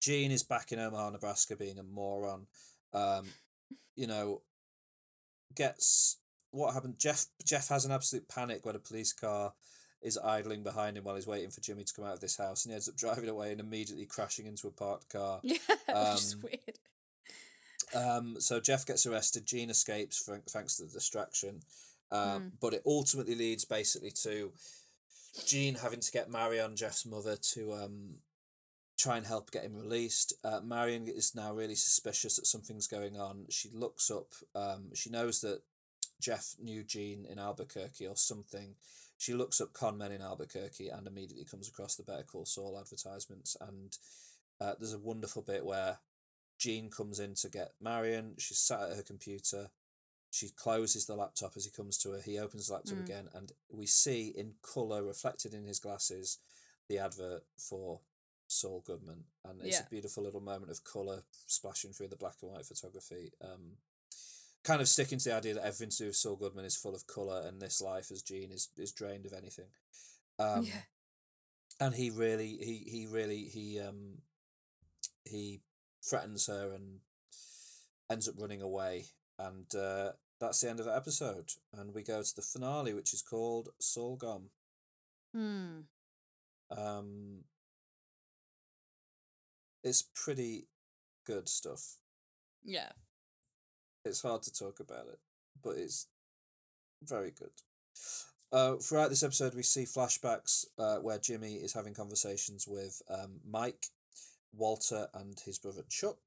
Gene 0.00 0.32
is 0.32 0.42
back 0.42 0.72
in 0.72 0.80
Omaha, 0.80 1.10
Nebraska, 1.10 1.56
being 1.56 1.78
a 1.78 1.84
moron. 1.84 2.46
Um, 2.92 3.26
you 3.94 4.08
know, 4.08 4.42
gets 5.54 6.18
what 6.54 6.74
happened. 6.74 6.98
Jeff 6.98 7.26
Jeff 7.44 7.68
has 7.68 7.84
an 7.84 7.92
absolute 7.92 8.28
panic 8.28 8.64
when 8.64 8.76
a 8.76 8.78
police 8.80 9.12
car 9.12 9.52
is 10.02 10.18
idling 10.18 10.62
behind 10.62 10.96
him 10.98 11.04
while 11.04 11.14
he's 11.14 11.26
waiting 11.26 11.50
for 11.50 11.60
Jimmy 11.62 11.82
to 11.84 11.94
come 11.94 12.04
out 12.04 12.12
of 12.14 12.20
this 12.20 12.36
house, 12.36 12.64
and 12.64 12.70
he 12.70 12.74
ends 12.74 12.88
up 12.88 12.96
driving 12.96 13.28
away 13.28 13.52
and 13.52 13.60
immediately 13.60 14.04
crashing 14.06 14.46
into 14.46 14.66
a 14.68 14.70
parked 14.70 15.08
car. 15.08 15.40
Yeah. 15.42 15.58
which 16.12 16.20
is 16.20 16.34
Um, 16.34 16.40
weird. 16.42 16.78
Um, 17.94 18.40
so 18.40 18.60
Jeff 18.60 18.84
gets 18.86 19.06
arrested. 19.06 19.46
Gene 19.46 19.70
escapes 19.70 20.22
thank- 20.22 20.46
thanks 20.46 20.76
to 20.76 20.84
the 20.84 20.92
distraction, 20.92 21.62
um, 22.10 22.18
Mm. 22.42 22.52
but 22.60 22.74
it 22.74 22.82
ultimately 22.86 23.34
leads 23.34 23.64
basically 23.64 24.10
to 24.22 24.52
Gene 25.46 25.76
having 25.76 26.00
to 26.00 26.12
get 26.12 26.30
Marion, 26.30 26.76
Jeff's 26.76 27.06
mother, 27.06 27.36
to 27.36 27.72
um, 27.74 28.18
try 28.96 29.16
and 29.16 29.26
help 29.26 29.50
get 29.50 29.64
him 29.64 29.74
released. 29.76 30.32
Uh, 30.44 30.60
Marion 30.60 31.08
is 31.08 31.34
now 31.34 31.52
really 31.52 31.74
suspicious 31.74 32.36
that 32.36 32.46
something's 32.46 32.86
going 32.86 33.16
on. 33.16 33.46
She 33.50 33.68
looks 33.70 34.10
up. 34.10 34.32
Um, 34.54 34.94
she 34.94 35.10
knows 35.10 35.40
that 35.40 35.62
Jeff 36.20 36.54
knew 36.60 36.82
Gene 36.84 37.26
in 37.28 37.38
Albuquerque 37.38 38.06
or 38.06 38.16
something. 38.16 38.76
she 39.16 39.32
looks 39.32 39.60
up 39.60 39.72
con 39.72 39.96
men 39.96 40.10
in 40.12 40.20
Albuquerque 40.20 40.88
and 40.88 41.06
immediately 41.06 41.44
comes 41.44 41.68
across 41.68 41.94
the 41.96 42.02
Better 42.02 42.24
Call 42.24 42.44
Saul 42.44 42.78
advertisements. 42.78 43.56
And 43.60 43.96
uh, 44.60 44.74
there's 44.78 44.92
a 44.92 44.98
wonderful 44.98 45.42
bit 45.42 45.64
where 45.64 45.98
Gene 46.58 46.90
comes 46.90 47.20
in 47.20 47.34
to 47.36 47.48
get 47.48 47.72
Marion. 47.80 48.34
She's 48.38 48.58
sat 48.58 48.82
at 48.90 48.96
her 48.96 49.02
computer. 49.02 49.70
She 50.30 50.48
closes 50.48 51.06
the 51.06 51.14
laptop 51.14 51.52
as 51.56 51.64
he 51.64 51.70
comes 51.70 51.96
to 51.98 52.10
her. 52.10 52.20
He 52.20 52.38
opens 52.38 52.66
the 52.66 52.74
laptop 52.74 52.98
Mm. 52.98 53.02
again, 53.02 53.28
and 53.34 53.52
we 53.70 53.86
see 53.86 54.28
in 54.28 54.54
colour, 54.62 55.02
reflected 55.04 55.54
in 55.54 55.64
his 55.64 55.78
glasses, 55.78 56.38
the 56.88 56.98
advert 56.98 57.44
for 57.56 58.00
Saul 58.48 58.80
Goodman. 58.80 59.24
And 59.44 59.60
it's 59.62 59.78
Yeah. 59.78 59.86
a 59.86 59.90
beautiful 59.90 60.24
little 60.24 60.40
moment 60.40 60.70
of 60.72 60.82
colour 60.84 61.22
splashing 61.46 61.92
through 61.92 62.08
the 62.08 62.16
black 62.16 62.42
and 62.42 62.50
white 62.50 62.66
photography. 62.66 63.32
Um, 63.40 63.78
kind 64.64 64.80
of 64.80 64.88
sticking 64.88 65.18
to 65.18 65.28
the 65.28 65.34
idea 65.36 65.54
that 65.54 65.60
everything 65.66 65.90
to 65.90 65.96
do 65.98 66.06
with 66.06 66.16
Saul 66.16 66.36
Goodman 66.36 66.64
is 66.64 66.76
full 66.76 66.94
of 66.94 67.06
colour, 67.06 67.42
and 67.46 67.60
this 67.60 67.80
life 67.80 68.10
as 68.10 68.22
Gene 68.22 68.50
is, 68.50 68.68
is 68.76 68.92
drained 68.92 69.26
of 69.26 69.32
anything. 69.32 69.68
Um, 70.38 70.64
yeah. 70.64 70.82
and 71.80 71.94
he 71.94 72.10
really 72.10 72.56
he 72.56 72.84
he 72.90 73.06
really 73.06 73.44
he 73.44 73.78
um 73.78 74.18
he 75.24 75.60
threatens 76.02 76.46
her 76.48 76.72
and 76.74 76.98
ends 78.10 78.28
up 78.28 78.34
running 78.36 78.60
away 78.60 79.04
and 79.38 79.72
uh 79.74 80.10
that's 80.40 80.60
the 80.60 80.68
end 80.68 80.80
of 80.80 80.86
the 80.86 80.94
episode 80.96 81.50
and 81.72 81.94
we 81.94 82.02
go 82.02 82.20
to 82.22 82.34
the 82.36 82.42
finale 82.42 82.92
which 82.92 83.14
is 83.14 83.22
called 83.22 83.68
Saul 83.80 84.16
Gone 84.16 84.50
Hmm. 85.32 85.80
um 86.76 87.44
it's 89.82 90.02
pretty 90.02 90.66
good 91.26 91.48
stuff 91.48 91.96
Yeah. 92.64 92.90
It's 94.04 94.22
hard 94.22 94.42
to 94.42 94.52
talk 94.52 94.80
about 94.80 95.06
it 95.06 95.18
but 95.62 95.76
it's 95.76 96.08
very 97.02 97.30
good. 97.30 97.50
Uh, 98.52 98.76
throughout 98.76 99.10
this 99.10 99.22
episode 99.22 99.54
we 99.54 99.62
see 99.62 99.84
flashbacks 99.84 100.66
uh, 100.78 100.96
where 100.96 101.18
jimmy 101.18 101.54
is 101.54 101.72
having 101.72 101.94
conversations 101.94 102.66
with 102.68 103.02
um, 103.10 103.40
mike 103.48 103.86
walter 104.56 105.08
and 105.14 105.40
his 105.44 105.58
brother 105.58 105.82
chuck. 105.88 106.18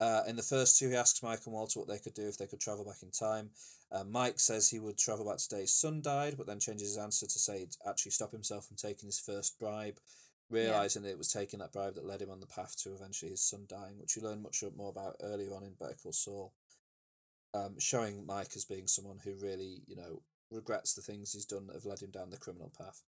Uh, 0.00 0.22
in 0.26 0.36
the 0.36 0.42
first 0.42 0.78
two 0.78 0.88
he 0.90 0.96
asks 0.96 1.22
mike 1.22 1.40
and 1.44 1.54
walter 1.54 1.78
what 1.78 1.88
they 1.88 1.98
could 1.98 2.14
do 2.14 2.28
if 2.28 2.38
they 2.38 2.46
could 2.46 2.60
travel 2.60 2.84
back 2.84 3.02
in 3.02 3.10
time. 3.10 3.50
Uh, 3.90 4.04
mike 4.04 4.38
says 4.38 4.70
he 4.70 4.78
would 4.78 4.98
travel 4.98 5.26
back 5.26 5.38
to 5.38 5.48
the 5.48 5.56
day 5.56 5.62
his 5.62 5.74
son 5.74 6.00
died 6.00 6.34
but 6.36 6.46
then 6.46 6.60
changes 6.60 6.88
his 6.88 6.98
answer 6.98 7.26
to 7.26 7.38
say 7.38 7.60
he'd 7.60 7.76
actually 7.88 8.12
stop 8.12 8.32
himself 8.32 8.66
from 8.66 8.76
taking 8.76 9.08
his 9.08 9.18
first 9.18 9.58
bribe 9.58 9.98
realizing 10.48 11.02
that 11.02 11.10
it 11.10 11.18
was 11.18 11.32
taking 11.32 11.60
that 11.60 11.72
bribe 11.72 11.94
that 11.94 12.04
led 12.06 12.20
him 12.22 12.30
on 12.30 12.40
the 12.40 12.46
path 12.46 12.76
to 12.76 12.92
eventually 12.92 13.30
his 13.30 13.42
son 13.42 13.64
dying 13.68 13.98
which 13.98 14.16
we 14.16 14.22
learn 14.22 14.42
much 14.42 14.62
more 14.76 14.90
about 14.90 15.16
earlier 15.22 15.52
on 15.54 15.62
in 15.62 15.72
better 15.78 15.96
call 16.00 16.12
saul 16.12 16.52
um, 17.54 17.78
showing 17.78 18.26
Mike 18.26 18.50
as 18.56 18.64
being 18.64 18.86
someone 18.86 19.18
who 19.24 19.34
really, 19.34 19.82
you 19.86 19.96
know, 19.96 20.22
regrets 20.50 20.94
the 20.94 21.02
things 21.02 21.32
he's 21.32 21.44
done 21.46 21.66
that 21.66 21.74
have 21.74 21.86
led 21.86 22.00
him 22.00 22.10
down 22.10 22.30
the 22.30 22.36
criminal 22.36 22.72
path 22.76 23.02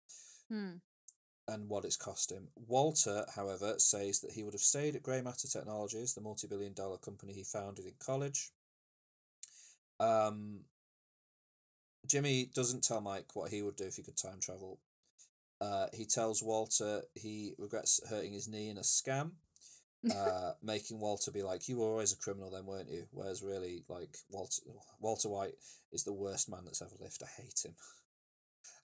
Hmm. 0.48 0.76
and 1.48 1.68
what 1.68 1.84
it's 1.84 1.96
cost 1.96 2.30
him. 2.30 2.48
Walter, 2.54 3.24
however, 3.34 3.74
says 3.78 4.20
that 4.20 4.32
he 4.32 4.42
would 4.42 4.54
have 4.54 4.60
stayed 4.62 4.94
at 4.94 5.02
Grey 5.02 5.20
Matter 5.22 5.48
Technologies, 5.48 6.14
the 6.14 6.20
multi 6.20 6.46
billion 6.46 6.72
dollar 6.72 6.98
company 6.98 7.32
he 7.32 7.44
founded 7.44 7.84
in 7.86 7.94
college. 7.98 8.50
Um, 9.98 10.60
Jimmy 12.06 12.50
doesn't 12.52 12.82
tell 12.84 13.00
Mike 13.00 13.34
what 13.34 13.50
he 13.50 13.62
would 13.62 13.76
do 13.76 13.84
if 13.84 13.96
he 13.96 14.02
could 14.02 14.16
time 14.16 14.40
travel. 14.40 14.80
Uh, 15.60 15.86
he 15.92 16.04
tells 16.04 16.42
Walter 16.42 17.02
he 17.14 17.54
regrets 17.56 18.00
hurting 18.10 18.32
his 18.32 18.48
knee 18.48 18.68
in 18.68 18.76
a 18.76 18.80
scam 18.80 19.32
uh, 20.10 20.52
making 20.62 20.98
Walter 21.00 21.30
be 21.30 21.42
like, 21.42 21.68
"You 21.68 21.78
were 21.78 21.86
always 21.86 22.12
a 22.12 22.16
criminal, 22.16 22.50
then, 22.50 22.66
weren't 22.66 22.90
you?" 22.90 23.06
Whereas 23.10 23.42
really, 23.42 23.84
like 23.88 24.16
Walter 24.30 24.62
Walter 25.00 25.28
White 25.28 25.54
is 25.92 26.04
the 26.04 26.12
worst 26.12 26.50
man 26.50 26.64
that's 26.64 26.82
ever 26.82 26.96
lived. 26.98 27.22
I 27.22 27.42
hate 27.42 27.64
him. 27.64 27.74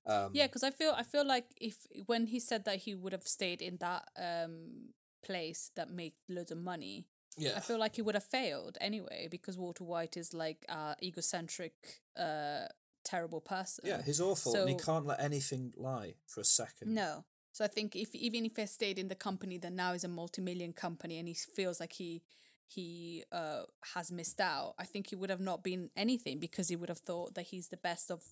Um, 0.06 0.30
Yeah, 0.32 0.46
because 0.46 0.62
I 0.62 0.70
feel 0.70 0.92
I 0.96 1.02
feel 1.02 1.26
like 1.26 1.46
if 1.60 1.86
when 2.06 2.26
he 2.26 2.40
said 2.40 2.64
that 2.64 2.76
he 2.80 2.94
would 2.94 3.12
have 3.12 3.26
stayed 3.26 3.60
in 3.62 3.76
that 3.78 4.08
um 4.16 4.94
place 5.22 5.70
that 5.74 5.90
made 5.90 6.12
loads 6.28 6.52
of 6.52 6.58
money, 6.58 7.06
yeah, 7.36 7.54
I 7.56 7.60
feel 7.60 7.78
like 7.78 7.96
he 7.96 8.02
would 8.02 8.14
have 8.14 8.24
failed 8.24 8.78
anyway 8.80 9.28
because 9.30 9.58
Walter 9.58 9.84
White 9.84 10.16
is 10.16 10.32
like 10.32 10.64
a 10.68 10.94
egocentric, 11.02 11.74
uh, 12.16 12.66
terrible 13.04 13.40
person. 13.40 13.84
yeah, 13.86 14.02
he's 14.02 14.20
awful, 14.20 14.54
and 14.54 14.68
he 14.68 14.76
can't 14.76 15.06
let 15.06 15.20
anything 15.20 15.72
lie 15.76 16.14
for 16.26 16.40
a 16.40 16.44
second. 16.44 16.94
No. 16.94 17.24
So 17.58 17.64
I 17.64 17.66
think 17.66 17.96
if 17.96 18.14
even 18.14 18.44
if 18.44 18.54
he 18.54 18.66
stayed 18.66 19.00
in 19.00 19.08
the 19.08 19.16
company 19.16 19.58
that 19.58 19.72
now 19.72 19.92
is 19.92 20.04
a 20.04 20.08
multi-million 20.08 20.72
company 20.72 21.18
and 21.18 21.26
he 21.26 21.34
feels 21.34 21.80
like 21.80 21.94
he 21.94 22.22
he 22.68 23.24
uh 23.32 23.62
has 23.96 24.12
missed 24.12 24.40
out, 24.40 24.74
I 24.78 24.84
think 24.84 25.08
he 25.08 25.16
would 25.16 25.28
have 25.28 25.40
not 25.40 25.64
been 25.64 25.90
anything 25.96 26.38
because 26.38 26.68
he 26.68 26.76
would 26.76 26.88
have 26.88 27.00
thought 27.00 27.34
that 27.34 27.46
he's 27.46 27.66
the 27.66 27.76
best 27.76 28.12
of 28.12 28.22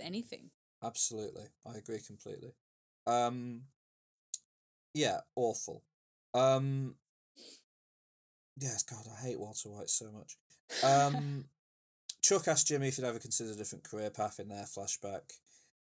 anything. 0.00 0.50
Absolutely, 0.82 1.44
I 1.64 1.76
agree 1.76 2.00
completely. 2.04 2.50
Um, 3.06 3.62
yeah, 4.92 5.20
awful. 5.36 5.84
Um, 6.34 6.96
yes, 8.58 8.82
God, 8.82 9.06
I 9.16 9.24
hate 9.24 9.38
Walter 9.38 9.68
White 9.68 9.88
so 9.88 10.10
much. 10.10 10.36
Um, 10.82 11.44
Chuck 12.22 12.48
asked 12.48 12.66
Jimmy 12.66 12.88
if 12.88 12.96
he'd 12.96 13.04
ever 13.04 13.20
considered 13.20 13.54
a 13.54 13.58
different 13.58 13.84
career 13.84 14.10
path 14.10 14.40
in 14.40 14.48
their 14.48 14.64
flashback. 14.64 15.30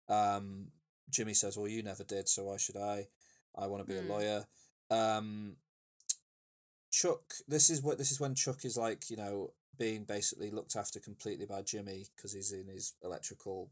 Um, 0.07 0.67
Jimmy 1.11 1.33
says, 1.33 1.57
"Well, 1.57 1.67
you 1.67 1.83
never 1.83 2.03
did, 2.03 2.27
so 2.29 2.45
why 2.45 2.57
should 2.57 2.77
I? 2.77 3.07
I 3.55 3.67
want 3.67 3.85
to 3.85 3.93
be 3.93 3.99
Hmm. 3.99 4.09
a 4.09 4.13
lawyer." 4.13 4.47
Um, 4.89 5.57
Chuck, 6.91 7.33
this 7.47 7.69
is 7.69 7.81
what 7.81 7.97
this 7.97 8.11
is 8.11 8.19
when 8.19 8.35
Chuck 8.35 8.65
is 8.65 8.75
like, 8.77 9.09
you 9.09 9.17
know, 9.17 9.53
being 9.77 10.03
basically 10.03 10.51
looked 10.51 10.75
after 10.75 10.99
completely 10.99 11.45
by 11.45 11.61
Jimmy 11.61 12.05
because 12.15 12.33
he's 12.33 12.51
in 12.51 12.67
his 12.67 12.93
electrical 13.03 13.69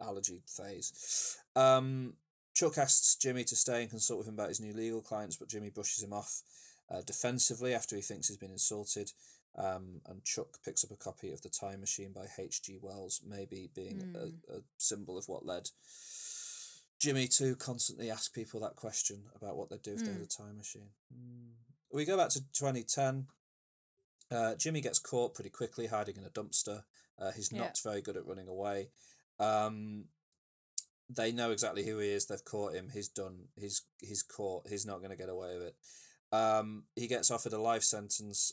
allergy 0.00 0.42
phase. 0.46 1.36
Um, 1.56 2.16
Chuck 2.54 2.78
asks 2.78 3.16
Jimmy 3.16 3.42
to 3.44 3.56
stay 3.56 3.80
and 3.82 3.90
consult 3.90 4.18
with 4.18 4.28
him 4.28 4.34
about 4.34 4.48
his 4.50 4.60
new 4.60 4.72
legal 4.72 5.02
clients, 5.02 5.36
but 5.36 5.48
Jimmy 5.48 5.70
brushes 5.70 6.02
him 6.04 6.12
off 6.12 6.42
uh, 6.88 7.00
defensively 7.02 7.74
after 7.74 7.96
he 7.96 8.02
thinks 8.02 8.28
he's 8.28 8.36
been 8.36 8.52
insulted. 8.52 9.12
Um, 9.56 10.00
and 10.06 10.24
Chuck 10.24 10.58
picks 10.64 10.84
up 10.84 10.90
a 10.90 10.96
copy 10.96 11.32
of 11.32 11.42
The 11.42 11.48
Time 11.48 11.80
Machine 11.80 12.12
by 12.12 12.26
H.G. 12.38 12.78
Wells, 12.80 13.20
maybe 13.24 13.70
being 13.74 14.02
a, 14.14 14.52
a 14.52 14.60
symbol 14.78 15.16
of 15.16 15.28
what 15.28 15.46
led 15.46 15.70
Jimmy 17.04 17.28
to 17.28 17.54
constantly 17.56 18.10
ask 18.10 18.32
people 18.34 18.60
that 18.60 18.76
question 18.76 19.24
about 19.36 19.58
what 19.58 19.68
they'd 19.68 19.82
do 19.82 19.92
if 19.92 20.00
they 20.00 20.10
had 20.12 20.22
a 20.22 20.26
time 20.26 20.56
machine. 20.56 20.88
Mm. 21.14 21.50
We 21.92 22.06
go 22.06 22.16
back 22.16 22.30
to 22.30 22.40
2010. 22.40 23.26
Uh, 24.30 24.54
Jimmy 24.54 24.80
gets 24.80 24.98
caught 24.98 25.34
pretty 25.34 25.50
quickly 25.50 25.86
hiding 25.86 26.16
in 26.16 26.24
a 26.24 26.30
dumpster. 26.30 26.84
Uh, 27.18 27.30
he's 27.32 27.52
Yeah. 27.52 27.58
not 27.58 27.78
very 27.84 28.00
good 28.00 28.16
at 28.16 28.24
running 28.24 28.48
away. 28.48 28.88
Um, 29.38 30.08
they 31.10 31.30
know 31.30 31.50
exactly 31.50 31.84
who 31.84 31.98
he 31.98 32.08
is. 32.08 32.24
They've 32.24 32.42
caught 32.42 32.72
him. 32.72 32.88
He's 32.88 33.08
done. 33.10 33.48
He's 33.54 33.82
he's 34.00 34.22
caught. 34.22 34.66
He's 34.66 34.86
not 34.86 35.00
going 35.00 35.10
to 35.10 35.16
get 35.16 35.28
away 35.28 35.58
with 35.58 35.66
it. 35.68 35.76
Um, 36.34 36.84
he 36.96 37.06
gets 37.06 37.30
offered 37.30 37.52
a 37.52 37.60
life 37.60 37.82
sentence 37.82 38.50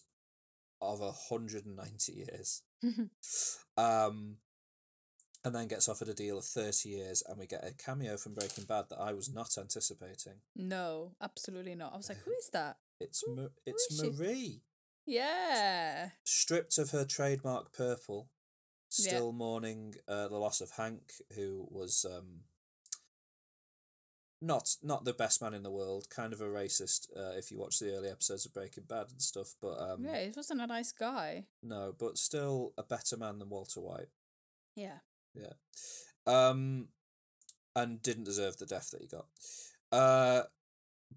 of 0.82 1.00
hundred 1.30 1.66
and 1.66 1.78
ninety 1.78 2.12
years. 2.12 2.64
um, 3.78 4.40
and 5.44 5.56
then 5.56 5.68
gets 5.68 5.90
offered 5.90 6.10
a 6.10 6.14
deal 6.14 6.38
of 6.38 6.46
thirty 6.46 6.90
years, 6.90 7.24
and 7.28 7.38
we 7.38 7.48
get 7.48 7.66
a 7.66 7.72
cameo 7.74 8.18
from 8.18 8.34
Breaking 8.36 8.66
Bad 8.66 8.86
that 8.90 9.00
I 9.00 9.14
was 9.14 9.34
not 9.34 9.58
anticipating. 9.58 10.42
No, 10.56 11.14
absolutely 11.22 11.76
not. 11.76 11.94
I 11.94 11.98
was 11.98 12.10
like, 12.10 12.20
who 12.24 12.32
is 12.34 12.50
that? 12.54 12.78
It's 13.00 13.24
Who- 13.26 13.36
Ma- 13.36 13.48
it's 13.66 13.88
is 13.92 14.00
she? 14.00 14.10
Marie. 14.12 14.62
Yeah. 15.08 16.10
stripped 16.24 16.78
of 16.78 16.92
her 16.92 17.06
trademark 17.06 17.74
purple, 17.74 18.30
Yeah. 19.00 19.08
still 19.10 19.32
mourning 19.34 19.96
uh, 20.08 20.28
the 20.28 20.38
loss 20.38 20.62
of 20.62 20.72
Hank, 20.78 21.12
who 21.36 21.68
was 21.72 22.06
um, 22.06 22.42
not 24.42 24.76
not 24.84 25.06
the 25.06 25.14
best 25.14 25.42
man 25.42 25.54
in 25.54 25.64
the 25.64 25.72
world, 25.72 26.10
kind 26.10 26.34
of 26.34 26.42
a 26.42 26.46
racist. 26.46 27.08
Uh, 27.16 27.36
if 27.38 27.52
you 27.52 27.58
watch 27.60 27.80
the 27.80 27.94
early 27.96 28.10
episodes 28.10 28.46
of 28.46 28.54
Breaking 28.54 28.84
Bad 28.88 29.08
and 29.12 29.22
stuff, 29.22 29.56
but 29.62 29.80
um, 29.80 30.04
yeah, 30.06 30.24
he 30.24 30.32
wasn't 30.36 30.62
a 30.62 30.68
nice 30.68 30.92
guy. 30.92 31.46
no, 31.64 31.94
but 31.98 32.18
still 32.18 32.74
a 32.78 32.84
better 32.84 33.18
man 33.18 33.40
than 33.40 33.50
Walter 33.50 33.80
White. 33.82 34.10
Yeah. 34.76 35.00
Yeah, 35.34 35.54
um, 36.28 36.88
and 37.76 38.02
didn't 38.02 38.26
deserve 38.26 38.58
the 38.58 38.66
death 38.66 38.92
that 38.92 39.02
he 39.02 39.08
got. 39.08 39.26
Uh, 39.92 40.44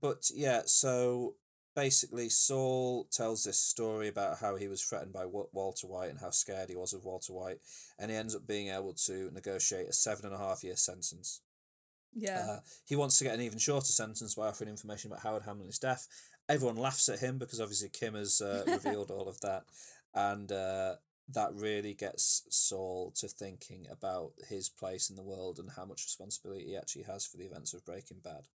but 0.01 0.31
yeah, 0.35 0.63
so 0.67 1.35
basically, 1.75 2.29
Saul 2.29 3.09
tells 3.11 3.45
this 3.45 3.59
story 3.59 4.09
about 4.09 4.39
how 4.39 4.57
he 4.57 4.69
was 4.69 4.83
threatened 4.83 5.13
by 5.13 5.25
Walter 5.27 5.87
White 5.87 6.11
and 6.11 6.21
how 6.21 6.31
scared 6.31 6.69
he 6.69 6.77
was 6.77 6.93
of 6.93 7.05
Walter 7.05 7.33
White, 7.33 7.59
and 7.99 8.11
he 8.11 8.17
ends 8.17 8.35
up 8.35 8.47
being 8.47 8.69
able 8.69 8.95
to 9.07 9.31
negotiate 9.33 9.89
a 9.89 9.93
seven 9.93 10.27
and 10.27 10.35
a 10.35 10.39
half 10.39 10.65
year 10.65 10.77
sentence. 10.77 11.41
Yeah. 12.15 12.47
Uh, 12.49 12.61
he 12.87 12.97
wants 12.97 13.19
to 13.19 13.25
get 13.25 13.35
an 13.35 13.41
even 13.41 13.59
shorter 13.59 13.87
sentence 13.87 14.35
by 14.35 14.47
offering 14.47 14.71
information 14.71 15.11
about 15.11 15.25
Howard 15.25 15.43
Hamlin's 15.45 15.79
death. 15.79 16.07
Everyone 16.49 16.77
laughs 16.77 17.09
at 17.09 17.21
him 17.21 17.39
because 17.39 17.61
obviously 17.61 17.89
Kim 17.89 18.15
has 18.15 18.41
uh, 18.41 18.65
revealed 18.67 19.11
all 19.11 19.29
of 19.29 19.41
that, 19.41 19.65
and 20.15 20.53
uh, 20.53 20.95
that 21.29 21.55
really 21.55 21.95
gets 21.95 22.43
Saul 22.51 23.13
to 23.17 23.29
thinking 23.29 23.87
about 23.91 24.33
his 24.49 24.69
place 24.69 25.09
in 25.09 25.17
the 25.17 25.23
world 25.23 25.59
and 25.59 25.71
how 25.77 25.85
much 25.85 26.05
responsibility 26.05 26.67
he 26.67 26.77
actually 26.77 27.05
has 27.05 27.27
for 27.27 27.39
the 27.39 27.45
events 27.47 27.73
of 27.73 27.85
Breaking 27.85 28.19
Bad. 28.23 28.49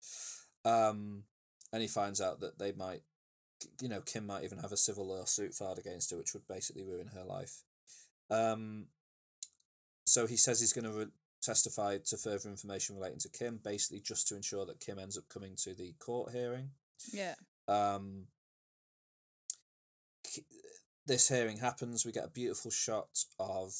Um, 0.65 1.25
and 1.73 1.83
he 1.83 1.89
finds 1.89 2.21
out 2.21 2.41
that 2.41 2.59
they 2.59 2.73
might, 2.73 3.03
you 3.81 3.89
know, 3.89 4.01
Kim 4.01 4.27
might 4.27 4.45
even 4.45 4.59
have 4.59 4.73
a 4.73 4.77
civil 4.77 5.07
lawsuit 5.07 5.55
filed 5.55 5.79
against 5.79 6.11
her, 6.11 6.17
which 6.17 6.35
would 6.35 6.47
basically 6.49 6.83
ruin 6.83 7.11
her 7.15 7.25
life. 7.25 7.63
Um, 8.31 8.87
so 10.05 10.27
he 10.27 10.37
says 10.37 10.61
he's 10.61 10.73
going 10.73 10.91
to 10.91 10.99
re- 10.99 11.13
testify 11.43 11.99
to 11.99 12.17
further 12.17 12.49
information 12.49 12.97
relating 12.97 13.21
to 13.21 13.29
Kim, 13.29 13.61
basically 13.63 14.01
just 14.01 14.27
to 14.29 14.37
ensure 14.37 14.67
that 14.67 14.81
Kim 14.81 14.99
ends 14.99 15.17
up 15.17 15.29
coming 15.29 15.55
to 15.63 15.75
the 15.75 15.95
court 16.01 16.33
hearing. 16.33 16.71
Yeah. 17.13 17.35
Um, 17.69 18.27
this 21.07 21.29
hearing 21.29 21.59
happens. 21.59 22.05
We 22.05 22.13
get 22.13 22.25
a 22.25 22.29
beautiful 22.29 22.71
shot 22.71 23.25
of 23.39 23.75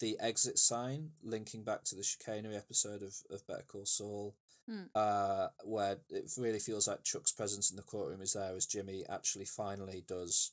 the 0.00 0.16
exit 0.18 0.58
sign 0.58 1.10
linking 1.22 1.62
back 1.62 1.84
to 1.84 1.94
the 1.94 2.02
chicanery 2.02 2.56
episode 2.56 3.02
of, 3.02 3.14
of 3.30 3.46
Better 3.46 3.64
Call 3.66 3.86
Saul, 3.86 4.34
Hmm. 4.66 4.84
uh, 4.94 5.48
where 5.64 5.98
it 6.10 6.30
really 6.38 6.58
feels 6.60 6.86
like 6.86 7.02
Chuck's 7.02 7.32
presence 7.32 7.70
in 7.70 7.76
the 7.76 7.82
courtroom 7.82 8.20
is 8.20 8.34
there 8.34 8.54
as 8.54 8.66
Jimmy 8.66 9.04
actually 9.08 9.46
finally 9.46 10.04
does 10.06 10.52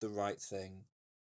the 0.00 0.08
right 0.08 0.40
thing. 0.40 0.84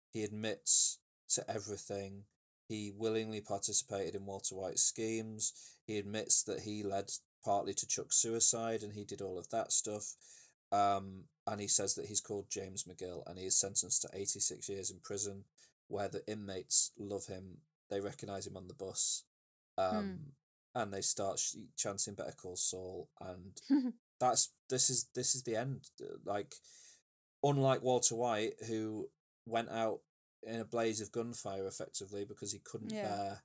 He 0.09 0.23
admits 0.23 0.97
to 1.29 1.49
everything. 1.49 2.23
He 2.67 2.91
willingly 2.95 3.41
participated 3.41 4.15
in 4.15 4.25
Walter 4.25 4.55
White's 4.55 4.81
schemes. 4.81 5.53
He 5.85 5.97
admits 5.97 6.41
that 6.43 6.61
he 6.61 6.81
led 6.81 7.11
partly 7.43 7.73
to 7.75 7.87
Chuck's 7.87 8.17
suicide 8.17 8.81
and 8.83 8.93
he 8.93 9.03
did 9.03 9.21
all 9.21 9.37
of 9.37 9.49
that 9.49 9.71
stuff. 9.71 10.15
Um, 10.73 11.25
and 11.45 11.61
he 11.61 11.67
says 11.67 11.93
that 11.95 12.05
he's 12.07 12.21
called 12.21 12.49
James 12.49 12.85
McGill 12.85 13.23
and 13.27 13.37
he 13.37 13.45
is 13.45 13.59
sentenced 13.59 14.01
to 14.01 14.09
86 14.13 14.67
years 14.69 14.89
in 14.89 14.99
prison 15.03 15.43
where 15.87 16.07
the 16.07 16.25
inmates 16.27 16.91
love 16.97 17.25
him. 17.27 17.57
They 17.89 17.99
recognize 17.99 18.47
him 18.47 18.57
on 18.57 18.67
the 18.67 18.73
bus. 18.73 19.23
Um, 19.77 20.19
and 20.75 20.91
they 20.93 21.01
start 21.01 21.37
sh- 21.39 21.55
chanting 21.77 22.15
Better 22.15 22.31
Call 22.35 22.55
Saul 22.55 23.09
and 23.21 23.59
that's 24.19 24.49
this 24.69 24.89
is 24.89 25.07
this 25.13 25.35
is 25.35 25.43
the 25.43 25.55
end 25.55 25.89
Uh, 26.01 26.15
like 26.25 26.55
unlike 27.43 27.81
Walter 27.83 28.15
White 28.15 28.53
who 28.67 29.09
went 29.45 29.69
out 29.69 29.99
in 30.43 30.59
a 30.61 30.65
blaze 30.65 31.01
of 31.01 31.11
gunfire 31.11 31.67
effectively 31.67 32.23
because 32.25 32.51
he 32.51 32.59
couldn't 32.59 32.91
Yeah. 32.91 33.07
bear 33.07 33.43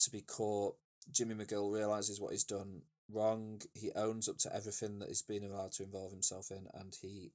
to 0.00 0.10
be 0.10 0.20
caught 0.22 0.76
Jimmy 1.12 1.34
McGill 1.34 1.72
realizes 1.72 2.20
what 2.20 2.32
he's 2.32 2.44
done 2.44 2.82
wrong 3.10 3.60
he 3.74 3.90
owns 3.92 4.28
up 4.28 4.38
to 4.38 4.54
everything 4.54 4.98
that 4.98 5.08
he's 5.08 5.22
been 5.22 5.44
allowed 5.44 5.72
to 5.72 5.82
involve 5.82 6.10
himself 6.12 6.50
in 6.50 6.66
and 6.74 6.96
he 7.02 7.32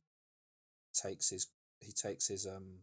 takes 0.93 1.29
his 1.29 1.47
he 1.79 1.91
takes 1.91 2.27
his 2.27 2.45
um 2.47 2.79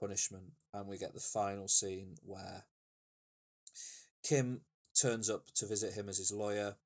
punishment 0.00 0.52
and 0.72 0.88
we 0.88 0.96
get 0.98 1.12
the 1.14 1.20
final 1.20 1.68
scene 1.68 2.14
where 2.24 2.64
Kim 4.22 4.62
turns 4.98 5.28
up 5.28 5.46
to 5.54 5.66
visit 5.66 5.92
him 5.94 6.08
as 6.08 6.18
his 6.18 6.32
lawyer 6.32 6.76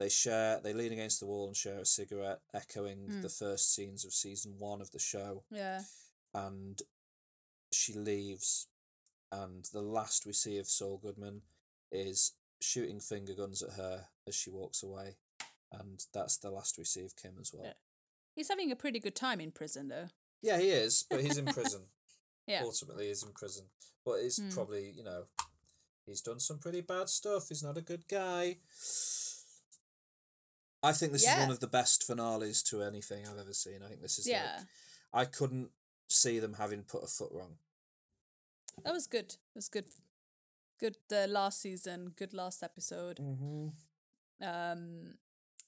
they 0.00 0.08
share 0.08 0.60
they 0.62 0.72
lean 0.72 0.92
against 0.92 1.20
the 1.20 1.26
wall 1.26 1.46
and 1.46 1.56
share 1.56 1.78
a 1.78 1.84
cigarette 1.86 2.40
echoing 2.52 3.06
Mm. 3.08 3.22
the 3.22 3.28
first 3.28 3.72
scenes 3.74 4.04
of 4.04 4.12
season 4.12 4.58
one 4.58 4.80
of 4.80 4.90
the 4.90 4.98
show 4.98 5.44
Yeah. 5.50 5.82
and 6.34 6.80
she 7.70 7.94
leaves 7.94 8.66
and 9.30 9.64
the 9.72 9.80
last 9.82 10.26
we 10.26 10.32
see 10.32 10.58
of 10.58 10.66
Saul 10.68 10.98
Goodman 10.98 11.42
is 11.90 12.32
shooting 12.62 13.00
finger 13.00 13.34
guns 13.34 13.62
at 13.62 13.72
her 13.74 14.06
as 14.26 14.34
she 14.34 14.50
walks 14.50 14.82
away 14.82 15.16
and 15.72 16.04
that's 16.14 16.36
the 16.36 16.50
last 16.50 16.78
we 16.78 16.84
see 16.84 17.04
of 17.04 17.16
Kim 17.16 17.32
as 17.40 17.52
well. 17.52 17.64
Yeah. 17.64 17.72
He's 18.36 18.48
having 18.48 18.70
a 18.70 18.76
pretty 18.76 18.98
good 19.00 19.14
time 19.16 19.40
in 19.40 19.50
prison, 19.50 19.88
though. 19.88 20.08
Yeah, 20.42 20.58
he 20.58 20.68
is, 20.70 21.04
but 21.10 21.20
he's 21.22 21.38
in 21.38 21.46
prison. 21.46 21.82
Yeah. 22.46 22.62
Ultimately 22.64 23.06
he's 23.06 23.22
in 23.22 23.30
prison. 23.32 23.66
But 24.04 24.14
it's 24.14 24.40
Mm. 24.40 24.52
probably, 24.52 24.90
you 24.90 25.04
know, 25.04 25.26
he's 26.04 26.20
done 26.20 26.40
some 26.40 26.58
pretty 26.58 26.80
bad 26.80 27.08
stuff. 27.08 27.48
He's 27.48 27.62
not 27.62 27.78
a 27.78 27.80
good 27.80 28.08
guy. 28.08 28.56
I 30.82 30.92
think 30.92 31.12
this 31.12 31.22
is 31.22 31.38
one 31.38 31.50
of 31.52 31.60
the 31.60 31.68
best 31.68 32.02
finales 32.02 32.62
to 32.64 32.82
anything 32.82 33.28
I've 33.28 33.38
ever 33.38 33.52
seen. 33.54 33.80
I 33.84 33.88
think 33.88 34.02
this 34.02 34.18
is 34.18 34.26
like- 34.26 34.34
Yeah. 34.34 34.64
I 35.12 35.24
couldn't 35.24 35.70
see 36.08 36.40
them 36.40 36.54
having 36.54 36.82
put 36.82 37.04
a 37.04 37.06
foot 37.06 37.30
wrong. 37.30 37.58
That 38.84 38.92
was 38.92 39.06
good. 39.06 39.34
It 39.34 39.54
was 39.54 39.68
good. 39.68 39.86
Good 40.78 40.96
uh, 41.12 41.26
last 41.28 41.60
season. 41.60 42.12
Good 42.16 42.34
last 42.34 42.62
episode. 42.62 43.18
Mm-hmm. 43.18 43.68
Um, 44.44 45.14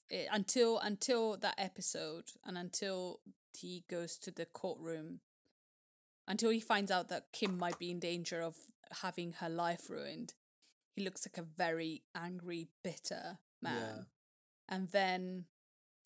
it, 0.09 0.27
until 0.31 0.79
until 0.79 1.37
that 1.37 1.55
episode, 1.57 2.31
and 2.45 2.57
until 2.57 3.21
he 3.57 3.83
goes 3.89 4.17
to 4.19 4.31
the 4.31 4.45
courtroom, 4.45 5.21
until 6.27 6.49
he 6.49 6.59
finds 6.59 6.91
out 6.91 7.09
that 7.09 7.31
Kim 7.31 7.57
might 7.57 7.79
be 7.79 7.91
in 7.91 7.99
danger 7.99 8.41
of 8.41 8.55
having 9.01 9.33
her 9.39 9.49
life 9.49 9.89
ruined, 9.89 10.33
he 10.95 11.03
looks 11.03 11.27
like 11.27 11.37
a 11.37 11.47
very 11.47 12.03
angry, 12.15 12.67
bitter 12.83 13.39
man. 13.61 14.07
And 14.67 14.89
then 14.89 15.45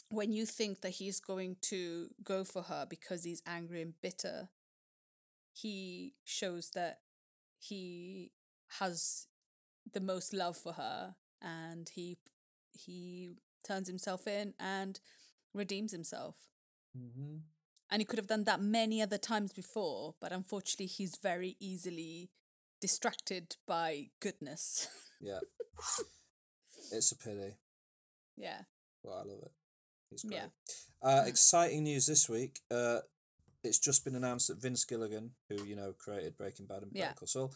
when 0.09 0.33
you 0.33 0.45
think 0.45 0.81
that 0.81 0.91
he's 0.91 1.19
going 1.19 1.57
to 1.61 2.09
go 2.23 2.43
for 2.43 2.63
her 2.63 2.85
because 2.89 3.23
he's 3.23 3.43
angry 3.45 3.81
and 3.81 3.93
bitter, 4.01 4.49
he 5.53 6.15
shows 6.23 6.71
that 6.71 6.99
he 7.59 8.31
has 8.79 9.27
the 9.91 9.99
most 9.99 10.33
love 10.33 10.57
for 10.57 10.73
her 10.73 11.15
and 11.41 11.89
he 11.89 12.17
he 12.71 13.31
turns 13.65 13.87
himself 13.87 14.27
in 14.27 14.53
and 14.59 14.99
redeems 15.53 15.91
himself. 15.91 16.35
Mm-hmm. 16.97 17.37
And 17.91 18.01
he 18.01 18.05
could 18.05 18.19
have 18.19 18.27
done 18.27 18.43
that 18.43 18.61
many 18.61 19.01
other 19.01 19.17
times 19.17 19.51
before, 19.51 20.13
but 20.21 20.31
unfortunately 20.31 20.85
he's 20.85 21.15
very 21.15 21.55
easily 21.59 22.29
distracted 22.79 23.55
by 23.67 24.09
goodness. 24.19 24.87
Yeah. 25.19 25.39
it's 26.91 27.11
a 27.11 27.17
pity. 27.17 27.55
yeah. 28.37 28.61
Well, 29.03 29.15
I 29.15 29.27
love 29.27 29.39
it. 29.43 29.51
It's 30.11 30.23
great. 30.23 30.37
Yeah. 30.37 30.47
Uh, 31.01 31.23
exciting 31.27 31.83
news 31.83 32.05
this 32.05 32.29
week. 32.29 32.59
Uh, 32.69 32.99
it's 33.63 33.79
just 33.79 34.03
been 34.05 34.15
announced 34.15 34.47
that 34.47 34.61
Vince 34.61 34.85
Gilligan, 34.85 35.31
who 35.49 35.63
you 35.63 35.75
know 35.75 35.93
created 35.97 36.37
Breaking 36.37 36.65
Bad 36.65 36.83
and 36.83 36.93
Better 36.93 37.05
Yeah. 37.07 37.13
Call 37.13 37.27
Saul, 37.27 37.53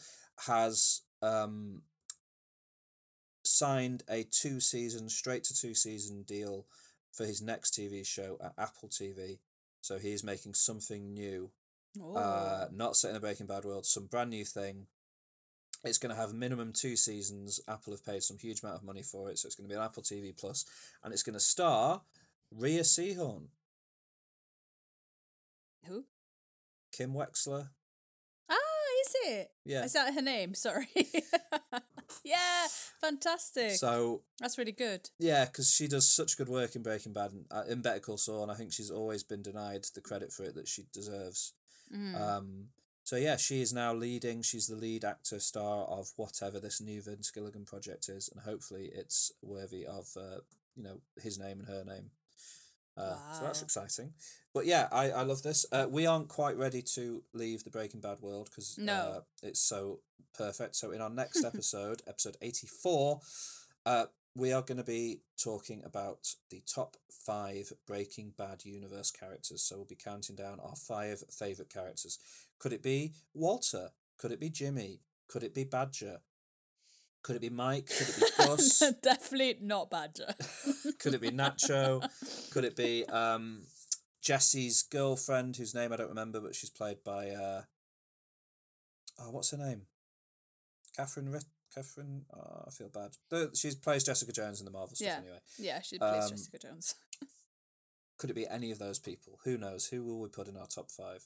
has 0.47 1.01
um, 1.21 1.81
signed 3.43 4.03
a 4.09 4.23
two 4.23 4.59
season, 4.59 5.09
straight 5.09 5.43
to 5.45 5.55
two 5.55 5.73
season 5.73 6.23
deal 6.23 6.65
for 7.11 7.25
his 7.25 7.41
next 7.41 7.73
TV 7.77 8.05
show 8.05 8.37
at 8.43 8.53
Apple 8.57 8.89
TV. 8.89 9.39
So 9.81 9.97
he 9.97 10.11
is 10.13 10.23
making 10.23 10.53
something 10.53 11.13
new 11.13 11.51
Oh. 12.01 12.15
uh, 12.15 12.67
not 12.73 12.95
set 12.95 13.11
in 13.11 13.15
a 13.17 13.19
Breaking 13.19 13.45
Bad 13.45 13.65
world, 13.65 13.85
some 13.85 14.07
brand 14.07 14.31
new 14.31 14.43
thing. 14.45 14.87
It's 15.83 15.99
going 15.99 16.09
to 16.09 16.19
have 16.19 16.33
minimum 16.33 16.73
two 16.73 16.95
seasons. 16.95 17.59
Apple 17.67 17.93
have 17.93 18.03
paid 18.03 18.23
some 18.23 18.37
huge 18.39 18.63
amount 18.63 18.77
of 18.77 18.83
money 18.83 19.03
for 19.03 19.29
it, 19.29 19.37
so 19.37 19.45
it's 19.45 19.53
going 19.55 19.69
to 19.69 19.73
be 19.73 19.77
an 19.77 19.85
Apple 19.85 20.01
TV 20.01 20.35
Plus, 20.35 20.65
and 21.03 21.13
it's 21.13 21.21
going 21.21 21.35
to 21.35 21.39
star 21.39 22.01
Rhea 22.51 22.81
Seehorn, 22.81 23.43
Who? 25.87 26.05
Kim 26.91 27.13
Wexler. 27.13 27.69
Ah, 28.49 28.55
is 29.01 29.15
it? 29.25 29.51
Yeah. 29.65 29.83
Is 29.83 29.93
that 29.93 30.13
her 30.13 30.21
name? 30.21 30.53
Sorry. 30.53 30.87
yeah, 32.23 32.67
fantastic. 33.01 33.71
So 33.71 34.21
That's 34.39 34.57
really 34.57 34.71
good. 34.71 35.09
yeah, 35.19 35.45
because 35.45 35.71
she 35.71 35.87
does 35.87 36.07
such 36.07 36.37
good 36.37 36.49
work 36.49 36.75
in 36.75 36.83
Breaking 36.83 37.13
Bad 37.13 37.31
and 37.31 37.45
uh, 37.51 37.63
in 37.69 37.81
Better 37.81 37.99
Call 37.99 38.17
Saul, 38.17 38.43
and 38.43 38.51
I 38.51 38.55
think 38.55 38.71
she's 38.73 38.91
always 38.91 39.23
been 39.23 39.41
denied 39.41 39.85
the 39.95 40.01
credit 40.01 40.31
for 40.31 40.43
it 40.43 40.55
that 40.55 40.67
she 40.67 40.85
deserves. 40.93 41.53
Mm. 41.93 42.19
Um, 42.19 42.67
so 43.03 43.17
yeah, 43.17 43.35
she 43.35 43.61
is 43.61 43.73
now 43.73 43.93
leading. 43.93 44.41
She's 44.41 44.67
the 44.67 44.75
lead 44.75 45.03
actor 45.03 45.39
star 45.39 45.85
of 45.85 46.11
whatever 46.15 46.59
this 46.59 46.79
new 46.79 47.01
Vince 47.01 47.31
Gilligan 47.31 47.65
project 47.65 48.07
is, 48.07 48.29
and 48.29 48.41
hopefully 48.41 48.89
it's 48.93 49.31
worthy 49.41 49.85
of 49.85 50.07
uh, 50.15 50.39
you 50.75 50.83
know 50.83 51.01
his 51.21 51.37
name 51.37 51.59
and 51.59 51.67
her 51.67 51.83
name. 51.83 52.11
Uh, 52.97 53.15
So 53.33 53.43
that's 53.43 53.61
exciting. 53.61 54.13
But 54.53 54.65
yeah, 54.65 54.87
I, 54.91 55.09
I 55.11 55.23
love 55.23 55.41
this. 55.41 55.65
Uh, 55.71 55.87
we 55.89 56.05
aren't 56.05 56.27
quite 56.27 56.57
ready 56.57 56.81
to 56.95 57.23
leave 57.33 57.63
the 57.63 57.69
Breaking 57.71 58.01
Bad 58.01 58.19
world 58.21 58.49
because 58.49 58.77
No. 58.77 58.93
uh, 58.93 59.21
it's 59.41 59.61
so 59.61 59.99
perfect. 60.37 60.75
So 60.75 60.91
in 60.91 61.01
our 61.01 61.09
next 61.09 61.43
episode, 61.51 62.01
episode 62.07 62.37
eighty 62.41 62.67
four, 62.67 63.21
uh, 63.85 64.05
we 64.35 64.51
are 64.53 64.61
going 64.61 64.77
to 64.77 64.83
be 64.83 65.21
talking 65.41 65.81
about 65.83 66.35
the 66.49 66.61
top 66.65 66.97
five 67.11 67.71
Breaking 67.87 68.33
Bad 68.37 68.63
universe 68.65 69.11
characters. 69.11 69.61
So 69.63 69.77
we'll 69.77 69.85
be 69.85 69.95
counting 69.95 70.35
down 70.35 70.59
our 70.59 70.75
five 70.75 71.23
favorite 71.31 71.69
characters. 71.73 72.19
Could 72.59 72.73
it 72.73 72.83
be 72.83 73.13
Walter? 73.33 73.89
Could 74.17 74.31
it 74.31 74.39
be 74.39 74.49
Jimmy? 74.49 75.01
Could 75.27 75.43
it 75.43 75.53
be 75.53 75.63
Badger? 75.63 76.19
Could 77.23 77.37
it 77.37 77.41
be 77.41 77.49
Mike? 77.49 77.87
Could 77.87 78.09
it 78.09 78.15
be 78.19 78.25
Gus? 78.45 78.83
Definitely 79.01 79.57
not 79.61 79.89
Badger. 79.89 80.33
Could 80.99 81.13
it 81.13 81.21
be 81.21 81.29
Nacho? 81.31 82.01
Could 82.51 82.65
it 82.65 82.75
be 82.75 83.05
um, 83.05 83.61
Jesse's 84.21 84.83
girlfriend, 84.83 85.55
whose 85.55 85.73
name 85.73 85.93
I 85.93 85.95
don't 85.95 86.09
remember, 86.09 86.41
but 86.41 86.53
she's 86.55 86.69
played 86.69 86.97
by 87.05 87.29
uh, 87.29 87.61
oh, 89.19 89.31
what's 89.31 89.51
her 89.51 89.57
name? 89.57 89.83
Catherine. 90.95 91.31
Rit- 91.31 91.45
Catherine. 91.73 92.25
Oh, 92.35 92.65
I 92.67 92.71
feel 92.71 92.89
bad. 92.89 93.55
She 93.55 93.71
plays 93.81 94.03
Jessica 94.03 94.31
Jones 94.31 94.59
in 94.59 94.65
the 94.65 94.71
Marvel 94.71 94.95
stuff 94.95 95.07
Yeah. 95.07 95.17
anyway. 95.21 95.39
yeah, 95.57 95.81
she 95.81 95.97
plays 95.97 96.25
Um, 96.25 96.29
Jessica 96.31 96.59
Jones. 96.59 96.95
Could 98.19 98.29
it 98.29 98.35
be 98.35 98.47
any 98.47 98.69
of 98.71 98.79
those 98.79 98.99
people? 98.99 99.39
Who 99.43 99.57
knows? 99.57 99.87
Who 99.87 100.03
will 100.03 100.19
we 100.19 100.27
put 100.29 100.47
in 100.47 100.55
our 100.55 100.67
top 100.67 100.91
five? 100.91 101.25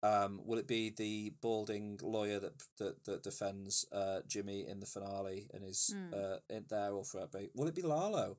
Um, 0.00 0.40
will 0.44 0.58
it 0.58 0.68
be 0.68 0.90
the 0.90 1.32
balding 1.42 1.98
lawyer 2.02 2.38
that 2.38 2.62
that, 2.78 3.04
that 3.04 3.22
defends 3.24 3.84
uh, 3.92 4.20
Jimmy 4.28 4.64
in 4.66 4.78
the 4.80 4.86
finale 4.86 5.48
and 5.52 5.64
is 5.64 5.92
Mm. 5.94 6.14
uh, 6.14 6.38
in 6.48 6.66
there 6.68 6.92
throughout? 7.02 7.32
Ba- 7.32 7.48
Will 7.54 7.66
it 7.68 7.74
be 7.74 7.82
Lalo? 7.82 8.36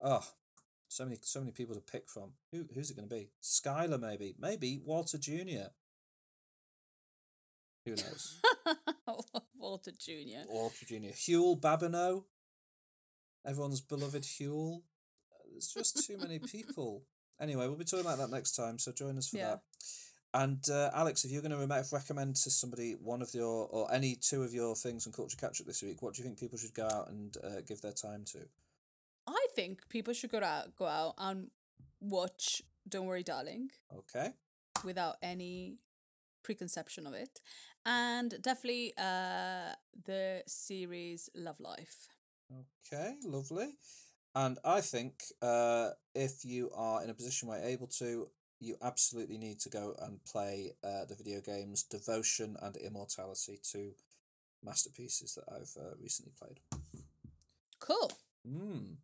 Oh, 0.00 0.26
so 0.88 1.04
many 1.04 1.18
so 1.22 1.38
many 1.40 1.52
people 1.52 1.74
to 1.76 1.80
pick 1.80 2.08
from. 2.08 2.32
Who 2.50 2.66
who's 2.74 2.90
it 2.90 2.96
going 2.96 3.08
to 3.08 3.14
be? 3.14 3.30
Skyler 3.42 4.00
maybe, 4.00 4.34
maybe 4.38 4.80
Walter 4.84 5.16
Junior. 5.18 5.68
Who 7.84 7.92
knows? 7.92 8.40
Walter 9.56 9.92
Jr. 9.92 10.48
Walter 10.48 10.84
Jr. 10.86 11.12
Huell 11.14 11.60
Babineaux. 11.60 12.24
Everyone's 13.46 13.80
beloved 13.80 14.24
Huell. 14.24 14.82
There's 15.52 15.68
just 15.68 16.04
too 16.04 16.18
many 16.18 16.40
people. 16.40 17.04
Anyway, 17.40 17.66
we'll 17.68 17.76
be 17.76 17.84
talking 17.84 18.04
about 18.04 18.18
that 18.18 18.30
next 18.30 18.56
time, 18.56 18.78
so 18.80 18.90
join 18.90 19.16
us 19.18 19.28
for 19.28 19.36
Yeah. 19.36 19.50
that. 19.50 19.60
And 20.36 20.62
uh, 20.70 20.90
Alex, 20.92 21.24
if 21.24 21.30
you're 21.30 21.40
going 21.40 21.50
to 21.58 21.86
recommend 21.90 22.36
to 22.36 22.50
somebody 22.50 22.92
one 22.92 23.22
of 23.22 23.32
your 23.32 23.68
or 23.70 23.90
any 23.90 24.16
two 24.16 24.42
of 24.42 24.52
your 24.52 24.76
things 24.76 25.06
on 25.06 25.12
Culture 25.14 25.36
Catch 25.38 25.62
Up 25.62 25.66
this 25.66 25.82
week, 25.82 26.02
what 26.02 26.12
do 26.12 26.20
you 26.20 26.24
think 26.26 26.38
people 26.38 26.58
should 26.58 26.74
go 26.74 26.84
out 26.84 27.08
and 27.08 27.34
uh, 27.42 27.62
give 27.66 27.80
their 27.80 27.92
time 27.92 28.22
to? 28.32 28.40
I 29.26 29.46
think 29.54 29.88
people 29.88 30.12
should 30.12 30.30
go 30.30 30.40
out, 30.42 30.76
go 30.76 30.84
out 30.84 31.14
and 31.16 31.50
watch 32.00 32.60
Don't 32.86 33.06
Worry, 33.06 33.22
Darling 33.22 33.70
Okay. 33.96 34.34
without 34.84 35.16
any 35.22 35.78
preconception 36.42 37.06
of 37.06 37.14
it, 37.14 37.40
and 37.86 38.34
definitely 38.42 38.92
uh 38.98 39.72
the 40.04 40.42
series 40.46 41.30
Love 41.34 41.60
Life. 41.60 42.08
Okay, 42.92 43.14
lovely. 43.24 43.70
And 44.34 44.58
I 44.64 44.82
think 44.82 45.14
uh, 45.40 45.88
if 46.14 46.44
you 46.44 46.70
are 46.74 47.02
in 47.02 47.08
a 47.08 47.14
position 47.14 47.48
where 47.48 47.58
you're 47.58 47.70
able 47.70 47.86
to, 47.98 48.28
you 48.60 48.76
absolutely 48.82 49.38
need 49.38 49.60
to 49.60 49.68
go 49.68 49.94
and 50.00 50.24
play 50.24 50.72
uh, 50.82 51.04
the 51.06 51.14
video 51.14 51.40
games 51.40 51.82
Devotion 51.82 52.56
and 52.62 52.76
Immortality, 52.76 53.58
two 53.62 53.92
masterpieces 54.64 55.34
that 55.34 55.44
I've 55.52 55.76
uh, 55.80 55.94
recently 56.00 56.32
played. 56.38 56.60
Cool, 57.80 58.10
Mm. 58.48 58.96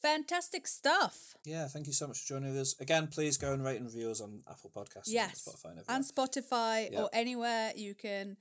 fantastic 0.00 0.66
stuff. 0.66 1.36
Yeah, 1.44 1.66
thank 1.68 1.86
you 1.86 1.92
so 1.92 2.06
much 2.06 2.20
for 2.20 2.28
joining 2.28 2.56
us. 2.56 2.74
Again, 2.80 3.08
please 3.08 3.36
go 3.36 3.52
and 3.52 3.62
rate 3.64 3.76
and 3.76 3.86
review 3.86 4.10
us 4.10 4.20
on 4.20 4.42
Apple 4.48 4.70
Podcasts 4.74 5.08
Yes, 5.08 5.46
and 5.46 5.54
Spotify 5.54 5.70
and 5.70 5.84
and 5.88 6.04
Spotify 6.04 6.90
Yeah. 6.92 7.02
or 7.02 7.10
anywhere 7.12 7.72
you 7.76 7.94
can 7.94 8.36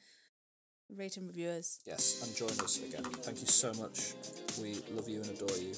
rate 0.89 1.17
and 1.17 1.27
review 1.27 1.49
us. 1.49 1.79
yes, 1.85 2.21
and 2.23 2.33
join 2.35 2.57
us 2.63 2.77
again. 2.81 3.03
Thank 3.03 3.41
you 3.41 3.47
so 3.47 3.73
much. 3.73 4.13
We 4.61 4.75
love 4.95 5.09
you 5.09 5.21
and 5.21 5.29
adore 5.31 5.57
you. 5.57 5.73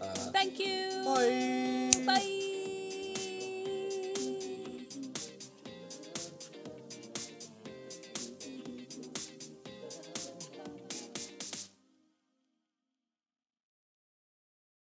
Uh, 0.00 0.14
Thank 0.32 0.58
you. 0.60 1.02
bye. 1.04 2.04
Bye. 2.06 2.50